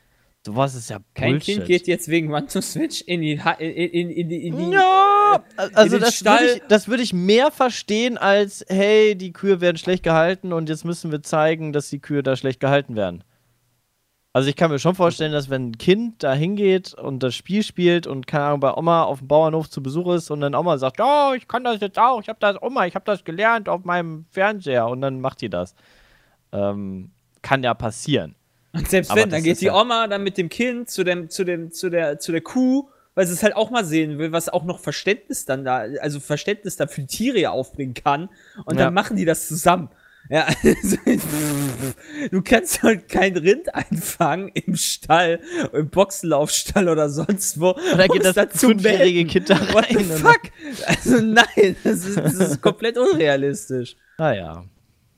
sowas 0.45 0.75
ist 0.75 0.91
ja 0.91 0.99
Kein 1.15 1.35
Bullshit. 1.35 1.57
Kind 1.57 1.67
geht 1.67 1.87
jetzt 1.87 2.09
wegen 2.09 2.33
One 2.33 2.47
to 2.47 2.61
Switch 2.61 3.03
in 3.03 3.21
die, 3.21 3.41
in, 3.59 3.71
in, 3.71 4.11
in 4.11 4.29
die, 4.29 4.47
in 4.47 4.57
die 4.59 4.71
Ja, 4.75 5.43
also 5.75 5.97
den 5.97 6.01
das 6.01 6.25
würde 6.25 6.45
ich, 6.45 6.63
das 6.69 6.89
würd 6.89 7.01
ich 7.01 7.13
mehr 7.13 7.51
verstehen 7.51 8.19
als, 8.19 8.65
hey, 8.69 9.15
die 9.17 9.33
Kühe 9.33 9.61
werden 9.61 9.77
schlecht 9.77 10.03
gehalten 10.03 10.53
und 10.53 10.69
jetzt 10.69 10.85
müssen 10.85 11.11
wir 11.13 11.23
zeigen, 11.23 11.73
dass 11.73 11.91
die 11.91 12.01
Kühe 12.01 12.23
da 12.23 12.37
schlecht 12.37 12.61
gehalten 12.61 12.97
werden. 12.97 13.25
Also 14.35 14.49
ich 14.49 14.57
kann 14.57 14.71
mir 14.71 14.79
schon 14.79 14.95
vorstellen, 14.95 15.33
dass 15.33 15.51
wenn 15.51 15.71
ein 15.71 15.79
Kind 15.79 16.23
da 16.23 16.33
hingeht 16.33 16.95
und 16.95 17.23
das 17.23 17.35
Spiel 17.35 17.63
spielt 17.63 18.07
und 18.07 18.27
keine 18.27 18.45
Ahnung, 18.45 18.61
bei 18.61 18.75
Oma 18.75 19.03
auf 19.03 19.19
dem 19.19 19.29
Bauernhof 19.29 19.69
zu 19.69 19.83
Besuch 19.83 20.15
ist 20.15 20.31
und 20.31 20.41
dann 20.41 20.55
Oma 20.55 20.79
sagt, 20.79 21.01
oh, 21.03 21.35
ich 21.37 21.47
kann 21.47 21.65
das 21.65 21.81
jetzt 21.81 21.99
auch, 21.99 22.21
ich 22.23 22.31
habe 22.31 22.39
das, 22.41 22.61
Oma, 22.63 22.87
ich 22.87 22.95
habe 22.95 23.05
das 23.05 23.25
gelernt 23.25 23.69
auf 23.69 23.85
meinem 23.85 24.25
Fernseher 24.31 24.87
und 24.87 25.03
dann 25.03 25.21
macht 25.21 25.43
die 25.43 25.51
das. 25.51 25.75
Ähm, 26.51 27.11
kann 27.43 27.63
ja 27.63 27.75
passieren. 27.75 28.35
Und 28.73 28.89
selbst 28.89 29.11
Aber 29.11 29.21
wenn, 29.23 29.31
dann 29.31 29.43
geht 29.43 29.61
die 29.61 29.67
ja- 29.67 29.81
Oma 29.81 30.07
dann 30.09 30.23
mit 30.23 30.39
dem 30.39 30.49
Kind 30.49 30.89
zu 30.91 31.05
dem, 31.05 31.29
zu 31.29 31.45
dem, 31.45 31.71
zu 31.73 31.91
der, 31.91 32.19
zu 32.19 32.33
der 32.33 32.41
Kuh, 32.41 32.89
weil 33.15 33.27
sie 33.27 33.35
es 33.35 33.43
halt 33.43 33.55
auch 33.55 33.71
mal 33.71 33.85
sehen 33.85 34.19
will, 34.19 34.33
was 34.33 34.49
auch 34.49 34.65
noch 34.65 34.81
Verständnis 34.81 35.45
dann 35.45 35.65
da, 35.65 35.85
also 36.01 36.19
Verständnis 36.21 36.77
dann 36.77 36.89
für 36.89 37.03
die 37.03 37.07
Tiere 37.07 37.39
ja 37.39 37.51
aufbringen 37.51 37.93
kann. 37.95 38.31
Und 38.65 38.79
Ja. 38.79 38.87
dann 38.87 38.95
machen 38.95 39.17
die 39.17 39.27
das 39.27 39.47
zusammen. 39.49 39.91
Ja, 40.31 40.47
also, 40.63 40.97
du 42.31 42.43
kannst 42.43 42.83
halt 42.83 43.09
kein 43.09 43.37
Rind 43.37 43.75
einfangen 43.75 44.51
im 44.55 44.77
Stall, 44.77 45.41
im 45.73 45.91
Boxenlaufstall 45.91 46.89
oder 46.89 47.11
sonst 47.11 47.61
wo. 47.61 47.75
Da 47.97 48.07
geht 48.07 48.25
es 48.25 48.33
das 48.33 48.35
dann 48.37 48.51
zu 48.51 48.69
fünfjährige. 48.69 49.27
Kind 49.27 49.51
da 49.51 49.57
What 49.75 49.87
the 49.91 49.97
rein 49.97 50.05
fuck? 50.07 50.41
Also 50.87 51.21
nein, 51.21 51.77
das 51.85 52.05
ist, 52.07 52.17
das 52.17 52.35
ist 52.35 52.63
komplett 52.63 52.97
unrealistisch. 52.97 53.97
Naja. 54.17 54.65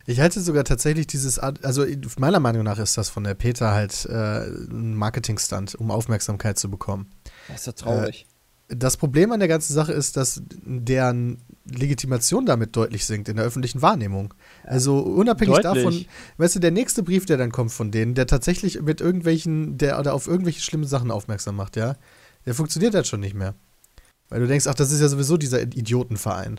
Ich 0.07 0.21
halte 0.21 0.41
sogar 0.41 0.65
tatsächlich 0.65 1.07
dieses, 1.07 1.39
Art- 1.39 1.65
also 1.65 1.85
meiner 2.19 2.41
Meinung 2.41 2.63
nach 2.63 2.79
ist 2.79 2.99
das 2.99 3.09
von 3.09 3.25
der 3.25 3.35
Peter 3.35 3.73
halt 3.73 4.07
äh, 4.07 4.47
ein 4.47 4.95
Marketingstunt, 4.95 5.75
um 5.75 5.91
Aufmerksamkeit 5.91 6.59
zu 6.59 6.71
bekommen. 6.71 7.11
Das 7.49 7.67
ist 7.67 7.69
doch 7.69 7.85
traurig. 7.87 8.27
Das 8.69 8.97
Problem 8.97 9.31
an 9.31 9.41
der 9.41 9.49
ganzen 9.49 9.75
Sache 9.75 9.93
ist, 9.93 10.17
dass 10.17 10.43
deren 10.47 11.43
Legitimation 11.67 12.47
damit 12.47 12.75
deutlich 12.77 13.05
sinkt 13.05 13.29
in 13.29 13.37
der 13.37 13.45
öffentlichen 13.45 13.83
Wahrnehmung. 13.83 14.33
Also 14.63 15.01
unabhängig 15.01 15.57
Deutlich. 15.57 15.85
davon, 15.85 16.05
weißt 16.39 16.57
du, 16.57 16.61
der 16.61 16.71
nächste 16.71 17.03
Brief, 17.03 17.27
der 17.27 17.37
dann 17.37 17.53
kommt 17.53 17.73
von 17.73 17.91
denen, 17.91 18.15
der 18.15 18.27
tatsächlich 18.27 18.81
mit 18.81 19.03
irgendwelchen, 19.03 19.77
der 19.77 20.01
oder 20.01 20.15
auf 20.15 20.27
irgendwelche 20.27 20.63
schlimmen 20.63 20.87
Sachen 20.87 21.11
aufmerksam 21.11 21.57
macht, 21.57 21.77
ja, 21.77 21.97
der 22.47 22.55
funktioniert 22.55 22.95
halt 22.95 23.07
schon 23.07 23.21
nicht 23.21 23.35
mehr. 23.35 23.55
Weil 24.31 24.41
du 24.41 24.47
denkst, 24.47 24.67
ach, 24.67 24.75
das 24.75 24.93
ist 24.93 25.01
ja 25.01 25.09
sowieso 25.09 25.37
dieser 25.37 25.61
Idiotenverein. 25.61 26.59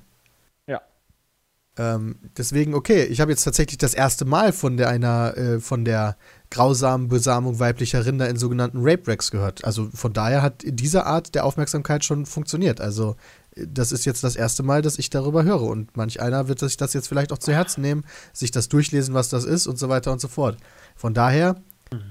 Ähm, 1.78 2.16
deswegen, 2.38 2.74
okay, 2.74 3.04
ich 3.04 3.20
habe 3.20 3.32
jetzt 3.32 3.44
tatsächlich 3.44 3.78
das 3.78 3.94
erste 3.94 4.24
Mal 4.24 4.54
von 4.54 4.78
der 4.78 4.88
einer, 4.88 5.36
äh, 5.38 5.60
von 5.60 5.84
der 5.84 6.16
grausamen 6.50 7.10
Besamung 7.10 7.60
weiblicher 7.60 8.06
Rinder 8.06 8.30
in 8.30 8.38
sogenannten 8.38 8.78
Rape 8.80 9.12
Racks 9.12 9.30
gehört. 9.30 9.66
Also 9.66 9.90
von 9.94 10.14
daher 10.14 10.42
hat 10.42 10.64
diese 10.66 11.06
Art 11.06 11.36
der 11.36 11.46
Aufmerksamkeit 11.46 12.06
schon 12.06 12.26
funktioniert. 12.26 12.80
Also 12.80 13.18
äh, 13.56 13.66
das 13.68 13.92
ist 13.92 14.06
jetzt 14.06 14.24
das 14.24 14.38
erste 14.38 14.64
Mal, 14.64 14.82
dass 14.82 14.98
ich 14.98 15.10
darüber 15.10 15.44
höre. 15.44 15.64
Und 15.64 15.98
manch 15.98 16.22
einer 16.22 16.48
wird 16.48 16.60
sich 16.60 16.78
das 16.78 16.94
jetzt 16.94 17.10
vielleicht 17.10 17.34
auch 17.34 17.40
zu 17.40 17.52
Herzen 17.52 17.82
nehmen, 17.82 18.06
sich 18.32 18.52
das 18.52 18.70
durchlesen, 18.70 19.14
was 19.14 19.28
das 19.28 19.44
ist 19.44 19.68
und 19.68 19.78
so 19.78 19.90
weiter 19.90 20.14
und 20.14 20.22
so 20.22 20.30
fort. 20.30 20.58
Von 20.96 21.14
daher, 21.14 21.62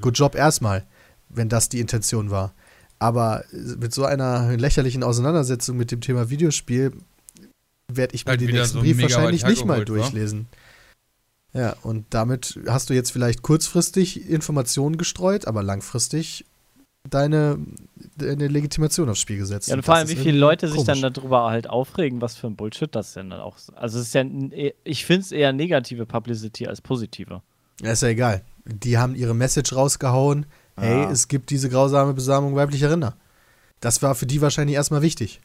good 0.02 0.18
job 0.18 0.34
erstmal, 0.34 0.84
wenn 1.30 1.48
das 1.48 1.70
die 1.70 1.80
Intention 1.80 2.30
war. 2.30 2.54
Aber 2.98 3.44
äh, 3.52 3.76
mit 3.78 3.94
so 3.94 4.04
einer 4.04 4.56
lächerlichen 4.58 5.02
Auseinandersetzung 5.02 5.78
mit 5.78 5.90
dem 5.90 6.02
Thema 6.02 6.28
Videospiel 6.28 6.92
werde 7.88 8.14
ich 8.14 8.24
mir 8.24 8.30
Halt 8.30 8.40
den 8.40 8.50
nächsten 8.50 8.78
so 8.78 8.80
Brief 8.80 9.00
wahrscheinlich 9.00 9.44
nicht 9.44 9.64
mal 9.64 9.80
wa? 9.80 9.84
durchlesen. 9.84 10.46
Ja, 11.52 11.76
und 11.82 12.06
damit 12.10 12.58
hast 12.66 12.90
du 12.90 12.94
jetzt 12.94 13.12
vielleicht 13.12 13.42
kurzfristig 13.42 14.28
Informationen 14.28 14.96
gestreut, 14.98 15.46
aber 15.46 15.62
langfristig 15.62 16.44
deine, 17.08 17.58
deine 18.16 18.48
Legitimation 18.48 19.08
aufs 19.08 19.20
Spiel 19.20 19.36
gesetzt. 19.38 19.68
Ja, 19.68 19.74
und 19.74 19.80
Und 19.80 19.84
vor 19.84 19.94
allem, 19.94 20.08
wie 20.08 20.16
viele 20.16 20.38
Leute 20.38 20.66
sich 20.66 20.78
komisch. 20.84 21.00
dann 21.00 21.12
darüber 21.12 21.50
halt 21.50 21.68
aufregen, 21.68 22.20
was 22.20 22.34
für 22.34 22.48
ein 22.48 22.56
Bullshit 22.56 22.92
das 22.94 23.12
denn 23.12 23.30
dann 23.30 23.40
auch 23.40 23.56
ist. 23.56 23.70
Also 23.76 24.00
es 24.00 24.06
ist 24.08 24.14
ja, 24.14 24.22
n- 24.22 24.52
ich 24.82 25.04
finde 25.06 25.20
es 25.22 25.30
eher 25.32 25.52
negative 25.52 26.06
Publicity 26.06 26.66
als 26.66 26.80
positive. 26.80 27.42
Ja, 27.82 27.92
ist 27.92 28.02
ja 28.02 28.08
egal. 28.08 28.42
Die 28.64 28.98
haben 28.98 29.14
ihre 29.14 29.34
Message 29.34 29.74
rausgehauen. 29.74 30.46
Hey, 30.76 31.02
Ja. 31.02 31.10
es 31.10 31.28
gibt 31.28 31.50
diese 31.50 31.68
grausame 31.68 32.14
Besamung 32.14 32.56
weiblicher 32.56 32.90
Rinder. 32.90 33.16
Das 33.80 34.02
war 34.02 34.14
für 34.16 34.26
die 34.26 34.40
wahrscheinlich 34.40 34.74
erstmal 34.74 35.02
wichtig. 35.02 35.40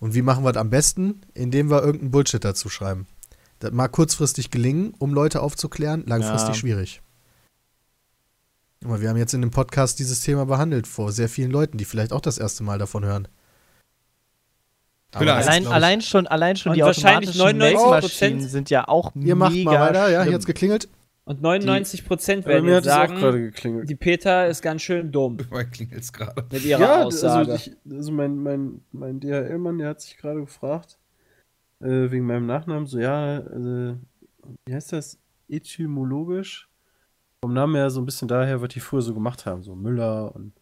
Und 0.00 0.14
wie 0.14 0.22
machen 0.22 0.44
wir 0.44 0.52
das 0.52 0.60
am 0.60 0.70
besten? 0.70 1.20
Indem 1.34 1.70
wir 1.70 1.82
irgendeinen 1.82 2.10
Bullshit 2.10 2.44
dazu 2.44 2.68
schreiben. 2.68 3.06
Das 3.60 3.72
mag 3.72 3.92
kurzfristig 3.92 4.50
gelingen, 4.50 4.94
um 4.98 5.14
Leute 5.14 5.40
aufzuklären, 5.40 6.04
langfristig 6.06 6.48
Ja. 6.50 6.54
schwierig. 6.54 7.00
Aber 8.84 9.00
wir 9.00 9.08
haben 9.08 9.16
jetzt 9.16 9.32
in 9.32 9.40
dem 9.40 9.50
Podcast 9.50 9.98
dieses 9.98 10.20
Thema 10.20 10.44
behandelt 10.44 10.86
vor 10.86 11.10
sehr 11.12 11.28
vielen 11.30 11.50
Leuten, 11.50 11.78
die 11.78 11.86
vielleicht 11.86 12.12
auch 12.12 12.20
das 12.20 12.36
erste 12.36 12.62
Mal 12.64 12.78
davon 12.78 13.04
hören. 13.04 13.28
Das, 15.12 15.22
Allein, 15.22 15.66
allein 15.68 16.00
schon, 16.02 16.26
allein 16.26 16.56
schon 16.56 16.70
Und 16.70 16.76
die 16.76 16.82
wahrscheinlich 16.82 17.30
automatischen 17.40 17.60
99% 17.60 17.80
Melkmaschinen 17.92 18.48
sind 18.48 18.68
ja 18.68 18.88
auch 18.88 19.12
Ihr 19.14 19.36
macht 19.36 19.52
mega 19.52 19.70
mal 19.70 19.80
weiter, 19.80 20.10
ja, 20.10 20.18
schlimm. 20.18 20.24
hier 20.24 20.34
hat's 20.34 20.44
geklingelt. 20.46 20.88
Und 21.26 21.40
99% 21.40 22.42
Bei 22.42 22.48
werden 22.50 22.66
mir 22.66 22.74
jetzt 22.74 22.84
sagen, 22.84 23.52
die 23.86 23.94
Peter 23.94 24.46
ist 24.46 24.60
ganz 24.60 24.82
schön 24.82 25.10
dumm 25.10 25.38
Bei 25.50 25.64
klingelt's 25.64 26.12
gerade. 26.12 26.44
mit 26.52 26.64
ihrer 26.64 26.80
ja, 26.80 27.02
Aussage. 27.04 27.52
also, 27.52 27.70
ich, 27.70 27.76
also 27.90 28.12
mein, 28.12 28.36
mein, 28.36 28.82
mein 28.92 29.20
DHL-Mann, 29.20 29.78
der 29.78 29.88
hat 29.88 30.02
sich 30.02 30.18
gerade 30.18 30.40
gefragt, 30.40 30.98
äh, 31.80 32.10
wegen 32.10 32.26
meinem 32.26 32.44
Nachnamen, 32.46 32.86
so, 32.86 32.98
ja, 32.98 33.38
äh, 33.38 33.94
wie 34.66 34.74
heißt 34.74 34.92
das? 34.92 35.18
Etymologisch? 35.48 36.68
Vom 37.42 37.54
Namen 37.54 37.74
her 37.74 37.88
so 37.90 38.00
ein 38.02 38.06
bisschen 38.06 38.28
daher, 38.28 38.60
was 38.60 38.68
die 38.68 38.80
früher 38.80 39.02
so 39.02 39.14
gemacht 39.14 39.46
haben, 39.46 39.62
so 39.62 39.74
Müller 39.74 40.34
und, 40.34 40.52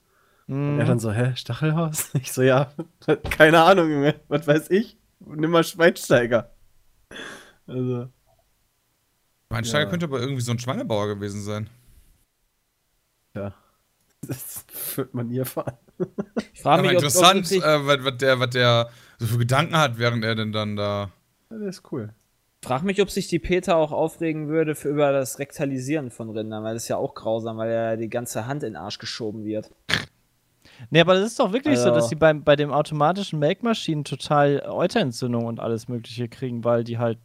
und 0.49 0.75
Mhm. 0.75 0.79
er 0.79 0.87
dann 0.87 0.99
so, 0.99 1.11
hä, 1.13 1.33
Stachelhaus? 1.35 2.11
Ich 2.15 2.33
so, 2.33 2.43
ja, 2.43 2.73
keine 3.31 3.63
Ahnung, 3.63 3.91
Junge, 3.91 4.15
was 4.29 4.47
weiß 4.47 4.71
ich? 4.71 4.97
Nimm 5.21 5.51
mal 5.51 5.65
Schweinsteiger. 5.65 6.51
Also, 7.67 8.09
Schweinsteiger 9.53 9.85
Ja. 9.85 9.91
könnte 9.91 10.07
aber 10.07 10.21
irgendwie 10.21 10.43
so 10.43 10.53
ein 10.53 10.59
Schweinebauer 10.59 11.07
gewesen 11.09 11.43
sein. 11.43 11.69
ja. 13.35 13.55
Das 14.25 14.65
wird 14.95 15.15
man 15.15 15.27
nie 15.27 15.39
erfahren. 15.39 15.77
Ich 16.53 16.63
frage 16.63 16.79
Aber 16.79 16.83
mich, 16.83 16.91
ob, 16.93 16.99
ob 16.99 17.09
interessant, 17.09 17.51
wirklich, 17.51 17.65
äh, 17.65 17.87
was, 17.87 18.05
was, 18.05 18.17
der, 18.19 18.39
was 18.39 18.51
der 18.51 18.89
so 19.19 19.27
für 19.27 19.39
Gedanken 19.39 19.77
hat, 19.77 19.99
während 19.99 20.25
er 20.25 20.37
denn 20.37 20.53
dann 20.53 20.77
da. 20.77 21.11
Ja, 21.51 21.59
der 21.59 21.69
ist 21.69 21.83
cool. 21.91 22.11
frag 22.65 22.85
mich, 22.85 23.03
ob 23.03 23.11
sich 23.11 23.27
die 23.27 23.41
Peter 23.41 23.75
auch 23.77 23.91
aufregen 23.91 24.47
würde 24.47 24.77
für 24.77 24.91
über 24.91 25.11
das 25.11 25.41
Rektalisieren 25.41 26.13
von 26.13 26.31
Rindern, 26.31 26.63
weil 26.63 26.75
das 26.75 26.85
ist 26.85 26.89
ja 26.89 26.99
auch 26.99 27.15
grausam, 27.15 27.57
weil 27.57 27.73
ja 27.73 27.97
die 27.97 28.09
ganze 28.09 28.47
Hand 28.47 28.63
in 28.63 28.75
den 28.75 28.77
Arsch 28.77 28.99
geschoben 28.99 29.45
wird. 29.45 29.73
Nee, 30.91 31.01
aber 31.01 31.15
das 31.15 31.27
ist 31.27 31.41
doch 31.41 31.53
wirklich 31.53 31.79
so, 31.79 31.87
Also- 31.87 31.97
dass 31.97 32.09
sie 32.09 32.15
beim, 32.15 32.45
bei 32.45 32.55
dem 32.55 32.71
automatischen 32.73 33.41
Melkmaschinen 33.41 34.05
total 34.05 34.61
Euterentzündung 34.69 35.47
und 35.47 35.59
alles 35.59 35.89
Mögliche 35.89 36.29
kriegen, 36.29 36.63
weil 36.63 36.85
die 36.85 36.99
halt 36.99 37.19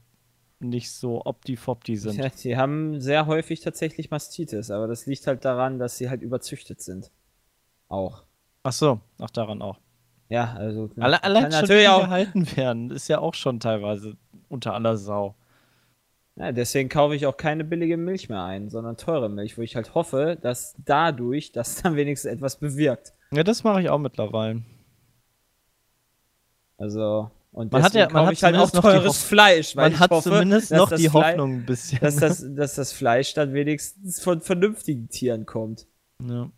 nicht 0.59 0.91
so 0.91 1.23
opti-fopti 1.25 1.95
sind. 1.97 2.15
Ja, 2.15 2.29
die 2.29 2.57
haben 2.57 2.99
sehr 2.99 3.25
häufig 3.27 3.61
tatsächlich 3.61 4.11
Mastitis, 4.11 4.71
aber 4.71 4.87
das 4.87 5.05
liegt 5.05 5.27
halt 5.27 5.45
daran, 5.45 5.79
dass 5.79 5.97
sie 5.97 6.09
halt 6.09 6.21
überzüchtet 6.21 6.81
sind. 6.81 7.11
Auch. 7.87 8.23
Ach 8.63 8.73
so, 8.73 8.99
ach 9.19 9.29
daran 9.29 9.61
auch. 9.61 9.79
Ja, 10.29 10.55
also. 10.55 10.89
Alle, 10.97 11.23
allein 11.23 11.51
schon 11.51 11.61
natürlich 11.61 11.87
auch. 11.87 12.01
gehalten 12.01 12.57
werden, 12.57 12.91
ist 12.91 13.07
ja 13.07 13.19
auch 13.19 13.33
schon 13.33 13.59
teilweise 13.59 14.17
unter 14.49 14.73
aller 14.73 14.97
Sau. 14.97 15.35
Ja, 16.35 16.51
deswegen 16.51 16.89
kaufe 16.89 17.15
ich 17.15 17.25
auch 17.25 17.37
keine 17.37 17.63
billige 17.63 17.97
Milch 17.97 18.29
mehr 18.29 18.43
ein, 18.43 18.69
sondern 18.69 18.97
teure 18.97 19.29
Milch, 19.29 19.57
wo 19.57 19.61
ich 19.61 19.75
halt 19.75 19.95
hoffe, 19.95 20.37
dass 20.39 20.75
dadurch 20.85 21.51
das 21.53 21.81
dann 21.81 21.95
wenigstens 21.95 22.31
etwas 22.31 22.57
bewirkt. 22.57 23.13
Ja, 23.31 23.43
das 23.43 23.63
mache 23.63 23.81
ich 23.81 23.89
auch 23.89 23.97
mittlerweile. 23.97 24.63
Also. 26.77 27.31
Und 27.57 27.71
Man 27.71 27.81
hat 27.81 27.95
ja- 27.95 28.07
man 28.11 28.27
hat 28.27 28.43
halt 28.43 28.55
auch 28.55 28.69
teures 28.81 29.23
Fleisch, 29.23 29.75
weil 29.75 29.89
Man 29.89 29.99
hat 29.99 30.11
hoffe, 30.11 30.29
zumindest 30.29 30.69
noch 30.71 30.89
das 30.91 31.01
die 31.01 31.09
Hoffnung 31.09 31.53
ein 31.61 31.65
bisschen. 31.65 31.99
dass 32.01 32.17
das, 32.17 32.45
dass 32.55 32.75
das 32.75 32.91
Fleisch 32.93 33.33
dann 33.33 33.53
wenigstens 33.53 34.19
von 34.21 34.41
vernünftigen 34.41 35.09
Tieren 35.09 35.47
kommt. 35.47 35.87
ja. 36.23 36.51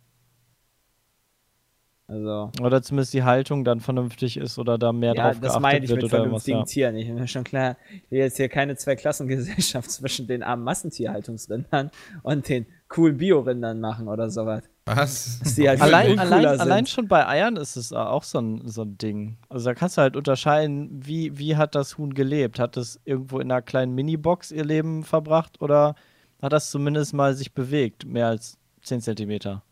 Also. 2.06 2.50
Oder 2.60 2.82
zumindest 2.82 3.14
die 3.14 3.22
Haltung 3.22 3.62
dann 3.64 3.78
vernünftig 3.78 4.36
ist 4.36 4.58
oder 4.58 4.78
da 4.78 4.92
mehr 4.92 5.14
Ja, 5.14 5.22
drauf 5.30 5.40
das 5.40 5.52
geachtet 5.52 5.62
meine 5.62 5.84
ich 5.84 5.90
wird 5.90 6.02
mit 6.02 6.12
oder 6.12 6.18
was. 6.18 6.24
vernünftigen 6.44 6.58
Ja. 6.58 6.64
Tieren. 6.64 6.96
Ich 6.96 7.06
bin 7.06 7.14
mir 7.14 7.28
schon 7.28 7.44
klar, 7.44 7.76
ich 7.92 8.10
will 8.10 8.18
jetzt 8.18 8.36
hier 8.36 8.48
keine 8.48 8.74
Zweiklassengesellschaft 8.74 9.88
zwischen 9.92 10.26
den 10.26 10.42
armen 10.42 10.64
Massentierhaltungsrindern 10.64 11.92
und 12.24 12.48
den 12.48 12.66
coolen 12.88 13.16
Biorindern 13.16 13.80
machen 13.80 14.08
oder 14.08 14.28
sowas. 14.28 14.64
Was? 14.96 15.40
Halt 15.56 15.80
Allein, 15.80 16.18
allein, 16.18 16.46
allein 16.46 16.86
schon 16.86 17.06
bei 17.06 17.26
Eiern 17.26 17.56
ist 17.56 17.76
es 17.76 17.92
auch 17.92 18.24
so 18.24 18.40
ein, 18.40 18.66
so 18.66 18.82
ein 18.82 18.98
Ding. 18.98 19.36
Also 19.48 19.66
da 19.66 19.74
kannst 19.74 19.96
du 19.96 20.02
halt 20.02 20.16
unterscheiden, 20.16 20.88
wie, 21.04 21.38
wie 21.38 21.56
hat 21.56 21.74
das 21.74 21.98
Huhn 21.98 22.12
gelebt? 22.14 22.58
Hat 22.58 22.76
es 22.76 23.00
irgendwo 23.04 23.38
in 23.38 23.50
einer 23.50 23.62
kleinen 23.62 23.94
Minibox 23.94 24.50
ihr 24.50 24.64
Leben 24.64 25.04
verbracht 25.04 25.60
oder 25.60 25.94
hat 26.42 26.52
das 26.52 26.70
zumindest 26.70 27.14
mal 27.14 27.34
sich 27.34 27.52
bewegt, 27.52 28.04
mehr 28.04 28.26
als 28.26 28.58
10 28.82 29.00
Zentimeter? 29.00 29.62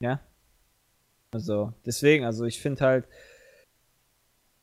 Ja. 0.00 0.20
Also, 1.32 1.72
deswegen, 1.86 2.24
also 2.24 2.44
ich 2.44 2.60
finde 2.60 2.84
halt, 2.84 3.06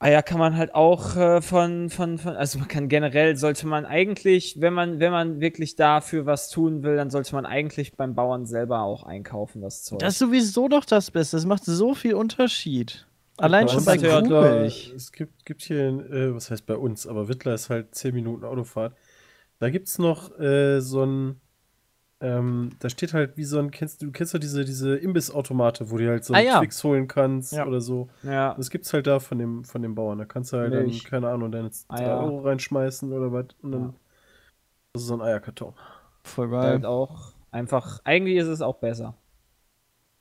Eier 0.01 0.23
kann 0.23 0.39
man 0.39 0.55
halt 0.55 0.73
auch 0.73 1.17
äh, 1.17 1.41
von, 1.41 1.89
von, 1.89 2.17
von, 2.17 2.37
also 2.37 2.57
man 2.57 2.69
kann 2.69 2.87
generell, 2.87 3.35
sollte 3.35 3.67
man 3.67 3.85
eigentlich, 3.85 4.61
wenn 4.61 4.73
man, 4.73 5.01
wenn 5.01 5.11
man 5.11 5.41
wirklich 5.41 5.75
dafür 5.75 6.25
was 6.25 6.49
tun 6.49 6.83
will, 6.83 6.95
dann 6.95 7.09
sollte 7.09 7.35
man 7.35 7.45
eigentlich 7.45 7.97
beim 7.97 8.15
Bauern 8.15 8.45
selber 8.45 8.81
auch 8.81 9.03
einkaufen, 9.03 9.61
das 9.61 9.83
Zeug. 9.83 9.99
Das 9.99 10.13
ist 10.13 10.19
sowieso 10.19 10.69
doch 10.69 10.85
das 10.85 11.11
Beste. 11.11 11.35
Das 11.35 11.45
macht 11.45 11.65
so 11.65 11.93
viel 11.93 12.13
Unterschied. 12.13 13.07
Allein 13.35 13.65
Bei 13.65 13.73
schon 13.73 13.85
bei 13.85 13.97
Kuhmilch. 13.97 14.93
Es 14.95 15.11
gibt, 15.11 15.45
gibt 15.45 15.63
hier, 15.63 15.87
äh, 15.87 16.33
was 16.33 16.49
heißt 16.49 16.65
bei 16.65 16.75
uns, 16.75 17.05
aber 17.05 17.27
Wittler 17.27 17.53
ist 17.53 17.69
halt 17.69 17.93
10 17.93 18.15
Minuten 18.15 18.45
Autofahrt. 18.45 18.95
Da 19.59 19.69
gibt 19.69 19.89
es 19.89 19.99
noch 19.99 20.37
äh, 20.39 20.79
so 20.79 21.03
ein, 21.03 21.41
ähm, 22.21 22.71
da 22.79 22.89
steht 22.89 23.13
halt 23.13 23.37
wie 23.37 23.45
so 23.45 23.59
ein, 23.59 23.71
kennst 23.71 24.01
du, 24.01 24.07
du 24.07 24.11
kennst 24.11 24.33
ja 24.33 24.39
diese, 24.39 24.65
diese 24.65 24.95
Imbissautomate, 24.97 25.89
wo 25.89 25.97
du 25.97 26.09
halt 26.09 26.25
so 26.25 26.33
Ah, 26.33 26.37
einen 26.37 26.47
ja. 26.47 26.59
Twix 26.59 26.83
holen 26.83 27.07
kannst 27.07 27.53
Ja. 27.53 27.65
oder 27.65 27.79
so. 27.81 28.09
ja. 28.23 28.53
Das 28.55 28.69
gibt's 28.69 28.91
halt 28.93 29.07
da 29.07 29.19
von 29.19 29.37
dem, 29.39 29.63
von 29.63 29.81
dem 29.81 29.95
Bauern. 29.95 30.17
Da 30.17 30.25
kannst 30.25 30.51
du 30.53 30.57
halt 30.57 30.71
Milch. 30.71 31.03
dann, 31.03 31.09
keine 31.11 31.29
Ahnung, 31.29 31.51
deine 31.51 31.69
3 31.89 31.95
Eier. 31.97 32.19
Euro 32.19 32.39
reinschmeißen 32.41 33.11
oder 33.13 33.31
was. 33.31 33.45
Und 33.61 33.71
dann, 33.71 33.81
Ja. 33.83 33.93
das 34.93 35.03
ist 35.03 35.07
so 35.07 35.13
ein 35.15 35.21
Eierkarton. 35.21 35.73
Voll 36.23 36.49
halt 36.51 36.85
auch 36.85 37.33
einfach, 37.51 38.01
eigentlich 38.03 38.37
ist 38.37 38.47
es 38.47 38.61
auch 38.61 38.75
besser. 38.79 39.15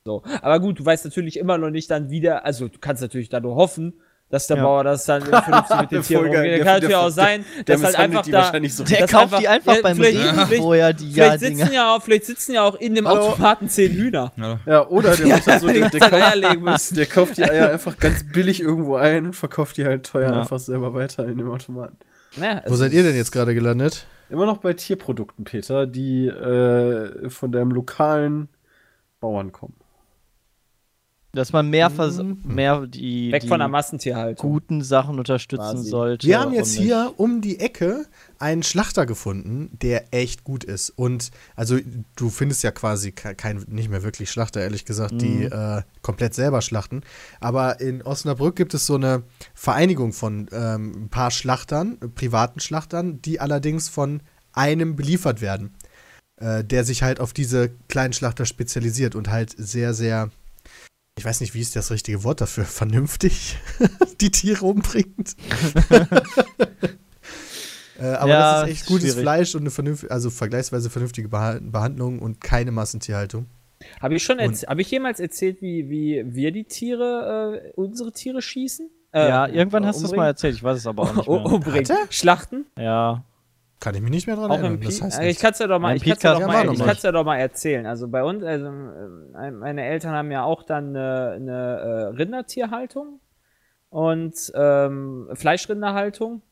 So. 0.05 0.23
Aber 0.41 0.61
gut, 0.61 0.79
du 0.79 0.87
weißt 0.87 1.05
natürlich 1.05 1.37
immer 1.37 1.59
noch 1.59 1.70
nicht 1.70 1.91
dann 1.91 2.09
wieder, 2.11 2.45
also 2.45 2.69
du 2.69 2.79
kannst 2.79 3.03
natürlich 3.03 3.29
da 3.29 3.41
nur 3.41 3.57
hoffen, 3.57 4.01
dass 4.30 4.46
der 4.46 4.59
Ja. 4.59 4.62
Bauer 4.62 4.84
das 4.84 5.05
dann 5.06 5.22
vernünftig 5.22 5.80
mit 5.80 5.90
den 5.90 5.96
Der 5.98 6.02
Tieren 6.02 6.24
umgeht. 6.26 6.44
der- 6.44 6.59
Kann 6.59 6.66
natürlich 6.66 6.94
auch 6.96 7.09
sein, 7.09 7.44
Der 7.66 7.76
dass 7.76 7.84
halt 7.84 7.96
einfach 7.96 8.22
die 8.22 8.30
da. 8.30 8.38
wahrscheinlich 8.38 8.74
so. 8.74 8.84
Der 8.84 8.98
kauft 9.06 9.14
einfach- 9.14 9.38
die 9.38 9.48
einfach 9.48 9.74
ja, 9.76 9.82
beim 9.82 9.96
vielleicht- 9.96 10.55
vorher, 10.62 10.92
die 10.92 11.12
Vielleicht 11.12 11.40
sitzen, 11.40 11.72
ja 11.72 11.94
auch, 11.96 12.02
vielleicht 12.02 12.24
sitzen 12.26 12.52
ja 12.52 12.62
auch 12.64 12.74
in 12.74 12.94
dem 12.94 13.09
Hallo? 13.09 13.20
Automaten 13.28 13.68
zehn 13.68 13.92
Hühner. 13.92 14.32
Ja. 14.36 14.60
Ja, 14.66 14.86
oder 14.88 15.16
der 15.16 15.26
macht 15.28 15.46
das 15.46 15.62
so, 15.62 15.68
die 15.68 15.80
der, 15.80 16.00
kauft, 16.10 16.34
legen 16.36 16.62
müssen. 16.62 16.94
der 16.96 17.06
kauft 17.06 17.36
die 17.38 17.44
Eier 17.44 17.70
einfach 17.70 17.96
ganz 17.98 18.24
billig 18.32 18.60
irgendwo 18.60 18.96
ein 18.96 19.26
und 19.26 19.32
verkauft 19.36 19.76
die 19.78 19.84
halt 19.86 20.05
teuer 20.06 20.30
Ja. 20.32 20.40
einfach 20.40 20.59
selber 20.59 20.92
weiter 20.94 21.26
in 21.26 21.38
dem 21.38 21.50
Automaten. 21.50 21.96
Ja, 22.40 22.62
Wo 22.66 22.74
seid 22.74 22.92
ihr 22.92 23.02
denn 23.02 23.16
jetzt 23.16 23.32
gerade 23.32 23.55
gelandet? 23.55 24.06
Immer 24.30 24.44
noch 24.44 24.59
bei 24.59 24.74
Tierprodukten, 24.74 25.44
Peter, 25.46 25.86
die 25.86 26.26
äh, 26.26 27.30
von 27.30 27.50
deinem 27.50 27.70
lokalen 27.70 28.50
Bauern 29.20 29.52
kommen. 29.52 29.74
Dass 31.32 31.52
man 31.52 31.68
mehr, 31.68 31.90
vers 31.90 32.20
mehr 32.42 32.86
die, 32.86 33.30
Weg 33.30 33.42
die 33.42 33.48
von 33.48 33.59
der 33.59 33.68
Massentierhaltung. 33.68 34.50
guten 34.50 34.82
Sachen 34.82 35.18
unterstützen 35.18 35.62
Quasi. 35.74 35.90
sollte. 35.90 36.26
Wir 36.26 36.40
haben 36.40 36.55
jetzt 36.55 36.74
hier 36.74 37.12
um 37.18 37.42
die 37.42 37.60
Ecke 37.60 38.06
einen 38.38 38.62
Schlachter 38.62 39.05
gefunden, 39.05 39.68
der 39.82 40.14
echt 40.14 40.42
gut 40.42 40.64
ist. 40.64 40.88
Und 40.88 41.30
also 41.55 41.78
du 42.16 42.30
findest 42.30 42.62
ja 42.62 42.70
quasi 42.70 43.12
ke- 43.12 43.34
kein, 43.34 43.59
nicht 43.68 43.90
mehr 43.90 44.02
wirklich 44.02 44.30
Schlachter, 44.30 44.62
ehrlich 44.62 44.86
gesagt, 44.86 45.20
die 45.20 45.44
äh, 45.44 45.82
komplett 46.00 46.32
selber 46.32 46.62
schlachten. 46.62 47.02
Aber 47.40 47.78
in 47.78 48.00
Osnabrück 48.02 48.56
gibt 48.56 48.72
es 48.72 48.86
so 48.86 48.94
eine 48.94 49.22
Vereinigung 49.55 50.14
von 50.14 50.48
ähm, 50.50 50.92
ein 51.05 51.09
paar 51.10 51.30
Schlachtern, 51.30 51.98
privaten 52.14 52.60
Schlachtern, 52.60 53.20
die 53.20 53.38
allerdings 53.38 53.90
von 53.90 54.22
einem 54.55 54.96
beliefert 54.96 55.42
werden, 55.42 55.74
äh, 56.40 56.64
der 56.64 56.84
sich 56.84 57.02
halt 57.02 57.20
auf 57.20 57.34
diese 57.34 57.68
kleinen 57.88 58.14
Schlachter 58.14 58.46
spezialisiert 58.46 59.14
und 59.14 59.28
halt 59.28 59.55
sehr, 59.59 59.92
sehr, 59.92 60.30
ich 61.19 61.24
weiß 61.24 61.40
nicht, 61.40 61.55
wie 61.55 61.61
ist 61.61 61.77
das 61.77 61.90
richtige 61.90 62.24
Wort 62.24 62.40
dafür, 62.40 62.65
vernünftig 62.81 63.57
die 64.20 64.31
Tiere 64.31 64.65
umbringt. 64.65 65.36
äh, 68.01 68.05
aber 68.05 68.28
Ja, 68.31 68.61
das 68.62 68.70
ist 68.70 68.77
echt 68.77 68.86
gutes 68.86 69.03
schwierig. 69.11 69.23
Fleisch 69.23 69.55
und 69.55 69.62
eine 69.62 69.70
vernünftige, 69.70 70.12
also 70.12 70.31
vergleichsweise 70.31 70.90
vernünftige 70.90 71.28
Beha 71.28 71.59
Behandlung 71.61 72.19
und 72.20 72.40
keine 72.40 72.70
Massentierhaltung. 72.70 73.47
Habe 74.01 74.16
ich 74.16 74.24
schon, 74.24 74.39
habe 74.40 74.81
ich 74.81 74.90
jemals 74.90 75.20
erzählt, 75.20 75.62
wie, 75.62 75.89
wie 75.89 76.24
wir 76.27 76.51
die 76.51 76.65
Tiere, 76.65 77.62
äh, 77.65 77.73
unsere 77.77 78.12
Tiere 78.12 78.43
schießen? 78.43 78.90
Äh, 79.12 79.28
Ja, 79.28 79.47
irgendwann 79.47 79.86
hast 79.86 80.01
du 80.01 80.07
es 80.07 80.12
mal 80.12 80.27
erzählt, 80.27 80.57
ich 80.57 80.62
weiß 80.62 80.78
es 80.78 80.86
aber 80.86 81.05
auch 81.05 81.15
nicht 81.15 81.28
mehr. 81.28 81.45
umbringen. 81.45 81.86
Schlachten? 82.11 82.66
Ja, 82.77 83.24
Kann 83.80 83.94
ich 83.94 84.00
mich 84.00 84.10
nicht 84.10 84.26
mehr 84.26 84.36
dran 84.36 84.50
Auch 84.50 84.59
erinnern. 84.59 84.80
Pi 84.80 84.86
Das 84.86 85.00
heißt 85.00 85.20
äh, 85.20 85.28
ich 85.28 85.38
kann 85.38 85.52
es 85.52 85.60
ja 85.60 85.66
doch 85.68 85.78
mal, 85.78 85.96
ich 85.96 86.05
kann's 86.05 86.22
ja 86.22 86.34
doch 86.34 86.46
mal, 86.46 86.72
ich 86.72 86.84
kann's 86.84 87.02
ja 87.02 87.12
doch 87.12 87.24
mal 87.24 87.36
erzählen. 87.36 87.86
Also 87.86 88.09
bei 88.09 88.24
uns, 88.24 88.42
also 88.42 88.66
äh, 88.66 89.50
meine 89.52 89.84
Eltern 89.84 90.12
haben 90.14 90.32
ja 90.32 90.42
auch 90.42 90.64
dann 90.64 90.96
eine, 90.96 91.32
eine 91.36 91.78
äh, 91.78 92.16
Rindertierhaltung 92.16 93.20
und 93.90 94.52
ähm, 94.55 95.28
Fleischrinderhaltung. 95.34 96.42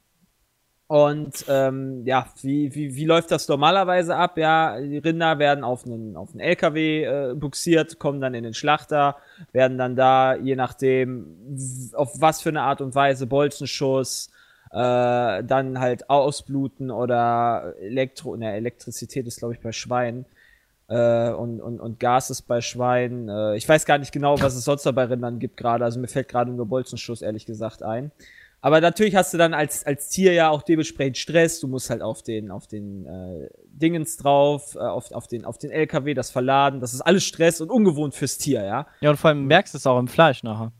Und 0.88 1.44
ähm, 1.48 2.04
ja, 2.04 2.28
wie, 2.42 2.72
wie, 2.76 2.94
wie 2.94 3.04
läuft 3.06 3.32
das 3.32 3.48
normalerweise 3.48 4.14
ab? 4.14 4.38
Ja, 4.38 4.80
die 4.80 4.98
Rinder 4.98 5.40
werden 5.40 5.64
auf 5.64 5.84
einen, 5.84 6.16
auf 6.16 6.30
einen 6.30 6.38
LKW 6.38 7.02
äh, 7.02 7.34
buxiert, 7.34 7.98
kommen 7.98 8.20
dann 8.20 8.34
in 8.34 8.44
den 8.44 8.54
Schlachter, 8.54 9.16
werden 9.50 9.78
dann 9.78 9.96
da, 9.96 10.36
je 10.36 10.54
nachdem, 10.54 11.56
auf 11.92 12.20
was 12.20 12.40
für 12.40 12.50
eine 12.50 12.62
Art 12.62 12.80
und 12.80 12.94
Weise, 12.94 13.26
Bolzenschuss, 13.26 14.30
äh, 14.70 15.44
dann 15.44 15.80
halt 15.80 16.10
ausbluten 16.10 16.90
oder 16.90 17.74
Elektro, 17.80 18.36
ne, 18.36 18.54
Elektrizität 18.54 19.26
ist 19.26 19.38
glaube 19.38 19.54
ich 19.54 19.60
bei 19.60 19.72
Schweinen 19.72 20.26
äh, 20.88 21.30
und, 21.30 21.60
und, 21.60 21.80
und 21.80 22.00
Gas 22.00 22.30
ist 22.30 22.42
bei 22.42 22.60
Schweinen. 22.60 23.28
Äh, 23.28 23.56
ich 23.56 23.68
weiß 23.68 23.86
gar 23.86 23.98
nicht 23.98 24.12
genau, 24.12 24.40
was 24.40 24.54
es 24.54 24.64
sonst 24.64 24.84
noch 24.84 24.92
bei 24.92 25.04
Rindern 25.04 25.38
gibt 25.38 25.56
gerade. 25.56 25.84
Also 25.84 25.98
mir 25.98 26.08
fällt 26.08 26.28
gerade 26.28 26.50
nur 26.50 26.66
Bolzenschuss 26.66 27.22
ehrlich 27.22 27.46
gesagt 27.46 27.82
ein. 27.82 28.12
Aber 28.60 28.80
natürlich 28.80 29.14
hast 29.14 29.32
du 29.32 29.38
dann 29.38 29.54
als, 29.54 29.84
als 29.84 30.08
Tier 30.08 30.32
ja 30.32 30.48
auch 30.48 30.62
dementsprechend 30.62 31.18
Stress. 31.18 31.60
Du 31.60 31.68
musst 31.68 31.90
halt 31.90 32.02
auf 32.02 32.22
den, 32.22 32.50
auf 32.50 32.66
den 32.66 33.06
äh, 33.06 33.48
Dingens 33.66 34.16
drauf, 34.16 34.74
äh, 34.74 34.78
auf, 34.78 35.12
auf, 35.12 35.26
den, 35.26 35.44
auf 35.44 35.58
den 35.58 35.70
LKW, 35.70 36.14
das 36.14 36.30
verladen. 36.30 36.80
Das 36.80 36.94
ist 36.94 37.00
alles 37.00 37.24
Stress 37.24 37.60
und 37.60 37.70
ungewohnt 37.70 38.14
fürs 38.14 38.38
Tier, 38.38 38.64
ja. 38.64 38.86
Ja, 39.00 39.10
und 39.10 39.16
vor 39.16 39.28
allem 39.28 39.46
merkst 39.46 39.74
du 39.74 39.78
es 39.78 39.86
auch 39.86 39.98
im 39.98 40.08
Fleisch 40.08 40.42
nachher. 40.42 40.72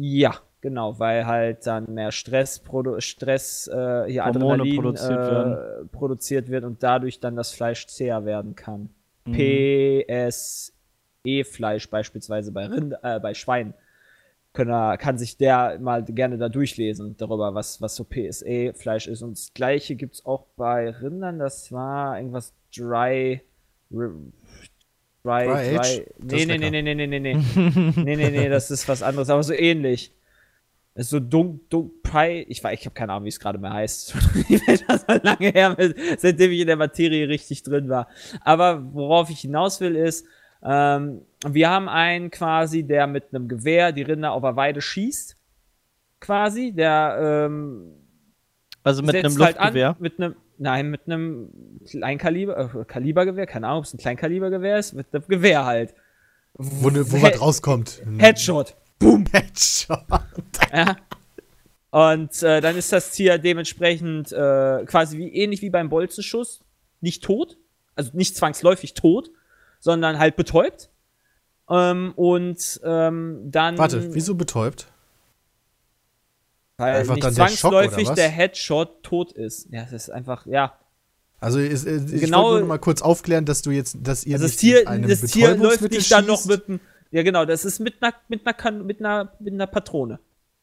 Ja, 0.00 0.40
genau, 0.64 0.98
weil 0.98 1.26
halt 1.26 1.66
dann 1.66 1.92
mehr 1.92 2.10
Stress, 2.10 2.58
produ 2.58 2.98
Stress 3.00 3.68
äh, 3.68 4.06
hier 4.08 4.24
Hormone 4.24 4.54
Adrenalin 4.54 4.76
produziert 4.76 5.10
äh, 5.10 5.30
werden. 5.30 5.90
produziert 5.92 6.48
wird 6.48 6.64
und 6.64 6.82
dadurch 6.82 7.20
dann 7.20 7.36
das 7.36 7.52
Fleisch 7.52 7.86
zäher 7.86 8.24
werden 8.24 8.56
kann. 8.56 8.88
Mhm. 9.26 10.00
PSE-Fleisch 11.22 11.90
beispielsweise 11.90 12.50
bei 12.50 12.64
Rind 12.66 12.94
äh, 13.02 13.20
bei 13.20 13.34
Schweinen 13.34 13.74
können, 14.54 14.98
kann 14.98 15.18
sich 15.18 15.36
der 15.36 15.78
mal 15.80 16.02
gerne 16.02 16.38
da 16.38 16.48
durchlesen 16.48 17.14
darüber, 17.18 17.54
was, 17.54 17.82
was 17.82 17.94
so 17.94 18.04
PSE-Fleisch 18.04 19.06
ist. 19.06 19.20
Und 19.20 19.32
das 19.32 19.52
gleiche 19.52 19.96
gibt's 19.96 20.24
auch 20.24 20.46
bei 20.56 20.88
Rindern, 20.90 21.38
das 21.40 21.72
war 21.72 22.16
irgendwas 22.16 22.54
Dry. 22.74 23.42
Dry, 23.90 24.12
Dry 25.22 25.44
dry, 25.44 26.06
nee, 26.18 26.46
nee, 26.46 26.56
nee, 26.56 26.56
lecker. 26.56 26.70
nee, 26.70 26.82
nee, 26.82 27.06
nee, 27.06 27.20
nee, 27.20 27.34
nee, 27.96 28.16
nee, 28.16 28.30
nee, 28.30 28.48
das 28.48 28.70
ist 28.70 28.88
was 28.88 29.02
anderes, 29.02 29.28
aber 29.28 29.42
so 29.42 29.52
ähnlich. 29.52 30.14
Ist 30.96 31.10
so 31.10 31.18
dunk, 31.18 31.68
dunk, 31.70 32.02
Pie. 32.04 32.46
Ich, 32.48 32.62
weiß- 32.64 32.72
ich 32.74 32.84
habe 32.86 32.94
keine 32.94 33.12
Ahnung, 33.12 33.24
wie 33.24 33.28
es 33.30 33.40
gerade 33.40 33.58
mehr 33.58 33.72
heißt. 33.72 34.14
das 34.88 35.08
war 35.08 35.20
lange 35.24 35.48
her, 35.50 35.76
seitdem 36.18 36.52
ich 36.52 36.60
in 36.60 36.68
der 36.68 36.76
Materie 36.76 37.28
richtig 37.28 37.64
drin 37.64 37.88
war. 37.88 38.06
Aber 38.42 38.94
worauf 38.94 39.28
ich 39.30 39.40
hinaus 39.40 39.80
will, 39.80 39.96
ist, 39.96 40.24
ähm, 40.62 41.22
wir 41.46 41.68
haben 41.68 41.88
einen 41.88 42.30
quasi, 42.30 42.84
der 42.84 43.08
mit 43.08 43.24
einem 43.34 43.48
Gewehr 43.48 43.90
die 43.90 44.02
Rinder 44.02 44.32
auf 44.32 44.42
der 44.42 44.54
Weide 44.54 44.80
schießt. 44.80 45.36
Quasi, 46.20 46.72
der 46.72 47.46
ähm, 47.50 47.96
Also 48.84 49.02
mit 49.02 49.16
einem 49.16 49.36
halt 49.38 49.56
Luftgewehr. 49.56 49.88
An, 49.90 49.96
mit 49.98 50.18
einem, 50.20 50.36
nein, 50.58 50.90
mit 50.90 51.00
einem 51.06 51.50
Kleinkaliber, 51.90 52.72
äh, 52.72 52.84
Kalibergewehr, 52.84 53.46
keine 53.46 53.66
Ahnung, 53.66 53.80
ob 53.80 53.84
es 53.84 53.94
ein 53.94 53.98
Kleinkalibergewehr 53.98 54.78
ist, 54.78 54.92
mit 54.92 55.08
einem 55.12 55.24
Gewehr 55.26 55.64
halt. 55.66 55.92
Wo, 56.54 56.88
ne, 56.88 57.10
wo 57.10 57.20
was 57.20 57.40
rauskommt. 57.40 58.00
Headshot. 58.18 58.76
Headshot. 59.32 60.04
Ja. 60.72 60.96
Und 61.90 62.42
äh, 62.42 62.60
dann 62.60 62.76
ist 62.76 62.92
das 62.92 63.12
Tier 63.12 63.38
dementsprechend 63.38 64.32
äh, 64.32 64.84
quasi 64.84 65.18
wie 65.18 65.28
ähnlich 65.32 65.62
wie 65.62 65.70
beim 65.70 65.88
Bolzenschuss 65.88 66.60
nicht 67.00 67.22
tot, 67.22 67.56
also 67.94 68.10
nicht 68.14 68.36
zwangsläufig 68.36 68.94
tot, 68.94 69.30
sondern 69.78 70.18
halt 70.18 70.34
betäubt. 70.36 70.90
Ähm, 71.70 72.12
und 72.16 72.80
ähm, 72.84 73.42
dann 73.44 73.78
Warte, 73.78 74.12
wieso 74.14 74.34
betäubt? 74.34 74.88
weil 76.76 76.96
einfach 76.96 77.14
nicht 77.14 77.24
dann 77.26 77.34
der 77.34 77.48
Schock, 77.48 77.70
zwangsläufig 77.70 78.08
der 78.10 78.28
Headshot 78.28 79.02
tot 79.02 79.32
ist. 79.32 79.68
Ja, 79.70 79.82
das 79.84 79.92
ist 79.92 80.10
einfach 80.10 80.46
ja. 80.46 80.76
Also 81.40 81.58
ist, 81.58 81.86
äh, 81.86 81.96
ich 81.96 82.22
Genau- 82.22 82.44
wollte 82.44 82.60
nur 82.60 82.68
mal 82.68 82.78
kurz 82.78 83.02
aufklären, 83.02 83.44
dass 83.44 83.62
du 83.62 83.70
jetzt, 83.70 83.98
dass 84.02 84.24
ihr 84.24 84.34
Also 84.36 84.46
das 84.46 84.56
Tier, 84.56 84.84
das 84.84 85.20
Tier 85.30 85.54
läuft 85.56 85.82
nicht 85.82 86.10
dann 86.10 86.26
noch 86.26 86.44
mit 86.46 86.68
einem, 86.68 86.80
ja 87.14 87.22
genau, 87.22 87.44
das 87.44 87.64
ist 87.64 87.78
mit 87.78 88.02
einer, 88.02 88.12
mit 88.28 88.44
einer, 88.44 88.54
kan 88.54 88.84
mit 88.84 88.98
einer, 89.00 89.32
mit 89.38 89.54
einer 89.54 89.66
Patrone. 89.68 90.18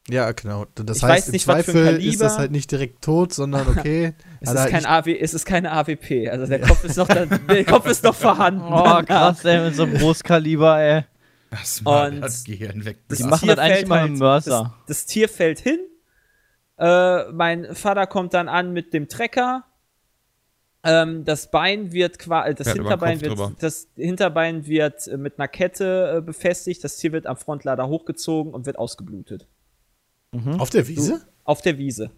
Ja, 0.09 0.31
genau. 0.31 0.65
Das 0.75 0.97
Ich 0.97 1.03
heißt, 1.03 1.11
weiß 1.11 1.27
im 1.27 1.31
nicht, 1.33 1.47
was 1.47 1.63
für 1.65 1.71
ein 1.71 1.77
Zweifel 1.83 2.05
ist 2.05 2.21
das 2.21 2.37
halt 2.37 2.51
nicht 2.51 2.71
direkt 2.71 3.03
tot, 3.03 3.33
sondern 3.33 3.67
okay. 3.77 4.13
Es 4.41 4.51
ist, 4.51 4.67
kein 4.67 4.85
AW, 4.85 5.17
es 5.17 5.33
ist 5.33 5.45
keine 5.45 5.71
AWP, 5.71 6.29
also 6.29 6.45
der 6.47 6.59
Kopf 6.59 6.83
ist 6.83 6.97
noch, 6.97 7.07
da, 7.07 7.25
der 7.25 7.65
Kopf 7.65 7.87
ist 7.87 8.03
noch 8.03 8.15
vorhanden. 8.15 8.63
Oh, 8.63 9.01
krass, 9.03 9.45
ey, 9.45 9.63
mit 9.63 9.75
so 9.75 9.83
einem 9.83 9.97
Großkaliber, 9.97 10.79
ey. 10.79 11.03
Das 11.51 11.81
mal 11.81 12.11
Und 12.13 12.21
das 12.21 12.43
Gehirn 12.43 12.83
weg. 12.83 12.97
Die 13.09 13.23
machen 13.23 13.47
das 13.47 13.59
eigentlich 13.59 13.83
immer 13.83 14.01
mit 14.01 14.11
dem 14.13 14.17
Mörser. 14.19 14.57
halt, 14.57 14.71
Das, 14.87 14.97
das 15.03 15.05
Tier 15.05 15.29
fällt 15.29 15.59
hin. 15.59 15.79
Äh, 16.77 17.31
mein 17.31 17.75
Vater 17.75 18.07
kommt 18.07 18.33
dann 18.33 18.49
an 18.49 18.73
mit 18.73 18.93
dem 18.93 19.07
Trecker. 19.07 19.65
Ähm, 20.83 21.25
das 21.25 21.51
Bein 21.51 21.91
wird 21.91 22.17
quasi, 22.17 22.55
das 22.55 22.67
Fährt 22.67 22.79
über 22.79 22.97
den 22.97 23.19
Hinterbein 23.19 23.21
wird, 23.51 23.63
das 23.63 23.87
Hinterbein 23.95 24.65
wird 24.65 25.07
äh, 25.07 25.17
mit 25.17 25.37
einer 25.37 25.47
Kette 25.47 26.15
äh, 26.17 26.21
befestigt. 26.21 26.83
Das 26.83 26.97
Tier 26.97 27.11
wird 27.11 27.27
am 27.27 27.37
Frontlader 27.37 27.87
hochgezogen 27.87 28.53
und 28.53 28.65
wird 28.65 28.77
ausgeblutet. 28.79 29.47
Auf 30.57 30.69
der 30.69 30.87
Wiese? 30.87 31.21
Auf 31.43 31.61
der 31.61 31.77
Wiese. 31.77 32.09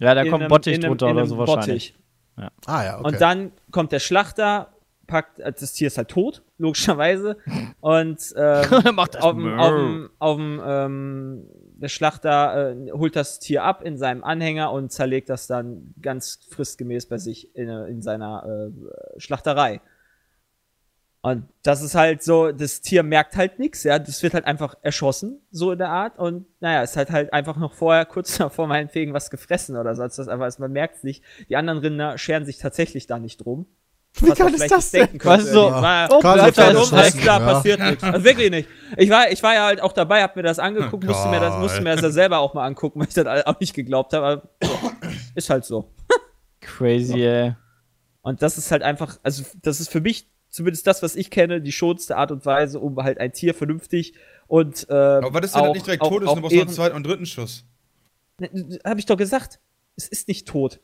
Ja, 0.00 0.14
da 0.14 0.22
In 0.22 0.30
kommt 0.30 0.42
einem- 0.42 0.48
Bottich 0.48 0.74
einem- 0.74 0.88
drunter 0.88 1.06
in 1.06 1.12
oder 1.12 1.20
einem 1.22 1.28
so 1.28 1.38
wahrscheinlich. 1.38 1.94
Bottich. 2.36 2.50
Ah 2.66 2.84
ja, 2.84 2.98
okay. 2.98 3.06
Und 3.08 3.20
dann 3.20 3.52
kommt 3.72 3.92
der 3.92 3.98
Schlachter, 4.00 4.72
packt, 5.06 5.38
äh, 5.40 5.52
das 5.52 5.72
Tier 5.74 5.88
ist 5.88 5.98
halt 5.98 6.08
tot, 6.08 6.42
logischerweise. 6.58 7.36
Und 7.80 8.18
ähm, 8.36 8.64
Macht 8.94 9.14
das 9.16 9.22
auf 9.22 9.32
dem, 9.34 9.42
Mörr. 9.42 9.60
auf 9.60 9.74
dem, 9.76 10.10
auf 10.18 10.36
dem 10.36 10.60
ähm, 10.64 11.48
der 11.78 11.88
Schlachter 11.88 12.72
äh, 12.72 12.90
holt 12.92 13.16
das 13.16 13.38
Tier 13.38 13.64
ab 13.64 13.82
in 13.82 13.96
seinem 13.96 14.24
Anhänger 14.24 14.72
und 14.72 14.92
zerlegt 14.92 15.28
das 15.28 15.46
dann 15.46 15.94
ganz 16.02 16.40
fristgemäß 16.50 17.06
bei 17.06 17.18
sich 17.18 17.54
in, 17.56 17.68
in 17.68 18.02
seiner 18.02 18.44
äh, 18.44 19.20
Schlachterei. 19.20 19.80
Und 21.20 21.48
das 21.62 21.82
ist 21.82 21.94
halt 21.94 22.22
so, 22.22 22.52
das 22.52 22.80
Tier 22.80 23.02
merkt 23.02 23.36
halt 23.36 23.58
nichts, 23.58 23.82
ja, 23.82 23.98
das 23.98 24.22
wird 24.22 24.34
halt 24.34 24.44
einfach 24.44 24.76
erschossen, 24.82 25.40
so 25.50 25.72
in 25.72 25.78
der 25.78 25.90
Art. 25.90 26.18
Und 26.18 26.46
naja, 26.60 26.82
es 26.82 26.96
hat 26.96 27.10
halt 27.10 27.32
einfach 27.32 27.56
noch 27.56 27.74
vorher, 27.74 28.04
kurz 28.04 28.36
davor 28.38 28.66
meinetwegen 28.66 29.12
was 29.14 29.30
gefressen 29.30 29.76
oder 29.76 29.94
sonst 29.94 30.18
was, 30.18 30.28
aber 30.28 30.48
man 30.58 30.72
merkt 30.72 30.96
es 30.96 31.04
nicht. 31.04 31.24
Die 31.48 31.56
anderen 31.56 31.78
Rinder 31.78 32.18
scheren 32.18 32.44
sich 32.44 32.58
tatsächlich 32.58 33.06
da 33.06 33.18
nicht 33.18 33.38
drum. 33.38 33.66
Wie 34.14 34.28
Was 34.30 34.38
ist 34.38 34.44
vielleicht 34.46 34.70
das 34.72 34.90
denn? 34.90 35.00
denken 35.02 35.18
könnte. 35.18 35.44
Weißt 35.44 35.54
du, 35.54 35.58
War- 35.60 36.08
oh, 36.10 36.22
halt 36.24 36.58
das 36.58 36.90
um, 36.90 36.94
alles 36.98 37.14
ist- 37.14 37.20
klar, 37.20 37.40
ja. 37.40 37.52
passiert 37.52 37.80
nichts. 37.80 38.02
Also 38.02 38.24
wirklich 38.24 38.50
nicht. 38.50 38.68
Ich 38.96 39.10
war, 39.10 39.30
ich 39.30 39.42
war 39.42 39.54
ja 39.54 39.64
halt 39.66 39.80
auch 39.80 39.92
dabei, 39.92 40.22
hab 40.22 40.34
mir 40.34 40.42
das 40.42 40.58
angeguckt, 40.58 41.04
Oh 41.04 41.08
musste 41.08 41.28
mir 41.28 41.38
das, 41.40 41.56
musste 41.58 41.80
mir 41.82 41.94
das 41.94 42.02
ja 42.02 42.10
selber 42.10 42.38
auch 42.38 42.52
mal 42.54 42.66
angucken, 42.66 42.98
weil 43.00 43.06
ich 43.08 43.14
das 43.14 43.46
auch 43.46 43.60
nicht 43.60 43.74
geglaubt 43.74 44.12
habe. 44.14 44.26
Aber 44.26 44.42
ist 45.34 45.50
halt 45.50 45.64
so. 45.64 45.90
Crazy, 46.60 47.22
ey. 47.22 47.54
Und 48.22 48.42
das 48.42 48.58
ist 48.58 48.70
halt 48.72 48.82
einfach, 48.82 49.18
also 49.22 49.44
das 49.62 49.80
ist 49.80 49.88
für 49.90 50.00
mich 50.00 50.26
zumindest 50.50 50.86
das, 50.86 51.02
was 51.02 51.14
ich 51.14 51.30
kenne, 51.30 51.60
die 51.60 51.72
schonste 51.72 52.16
Art 52.16 52.32
und 52.32 52.44
Weise, 52.44 52.80
um 52.80 52.96
halt 53.02 53.18
ein 53.18 53.32
Tier 53.32 53.54
vernünftig 53.54 54.14
und 54.48 54.86
ähm, 54.90 54.96
Aber 55.24 55.34
was 55.34 55.44
ist, 55.46 55.54
wenn 55.54 55.60
auch, 55.62 55.74
nicht 55.74 55.86
direkt 55.86 56.02
auch, 56.02 56.08
tot 56.08 56.22
ist, 56.22 56.28
auch 56.28 56.34
du 56.34 56.40
brauchst 56.40 56.54
noch 56.56 56.62
einen 56.62 56.70
zweiten 56.70 56.96
und 56.96 57.06
dritten 57.06 57.26
Schuss? 57.26 57.64
Ne, 58.38 58.78
Hab 58.84 58.98
ich 58.98 59.06
doch 59.06 59.16
gesagt. 59.16 59.60
Es 59.96 60.08
ist 60.08 60.26
nicht 60.28 60.48
tot. 60.48 60.80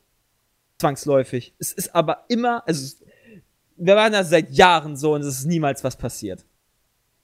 Zwangsläufig. 0.79 1.53
Es 1.57 1.71
ist 1.71 1.95
aber 1.95 2.25
immer, 2.27 2.63
also 2.67 2.83
es- 2.83 3.01
wir 3.77 3.95
waren 3.95 4.13
da 4.13 4.23
seit 4.23 4.51
Jahren 4.51 4.95
so 4.95 5.13
und 5.13 5.21
es 5.21 5.39
ist 5.39 5.45
niemals 5.45 5.83
was 5.83 5.95
passiert. 5.97 6.45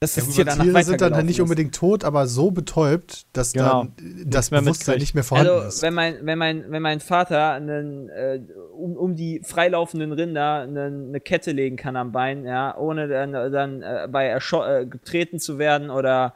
Das 0.00 0.14
Tier 0.14 0.44
danach 0.44 0.64
Tiere 0.64 0.82
sind 0.82 1.00
dann 1.00 1.14
halt 1.14 1.26
nicht 1.26 1.36
ist. 1.38 1.42
unbedingt 1.42 1.76
tot, 1.76 2.02
aber 2.02 2.26
so 2.26 2.50
betäubt, 2.50 3.24
dass 3.32 3.52
Genau. 3.52 3.84
dann 3.84 4.24
das 4.26 4.50
mehr 4.50 4.60
Bewusstsein 4.60 4.94
mitkriegt. 4.94 5.00
nicht 5.00 5.14
mehr 5.14 5.22
vorhanden 5.22 5.52
Also, 5.52 5.68
ist. 5.68 5.82
wenn 5.82 5.94
mein, 5.94 6.26
wenn 6.26 6.38
mein, 6.38 6.64
wenn 6.72 6.82
mein 6.82 6.98
Vater 6.98 7.52
einen, 7.52 8.08
äh, 8.08 8.40
um, 8.74 8.96
um 8.96 9.14
die 9.14 9.40
freilaufenden 9.44 10.10
Rinder 10.10 10.62
eine, 10.62 10.86
eine 10.86 11.20
Kette 11.20 11.52
legen 11.52 11.76
kann 11.76 11.94
am 11.94 12.10
Bein, 12.10 12.44
ja, 12.44 12.76
ohne 12.76 13.06
dann, 13.06 13.30
dann 13.30 13.82
äh, 13.82 14.08
bei 14.10 14.36
erscho- 14.36 14.66
äh, 14.80 14.86
getreten 14.86 15.38
zu 15.38 15.58
werden 15.58 15.88
oder 15.88 16.34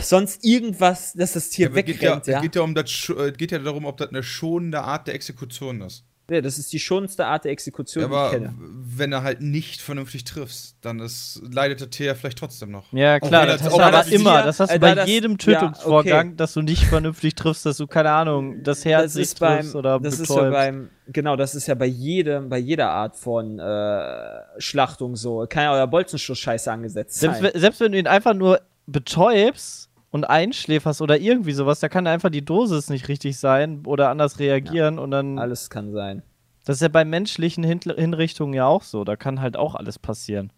sonst 0.00 0.44
irgendwas, 0.44 1.12
dass 1.12 1.34
das 1.34 1.50
Tier 1.50 1.68
aber 1.68 1.78
es 1.78 1.84
geht 1.84 1.96
ja, 2.02 2.08
wegrennt, 2.08 2.26
ja. 2.26 2.36
es 2.38 2.42
geht 2.42 2.56
ja 2.56 2.62
um 2.62 2.74
das, 2.74 3.12
äh, 3.16 3.30
geht 3.30 3.52
ja 3.52 3.60
darum, 3.60 3.84
ob 3.84 3.96
das 3.98 4.08
eine 4.08 4.24
schonende 4.24 4.80
Art 4.82 5.06
der 5.06 5.14
Exekution 5.14 5.80
ist. 5.82 6.04
Ja. 6.32 6.40
Das 6.40 6.58
ist 6.58 6.72
die 6.72 6.78
schonendste 6.80 7.26
Art 7.26 7.44
der 7.44 7.52
Exekution, 7.52 8.02
Ja, 8.02 8.08
die 8.08 8.14
ich 8.14 8.18
aber 8.18 8.30
kenne. 8.30 8.54
wenn 8.58 9.10
du 9.10 9.22
halt 9.22 9.40
nicht 9.40 9.80
vernünftig 9.80 10.24
triffst, 10.24 10.76
dann 10.80 11.00
ist, 11.00 11.40
leidet 11.50 11.80
der 11.80 11.90
Tier 11.90 12.06
ja 12.06 12.14
vielleicht 12.14 12.38
trotzdem 12.38 12.70
noch. 12.70 12.92
Ja, 12.92 13.20
klar, 13.20 13.46
das 13.46 13.58
das- 13.62 13.66
hast 13.66 13.76
du 13.76 13.82
aber 13.82 13.90
das 13.92 14.08
immer. 14.08 14.42
Das 14.42 14.60
hast 14.60 14.70
du 14.70 14.74
äh, 14.76 14.78
bei 14.78 14.88
da 14.90 14.94
das- 14.96 15.08
jedem 15.08 15.32
ja, 15.32 15.36
Tötungsvorgang, 15.38 16.26
okay. 16.28 16.36
dass 16.36 16.52
du 16.54 16.62
nicht 16.62 16.84
vernünftig 16.84 17.34
triffst, 17.34 17.64
dass 17.66 17.76
du, 17.76 17.86
keine 17.86 18.10
Ahnung, 18.10 18.62
das 18.62 18.84
Herz 18.84 19.04
das 19.04 19.14
nicht 19.16 19.22
ist 19.24 19.40
beim, 19.40 19.58
triffst 19.60 19.74
oder 19.76 20.00
das 20.00 20.18
ist 20.20 20.30
ja 20.30 20.50
beim, 20.50 20.90
genau, 21.08 21.36
das 21.36 21.54
ist 21.54 21.66
ja 21.66 21.74
bei 21.74 21.86
jedem, 21.86 22.48
bei 22.48 22.58
jeder 22.58 22.90
Art 22.90 23.16
von 23.16 23.58
äh, 23.58 24.38
Schlachtung 24.58 25.16
so. 25.16 25.46
Kann 25.48 25.64
ja 25.64 25.72
euer 25.74 25.86
Bolzenschuss-Scheiße 25.86 26.70
angesetzt 26.72 27.20
Selbst, 27.20 27.40
sein. 27.40 27.50
wenn- 27.54 27.60
selbst 27.60 27.80
wenn 27.80 27.92
du 27.92 27.98
ihn 27.98 28.06
einfach 28.06 28.34
nur 28.34 28.60
betäubst 28.86 29.88
und 30.12 30.24
einschläferst 30.24 31.02
oder 31.02 31.18
irgendwie 31.18 31.52
sowas, 31.52 31.80
da 31.80 31.88
kann 31.88 32.06
einfach 32.06 32.30
die 32.30 32.44
Dosis 32.44 32.88
nicht 32.90 33.08
richtig 33.08 33.38
sein 33.38 33.82
oder 33.86 34.10
anders 34.10 34.38
reagieren 34.38 35.00
und 35.00 35.10
dann. 35.10 35.38
Alles 35.40 35.68
kann 35.70 35.90
sein. 35.92 36.22
Das 36.64 36.76
ist 36.76 36.82
ja 36.82 36.88
bei 36.88 37.04
menschlichen 37.04 37.64
Hin 37.64 37.80
Hinrichtungen 37.80 38.54
ja 38.54 38.66
auch 38.66 38.82
so. 38.84 39.02
Da 39.02 39.16
kann 39.16 39.40
halt 39.40 39.56
auch 39.56 39.74
alles 39.74 39.98
passieren. 39.98 40.52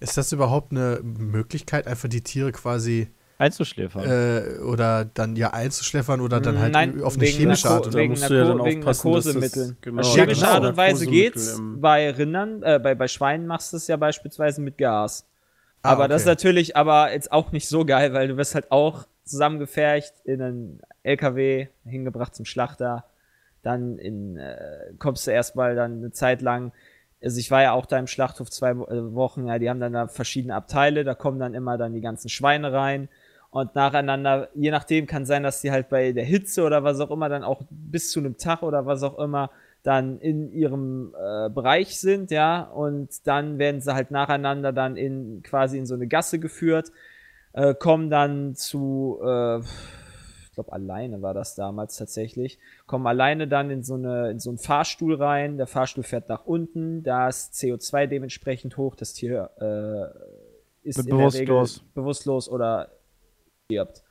Ist 0.00 0.16
das 0.16 0.32
überhaupt 0.32 0.72
eine 0.72 1.00
Möglichkeit, 1.02 1.86
einfach 1.86 2.08
die 2.08 2.22
Tiere 2.22 2.52
quasi 2.52 3.08
Einzuschläfern. 3.38 4.04
äh, 4.08 4.58
oder 4.62 5.04
dann 5.04 5.34
ja 5.36 5.50
einzuschläfern 5.52 6.20
oder 6.20 6.40
dann 6.40 6.58
halt 6.58 6.72
Nein, 6.72 7.02
auf 7.02 7.16
eine 7.16 7.26
chemische 7.26 7.66
Narko- 7.66 7.72
Art? 7.74 7.86
Oder? 7.88 7.98
wegen 7.98 8.10
musst 8.12 8.30
du 8.30 8.34
ja 8.34 8.44
Narko- 8.44 8.56
dann 8.58 8.64
wegen 8.66 8.80
aufpassen, 8.84 9.12
dass 9.12 9.24
das- 9.24 9.34
Narkosemitteln. 9.34 9.76
genau, 9.80 10.00
Auf 10.02 10.06
ja, 10.16 10.22
chemische 10.22 10.40
genau. 10.42 10.52
Art 10.52 10.64
und 10.64 10.76
Weise 10.76 11.06
geht's. 11.06 11.60
Bei 11.78 12.10
Rindern, 12.10 12.62
äh, 12.62 12.78
bei, 12.82 12.94
bei 12.94 13.08
Schweinen 13.08 13.46
machst 13.46 13.72
du 13.72 13.76
es 13.76 13.86
ja 13.88 13.96
beispielsweise 13.96 14.60
mit 14.60 14.78
Gas. 14.78 15.26
Ah, 15.84 15.92
aber 15.92 16.08
das 16.08 16.22
ist 16.22 16.26
okay. 16.26 16.32
natürlich 16.32 16.76
aber 16.76 17.12
jetzt 17.12 17.30
auch 17.30 17.52
nicht 17.52 17.68
so 17.68 17.84
geil, 17.84 18.14
weil 18.14 18.28
du 18.28 18.38
wirst 18.38 18.54
halt 18.54 18.72
auch 18.72 19.06
zusammengefercht 19.24 20.14
in 20.24 20.40
einen 20.40 20.80
LKW 21.02 21.68
hingebracht 21.84 22.34
zum 22.34 22.46
Schlachter. 22.46 23.04
Dann 23.62 23.98
in, 23.98 24.38
äh, 24.38 24.94
kommst 24.98 25.26
du 25.26 25.30
erstmal 25.30 25.74
dann 25.74 25.98
eine 25.98 26.10
Zeit 26.10 26.40
lang. 26.40 26.72
Also 27.22 27.38
ich 27.38 27.50
war 27.50 27.62
ja 27.62 27.72
auch 27.72 27.84
da 27.84 27.98
im 27.98 28.06
Schlachthof 28.06 28.50
zwei 28.50 28.70
äh, 28.70 29.14
Wochen, 29.14 29.46
ja, 29.46 29.58
die 29.58 29.68
haben 29.68 29.80
dann 29.80 29.92
da 29.92 30.08
verschiedene 30.08 30.54
Abteile, 30.54 31.04
da 31.04 31.14
kommen 31.14 31.38
dann 31.38 31.52
immer 31.52 31.76
dann 31.76 31.92
die 31.92 32.00
ganzen 32.00 32.30
Schweine 32.30 32.72
rein. 32.72 33.10
Und 33.50 33.74
nacheinander, 33.74 34.48
je 34.54 34.70
nachdem 34.70 35.06
kann 35.06 35.26
sein, 35.26 35.42
dass 35.42 35.60
sie 35.60 35.70
halt 35.70 35.90
bei 35.90 36.12
der 36.12 36.24
Hitze 36.24 36.64
oder 36.64 36.82
was 36.82 36.98
auch 36.98 37.10
immer 37.10 37.28
dann 37.28 37.44
auch 37.44 37.60
bis 37.68 38.10
zu 38.10 38.20
einem 38.20 38.38
Tag 38.38 38.62
oder 38.62 38.86
was 38.86 39.02
auch 39.02 39.18
immer 39.18 39.50
dann 39.84 40.18
in 40.18 40.50
ihrem 40.50 41.14
äh, 41.14 41.50
Bereich 41.50 42.00
sind, 42.00 42.30
ja, 42.30 42.62
und 42.62 43.26
dann 43.26 43.58
werden 43.58 43.80
sie 43.82 43.94
halt 43.94 44.10
nacheinander 44.10 44.72
dann 44.72 44.96
in 44.96 45.42
quasi 45.42 45.78
in 45.78 45.86
so 45.86 45.94
eine 45.94 46.08
Gasse 46.08 46.38
geführt, 46.40 46.90
äh, 47.52 47.74
kommen 47.74 48.08
dann 48.08 48.54
zu, 48.54 49.20
äh, 49.22 49.58
ich 49.60 50.52
glaube 50.54 50.72
alleine 50.72 51.20
war 51.20 51.34
das 51.34 51.54
damals 51.54 51.98
tatsächlich, 51.98 52.58
kommen 52.86 53.06
alleine 53.06 53.46
dann 53.46 53.70
in 53.70 53.82
so 53.82 53.94
eine 53.94 54.30
in 54.30 54.40
so 54.40 54.48
einen 54.48 54.58
Fahrstuhl 54.58 55.16
rein, 55.16 55.58
der 55.58 55.66
Fahrstuhl 55.66 56.02
fährt 56.02 56.30
nach 56.30 56.46
unten, 56.46 57.02
da 57.02 57.28
ist 57.28 57.52
CO2 57.52 58.06
dementsprechend 58.06 58.78
hoch, 58.78 58.96
das 58.96 59.12
Tier 59.12 59.50
äh, 59.60 60.88
ist 60.88 61.06
bewusstlos. 61.06 61.84
bewusstlos 61.94 62.48
oder 62.48 62.88
stirbt. 63.66 64.02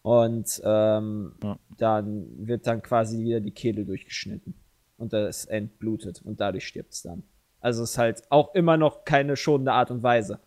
Und 0.00 0.60
ähm, 0.64 1.34
Ja. 1.42 1.58
dann 1.76 2.26
wird 2.48 2.66
dann 2.66 2.82
quasi 2.82 3.22
wieder 3.22 3.40
die 3.40 3.52
Kehle 3.52 3.84
durchgeschnitten. 3.84 4.54
Und 5.02 5.12
das 5.12 5.46
entblutet 5.46 6.22
und 6.24 6.40
dadurch 6.40 6.64
stirbt 6.66 6.92
es 6.92 7.02
dann. 7.02 7.24
Also 7.60 7.82
es 7.82 7.90
ist 7.90 7.98
halt 7.98 8.22
auch 8.30 8.54
immer 8.54 8.76
noch 8.76 9.04
keine 9.04 9.36
schonende 9.36 9.72
Art 9.72 9.90
und 9.90 10.02
Weise. 10.04 10.38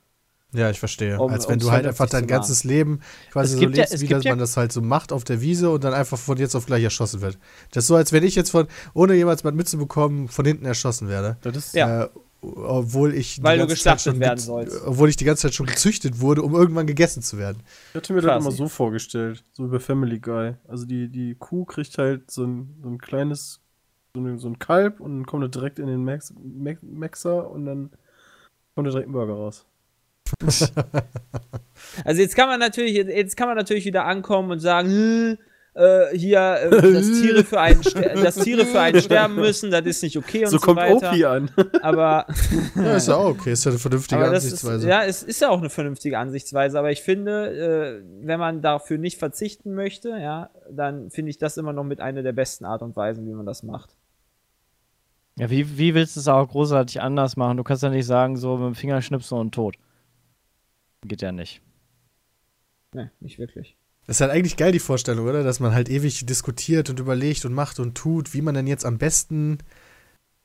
Ja, 0.53 0.69
ich 0.69 0.79
verstehe. 0.79 1.19
Um- 1.19 1.29
Als 1.29 1.49
wenn 1.49 1.59
du 1.59 1.71
halt 1.71 1.85
einfach 1.85 2.07
dein 2.07 2.25
ganzes 2.27 2.63
Leben 2.63 3.01
quasi 3.33 3.57
so 3.57 3.61
ja- 3.63 3.67
lebst, 3.69 3.93
es 3.93 3.99
wie 4.01 4.07
gibt 4.07 4.19
das 4.19 4.23
ja- 4.23 4.31
man 4.31 4.39
das 4.39 4.55
halt 4.55 4.71
so 4.71 4.81
macht 4.81 5.11
auf 5.11 5.25
der 5.25 5.41
Wiese 5.41 5.69
und 5.71 5.83
dann 5.83 5.93
einfach 5.93 6.17
von 6.17 6.37
jetzt 6.37 6.55
auf 6.55 6.65
gleich 6.65 6.83
erschossen 6.83 7.19
wird. 7.19 7.37
Das 7.71 7.83
ist 7.83 7.87
so, 7.89 7.95
als 7.97 8.13
wenn 8.13 8.23
ich 8.23 8.35
jetzt 8.35 8.51
von, 8.51 8.67
ohne 8.93 9.13
jemals 9.15 9.43
mal 9.43 9.51
mitzubekommen, 9.51 10.29
von 10.29 10.45
hinten 10.45 10.63
erschossen 10.65 11.09
werde. 11.09 11.35
Das 11.41 11.57
ist 11.57 11.75
Ja. 11.75 12.03
Äh, 12.05 12.09
obwohl 12.41 13.13
ich 13.13 13.35
die 13.37 13.43
Weil 13.43 13.57
du 13.57 13.63
ganze 13.67 13.75
Zeit 13.75 13.77
geschlachtet 13.97 14.13
schon 14.13 14.19
werden 14.21 14.39
sollst. 14.39 14.81
Obwohl 14.85 15.09
ich 15.09 15.17
die 15.17 15.25
ganze 15.25 15.41
Zeit 15.43 15.53
schon 15.55 15.65
gezüchtet 15.65 16.21
wurde, 16.21 16.43
um 16.43 16.53
irgendwann 16.53 16.85
gegessen 16.87 17.21
zu 17.23 17.37
werden. 17.37 17.61
Ich 17.89 17.95
hatte 17.95 18.13
mir 18.13 18.21
Quasi. 18.21 18.35
das 18.35 18.43
immer 18.45 18.51
so 18.55 18.67
vorgestellt, 18.69 19.43
so 19.51 19.65
über 19.65 19.79
Family 19.81 20.19
Guy. 20.19 20.53
Also 20.67 20.85
die, 20.85 21.09
die 21.09 21.35
Kuh 21.35 21.65
kriegt 21.65 21.97
halt 21.97 22.29
so 22.31 22.45
ein, 22.45 22.77
so 22.81 22.87
ein 22.89 22.97
kleines, 22.99 23.59
so, 24.15 24.19
eine, 24.19 24.37
so 24.39 24.47
ein 24.47 24.57
Kalb 24.57 24.99
und 24.99 25.11
dann 25.15 25.25
kommt 25.25 25.43
er 25.43 25.49
direkt 25.49 25.77
in 25.79 25.87
den 25.87 26.03
Max, 26.03 26.33
Max, 26.41 26.81
Maxer 26.81 27.49
und 27.51 27.65
dann 27.65 27.91
kommt 28.73 28.87
er 28.87 28.91
direkt 28.91 29.09
ein 29.09 29.13
Burger 29.13 29.33
raus. 29.33 29.65
Also 32.05 32.21
jetzt 32.21 32.35
kann 32.35 32.47
man 32.47 32.59
natürlich, 32.59 32.93
jetzt 32.93 33.35
kann 33.35 33.47
man 33.47 33.57
natürlich 33.57 33.85
wieder 33.85 34.05
ankommen 34.05 34.51
und 34.51 34.59
sagen, 34.59 35.37
äh, 35.73 36.17
hier, 36.17 36.39
äh, 36.71 36.93
dass 36.93 37.05
Tiere 37.21 37.43
für 37.43 37.59
einen, 37.59 37.81
dass 38.23 38.35
Tiere 38.35 38.65
für 38.65 38.79
einen 38.79 39.01
sterben 39.01 39.35
müssen, 39.35 39.71
das 39.71 39.85
ist 39.85 40.03
nicht 40.03 40.17
okay 40.17 40.45
und 40.45 40.51
So 40.51 40.57
so, 40.57 40.65
kommt 40.65 40.77
weiter. 40.77 41.09
Opie 41.11 41.25
an. 41.25 41.51
Aber 41.81 42.27
Ja, 42.75 42.95
ist 42.95 43.07
ja 43.09 43.15
auch 43.15 43.29
okay, 43.31 43.51
ist 43.51 43.65
ja 43.65 43.71
eine 43.71 43.79
vernünftige 43.79 44.21
Aber 44.21 44.31
das 44.31 44.45
ist, 44.45 44.53
Ansichtsweise. 44.53 44.87
ja, 44.87 45.03
es 45.03 45.21
ist 45.21 45.41
ja 45.41 45.49
auch 45.49 45.59
eine 45.59 45.69
vernünftige 45.69 46.17
Ansichtsweise, 46.17 46.79
aber 46.79 46.91
ich 46.91 47.01
finde, 47.01 48.01
äh, 48.01 48.25
wenn 48.25 48.39
man 48.39 48.61
dafür 48.61 48.97
nicht 48.97 49.19
verzichten 49.19 49.73
möchte, 49.73 50.09
ja, 50.09 50.49
dann 50.71 51.11
finde 51.11 51.31
ich 51.31 51.37
das 51.37 51.57
immer 51.57 51.73
noch 51.73 51.83
mit 51.83 51.99
einer 51.99 52.23
der 52.23 52.33
besten 52.33 52.63
Art 52.63 52.81
und 52.81 52.95
Weisen, 52.95 53.27
wie 53.27 53.33
man 53.33 53.45
das 53.45 53.63
macht. 53.63 53.95
Ja, 55.37 55.49
wie, 55.49 55.77
wie 55.77 55.93
willst 55.93 56.15
du 56.15 56.21
es 56.21 56.27
auch 56.27 56.47
großartig 56.47 57.01
anders 57.01 57.35
machen? 57.35 57.57
Du 57.57 57.63
kannst 57.63 57.83
ja 57.83 57.89
nicht 57.89 58.05
sagen, 58.05 58.37
so 58.37 58.57
mit 58.57 58.67
dem 58.67 58.75
Fingerschnipsen 58.75 59.37
und 59.37 59.53
tot. 59.53 59.75
Geht 61.03 61.21
ja 61.21 61.31
nicht. 61.31 61.61
Ne, 62.93 63.11
nicht 63.19 63.37
wirklich. 63.37 63.75
Das 64.07 64.17
ist 64.17 64.21
halt 64.21 64.31
eigentlich 64.31 64.55
geil, 64.55 64.71
die 64.71 64.79
Vorstellung, 64.79 65.27
oder? 65.27 65.43
Dass 65.43 65.59
man 65.59 65.73
halt 65.73 65.89
ewig 65.89 66.25
diskutiert 66.25 66.89
und 66.89 66.99
überlegt 66.99 67.43
und 67.43 67.53
macht 67.53 67.79
und 67.79 67.95
tut, 67.95 68.33
wie 68.33 68.41
man 68.41 68.55
denn 68.55 68.67
jetzt 68.67 68.85
am 68.85 68.97
besten 68.97 69.57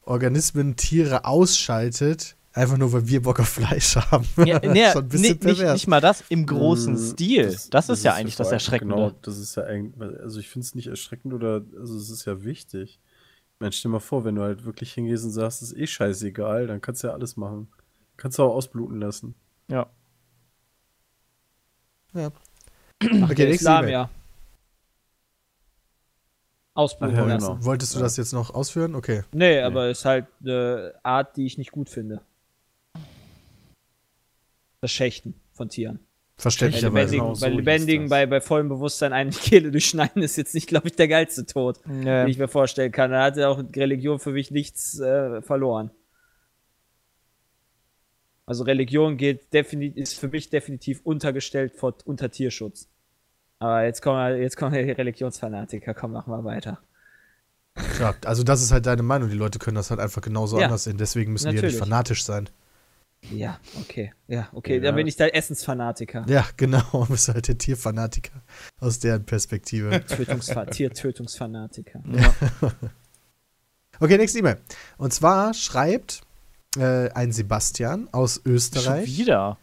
Organismen, 0.03 0.77
Tiere 0.77 1.25
ausschaltet, 1.25 2.37
einfach 2.53 2.79
nur, 2.79 2.93
weil 2.93 3.07
wir 3.07 3.23
Bock 3.23 3.39
auf 3.39 3.49
Fleisch 3.49 3.95
haben. 4.11 4.27
Ja, 4.45 4.59
Das 4.59 4.73
nee, 4.73 4.87
ist 4.87 4.93
schon 4.93 5.03
ein 5.05 5.09
bisschen 5.09 5.39
nicht, 5.39 5.45
nicht, 5.45 5.73
nicht 5.73 5.87
mal 5.87 6.01
das 6.01 6.25
im 6.31 6.47
großen 6.47 6.95
Mm, 6.95 7.13
Stil. 7.13 7.57
Das, 7.71 7.89
ist 7.91 8.03
ja 8.03 8.13
der 8.13 8.15
eigentlich 8.19 8.37
das 8.37 8.49
Fall. 8.49 8.55
Erschreckende. 8.55 8.95
Genau, 8.95 9.11
das 9.23 9.39
ist 9.39 9.57
ja 9.57 9.65
eigentlich, 9.65 10.19
also 10.21 10.41
ich 10.41 10.49
finde 10.49 10.65
es 10.65 10.75
nicht 10.75 10.89
erschreckend 10.89 11.33
oder, 11.33 11.63
also 11.79 11.97
es 11.97 12.11
ist 12.11 12.25
ja 12.25 12.43
wichtig. 12.43 12.99
Meine, 13.61 13.73
stell 13.73 13.91
dir 13.91 13.93
mal 13.93 14.01
vor, 14.01 14.25
wenn 14.25 14.37
du 14.37 14.43
halt 14.43 14.65
wirklich 14.65 14.95
hingehst 14.95 15.23
und 15.23 15.33
sagst, 15.33 15.61
es 15.61 15.73
ist 15.73 15.79
eh 15.79 15.87
scheißegal, 15.87 16.67
dann 16.67 16.81
kannst 16.81 17.03
du 17.03 17.09
ja 17.09 17.13
alles 17.13 17.37
machen. 17.37 17.69
Kannst 18.17 18.39
du 18.39 18.43
auch 18.43 18.55
ausbluten 18.55 18.99
lassen. 18.99 19.35
Ja. 19.69 19.91
Okay, 22.15 22.31
Der 23.01 23.19
nächste 23.29 23.45
Islam 23.45 23.89
ja. 23.89 24.11
Ausbluten 26.75 27.17
Ach 27.17 27.21
ja, 27.27 27.35
lassen. 27.35 27.47
genau. 27.55 27.65
Wolltest 27.65 27.95
du 27.95 27.99
das 28.01 28.17
jetzt 28.17 28.33
noch 28.33 28.51
ausführen? 28.55 28.95
Okay. 28.95 29.25
Nee, 29.33 29.61
aber 29.61 29.91
ist 29.91 30.07
halt 30.07 30.27
eine 30.41 30.95
Art, 31.03 31.37
die 31.37 31.45
ich 31.45 31.59
nicht 31.59 31.71
gut 31.71 31.91
finde. 31.91 32.23
Das 34.81 34.91
Schächten 34.91 35.35
von 35.53 35.69
Tieren. 35.69 36.01
Bei 36.41 36.43
Verständlicherweise. 36.43 37.17
lebendigen, 37.17 37.25
Genau 37.25 37.35
so 37.35 37.47
bei, 37.47 37.53
lebendigen 37.53 38.09
bei, 38.09 38.27
bei 38.27 38.41
vollem 38.41 38.69
Bewusstsein 38.71 39.13
eine 39.13 39.31
Kehle 39.31 39.71
durchschneiden 39.71 40.23
ist 40.23 40.37
jetzt 40.37 40.55
nicht, 40.55 40.67
glaube 40.69 40.89
ich, 40.89 40.97
der 40.97 41.07
geilste 41.09 41.45
Tod, 41.45 41.81
den 41.87 42.01
Nee. 42.01 42.31
ich 42.31 42.39
mir 42.39 42.49
vorstellen 42.49 42.93
kann. 42.93 43.11
Da 43.11 43.25
hat 43.25 43.37
ja 43.37 43.49
auch 43.49 43.63
Religion 43.77 44.19
für 44.19 44.33
mich 44.33 44.51
nichts 44.51 44.99
äh, 45.01 45.43
verloren. 45.43 45.91
Also 48.47 48.65
Religion 48.65 49.17
geht 49.17 49.53
defini 49.53 49.87
ist 49.87 50.19
für 50.19 50.29
mich 50.29 50.51
definitiv 50.51 51.01
untergestellt 51.05 51.75
vor, 51.77 51.95
unter 52.05 52.31
Tierschutz. 52.31 52.89
Aber 53.59 53.85
jetzt 53.85 54.01
kommen, 54.03 54.17
wir- 54.19 54.41
jetzt 54.43 54.57
kommen 54.57 54.73
die 54.73 54.91
Religionsfanatiker. 54.91 55.95
Komm, 55.95 56.13
machen 56.13 56.33
wir 56.33 56.43
weiter. 56.45 56.81
Ja, 58.01 58.15
also 58.25 58.43
das 58.43 58.63
ist 58.63 58.73
halt 58.73 58.87
deine 58.87 59.03
Meinung. 59.03 59.29
Die 59.29 59.37
Leute 59.37 59.59
können 59.59 59.77
das 59.77 59.91
halt 59.91 60.01
einfach 60.01 60.23
genauso 60.23 60.59
Ja, 60.59 60.65
anders 60.67 60.85
sehen. 60.85 60.97
Deswegen 60.97 61.33
müssen 61.33 61.51
die 61.51 61.57
ja 61.57 61.63
natürlich. 61.63 61.75
nicht 61.75 61.79
fanatisch 61.89 62.25
sein. 62.25 62.49
Ja, 63.31 63.61
okay. 63.79 64.13
Ja, 64.29 64.49
okay. 64.53 64.77
Ja. 64.77 64.81
Dann 64.83 64.95
bin 64.97 65.07
ich 65.07 65.17
der 65.17 65.35
Essensfanatiker. 65.37 66.25
Ja, 66.29 66.47
genau. 66.57 66.81
Du 66.93 67.07
bist 67.07 67.29
halt 67.29 67.47
der 67.49 67.59
Tierfanatiker 67.59 68.43
aus 68.81 68.99
deren 68.99 69.25
Perspektive. 69.25 70.05
Tötungsfa 70.07 70.65
Tiertötungsfanatiker. 70.67 72.03
Okay, 74.03 74.17
nächste 74.17 74.39
E-Mail. 74.39 74.57
Und 74.97 75.13
zwar 75.13 75.53
schreibt 75.53 76.23
äh, 76.79 77.11
ein 77.11 77.33
Sebastian 77.33 78.09
aus 78.13 78.37
Schon 78.43 78.53
Österreich. 78.55 79.07
wieder. 79.19 79.59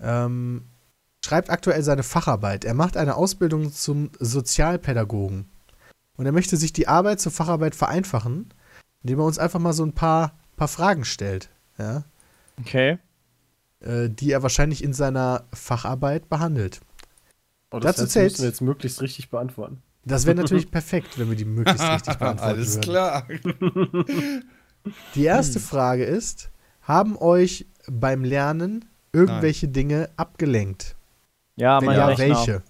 ähm, 0.00 0.66
schreibt 1.24 1.50
aktuell 1.50 1.82
seine 1.82 2.04
Facharbeit. 2.04 2.64
Er 2.64 2.74
macht 2.74 2.96
eine 2.96 3.16
Ausbildung 3.16 3.72
zum 3.72 4.10
Sozialpädagogen. 4.20 5.48
Und 6.16 6.26
er 6.26 6.30
möchte 6.32 6.56
sich 6.56 6.72
die 6.72 6.86
Arbeit 6.86 7.20
zur 7.20 7.32
Facharbeit 7.32 7.74
vereinfachen, 7.74 8.54
indem 9.02 9.18
er 9.18 9.24
uns 9.24 9.38
einfach 9.38 9.58
mal 9.58 9.72
so 9.72 9.84
ein 9.84 9.94
paar, 9.94 10.38
paar 10.56 10.68
Fragen 10.68 11.04
stellt, 11.04 11.50
ja, 11.76 12.04
Okay. 12.60 12.98
äh, 13.80 14.08
die 14.08 14.30
er 14.32 14.42
wahrscheinlich 14.42 14.82
in 14.82 14.92
seiner 14.92 15.44
Facharbeit 15.52 16.28
behandelt. 16.28 16.80
Oh, 17.70 17.78
Dazu 17.80 18.02
heißt, 18.02 18.12
zählt- 18.12 18.32
müssen 18.32 18.42
wir 18.42 18.48
jetzt 18.48 18.60
möglichst 18.62 19.02
richtig 19.02 19.28
beantworten. 19.30 19.82
Das 20.04 20.24
wäre 20.26 20.36
natürlich 20.40 20.70
perfekt, 20.70 21.18
wenn 21.18 21.28
wir 21.28 21.36
die 21.36 21.44
möglichst 21.44 21.82
richtig 21.82 22.14
beantworten 22.18 22.38
Alles 22.56 22.76
würden. 22.76 22.82
klar. 22.82 23.26
Die 25.14 25.24
erste 25.24 25.60
Frage 25.60 26.04
ist: 26.04 26.50
Haben 26.82 27.16
euch 27.16 27.66
beim 27.88 28.24
Lernen 28.24 28.84
irgendwelche 29.12 29.68
Dinge 29.68 30.10
abgelenkt? 30.16 30.96
Ja, 31.56 31.80
Wenn 31.80 31.86
mein 31.86 31.96
ja, 31.98 32.06
Rechner. 32.06 32.36
welche? 32.36 32.62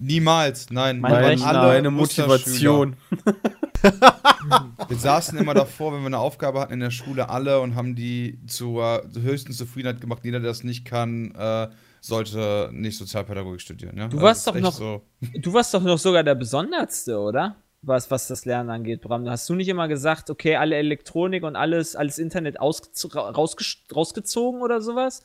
Niemals, 0.00 0.70
nein. 0.70 1.00
Mein 1.00 1.10
wir 1.12 1.16
waren 1.16 1.24
Rechner. 1.30 1.46
alle 1.48 1.68
Meine 1.74 1.90
Musterschüler. 1.90 2.28
Motivation. 2.38 2.96
Wir 4.88 4.96
saßen 4.96 5.38
immer 5.38 5.54
davor, 5.54 5.92
wenn 5.92 6.00
wir 6.00 6.06
eine 6.06 6.18
Aufgabe 6.18 6.60
hatten 6.60 6.72
in 6.72 6.80
der 6.80 6.90
Schule, 6.90 7.28
alle 7.28 7.60
und 7.60 7.74
haben 7.76 7.94
die 7.94 8.38
zur 8.46 9.02
höchsten 9.20 9.52
Zufriedenheit 9.52 10.00
gemacht. 10.00 10.24
Jeder, 10.24 10.40
der 10.40 10.48
das 10.50 10.64
nicht 10.64 10.84
kann, 10.84 11.32
äh, 11.34 11.68
sollte 12.00 12.70
nicht 12.72 12.96
Sozialpädagogik 12.98 13.60
studieren. 13.60 13.96
Ja? 13.96 14.08
Du 14.08 14.16
Also 14.16 14.26
warst 14.26 14.38
ist 14.40 14.46
doch 14.48 14.60
noch- 14.60 14.72
So. 14.72 15.02
Du 15.40 15.52
warst 15.52 15.74
doch 15.74 15.82
noch 15.82 15.98
sogar 15.98 16.24
der 16.24 16.34
Besonderste, 16.34 17.18
oder? 17.18 17.56
Was, 17.82 18.10
was 18.10 18.26
das 18.26 18.44
Lernen 18.44 18.70
angeht, 18.70 19.02
Bram. 19.02 19.28
Hast 19.28 19.48
du 19.48 19.54
nicht 19.54 19.68
immer 19.68 19.86
gesagt, 19.86 20.30
okay, 20.30 20.56
alle 20.56 20.74
Elektronik 20.76 21.44
und 21.44 21.54
alles, 21.54 21.94
alles 21.94 22.18
Internet 22.18 22.60
ausgez- 22.60 23.06
rausge- 23.12 23.76
rausgezogen 23.94 24.62
oder 24.62 24.80
sowas? 24.80 25.22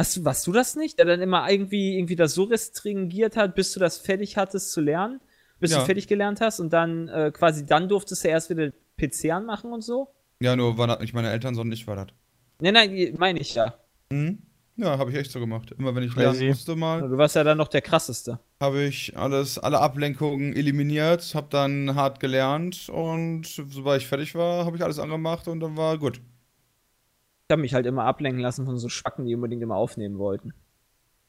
Hast 0.00 0.16
du, 0.16 0.24
warst 0.24 0.46
du 0.46 0.52
das 0.52 0.76
nicht? 0.76 0.98
Der 0.98 1.04
dann 1.04 1.20
immer 1.20 1.46
irgendwie, 1.50 1.98
irgendwie 1.98 2.16
das 2.16 2.32
so 2.32 2.44
restringiert 2.44 3.36
hat, 3.36 3.54
bis 3.54 3.74
du 3.74 3.80
das 3.80 3.98
fertig 3.98 4.38
hattest 4.38 4.72
zu 4.72 4.80
lernen? 4.80 5.20
Bis 5.58 5.72
Ja. 5.72 5.80
du 5.80 5.84
fertig 5.84 6.08
gelernt 6.08 6.40
hast 6.40 6.58
und 6.58 6.72
dann 6.72 7.08
äh, 7.08 7.30
quasi 7.34 7.66
dann 7.66 7.86
durftest 7.86 8.24
du 8.24 8.28
erst 8.28 8.48
wieder 8.48 8.70
PC 8.96 9.30
anmachen 9.30 9.74
und 9.74 9.82
so? 9.82 10.08
Ja, 10.40 10.56
nur 10.56 10.78
war 10.78 10.86
das 10.86 11.00
nicht 11.00 11.12
meine 11.12 11.28
Eltern, 11.30 11.54
sondern 11.54 11.74
ich 11.74 11.86
war 11.86 11.96
das. 11.96 12.06
Nein, 12.62 12.72
nein, 12.72 13.14
meine 13.18 13.40
ich 13.40 13.54
ja. 13.54 13.74
Mhm. 14.10 14.38
Ja, 14.76 14.96
habe 14.96 15.10
ich 15.10 15.16
echt 15.18 15.30
so 15.32 15.38
gemacht. 15.38 15.72
Immer 15.78 15.94
wenn 15.94 16.04
ich 16.04 16.14
Crazy. 16.14 16.22
lernen 16.38 16.46
musste 16.48 16.76
mal, 16.76 17.02
Du 17.06 17.18
warst 17.18 17.36
ja 17.36 17.44
dann 17.44 17.58
noch 17.58 17.68
der 17.68 17.82
krasseste. 17.82 18.38
habe 18.62 18.82
ich 18.84 19.14
alles, 19.18 19.58
alle 19.58 19.80
Ablenkungen 19.80 20.56
eliminiert, 20.56 21.34
habe 21.34 21.48
dann 21.50 21.94
hart 21.94 22.20
gelernt 22.20 22.88
und 22.88 23.46
sobald 23.46 24.00
ich 24.00 24.08
fertig 24.08 24.34
war, 24.34 24.64
habe 24.64 24.78
ich 24.78 24.82
alles 24.82 24.98
angemacht 24.98 25.46
und 25.46 25.60
dann 25.60 25.76
war 25.76 25.98
gut. 25.98 26.22
Ich 27.50 27.52
habe 27.52 27.62
mich 27.62 27.74
halt 27.74 27.84
immer 27.84 28.04
ablenken 28.04 28.40
lassen 28.40 28.64
von 28.64 28.78
so 28.78 28.88
Schwacken, 28.88 29.26
die 29.26 29.34
unbedingt 29.34 29.60
immer 29.60 29.74
aufnehmen 29.74 30.18
wollten. 30.18 30.54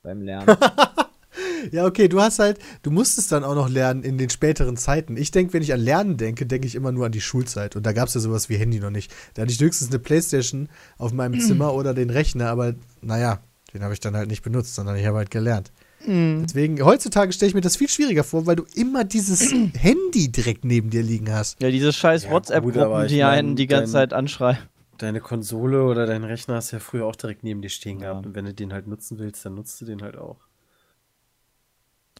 Beim 0.03 0.21
Lernen. 0.21 0.55
Ja, 1.71 1.85
okay, 1.85 2.07
du 2.07 2.19
hast 2.19 2.39
halt, 2.39 2.59
du 2.81 2.89
musstest 2.89 3.31
dann 3.31 3.43
auch 3.43 3.53
noch 3.53 3.69
lernen 3.69 4.03
in 4.03 4.17
den 4.17 4.31
späteren 4.31 4.77
Zeiten. 4.77 5.15
Ich 5.15 5.29
denke, 5.29 5.53
wenn 5.53 5.61
ich 5.61 5.73
an 5.73 5.79
Lernen 5.79 6.17
denke, 6.17 6.47
denke 6.47 6.65
ich 6.65 6.73
immer 6.73 6.91
nur 6.91 7.05
an 7.05 7.11
die 7.11 7.21
Schulzeit. 7.21 7.75
Und 7.75 7.85
da 7.85 7.93
gab 7.93 8.07
es 8.07 8.15
ja 8.15 8.19
sowas 8.19 8.49
wie 8.49 8.57
Handy 8.57 8.79
noch 8.79 8.89
nicht. 8.89 9.13
Da 9.35 9.43
hatte 9.43 9.51
ich 9.51 9.59
höchstens 9.59 9.89
eine 9.89 9.99
Playstation 9.99 10.69
auf 10.97 11.13
meinem 11.13 11.39
Zimmer 11.47 11.73
oder 11.73 11.93
den 11.93 12.09
Rechner, 12.09 12.49
aber 12.49 12.73
naja, 13.01 13.39
den 13.73 13.83
habe 13.83 13.93
ich 13.93 13.99
dann 13.99 14.15
halt 14.15 14.27
nicht 14.27 14.43
benutzt, 14.43 14.75
sondern 14.75 14.95
ich 14.97 15.05
habe 15.05 15.17
halt 15.17 15.31
gelernt. 15.31 15.71
Deswegen, 16.07 16.83
heutzutage 16.83 17.31
stelle 17.31 17.49
ich 17.49 17.55
mir 17.55 17.61
das 17.61 17.75
viel 17.75 17.87
schwieriger 17.87 18.23
vor, 18.23 18.47
weil 18.47 18.55
du 18.55 18.65
immer 18.73 19.03
dieses 19.03 19.51
Handy 19.77 20.31
direkt 20.31 20.65
neben 20.65 20.89
dir 20.89 21.03
liegen 21.03 21.31
hast. 21.31 21.61
Ja, 21.61 21.69
diese 21.69 21.93
scheiß 21.93 22.23
Ja, 22.23 22.31
WhatsApp-Gruppen, 22.31 23.07
die 23.07 23.23
einen 23.23 23.55
die 23.55 23.67
ganze 23.67 23.93
Zeit 23.93 24.11
anschreien. 24.11 24.57
Deine 25.01 25.19
Konsole 25.19 25.83
oder 25.83 26.05
dein 26.05 26.23
Rechner 26.23 26.55
hast 26.55 26.71
du 26.71 26.75
ja 26.75 26.79
früher 26.79 27.07
auch 27.07 27.15
direkt 27.15 27.43
neben 27.43 27.61
dir 27.61 27.69
stehen 27.69 27.99
Ja. 27.99 28.11
gehabt. 28.11 28.27
Und 28.27 28.35
wenn 28.35 28.45
du 28.45 28.53
den 28.53 28.71
halt 28.71 28.85
nutzen 28.85 29.17
willst, 29.17 29.43
dann 29.43 29.55
nutzt 29.55 29.81
du 29.81 29.85
den 29.85 30.03
halt 30.03 30.15
auch. 30.15 30.37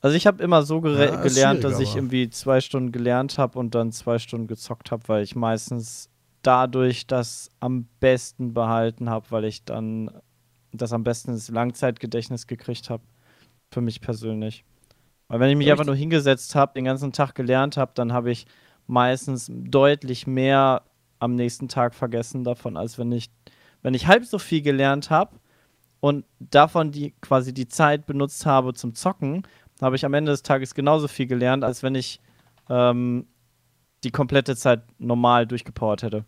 Also 0.02 0.18
ich 0.18 0.26
habe 0.26 0.42
immer 0.42 0.64
so 0.64 0.78
Ja, 0.78 1.16
gelernt, 1.18 1.64
dass 1.64 1.80
ich 1.80 1.90
aber- 1.92 1.98
irgendwie 2.00 2.30
zwei 2.32 2.60
Stunden 2.60 2.92
gelernt 2.92 3.38
habe 3.38 3.60
und 3.60 3.76
dann 3.76 3.92
zwei 3.92 4.18
Stunden 4.18 4.48
gezockt 4.48 4.90
habe, 4.90 5.08
weil 5.08 5.24
ich 5.24 5.36
meistens 5.36 6.10
dadurch 6.42 7.06
das 7.06 7.52
am 7.60 7.86
besten 8.00 8.56
behalten 8.56 9.12
habe, 9.12 9.28
weil 9.30 9.46
ich 9.46 9.64
dann 9.64 10.10
das 10.74 10.92
am 10.92 11.04
besten 11.04 11.32
ins 11.34 11.50
Langzeitgedächtnis 11.50 12.48
gekriegt 12.48 12.90
habe. 12.90 13.04
Für 13.72 13.82
mich 13.82 14.02
persönlich. 14.02 14.66
Weil 15.28 15.40
wenn 15.40 15.52
ich 15.52 15.56
mich 15.56 15.70
einfach 15.72 15.86
nur 15.86 15.96
hingesetzt 15.96 16.56
habe, 16.56 16.74
den 16.74 16.86
ganzen 16.86 17.12
Tag 17.14 17.36
gelernt 17.36 17.78
habe, 17.78 17.92
dann 17.94 18.12
habe 18.12 18.32
ich 18.32 18.48
meistens 18.88 19.52
deutlich 19.52 20.26
mehr 20.26 20.82
am 21.22 21.36
nächsten 21.36 21.68
Tag 21.68 21.94
vergessen 21.94 22.44
davon, 22.44 22.76
als 22.78 22.98
wenn 22.98 23.12
ich, 23.12 23.30
wenn 23.84 23.94
ich 23.94 24.08
halb 24.08 24.26
so 24.26 24.40
viel 24.40 24.62
gelernt 24.62 25.10
habe 25.10 25.38
und 26.00 26.26
davon 26.40 26.92
die 26.92 27.14
quasi 27.22 27.54
die 27.54 27.68
Zeit 27.68 28.08
benutzt 28.08 28.46
habe 28.46 28.74
zum 28.74 28.96
Zocken, 28.96 29.44
habe 29.82 29.96
ich 29.96 30.04
am 30.04 30.14
Ende 30.14 30.32
des 30.32 30.42
Tages 30.44 30.74
genauso 30.74 31.08
viel 31.08 31.28
gelernt, 31.28 31.64
als 31.64 31.84
wenn 31.84 31.96
ich 31.96 32.20
ähm, 32.70 33.28
die 34.04 34.12
komplette 34.12 34.56
Zeit 34.56 34.82
normal 34.98 35.46
durchgepowert 35.46 36.02
hätte. 36.02 36.26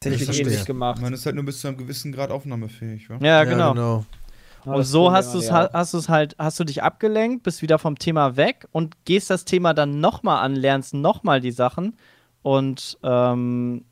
Das 0.00 0.14
hätte 0.14 0.32
Ich 0.32 0.40
ähnlich 0.40 0.64
gemacht. 0.64 1.02
Man 1.02 1.12
ist 1.12 1.26
halt 1.26 1.34
nur 1.34 1.44
bis 1.44 1.60
zu 1.60 1.68
einem 1.68 1.76
gewissen 1.76 2.12
Grad 2.12 2.30
aufnahmefähig, 2.30 3.10
wa? 3.10 3.18
Ja, 3.20 3.44
genau. 3.44 3.74
Ja, 3.74 4.72
Und 4.72 4.78
das 4.78 4.90
so 4.90 5.12
hast 5.12 5.34
du 5.34 5.38
es 5.38 5.44
ich 5.46 5.52
auch. 5.52 5.72
hast 5.74 5.92
du 5.92 5.98
es 5.98 6.08
halt, 6.08 6.36
hast 6.38 6.58
du 6.58 6.64
dich 6.64 6.82
abgelenkt, 6.82 7.42
bist 7.42 7.60
wieder 7.60 7.78
vom 7.78 7.98
Thema 7.98 8.36
weg 8.36 8.66
und 8.72 9.04
gehst 9.04 9.28
das 9.28 9.44
Thema 9.44 9.74
dann 9.74 10.00
nochmal 10.00 10.42
an, 10.42 10.56
lernst 10.56 10.94
nochmal 10.94 11.42
die 11.42 11.50
Sachen 11.52 11.96
und 12.42 12.98
ähm, 13.02 13.84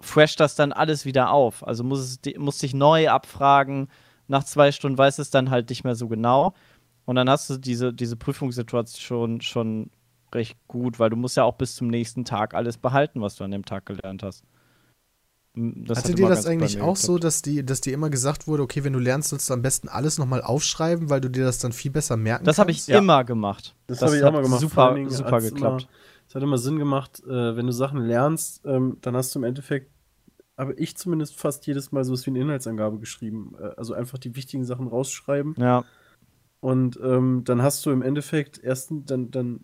fresh 0.00 0.36
das 0.36 0.54
dann 0.54 0.72
alles 0.72 1.04
wieder 1.04 1.30
auf. 1.30 1.66
Also 1.66 1.84
muss 1.84 2.00
es 2.00 2.38
musst 2.38 2.62
dich 2.62 2.74
neu 2.74 3.08
abfragen. 3.08 3.88
Nach 4.28 4.44
zwei 4.44 4.72
Stunden 4.72 4.98
weißt 4.98 5.18
es 5.18 5.30
dann 5.30 5.50
halt 5.50 5.70
nicht 5.70 5.84
mehr 5.84 5.94
so 5.94 6.08
genau. 6.08 6.54
Und 7.04 7.16
dann 7.16 7.30
hast 7.30 7.48
du 7.48 7.56
diese, 7.56 7.92
diese 7.92 8.16
Prüfungssituation 8.16 9.40
schon 9.40 9.90
recht 10.34 10.58
gut, 10.66 10.98
weil 10.98 11.10
du 11.10 11.16
musst 11.16 11.36
ja 11.36 11.44
auch 11.44 11.54
bis 11.54 11.76
zum 11.76 11.88
nächsten 11.88 12.24
Tag 12.24 12.52
alles 12.54 12.76
behalten, 12.76 13.20
was 13.20 13.36
du 13.36 13.44
an 13.44 13.52
dem 13.52 13.64
Tag 13.64 13.86
gelernt 13.86 14.22
hast. 14.24 14.44
M, 15.56 15.84
Das 15.86 15.98
Hatte 15.98 16.10
hat 16.10 16.18
dir 16.18 16.22
immer 16.22 16.34
das 16.34 16.46
eigentlich 16.46 16.80
auch 16.80 16.96
so, 16.96 17.18
dass, 17.18 17.42
die, 17.42 17.64
dass 17.64 17.80
dir 17.80 17.94
immer 17.94 18.10
gesagt 18.10 18.48
wurde, 18.48 18.64
okay, 18.64 18.82
wenn 18.82 18.92
du 18.92 18.98
lernst, 18.98 19.30
sollst 19.30 19.48
du 19.48 19.54
am 19.54 19.62
besten 19.62 19.88
alles 19.88 20.18
nochmal 20.18 20.42
aufschreiben, 20.42 21.08
weil 21.08 21.20
du 21.20 21.30
dir 21.30 21.44
das 21.44 21.58
dann 21.58 21.72
viel 21.72 21.92
besser 21.92 22.16
merken 22.16 22.44
Das 22.44 22.58
habe 22.58 22.72
ich 22.72 22.78
kannst? 22.78 22.88
Ja. 22.88 22.98
immer 22.98 23.24
gemacht. 23.24 23.74
Das, 23.86 24.02
habe 24.02 24.16
ich 24.16 24.24
auch 24.24 24.32
mal 24.32 24.42
gemacht. 24.42 24.60
Super, 24.60 24.96
super 25.08 25.40
geklappt. 25.40 25.82
Immer, 25.82 25.90
hat 26.36 26.42
immer 26.42 26.58
Sinn 26.58 26.78
gemacht, 26.78 27.22
äh, 27.24 27.56
wenn 27.56 27.66
du 27.66 27.72
Sachen 27.72 28.00
lernst, 28.00 28.62
ähm, 28.64 28.98
dann 29.00 29.16
hast 29.16 29.34
du 29.34 29.38
im 29.38 29.44
Endeffekt, 29.44 29.90
aber 30.54 30.78
ich 30.78 30.96
zumindest 30.96 31.36
fast 31.36 31.66
jedes 31.66 31.92
Mal 31.92 32.04
sowas 32.04 32.26
wie 32.26 32.30
eine 32.30 32.40
Inhaltsangabe 32.40 32.98
geschrieben. 32.98 33.54
Äh, 33.58 33.70
also 33.76 33.94
einfach 33.94 34.18
die 34.18 34.36
wichtigen 34.36 34.64
Sachen 34.64 34.86
rausschreiben. 34.86 35.54
Ja. 35.58 35.84
Und 36.60 36.98
ähm, 37.02 37.42
dann 37.44 37.62
hast 37.62 37.84
du 37.86 37.90
im 37.90 38.02
Endeffekt 38.02 38.58
erst, 38.58 38.90
dann, 38.90 39.30
dann 39.30 39.60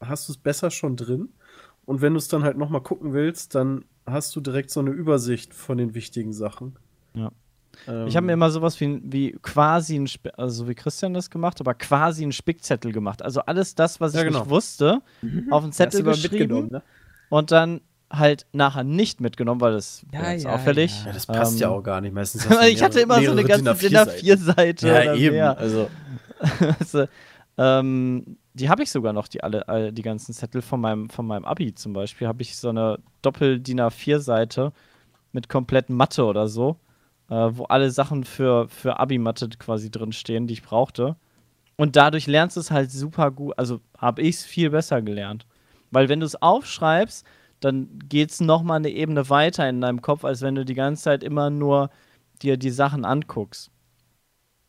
hast 0.00 0.28
du 0.28 0.32
es 0.32 0.38
besser 0.38 0.70
schon 0.70 0.96
drin. 0.96 1.30
Und 1.84 2.00
wenn 2.00 2.14
du 2.14 2.18
es 2.18 2.28
dann 2.28 2.42
halt 2.42 2.56
nochmal 2.56 2.82
gucken 2.82 3.12
willst, 3.12 3.54
dann 3.54 3.84
hast 4.06 4.34
du 4.36 4.40
direkt 4.40 4.70
so 4.70 4.80
eine 4.80 4.90
Übersicht 4.90 5.54
von 5.54 5.78
den 5.78 5.94
wichtigen 5.94 6.32
Sachen. 6.32 6.78
Ja. 7.14 7.30
Ähm, 7.88 8.06
Ich 8.06 8.16
habe 8.16 8.26
mir 8.26 8.32
immer 8.32 8.50
sowas 8.50 8.80
wie, 8.80 9.00
wie 9.04 9.32
quasi 9.42 9.96
ein, 9.98 10.04
Sp 10.08 10.30
also 10.36 10.64
so 10.64 10.68
wie 10.68 10.74
Christian 10.74 11.14
das 11.14 11.30
gemacht, 11.30 11.60
aber 11.60 11.74
quasi 11.74 12.22
einen 12.22 12.32
Spickzettel 12.32 12.92
gemacht. 12.92 13.22
Also 13.22 13.40
alles 13.42 13.74
das, 13.74 14.00
was 14.00 14.12
ich 14.12 14.18
Ja, 14.18 14.24
genau. 14.24 14.40
nicht 14.40 14.50
wusste, 14.50 15.02
auf 15.50 15.62
einen 15.62 15.72
Zettel 15.72 16.02
geschrieben 16.02 16.38
mitgenommen, 16.38 16.68
ne? 16.70 16.82
und 17.28 17.50
dann 17.52 17.80
halt 18.08 18.46
nachher 18.52 18.84
nicht 18.84 19.20
mitgenommen, 19.20 19.60
weil 19.60 19.72
das 19.72 20.04
Ja, 20.12 20.30
ja, 20.32 20.50
auffällig. 20.54 21.04
ja, 21.04 21.12
das 21.12 21.26
passt 21.26 21.54
Ähm, 21.54 21.58
ja 21.58 21.68
auch 21.70 21.82
gar 21.82 22.00
nicht. 22.00 22.14
Meistens 22.14 22.48
hast 22.48 22.60
du 22.62 22.68
ich 22.68 22.82
hatte 22.82 23.00
immer 23.00 23.20
so 23.20 23.32
eine 23.32 23.42
ganze 23.44 23.74
DIN 23.74 23.90
DIN 23.90 23.98
A4-Seite. 23.98 24.86
Ja, 24.88 24.94
oder 25.02 25.14
eben. 25.16 25.34
mehr. 25.34 25.58
Also, 25.58 25.88
also, 26.78 27.06
ähm, 27.58 28.36
die 28.54 28.68
habe 28.70 28.82
ich 28.82 28.90
sogar 28.90 29.12
noch, 29.12 29.28
die 29.28 29.42
alle, 29.42 29.68
all, 29.68 29.92
die 29.92 30.02
ganzen 30.02 30.32
Zettel 30.32 30.62
von 30.62 30.80
meinem, 30.80 31.10
von 31.10 31.26
meinem 31.26 31.44
Abi 31.44 31.74
zum 31.74 31.92
Beispiel, 31.92 32.26
habe 32.28 32.42
ich 32.42 32.56
so 32.56 32.68
eine 32.68 32.98
Doppel-DIN 33.22 33.80
A4-Seite 33.80 34.72
mit 35.32 35.48
kompletten 35.48 35.96
Mathe 35.96 36.24
oder 36.24 36.48
so, 36.48 36.76
äh, 37.28 37.50
wo 37.52 37.64
alle 37.64 37.90
Sachen 37.90 38.24
für, 38.24 38.68
für 38.68 38.98
Abi-Mathe 38.98 39.48
quasi 39.58 39.90
drin 39.90 40.12
stehen, 40.12 40.46
die 40.46 40.54
ich 40.54 40.62
brauchte. 40.62 41.16
Und 41.76 41.96
dadurch 41.96 42.26
lernst 42.26 42.56
du 42.56 42.60
es 42.60 42.70
halt 42.70 42.90
super 42.90 43.30
gut, 43.30 43.58
also 43.58 43.80
habe 43.98 44.22
ich 44.22 44.36
es 44.36 44.44
viel 44.44 44.70
besser 44.70 45.02
gelernt. 45.02 45.46
Weil 45.90 46.08
wenn 46.08 46.20
du 46.20 46.26
es 46.26 46.40
aufschreibst, 46.40 47.26
dann 47.60 47.98
geht 48.08 48.30
es 48.30 48.40
nochmal 48.40 48.78
eine 48.78 48.90
Ebene 48.90 49.28
weiter 49.30 49.68
in 49.68 49.80
deinem 49.80 50.02
Kopf, 50.02 50.24
als 50.24 50.40
wenn 50.42 50.54
du 50.54 50.64
die 50.64 50.74
ganze 50.74 51.04
Zeit 51.04 51.22
immer 51.22 51.50
nur 51.50 51.90
dir 52.42 52.56
die 52.56 52.70
Sachen 52.70 53.04
anguckst. 53.04 53.70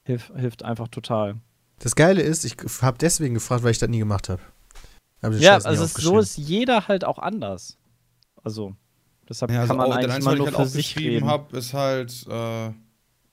Hilf, 0.03 0.31
hilft 0.35 0.63
einfach 0.63 0.87
total. 0.87 1.35
Das 1.79 1.95
Geile 1.95 2.21
ist, 2.21 2.45
ich 2.45 2.55
habe 2.81 2.97
deswegen 2.97 3.35
gefragt, 3.35 3.63
weil 3.63 3.71
ich 3.71 3.79
das 3.79 3.89
nie 3.89 3.99
gemacht 3.99 4.29
habe. 4.29 4.41
Hab 5.21 5.33
Ja, 5.33 5.55
also 5.55 5.83
es, 5.83 5.93
so 5.93 6.19
ist 6.19 6.37
jeder 6.37 6.87
halt 6.87 7.03
auch 7.03 7.19
anders. 7.19 7.77
Also, 8.43 8.75
deshalb 9.29 9.51
Ja, 9.51 9.61
also 9.61 9.69
kann 9.69 9.77
man 9.77 9.87
auch, 9.87 9.95
eigentlich 9.95 10.13
Einzige, 10.15 10.21
immer 10.21 10.31
was 10.31 10.33
ich 10.33 10.51
nur 10.51 10.59
halt 10.59 10.67
für 10.67 10.71
sich 10.77 10.85
aufgeschrieben 10.87 11.13
reden. 11.17 11.27
habe, 11.27 11.57
ist 11.57 11.73
halt, 11.73 12.25
äh, 12.27 12.73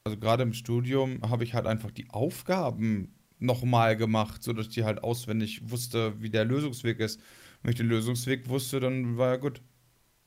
also 0.06 0.18
gerade 0.20 0.42
im 0.42 0.52
Studium 0.52 1.20
habe 1.28 1.44
ich 1.44 1.54
halt 1.54 1.66
einfach 1.66 1.90
die 1.90 2.08
Aufgaben 2.10 3.14
nochmal 3.38 3.96
gemacht, 3.96 4.42
sodass 4.42 4.66
ich 4.66 4.74
die 4.74 4.84
halt 4.84 5.02
auswendig 5.02 5.70
wusste, 5.70 6.20
wie 6.20 6.30
der 6.30 6.44
Lösungsweg 6.44 7.00
ist. 7.00 7.20
Wenn 7.62 7.70
ich 7.72 7.76
den 7.76 7.88
Lösungsweg 7.88 8.48
wusste, 8.48 8.80
dann 8.80 9.16
war 9.16 9.30
ja 9.30 9.36
gut. 9.36 9.60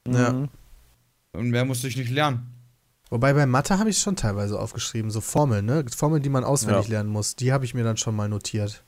Ja. 0.08 0.34
Mhm. 0.34 0.50
Und 1.34 1.50
mehr 1.50 1.66
musste 1.66 1.88
ich 1.88 1.98
nicht 1.98 2.10
lernen. 2.10 2.54
Wobei 3.10 3.34
bei 3.34 3.46
Mathe 3.46 3.80
habe 3.80 3.90
ich 3.90 3.96
es 3.98 4.02
schon 4.02 4.16
teilweise 4.16 4.60
aufgeschrieben, 4.60 5.12
so 5.12 5.22
Formeln, 5.22 5.66
ne? 5.66 5.86
Formeln, 5.96 6.22
die 6.24 6.30
man 6.30 6.44
auswendig 6.44 6.88
Ja. 6.88 6.92
lernen 6.96 7.10
muss, 7.10 7.36
die 7.36 7.54
habe 7.54 7.64
ich 7.64 7.74
mir 7.74 7.84
dann 7.84 7.96
schon 7.98 8.16
mal 8.16 8.28
notiert. 8.28 8.84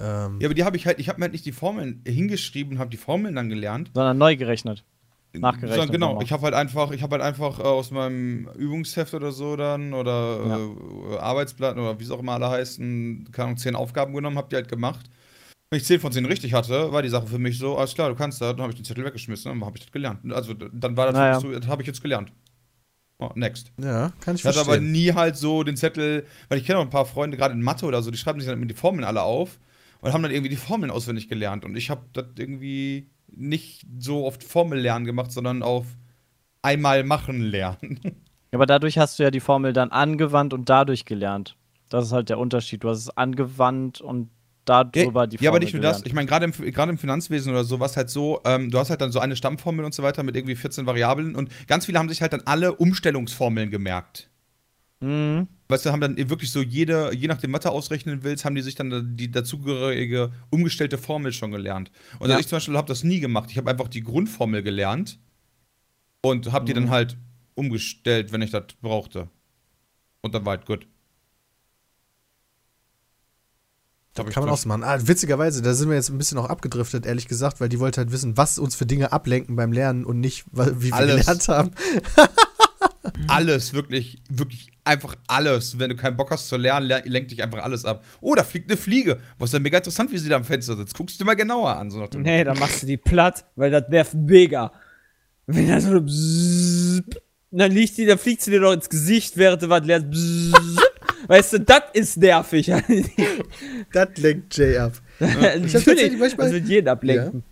Ähm, 0.00 0.38
Ja, 0.40 0.46
aber 0.48 0.54
die 0.54 0.64
habe 0.64 0.76
ich 0.76 0.86
halt, 0.86 0.98
ich 0.98 1.08
habe 1.08 1.18
mir 1.18 1.24
halt 1.24 1.32
nicht 1.32 1.44
die 1.44 1.52
Formeln 1.52 2.02
hingeschrieben 2.06 2.74
und 2.74 2.78
habe 2.78 2.90
die 2.90 2.96
Formeln 2.96 3.34
dann 3.34 3.48
gelernt. 3.48 3.90
Sondern 3.94 4.18
neu 4.18 4.36
gerechnet. 4.36 4.84
Nachgerechnet 5.32 5.70
Sondern 5.74 5.92
genau, 5.92 6.06
nochmal. 6.08 6.24
ich 6.24 6.32
habe 6.32 6.42
halt 6.42 6.54
einfach, 6.54 6.90
ich 6.90 7.02
habe 7.02 7.12
halt 7.14 7.22
einfach 7.22 7.60
äh, 7.60 7.62
aus 7.62 7.92
meinem 7.92 8.48
Übungsheft 8.58 9.14
oder 9.14 9.30
so 9.30 9.54
dann 9.54 9.92
oder 9.94 10.40
äh, 11.12 11.18
Arbeitsblatt 11.18 11.76
oder 11.76 12.00
wie 12.00 12.04
es 12.04 12.10
auch 12.10 12.18
immer 12.18 12.32
alle 12.32 12.50
heißen, 12.50 13.28
keine 13.30 13.44
Ahnung, 13.46 13.56
zehn 13.58 13.76
Aufgaben 13.76 14.12
genommen, 14.12 14.36
habe 14.36 14.48
die 14.50 14.56
halt 14.56 14.68
gemacht. 14.68 15.08
Wenn 15.70 15.78
ich 15.78 15.84
zehn 15.86 16.00
von 16.00 16.10
zehn 16.10 16.24
richtig 16.24 16.52
hatte, 16.52 16.90
war 16.90 17.02
die 17.02 17.08
Sache 17.10 17.28
für 17.28 17.38
mich 17.38 17.58
so, 17.58 17.76
alles 17.76 17.94
klar, 17.94 18.08
du 18.08 18.16
kannst 18.16 18.40
das, 18.40 18.50
dann 18.56 18.62
habe 18.62 18.72
ich 18.72 18.76
den 18.76 18.84
Zettel 18.84 19.04
weggeschmissen 19.04 19.52
und 19.52 19.60
dann 19.60 19.66
habe 19.66 19.76
ich 19.78 19.84
das 19.84 19.92
gelernt. 19.92 20.18
Also 20.32 20.52
dann 20.54 20.96
war 20.96 21.06
das 21.06 21.14
Naja. 21.14 21.38
so, 21.38 21.52
das 21.52 21.68
habe 21.68 21.82
ich 21.82 21.86
jetzt 21.86 22.02
gelernt. 22.02 22.32
Oh, 23.20 23.30
next. 23.36 23.70
ja, 23.80 24.12
kann 24.20 24.34
ich 24.34 24.40
Ich 24.40 24.46
hatte 24.48 24.58
aber 24.60 24.70
verstehen. 24.72 24.90
nie 24.90 25.12
halt 25.12 25.36
so 25.36 25.62
den 25.62 25.76
Zettel, 25.76 26.26
weil 26.48 26.58
ich 26.58 26.64
kenne 26.64 26.78
auch 26.80 26.82
ein 26.84 26.90
paar 26.90 27.04
Freunde, 27.06 27.36
gerade 27.36 27.54
in 27.54 27.62
Mathe 27.62 27.86
oder 27.86 28.02
so, 28.02 28.10
die 28.10 28.18
schreiben 28.18 28.40
sich 28.40 28.48
dann 28.48 28.58
immer 28.58 28.66
die 28.66 28.74
Formeln 28.74 29.04
alle 29.04 29.22
auf 29.22 29.58
und 30.00 30.12
haben 30.12 30.22
dann 30.22 30.32
irgendwie 30.32 30.50
die 30.50 30.56
Formeln 30.56 30.90
auswendig 30.90 31.28
gelernt. 31.28 31.64
Und 31.64 31.76
ich 31.76 31.90
habe 31.90 32.02
das 32.12 32.26
irgendwie 32.38 33.10
nicht 33.28 33.86
so 33.98 34.26
oft 34.26 34.42
Formel 34.42 34.78
lernen 34.78 35.04
gemacht, 35.04 35.32
sondern 35.32 35.62
auf 35.62 35.86
einmal 36.62 37.04
machen 37.04 37.40
lernen. 37.40 38.00
Ja, 38.52 38.58
aber 38.58 38.66
dadurch 38.66 38.98
hast 38.98 39.18
du 39.18 39.22
ja 39.22 39.30
die 39.30 39.40
Formel 39.40 39.72
dann 39.72 39.90
angewandt 39.90 40.52
und 40.52 40.68
dadurch 40.68 41.04
gelernt. 41.04 41.56
Das 41.88 42.06
ist 42.06 42.12
halt 42.12 42.28
der 42.28 42.38
Unterschied. 42.38 42.82
Du 42.82 42.88
hast 42.88 42.98
es 42.98 43.16
angewandt 43.16 44.00
und 44.00 44.30
darüber 44.64 45.26
die 45.26 45.38
Formel 45.38 45.44
ja, 45.44 45.50
aber 45.50 45.58
nicht 45.58 45.72
nur 45.72 45.82
das. 45.82 45.98
gelernt. 45.98 46.06
Ich 46.06 46.14
meine, 46.14 46.26
gerade 46.26 46.44
im, 46.46 46.72
gerade 46.72 46.90
im 46.90 46.98
Finanzwesen 46.98 47.52
oder 47.52 47.64
so 47.64 47.80
war 47.80 47.86
es 47.86 47.96
halt 47.96 48.10
so, 48.10 48.40
ähm, 48.44 48.70
du 48.70 48.78
hast 48.78 48.90
halt 48.90 49.00
dann 49.00 49.12
so 49.12 49.20
eine 49.20 49.36
Stammformel 49.36 49.84
und 49.84 49.94
so 49.94 50.02
weiter 50.02 50.22
mit 50.22 50.36
irgendwie 50.36 50.56
14 50.56 50.86
Variablen 50.86 51.34
und 51.34 51.50
ganz 51.66 51.86
viele 51.86 51.98
haben 51.98 52.08
sich 52.08 52.22
halt 52.22 52.32
dann 52.32 52.42
alle 52.44 52.74
Umstellungsformeln 52.74 53.70
gemerkt. 53.70 54.30
Mhm. 55.00 55.48
Weißt 55.70 55.86
du, 55.86 55.90
haben 55.92 56.00
dann 56.00 56.16
wirklich 56.28 56.50
so 56.52 56.60
jede, 56.62 57.14
je 57.14 57.28
nachdem, 57.28 57.52
was 57.52 57.60
du 57.60 57.68
ausrechnen 57.70 58.22
willst, 58.24 58.44
haben 58.44 58.54
die 58.54 58.62
sich 58.62 58.74
dann 58.74 59.16
die 59.16 59.30
dazugehörige 59.30 60.32
umgestellte 60.50 60.98
Formel 60.98 61.32
schon 61.32 61.50
gelernt. 61.52 61.90
Und 62.18 62.30
Ja. 62.30 62.38
ich 62.38 62.48
zum 62.48 62.56
Beispiel 62.56 62.76
habe 62.76 62.88
das 62.88 63.04
nie 63.04 63.20
gemacht. 63.20 63.50
Ich 63.50 63.56
habe 63.58 63.70
einfach 63.70 63.88
die 63.88 64.02
Grundformel 64.02 64.62
gelernt 64.62 65.18
und 66.22 66.52
habe 66.52 66.64
die 66.66 66.74
dann 66.74 66.90
halt 66.90 67.16
umgestellt, 67.54 68.32
wenn 68.32 68.42
ich 68.42 68.50
das 68.50 68.64
brauchte. 68.80 69.28
Und 70.22 70.34
dann 70.34 70.44
war 70.44 70.56
halt 70.56 70.66
gut. 70.66 70.86
Ich 74.12 74.16
Kann 74.34 74.42
man 74.42 74.50
auch 74.50 74.54
das- 74.54 74.62
so 74.62 74.68
machen. 74.68 74.82
Ah, 74.82 74.98
witzigerweise, 75.06 75.62
da 75.62 75.72
sind 75.72 75.88
wir 75.88 75.94
jetzt 75.96 76.10
ein 76.10 76.18
bisschen 76.18 76.36
auch 76.36 76.46
abgedriftet, 76.50 77.06
ehrlich 77.06 77.28
gesagt, 77.28 77.60
weil 77.60 77.68
die 77.68 77.78
wollte 77.78 77.98
halt 78.00 78.10
wissen, 78.12 78.36
was 78.36 78.58
uns 78.58 78.74
für 78.74 78.84
Dinge 78.84 79.12
ablenken 79.12 79.56
beim 79.56 79.72
Lernen 79.72 80.04
und 80.04 80.18
nicht, 80.20 80.44
wie 80.52 80.82
wir 80.90 80.94
Alles. 80.94 81.20
gelernt 81.26 81.48
haben. 81.48 81.70
Alles, 83.28 83.72
wirklich, 83.72 84.18
wirklich 84.28 84.68
einfach 84.84 85.14
alles. 85.26 85.78
Wenn 85.78 85.90
du 85.90 85.96
keinen 85.96 86.16
Bock 86.16 86.30
hast 86.30 86.48
zu 86.48 86.56
lernen, 86.56 86.86
ler- 86.86 87.02
lenkt 87.04 87.30
dich 87.30 87.42
einfach 87.42 87.62
alles 87.62 87.84
ab. 87.84 88.04
Oh, 88.20 88.34
da 88.34 88.44
fliegt 88.44 88.70
eine 88.70 88.76
Fliege. 88.76 89.18
Was 89.38 89.50
ist 89.50 89.54
ja 89.54 89.58
mega 89.58 89.78
interessant, 89.78 90.12
wie 90.12 90.18
sie 90.18 90.28
da 90.28 90.36
am 90.36 90.44
Fenster 90.44 90.76
sitzt. 90.76 90.94
Guckst 90.94 91.16
du 91.18 91.24
dir 91.24 91.26
mal 91.26 91.34
genauer 91.36 91.76
an. 91.76 91.90
So 91.90 91.98
nach 91.98 92.08
dem- 92.08 92.22
Nee, 92.22 92.44
dann 92.44 92.58
machst 92.58 92.82
du 92.82 92.86
die 92.86 92.96
platt, 92.98 93.44
weil 93.56 93.70
das 93.70 93.88
nervt 93.88 94.14
mega. 94.14 94.72
Wenn 95.46 95.68
da 95.68 95.80
so 95.80 95.88
eine 95.90 96.00
Bzzzt, 96.02 97.20
dann 97.50 97.72
liegt 97.72 97.96
die, 97.96 98.06
dann 98.06 98.18
fliegt 98.18 98.42
sie 98.42 98.50
dir 98.50 98.60
doch 98.60 98.72
ins 98.72 98.88
Gesicht, 98.88 99.36
während 99.36 99.62
du 99.62 99.68
was 99.68 99.84
lernst. 99.84 100.10
Bzzzt. 100.10 100.80
Weißt 101.26 101.52
du, 101.54 101.60
das 101.60 101.82
ist 101.94 102.16
nervig. 102.18 102.70
Das 103.92 104.08
lenkt 104.16 104.56
Jay 104.56 104.76
ab. 104.78 104.92
Natürlich, 105.20 105.72
tatsächlich 105.72 106.18
manchmal- 106.18 106.46
das 106.46 106.52
wird 106.54 106.68
jeden 106.68 106.88
ablenken. 106.88 107.42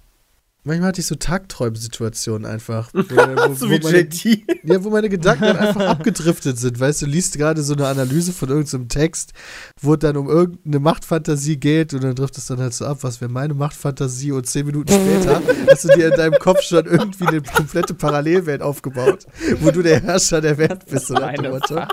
Manchmal 0.68 0.88
hatte 0.88 1.00
ich 1.00 1.06
so 1.06 1.14
Tagträumsituationen 1.14 2.44
einfach. 2.48 2.90
Wo, 2.92 3.00
wo, 3.00 3.54
So 3.54 3.68
wo 3.68 3.72
wie 3.72 3.80
meine, 3.80 3.98
JT. 4.00 4.24
ja, 4.64 4.84
wo 4.84 4.90
meine 4.90 5.08
Gedanken 5.08 5.44
dann 5.44 5.56
einfach 5.56 5.80
abgedriftet 5.86 6.58
sind. 6.58 6.78
Weißt 6.78 7.00
du, 7.02 7.06
du 7.06 7.12
liest 7.12 7.38
gerade 7.38 7.62
so 7.62 7.72
eine 7.72 7.86
Analyse 7.86 8.32
von 8.32 8.50
irgendeinem 8.50 8.88
Text, 8.88 9.32
wo 9.80 9.94
es 9.94 10.00
dann 10.00 10.16
um 10.18 10.28
irgendeine 10.28 10.78
Machtfantasie 10.78 11.56
geht 11.56 11.94
und 11.94 12.04
dann 12.04 12.14
trifft 12.14 12.36
es 12.36 12.46
dann 12.46 12.58
halt 12.58 12.74
so 12.74 12.84
ab, 12.84 12.98
was 13.00 13.20
wäre 13.22 13.30
meine 13.30 13.54
Machtfantasie 13.54 14.30
und 14.32 14.46
zehn 14.46 14.66
Minuten 14.66 14.92
später 14.92 15.40
hast 15.70 15.84
du 15.84 15.88
dir 15.88 16.08
in 16.08 16.14
deinem 16.14 16.38
Kopf 16.38 16.60
schon 16.62 16.84
irgendwie 16.84 17.26
eine 17.26 17.40
komplette 17.42 17.94
Parallelwelt 17.94 18.60
aufgebaut, 18.60 19.26
wo 19.60 19.70
du 19.70 19.82
der 19.82 20.02
Herrscher 20.02 20.40
der 20.42 20.58
Welt 20.58 20.84
bist. 20.86 21.06
So 21.06 21.14
nach 21.14 21.32
dem 21.32 21.44
Meine. 21.44 21.88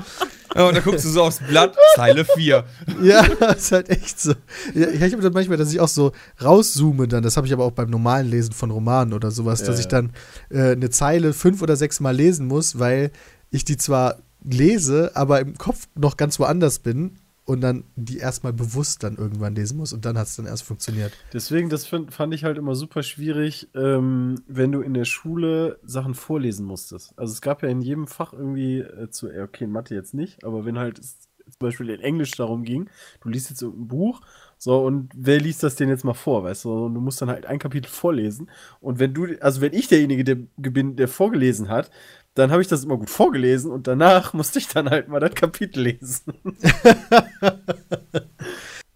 Ja, 0.54 0.68
und 0.68 0.76
dann 0.76 0.84
guckst 0.84 1.06
du 1.06 1.10
so 1.10 1.24
aufs 1.24 1.40
Blatt, 1.40 1.76
Zeile 1.96 2.26
4. 2.26 2.64
Ja, 3.02 3.24
ist 3.24 3.72
halt 3.72 3.90
echt 3.90 4.20
so. 4.20 4.34
Ja, 4.74 4.88
ich 4.90 5.02
habe 5.14 5.22
dann 5.22 5.34
manchmal, 5.34 5.58
dass 5.58 5.72
ich 5.72 5.80
auch 5.80 5.88
so 5.88 6.12
rauszoome 6.44 7.08
dann, 7.08 7.24
das 7.24 7.38
habe 7.38 7.48
ich 7.48 7.54
aber 7.54 7.64
auch 7.66 7.72
beim 7.72 7.90
normalen 7.90 8.30
Lesen 8.30 8.54
von 8.54 8.72
Romanen 8.72 9.14
oder 9.14 9.32
sowas, 9.32 9.64
dass 9.64 9.76
Ja, 9.78 9.82
ich 9.82 9.88
dann 9.88 10.12
äh, 10.50 10.72
eine 10.72 10.90
Zeile 10.90 11.34
fünf 11.34 11.62
oder 11.62 11.76
sechs 11.76 12.00
Mal 12.00 12.16
lesen 12.16 12.48
muss, 12.48 12.80
weil 12.80 13.12
ich 13.50 13.66
die 13.66 13.78
zwar 13.78 14.18
lese, 14.44 15.12
aber 15.16 15.42
im 15.42 15.58
Kopf 15.58 15.88
noch 15.96 16.18
ganz 16.18 16.40
woanders 16.40 16.80
bin 16.80 17.18
und 17.46 17.62
dann 17.62 17.84
die 17.96 18.18
erstmal 18.18 18.54
bewusst 18.54 19.04
dann 19.04 19.16
irgendwann 19.18 19.56
lesen 19.56 19.78
muss 19.78 19.94
und 19.94 20.04
dann 20.06 20.18
hat 20.18 20.28
es 20.28 20.36
dann 20.36 20.48
erst 20.48 20.64
funktioniert. 20.64 21.14
Deswegen, 21.32 21.70
das 21.70 21.86
find, 21.86 22.14
fand 22.14 22.34
ich 22.34 22.44
halt 22.44 22.58
immer 22.58 22.76
super 22.76 23.04
schwierig, 23.04 23.70
ähm, 23.76 24.42
wenn 24.48 24.72
du 24.72 24.82
in 24.82 24.94
der 24.94 25.06
Schule 25.06 25.80
Sachen 25.84 26.16
vorlesen 26.16 26.66
musstest. 26.66 27.14
Also 27.18 27.34
es 27.34 27.42
gab 27.42 27.62
ja 27.62 27.70
in 27.70 27.82
jedem 27.82 28.08
Fach 28.08 28.34
irgendwie 28.34 28.80
äh, 28.80 29.10
zu, 29.10 29.32
ja, 29.32 29.44
okay, 29.44 29.66
in 29.66 29.72
Mathe 29.72 29.96
jetzt 29.96 30.14
nicht, 30.14 30.44
aber 30.44 30.66
wenn 30.66 30.80
halt 30.80 31.00
es 31.00 31.20
zum 31.46 31.60
Beispiel 31.60 31.92
in 31.92 32.02
Englisch 32.02 32.32
darum 32.32 32.64
ging, 32.64 32.90
du 33.22 33.30
liest 33.30 33.52
jetzt 33.52 33.62
irgendein 33.62 33.88
Buch, 33.88 34.22
so, 34.58 34.80
und 34.80 35.12
wer 35.16 35.40
liest 35.40 35.64
das 35.64 35.76
denn 35.76 35.90
jetzt 35.90 36.04
mal 36.04 36.14
vor, 36.14 36.44
weißt 36.44 36.66
du? 36.66 36.86
Und 36.86 36.96
du 36.96 37.02
musst 37.02 37.22
dann 37.22 37.30
halt 37.30 37.46
ein 37.46 37.60
Kapitel 37.60 37.90
vorlesen. 37.90 38.50
Und 38.80 39.00
wenn 39.00 39.14
du, 39.14 39.28
also 39.42 39.62
wenn 39.62 39.74
ich 39.74 39.88
derjenige 39.88 40.24
der, 40.24 40.38
bin, 40.58 40.96
der 40.96 41.08
vorgelesen 41.08 41.70
hat, 41.70 41.92
dann 42.36 42.52
habe 42.52 42.62
ich 42.62 42.68
das 42.68 42.84
immer 42.84 42.98
gut 42.98 43.10
vorgelesen 43.10 43.72
und 43.72 43.88
danach 43.88 44.34
musste 44.36 44.60
ich 44.60 44.68
dann 44.68 44.90
halt 44.90 45.08
mal 45.08 45.20
das 45.20 45.34
Kapitel 45.34 45.82
lesen. 45.82 46.34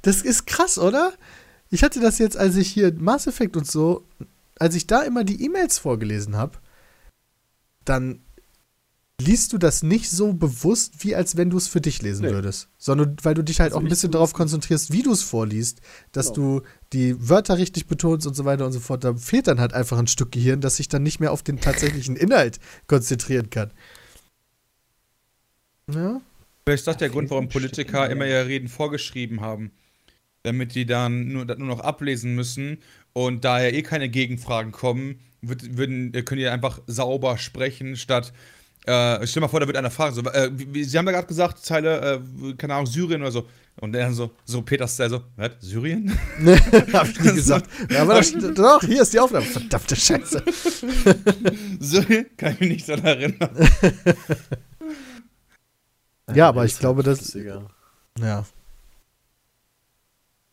Das 0.02 0.22
ist 0.22 0.48
krass, 0.48 0.78
oder? 0.78 1.12
Ich 1.70 1.84
hatte 1.84 2.00
das 2.00 2.20
jetzt, 2.20 2.38
als 2.38 2.56
ich 2.56 2.70
hier 2.70 2.94
Mass 2.94 3.28
Effect 3.28 3.58
und 3.58 3.70
so, 3.70 4.08
als 4.58 4.74
ich 4.74 4.88
da 4.88 5.02
immer 5.02 5.26
die 5.26 5.44
E-Mails 5.44 5.78
vorgelesen 5.78 6.38
habe, 6.38 6.58
dann 7.84 8.22
liest 9.22 9.52
du 9.54 9.58
das 9.58 9.84
nicht 9.84 10.10
so 10.10 10.34
bewusst, 10.34 11.04
wie 11.04 11.14
als 11.16 11.36
wenn 11.36 11.50
du 11.50 11.58
es 11.58 11.68
für 11.68 11.82
dich 11.82 12.02
lesen 12.02 12.26
Nee. 12.26 12.32
würdest. 12.32 12.70
Sondern 12.78 13.18
weil 13.22 13.34
du 13.34 13.44
dich 13.44 13.60
halt 13.60 13.72
Also 13.72 13.80
auch 13.80 13.84
ein 13.84 13.90
bisschen 13.90 14.12
darauf 14.12 14.34
konzentrierst, 14.34 14.92
wie 14.94 15.04
du 15.04 15.12
es 15.12 15.22
vorliest, 15.24 15.82
dass 16.12 16.34
Genau. 16.34 16.60
du 16.60 16.66
die 16.94 17.30
Wörter 17.30 17.58
richtig 17.58 17.88
betonst 17.88 18.26
und 18.26 18.34
so 18.36 18.46
weiter 18.46 18.66
und 18.66 18.72
so 18.72 18.80
fort. 18.80 19.04
Da 19.04 19.14
fehlt 19.16 19.48
dann 19.48 19.60
halt 19.60 19.74
einfach 19.74 19.98
ein 19.98 20.08
Stück 20.08 20.32
Gehirn, 20.32 20.62
das 20.62 20.78
sich 20.78 20.88
dann 20.88 21.04
nicht 21.04 21.20
mehr 21.20 21.32
auf 21.34 21.44
den 21.44 21.60
tatsächlichen 21.60 22.16
Inhalt 22.18 22.60
konzentrieren 22.88 23.50
kann. 23.50 23.72
Ja? 25.94 26.22
Vielleicht 26.66 26.82
ist 26.82 26.88
das 26.88 26.98
der 26.98 27.10
Grund, 27.10 27.30
warum 27.30 27.50
Politiker 27.50 28.10
immer 28.10 28.26
ihre 28.26 28.48
Reden 28.48 28.68
vorgeschrieben 28.68 29.42
haben. 29.42 29.72
Damit 30.44 30.76
die 30.76 30.86
dann 30.86 31.28
nur, 31.28 31.44
nur 31.46 31.68
noch 31.68 31.80
ablesen 31.82 32.36
müssen 32.36 32.78
und 33.12 33.44
da 33.44 33.62
ja 33.62 33.70
eh 33.70 33.82
keine 33.82 34.08
Gegenfragen 34.08 34.72
kommen, 34.72 35.20
würden, 35.42 36.12
können 36.26 36.40
die 36.40 36.48
einfach 36.48 36.80
sauber 36.88 37.38
sprechen, 37.38 37.98
statt. 37.98 38.32
Äh, 38.90 39.28
stell 39.28 39.42
dir 39.42 39.42
mal 39.42 39.48
vor, 39.50 39.60
da 39.60 39.68
wird 39.68 39.78
einer 39.78 39.92
fragen. 39.92 40.16
So, 40.16 40.22
äh, 40.24 40.50
Sie 40.84 40.98
haben 40.98 41.06
ja 41.06 41.12
gerade 41.12 41.28
gesagt, 41.28 41.60
Zeile, 41.60 42.22
äh, 42.42 42.54
keine 42.56 42.74
Ahnung, 42.74 42.88
Syrien 42.88 43.22
oder 43.22 43.32
so. 43.32 43.48
Und 43.80 43.94
dann 43.94 44.16
so, 44.16 44.32
so 44.46 44.64
Peter-Style 44.64 45.10
so, 45.10 45.22
was? 45.36 45.52
Syrien? 45.60 46.12
Hab 46.94 47.08
ich 47.08 47.20
nie 47.20 47.34
gesagt. 47.34 47.70
Ja, 47.92 48.02
aber 48.02 48.16
das, 48.16 48.34
doch, 48.56 48.82
hier 48.82 49.04
ist 49.04 49.14
die 49.14 49.20
Aufnahme. 49.20 49.46
Verdammte 49.46 49.96
Scheiße. 49.96 50.44
Syrien? 51.80 52.26
Kann 52.36 52.54
ich 52.54 52.60
mich 52.62 52.70
nicht 52.70 52.90
daran 52.90 53.06
erinnern. 53.06 53.50
Ja, 56.34 56.50
aber 56.50 56.66
ich 56.66 56.78
glaube, 56.80 57.04
das. 57.04 57.22
Ist 57.22 57.36
egal. 57.36 57.68
Ja. 58.20 58.44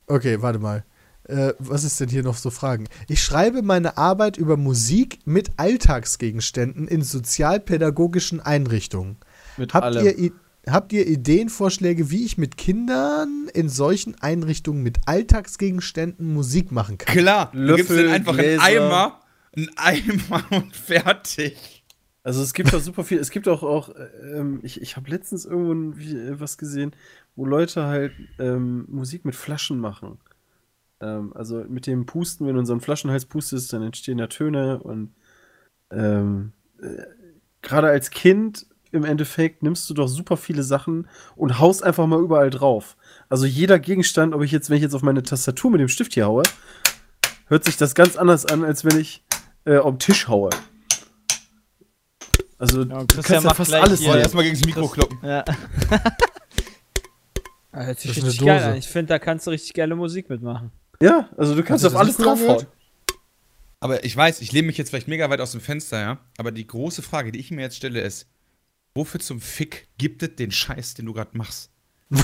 Okay, 0.06 0.40
warte 0.42 0.58
mal. 0.58 0.84
Äh, 1.28 1.54
was 1.58 1.84
ist 1.84 1.98
denn 2.00 2.08
hier 2.08 2.22
noch 2.22 2.36
so 2.36 2.50
Fragen? 2.50 2.86
Ich 3.08 3.22
schreibe 3.22 3.62
meine 3.62 3.96
Arbeit 3.96 4.36
über 4.36 4.56
Musik 4.56 5.18
mit 5.24 5.50
Alltagsgegenständen 5.56 6.86
in 6.86 7.02
sozialpädagogischen 7.02 8.40
Einrichtungen. 8.40 9.16
Mit 9.56 9.74
Habt 9.74 9.84
allem. 9.84 10.06
ihr, 10.06 10.32
habt 10.68 10.92
ihr 10.92 11.06
Ideenvorschläge, 11.06 12.10
wie 12.10 12.24
ich 12.24 12.38
mit 12.38 12.56
Kindern 12.56 13.48
in 13.54 13.68
solchen 13.68 14.14
Einrichtungen 14.20 14.82
mit 14.82 14.98
Alltagsgegenständen 15.06 16.32
Musik 16.32 16.70
machen 16.70 16.98
kann? 16.98 17.12
Klar, 17.12 17.50
du 17.52 17.58
Löffel, 17.58 17.96
denen 17.96 18.12
einfach 18.12 18.36
Gläser. 18.36 18.62
einen 18.62 18.82
Eimer, 18.82 19.20
einen 19.56 19.70
Eimer 19.76 20.44
und 20.50 20.76
fertig. 20.76 21.84
Also 22.22 22.42
es 22.42 22.54
gibt 22.54 22.74
auch 22.74 22.80
super 22.80 23.04
viel, 23.04 23.18
es 23.18 23.30
gibt 23.30 23.46
auch, 23.48 23.62
auch 23.62 23.90
ähm, 24.34 24.58
ich, 24.62 24.80
ich 24.82 24.96
habe 24.96 25.10
letztens 25.10 25.44
irgendwo 25.44 26.40
was 26.40 26.58
gesehen, 26.58 26.94
wo 27.36 27.46
Leute 27.46 27.84
halt 27.84 28.12
ähm, 28.40 28.84
Musik 28.88 29.24
mit 29.24 29.36
Flaschen 29.36 29.78
machen. 29.78 30.18
Ähm, 31.00 31.32
also 31.34 31.64
mit 31.68 31.86
dem 31.86 32.06
Pusten, 32.06 32.46
wenn 32.46 32.54
du 32.54 32.60
in 32.60 32.66
so 32.66 32.72
einen 32.72 32.80
Flaschenhals 32.80 33.26
pustest, 33.26 33.72
dann 33.72 33.82
entstehen 33.82 34.18
da 34.18 34.26
Töne 34.28 34.78
und 34.82 35.14
ähm, 35.90 36.52
äh, 36.80 37.02
gerade 37.62 37.88
als 37.88 38.10
Kind 38.10 38.66
im 38.92 39.04
Endeffekt 39.04 39.62
nimmst 39.62 39.90
du 39.90 39.94
doch 39.94 40.06
super 40.08 40.36
viele 40.36 40.62
Sachen 40.62 41.06
und 41.34 41.58
haust 41.58 41.82
einfach 41.84 42.06
mal 42.06 42.20
überall 42.20 42.48
drauf. 42.50 42.96
Also 43.28 43.44
jeder 43.44 43.78
Gegenstand, 43.78 44.34
ob 44.34 44.42
ich 44.42 44.52
jetzt, 44.52 44.70
wenn 44.70 44.76
ich 44.76 44.82
jetzt 44.82 44.94
auf 44.94 45.02
meine 45.02 45.22
Tastatur 45.22 45.70
mit 45.70 45.80
dem 45.80 45.88
Stift 45.88 46.14
hier 46.14 46.26
haue, 46.26 46.44
hört 47.48 47.64
sich 47.64 47.76
das 47.76 47.94
ganz 47.94 48.16
anders 48.16 48.46
an, 48.46 48.64
als 48.64 48.84
wenn 48.84 48.98
ich 48.98 49.22
äh, 49.66 49.76
auf 49.76 49.90
den 49.94 49.98
Tisch 49.98 50.28
haue. 50.28 50.48
Also 52.58 52.84
Ja, 52.84 53.04
du 53.04 53.06
kannst 53.22 53.28
ja 53.44 53.52
fast 53.54 53.74
alles 53.74 54.00
hier- 54.00 54.16
erstmal 54.16 54.44
gegen 54.44 54.56
das 54.56 54.64
Mikro 54.64 54.88
kloppen. 54.88 55.18
Ja. 55.22 55.44
Ah, 57.72 57.84
Hört 57.84 58.00
sich 58.00 58.14
Das 58.14 58.24
ist 58.24 58.38
eine 58.40 58.46
geil 58.48 58.58
Dose. 58.58 58.70
an. 58.70 58.76
Ich 58.78 58.86
finde, 58.88 59.08
da 59.10 59.18
kannst 59.18 59.46
du 59.46 59.50
richtig 59.50 59.74
geile 59.74 59.94
Musik 59.96 60.30
mitmachen. 60.30 60.70
Ja, 61.00 61.28
also 61.36 61.54
du 61.54 61.62
kannst 61.62 61.84
du 61.84 61.88
auf 61.88 61.96
alles 61.96 62.16
draufhauen. 62.16 62.66
Aber 63.80 64.04
ich 64.04 64.16
weiß, 64.16 64.40
ich 64.40 64.52
lehne 64.52 64.66
mich 64.66 64.78
jetzt 64.78 64.90
vielleicht 64.90 65.08
mega 65.08 65.28
weit 65.28 65.40
aus 65.40 65.52
dem 65.52 65.60
Fenster, 65.60 66.00
ja. 66.00 66.18
Aber 66.38 66.50
die 66.50 66.66
große 66.66 67.02
Frage, 67.02 67.32
die 67.32 67.38
ich 67.38 67.50
mir 67.50 67.62
jetzt 67.62 67.76
stelle, 67.76 68.00
ist: 68.00 68.26
Wofür 68.94 69.20
zum 69.20 69.40
Fick 69.40 69.88
gibt 69.98 70.22
es 70.22 70.36
den 70.36 70.50
Scheiß, 70.50 70.94
den 70.94 71.06
du 71.06 71.12
gerade 71.12 71.36
machst? 71.36 71.70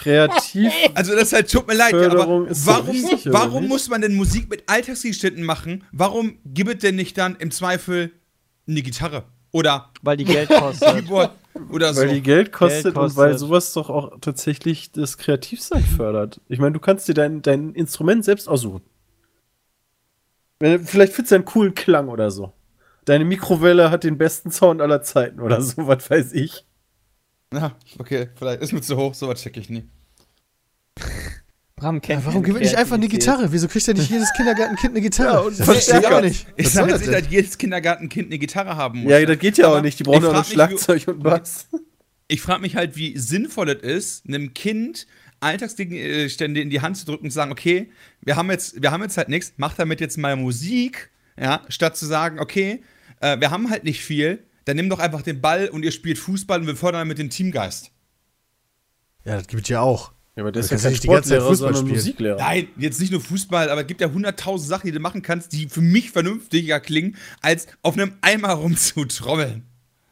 Kreativ. 0.00 0.72
Also, 0.94 1.14
das 1.14 1.32
halt, 1.32 1.50
tut 1.50 1.66
mir 1.66 1.74
leid, 1.74 1.92
ja, 1.92 1.98
aber 1.98 2.10
Förderung 2.10 2.46
ist 2.46 2.64
so 2.64 2.70
warum, 2.70 2.94
wichtig, 2.94 3.26
oder 3.26 3.32
warum 3.32 3.68
muss 3.68 3.88
man 3.88 4.00
denn 4.00 4.14
Musik 4.14 4.48
mit 4.48 4.64
Alltagsgegenständen 4.68 5.44
machen? 5.44 5.84
Warum 5.92 6.38
gibt 6.44 6.70
es 6.70 6.78
denn 6.78 6.96
nicht 6.96 7.18
dann 7.18 7.36
im 7.36 7.50
Zweifel 7.50 8.12
eine 8.68 8.82
Gitarre? 8.82 9.24
Oder 9.52 9.90
Weil 10.02 10.16
die 10.16 10.24
Geld 10.24 10.48
kostet. 10.48 10.88
Keyboard? 10.94 11.32
Oder 11.70 11.94
so? 11.94 12.00
Weil 12.02 12.14
die 12.14 12.22
Geld 12.22 12.52
kostet, 12.52 12.84
Geld 12.84 12.96
und 12.96 13.16
weil 13.16 13.32
kostet. 13.32 13.38
sowas 13.48 13.72
doch 13.72 13.90
auch 13.90 14.18
tatsächlich 14.20 14.92
das 14.92 15.18
Kreativsein 15.18 15.82
fördert. 15.82 16.40
Ich 16.48 16.58
meine, 16.58 16.72
du 16.72 16.80
kannst 16.80 17.08
dir 17.08 17.14
dein, 17.14 17.42
dein 17.42 17.72
Instrument 17.74 18.24
selbst 18.24 18.48
aussuchen. 18.48 18.82
Wenn- 20.58 20.84
Vielleicht 20.84 21.12
findest 21.12 21.32
du 21.32 21.34
einen 21.36 21.44
coolen 21.44 21.74
Klang 21.74 22.08
oder 22.08 22.30
so. 22.30 22.52
Deine 23.04 23.24
Mikrowelle 23.24 23.90
hat 23.90 24.04
den 24.04 24.18
besten 24.18 24.50
Sound 24.50 24.80
aller 24.80 25.02
Zeiten 25.02 25.40
oder 25.40 25.60
so, 25.62 25.86
was 25.86 26.10
weiß 26.10 26.32
ich. 26.32 26.64
Ja, 27.52 27.76
okay, 27.98 28.28
vielleicht 28.34 28.60
ist 28.62 28.72
mir 28.72 28.80
zu 28.80 28.96
hoch, 28.96 29.14
sowas 29.14 29.40
check 29.42 29.56
ich 29.56 29.70
nie. 29.70 29.84
Kennt 32.00 32.20
Ja, 32.22 32.26
warum 32.26 32.42
gebe 32.42 32.60
ich 32.60 32.76
einfach 32.76 32.96
eine. 32.96 33.08
Gitarre? 33.08 33.50
Wieso 33.52 33.68
kriegt 33.68 33.86
ja 33.86 33.94
nicht 33.94 34.10
jedes 34.10 34.32
Kindergartenkind 34.34 34.92
eine 34.92 35.00
Gitarre? 35.00 35.50
Ja, 35.50 35.64
verstehe 35.64 36.00
ich 36.00 36.06
auch 36.06 36.20
nicht. 36.20 36.46
Ich 36.56 36.66
Was 36.66 36.72
sage 36.72 36.90
jetzt 36.90 37.00
nicht, 37.00 37.12
denn? 37.12 37.22
dass 37.22 37.30
jedes 37.32 37.58
Kindergartenkind 37.58 38.26
eine 38.26 38.38
Gitarre 38.38 38.76
haben 38.76 39.02
muss. 39.02 39.10
Ja, 39.12 39.24
das 39.24 39.38
geht 39.38 39.56
ja 39.58 39.66
Aber 39.68 39.78
auch 39.78 39.82
nicht. 39.82 39.98
Die 39.98 40.02
brauchen 40.02 40.22
ja 40.22 40.28
auch 40.30 40.34
noch 40.34 40.48
wie- 40.48 40.52
Schlagzeug 40.54 41.08
und 41.08 41.22
Bass. 41.22 41.68
Ich 42.28 42.40
frage 42.42 42.60
mich 42.62 42.74
halt, 42.76 42.96
wie 42.96 43.16
sinnvoll 43.16 43.68
es 43.70 43.82
ist, 43.82 44.26
einem 44.28 44.52
Kind 44.52 45.06
Alltagsgegenstände 45.40 46.60
in 46.60 46.70
die 46.70 46.80
Hand 46.80 46.96
zu 46.96 47.04
drücken 47.06 47.24
und 47.26 47.30
zu 47.30 47.34
sagen, 47.36 47.52
okay, 47.52 47.90
wir 48.22 48.36
haben 48.36 48.50
jetzt, 48.50 48.82
wir 48.82 48.90
haben 48.90 49.02
jetzt 49.02 49.16
halt 49.16 49.28
nichts, 49.28 49.52
mach 49.58 49.74
damit 49.74 50.00
jetzt 50.00 50.16
mal 50.18 50.34
Musik, 50.36 51.10
ja, 51.38 51.62
statt 51.68 51.96
zu 51.96 52.06
sagen, 52.06 52.40
okay, 52.40 52.82
äh, 53.20 53.38
wir 53.38 53.50
haben 53.50 53.70
halt 53.70 53.84
nicht 53.84 54.02
viel, 54.02 54.42
dann 54.64 54.76
nimm 54.76 54.88
doch 54.88 54.98
einfach 54.98 55.22
den 55.22 55.40
Ball 55.40 55.68
und 55.68 55.84
ihr 55.84 55.92
spielt 55.92 56.18
Fußball 56.18 56.60
und 56.60 56.66
wir 56.66 56.74
fördern 56.76 57.02
damit 57.02 57.18
den 57.18 57.30
Teamgeist. 57.30 57.90
Ja, 59.24 59.36
das 59.36 59.46
gibt 59.46 59.62
es 59.64 59.68
ja 59.68 59.80
auch. 59.80 60.12
Ja, 60.36 60.42
aber 60.42 60.52
der 60.52 60.60
ist 60.60 60.70
ja 60.70 60.76
kein 60.76 60.94
Sportlehrer, 60.94 61.54
sondern 61.54 61.88
Musiklehrer. 61.88 62.36
Nein, 62.36 62.68
jetzt 62.76 63.00
nicht 63.00 63.10
nur 63.10 63.22
Fußball, 63.22 63.70
aber 63.70 63.80
es 63.80 63.86
gibt 63.86 64.02
ja 64.02 64.10
hunderttausend 64.10 64.68
Sachen, 64.68 64.86
die 64.86 64.92
du 64.92 65.00
machen 65.00 65.22
kannst, 65.22 65.52
die 65.54 65.66
für 65.66 65.80
mich 65.80 66.10
vernünftiger 66.10 66.78
klingen, 66.78 67.16
als 67.40 67.66
auf 67.82 67.94
einem 67.94 68.12
Eimer 68.20 68.50
rumzutrommeln. 68.50 69.64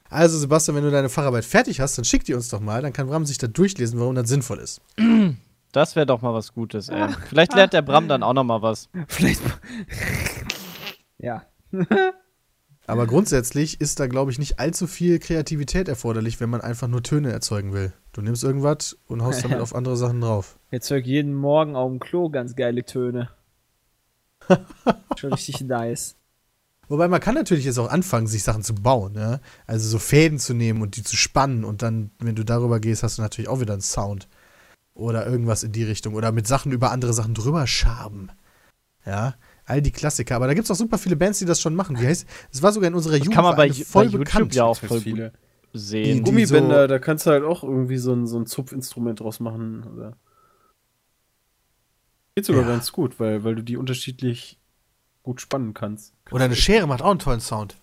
Also, 0.08 0.38
Sebastian, 0.38 0.76
wenn 0.76 0.84
du 0.84 0.90
deine 0.90 1.10
Facharbeit 1.10 1.44
fertig 1.44 1.80
hast, 1.80 1.98
dann 1.98 2.06
schick 2.06 2.24
die 2.24 2.32
uns 2.32 2.48
doch 2.48 2.60
mal. 2.60 2.80
Dann 2.80 2.94
kann 2.94 3.06
Bram 3.06 3.26
sich 3.26 3.36
da 3.36 3.48
durchlesen, 3.48 4.00
warum 4.00 4.14
das 4.14 4.28
sinnvoll 4.28 4.60
ist. 4.60 4.80
Das 5.72 5.94
wäre 5.94 6.06
doch 6.06 6.22
mal 6.22 6.32
was 6.32 6.54
Gutes, 6.54 6.88
ey. 6.88 7.08
Vielleicht 7.28 7.54
lernt 7.54 7.74
der 7.74 7.82
Bram 7.82 8.08
dann 8.08 8.22
auch 8.22 8.32
noch 8.32 8.44
mal 8.44 8.62
was. 8.62 8.88
Vielleicht. 9.08 9.42
ja. 11.18 11.42
Aber 12.86 13.06
grundsätzlich 13.06 13.80
ist 13.80 13.98
da, 13.98 14.06
glaube 14.06 14.30
ich, 14.30 14.38
nicht 14.38 14.58
allzu 14.58 14.86
viel 14.86 15.18
Kreativität 15.18 15.88
erforderlich, 15.88 16.40
wenn 16.40 16.50
man 16.50 16.60
einfach 16.60 16.88
nur 16.88 17.02
Töne 17.02 17.32
erzeugen 17.32 17.72
will. 17.72 17.92
Du 18.12 18.20
nimmst 18.20 18.44
irgendwas 18.44 18.98
und 19.06 19.22
haust 19.22 19.42
damit 19.42 19.58
auf 19.60 19.74
andere 19.74 19.96
Sachen 19.96 20.20
drauf. 20.20 20.58
Ich 20.70 20.88
jeden 20.88 21.34
Morgen 21.34 21.76
auf 21.76 21.90
dem 21.90 21.98
Klo 21.98 22.28
ganz 22.28 22.54
geile 22.56 22.84
Töne. 22.84 23.30
Schon 25.16 25.32
richtig 25.32 25.62
nice. 25.62 26.16
Wobei 26.88 27.08
man 27.08 27.20
kann 27.20 27.34
natürlich 27.34 27.64
jetzt 27.64 27.78
auch 27.78 27.90
anfangen, 27.90 28.26
sich 28.26 28.42
Sachen 28.42 28.62
zu 28.62 28.74
bauen. 28.74 29.14
Ja? 29.14 29.40
Also 29.66 29.88
so 29.88 29.98
Fäden 29.98 30.38
zu 30.38 30.52
nehmen 30.52 30.82
und 30.82 30.96
die 30.96 31.02
zu 31.02 31.16
spannen 31.16 31.64
und 31.64 31.82
dann, 31.82 32.10
wenn 32.18 32.34
du 32.34 32.44
darüber 32.44 32.80
gehst, 32.80 33.02
hast 33.02 33.18
du 33.18 33.22
natürlich 33.22 33.48
auch 33.48 33.60
wieder 33.60 33.72
einen 33.72 33.82
Sound. 33.82 34.28
Oder 34.92 35.26
irgendwas 35.26 35.64
in 35.64 35.72
die 35.72 35.84
Richtung. 35.84 36.14
Oder 36.14 36.30
mit 36.30 36.46
Sachen 36.46 36.70
über 36.70 36.92
andere 36.92 37.14
Sachen 37.14 37.34
drüber 37.34 37.66
schaben. 37.66 38.30
Ja, 39.06 39.34
all 39.66 39.80
die 39.82 39.90
Klassiker. 39.92 40.36
Aber 40.36 40.46
da 40.46 40.54
gibt 40.54 40.64
es 40.64 40.70
auch 40.70 40.76
super 40.76 40.98
viele 40.98 41.16
Bands, 41.16 41.38
die 41.38 41.44
das 41.44 41.60
schon 41.60 41.74
machen. 41.74 41.98
Wie 42.00 42.06
heißt 42.06 42.26
es? 42.52 42.62
war 42.62 42.72
sogar 42.72 42.88
in 42.88 42.94
unserer 42.94 43.12
Das 43.14 43.20
Jugend 43.20 43.34
kann 43.34 43.44
man 43.44 43.56
bei, 43.56 43.64
eine 43.64 43.74
bei 43.74 43.84
voll 43.84 44.04
YouTube 44.04 44.24
bekannt. 44.24 44.54
ja 44.54 44.64
auch 44.64 44.78
voll 44.78 45.00
viele. 45.00 45.30
gut 45.30 45.38
sehen. 45.72 46.16
Die 46.18 46.22
Gummibänder, 46.22 46.82
so- 46.82 46.86
da 46.88 46.98
kannst 46.98 47.26
du 47.26 47.30
halt 47.30 47.44
auch 47.44 47.64
irgendwie 47.64 47.96
so 47.98 48.12
ein, 48.12 48.26
so 48.26 48.38
ein 48.38 48.46
Zupfinstrument 48.46 49.20
draus 49.20 49.40
machen. 49.40 49.84
Oder 49.92 50.16
Geht 52.36 52.46
sogar 52.46 52.62
Ja. 52.62 52.68
ganz 52.68 52.90
gut, 52.92 53.20
weil, 53.20 53.44
weil 53.44 53.54
du 53.54 53.62
die 53.62 53.76
unterschiedlich 53.76 54.58
gut 55.22 55.40
spannen 55.40 55.72
kannst. 55.74 56.12
Oder 56.32 56.44
eine 56.46 56.56
Schere 56.56 56.86
macht 56.86 57.00
auch 57.02 57.10
einen 57.10 57.18
tollen 57.20 57.40
Sound. 57.40 57.76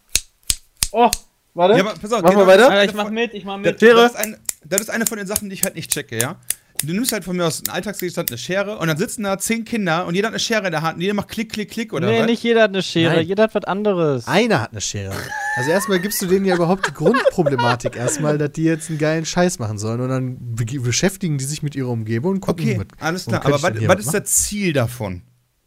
Oh, 0.92 1.10
warte. 1.54 1.76
Ja, 1.78 1.86
aber 1.86 1.98
pass 1.98 2.12
auf, 2.12 2.22
Machen 2.22 2.36
wir 2.38 2.46
genau, 2.46 2.48
weiter? 2.48 2.64
Alter, 2.70 2.80
eine 2.82 2.92
ich 2.92 2.94
mach 2.98 3.10
mit, 3.10 3.34
ich 3.34 3.46
mach 3.46 3.58
mit. 3.58 3.80
Schere. 3.80 3.96
das, 3.96 4.12
ist 4.12 4.18
ein, 4.18 4.38
das 4.66 4.82
ist 4.82 4.90
eine 4.90 5.06
von 5.06 5.18
den 5.18 5.28
Sachen, 5.28 5.50
die 5.50 5.54
ich 5.54 5.64
halt 5.64 5.76
nicht 5.76 5.90
checke, 5.92 6.20
ja. 6.20 6.36
Du 6.84 6.94
nimmst 6.94 7.12
halt 7.12 7.24
von 7.24 7.38
mir 7.38 7.46
aus 7.46 7.62
einen 7.66 7.74
Alltagsgegenstand, 7.76 8.32
eine 8.32 8.38
Schere, 8.38 8.78
und 8.78 8.88
dann 8.88 8.98
sitzen 8.98 9.24
da 9.24 9.38
zehn 9.38 9.66
Kinder 9.66 10.06
und 10.08 10.16
jeder 10.16 10.28
hat 10.28 10.34
eine 10.34 10.40
Schere 10.40 10.66
in 10.66 10.72
der 10.72 10.82
Hand 10.82 10.96
und 10.96 11.02
jeder 11.02 11.14
macht 11.14 11.28
Klick, 11.28 11.52
Klick, 11.52 11.70
Klick, 11.72 11.94
oder 11.94 12.08
nee, 12.08 12.20
was? 12.20 12.26
nicht 12.26 12.44
jeder 12.44 12.64
hat 12.64 12.70
eine 12.72 12.82
Schere, 12.82 13.16
Nein. 13.18 13.28
jeder 13.28 13.44
hat 13.44 13.56
was 13.56 13.64
anderes. 13.66 14.28
Einer 14.28 14.62
hat 14.62 14.72
eine 14.72 14.82
Schere. 14.82 15.16
Also 15.56 15.70
erstmal 15.70 16.00
gibst 16.00 16.22
du 16.22 16.26
denen 16.26 16.46
ja 16.46 16.56
überhaupt 16.56 16.88
die 16.88 16.94
Grundproblematik 16.94 17.96
erstmal, 17.96 18.38
dass 18.38 18.52
die 18.54 18.64
jetzt 18.64 18.90
einen 18.90 19.00
geilen 19.00 19.26
Scheiß 19.26 19.60
machen 19.60 19.78
sollen 19.78 20.02
und 20.02 20.10
dann 20.10 20.38
be 20.56 20.66
beschäftigen 20.80 21.38
die 21.38 21.46
sich 21.46 21.62
mit 21.64 21.76
ihrer 21.76 21.90
Umgebung 21.90 22.34
und 22.36 22.40
gucken, 22.42 22.66
Okay, 22.66 22.80
was- 22.80 23.02
alles 23.06 23.26
klar. 23.26 23.46
Aber 23.46 23.56
ich 23.58 23.64
was, 23.64 23.72
denn 23.72 23.80
hier 23.80 23.90
was 23.90 24.00
ist 24.06 24.14
das 24.14 24.24
Ziel 24.26 24.74
davon? 24.74 25.22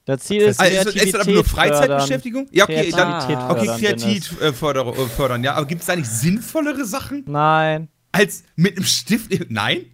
Das 0.06 0.20
Ziel 0.22 0.42
ist, 0.42 0.60
Also, 0.60 0.70
ist, 0.72 0.84
das- 0.86 0.94
Kreativität 0.94 1.06
ist 1.06 1.14
das 1.14 1.20
aber 1.22 1.32
nur. 1.32 1.44
Freizeitbeschäftigung? 1.44 2.46
Ja, 2.50 2.64
okay, 2.64 2.90
dann, 2.90 3.26
Kreativität 3.26 3.36
okay, 3.48 3.66
fördern, 3.66 3.78
kreativ 3.80 4.40
äh, 4.42 4.52
förder, 4.52 4.86
äh, 4.86 5.06
fördern, 5.08 5.44
ja. 5.44 5.54
Aber 5.54 5.66
gibt 5.66 5.80
es 5.80 5.86
da 5.86 5.96
nicht 5.96 6.10
sinnvollere 6.10 6.84
Sachen 6.84 7.24
Nein. 7.26 7.88
als 8.12 8.42
mit 8.56 8.76
einem 8.76 8.84
Stift? 8.86 9.30
Nein? 9.50 9.86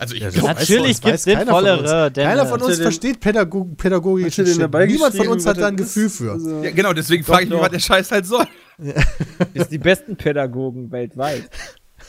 Also 0.00 0.14
ich 0.14 0.22
Ja, 0.22 0.30
glaub, 0.30 0.46
Natürlich 0.46 0.98
keiner 1.02 1.18
von 1.18 1.34
sinnvollere. 1.36 2.10
Keiner 2.12 2.46
von 2.46 2.62
uns 2.62 2.76
den- 2.76 2.82
versteht 2.84 3.20
Pädagog 3.20 3.76
pädagogische 3.76 4.46
Shit. 4.46 4.58
dabei 4.60 4.86
Niemand 4.86 5.14
von 5.14 5.28
uns 5.28 5.44
hat 5.44 5.58
da 5.58 5.68
ein 5.68 5.76
Gefühl 5.76 6.08
für. 6.08 6.32
Also, 6.32 6.62
ja, 6.62 6.70
genau, 6.70 6.94
deswegen 6.94 7.22
frage 7.22 7.44
ich 7.44 7.50
mich, 7.50 7.60
was 7.60 7.68
der 7.70 7.78
Scheiß 7.80 8.10
halt 8.10 8.24
soll. 8.24 8.46
ist 9.54 9.70
die 9.70 9.76
besten 9.78 10.16
Pädagogen 10.16 10.90
weltweit. 10.90 11.50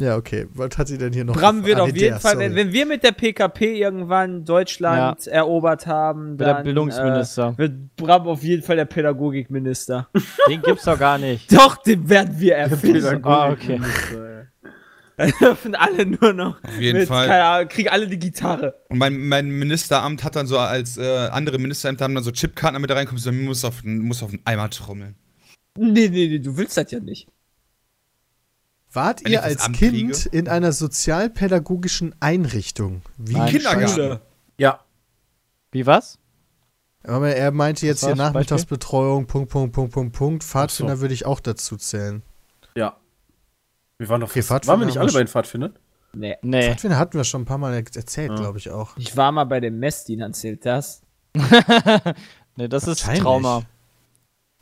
Ja, 0.00 0.16
okay. 0.16 0.46
Was 0.54 0.78
hat 0.78 0.86
sie 0.86 0.96
denn 0.96 1.12
hier 1.12 1.24
noch? 1.24 1.34
Bram 1.34 1.64
wird 1.66 1.78
Ah, 1.80 1.82
auf 1.82 1.88
nee, 1.92 1.98
jeden 1.98 2.10
der, 2.12 2.20
Fall, 2.20 2.38
wenn, 2.38 2.54
wenn 2.54 2.72
wir 2.72 2.86
mit 2.86 3.02
der 3.02 3.10
PKP 3.10 3.80
irgendwann 3.80 4.44
Deutschland 4.44 5.26
erobert 5.26 5.88
haben, 5.88 6.38
Wird 6.38 6.40
der 6.42 6.54
dann 6.54 6.62
Bildungsminister. 6.62 7.54
Äh, 7.56 7.58
wird 7.58 7.96
Bram 7.96 8.28
auf 8.28 8.44
jeden 8.44 8.62
Fall 8.62 8.76
der 8.76 8.84
Pädagogikminister. 8.84 10.06
Den 10.48 10.62
gibt's 10.62 10.84
doch 10.84 10.96
gar 11.00 11.18
nicht. 11.18 11.52
Doch, 11.56 11.82
den 11.82 12.08
werden 12.08 12.38
wir 12.38 12.54
erfinden. 12.54 13.24
Ah, 13.24 13.50
okay. 13.50 13.80
Dann 15.18 15.32
dürfen 15.40 15.74
alle 15.74 16.06
nur 16.06 16.32
noch. 16.32 16.62
Auf 16.62 16.78
jeden 16.78 17.00
mit, 17.00 17.08
Fall. 17.08 17.26
Keine 17.26 17.44
Ahnung, 17.44 17.68
kriegen 17.68 17.88
alle 17.88 18.06
die 18.06 18.18
Gitarre. 18.18 18.74
Und 18.88 18.98
mein, 18.98 19.18
mein 19.28 19.50
Ministeramt 19.50 20.22
hat 20.22 20.36
dann 20.36 20.46
so 20.46 20.58
als 20.58 20.96
äh, 20.96 21.28
andere 21.32 21.58
Ministerämter 21.58 22.04
haben 22.04 22.14
dann 22.14 22.24
so 22.24 22.30
Chipkarten, 22.30 22.74
damit 22.74 22.90
da 22.90 22.94
man 22.94 23.44
muss 23.44 23.64
auf, 23.64 23.82
muss 23.82 24.22
auf 24.22 24.30
einen 24.30 24.42
Eimer 24.44 24.70
trommeln. 24.70 25.16
Nee, 25.76 26.08
nee, 26.08 26.28
nee, 26.28 26.38
du 26.38 26.56
willst 26.56 26.76
das 26.76 26.90
ja 26.92 27.00
nicht. 27.00 27.28
Wart 28.92 29.24
Wenn 29.24 29.32
ihr 29.32 29.42
als 29.42 29.66
Amt 29.66 29.76
Kind 29.76 30.12
kriege? 30.12 30.36
in 30.36 30.48
einer 30.48 30.72
sozialpädagogischen 30.72 32.14
Einrichtung? 32.20 33.02
Wie 33.16 33.34
Nein. 33.34 33.50
Kindergarten. 33.50 33.88
Schule. 33.88 34.20
ja. 34.56 34.80
Wie 35.72 35.84
was? 35.84 36.18
Aber 37.02 37.34
er 37.34 37.50
meinte 37.50 37.86
jetzt 37.86 38.04
hier? 38.04 38.14
Nachmittagsbetreuung, 38.14 39.26
Punkt, 39.26 39.50
Punkt, 39.50 39.74
Punkt, 39.74 39.92
Punkt, 39.92 40.16
Punkt. 40.16 40.44
Pfadfinder 40.44 40.96
so. 40.96 41.02
würde 41.02 41.14
ich 41.14 41.26
auch 41.26 41.40
dazu 41.40 41.76
zählen. 41.76 42.22
Ja. 42.74 42.96
Wir 43.98 44.08
waren 44.08 44.20
doch 44.20 44.30
Okay, 44.30 44.42
fast, 44.42 44.64
Pfadfinder 44.64 44.72
waren 44.72 44.80
wir 44.80 44.86
nicht 44.86 44.98
alle 44.98 45.12
bei 45.12 45.18
den 45.18 45.28
Pfadfindern? 45.28 45.78
Nee. 46.14 46.36
Nee. 46.42 46.68
Pfadfinder 46.68 46.98
hatten 46.98 47.18
wir 47.18 47.24
schon 47.24 47.42
ein 47.42 47.46
paar 47.46 47.58
Mal 47.58 47.74
erzählt, 47.74 48.30
Ja. 48.30 48.36
glaube 48.36 48.58
ich 48.58 48.70
auch. 48.70 48.96
Ich 48.96 49.16
war 49.16 49.32
mal 49.32 49.44
bei 49.44 49.60
dem 49.60 49.78
Messdiener, 49.78 50.32
zählt 50.32 50.64
das? 50.64 51.02
nee, 52.56 52.68
das 52.68 52.86
ist. 52.86 53.04
Trauma. 53.04 53.62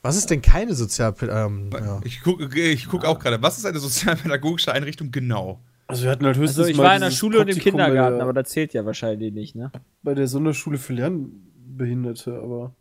Was 0.03 0.17
ist 0.17 0.31
denn 0.31 0.41
keine 0.43 0.75
Sozialpädagogik? 0.75 1.81
Ähm, 1.81 1.87
ja. 1.87 2.01
Ich 2.05 2.23
gucke 2.23 2.45
ich 2.61 2.89
guck 2.89 3.05
auch 3.05 3.19
gerade, 3.19 3.41
was 3.43 3.59
ist 3.59 3.67
eine 3.67 3.79
sozialpädagogische 3.79 4.73
Einrichtung 4.73 5.11
genau? 5.11 5.61
Also 5.89 6.05
wir 6.05 6.11
hatten 6.11 6.25
halt 6.27 6.37
höchstens 6.37 6.59
Also 6.59 6.71
ich 6.71 6.77
mal 6.77 6.85
war 6.85 6.95
in 6.97 7.01
der 7.03 7.11
Schule 7.11 7.41
und 7.41 7.49
im 7.49 7.59
Kindergarten, 7.59 8.17
der, 8.17 8.23
aber 8.25 8.33
das 8.33 8.49
zählt 8.49 8.73
ja 8.73 8.85
wahrscheinlich 8.85 9.33
nicht, 9.33 9.55
ne? 9.55 9.71
bei 10.03 10.15
der 10.15 10.27
Sonderschule 10.27 10.79
für 10.79 10.93
Lernbehinderte, 10.95 12.37
aber 12.43 12.75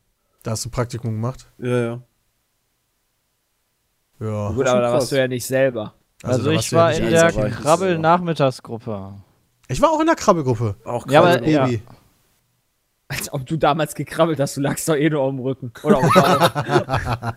Da 0.43 0.51
hast 0.51 0.65
du 0.65 0.69
Praktikum 0.69 1.11
gemacht? 1.11 1.45
ja, 1.59 1.67
ja. 1.81 2.01
Ja. 4.19 4.51
Gut, 4.53 4.65
aber 4.67 4.81
da 4.81 4.93
warst 4.93 5.11
du 5.11 5.17
ja 5.17 5.27
nicht 5.27 5.45
selber. 5.45 5.93
Also, 6.25 6.45
da 6.45 6.51
ich 6.51 6.71
ja 6.71 6.77
war 6.77 6.93
in 6.93 7.09
der. 7.09 7.31
Krabbel-Nachmittagsgruppe. 7.31 9.13
Ich 9.67 9.81
war 9.81 9.89
auch 9.91 9.99
in 9.99 10.07
der 10.07 10.15
Krabbelgruppe. 10.15 10.75
Auch 10.85 11.07
Ja, 11.09 11.19
aber 11.21 11.33
gerade- 11.37 11.49
ja. 11.51 11.65
Baby. 11.65 11.81
Als 13.07 13.31
ob 13.31 13.45
du 13.45 13.55
damals 13.55 13.93
gekrabbelt 13.93 14.39
hast, 14.39 14.57
du 14.57 14.61
lagst 14.61 14.89
doch 14.89 14.95
eh 14.95 15.09
nur 15.11 15.21
auf 15.21 15.29
dem 15.29 15.39
Rücken. 15.39 15.71
Oder 15.83 15.97
auf 15.99 16.11
dem. 16.11 17.35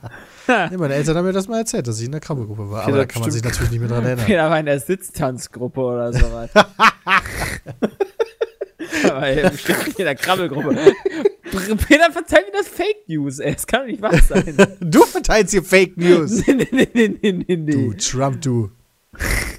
Nee, 0.70 0.76
meine 0.78 0.94
Eltern 0.94 1.14
haben 1.18 1.26
mir 1.26 1.32
das 1.34 1.46
mal 1.46 1.58
erzählt, 1.58 1.86
dass 1.86 1.98
ich 2.00 2.06
in 2.06 2.12
der 2.12 2.22
Krabbelgruppe 2.22 2.70
war. 2.70 2.84
Aber 2.84 2.90
Ja, 2.92 2.96
da 2.98 3.04
kann 3.04 3.20
man 3.20 3.30
sich 3.30 3.44
natürlich 3.44 3.70
nicht 3.70 3.80
mehr 3.80 3.88
dran 3.90 4.02
erinnern. 4.02 4.24
Peter 4.24 4.48
war 4.48 4.58
in 4.58 4.64
der 4.64 4.80
Sitztanzgruppe 4.80 5.78
oder 5.80 6.10
sowas. 6.14 6.48
Aber 9.04 9.26
er 9.28 9.50
bestimmt 9.50 9.86
nicht 9.86 9.98
in 9.98 10.04
der 10.06 10.14
Krabbelgruppe. 10.14 10.74
Peter 11.86 12.10
verzeiht 12.12 12.46
mir 12.46 12.58
das 12.58 12.68
Fake 12.68 13.06
News, 13.08 13.38
ey. 13.38 13.52
Das 13.54 13.66
kann 13.66 13.80
doch 13.80 13.86
nicht 13.88 14.00
wahr 14.02 14.14
sein. 14.26 14.56
Du 14.80 15.02
verteilst 15.02 15.52
hier 15.52 15.62
Fake 15.62 15.96
News. 15.96 16.30
nee, 16.46 16.54
nee, 16.54 16.68
nee, 16.72 16.88
nee, 16.94 17.32
nee, 17.46 17.56
nee, 17.56 17.72
Du. 17.72 17.92
Trump, 17.94 18.40
du. 18.40 18.70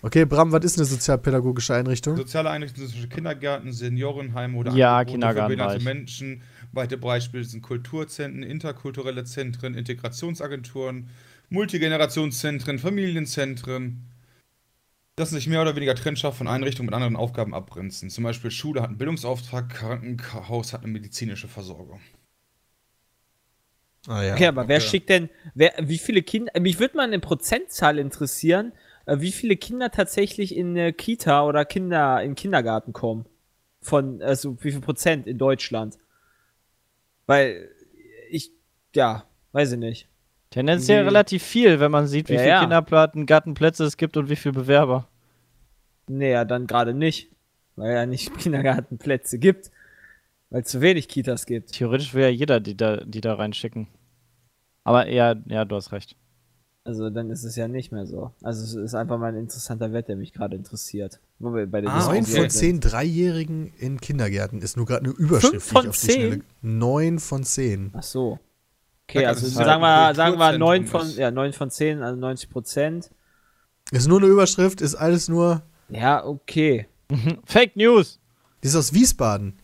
Okay, 0.02 0.26
Bram, 0.26 0.52
was 0.52 0.64
ist 0.64 0.77
eine 0.77 0.86
sozialpädagogische 0.86 1.73
Einrichtung? 1.76 2.15
Soziale 2.15 2.49
Einrichtungen 2.49 2.88
sind 2.88 2.94
zum 2.95 3.02
Beispiel 3.02 3.15
Kindergärten, 3.15 3.73
Seniorenheime 3.73 4.57
oder 4.57 4.73
Ja, 4.73 4.98
Angebote 4.99 5.11
Kindergarten 5.11 5.52
für 5.52 5.57
behinderte. 5.57 5.86
Menschen. 5.86 6.42
Weitere 6.72 6.98
Beispiele 7.00 7.43
sind 7.43 7.61
Kulturzentren, 7.61 8.43
interkulturelle 8.43 9.25
Zentren, 9.25 9.74
Integrationsagenturen, 9.74 11.09
Multigenerationszentren, 11.50 12.80
Familienzentren. 12.80 14.06
Das 15.17 15.32
sich 15.32 15.48
mehr 15.48 15.61
oder 15.61 15.75
weniger 15.75 15.95
trennscharf 15.95 16.38
von 16.38 16.48
Einrichtungen 16.48 16.85
mit 16.85 16.95
anderen 16.95 17.17
Aufgaben 17.17 17.53
abgrenzen. 17.53 18.09
Zum 18.09 18.24
Beispiel 18.24 18.51
Schule 18.51 18.82
hat 18.82 18.90
einen 18.90 18.98
Bildungsauftrag, 18.98 19.67
Krankenhaus 19.69 20.72
hat 20.72 20.84
eine 20.84 20.93
medizinische 20.93 21.50
Versorgung. 21.50 22.00
Ah 24.08 24.24
ja. 24.24 24.34
Okay, 24.35 24.48
aber 24.48 24.67
wer 24.67 24.77
Okay. 24.77 24.88
schickt 24.88 25.09
denn, 25.09 25.30
wer, 25.56 25.74
wie 25.82 25.98
viele 25.98 26.22
Kinder, 26.24 26.58
mich 26.59 26.80
würde 26.80 26.95
mal 26.95 27.03
eine 27.03 27.19
Prozentzahl 27.19 28.00
interessieren, 28.00 28.72
wie 29.18 29.32
viele 29.32 29.58
Kinder 29.58 29.92
tatsächlich 29.92 30.56
in 30.56 30.70
eine 30.72 30.94
Kita 30.94 31.44
oder 31.46 31.66
Kinder, 31.66 32.22
in 32.24 32.36
Kindergarten 32.36 32.94
kommen. 32.94 33.26
Von, 33.82 34.22
also 34.22 34.58
wie 34.64 34.72
viel 34.72 34.82
Prozent 34.82 35.28
in 35.28 35.38
Deutschland? 35.38 35.98
Weil 37.26 37.70
ich, 38.30 38.52
ja, 38.96 39.26
weiß 39.52 39.74
ich 39.74 39.80
nicht. 39.80 40.08
Tendenziell 40.50 41.04
Nee. 41.04 41.08
relativ 41.10 41.44
viel, 41.44 41.80
wenn 41.80 41.92
man 41.92 42.08
sieht, 42.08 42.30
wie 42.30 42.34
Ja, 42.34 42.40
viele 42.40 42.50
ja. 42.50 42.60
Kinderplatten, 42.62 43.26
Gartenplätze 43.26 43.84
es 43.86 43.98
gibt 43.98 44.18
und 44.18 44.30
wie 44.30 44.36
viele 44.36 44.54
Bewerber. 44.54 45.08
Nee, 46.08 46.32
ja, 46.32 46.46
dann 46.46 46.68
gerade 46.68 46.94
nicht. 46.94 47.30
Weil 47.76 47.94
ja 47.94 48.06
nicht 48.06 48.38
Kindergartenplätze 48.40 49.40
gibt. 49.40 49.72
Weil 50.50 50.62
es 50.64 50.70
zu 50.70 50.82
wenig 50.82 51.08
Kitas 51.08 51.46
gibt. 51.46 51.72
Theoretisch 51.74 52.14
will 52.14 52.24
ja 52.24 52.30
jeder 52.30 52.60
die 52.60 52.76
da, 52.76 52.98
die 52.98 53.22
da 53.22 53.36
reinschicken. 53.36 53.88
Aber 54.84 55.08
ja, 55.08 55.36
ja, 55.48 55.66
du 55.66 55.76
hast 55.76 55.92
recht. 55.92 56.16
Also 56.85 57.09
dann 57.09 57.30
ist 57.30 57.43
es 57.43 57.56
ja 57.56 57.67
nicht 57.67 57.91
mehr 57.91 58.06
so. 58.08 58.32
Also 58.41 58.64
es 58.64 58.74
ist 58.74 58.95
einfach 58.95 59.19
mal 59.19 59.27
ein 59.33 59.38
interessanter 59.38 59.91
Wert, 59.91 60.08
der 60.08 60.16
mich 60.16 60.33
gerade 60.33 60.56
interessiert. 60.56 61.19
Wo 61.38 61.53
wir 61.53 61.67
bei 61.67 61.82
der 61.82 61.91
Ah, 61.91 62.06
Neun 62.06 62.16
Diskussion 62.19 62.43
von 62.43 62.49
sind. 62.49 62.59
zehn 62.59 62.80
Dreijährigen 62.80 63.74
in 63.77 63.99
Kindergärten 64.01 64.61
ist 64.61 64.77
nur 64.77 64.85
gerade 64.85 65.06
eine 65.06 65.14
Überschrift. 65.14 65.66
Fünf 65.67 65.72
von 65.72 65.82
die 65.83 65.85
ich 65.85 65.90
auf 65.90 65.99
die 66.01 66.08
zehn? 66.08 66.22
Schnelle- 66.32 66.43
Neun 66.61 67.19
von 67.19 67.43
zehn. 67.43 67.91
Ach 67.93 68.03
so. 68.03 68.40
Okay, 69.08 69.25
also 69.25 69.41
halt 69.43 69.53
sagen 69.53 69.82
wir, 69.82 70.16
sagen 70.16 70.38
wir 70.38 70.58
9 70.58 70.82
Kulturzentrum 70.83 71.09
von, 71.11 71.19
ja, 71.19 71.32
9 71.32 71.53
von 71.53 71.72
10, 71.72 72.01
also 72.03 72.19
90 72.19 72.49
Prozent. 72.49 73.09
Ist 73.91 74.08
nur 74.08 74.19
eine 74.19 74.27
Überschrift, 74.27 74.82
ist 74.82 74.95
alles 74.95 75.27
nur. 75.30 75.64
Ja, 75.90 76.24
okay. 76.25 76.88
Fake 77.45 77.75
News! 77.75 78.19
Die 78.64 78.67
ist 78.67 78.75
aus 78.75 78.93
Wiesbaden. 78.93 79.58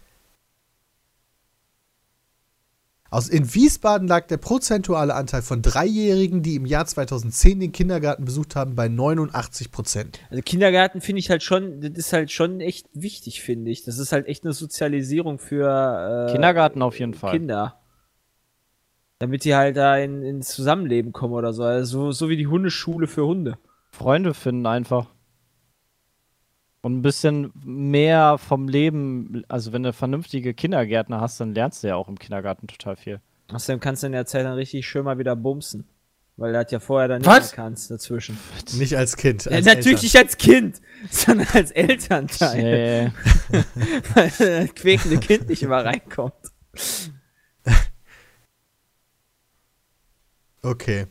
Aus, 3.16 3.30
in 3.30 3.56
Wiesbaden 3.56 4.10
lag 4.10 4.28
der 4.28 4.36
prozentuale 4.36 5.16
Anteil 5.16 5.42
von 5.42 5.62
Dreijährigen, 5.62 6.42
die 6.42 6.56
im 6.56 6.66
Jahr 6.66 6.86
2010 6.86 7.62
den 7.62 7.72
Kindergarten 7.72 8.26
besucht 8.26 8.58
haben, 8.58 8.76
bei 8.76 8.90
89 8.90 9.72
Prozent. 9.72 10.20
Also 10.30 10.42
Kindergarten 10.42 11.00
finde 11.00 11.22
ich 11.22 11.30
halt 11.30 11.42
schon, 11.42 11.80
das 11.80 11.92
ist 11.92 12.12
halt 12.12 12.30
schon 12.30 12.60
echt 12.60 12.90
wichtig, 12.92 13.42
finde 13.42 13.72
ich. 13.72 13.86
Das 13.86 14.00
ist 14.00 14.12
halt 14.12 14.28
echt 14.28 14.44
eine 14.44 14.52
Sozialisierung 14.52 15.40
für 15.40 16.28
äh, 16.28 16.32
Kindergarten 16.34 16.82
auf 16.82 17.00
jeden 17.00 17.14
Fall. 17.14 17.32
Kinder. 17.32 17.80
Damit 19.20 19.46
die 19.46 19.56
halt 19.56 19.78
da 19.78 19.96
in, 19.96 20.22
ins 20.22 20.50
Zusammenleben 20.50 21.14
kommen 21.14 21.36
oder 21.36 21.54
so. 21.54 21.64
Also 21.64 22.08
so, 22.08 22.12
so 22.12 22.28
wie 22.28 22.36
die 22.36 22.48
Hundeschule 22.48 23.08
für 23.08 23.26
Hunde. 23.26 23.58
Freunde 23.92 24.34
finden 24.34 24.66
einfach. 24.66 25.15
Und 26.86 26.98
ein 26.98 27.02
bisschen 27.02 27.52
mehr 27.64 28.38
vom 28.38 28.68
Leben, 28.68 29.44
also 29.48 29.74
wenn 29.74 29.82
du 29.82 29.92
vernünftige 29.92 30.54
Kindergärtner 30.54 31.20
hast, 31.20 31.40
dann 31.40 31.56
lernst 31.56 31.84
du 31.84 31.88
ja 31.88 31.96
auch 31.96 32.08
im 32.08 32.20
Kindergarten 32.20 32.68
total 32.68 32.96
viel. 32.96 33.22
Außerdem 33.52 33.80
kannst 33.80 34.04
du 34.04 34.08
in 34.08 34.14
der 34.14 34.28
Zeit 34.28 34.46
dann 34.46 34.54
richtig 34.54 34.86
schön 34.88 35.04
mal 35.04 35.18
wieder 35.18 35.36
bumsen. 35.36 35.88
Weil 36.38 36.54
er 36.54 36.60
hat 36.60 36.72
ja 36.72 36.80
vorher 36.80 37.08
dann 37.08 37.22
nicht 37.22 37.28
Was? 37.28 37.58
mehr 37.58 37.66
kannst 37.66 37.90
dazwischen. 37.90 38.38
Nicht 38.78 38.96
als 38.96 39.18
Kind. 39.18 39.46
Ja, 39.46 39.54
Als 39.54 39.66
natürlich 39.66 39.88
Eltern. 39.88 40.04
nicht 40.04 40.18
als 40.18 40.38
Kind, 40.38 40.82
sondern 41.10 41.48
als 41.54 41.72
Elternteil. 41.72 43.12
Nee. 43.50 43.62
Weil 44.14 44.32
das 44.38 44.76
quäkende 44.76 45.18
Kind 45.18 45.50
nicht 45.50 45.64
immer 45.64 45.84
reinkommt. 45.84 46.36
Okay. 50.62 51.08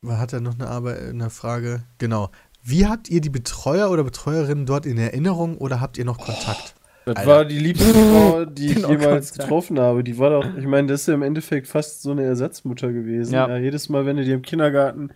Man 0.00 0.18
hat 0.18 0.32
er 0.32 0.40
noch 0.40 0.54
eine, 0.54 0.68
Arbeit, 0.68 1.00
eine 1.00 1.28
Frage? 1.28 1.82
Genau. 1.98 2.30
Wie 2.70 2.86
habt 2.86 3.08
ihr 3.08 3.20
die 3.20 3.30
Betreuer 3.30 3.90
oder 3.90 4.04
Betreuerinnen 4.04 4.66
dort 4.66 4.84
in 4.86 4.98
Erinnerung 4.98 5.56
oder 5.58 5.80
habt 5.80 5.96
ihr 5.98 6.04
noch 6.04 6.18
Kontakt? 6.18 6.74
Das 7.06 7.16
Alter. 7.16 7.28
war 7.30 7.44
die 7.46 7.58
liebste 7.58 7.94
Frau, 7.94 8.44
die 8.44 8.66
ich 8.72 8.76
jemals 8.86 9.30
Kontakt. 9.30 9.38
getroffen 9.38 9.78
habe. 9.80 10.04
Die 10.04 10.18
war 10.18 10.30
doch, 10.30 10.44
ich 10.56 10.66
meine, 10.66 10.88
das 10.88 11.02
ist 11.02 11.06
ja 11.08 11.14
im 11.14 11.22
Endeffekt 11.22 11.66
fast 11.66 12.02
so 12.02 12.10
eine 12.10 12.24
Ersatzmutter 12.24 12.92
gewesen. 12.92 13.32
Ja. 13.32 13.48
Ja. 13.48 13.56
jedes 13.56 13.88
Mal, 13.88 14.04
wenn 14.04 14.16
du 14.18 14.24
dir 14.24 14.34
im 14.34 14.42
Kindergarten 14.42 15.10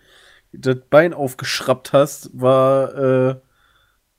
das 0.51 0.77
Bein 0.89 1.13
aufgeschraubt 1.13 1.93
hast, 1.93 2.29
war 2.33 2.95
äh, 2.95 3.35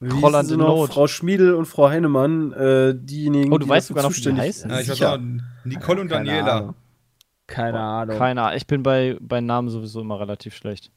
wie 0.00 0.22
Holland 0.22 0.48
sie 0.48 0.54
in 0.54 0.60
noch? 0.60 0.76
Not. 0.76 0.92
Frau 0.92 1.06
Schmiedel 1.06 1.54
und 1.54 1.66
Frau 1.66 1.88
Heinemann, 1.88 2.52
äh, 2.52 2.94
diejenigen, 2.96 3.52
Oh, 3.52 3.58
du 3.58 3.64
die 3.64 3.70
weißt 3.70 3.88
sogar 3.88 4.02
noch, 4.04 4.10
wie 4.10 4.14
zuständig 4.14 4.44
heißen? 4.44 4.70
Ja, 4.70 4.80
ich 4.80 4.90
weiß 4.90 5.02
auch, 5.02 5.18
Nicole 5.64 6.00
und 6.02 6.08
Keine 6.08 6.26
Daniela. 6.26 6.56
Ahnung. 6.58 6.74
Keine 7.46 7.80
Ahnung. 7.80 8.18
Keine 8.18 8.42
Ahnung. 8.42 8.56
Ich 8.56 8.66
bin 8.66 8.82
bei, 8.82 9.16
bei 9.20 9.40
Namen 9.40 9.68
sowieso 9.68 10.00
immer 10.00 10.20
relativ 10.20 10.54
schlecht. 10.54 10.90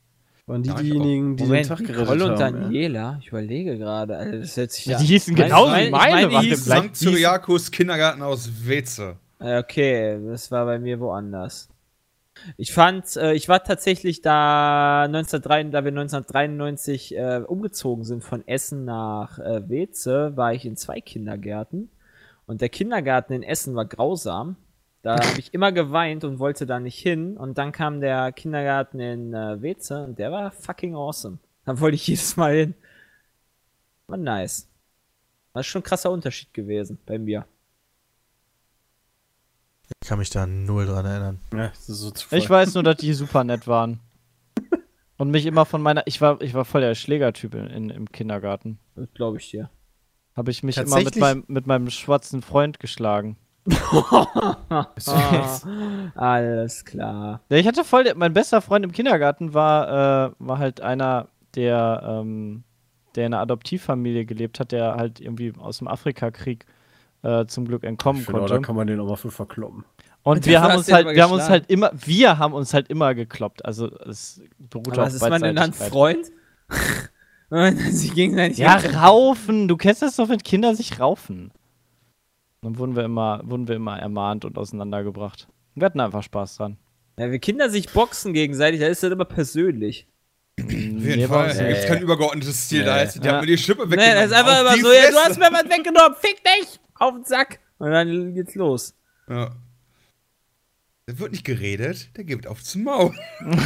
Waren 0.47 0.63
die 0.63 0.69
Ja, 0.69 0.75
diejenigen, 0.75 1.35
die 1.35 1.43
Moment, 1.43 1.65
den 1.65 1.69
Tag 1.69 1.77
gerettet 1.85 1.99
Nicole 2.09 2.23
und 2.25 2.31
haben. 2.41 2.55
ja. 2.55 2.61
Daniela, 2.63 3.17
ich 3.21 3.27
überlege 3.27 3.77
gerade, 3.77 4.17
Alter, 4.17 4.39
das 4.39 4.55
hört 4.57 4.71
sich 4.71 4.85
ja. 4.85 4.97
Die 4.97 5.05
hießen 5.05 5.33
Mein- 5.35 5.43
genauso 5.43 5.71
mein- 5.71 5.81
wie 5.81 5.85
ich 5.87 5.91
meine. 5.91 6.27
meine, 6.27 6.41
die 6.47 6.53
hießen- 6.53 6.87
St. 6.89 6.95
Cyriakus 6.95 7.69
Kindergarten 7.71 8.21
aus 8.21 8.49
Weze. 8.65 9.17
Ja, 9.41 9.59
Okay, 9.59 10.17
das 10.25 10.49
war 10.49 10.65
bei 10.65 10.79
mir 10.79 10.99
woanders. 11.01 11.67
Ich 12.55 12.71
fand, 12.71 13.15
äh, 13.17 13.33
ich 13.33 13.49
war 13.49 13.63
tatsächlich 13.63 14.21
da 14.21 15.07
1903, 15.09 15.63
da 15.65 15.83
wir 15.83 15.91
1993 15.91 17.15
äh, 17.17 17.41
umgezogen 17.45 18.03
sind 18.05 18.23
von 18.23 18.47
Essen 18.47 18.85
nach 18.85 19.39
äh, 19.39 19.67
Weze, 19.67 20.31
war 20.37 20.53
ich 20.53 20.63
in 20.65 20.77
zwei 20.77 21.01
Kindergärten 21.01 21.89
und 22.45 22.61
der 22.61 22.69
Kindergarten 22.69 23.33
in 23.33 23.43
Essen 23.43 23.75
war 23.75 23.85
grausam. 23.85 24.55
Da 25.07 25.25
habe 25.25 25.39
ich 25.39 25.53
immer 25.53 25.71
geweint 25.71 26.25
und 26.25 26.37
wollte 26.37 26.65
da 26.65 26.81
nicht 26.81 26.99
hin 26.99 27.37
und 27.37 27.57
dann 27.57 27.71
kam 27.71 28.01
der 28.01 28.33
Kindergarten 28.33 28.99
in 28.99 29.33
äh, 29.33 29.61
Weze 29.61 30.03
und 30.03 30.19
der 30.19 30.33
war 30.33 30.51
fucking 30.51 30.95
awesome. 30.95 31.37
Da 31.63 31.79
wollte 31.79 31.95
ich 31.95 32.05
jedes 32.07 32.35
Mal 32.35 32.53
hin. 32.57 32.73
War 34.07 34.17
nice. 34.17 34.67
Das 35.53 35.61
ist 35.61 35.67
schon 35.67 35.79
ein 35.79 35.85
krasser 35.85 36.11
Unterschied 36.11 36.53
gewesen 36.53 36.97
bei 37.05 37.17
mir. 37.17 37.45
Ich 40.03 40.09
kann 40.09 40.19
mich 40.19 40.29
da 40.29 40.45
null 40.45 40.85
dran 40.87 41.05
erinnern. 41.05 41.39
Ja, 41.53 41.69
das 41.69 41.87
ist 41.87 41.99
so. 41.99 42.11
Ich 42.31 42.49
weiß 42.49 42.73
nur, 42.73 42.83
dass 42.83 42.97
die 42.97 43.13
super 43.13 43.45
nett 43.45 43.65
waren. 43.65 44.01
Und 45.15 45.31
mich 45.31 45.45
immer 45.45 45.65
von 45.65 45.81
meiner. 45.81 46.05
Ich 46.05 46.19
war, 46.19 46.41
ich 46.41 46.53
war 46.53 46.65
voll 46.65 46.81
der 46.81 46.95
Schlägertyp 46.95 47.55
in, 47.55 47.67
in, 47.67 47.89
im 47.91 48.11
Kindergarten. 48.11 48.77
Das 48.95 49.07
glaube 49.13 49.37
ich 49.37 49.49
dir. 49.51 49.69
Habe 50.35 50.51
ich 50.51 50.63
mich 50.63 50.75
immer 50.75 51.01
mit 51.01 51.15
meinem, 51.15 51.45
mit 51.47 51.65
meinem 51.65 51.89
schwarzen 51.91 52.41
Freund 52.41 52.81
geschlagen. 52.81 53.37
Alles 56.15 56.85
klar. 56.85 57.41
Ja, 57.49 57.57
ich 57.57 57.67
hatte 57.67 57.83
voll. 57.83 58.05
Mein 58.15 58.33
bester 58.33 58.61
Freund 58.61 58.85
im 58.85 58.91
Kindergarten 58.91 59.53
war, 59.53 60.29
äh, 60.29 60.31
war 60.39 60.59
halt 60.59 60.81
einer, 60.81 61.27
der, 61.55 62.03
ähm, 62.05 62.63
der 63.15 63.27
in 63.27 63.33
einer 63.33 63.41
Adoptivfamilie 63.41 64.25
gelebt 64.25 64.59
hat, 64.59 64.71
der 64.71 64.95
halt 64.95 65.19
irgendwie 65.19 65.53
aus 65.59 65.79
dem 65.79 65.87
Afrikakrieg 65.87 66.65
äh, 67.23 67.45
zum 67.45 67.65
Glück 67.65 67.83
entkommen 67.83 68.21
ich 68.21 68.25
finde, 68.25 68.41
konnte. 68.41 68.55
da 68.55 68.61
kann 68.61 68.75
man 68.75 68.87
den 68.87 68.99
auch 68.99 69.07
mal 69.07 69.15
für 69.15 69.31
verkloppen. 69.31 69.85
Und 70.23 70.37
Dafür 70.39 70.51
wir 70.51 70.61
haben 70.61 70.77
uns 70.77 70.91
halt, 70.91 71.07
wir 71.07 71.23
haben 71.23 71.33
uns 71.33 71.49
halt 71.49 71.69
immer, 71.69 71.91
wir 71.93 72.37
haben 72.37 72.53
uns 72.53 72.73
halt 72.73 72.89
immer 72.89 73.15
gekloppt. 73.15 73.65
Also 73.65 73.87
es 73.99 74.41
beruht 74.57 74.93
Aber 74.93 75.03
auf 75.03 75.07
was 75.07 75.13
ist 75.15 75.21
man 75.21 75.41
denn 75.41 75.55
dann. 75.55 75.73
Freund? 75.73 76.27
Wenn 77.49 77.59
man 77.59 77.77
sich 77.77 78.13
gegenseitig 78.13 78.57
Ja, 78.57 78.75
raufen. 78.75 79.67
Du 79.67 79.77
kennst 79.77 80.01
das 80.01 80.17
doch, 80.17 80.27
wenn 80.27 80.39
Kinder 80.39 80.75
sich 80.75 80.99
raufen. 80.99 81.51
Dann 82.61 82.77
wurden 82.77 82.95
wir 82.95 83.03
immer, 83.03 83.41
wurden 83.43 83.67
wir 83.67 83.75
immer 83.75 83.99
ermahnt 83.99 84.43
und 84.45 84.57
auseinandergebracht. 84.57 85.47
Wir 85.75 85.85
hatten 85.85 85.99
einfach 85.99 86.23
Spaß 86.23 86.57
dran. 86.57 86.77
ja, 87.19 87.29
wenn 87.31 87.39
Kinder 87.41 87.69
sich 87.69 87.89
boxen 87.91 88.33
gegenseitig, 88.33 88.79
dann 88.79 88.91
ist 88.91 89.03
das 89.03 89.11
immer 89.11 89.25
persönlich. 89.25 90.07
Auf 90.59 90.71
jeden 90.71 90.97
Nee, 90.97 91.27
Fall. 91.27 91.53
Da 91.55 91.67
gibt 91.67 91.85
kein 91.85 92.01
übergeordnetes 92.01 92.67
Ziel. 92.67 92.83
Da 92.83 92.95
heißt, 92.95 93.15
die 93.21 93.25
Ja. 93.27 93.33
haben 93.33 93.41
mir 93.41 93.45
die 93.47 93.57
Schippe 93.59 93.85
Nee, 93.85 93.91
weggenommen. 93.91 94.15
das 94.15 94.25
ist 94.25 94.33
einfach 94.33 94.59
immer 94.61 94.77
so, 94.77 94.91
ja, 94.91 95.11
du 95.11 95.17
hast 95.17 95.37
mir 95.37 95.51
was 95.51 95.65
weggenommen, 95.65 96.15
fick 96.19 96.41
dich! 96.43 96.79
Auf 96.95 97.13
den 97.13 97.23
Sack! 97.25 97.59
Und 97.77 97.91
dann 97.91 98.33
geht's 98.33 98.55
los. 98.55 98.95
Ja. 99.29 99.51
Da 101.05 101.19
wird 101.19 101.31
nicht 101.31 101.45
geredet, 101.45 102.09
der 102.17 102.23
gibt 102.23 102.47
auf 102.47 102.63
zum 102.63 102.83
Maul. 102.83 103.13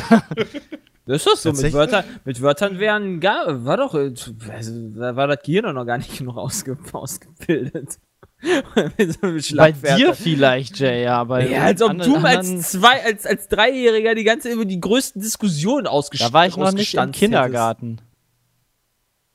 Das 1.07 1.25
ist 1.25 1.27
doch 1.27 1.35
so, 1.35 1.51
mit? 1.63 1.73
Wörtern, 1.73 2.05
mit 2.25 2.41
Wörtern 2.41 2.77
wären 2.77 3.19
gar, 3.19 3.65
war 3.65 3.77
doch, 3.77 3.95
äh, 3.95 4.13
also, 4.49 4.89
da 4.91 5.15
war 5.15 5.27
das 5.27 5.39
Gehirn 5.43 5.73
noch 5.73 5.83
gar 5.85 5.97
nicht 5.97 6.15
genug 6.19 6.37
ausge, 6.37 6.77
ausgebildet. 6.93 7.97
Mit 8.97 9.13
so 9.13 9.27
einem 9.27 9.39
Bei 9.55 9.71
dir 9.71 10.13
vielleicht, 10.15 10.79
Jay, 10.79 11.03
ja. 11.03 11.23
Bei 11.23 11.47
Ja, 11.47 11.63
als 11.63 11.81
ob 11.81 11.91
anderen- 11.91 12.13
du 12.21 12.27
als 12.27 12.71
zwei, 12.71 13.03
als, 13.03 13.25
als 13.25 13.47
Dreijähriger 13.47 14.15
die 14.15 14.23
ganze 14.23 14.49
über 14.51 14.65
die 14.65 14.79
größten 14.79 15.21
Diskussionen 15.21 15.85
ausgestattet 15.87 16.33
Da 16.33 16.37
war 16.37 16.47
ich 16.47 16.57
noch 16.57 16.71
nicht 16.71 16.95
im 16.95 17.11
Kindergarten. 17.11 18.01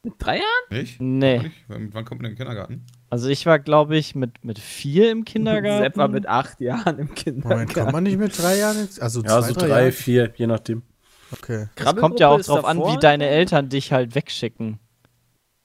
Mit 0.02 0.14
drei 0.18 0.36
Jahren? 0.36 0.44
Nicht? 0.70 1.00
Nee. 1.00 1.38
Nicht? 1.38 1.56
Wann 1.68 1.92
wann 1.92 2.04
kommt 2.04 2.22
man 2.22 2.30
in 2.30 2.36
den 2.36 2.38
Kindergarten? 2.38 2.86
Also 3.10 3.28
ich 3.28 3.44
war, 3.46 3.58
glaube 3.58 3.96
ich, 3.96 4.14
mit, 4.14 4.44
mit 4.44 4.58
vier 4.58 5.10
im 5.10 5.24
Kindergarten. 5.24 5.82
Sepp 5.84 5.96
war 5.96 6.08
mit 6.08 6.26
acht 6.26 6.60
Jahren 6.60 6.98
im 6.98 7.06
Moment, 7.06 7.14
Kindergarten. 7.16 7.72
kommt 7.72 7.92
man 7.92 8.02
nicht 8.04 8.18
mit 8.18 8.36
drei 8.40 8.56
Jahren 8.58 8.78
jetzt? 8.78 9.00
Also 9.02 9.22
Ja, 9.22 9.40
zwei, 9.40 9.48
so 9.48 9.54
drei, 9.54 9.66
drei, 9.68 9.92
vier, 9.92 10.32
je 10.36 10.46
nachdem. 10.46 10.82
Okay. 11.32 11.66
Es 11.74 11.96
kommt 11.96 12.20
ja 12.20 12.28
auch 12.28 12.40
drauf 12.40 12.64
an, 12.64 12.78
davor. 12.78 12.94
wie 12.94 12.98
deine 13.00 13.26
Eltern 13.28 13.68
dich 13.68 13.92
halt 13.92 14.14
wegschicken. 14.14 14.78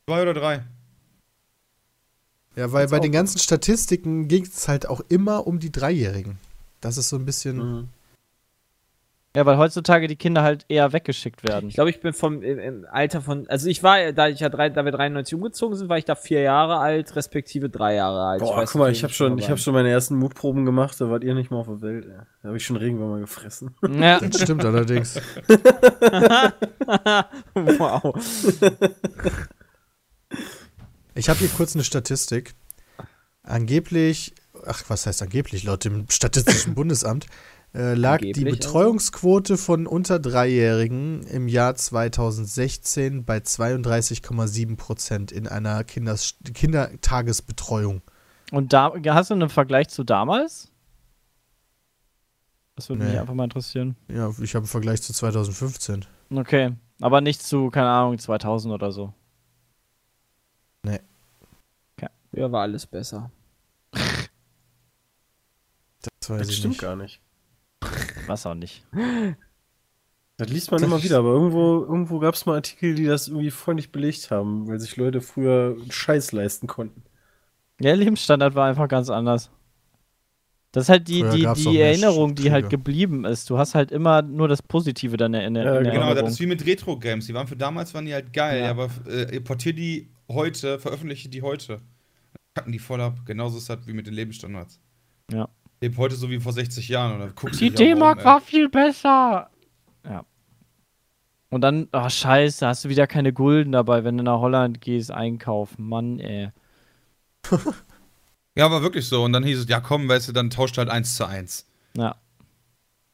Zwei 0.08 0.24
oder 0.24 0.34
drei? 0.34 0.64
Ja, 2.56 2.72
weil 2.72 2.88
bei 2.88 3.00
den 3.00 3.12
ganzen 3.12 3.40
Statistiken 3.40 4.28
ging 4.28 4.44
es 4.44 4.68
halt 4.68 4.88
auch 4.88 5.02
immer 5.08 5.48
um 5.48 5.60
die 5.60 5.72
Dreijährigen. 5.72 6.38
Das 6.82 6.98
ist 6.98 7.10
so 7.10 7.16
ein 7.16 7.26
bisschen. 7.26 7.58
Mhm. 7.58 7.88
Ja, 9.34 9.46
weil 9.46 9.58
heutzutage 9.58 10.08
die 10.08 10.18
Kinder 10.18 10.44
halt 10.44 10.66
eher 10.68 10.92
weggeschickt 10.92 11.48
werden. 11.48 11.70
Ich 11.70 11.76
glaube, 11.76 11.90
ich 11.90 12.02
bin 12.02 12.12
vom 12.12 12.44
im, 12.44 12.86
Alter 12.92 13.22
von, 13.22 13.48
also 13.48 13.70
ich 13.70 13.82
war, 13.82 14.12
da 14.12 14.28
ich 14.28 14.42
ja 14.42 14.50
drei, 14.50 14.68
da 14.68 14.84
wir 14.84 14.92
93 14.92 15.36
umgezogen 15.36 15.78
sind, 15.78 15.88
war 15.88 15.98
ich 15.98 16.04
da 16.04 16.16
vier 16.16 16.42
Jahre 16.42 16.80
alt, 16.80 17.16
respektive 17.16 17.70
drei 17.70 17.96
Jahre 17.96 18.26
alt. 18.26 18.42
Boah, 18.42 18.58
weiß 18.58 18.74
guck 18.74 18.80
mal, 18.80 18.92
ich 18.92 19.04
habe 19.04 19.14
schon, 19.14 19.38
ich 19.38 19.50
hab 19.50 19.58
schon 19.58 19.74
meine 19.74 19.90
ersten 19.90 20.18
Mutproben 20.18 20.66
gemacht, 20.66 21.00
da 21.00 21.10
wart 21.10 21.24
ihr 21.24 21.34
nicht 21.34 21.50
mal 21.50 21.60
auf 21.60 21.68
der 21.68 21.82
Welt. 21.82 22.08
Ey. 22.08 22.26
Da 22.42 22.50
habe 22.50 22.58
ich 22.58 22.66
schon 22.66 22.76
Regenwürmer 22.76 23.20
gefressen. 23.20 23.74
Ja. 23.90 24.20
Das 24.32 24.42
stimmt 24.42 24.66
allerdings. 24.66 25.16
wow. 27.56 28.14
Ich 31.16 31.30
habe 31.30 31.40
hier 31.40 31.50
kurz 31.50 31.76
eine 31.76 31.84
Statistik. 31.84 32.54
Angeblich, 33.44 34.34
ach, 34.66 34.84
was 34.88 35.06
heißt 35.06 35.22
angeblich? 35.22 35.64
Laut 35.64 35.84
dem 35.84 36.10
Statistischen 36.10 36.76
Bundesamt 36.76 37.26
äh, 37.74 37.94
lag 37.96 38.20
die 38.20 38.28
Angeblich 38.28 38.46
also? 38.46 38.56
Betreuungsquote 38.68 39.58
von 39.58 39.88
unter 39.88 40.20
Dreijährigen 40.20 41.24
im 41.28 41.48
Jahr 41.48 41.76
2016 41.76 43.26
bei 43.26 43.38
32,7 43.38 44.78
Prozent 44.78 45.32
in 45.32 45.48
einer 45.48 45.84
Kinders 45.84 46.36
Kindertagesbetreuung. 46.54 48.02
Und 48.52 48.74
da 48.74 48.94
hast 49.08 49.30
du 49.30 49.34
einen 49.34 49.50
Vergleich 49.50 49.90
zu 49.90 50.04
damals? 50.04 50.70
Das 52.76 52.90
würde 52.90 53.04
mich 53.04 53.14
Nee. 53.14 53.20
einfach 53.20 53.34
mal 53.34 53.46
interessieren. 53.46 53.96
Ja, 54.08 54.30
ich 54.42 54.54
habe 54.56 54.64
einen 54.64 54.68
Vergleich 54.68 55.02
zu 55.02 55.14
2015. 55.14 56.06
Okay, 56.36 56.74
aber 57.00 57.22
nicht 57.22 57.42
zu, 57.42 57.70
keine 57.70 57.90
Ahnung, 57.90 58.18
2000 58.18 58.74
oder 58.74 58.92
so. 58.92 59.14
Ja, 62.34 62.52
war 62.52 62.62
alles 62.62 62.86
besser. 62.88 63.32
Das 66.20 66.30
weiß 66.30 66.40
Das 66.40 66.50
ich 66.50 66.58
stimmt 66.58 66.74
nicht. 66.74 66.82
gar 66.82 66.96
nicht. 66.96 67.22
Was 68.28 68.46
auch 68.46 68.54
nicht. 68.56 68.86
Das 70.38 70.50
liest 70.50 70.72
man 70.72 70.82
immer 70.84 71.04
wieder, 71.04 71.20
aber 71.20 71.30
irgendwo, 71.34 71.82
irgendwo 71.84 72.20
gab 72.20 72.34
es 72.36 72.46
mal 72.46 72.56
Artikel, 72.56 72.96
die 72.96 73.06
das 73.06 73.28
irgendwie 73.28 73.52
voll 73.52 73.76
nicht 73.76 73.92
belegt 73.92 74.32
haben, 74.32 74.68
weil 74.68 74.80
sich 74.80 74.96
Leute 74.98 75.22
früher 75.22 75.76
einen 75.80 75.92
Scheiß 75.92 76.32
leisten 76.32 76.68
konnten. 76.68 77.04
Der 77.80 77.96
Lebensstandard 77.96 78.56
war 78.56 78.68
einfach 78.68 78.88
ganz 78.88 79.10
anders. 79.10 79.50
Das 80.72 80.84
ist 80.86 80.90
halt 80.90 81.08
die, 81.10 81.20
Früher 81.22 81.54
die, 81.54 81.64
die 81.64 81.80
Erinnerung, 81.80 82.34
die 82.34 82.52
halt 82.52 82.70
geblieben 82.70 83.26
ist. 83.26 83.50
Du 83.50 83.58
hast 83.58 83.76
halt 83.76 83.92
immer 83.92 84.22
nur 84.22 84.48
das 84.48 84.62
Positive 84.62 85.18
dann 85.18 85.34
in, 85.34 85.42
in 85.42 85.56
Ja, 85.56 85.62
in 85.62 85.66
genau, 85.66 85.80
Genau, 85.80 85.90
Erinnerung. 86.06 86.24
das 86.26 86.34
ist 86.34 86.40
wie 86.40 86.46
mit 86.46 86.66
Retro-Games. 86.66 87.26
Die 87.26 87.34
waren 87.34 87.48
für 87.48 87.58
damals 87.58 87.94
waren 87.94 88.06
die 88.06 88.14
halt 88.14 88.32
geil, 88.32 88.62
Ja. 88.62 88.72
aber 88.72 88.90
äh, 89.08 89.40
portier 89.42 89.74
die 89.74 90.10
heute, 90.30 90.80
veröffentliche 90.80 91.28
die 91.28 91.42
heute. 91.42 91.82
Kacken 92.54 92.72
die 92.72 92.80
voll 92.80 93.02
ab. 93.02 93.20
Genauso 93.26 93.58
ist 93.58 93.70
das 93.70 93.88
wie 93.88 93.94
mit 93.94 94.08
den 94.08 94.14
Lebensstandards. 94.14 94.80
Leb 95.82 95.98
heute 95.98 96.16
so 96.16 96.30
wie 96.30 96.40
vor 96.40 96.54
60 96.54 96.88
Jahren 96.90 97.14
und 97.14 97.20
dann 97.20 97.36
guckst 97.36 97.60
du 97.60 97.66
Die 97.66 97.72
um, 97.72 97.76
D-Mark 97.76 98.24
war 98.24 98.40
viel 98.40 98.70
besser. 98.70 99.50
Ja. 100.06 100.26
Und 101.50 101.62
dann, 101.62 101.88
ach 101.92 102.10
scheiße, 102.10 102.68
hast 102.68 102.86
du 102.86 102.90
wieder 102.90 103.08
keine 103.08 103.34
Gulden 103.34 103.72
dabei, 103.72 104.04
wenn 104.04 104.18
du 104.18 104.24
nach 104.24 104.40
Holland 104.40 104.80
gehst 104.80 105.12
einkaufen. 105.12 105.88
Mann, 105.88 106.20
ey. 106.20 106.52
Ja, 108.54 108.70
war 108.70 108.82
wirklich 108.82 109.08
so. 109.08 109.24
Und 109.24 109.32
dann 109.32 109.46
hieß 109.46 109.60
es, 109.60 109.70
ja 109.70 109.80
komm, 109.80 110.10
weißt 110.10 110.28
du, 110.28 110.34
dann 110.34 110.50
tauscht 110.50 110.78
halt 110.78 110.90
eins 110.90 111.16
zu 111.16 111.26
eins. 111.26 111.72
Ja. 111.96 112.18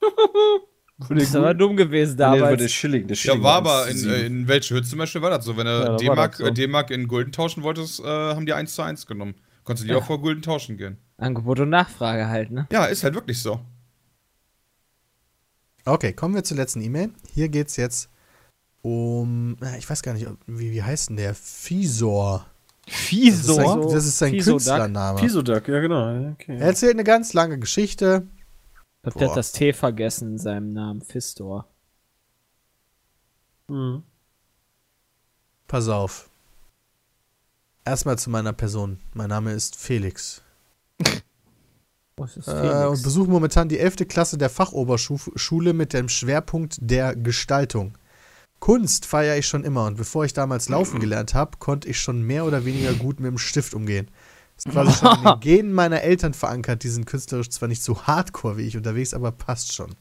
Das 0.99 1.09
ist 1.23 1.35
aber 1.35 1.53
dumm 1.53 1.77
gewesen 1.77 2.13
Nee, 2.13 2.17
das 2.17 2.29
war 2.31 2.37
damals. 2.39 2.61
der 2.61 2.67
Schilling. 2.69 3.07
Der 3.07 3.15
Ja, 3.15 3.21
Schilling 3.21 3.43
war 3.43 3.63
war 3.63 3.83
aber 3.83 3.91
in, 3.91 4.09
in 4.09 4.47
Weltschütz 4.47 4.89
zum 4.89 4.97
Beispiel 4.99 5.21
war 5.21 5.29
das 5.29 5.45
so. 5.45 5.55
Wenn 5.55 5.67
Ja, 5.67 5.83
du 5.83 5.89
war 5.91 5.97
D-Mark 5.97 6.35
so. 6.35 6.49
D-Mark 6.49 6.89
in 6.91 7.07
Gulden 7.07 7.31
tauschen 7.31 7.61
wolltest, 7.63 7.99
äh, 7.99 8.03
haben 8.05 8.45
die 8.47 8.53
eins 8.53 8.73
zu 8.73 8.81
eins 8.81 9.05
genommen. 9.05 9.35
Konntest 9.63 9.83
du 9.83 9.87
die 9.89 9.93
Ja. 9.93 9.99
auch 9.99 10.05
vor 10.05 10.19
Gulden 10.19 10.41
tauschen 10.41 10.75
gehen. 10.77 10.97
Angebot 11.17 11.59
und 11.59 11.69
Nachfrage 11.69 12.27
halt, 12.27 12.49
ne? 12.51 12.67
Ja, 12.71 12.85
ist 12.85 13.03
halt 13.03 13.13
wirklich 13.13 13.39
so. 13.41 13.59
Okay, 15.85 16.13
kommen 16.13 16.35
wir 16.35 16.43
zur 16.43 16.57
letzten 16.57 16.81
E-Mail. 16.81 17.11
Hier 17.33 17.49
geht 17.49 17.67
es 17.67 17.77
jetzt 17.77 18.09
um, 18.81 19.57
ich 19.77 19.89
weiß 19.89 20.01
gar 20.01 20.13
nicht, 20.13 20.27
wie, 20.47 20.71
wie 20.71 20.83
heißt 20.83 21.09
denn 21.09 21.17
der? 21.17 21.33
Fisor. 21.33 22.45
Das 22.85 22.95
ist 22.95 23.01
Fiesor? 23.07 23.55
sein, 23.55 23.81
das 23.93 24.05
ist 24.05 24.17
sein. 24.17 24.37
Künstlername. 24.37 25.19
Pisodak, 25.19 25.67
ja 25.67 25.79
genau. 25.79 26.09
ja, 26.09 26.31
Okay. 26.31 26.55
Er 26.57 26.67
erzählt 26.67 26.93
eine 26.93 27.03
ganz 27.03 27.33
lange 27.33 27.59
Geschichte. 27.59 28.25
Ich 29.07 29.13
glaub, 29.13 29.19
der 29.19 29.29
hat 29.29 29.37
das 29.37 29.51
T 29.51 29.73
vergessen 29.73 30.33
in 30.33 30.37
seinem 30.37 30.73
Namen. 30.73 31.01
Fistor. 31.01 31.67
Mhm. 33.67 34.03
Pass 35.67 35.87
auf. 35.89 36.29
Erstmal 37.85 38.17
zu 38.17 38.29
meiner 38.29 38.53
Person. 38.53 38.99
Mein 39.13 39.29
Name 39.29 39.51
ist 39.53 39.75
Felix. 39.75 40.41
Was 42.17 42.37
ist 42.37 42.47
Äh, 42.47 42.59
Felix? 42.59 42.85
und 42.97 43.03
besuche 43.03 43.29
momentan 43.29 43.69
die 43.69 43.79
11. 43.79 44.07
Klasse 44.07 44.37
der 44.37 44.49
Fachoberschule 44.49 45.73
mit 45.73 45.93
dem 45.93 46.09
Schwerpunkt 46.09 46.77
der 46.81 47.15
Gestaltung. 47.15 47.97
Kunst 48.59 49.05
feiere 49.05 49.37
ich 49.37 49.47
schon 49.47 49.63
immer 49.63 49.85
und 49.85 49.97
bevor 49.97 50.25
ich 50.25 50.33
damals 50.33 50.67
laufen 50.67 50.99
gelernt 50.99 51.33
habe, 51.35 51.57
konnte 51.59 51.87
ich 51.87 51.99
schon 51.99 52.23
mehr 52.23 52.43
oder 52.43 52.65
weniger 52.65 52.93
gut 52.93 53.19
mit 53.19 53.29
dem 53.29 53.37
Stift 53.37 53.75
umgehen. 53.75 54.09
Ist 54.57 54.69
quasi 54.69 54.91
schon 54.93 55.17
in 55.19 55.23
den 55.23 55.39
Genen 55.39 55.73
meiner 55.73 56.01
Eltern 56.01 56.33
verankert. 56.33 56.83
Die 56.83 56.89
sind 56.89 57.05
künstlerisch 57.05 57.49
zwar 57.49 57.69
nicht 57.69 57.83
so 57.83 58.03
hardcore 58.03 58.57
wie 58.57 58.63
ich 58.63 58.75
unterwegs, 58.75 59.13
aber 59.13 59.31
passt 59.31 59.73
schon. 59.73 59.95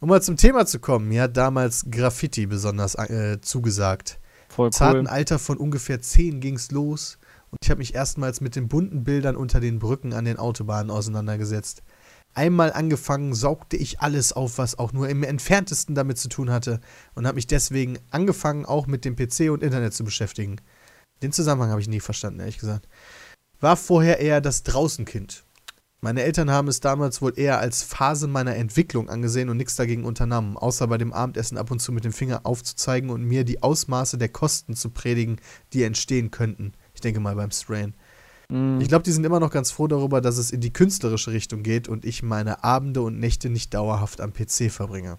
Um 0.00 0.08
mal 0.08 0.22
zum 0.22 0.36
Thema 0.36 0.64
zu 0.64 0.78
kommen, 0.78 1.08
mir 1.08 1.22
hat 1.22 1.36
damals 1.36 1.86
Graffiti 1.90 2.46
besonders 2.46 2.94
äh, 2.94 3.40
zugesagt. 3.40 4.20
Voll 4.48 4.70
zarten 4.70 5.06
cool. 5.06 5.06
Alter 5.08 5.38
von 5.38 5.58
ungefähr 5.58 6.00
10 6.00 6.40
ging's 6.40 6.70
los 6.70 7.18
und 7.50 7.58
ich 7.62 7.70
habe 7.70 7.78
mich 7.78 7.94
erstmals 7.94 8.40
mit 8.40 8.56
den 8.56 8.68
bunten 8.68 9.04
Bildern 9.04 9.36
unter 9.36 9.60
den 9.60 9.78
Brücken 9.78 10.12
an 10.12 10.24
den 10.24 10.38
Autobahnen 10.38 10.90
auseinandergesetzt. 10.90 11.82
Einmal 12.34 12.72
angefangen, 12.72 13.34
saugte 13.34 13.76
ich 13.76 14.00
alles 14.00 14.32
auf, 14.32 14.58
was 14.58 14.78
auch 14.78 14.92
nur 14.92 15.08
im 15.08 15.22
entferntesten 15.24 15.94
damit 15.94 16.18
zu 16.18 16.28
tun 16.28 16.50
hatte 16.50 16.80
und 17.14 17.26
habe 17.26 17.36
mich 17.36 17.46
deswegen 17.46 17.98
angefangen, 18.10 18.64
auch 18.64 18.86
mit 18.86 19.04
dem 19.04 19.16
PC 19.16 19.50
und 19.50 19.62
Internet 19.62 19.94
zu 19.94 20.04
beschäftigen. 20.04 20.60
Den 21.22 21.32
Zusammenhang 21.32 21.70
habe 21.70 21.80
ich 21.80 21.88
nie 21.88 22.00
verstanden, 22.00 22.38
ehrlich 22.40 22.58
gesagt. 22.58 22.86
War 23.60 23.76
vorher 23.76 24.20
eher 24.20 24.40
das 24.40 24.62
Draußenkind. 24.62 25.44
Meine 26.00 26.22
Eltern 26.22 26.50
haben 26.50 26.68
es 26.68 26.78
damals 26.78 27.20
wohl 27.20 27.36
eher 27.36 27.58
als 27.58 27.82
Phase 27.82 28.28
meiner 28.28 28.54
Entwicklung 28.54 29.08
angesehen 29.08 29.48
und 29.48 29.56
nichts 29.56 29.74
dagegen 29.74 30.04
unternommen, 30.04 30.56
außer 30.56 30.86
bei 30.86 30.96
dem 30.96 31.12
Abendessen 31.12 31.58
ab 31.58 31.72
und 31.72 31.80
zu 31.80 31.90
mit 31.90 32.04
dem 32.04 32.12
Finger 32.12 32.42
aufzuzeigen 32.44 33.10
und 33.10 33.24
mir 33.24 33.42
die 33.42 33.64
Ausmaße 33.64 34.16
der 34.16 34.28
Kosten 34.28 34.76
zu 34.76 34.90
predigen, 34.90 35.40
die 35.72 35.82
entstehen 35.82 36.30
könnten. 36.30 36.72
Ich 36.94 37.00
denke 37.00 37.18
mal 37.18 37.34
beim 37.34 37.50
Strain. 37.50 37.94
Mhm. 38.48 38.80
Ich 38.80 38.86
glaube, 38.86 39.02
die 39.02 39.10
sind 39.10 39.26
immer 39.26 39.40
noch 39.40 39.50
ganz 39.50 39.72
froh 39.72 39.88
darüber, 39.88 40.20
dass 40.20 40.38
es 40.38 40.52
in 40.52 40.60
die 40.60 40.72
künstlerische 40.72 41.32
Richtung 41.32 41.64
geht 41.64 41.88
und 41.88 42.04
ich 42.04 42.22
meine 42.22 42.62
Abende 42.62 43.02
und 43.02 43.18
Nächte 43.18 43.50
nicht 43.50 43.74
dauerhaft 43.74 44.20
am 44.20 44.32
PC 44.32 44.70
verbringe. 44.70 45.18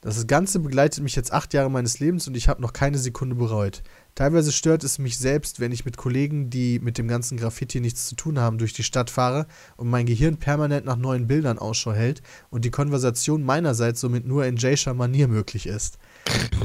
Das 0.00 0.28
Ganze 0.28 0.60
begleitet 0.60 1.02
mich 1.02 1.16
jetzt 1.16 1.32
acht 1.32 1.52
Jahre 1.52 1.70
meines 1.70 1.98
Lebens 1.98 2.28
und 2.28 2.36
ich 2.36 2.48
habe 2.48 2.62
noch 2.62 2.72
keine 2.72 2.98
Sekunde 2.98 3.34
bereut. 3.34 3.82
Teilweise 4.18 4.50
stört 4.50 4.82
es 4.82 4.98
mich 4.98 5.16
selbst, 5.16 5.60
wenn 5.60 5.70
ich 5.70 5.84
mit 5.84 5.96
Kollegen, 5.96 6.50
die 6.50 6.80
mit 6.80 6.98
dem 6.98 7.06
ganzen 7.06 7.38
Graffiti 7.38 7.78
nichts 7.78 8.08
zu 8.08 8.16
tun 8.16 8.40
haben, 8.40 8.58
durch 8.58 8.72
die 8.72 8.82
Stadt 8.82 9.10
fahre 9.10 9.46
und 9.76 9.88
mein 9.88 10.06
Gehirn 10.06 10.38
permanent 10.38 10.84
nach 10.84 10.96
neuen 10.96 11.28
Bildern 11.28 11.56
Ausschau 11.56 11.92
hält 11.92 12.20
und 12.50 12.64
die 12.64 12.72
Konversation 12.72 13.44
meinerseits 13.44 14.00
somit 14.00 14.26
nur 14.26 14.44
in 14.44 14.56
Jayscher 14.56 14.92
Manier 14.92 15.28
möglich 15.28 15.68
ist. 15.68 15.98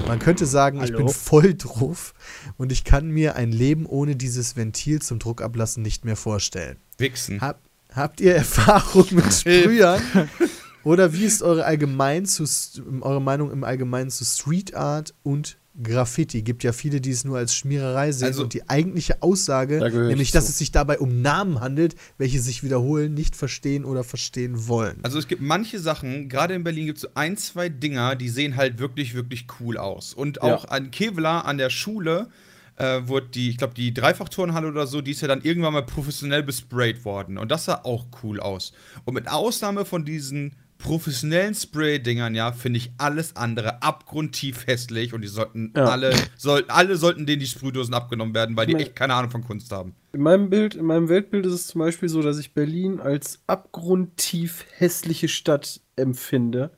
Man 0.08 0.18
könnte 0.18 0.48
sagen, 0.48 0.82
ich 0.82 0.90
bin 0.90 1.02
Hallo? 1.02 1.10
voll 1.10 1.54
drauf 1.54 2.16
und 2.58 2.72
ich 2.72 2.86
kann 2.86 3.10
mir 3.10 3.36
ein 3.36 3.52
Leben 3.52 3.86
ohne 3.86 4.16
dieses 4.16 4.56
Ventil 4.56 5.04
zum 5.04 5.20
Druckablassen 5.20 5.84
nicht 5.84 6.06
mehr 6.06 6.16
vorstellen. 6.16 6.78
Wichsen. 6.98 7.40
Hab, 7.40 7.62
habt 7.94 8.20
ihr 8.20 8.34
Erfahrung 8.34 9.06
mit 9.12 9.32
Sprühern? 9.32 10.02
Oder 10.84 11.14
wie 11.14 11.26
ist 11.26 11.44
eure, 11.44 11.66
allgemein 11.66 12.26
zu, 12.26 12.46
eure 13.02 13.22
Meinung 13.22 13.52
im 13.52 13.64
Allgemeinen 13.64 14.10
zu 14.10 14.26
Street 14.26 14.74
Art 14.74 15.14
und 15.22 15.58
Graffiti? 15.82 16.44
Gibt 16.44 16.64
ja 16.64 16.72
viele, 16.72 17.02
die 17.02 17.10
es 17.10 17.24
nur 17.24 17.38
als 17.38 17.56
Schmiererei 17.56 18.12
sehen 18.12 18.28
Also- 18.28 18.44
und 18.44 18.54
die 18.54 18.70
eigentliche 18.70 19.24
Aussage, 19.24 19.80
Da 19.80 19.90
nämlich, 19.90 20.32
dass 20.32 20.50
es 20.50 20.58
sich 20.58 20.72
dabei 20.72 21.00
um 21.00 21.22
Namen 21.22 21.60
handelt, 21.62 21.96
welche 22.18 22.40
sich 22.40 22.64
wiederholen, 22.64 23.14
nicht 23.14 23.36
verstehen 23.36 23.84
oder 23.86 24.04
verstehen 24.04 24.68
wollen. 24.68 25.00
Also 25.04 25.18
es 25.18 25.28
gibt 25.28 25.42
manche 25.42 25.80
Sachen, 25.80 26.30
gerade 26.30 26.54
in 26.54 26.64
Berlin 26.64 26.86
gibt 26.86 26.98
es 26.98 27.02
so 27.04 27.10
ein, 27.16 27.38
zwei 27.38 27.70
Dinger, 27.70 28.16
die 28.16 28.30
sehen 28.30 28.56
halt 28.56 28.78
wirklich, 28.80 29.16
wirklich 29.16 29.48
cool 29.60 29.78
aus. 29.78 30.14
Und 30.14 30.42
auch 30.42 30.66
an 30.66 30.92
Kevlar 30.92 31.46
an 31.46 31.58
der 31.58 31.70
Schule 31.70 32.28
äh, 32.76 33.02
wurde 33.06 33.28
die, 33.28 33.50
ich 33.50 33.58
glaube, 33.58 33.74
die 33.74 33.94
Dreifachturnhalle 33.94 34.68
oder 34.68 34.88
so, 34.88 35.02
die 35.02 35.12
ist 35.12 35.22
ja 35.22 35.28
dann 35.28 35.42
irgendwann 35.42 35.74
mal 35.74 35.86
professionell 35.86 36.44
besprayt 36.44 37.06
worden. 37.06 37.38
Und 37.38 37.52
das 37.52 37.66
sah 37.66 37.82
auch 37.84 38.06
cool 38.24 38.40
aus. 38.40 38.74
Und 39.06 39.14
mit 39.14 39.28
Ausnahme 39.30 39.86
von 39.86 40.06
diesen 40.06 40.56
professionellen 40.84 41.56
Spray-Dingern, 41.56 42.36
ja, 42.36 42.52
finde 42.52 42.78
ich 42.78 42.92
alles 42.98 43.36
andere 43.36 43.82
abgrundtief 43.82 44.68
hässlich 44.68 45.14
und 45.14 45.22
die 45.22 45.28
sollten 45.30 45.74
Ja. 45.76 45.86
alle, 45.86 46.14
sollten, 46.38 46.70
alle 46.70 46.98
sollten 46.98 47.26
denen 47.26 47.40
die 47.40 47.48
Sprühdosen 47.48 47.94
abgenommen 47.94 48.36
werden, 48.36 48.56
weil 48.58 48.68
die 48.68 48.76
echt 48.76 48.96
keine 48.96 49.16
Ahnung 49.16 49.32
von 49.32 49.44
Kunst 49.44 49.72
haben. 49.72 49.96
In 50.12 50.22
meinem 50.22 50.50
Bild, 50.50 50.76
in 50.76 50.86
meinem 50.86 51.08
Weltbild 51.10 51.46
ist 51.46 51.54
es 51.54 51.68
zum 51.68 51.80
Beispiel 51.80 52.10
so, 52.10 52.22
dass 52.22 52.38
ich 52.38 52.54
Berlin 52.54 53.00
als 53.00 53.42
abgrundtief 53.48 54.66
hässliche 54.78 55.30
Stadt 55.30 55.80
empfinde. 55.96 56.72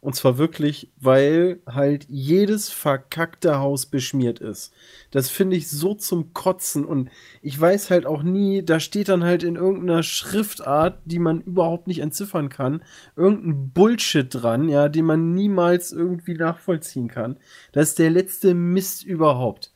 Und 0.00 0.14
zwar 0.14 0.38
wirklich, 0.38 0.90
weil 0.98 1.60
halt 1.66 2.06
jedes 2.08 2.70
verkackte 2.70 3.58
Haus 3.58 3.84
beschmiert 3.84 4.38
ist. 4.38 4.72
Das 5.10 5.28
finde 5.28 5.56
ich 5.56 5.68
so 5.68 5.94
zum 5.94 6.32
Kotzen. 6.32 6.86
Und 6.86 7.10
ich 7.42 7.60
weiß 7.60 7.90
halt 7.90 8.06
auch 8.06 8.22
nie, 8.22 8.64
da 8.64 8.80
steht 8.80 9.10
dann 9.10 9.24
halt 9.24 9.42
in 9.42 9.56
irgendeiner 9.56 10.02
Schriftart, 10.02 11.00
die 11.04 11.18
man 11.18 11.42
überhaupt 11.42 11.86
nicht 11.86 12.00
entziffern 12.00 12.48
kann, 12.48 12.82
irgendein 13.14 13.70
Bullshit 13.72 14.26
dran, 14.30 14.70
ja, 14.70 14.88
den 14.88 15.04
man 15.04 15.32
niemals 15.32 15.92
irgendwie 15.92 16.34
nachvollziehen 16.34 17.08
kann. 17.08 17.36
Das 17.72 17.90
ist 17.90 17.98
der 17.98 18.10
letzte 18.10 18.54
Mist 18.54 19.04
überhaupt. 19.04 19.70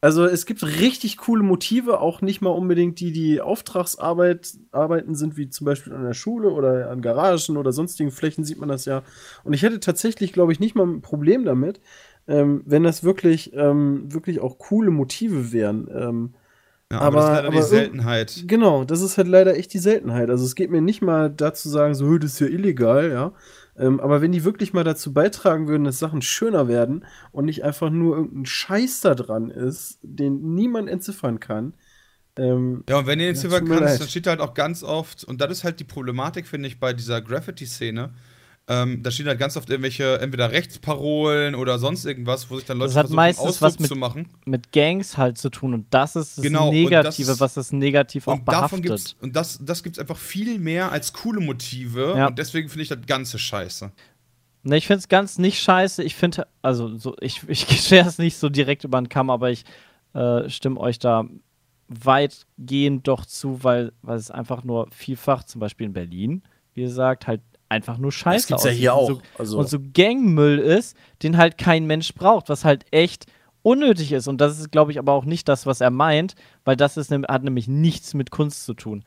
Also 0.00 0.24
es 0.26 0.46
gibt 0.46 0.62
richtig 0.62 1.16
coole 1.16 1.42
Motive, 1.42 2.00
auch 2.00 2.20
nicht 2.22 2.40
mal 2.40 2.50
unbedingt 2.50 3.00
die, 3.00 3.10
die 3.10 3.40
Auftragsarbeit 3.40 4.52
arbeiten 4.70 5.16
sind, 5.16 5.36
wie 5.36 5.50
zum 5.50 5.64
Beispiel 5.64 5.92
an 5.92 6.04
der 6.04 6.14
Schule 6.14 6.50
oder 6.50 6.90
an 6.90 7.02
Garagen 7.02 7.56
oder 7.56 7.72
sonstigen 7.72 8.12
Flächen 8.12 8.44
sieht 8.44 8.58
man 8.60 8.68
das 8.68 8.84
ja. 8.84 9.02
Und 9.42 9.54
ich 9.54 9.62
hätte 9.62 9.80
tatsächlich, 9.80 10.32
glaube 10.32 10.52
ich, 10.52 10.60
nicht 10.60 10.76
mal 10.76 10.86
ein 10.86 11.00
Problem 11.02 11.44
damit, 11.44 11.80
ähm, 12.28 12.62
wenn 12.64 12.84
das 12.84 13.02
wirklich, 13.02 13.52
ähm, 13.54 14.12
wirklich 14.12 14.38
auch 14.40 14.58
coole 14.58 14.90
Motive 14.90 15.52
wären. 15.52 15.88
Ähm, 15.92 16.34
Ja, 16.90 17.00
Aber- 17.00 17.18
aber, 17.18 17.18
das 17.18 17.24
ist 17.26 17.30
leider 17.34 17.48
aber 17.48 17.56
die 17.56 17.62
Seltenheit. 17.64 18.44
Genau, 18.46 18.84
das 18.84 19.02
ist 19.02 19.18
halt 19.18 19.28
leider 19.28 19.54
echt 19.58 19.74
die 19.74 19.78
Seltenheit. 19.78 20.30
Also 20.30 20.46
es 20.46 20.54
geht 20.54 20.70
mir 20.70 20.80
nicht 20.80 21.02
mal 21.02 21.28
dazu 21.28 21.68
sagen, 21.68 21.94
so, 21.94 22.06
"Hö, 22.06 22.18
das 22.18 22.32
ist 22.32 22.40
ja 22.40 22.46
illegal, 22.46 23.10
ja. 23.10 23.32
Ähm, 23.78 24.00
aber 24.00 24.20
wenn 24.20 24.32
die 24.32 24.44
wirklich 24.44 24.72
mal 24.72 24.84
dazu 24.84 25.12
beitragen 25.12 25.68
würden, 25.68 25.84
dass 25.84 25.98
Sachen 25.98 26.20
schöner 26.22 26.68
werden 26.68 27.04
und 27.32 27.44
nicht 27.44 27.64
einfach 27.64 27.90
nur 27.90 28.16
irgendein 28.16 28.46
Scheiß 28.46 29.00
da 29.00 29.14
dran 29.14 29.50
ist, 29.50 29.98
den 30.02 30.54
niemand 30.54 30.88
entziffern 30.88 31.38
kann. 31.40 31.74
Ähm, 32.36 32.84
Ja, 32.88 32.98
und 32.98 33.06
wenn 33.06 33.20
ihr 33.20 33.32
mir 33.32 33.62
kannst, 33.64 34.00
dann 34.00 34.08
steht 34.08 34.26
halt 34.26 34.40
auch 34.40 34.54
ganz 34.54 34.82
oft, 34.82 35.24
und 35.24 35.40
das 35.40 35.50
ist 35.52 35.64
halt 35.64 35.80
die 35.80 35.84
Problematik, 35.84 36.46
finde 36.46 36.68
ich, 36.68 36.80
bei 36.80 36.92
dieser 36.92 37.20
Graffiti-Szene. 37.22 38.14
Ähm, 38.70 39.02
da 39.02 39.10
stehen 39.10 39.26
halt 39.26 39.38
ganz 39.38 39.56
oft 39.56 39.70
irgendwelche, 39.70 40.20
entweder 40.20 40.52
Rechtsparolen 40.52 41.54
oder 41.54 41.78
sonst 41.78 42.04
irgendwas, 42.04 42.50
wo 42.50 42.56
sich 42.56 42.66
dann 42.66 42.76
Leute 42.76 42.88
Das 42.90 42.96
hat 42.96 43.02
versuchen, 43.04 43.16
meistens 43.16 43.62
was 43.62 43.78
mit- 43.78 43.88
zu 43.88 43.96
machen. 43.96 44.28
Mit 44.44 44.72
Gangs 44.72 45.16
halt 45.16 45.38
zu 45.38 45.48
tun 45.48 45.72
und 45.72 45.86
das 45.88 46.16
ist 46.16 46.36
das 46.36 46.42
Genau, 46.42 46.70
Negative, 46.70 47.28
das- 47.28 47.40
was 47.40 47.54
das 47.54 47.72
Negativ 47.72 48.28
auch 48.28 48.34
Und 48.34 48.46
davon 48.46 48.82
behaftet. 48.82 49.06
gibt's, 49.06 49.16
und 49.22 49.34
das, 49.34 49.58
das 49.62 49.82
gibt's 49.82 49.98
einfach 49.98 50.18
viel 50.18 50.58
mehr 50.58 50.92
als 50.92 51.14
coole 51.14 51.40
Motive. 51.40 52.14
Ja. 52.16 52.26
Und 52.26 52.38
deswegen 52.38 52.68
finde 52.68 52.82
ich 52.82 52.88
das 52.90 52.98
Ganze 53.06 53.38
scheiße. 53.38 53.90
Ne, 54.64 54.76
ich 54.76 54.86
finde 54.86 54.98
es 54.98 55.08
ganz 55.08 55.38
nicht 55.38 55.62
scheiße. 55.62 56.02
Ich 56.02 56.14
finde, 56.14 56.46
also 56.60 56.94
so, 56.98 57.16
ich, 57.22 57.40
ich 57.48 57.60
schere 57.80 58.06
es 58.06 58.18
nicht 58.18 58.36
so 58.36 58.50
direkt 58.50 58.84
über 58.84 59.00
den 59.00 59.08
Kamm, 59.08 59.30
aber 59.30 59.50
ich 59.50 59.64
äh, 60.12 60.50
stimme 60.50 60.78
euch 60.78 60.98
da 60.98 61.24
weitgehend 62.02 63.06
doch 63.08 63.24
zu, 63.24 63.62
weil, 63.64 63.92
weil 64.02 64.16
es 64.18 64.30
einfach 64.30 64.64
nur 64.64 64.88
vielfach, 64.90 65.44
zum 65.44 65.60
Beispiel 65.60 65.86
in 65.86 65.92
Berlin, 65.92 66.42
wie 66.74 66.82
gesagt, 66.82 67.26
halt 67.26 67.40
einfach 67.68 67.98
nur 67.98 68.12
scheiße 68.12 68.48
gibt's 68.48 68.64
ja 68.64 68.70
aussieht 68.70 68.80
hier 68.80 68.94
und 68.94 68.98
auch. 68.98 69.08
So, 69.08 69.20
Also- 69.38 69.58
Und 69.58 69.68
so 69.68 69.78
Gangmüll 69.94 70.58
ist, 70.58 70.96
den 71.22 71.36
halt 71.36 71.58
kein 71.58 71.86
Mensch 71.86 72.14
braucht, 72.14 72.48
was 72.48 72.64
halt 72.64 72.86
echt 72.90 73.26
unnötig 73.62 74.12
ist. 74.12 74.28
Und 74.28 74.40
das 74.40 74.58
ist, 74.58 74.70
glaube 74.70 74.90
ich, 74.92 74.98
aber 74.98 75.12
auch 75.12 75.24
nicht 75.24 75.48
das, 75.48 75.66
was 75.66 75.80
er 75.80 75.90
meint, 75.90 76.34
weil 76.64 76.76
das 76.76 76.96
ist, 76.96 77.10
hat 77.10 77.44
nämlich 77.44 77.68
nichts 77.68 78.14
mit 78.14 78.30
Kunst 78.30 78.64
zu 78.64 78.74
tun. 78.74 79.04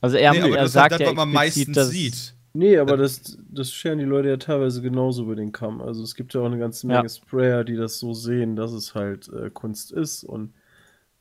Also 0.00 0.16
er, 0.16 0.32
Nee, 0.32 0.40
aber 0.40 0.48
er 0.50 0.56
das 0.62 0.66
ist 0.66 0.72
sagt 0.72 0.90
halt 0.92 1.00
das, 1.00 1.06
ja 1.06 1.06
was 1.08 1.16
man 1.16 1.32
meistens 1.32 1.74
dass, 1.76 1.90
sieht. 1.90 2.34
Nee, 2.56 2.78
aber 2.78 2.96
das, 2.96 3.36
das 3.50 3.72
scheren 3.72 3.98
die 3.98 4.04
Leute 4.04 4.28
ja 4.28 4.36
teilweise 4.36 4.80
genauso 4.80 5.24
über 5.24 5.34
den 5.34 5.50
Kamm. 5.52 5.80
Also 5.80 6.02
es 6.02 6.14
gibt 6.14 6.34
ja 6.34 6.40
auch 6.40 6.46
eine 6.46 6.58
ganze 6.58 6.86
Menge 6.86 7.02
Ja. 7.02 7.08
Sprayer, 7.08 7.64
die 7.64 7.76
das 7.76 7.98
so 7.98 8.14
sehen, 8.14 8.54
dass 8.56 8.72
es 8.72 8.94
halt 8.94 9.28
äh, 9.28 9.50
Kunst 9.50 9.90
ist 9.92 10.22
und 10.24 10.52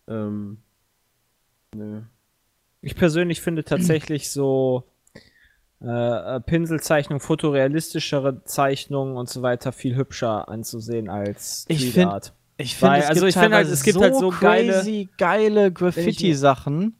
ähm, 0.07 0.57
ne. 1.75 2.07
Ich 2.81 2.95
persönlich 2.95 3.41
finde 3.41 3.63
tatsächlich 3.63 4.29
so 4.29 4.83
äh, 5.83 6.35
äh, 6.35 6.39
Pinselzeichnung, 6.39 7.19
fotorealistischere 7.19 8.43
Zeichnungen 8.45 9.17
und 9.17 9.29
so 9.29 9.41
weiter 9.41 9.71
viel 9.71 9.95
hübscher 9.95 10.47
anzusehen 10.49 11.09
als 11.09 11.65
Ich 11.67 11.79
Street 11.79 11.93
find- 11.93 12.07
Art. 12.11 12.33
Ich 12.57 12.75
finde, 12.75 12.93
also 13.07 13.21
gibt 13.21 13.29
ich 13.29 13.33
finde 13.41 13.55
halt, 13.57 13.67
es 13.67 13.83
gibt 13.83 13.99
halt 13.99 14.15
so 14.15 14.29
geile- 14.29 14.73
crazy, 14.73 15.09
geile 15.17 15.71
Graffiti-Sachen, 15.71 16.95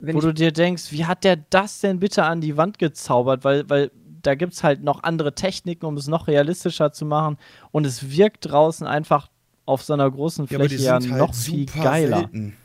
wo 0.00 0.20
du 0.20 0.32
dir 0.32 0.52
denkst, 0.52 0.90
wie 0.90 1.04
hat 1.04 1.22
der 1.24 1.36
das 1.36 1.80
denn 1.80 2.00
bitte 2.00 2.24
an 2.24 2.40
die 2.40 2.56
Wand 2.56 2.78
gezaubert? 2.78 3.44
Weil, 3.44 3.68
weil 3.68 3.90
da 4.22 4.34
gibt 4.34 4.54
es 4.54 4.64
halt 4.64 4.82
noch 4.82 5.02
andere 5.02 5.34
Techniken, 5.34 5.84
um 5.86 5.96
es 5.96 6.08
noch 6.08 6.26
realistischer 6.28 6.92
zu 6.92 7.04
machen. 7.04 7.36
Und 7.72 7.86
es 7.86 8.10
wirkt 8.10 8.50
draußen 8.50 8.86
einfach 8.86 9.28
auf 9.66 9.82
so 9.82 9.92
einer 9.92 10.10
großen 10.10 10.46
Ja, 10.48 10.56
aber 10.58 10.68
die 10.68 10.76
Fläche 10.76 10.84
ja 10.86 10.92
halt 10.94 11.08
noch 11.10 11.34
viel 11.34 11.68
super 11.68 11.82
geiler. 11.84 12.18
selten. 12.20 12.56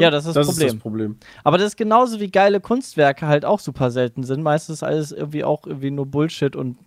Ja, 0.00 0.10
das 0.10 0.26
ist 0.26 0.34
das 0.36 0.46
das 0.46 0.54
Problem. 0.54 0.66
ist 0.68 0.74
das 0.74 0.82
Problem. 0.82 1.16
Aber 1.44 1.58
das 1.58 1.68
ist 1.68 1.76
genauso 1.76 2.20
wie 2.20 2.30
geile 2.30 2.60
Kunstwerke 2.60 3.26
halt 3.26 3.44
auch 3.44 3.60
super 3.60 3.90
selten 3.90 4.22
sind. 4.24 4.42
Meistens 4.42 4.82
alles 4.82 5.12
irgendwie 5.12 5.44
auch 5.44 5.66
irgendwie 5.66 5.90
nur 5.90 6.06
Bullshit 6.06 6.56
und 6.56 6.78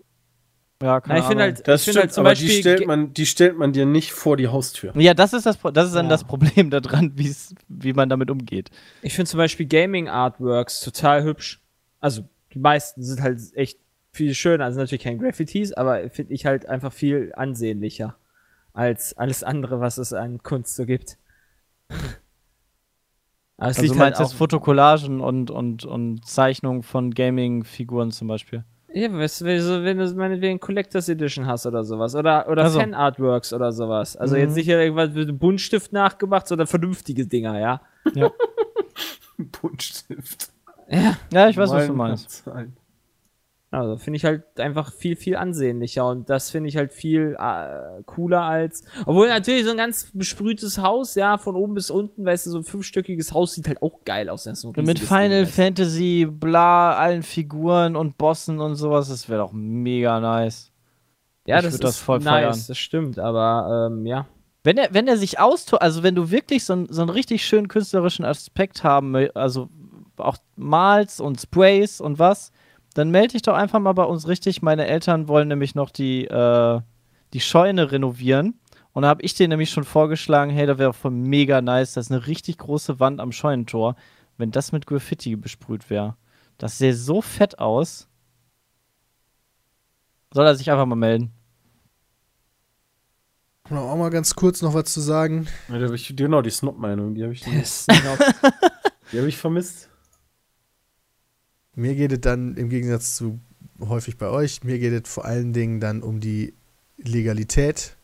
ja, 0.82 1.00
keine 1.00 1.14
Na, 1.14 1.20
ich 1.20 1.28
finde 1.28 1.44
Ahnung. 1.44 1.56
halt, 1.58 1.68
Das 1.68 1.82
ich 1.82 1.86
finde 1.86 2.00
stimmt, 2.00 2.02
halt 2.02 2.14
zum 2.14 2.22
aber 2.22 2.30
Beispiel 2.32 2.48
die 2.50 2.56
stellt, 2.60 2.88
man, 2.88 3.14
die 3.14 3.26
stellt 3.28 3.58
man 3.58 3.72
dir 3.72 3.86
nicht 3.86 4.11
vor 4.14 4.36
die 4.36 4.48
Haustür. 4.48 4.92
Ja, 4.98 5.14
das 5.14 5.32
ist 5.34 5.45
das, 5.45 5.60
das 5.74 5.88
ist 5.88 5.95
dann 5.95 6.06
Ja. 6.08 6.10
das 6.10 6.24
Problem 6.24 6.70
daran, 6.72 7.14
wie 7.68 7.94
man 7.94 8.10
damit 8.10 8.32
umgeht. 8.32 8.72
Ich 9.03 9.14
finde 9.14 9.30
zum 9.30 9.38
Beispiel 9.38 9.68
Gaming 9.68 10.10
Artworks 10.10 10.80
total 10.82 11.24
hübsch. 11.24 11.61
Also, 12.00 12.24
die 12.53 12.60
meisten 12.60 13.03
sind 13.03 13.22
halt 13.22 13.40
echt 13.53 13.78
viel 14.11 14.34
schöner. 14.34 14.66
Also 14.66 14.80
natürlich 14.80 15.03
kein 15.03 15.20
Graffitis, 15.20 15.72
aber 15.72 16.10
finde 16.10 16.34
ich 16.34 16.45
halt 16.48 16.66
einfach 16.66 16.92
viel 16.92 17.32
ansehnlicher 17.36 18.16
als 18.74 19.16
alles 19.16 19.44
andere, 19.44 19.80
was 19.82 19.98
es 20.00 20.14
an 20.14 20.42
Kunst 20.42 20.76
so 20.76 20.86
gibt. 20.88 21.18
Aber 23.62 23.70
es 23.70 23.78
Also 23.78 23.82
liegt 23.84 23.96
du 23.96 24.00
halt 24.00 24.10
meinst 24.16 24.20
jetzt 24.22 24.34
auch, 24.34 24.38
Fotokollagen 24.38 25.22
und, 25.22 25.52
und, 25.52 25.86
und 25.86 26.26
Zeichnungen 26.26 26.82
von 26.82 27.12
Gaming-Figuren 27.12 28.10
zum 28.12 28.28
Beispiel. 28.28 28.64
ja, 28.92 29.14
weißt 29.14 29.42
du, 29.42 29.46
wenn 29.46 29.58
du, 29.60 29.84
wenn 29.84 29.98
du 30.00 30.14
meinetwegen 30.16 30.60
Collectors 30.60 31.08
Edition 31.10 31.46
hast 31.46 31.68
oder 31.68 31.84
sowas. 31.84 32.16
Oder, 32.16 32.50
oder 32.50 32.64
Also. 32.64 32.80
Fan-Artworks 32.80 33.54
oder 33.54 33.72
sowas. 33.72 34.18
Also 34.18 34.36
Mhm. 34.36 34.42
jetzt 34.42 34.56
nicht 34.56 34.68
irgendwas 34.68 35.12
mit 35.12 35.28
einem 35.30 35.38
Buntstift 35.38 35.94
nachgemacht, 35.94 36.48
sondern 36.48 36.66
vernünftige 36.66 37.28
Dinger, 37.28 37.60
ja. 37.60 37.82
Buntstift. 39.38 40.50
Ja. 40.90 41.16
Ja, 41.32 41.50
ich 41.50 41.56
weiß, 41.58 41.70
was 41.70 41.88
du 41.88 41.94
meinst. 41.94 42.44
sein. 42.44 42.74
Also 43.74 43.95
finde 43.95 44.17
ich 44.17 44.25
halt 44.25 44.43
einfach 44.59 44.91
viel, 44.91 45.16
viel 45.16 45.38
ansehnlicher 45.38 46.06
und 46.06 46.30
das 46.30 46.50
finde 46.50 46.67
ich 46.67 46.75
halt 46.75 46.91
viel 46.91 47.38
äh, 47.40 48.03
cooler 48.06 48.41
als. 48.41 48.83
Obwohl 49.06 49.30
natürlich 49.30 49.64
so 49.64 49.72
ein 49.72 49.77
ganz 49.77 50.11
besprühtes 50.14 50.77
Haus, 50.80 51.16
ja, 51.16 51.38
von 51.38 51.56
oben 51.56 51.74
bis 51.74 51.90
unten, 51.90 52.25
weißt 52.25 52.48
du, 52.48 52.50
so 52.51 52.58
ein 52.58 52.64
fünfstöckiges 52.66 53.33
Haus 53.33 53.53
sieht 53.53 53.69
halt 53.69 53.82
auch 53.82 54.03
geil 54.03 54.27
aus. 54.30 54.43
So 54.43 54.74
mit 54.75 55.00
Final 55.00 55.45
Ding. 55.45 55.53
Fantasy, 55.53 56.27
bla, 56.30 56.98
allen 56.98 57.24
Figuren 57.24 57.95
und 57.95 58.17
Bossen 58.17 58.59
und 58.59 58.75
sowas, 58.75 59.08
das 59.08 59.30
wäre 59.30 59.40
doch 59.40 59.53
mega 59.53 60.19
nice. 60.19 60.74
Ja, 61.48 61.59
ich 61.59 61.64
das 61.64 61.74
ist 61.75 61.83
das 61.83 61.98
voll 61.98 62.17
nice, 62.19 62.25
feiern. 62.27 62.59
das 62.67 62.77
stimmt, 62.77 63.19
aber 63.19 63.88
ähm, 63.90 64.06
ja. 64.06 64.27
Wenn 64.64 64.77
er, 64.77 64.93
wenn 64.93 65.08
er 65.08 65.16
sich 65.17 65.40
austobt, 65.40 65.82
also 65.82 66.03
wenn 66.03 66.14
du 66.16 66.30
wirklich 66.30 66.66
so, 66.66 66.74
einen- 66.74 66.91
so 66.91 67.01
einen 67.01 67.09
richtig 67.09 67.45
schönen 67.45 67.69
künstlerischen 67.69 68.25
Aspekt 68.25 68.83
haben 68.83 69.11
möchtest, 69.11 69.38
also 69.38 69.69
auch 70.17 70.38
malst 70.58 71.22
und 71.22 71.40
Sprays 71.41 72.01
und 72.01 72.19
was, 72.19 72.51
dann 72.94 73.11
melde 73.11 73.34
dich 73.34 73.42
doch 73.42 73.53
einfach 73.53 73.80
mal 73.80 73.94
bei 73.94 74.03
uns 74.03 74.28
richtig. 74.28 74.61
Meine 74.61 74.88
Eltern 74.88 75.28
wollen 75.28 75.48
nämlich 75.48 75.76
noch 75.76 75.90
die, 75.90 76.26
äh, 76.26 76.82
die 77.34 77.40
Scheune 77.40 77.92
renovieren. 77.92 78.60
Und 78.94 79.03
da 79.03 79.08
habe 79.08 79.22
ich 79.22 79.34
denen 79.34 79.52
nämlich 79.52 79.70
schon 79.70 79.86
vorgeschlagen, 79.86 80.52
hey, 80.52 80.66
da 80.66 80.78
wäre 80.78 80.94
voll 80.94 81.11
mega 81.11 81.61
nice, 81.61 81.94
das 81.94 82.08
ist 82.08 82.11
eine 82.11 82.28
richtig 82.28 82.58
große 82.58 83.00
Wand 83.00 83.22
am 83.22 83.32
Scheunentor, 83.32 83.95
wenn 84.38 84.52
das 84.52 84.74
mit 84.74 84.86
Graffiti 84.86 85.36
besprüht 85.38 85.90
wäre. 85.90 86.18
Das 86.58 86.78
sähe 86.78 86.94
so 86.94 87.22
fett 87.22 87.60
aus. 87.60 88.10
Soll 90.34 90.45
er 90.45 90.56
sich 90.56 90.70
einfach 90.70 90.86
mal 90.86 90.95
melden. 90.95 91.32
Um 93.70 93.78
auch 93.78 93.95
mal 93.95 94.10
ganz 94.10 94.36
kurz 94.36 94.61
noch 94.61 94.74
was 94.74 94.92
zu 94.92 95.00
sagen. 95.00 95.48
Ja, 95.70 95.80
da 95.80 95.94
ich, 95.94 96.14
genau, 96.16 96.42
die 96.42 96.50
Snob-Meinung, 96.50 97.16
die 97.16 97.24
habe 97.24 97.34
ich, 97.34 97.42
die 99.11 99.20
hab 99.20 99.28
ich 99.28 99.38
vermisst. 99.38 99.91
Mir 101.75 101.95
geht 101.95 102.11
es 102.11 102.22
dann 102.22 102.56
im 102.58 102.69
Gegensatz 102.69 103.16
zu 103.16 103.40
häufig 103.80 104.17
bei 104.17 104.27
euch, 104.27 104.64
mir 104.64 104.77
geht 104.80 105.06
es 105.06 105.11
vor 105.11 105.25
allen 105.25 105.53
Dingen 105.53 105.80
dann 105.80 106.03
um 106.03 106.19
die 106.19 106.53
Legalität. 106.98 107.98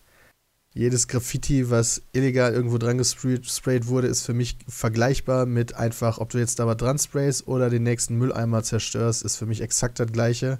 Jedes 0.74 1.08
Graffiti, 1.08 1.70
was 1.70 2.04
illegal 2.14 2.54
irgendwo 2.54 2.78
dran 2.78 2.98
gesprayt 2.98 3.46
sprayt 3.48 3.88
wurde, 3.88 4.08
ist 4.08 4.26
für 4.26 4.34
mich 4.34 4.58
vergleichbar 4.68 5.46
mit 5.46 5.74
einfach, 5.74 6.20
ob 6.20 6.30
du 6.30 6.38
jetzt 6.38 6.60
da 6.60 6.68
was 6.68 6.78
dran 6.78 7.00
sprayst 7.00 7.48
oder 7.48 7.70
den 7.70 7.84
nächsten 7.84 8.16
Mülleimer 8.16 8.64
zerstörst, 8.64 9.24
ist 9.24 9.38
für 9.38 9.48
mich 9.48 9.62
exakt 9.62 10.00
das 10.00 10.12
gleiche. 10.12 10.60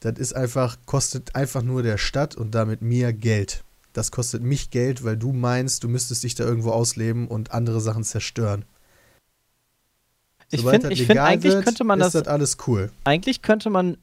Das 0.00 0.18
ist 0.18 0.34
einfach, 0.34 0.78
kostet 0.86 1.34
einfach 1.34 1.62
nur 1.62 1.82
der 1.82 1.98
Stadt 1.98 2.34
und 2.34 2.54
damit 2.54 2.80
mir 2.80 3.12
Geld. 3.12 3.62
Das 3.92 4.10
kostet 4.10 4.42
mich 4.42 4.70
Geld, 4.70 5.04
weil 5.04 5.16
du 5.16 5.32
meinst, 5.32 5.84
du 5.84 5.88
müsstest 5.88 6.22
dich 6.22 6.34
da 6.34 6.44
irgendwo 6.44 6.70
ausleben 6.70 7.28
und 7.28 7.52
andere 7.52 7.80
Sachen 7.80 8.04
zerstören. 8.04 8.64
Ich 10.50 10.62
finde, 10.62 10.94
find, 10.94 11.18
eigentlich 11.18 11.54
wird, 11.54 11.64
könnte 11.64 11.84
man 11.84 11.98
das 11.98 12.12
das 12.12 12.26
alles 12.26 12.56
cool. 12.66 12.90
eigentlich 13.04 13.42
könnte 13.42 13.70
man, 13.70 13.98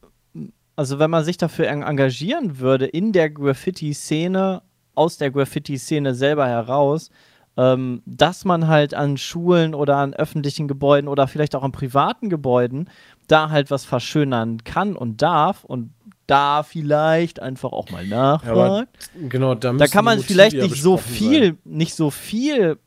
also 0.76 1.00
wenn 1.00 1.10
man 1.10 1.24
sich 1.24 1.38
dafür 1.38 1.68
en- 1.68 1.84
engagieren 1.84 2.60
würde, 2.60 2.86
in 2.86 3.12
der 3.12 3.30
Graffiti-Szene, 3.30 4.62
aus 4.96 5.18
der 5.18 5.32
Graffiti-Szene 5.32 6.16
selber 6.16 6.48
heraus, 6.48 7.10
ähm, 7.58 8.02
dass 8.06 8.46
man 8.46 8.68
halt 8.68 8.94
an 8.94 9.18
Schulen 9.18 9.74
oder 9.74 9.98
an 9.98 10.14
öffentlichen 10.14 10.68
Gebäuden 10.68 11.08
oder 11.08 11.28
vielleicht 11.28 11.56
auch 11.56 11.64
an 11.64 11.72
privaten 11.72 12.30
Gebäuden 12.30 12.90
da 13.28 13.50
halt 13.50 13.72
was 13.72 13.84
verschönern 13.84 14.64
kann 14.64 14.96
und 14.96 15.22
darf 15.22 15.64
und 15.64 15.92
da 16.28 16.62
vielleicht 16.64 17.42
einfach 17.42 17.72
auch 17.72 17.90
mal 17.90 18.06
nachfragt. 18.06 19.10
Genau, 19.30 19.56
da, 19.56 19.74
da 19.74 19.88
kann 19.88 20.06
man 20.06 20.20
vielleicht 20.20 20.56
ja 20.56 20.64
nicht 20.64 20.82
so 20.82 20.98
viel, 20.98 21.46
sein. 21.46 21.58
nicht 21.64 21.96
so 21.96 22.10
viel 22.12 22.78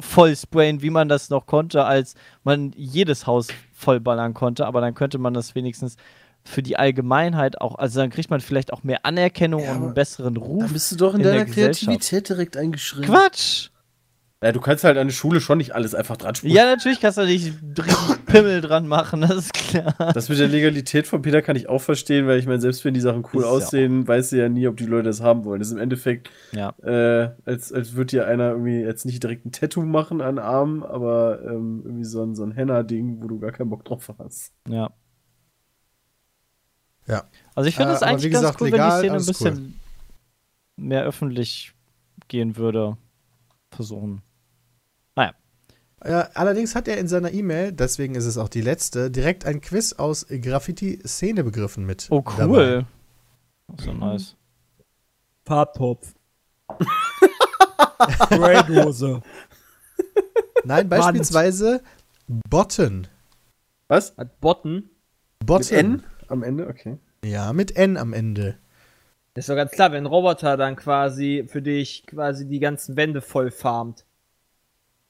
voll 0.00 0.36
sprayen, 0.36 0.82
wie 0.82 0.90
man 0.90 1.08
das 1.08 1.30
noch 1.30 1.46
konnte, 1.46 1.84
als 1.84 2.14
man 2.44 2.72
jedes 2.76 3.26
Haus 3.26 3.48
vollballern 3.72 4.34
konnte, 4.34 4.66
aber 4.66 4.80
dann 4.80 4.94
könnte 4.94 5.18
man 5.18 5.34
das 5.34 5.54
wenigstens 5.54 5.96
für 6.44 6.62
die 6.62 6.76
Allgemeinheit 6.76 7.60
auch, 7.60 7.74
also 7.76 8.00
dann 8.00 8.10
kriegt 8.10 8.30
man 8.30 8.40
vielleicht 8.40 8.72
auch 8.72 8.82
mehr 8.82 9.04
Anerkennung 9.04 9.62
Ja, 9.62 9.72
und 9.72 9.82
einen 9.82 9.94
besseren 9.94 10.36
Ruf. 10.36 10.64
Da 10.66 10.72
bist 10.72 10.92
du 10.92 10.96
doch 10.96 11.14
in, 11.14 11.20
in 11.20 11.26
deiner. 11.26 11.44
Kreativität 11.44 12.28
direkt 12.28 12.56
eingeschränkt. 12.56 13.08
Quatsch! 13.08 13.68
Ja, 14.42 14.52
du 14.52 14.60
kannst 14.60 14.84
halt 14.84 14.96
an 14.96 15.08
der 15.08 15.12
Schule 15.14 15.38
schon 15.38 15.58
nicht 15.58 15.74
alles 15.74 15.94
einfach 15.94 16.16
dran 16.16 16.34
spulen. 16.34 16.54
Ja, 16.54 16.64
natürlich 16.64 16.98
kannst 16.98 17.18
du 17.18 17.26
nicht 17.26 17.52
Pimmel 18.26 18.62
dran 18.62 18.88
machen, 18.88 19.20
das 19.20 19.32
ist 19.32 19.52
klar. 19.52 19.94
Das 20.14 20.30
mit 20.30 20.38
der 20.38 20.48
Legalität 20.48 21.06
von 21.06 21.20
Peter 21.20 21.42
kann 21.42 21.56
ich 21.56 21.68
auch 21.68 21.82
verstehen, 21.82 22.26
weil 22.26 22.38
ich 22.38 22.46
meine, 22.46 22.58
selbst 22.60 22.82
wenn 22.86 22.94
die 22.94 23.00
Sachen 23.02 23.22
cool 23.34 23.42
Ist 23.42 23.46
ja 23.46 23.52
aussehen, 23.52 24.08
weißt 24.08 24.32
du 24.32 24.36
ja 24.38 24.48
nie, 24.48 24.66
ob 24.66 24.78
die 24.78 24.86
Leute 24.86 25.04
das 25.10 25.20
haben 25.20 25.44
wollen. 25.44 25.58
Das 25.58 25.68
ist 25.68 25.74
im 25.74 25.78
Endeffekt, 25.80 26.30
Ja. 26.52 26.70
äh, 26.82 27.32
als, 27.44 27.70
als 27.70 27.92
würde 27.92 28.06
dir 28.12 28.26
einer 28.26 28.52
irgendwie 28.52 28.80
jetzt 28.80 29.04
nicht 29.04 29.22
direkt 29.22 29.44
ein 29.44 29.52
Tattoo 29.52 29.82
machen 29.82 30.22
an 30.22 30.36
den 30.36 30.44
Arm, 30.44 30.84
aber 30.84 31.42
ähm, 31.44 31.82
irgendwie 31.84 32.04
so 32.04 32.22
ein, 32.22 32.34
so 32.34 32.42
ein 32.42 32.52
Henna-Ding, 32.52 33.22
wo 33.22 33.28
du 33.28 33.40
gar 33.40 33.52
keinen 33.52 33.68
Bock 33.68 33.84
drauf 33.84 34.10
hast. 34.18 34.54
Ja. 34.66 34.90
Ja. 37.06 37.24
Also 37.54 37.68
ich 37.68 37.76
finde 37.76 37.92
Äh, 37.92 37.96
es 37.96 38.02
aber 38.02 38.10
eigentlich 38.12 38.24
wie 38.24 38.30
ganz 38.30 38.42
gesagt, 38.42 38.60
cool, 38.62 38.66
wenn 38.68 38.72
die 38.72 38.78
legal, 38.78 38.98
Szene 39.00 39.12
ein 39.16 39.26
bisschen 39.26 39.80
mehr 40.76 41.04
öffentlich 41.04 41.72
gehen 42.28 42.56
würde. 42.56 42.96
Versuchen. 43.70 44.22
Ja, 46.04 46.28
allerdings 46.34 46.74
hat 46.74 46.88
er 46.88 46.96
in 46.96 47.08
seiner 47.08 47.32
E-Mail, 47.32 47.72
deswegen 47.72 48.14
ist 48.14 48.24
es 48.24 48.38
auch 48.38 48.48
die 48.48 48.62
letzte, 48.62 49.10
direkt 49.10 49.44
ein 49.44 49.60
Quiz 49.60 49.92
aus 49.92 50.26
Graffiti-Szenebegriffen 50.28 51.84
mit. 51.84 52.06
Oh, 52.10 52.22
dabei. 52.36 52.44
cool. 52.46 52.86
So 53.78 53.92
nice. 53.92 54.36
Farbtopf. 55.44 56.14
Spraydose. 58.10 59.20
Nein, 60.64 60.88
beispielsweise 60.88 61.82
Botten. 62.48 63.08
Was? 63.88 64.16
Hat 64.16 64.40
Botten. 64.40 64.90
Botten. 65.44 65.92
Mit 65.92 66.02
N 66.02 66.04
am 66.28 66.42
Ende? 66.42 66.68
Okay. 66.68 66.98
Ja, 67.24 67.52
mit 67.52 67.76
N 67.76 67.96
am 67.96 68.12
Ende. 68.12 68.56
Das 69.34 69.44
ist 69.44 69.48
doch 69.48 69.56
ganz 69.56 69.72
klar, 69.72 69.92
wenn 69.92 70.04
ein 70.04 70.06
Roboter 70.06 70.56
dann 70.56 70.76
quasi 70.76 71.44
für 71.46 71.62
dich 71.62 72.06
quasi 72.06 72.46
die 72.46 72.58
ganzen 72.58 72.96
Wände 72.96 73.20
voll 73.20 73.50
farmt. 73.50 74.04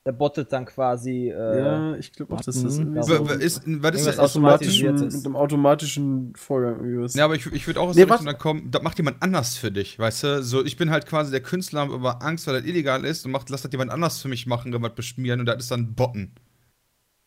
Der 0.07 0.12
bottet 0.12 0.51
dann 0.51 0.65
quasi. 0.65 1.29
Äh, 1.29 1.59
ja, 1.59 1.95
ich 1.97 2.11
glaube 2.12 2.33
auch, 2.35 2.41
dass 2.41 2.62
das 2.62 2.65
Warten. 2.65 2.79
irgendwie 2.79 2.97
Ja, 2.97 3.03
so 3.03 3.27
Wa- 3.27 3.29
wa- 3.29 3.33
ist, 3.35 3.57
was 3.59 3.67
ist 3.67 3.67
Irgendwas 3.67 4.05
das? 4.07 4.19
automatischen, 4.19 4.95
ist. 4.95 5.17
mit 5.17 5.27
einem 5.27 5.37
automatischen 5.37 6.33
Vorgang 6.37 6.77
irgendwie 6.77 7.03
was. 7.03 7.15
Ja, 7.15 7.27
aber 7.27 7.35
ich, 7.35 7.45
ich 7.53 7.67
würde 7.67 7.81
auch 7.81 7.89
aus 7.89 7.97
Nee, 7.97 8.07
der 8.07 8.12
Richtung 8.15 8.27
dann 8.27 8.39
kommen, 8.39 8.70
das 8.70 8.81
macht 8.83 8.97
jemand 8.97 9.23
anders 9.23 9.59
für 9.59 9.70
dich, 9.70 9.99
weißt 9.99 10.23
du? 10.25 10.43
So, 10.43 10.65
ich 10.65 10.79
bin 10.79 10.91
halt 10.91 11.05
quasi 11.05 11.31
der 11.31 11.43
Künstler, 11.43 11.83
hab 11.83 11.91
aber 11.91 12.23
Angst, 12.23 12.47
weil 12.47 12.55
das 12.55 12.65
illegal 12.65 13.05
ist 13.05 13.27
und 13.27 13.33
macht, 13.33 13.51
lass 13.51 13.61
das 13.61 13.70
jemand 13.73 13.91
anders 13.91 14.23
für 14.23 14.29
mich 14.29 14.47
machen, 14.47 14.73
was 14.83 14.95
beschmieren 14.95 15.41
und 15.41 15.47
das 15.47 15.59
ist 15.65 15.70
dann 15.70 15.95
Botten. 15.95 16.33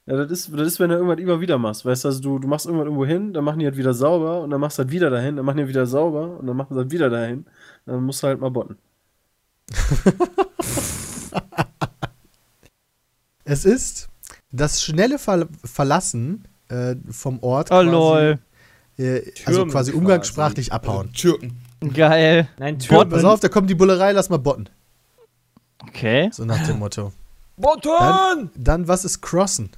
Ja, 0.08 0.18
das 0.18 0.32
ist, 0.32 0.52
das 0.52 0.68
ist, 0.68 0.80
wenn 0.80 0.90
du 0.90 0.96
irgendwas 0.96 1.20
immer 1.20 1.40
wieder 1.42 1.60
machst. 1.60 1.86
Weißt 1.86 2.04
du, 2.04 2.08
also 2.10 2.22
du, 2.22 2.40
du 2.40 2.48
machst 2.48 2.66
irgendwas 2.66 2.86
irgendwo 2.88 3.06
hin, 3.06 3.34
dann 3.34 3.44
machen 3.46 3.60
die 3.60 3.66
halt 3.66 3.78
wieder 3.78 3.94
sauber 3.94 4.42
und 4.42 4.50
dann 4.50 4.60
machst 4.60 4.80
du 4.80 4.82
halt 4.82 4.92
wieder 4.92 5.12
dahin, 5.12 5.36
dann 5.36 5.46
machen 5.46 5.58
die 5.60 5.68
wieder 5.68 5.86
sauber 5.86 6.40
und 6.40 6.48
dann 6.48 6.58
machen 6.58 6.74
sie 6.74 6.80
halt 6.80 6.92
wieder 6.92 7.12
dahin. 7.12 7.46
Dann 7.86 8.04
musst 8.04 8.24
du 8.24 8.28
halt 8.28 8.42
mal 8.42 8.50
botten. 8.50 8.78
Es 13.54 13.66
ist 13.66 14.10
das 14.52 14.82
schnelle 14.84 15.20
Ver 15.20 15.48
Verlassen 15.64 16.48
äh, 16.70 16.96
vom 17.12 17.38
Ort. 17.44 17.72
Oh, 17.72 17.82
lol. 17.82 18.40
Äh, 18.98 19.22
also 19.46 19.62
quasi 19.66 19.72
quasi. 19.72 19.92
umgangssprachlich 19.94 20.74
abhauen. 20.74 21.14
Türken. 21.14 21.62
Geil. 21.94 22.48
Nein, 22.58 22.78
Botten, 22.90 23.12
pass 23.12 23.24
auf, 23.24 23.40
da 23.42 23.50
kommt 23.50 23.70
die 23.70 23.76
Bullerei, 23.76 24.12
lass 24.14 24.30
mal 24.30 24.38
botten. 24.38 24.70
Okay. 25.88 26.30
So 26.32 26.46
nach 26.46 26.66
dem 26.66 26.80
Motto. 26.80 27.12
Button! 27.58 27.92
Dann, 28.00 28.50
dann 28.56 28.88
was 28.88 29.06
ist 29.06 29.22
Crossen? 29.22 29.70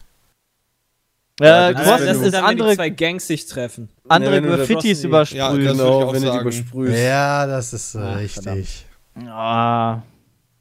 Äh, 1.42 1.74
das 1.74 1.84
Cross, 1.84 1.86
ist, 1.86 2.00
wenn 2.00 2.08
das 2.08 2.18
du- 2.20 2.26
ist 2.28 2.34
dann, 2.34 2.44
wenn 2.46 2.56
die 2.58 2.62
andere, 2.62 2.76
zwei 2.76 2.90
Gangs 2.92 3.28
sich 3.28 3.46
treffen. 3.48 3.90
andere 4.08 4.32
wenn 4.36 4.44
das 4.46 4.58
Graffitis 4.70 5.04
übersprühen. 5.04 5.40
Ja, 5.66 5.72
genau, 5.74 6.04
auch 6.04 6.14
wenn 6.14 6.22
du 6.22 6.32
die 6.32 6.38
übersprühst. 6.38 6.98
Ja, 6.98 7.46
das 7.48 7.74
ist 7.74 7.96
äh, 7.96 7.98
Ah, 8.00 8.14
richtig. 8.14 8.86
Ah. 9.28 10.02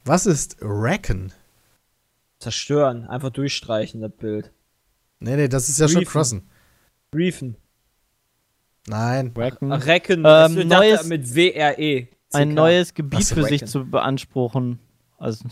Was 0.03 0.25
ist 0.25 0.57
Racken? 0.61 1.31
Zerstören. 2.45 3.07
Einfach 3.07 3.31
durchstreichen, 3.31 4.01
das 4.01 4.11
Bild. 4.11 4.51
Nee, 5.19 5.35
nee, 5.35 5.47
das 5.47 5.67
ist 5.67 5.79
ja 5.79 5.87
schon 5.87 6.01
Briefen. 6.01 6.11
Crossen. 6.11 6.49
Briefen. 7.09 7.57
Nein. 8.87 9.31
Wacken. 9.35 9.71
Recken. 9.71 10.23
Ähm, 10.27 10.67
neues- 10.67 11.07
mit 11.07 11.33
W-R-E. 11.33 12.07
ein 12.33 12.53
neues 12.53 12.93
Gebiet 12.93 13.19
Was, 13.21 13.33
für 13.33 13.43
sich 13.45 13.61
Wacken? 13.61 13.67
zu 13.71 13.85
beanspruchen. 13.89 14.77
Also, 15.17 15.43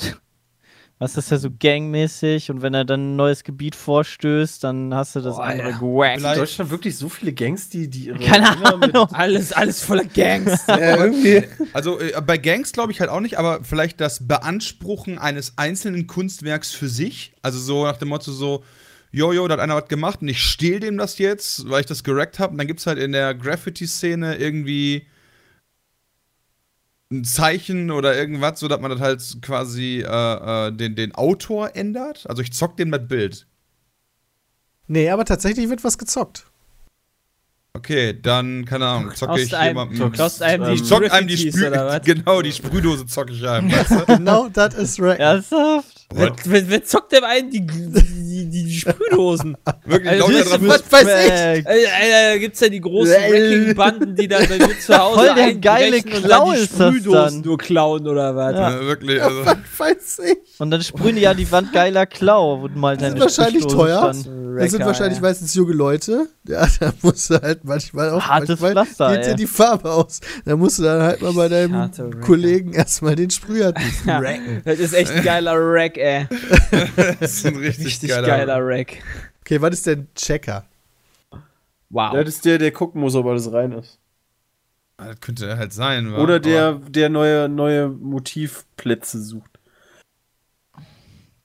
was 1.00 1.18
ist 1.18 1.32
ja 1.32 1.38
so 1.38 1.50
gangmäßig 1.52 2.50
und 2.50 2.62
wenn 2.62 2.74
er 2.74 2.86
dann 2.86 3.14
ein 3.14 3.16
neues 3.16 3.44
Gebiet 3.44 3.76
vorstößt, 3.76 4.64
dann 4.64 4.94
hast 4.94 5.16
du 5.16 5.22
das 5.22 5.36
Boah, 5.36 5.46
andere 5.46 5.72
ja. 5.72 5.78
gewackt. 5.78 6.18
In 6.18 6.24
Deutschland 6.24 6.72
wirklich 6.72 6.98
so 6.98 7.10
viele 7.10 7.34
Gangs, 7.34 7.70
die, 7.70 7.90
die 7.90 8.08
ihre 8.08 8.20
Keine 8.20 8.50
Ahnung. 8.66 9.08
Alles, 9.12 9.52
alles 9.52 9.84
voller 9.84 10.06
Gangs. 10.06 10.62
Ja, 10.68 10.98
irgendwie. 10.98 11.44
Also 11.74 12.00
äh, 12.00 12.20
bei 12.26 12.38
Gangs 12.38 12.72
glaube 12.72 12.92
ich 12.92 13.00
halt 13.00 13.10
auch 13.10 13.20
nicht, 13.20 13.38
aber 13.38 13.64
vielleicht 13.64 14.00
das 14.00 14.28
Beanspruchen 14.28 15.18
eines 15.18 15.58
einzelnen 15.58 16.08
Kunstwerks 16.08 16.72
für 16.72 16.88
sich. 16.88 17.34
Also 17.42 17.60
so 17.60 17.84
nach 17.84 17.98
dem 17.98 18.10
Motto 18.10 18.32
so, 18.32 18.64
jojo, 19.12 19.48
da 19.48 19.54
hat 19.54 19.62
einer 19.62 19.76
was 19.76 19.88
gemacht 19.88 20.22
und 20.22 20.28
ich 20.28 20.42
stehl 20.42 20.80
dem 20.80 20.98
das 20.98 21.18
jetzt, 21.18 21.70
weil 21.70 21.82
ich 21.82 21.86
das 21.86 22.04
gerackt 22.04 22.40
habe. 22.40 22.52
Und 22.52 22.58
dann 22.58 22.68
gibt 22.68 22.80
es 22.80 22.88
halt 22.88 22.98
in 22.98 23.12
der 23.12 23.34
Graffiti-Szene 23.34 24.38
irgendwie 24.38 25.06
ein 27.14 27.24
Zeichen 27.24 27.92
oder 27.92 28.16
irgendwas, 28.16 28.60
so 28.60 28.68
dass 28.68 28.80
man 28.82 28.92
das 28.92 29.00
halt 29.00 29.22
quasi 29.42 30.04
äh, 30.06 30.68
äh, 30.68 30.72
den, 30.72 30.96
den 30.96 31.14
Autor 31.16 31.76
ändert. 31.76 32.26
Also 32.30 32.42
ich 32.42 32.52
zock 32.54 32.78
dem 32.78 32.92
das 32.92 33.08
Bild. 33.08 33.48
Nee, 34.88 35.10
aber 35.10 35.26
tatsächlich 35.26 35.70
wird 35.70 35.84
was 35.84 35.98
gezockt. 35.98 36.46
Okay, 37.76 38.18
dann, 38.22 38.66
keine 38.66 38.86
Ahnung, 38.86 39.16
zocke 39.16 39.42
ich 39.42 39.56
einem- 39.58 39.70
jemandem. 39.78 40.12
klaust 40.12 40.44
einem 40.44 40.66
die 40.66 40.74
ich 40.74 40.84
zock 40.84 41.12
einem 41.12 41.28
die 41.28 41.34
Graffitis 41.36 41.56
Sprüh 41.56 41.68
oder 41.68 41.86
was? 41.88 42.02
Genau, 42.06 42.42
die 42.42 42.52
Sprühdose 42.52 43.06
zocke 43.08 43.34
ich 43.34 43.48
einem, 43.48 43.72
weißt 43.72 43.92
du? 43.92 44.06
Genau, 44.18 44.50
das 44.50 44.76
ist 44.76 45.00
Racken. 45.00 45.22
Ernsthaft? 45.22 46.03
Wer, 46.14 46.32
wer, 46.46 46.70
wer 46.70 46.84
zockt 46.84 47.12
denn 47.12 47.24
einen 47.24 47.50
die, 47.52 47.66
die, 47.66 48.46
die, 48.50 48.64
die 48.66 48.74
Sprühdosen? 48.74 49.58
Wirklich, 49.86 50.10
Also, 50.12 50.28
dran 50.28 50.64
ist- 50.66 50.68
was 50.70 50.92
weiß 50.92 51.08
ich? 51.26 51.32
Äh, 51.32 51.84
äh, 51.84 52.32
da 52.34 52.38
gibt's 52.38 52.60
ja 52.60 52.70
die 52.70 52.82
großen 52.82 53.14
Wrecking-Banden, 53.14 54.16
die 54.16 54.28
dann 54.28 54.48
bei 54.48 54.58
mir 54.58 54.80
zu 54.80 54.98
Hause 54.98 55.20
Voll 55.20 55.36
der 55.36 55.56
geile 55.56 55.96
einbrechen 55.98 56.14
und 56.18 56.24
Klau 56.26 56.46
dann 56.46 56.56
die 56.56 56.62
ist 56.62 56.80
das 56.80 56.88
Sprühdosen 56.90 57.14
dann. 57.14 57.42
nur 57.42 57.58
klauen 57.58 58.08
oder 58.08 58.36
was. 58.36 58.54
Ja. 58.54 58.72
Ja, 58.72 58.82
wirklich, 58.82 59.22
also. 59.22 59.46
Was 59.46 59.58
weiß 59.78 60.20
ich? 60.32 60.60
Und 60.60 60.72
dann 60.72 60.82
sprühen 60.82 61.16
die 61.16 61.22
ja 61.24 61.34
die 61.34 61.52
Wand 61.52 61.74
geiler 61.74 62.06
Klau, 62.06 62.62
wo 62.62 62.68
mal 62.80 62.96
Das 62.98 63.14
ist 63.14 63.20
wahrscheinlich 63.20 63.66
teuer. 63.68 64.14
stand. 64.14 64.30
Das 64.60 64.72
sind 64.72 64.86
wahrscheinlich 64.86 65.20
meistens 65.20 65.54
junge 65.56 65.74
Leute. 65.74 66.28
Ja, 66.48 66.68
da 66.80 66.94
musst 67.02 67.30
du 67.30 67.42
halt 67.42 67.64
manchmal 67.64 68.12
auch. 68.12 68.22
Hartes 68.22 68.60
manchmal 68.60 68.86
Pflaster, 68.86 69.16
geht 69.18 69.26
dir 69.28 69.36
die 69.36 69.48
Farbe 69.48 69.92
aus. 69.92 70.20
Da 70.46 70.56
musst 70.56 70.78
du 70.80 70.84
dann 70.84 71.02
halt 71.02 71.22
mal 71.22 71.34
bei 71.34 71.50
deinem. 71.50 71.90
Kollegen 72.22 72.74
erstmal 72.74 73.16
den 73.16 73.30
Sprüher 73.32 73.74
Ja, 74.06 74.20
racken. 74.20 74.62
das 74.64 74.80
ist 74.80 74.94
echt 74.94 75.12
ein 75.12 75.24
geiler 75.24 75.54
Rack, 75.56 75.98
ey. 76.04 76.28
Das 77.20 77.34
ist 77.34 77.46
ein 77.46 77.56
richtig, 77.56 77.86
Richtig 77.88 78.10
geiler. 78.10 78.28
geiler, 78.28 78.58
Rack. 78.60 78.98
Okay, 79.42 79.62
was 79.62 79.74
ist 79.76 79.88
denn 79.88 80.08
Checker? 80.16 80.66
Wow. 81.90 82.14
Das 82.14 82.28
ist 82.30 82.46
der, 82.46 82.58
der 82.58 82.72
gucken 82.72 83.02
muss, 83.02 83.16
ob 83.16 83.26
alles 83.28 83.52
rein 83.52 83.72
ist. 83.74 84.00
Ah, 84.98 85.08
Das 85.08 85.20
könnte 85.22 85.58
halt 85.58 85.74
sein. 85.74 86.12
wa? 86.12 86.18
Oder 86.20 86.40
der, 86.40 86.74
der 86.74 87.10
neue, 87.10 87.48
neue 87.50 87.88
Motivplätze 87.90 89.22
sucht. 89.22 89.50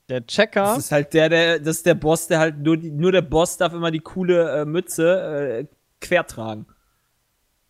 Der 0.08 0.26
Checker. 0.26 0.62
Das 0.62 0.78
ist 0.78 0.92
halt 0.92 1.12
der, 1.12 1.28
der, 1.28 1.58
das 1.58 1.76
ist 1.78 1.86
der 1.86 1.94
Boss, 1.94 2.28
der 2.28 2.38
halt 2.38 2.58
nur, 2.58 2.76
die, 2.78 2.90
nur 2.90 3.12
der 3.12 3.22
Boss 3.22 3.56
darf 3.58 3.74
immer 3.74 3.90
die 3.90 4.00
coole 4.00 4.60
äh, 4.60 4.64
Mütze 4.64 5.60
äh, 5.60 5.66
quer 6.00 6.26
tragen. 6.26 6.66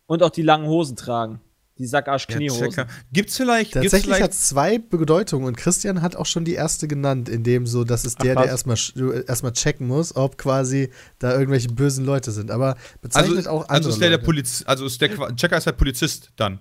Und 0.05 0.23
auch 0.23 0.29
die 0.29 0.41
langen 0.41 0.67
Hosen 0.67 0.95
tragen. 0.95 1.41
Die 1.79 1.83
Ja, 1.83 1.89
Sackarsch-Kniehosen. 1.89 2.69
Checker. 2.71 2.87
Gibt's 3.13 3.37
vielleicht. 3.37 3.71
Gibt's 3.71 3.85
Tatsächlich 3.91 4.03
vielleicht 4.03 4.23
hat 4.23 4.31
es 4.31 4.49
zwei 4.49 4.77
Bedeutungen 4.79 5.45
und 5.47 5.55
Christian 5.55 6.01
hat 6.01 6.15
auch 6.17 6.25
schon 6.25 6.43
die 6.45 6.53
erste 6.53 6.87
genannt, 6.89 7.29
in 7.29 7.43
dem 7.43 7.65
so, 7.65 7.85
das 7.85 8.03
ist 8.05 8.21
der, 8.21 8.37
Ach, 8.37 8.41
der 8.43 8.51
erstmal 8.51 8.75
sch- 8.75 9.27
erstmal 9.27 9.53
checken 9.53 9.87
muss, 9.87 10.13
ob 10.15 10.37
quasi 10.37 10.89
da 11.19 11.31
irgendwelche 11.33 11.69
bösen 11.69 12.05
Leute 12.05 12.31
sind. 12.31 12.51
Aber 12.51 12.75
bezeichnet 13.01 13.37
also, 13.37 13.49
auch 13.49 13.61
andere 13.63 13.73
also 13.77 13.89
ist 13.89 14.01
der, 14.01 14.09
der 14.09 14.17
Leute. 14.17 14.25
Poliz 14.25 14.63
also 14.67 14.85
ist 14.85 14.99
der 14.99 15.09
Qua- 15.09 15.31
Checker 15.35 15.57
ist 15.57 15.65
halt 15.67 15.77
Polizist 15.77 16.31
dann. 16.35 16.59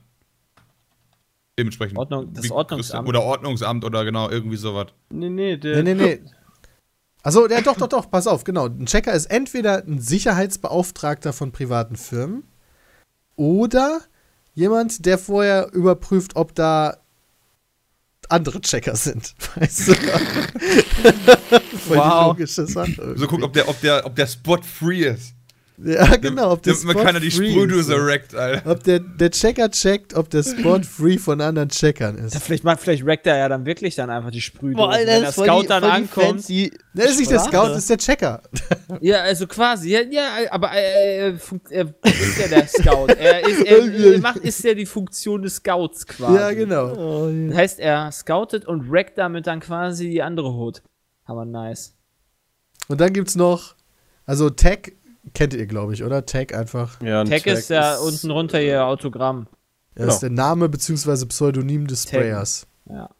Dementsprechend. 1.59 1.99
Ordnung- 1.99 2.33
das 2.33 2.45
Wie- 2.45 2.51
Ordnungsamt. 2.53 3.09
Oder 3.09 3.23
Ordnungsamt 3.23 3.85
oder 3.85 4.05
genau, 4.05 4.31
irgendwie 4.31 4.57
sowas. 4.57 4.87
Nee, 5.11 5.29
nee, 5.29 5.57
der. 5.57 5.83
Nee, 5.83 5.95
nee, 5.95 6.01
nee. 6.21 6.21
Also, 7.25 7.49
ja, 7.49 7.61
doch, 7.61 7.77
doch, 7.77 7.89
doch, 7.89 8.09
pass 8.09 8.29
auf, 8.29 8.45
genau. 8.45 8.67
Ein 8.67 8.87
Checker 8.87 9.13
ist 9.13 9.27
entweder 9.27 9.83
ein 9.85 9.99
Sicherheitsbeauftragter 10.01 11.33
von 11.33 11.51
privaten 11.51 11.97
Firmen 11.97 12.45
oder 13.35 14.01
jemand, 14.59 15.07
der 15.07 15.19
vorher 15.19 15.73
überprüft, 15.73 16.35
ob 16.37 16.55
da 16.55 16.99
andere 18.29 18.61
Checker 18.61 18.97
sind. 18.97 19.35
Weißt 19.55 19.89
du? 19.89 19.95
Voll 19.95 20.11
die 21.61 21.95
Wow. 21.95 22.27
logische 22.27 22.67
Sache. 22.67 22.93
So 22.95 23.03
irgendwie. 23.03 23.27
guckt, 23.29 23.43
ob 23.45 23.53
der, 23.53 23.69
ob 23.69 23.81
der, 23.81 24.05
ob 24.05 24.17
der 24.17 24.27
Spot 24.27 24.59
free 24.63 25.05
ist. 25.07 25.35
Ja, 25.85 26.17
genau, 26.17 26.51
ob 26.53 26.63
der 26.63 26.73
Damit 26.73 26.87
man 26.87 26.97
Spot 26.97 27.05
keiner 27.05 27.21
die 27.21 27.31
Sprühdose 27.31 27.95
rackt, 27.99 28.35
Alter. 28.35 28.69
Ob 28.69 28.83
der, 28.83 28.99
der 28.99 29.31
Checker 29.31 29.71
checkt, 29.71 30.13
ob 30.15 30.29
der 30.29 30.43
Spot 30.43 30.81
free 30.83 31.19
von 31.19 31.41
anderen 31.41 31.69
Checkern 31.69 32.19
Ja, 32.19 32.25
ist. 32.25 32.37
vielleicht, 32.43 32.65
macht- 32.65 32.81
vielleicht 32.81 33.07
rackt 33.07 33.29
er 33.29 33.37
ja 33.39 33.49
dann 33.49 33.65
wirklich 33.65 33.95
dann 33.95 34.11
einfach 34.11 34.33
die 34.33 34.41
Sprühdose. 34.41 34.77
Boah, 34.77 34.91
Alter, 34.91 35.07
Wenn 35.13 35.21
der 35.21 35.33
das 35.33 35.35
Scout 35.37 35.63
die- 35.63 35.67
dann 35.69 35.85
ankommt. 35.85 36.27
fancy 36.27 36.73
Der 36.95 37.05
ist 37.07 37.19
nicht 37.21 37.31
der. 37.31 37.39
Scout, 37.39 37.69
das 37.69 37.79
ist 37.79 37.91
der 37.91 37.99
Checker. 37.99 38.43
Ja, 39.01 39.19
also 39.21 39.47
quasi. 39.47 39.91
Ja, 39.91 40.01
ja 40.11 40.29
aber 40.51 40.73
äh, 40.73 41.29
äh, 41.29 41.37
funkt- 41.39 41.71
er 41.71 41.87
ist 42.03 42.39
ja 42.41 42.49
der 42.49 42.67
Scout. 42.67 43.07
Er 43.17 43.47
ist, 43.49 43.61
er, 43.65 43.95
er 44.15 44.19
macht, 44.19 44.39
ist 44.39 44.65
ja 44.65 44.75
die 44.75 44.87
Funktion 44.87 45.43
des 45.43 45.57
Scouts 45.57 46.07
quasi. 46.09 46.35
Ja, 46.35 46.51
genau. 46.53 47.29
Das 47.51 47.57
heißt, 47.57 47.79
er 47.79 48.11
scoutet 48.11 48.65
und 48.67 48.87
rackt 48.91 49.17
damit 49.17 49.47
dann 49.47 49.61
quasi 49.61 50.11
die 50.11 50.23
andere 50.23 50.53
Hut. 50.55 50.83
Aber 51.25 51.45
nice. 51.45 51.95
Und 52.89 53.01
dann 53.01 53.13
gibt's 53.13 53.37
noch, 53.37 53.75
also 54.27 54.51
Tag 54.51 54.93
kennt 55.35 55.55
ihr, 55.55 55.67
glaube 55.67 55.95
ich, 55.95 56.05
oder? 56.05 56.27
Tag 56.27 56.55
einfach. 56.55 57.01
Ja, 57.03 57.21
ein 57.21 57.31
Tag 57.31 57.47
ist 57.47 57.71
ja 57.71 57.97
unten 57.99 58.31
runter 58.31 58.61
ihr 58.61 58.85
Autogramm. 58.85 59.47
Das 59.95 60.15
ist 60.15 60.21
der 60.21 60.31
Name 60.31 60.69
bzw. 60.69 61.27
Pseudonym 61.27 61.87
des 61.87 62.05
Taggen. 62.05 62.29
Sprayers. 62.29 62.67
Ja. 62.89 63.11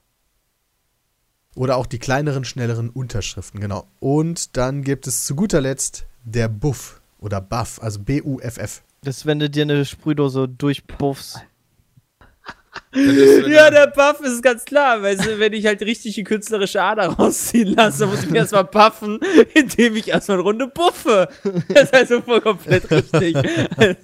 Oder 1.57 1.77
auch 1.77 1.87
die 1.87 1.99
kleineren, 1.99 2.45
schnelleren 2.45 2.89
Unterschriften, 2.89 3.61
genau. 3.61 3.89
Und 3.99 4.57
dann 4.57 4.83
gibt 4.83 5.09
es 5.09 5.27
zu 5.27 5.35
guter 5.35 5.61
Letzt 5.61 6.07
der 6.23 6.49
Buff 6.49 7.01
oder 7.19 7.41
Buff, 7.41 7.83
also 7.83 7.99
B-U-F-F. 8.01 8.83
Das 9.03 9.27
wenn 9.27 9.39
du 9.41 9.51
dir 9.51 9.63
eine 9.63 9.85
Sprühdose 9.85 10.49
durchpuffst. 10.49 11.41
Ja, 12.95 13.71
der- 13.71 13.89
Buff 13.89 14.21
ist 14.21 14.43
ganz 14.43 14.65
klar. 14.65 15.03
Weißt 15.03 15.25
du, 15.25 15.39
wenn 15.39 15.53
ich 15.53 15.67
halt 15.67 15.81
richtig 15.83 16.15
die 16.15 16.25
künstlerische 16.25 16.83
Ader 16.83 17.07
rausziehen 17.19 17.75
lasse, 17.75 18.07
muss 18.07 18.23
ich 18.23 18.31
mich 18.31 18.39
erstmal 18.39 18.65
buffen, 18.65 19.19
indem 19.55 19.97
ich 19.97 20.09
erstmal 20.09 20.37
eine 20.39 20.43
Runde 20.45 20.67
buffe. 20.69 21.29
Das 21.69 21.85
ist 21.85 21.95
also 21.95 22.21
voll 22.23 22.41
komplett 22.41 22.91
richtig. 22.91 23.35
Ja, 23.35 23.95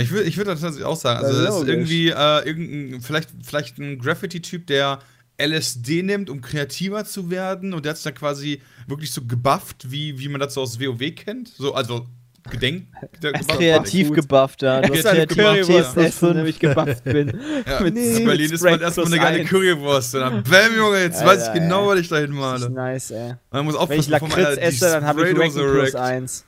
Ich 0.00 0.10
würde 0.10 0.24
ich 0.28 0.36
würd 0.36 0.48
das 0.48 0.60
tatsächlich 0.60 0.84
auch 0.86 0.96
sagen. 0.96 1.24
Also, 1.24 1.42
das 1.44 1.56
ist 1.60 1.68
irgendwie 1.68 2.08
äh, 2.08 2.46
irgendein, 2.46 3.00
vielleicht, 3.00 3.30
vielleicht 3.42 3.78
ein 3.78 3.98
Graffiti-Typ, 3.98 4.66
der 4.66 5.00
LSD 5.40 6.02
nimmt, 6.02 6.28
um 6.30 6.40
kreativer 6.40 7.04
zu 7.04 7.30
werden. 7.30 7.72
Und 7.74 7.84
der 7.84 7.90
hat 7.90 7.96
es 7.96 8.02
dann 8.02 8.14
quasi 8.14 8.60
wirklich 8.86 9.12
so 9.12 9.22
gebufft, 9.24 9.90
wie, 9.90 10.18
wie 10.18 10.28
man 10.28 10.40
das 10.40 10.54
so 10.54 10.60
aus 10.62 10.78
WoW 10.80 11.14
kennt. 11.14 11.48
So, 11.48 11.74
also 11.74 12.06
gebufft 12.48 12.86
Kreativ 13.48 14.12
gebufft, 14.12 14.62
ja. 14.62 14.80
Du 14.80 14.92
hast 14.94 15.02
Kreativität 15.02 15.36
Currywurst 15.66 15.96
essen, 15.96 16.34
wenn 16.36 16.46
ich 16.46 16.58
gebufft 16.58 17.04
bin. 17.04 17.38
Ja, 17.66 17.80
Mit- 17.82 17.96
in 17.96 18.14
mit 18.14 18.24
Berlin 18.24 18.50
ist 18.52 18.60
Sprite 18.60 18.70
man 18.76 18.80
erstmal 18.80 19.06
eine 19.06 19.16
geile 19.18 19.40
eins. 19.40 19.48
Currywurst. 19.50 20.14
Und 20.14 20.20
dann, 20.22 20.42
bam, 20.44 20.76
Junge, 20.76 20.98
jetzt 21.02 21.24
weiß 21.24 21.42
ich 21.42 21.48
Alter, 21.48 21.60
genau, 21.60 21.86
was 21.88 21.98
ich 22.00 22.08
da 22.08 22.16
hin 22.18 22.34
Das 22.34 22.68
nice, 22.70 23.10
ey. 23.10 23.34
Man 23.50 23.64
muss 23.64 23.74
Wenn 23.74 24.00
ich 24.00 24.06
aufpassen, 24.06 24.10
bevor 24.12 24.28
man 24.28 24.38
Lakritz 24.40 24.58
esse, 24.74 24.84
dann 24.90 25.04
habe 25.04 25.28
ich 25.28 25.38
Ranking 25.38 25.52
plus 25.72 25.94
rackt. 25.94 25.96
1. 25.96 26.44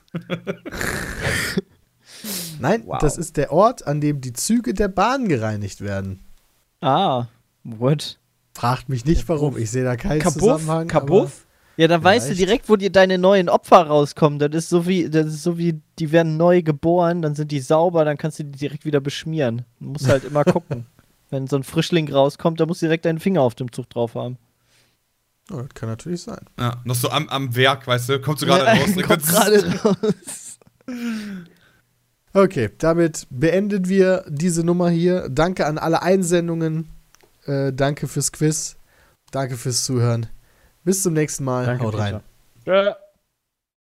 Nein, 2.61 2.83
Wow. 2.87 2.99
das 3.01 3.19
ist 3.19 3.37
der 3.37 3.53
Ort, 3.53 3.87
an 3.87 4.01
dem 4.01 4.21
die 4.21 4.33
Züge 4.33 4.75
der 4.75 4.89
Bahn 4.89 5.29
gereinigt 5.29 5.81
werden. 5.81 6.21
Ah, 6.81 7.27
what? 7.65 8.19
Fragt 8.55 8.89
mich 8.89 9.05
nicht 9.05 9.29
warum, 9.29 9.57
ich 9.57 9.71
sehe 9.71 9.83
da 9.85 9.97
keinen 9.97 10.21
Kabuff? 10.21 10.41
Zusammenhang. 10.61 10.87
Kabuff? 10.89 11.47
Ja, 11.77 11.89
dann 11.89 12.05
weißt 12.05 12.27
du 12.27 12.35
Vielleicht. 12.35 12.49
direkt, 12.49 12.69
wo 12.69 12.77
dir 12.77 12.91
deine 12.91 13.17
neuen 13.19 13.49
Opfer 13.49 13.87
rauskommen. 13.87 14.39
Das 14.39 14.51
ist 14.53 14.69
so 14.69 14.87
wie, 14.87 15.09
das 15.09 15.27
ist 15.27 15.43
so 15.43 15.57
wie, 15.57 15.81
die 15.99 16.13
werden 16.13 16.37
neu 16.37 16.63
geboren, 16.63 17.23
dann 17.23 17.35
sind 17.35 17.51
die 17.51 17.61
sauber, 17.61 18.05
dann 18.05 18.19
kannst 18.19 18.39
du 18.39 18.45
die 18.45 18.59
direkt 18.59 18.85
wieder 18.85 19.01
beschmieren. 19.01 19.63
Du 19.81 19.91
musst 19.91 20.07
halt 20.09 20.25
immer 20.25 20.45
gucken. 20.45 20.87
Wenn 21.31 21.47
so 21.47 21.57
ein 21.57 21.63
Frischling 21.63 22.13
rauskommt, 22.13 22.61
dann 22.61 22.69
musst 22.69 22.83
du 22.83 22.87
direkt 22.87 23.07
deinen 23.07 23.21
Finger 23.21 23.41
auf 23.41 23.55
dem 23.55 23.73
Zug 23.73 23.89
drauf 23.89 24.15
haben. 24.15 24.37
Oh, 25.51 25.57
das 25.57 25.69
kann 25.75 25.89
natürlich 25.89 26.23
sein. 26.23 26.45
Ja, 26.59 26.81
noch 26.85 26.95
so 26.95 27.09
am, 27.11 27.29
am 27.31 27.57
Werk, 27.57 27.87
weißt 27.87 28.09
du, 28.11 28.21
kommt 28.21 28.39
so 28.39 28.47
gerade 28.47 28.65
Ja, 28.65 28.73
raus. 28.75 28.91
kommt 29.07 29.27
gerade 29.27 29.81
raus. 29.85 30.59
Okay, 32.35 32.71
damit 32.79 33.27
beenden 33.31 33.89
wir 33.89 34.25
diese 34.29 34.65
Nummer 34.65 34.91
hier. 34.91 35.29
Danke 35.31 35.67
an 35.67 35.79
alle 35.79 36.03
Einsendungen. 36.03 36.89
Äh, 37.47 37.73
danke 37.73 38.09
fürs 38.09 38.31
Quiz. 38.33 38.77
Danke 39.31 39.57
fürs 39.57 39.85
Zuhören. 39.85 40.27
Bis 40.85 41.03
zum 41.03 41.15
nächsten 41.15 41.45
Mal. 41.45 41.67
Danke, 41.67 41.85
Haut 41.85 41.99
rein. 41.99 42.21
Peter. 42.65 42.85
Ja. 42.85 42.97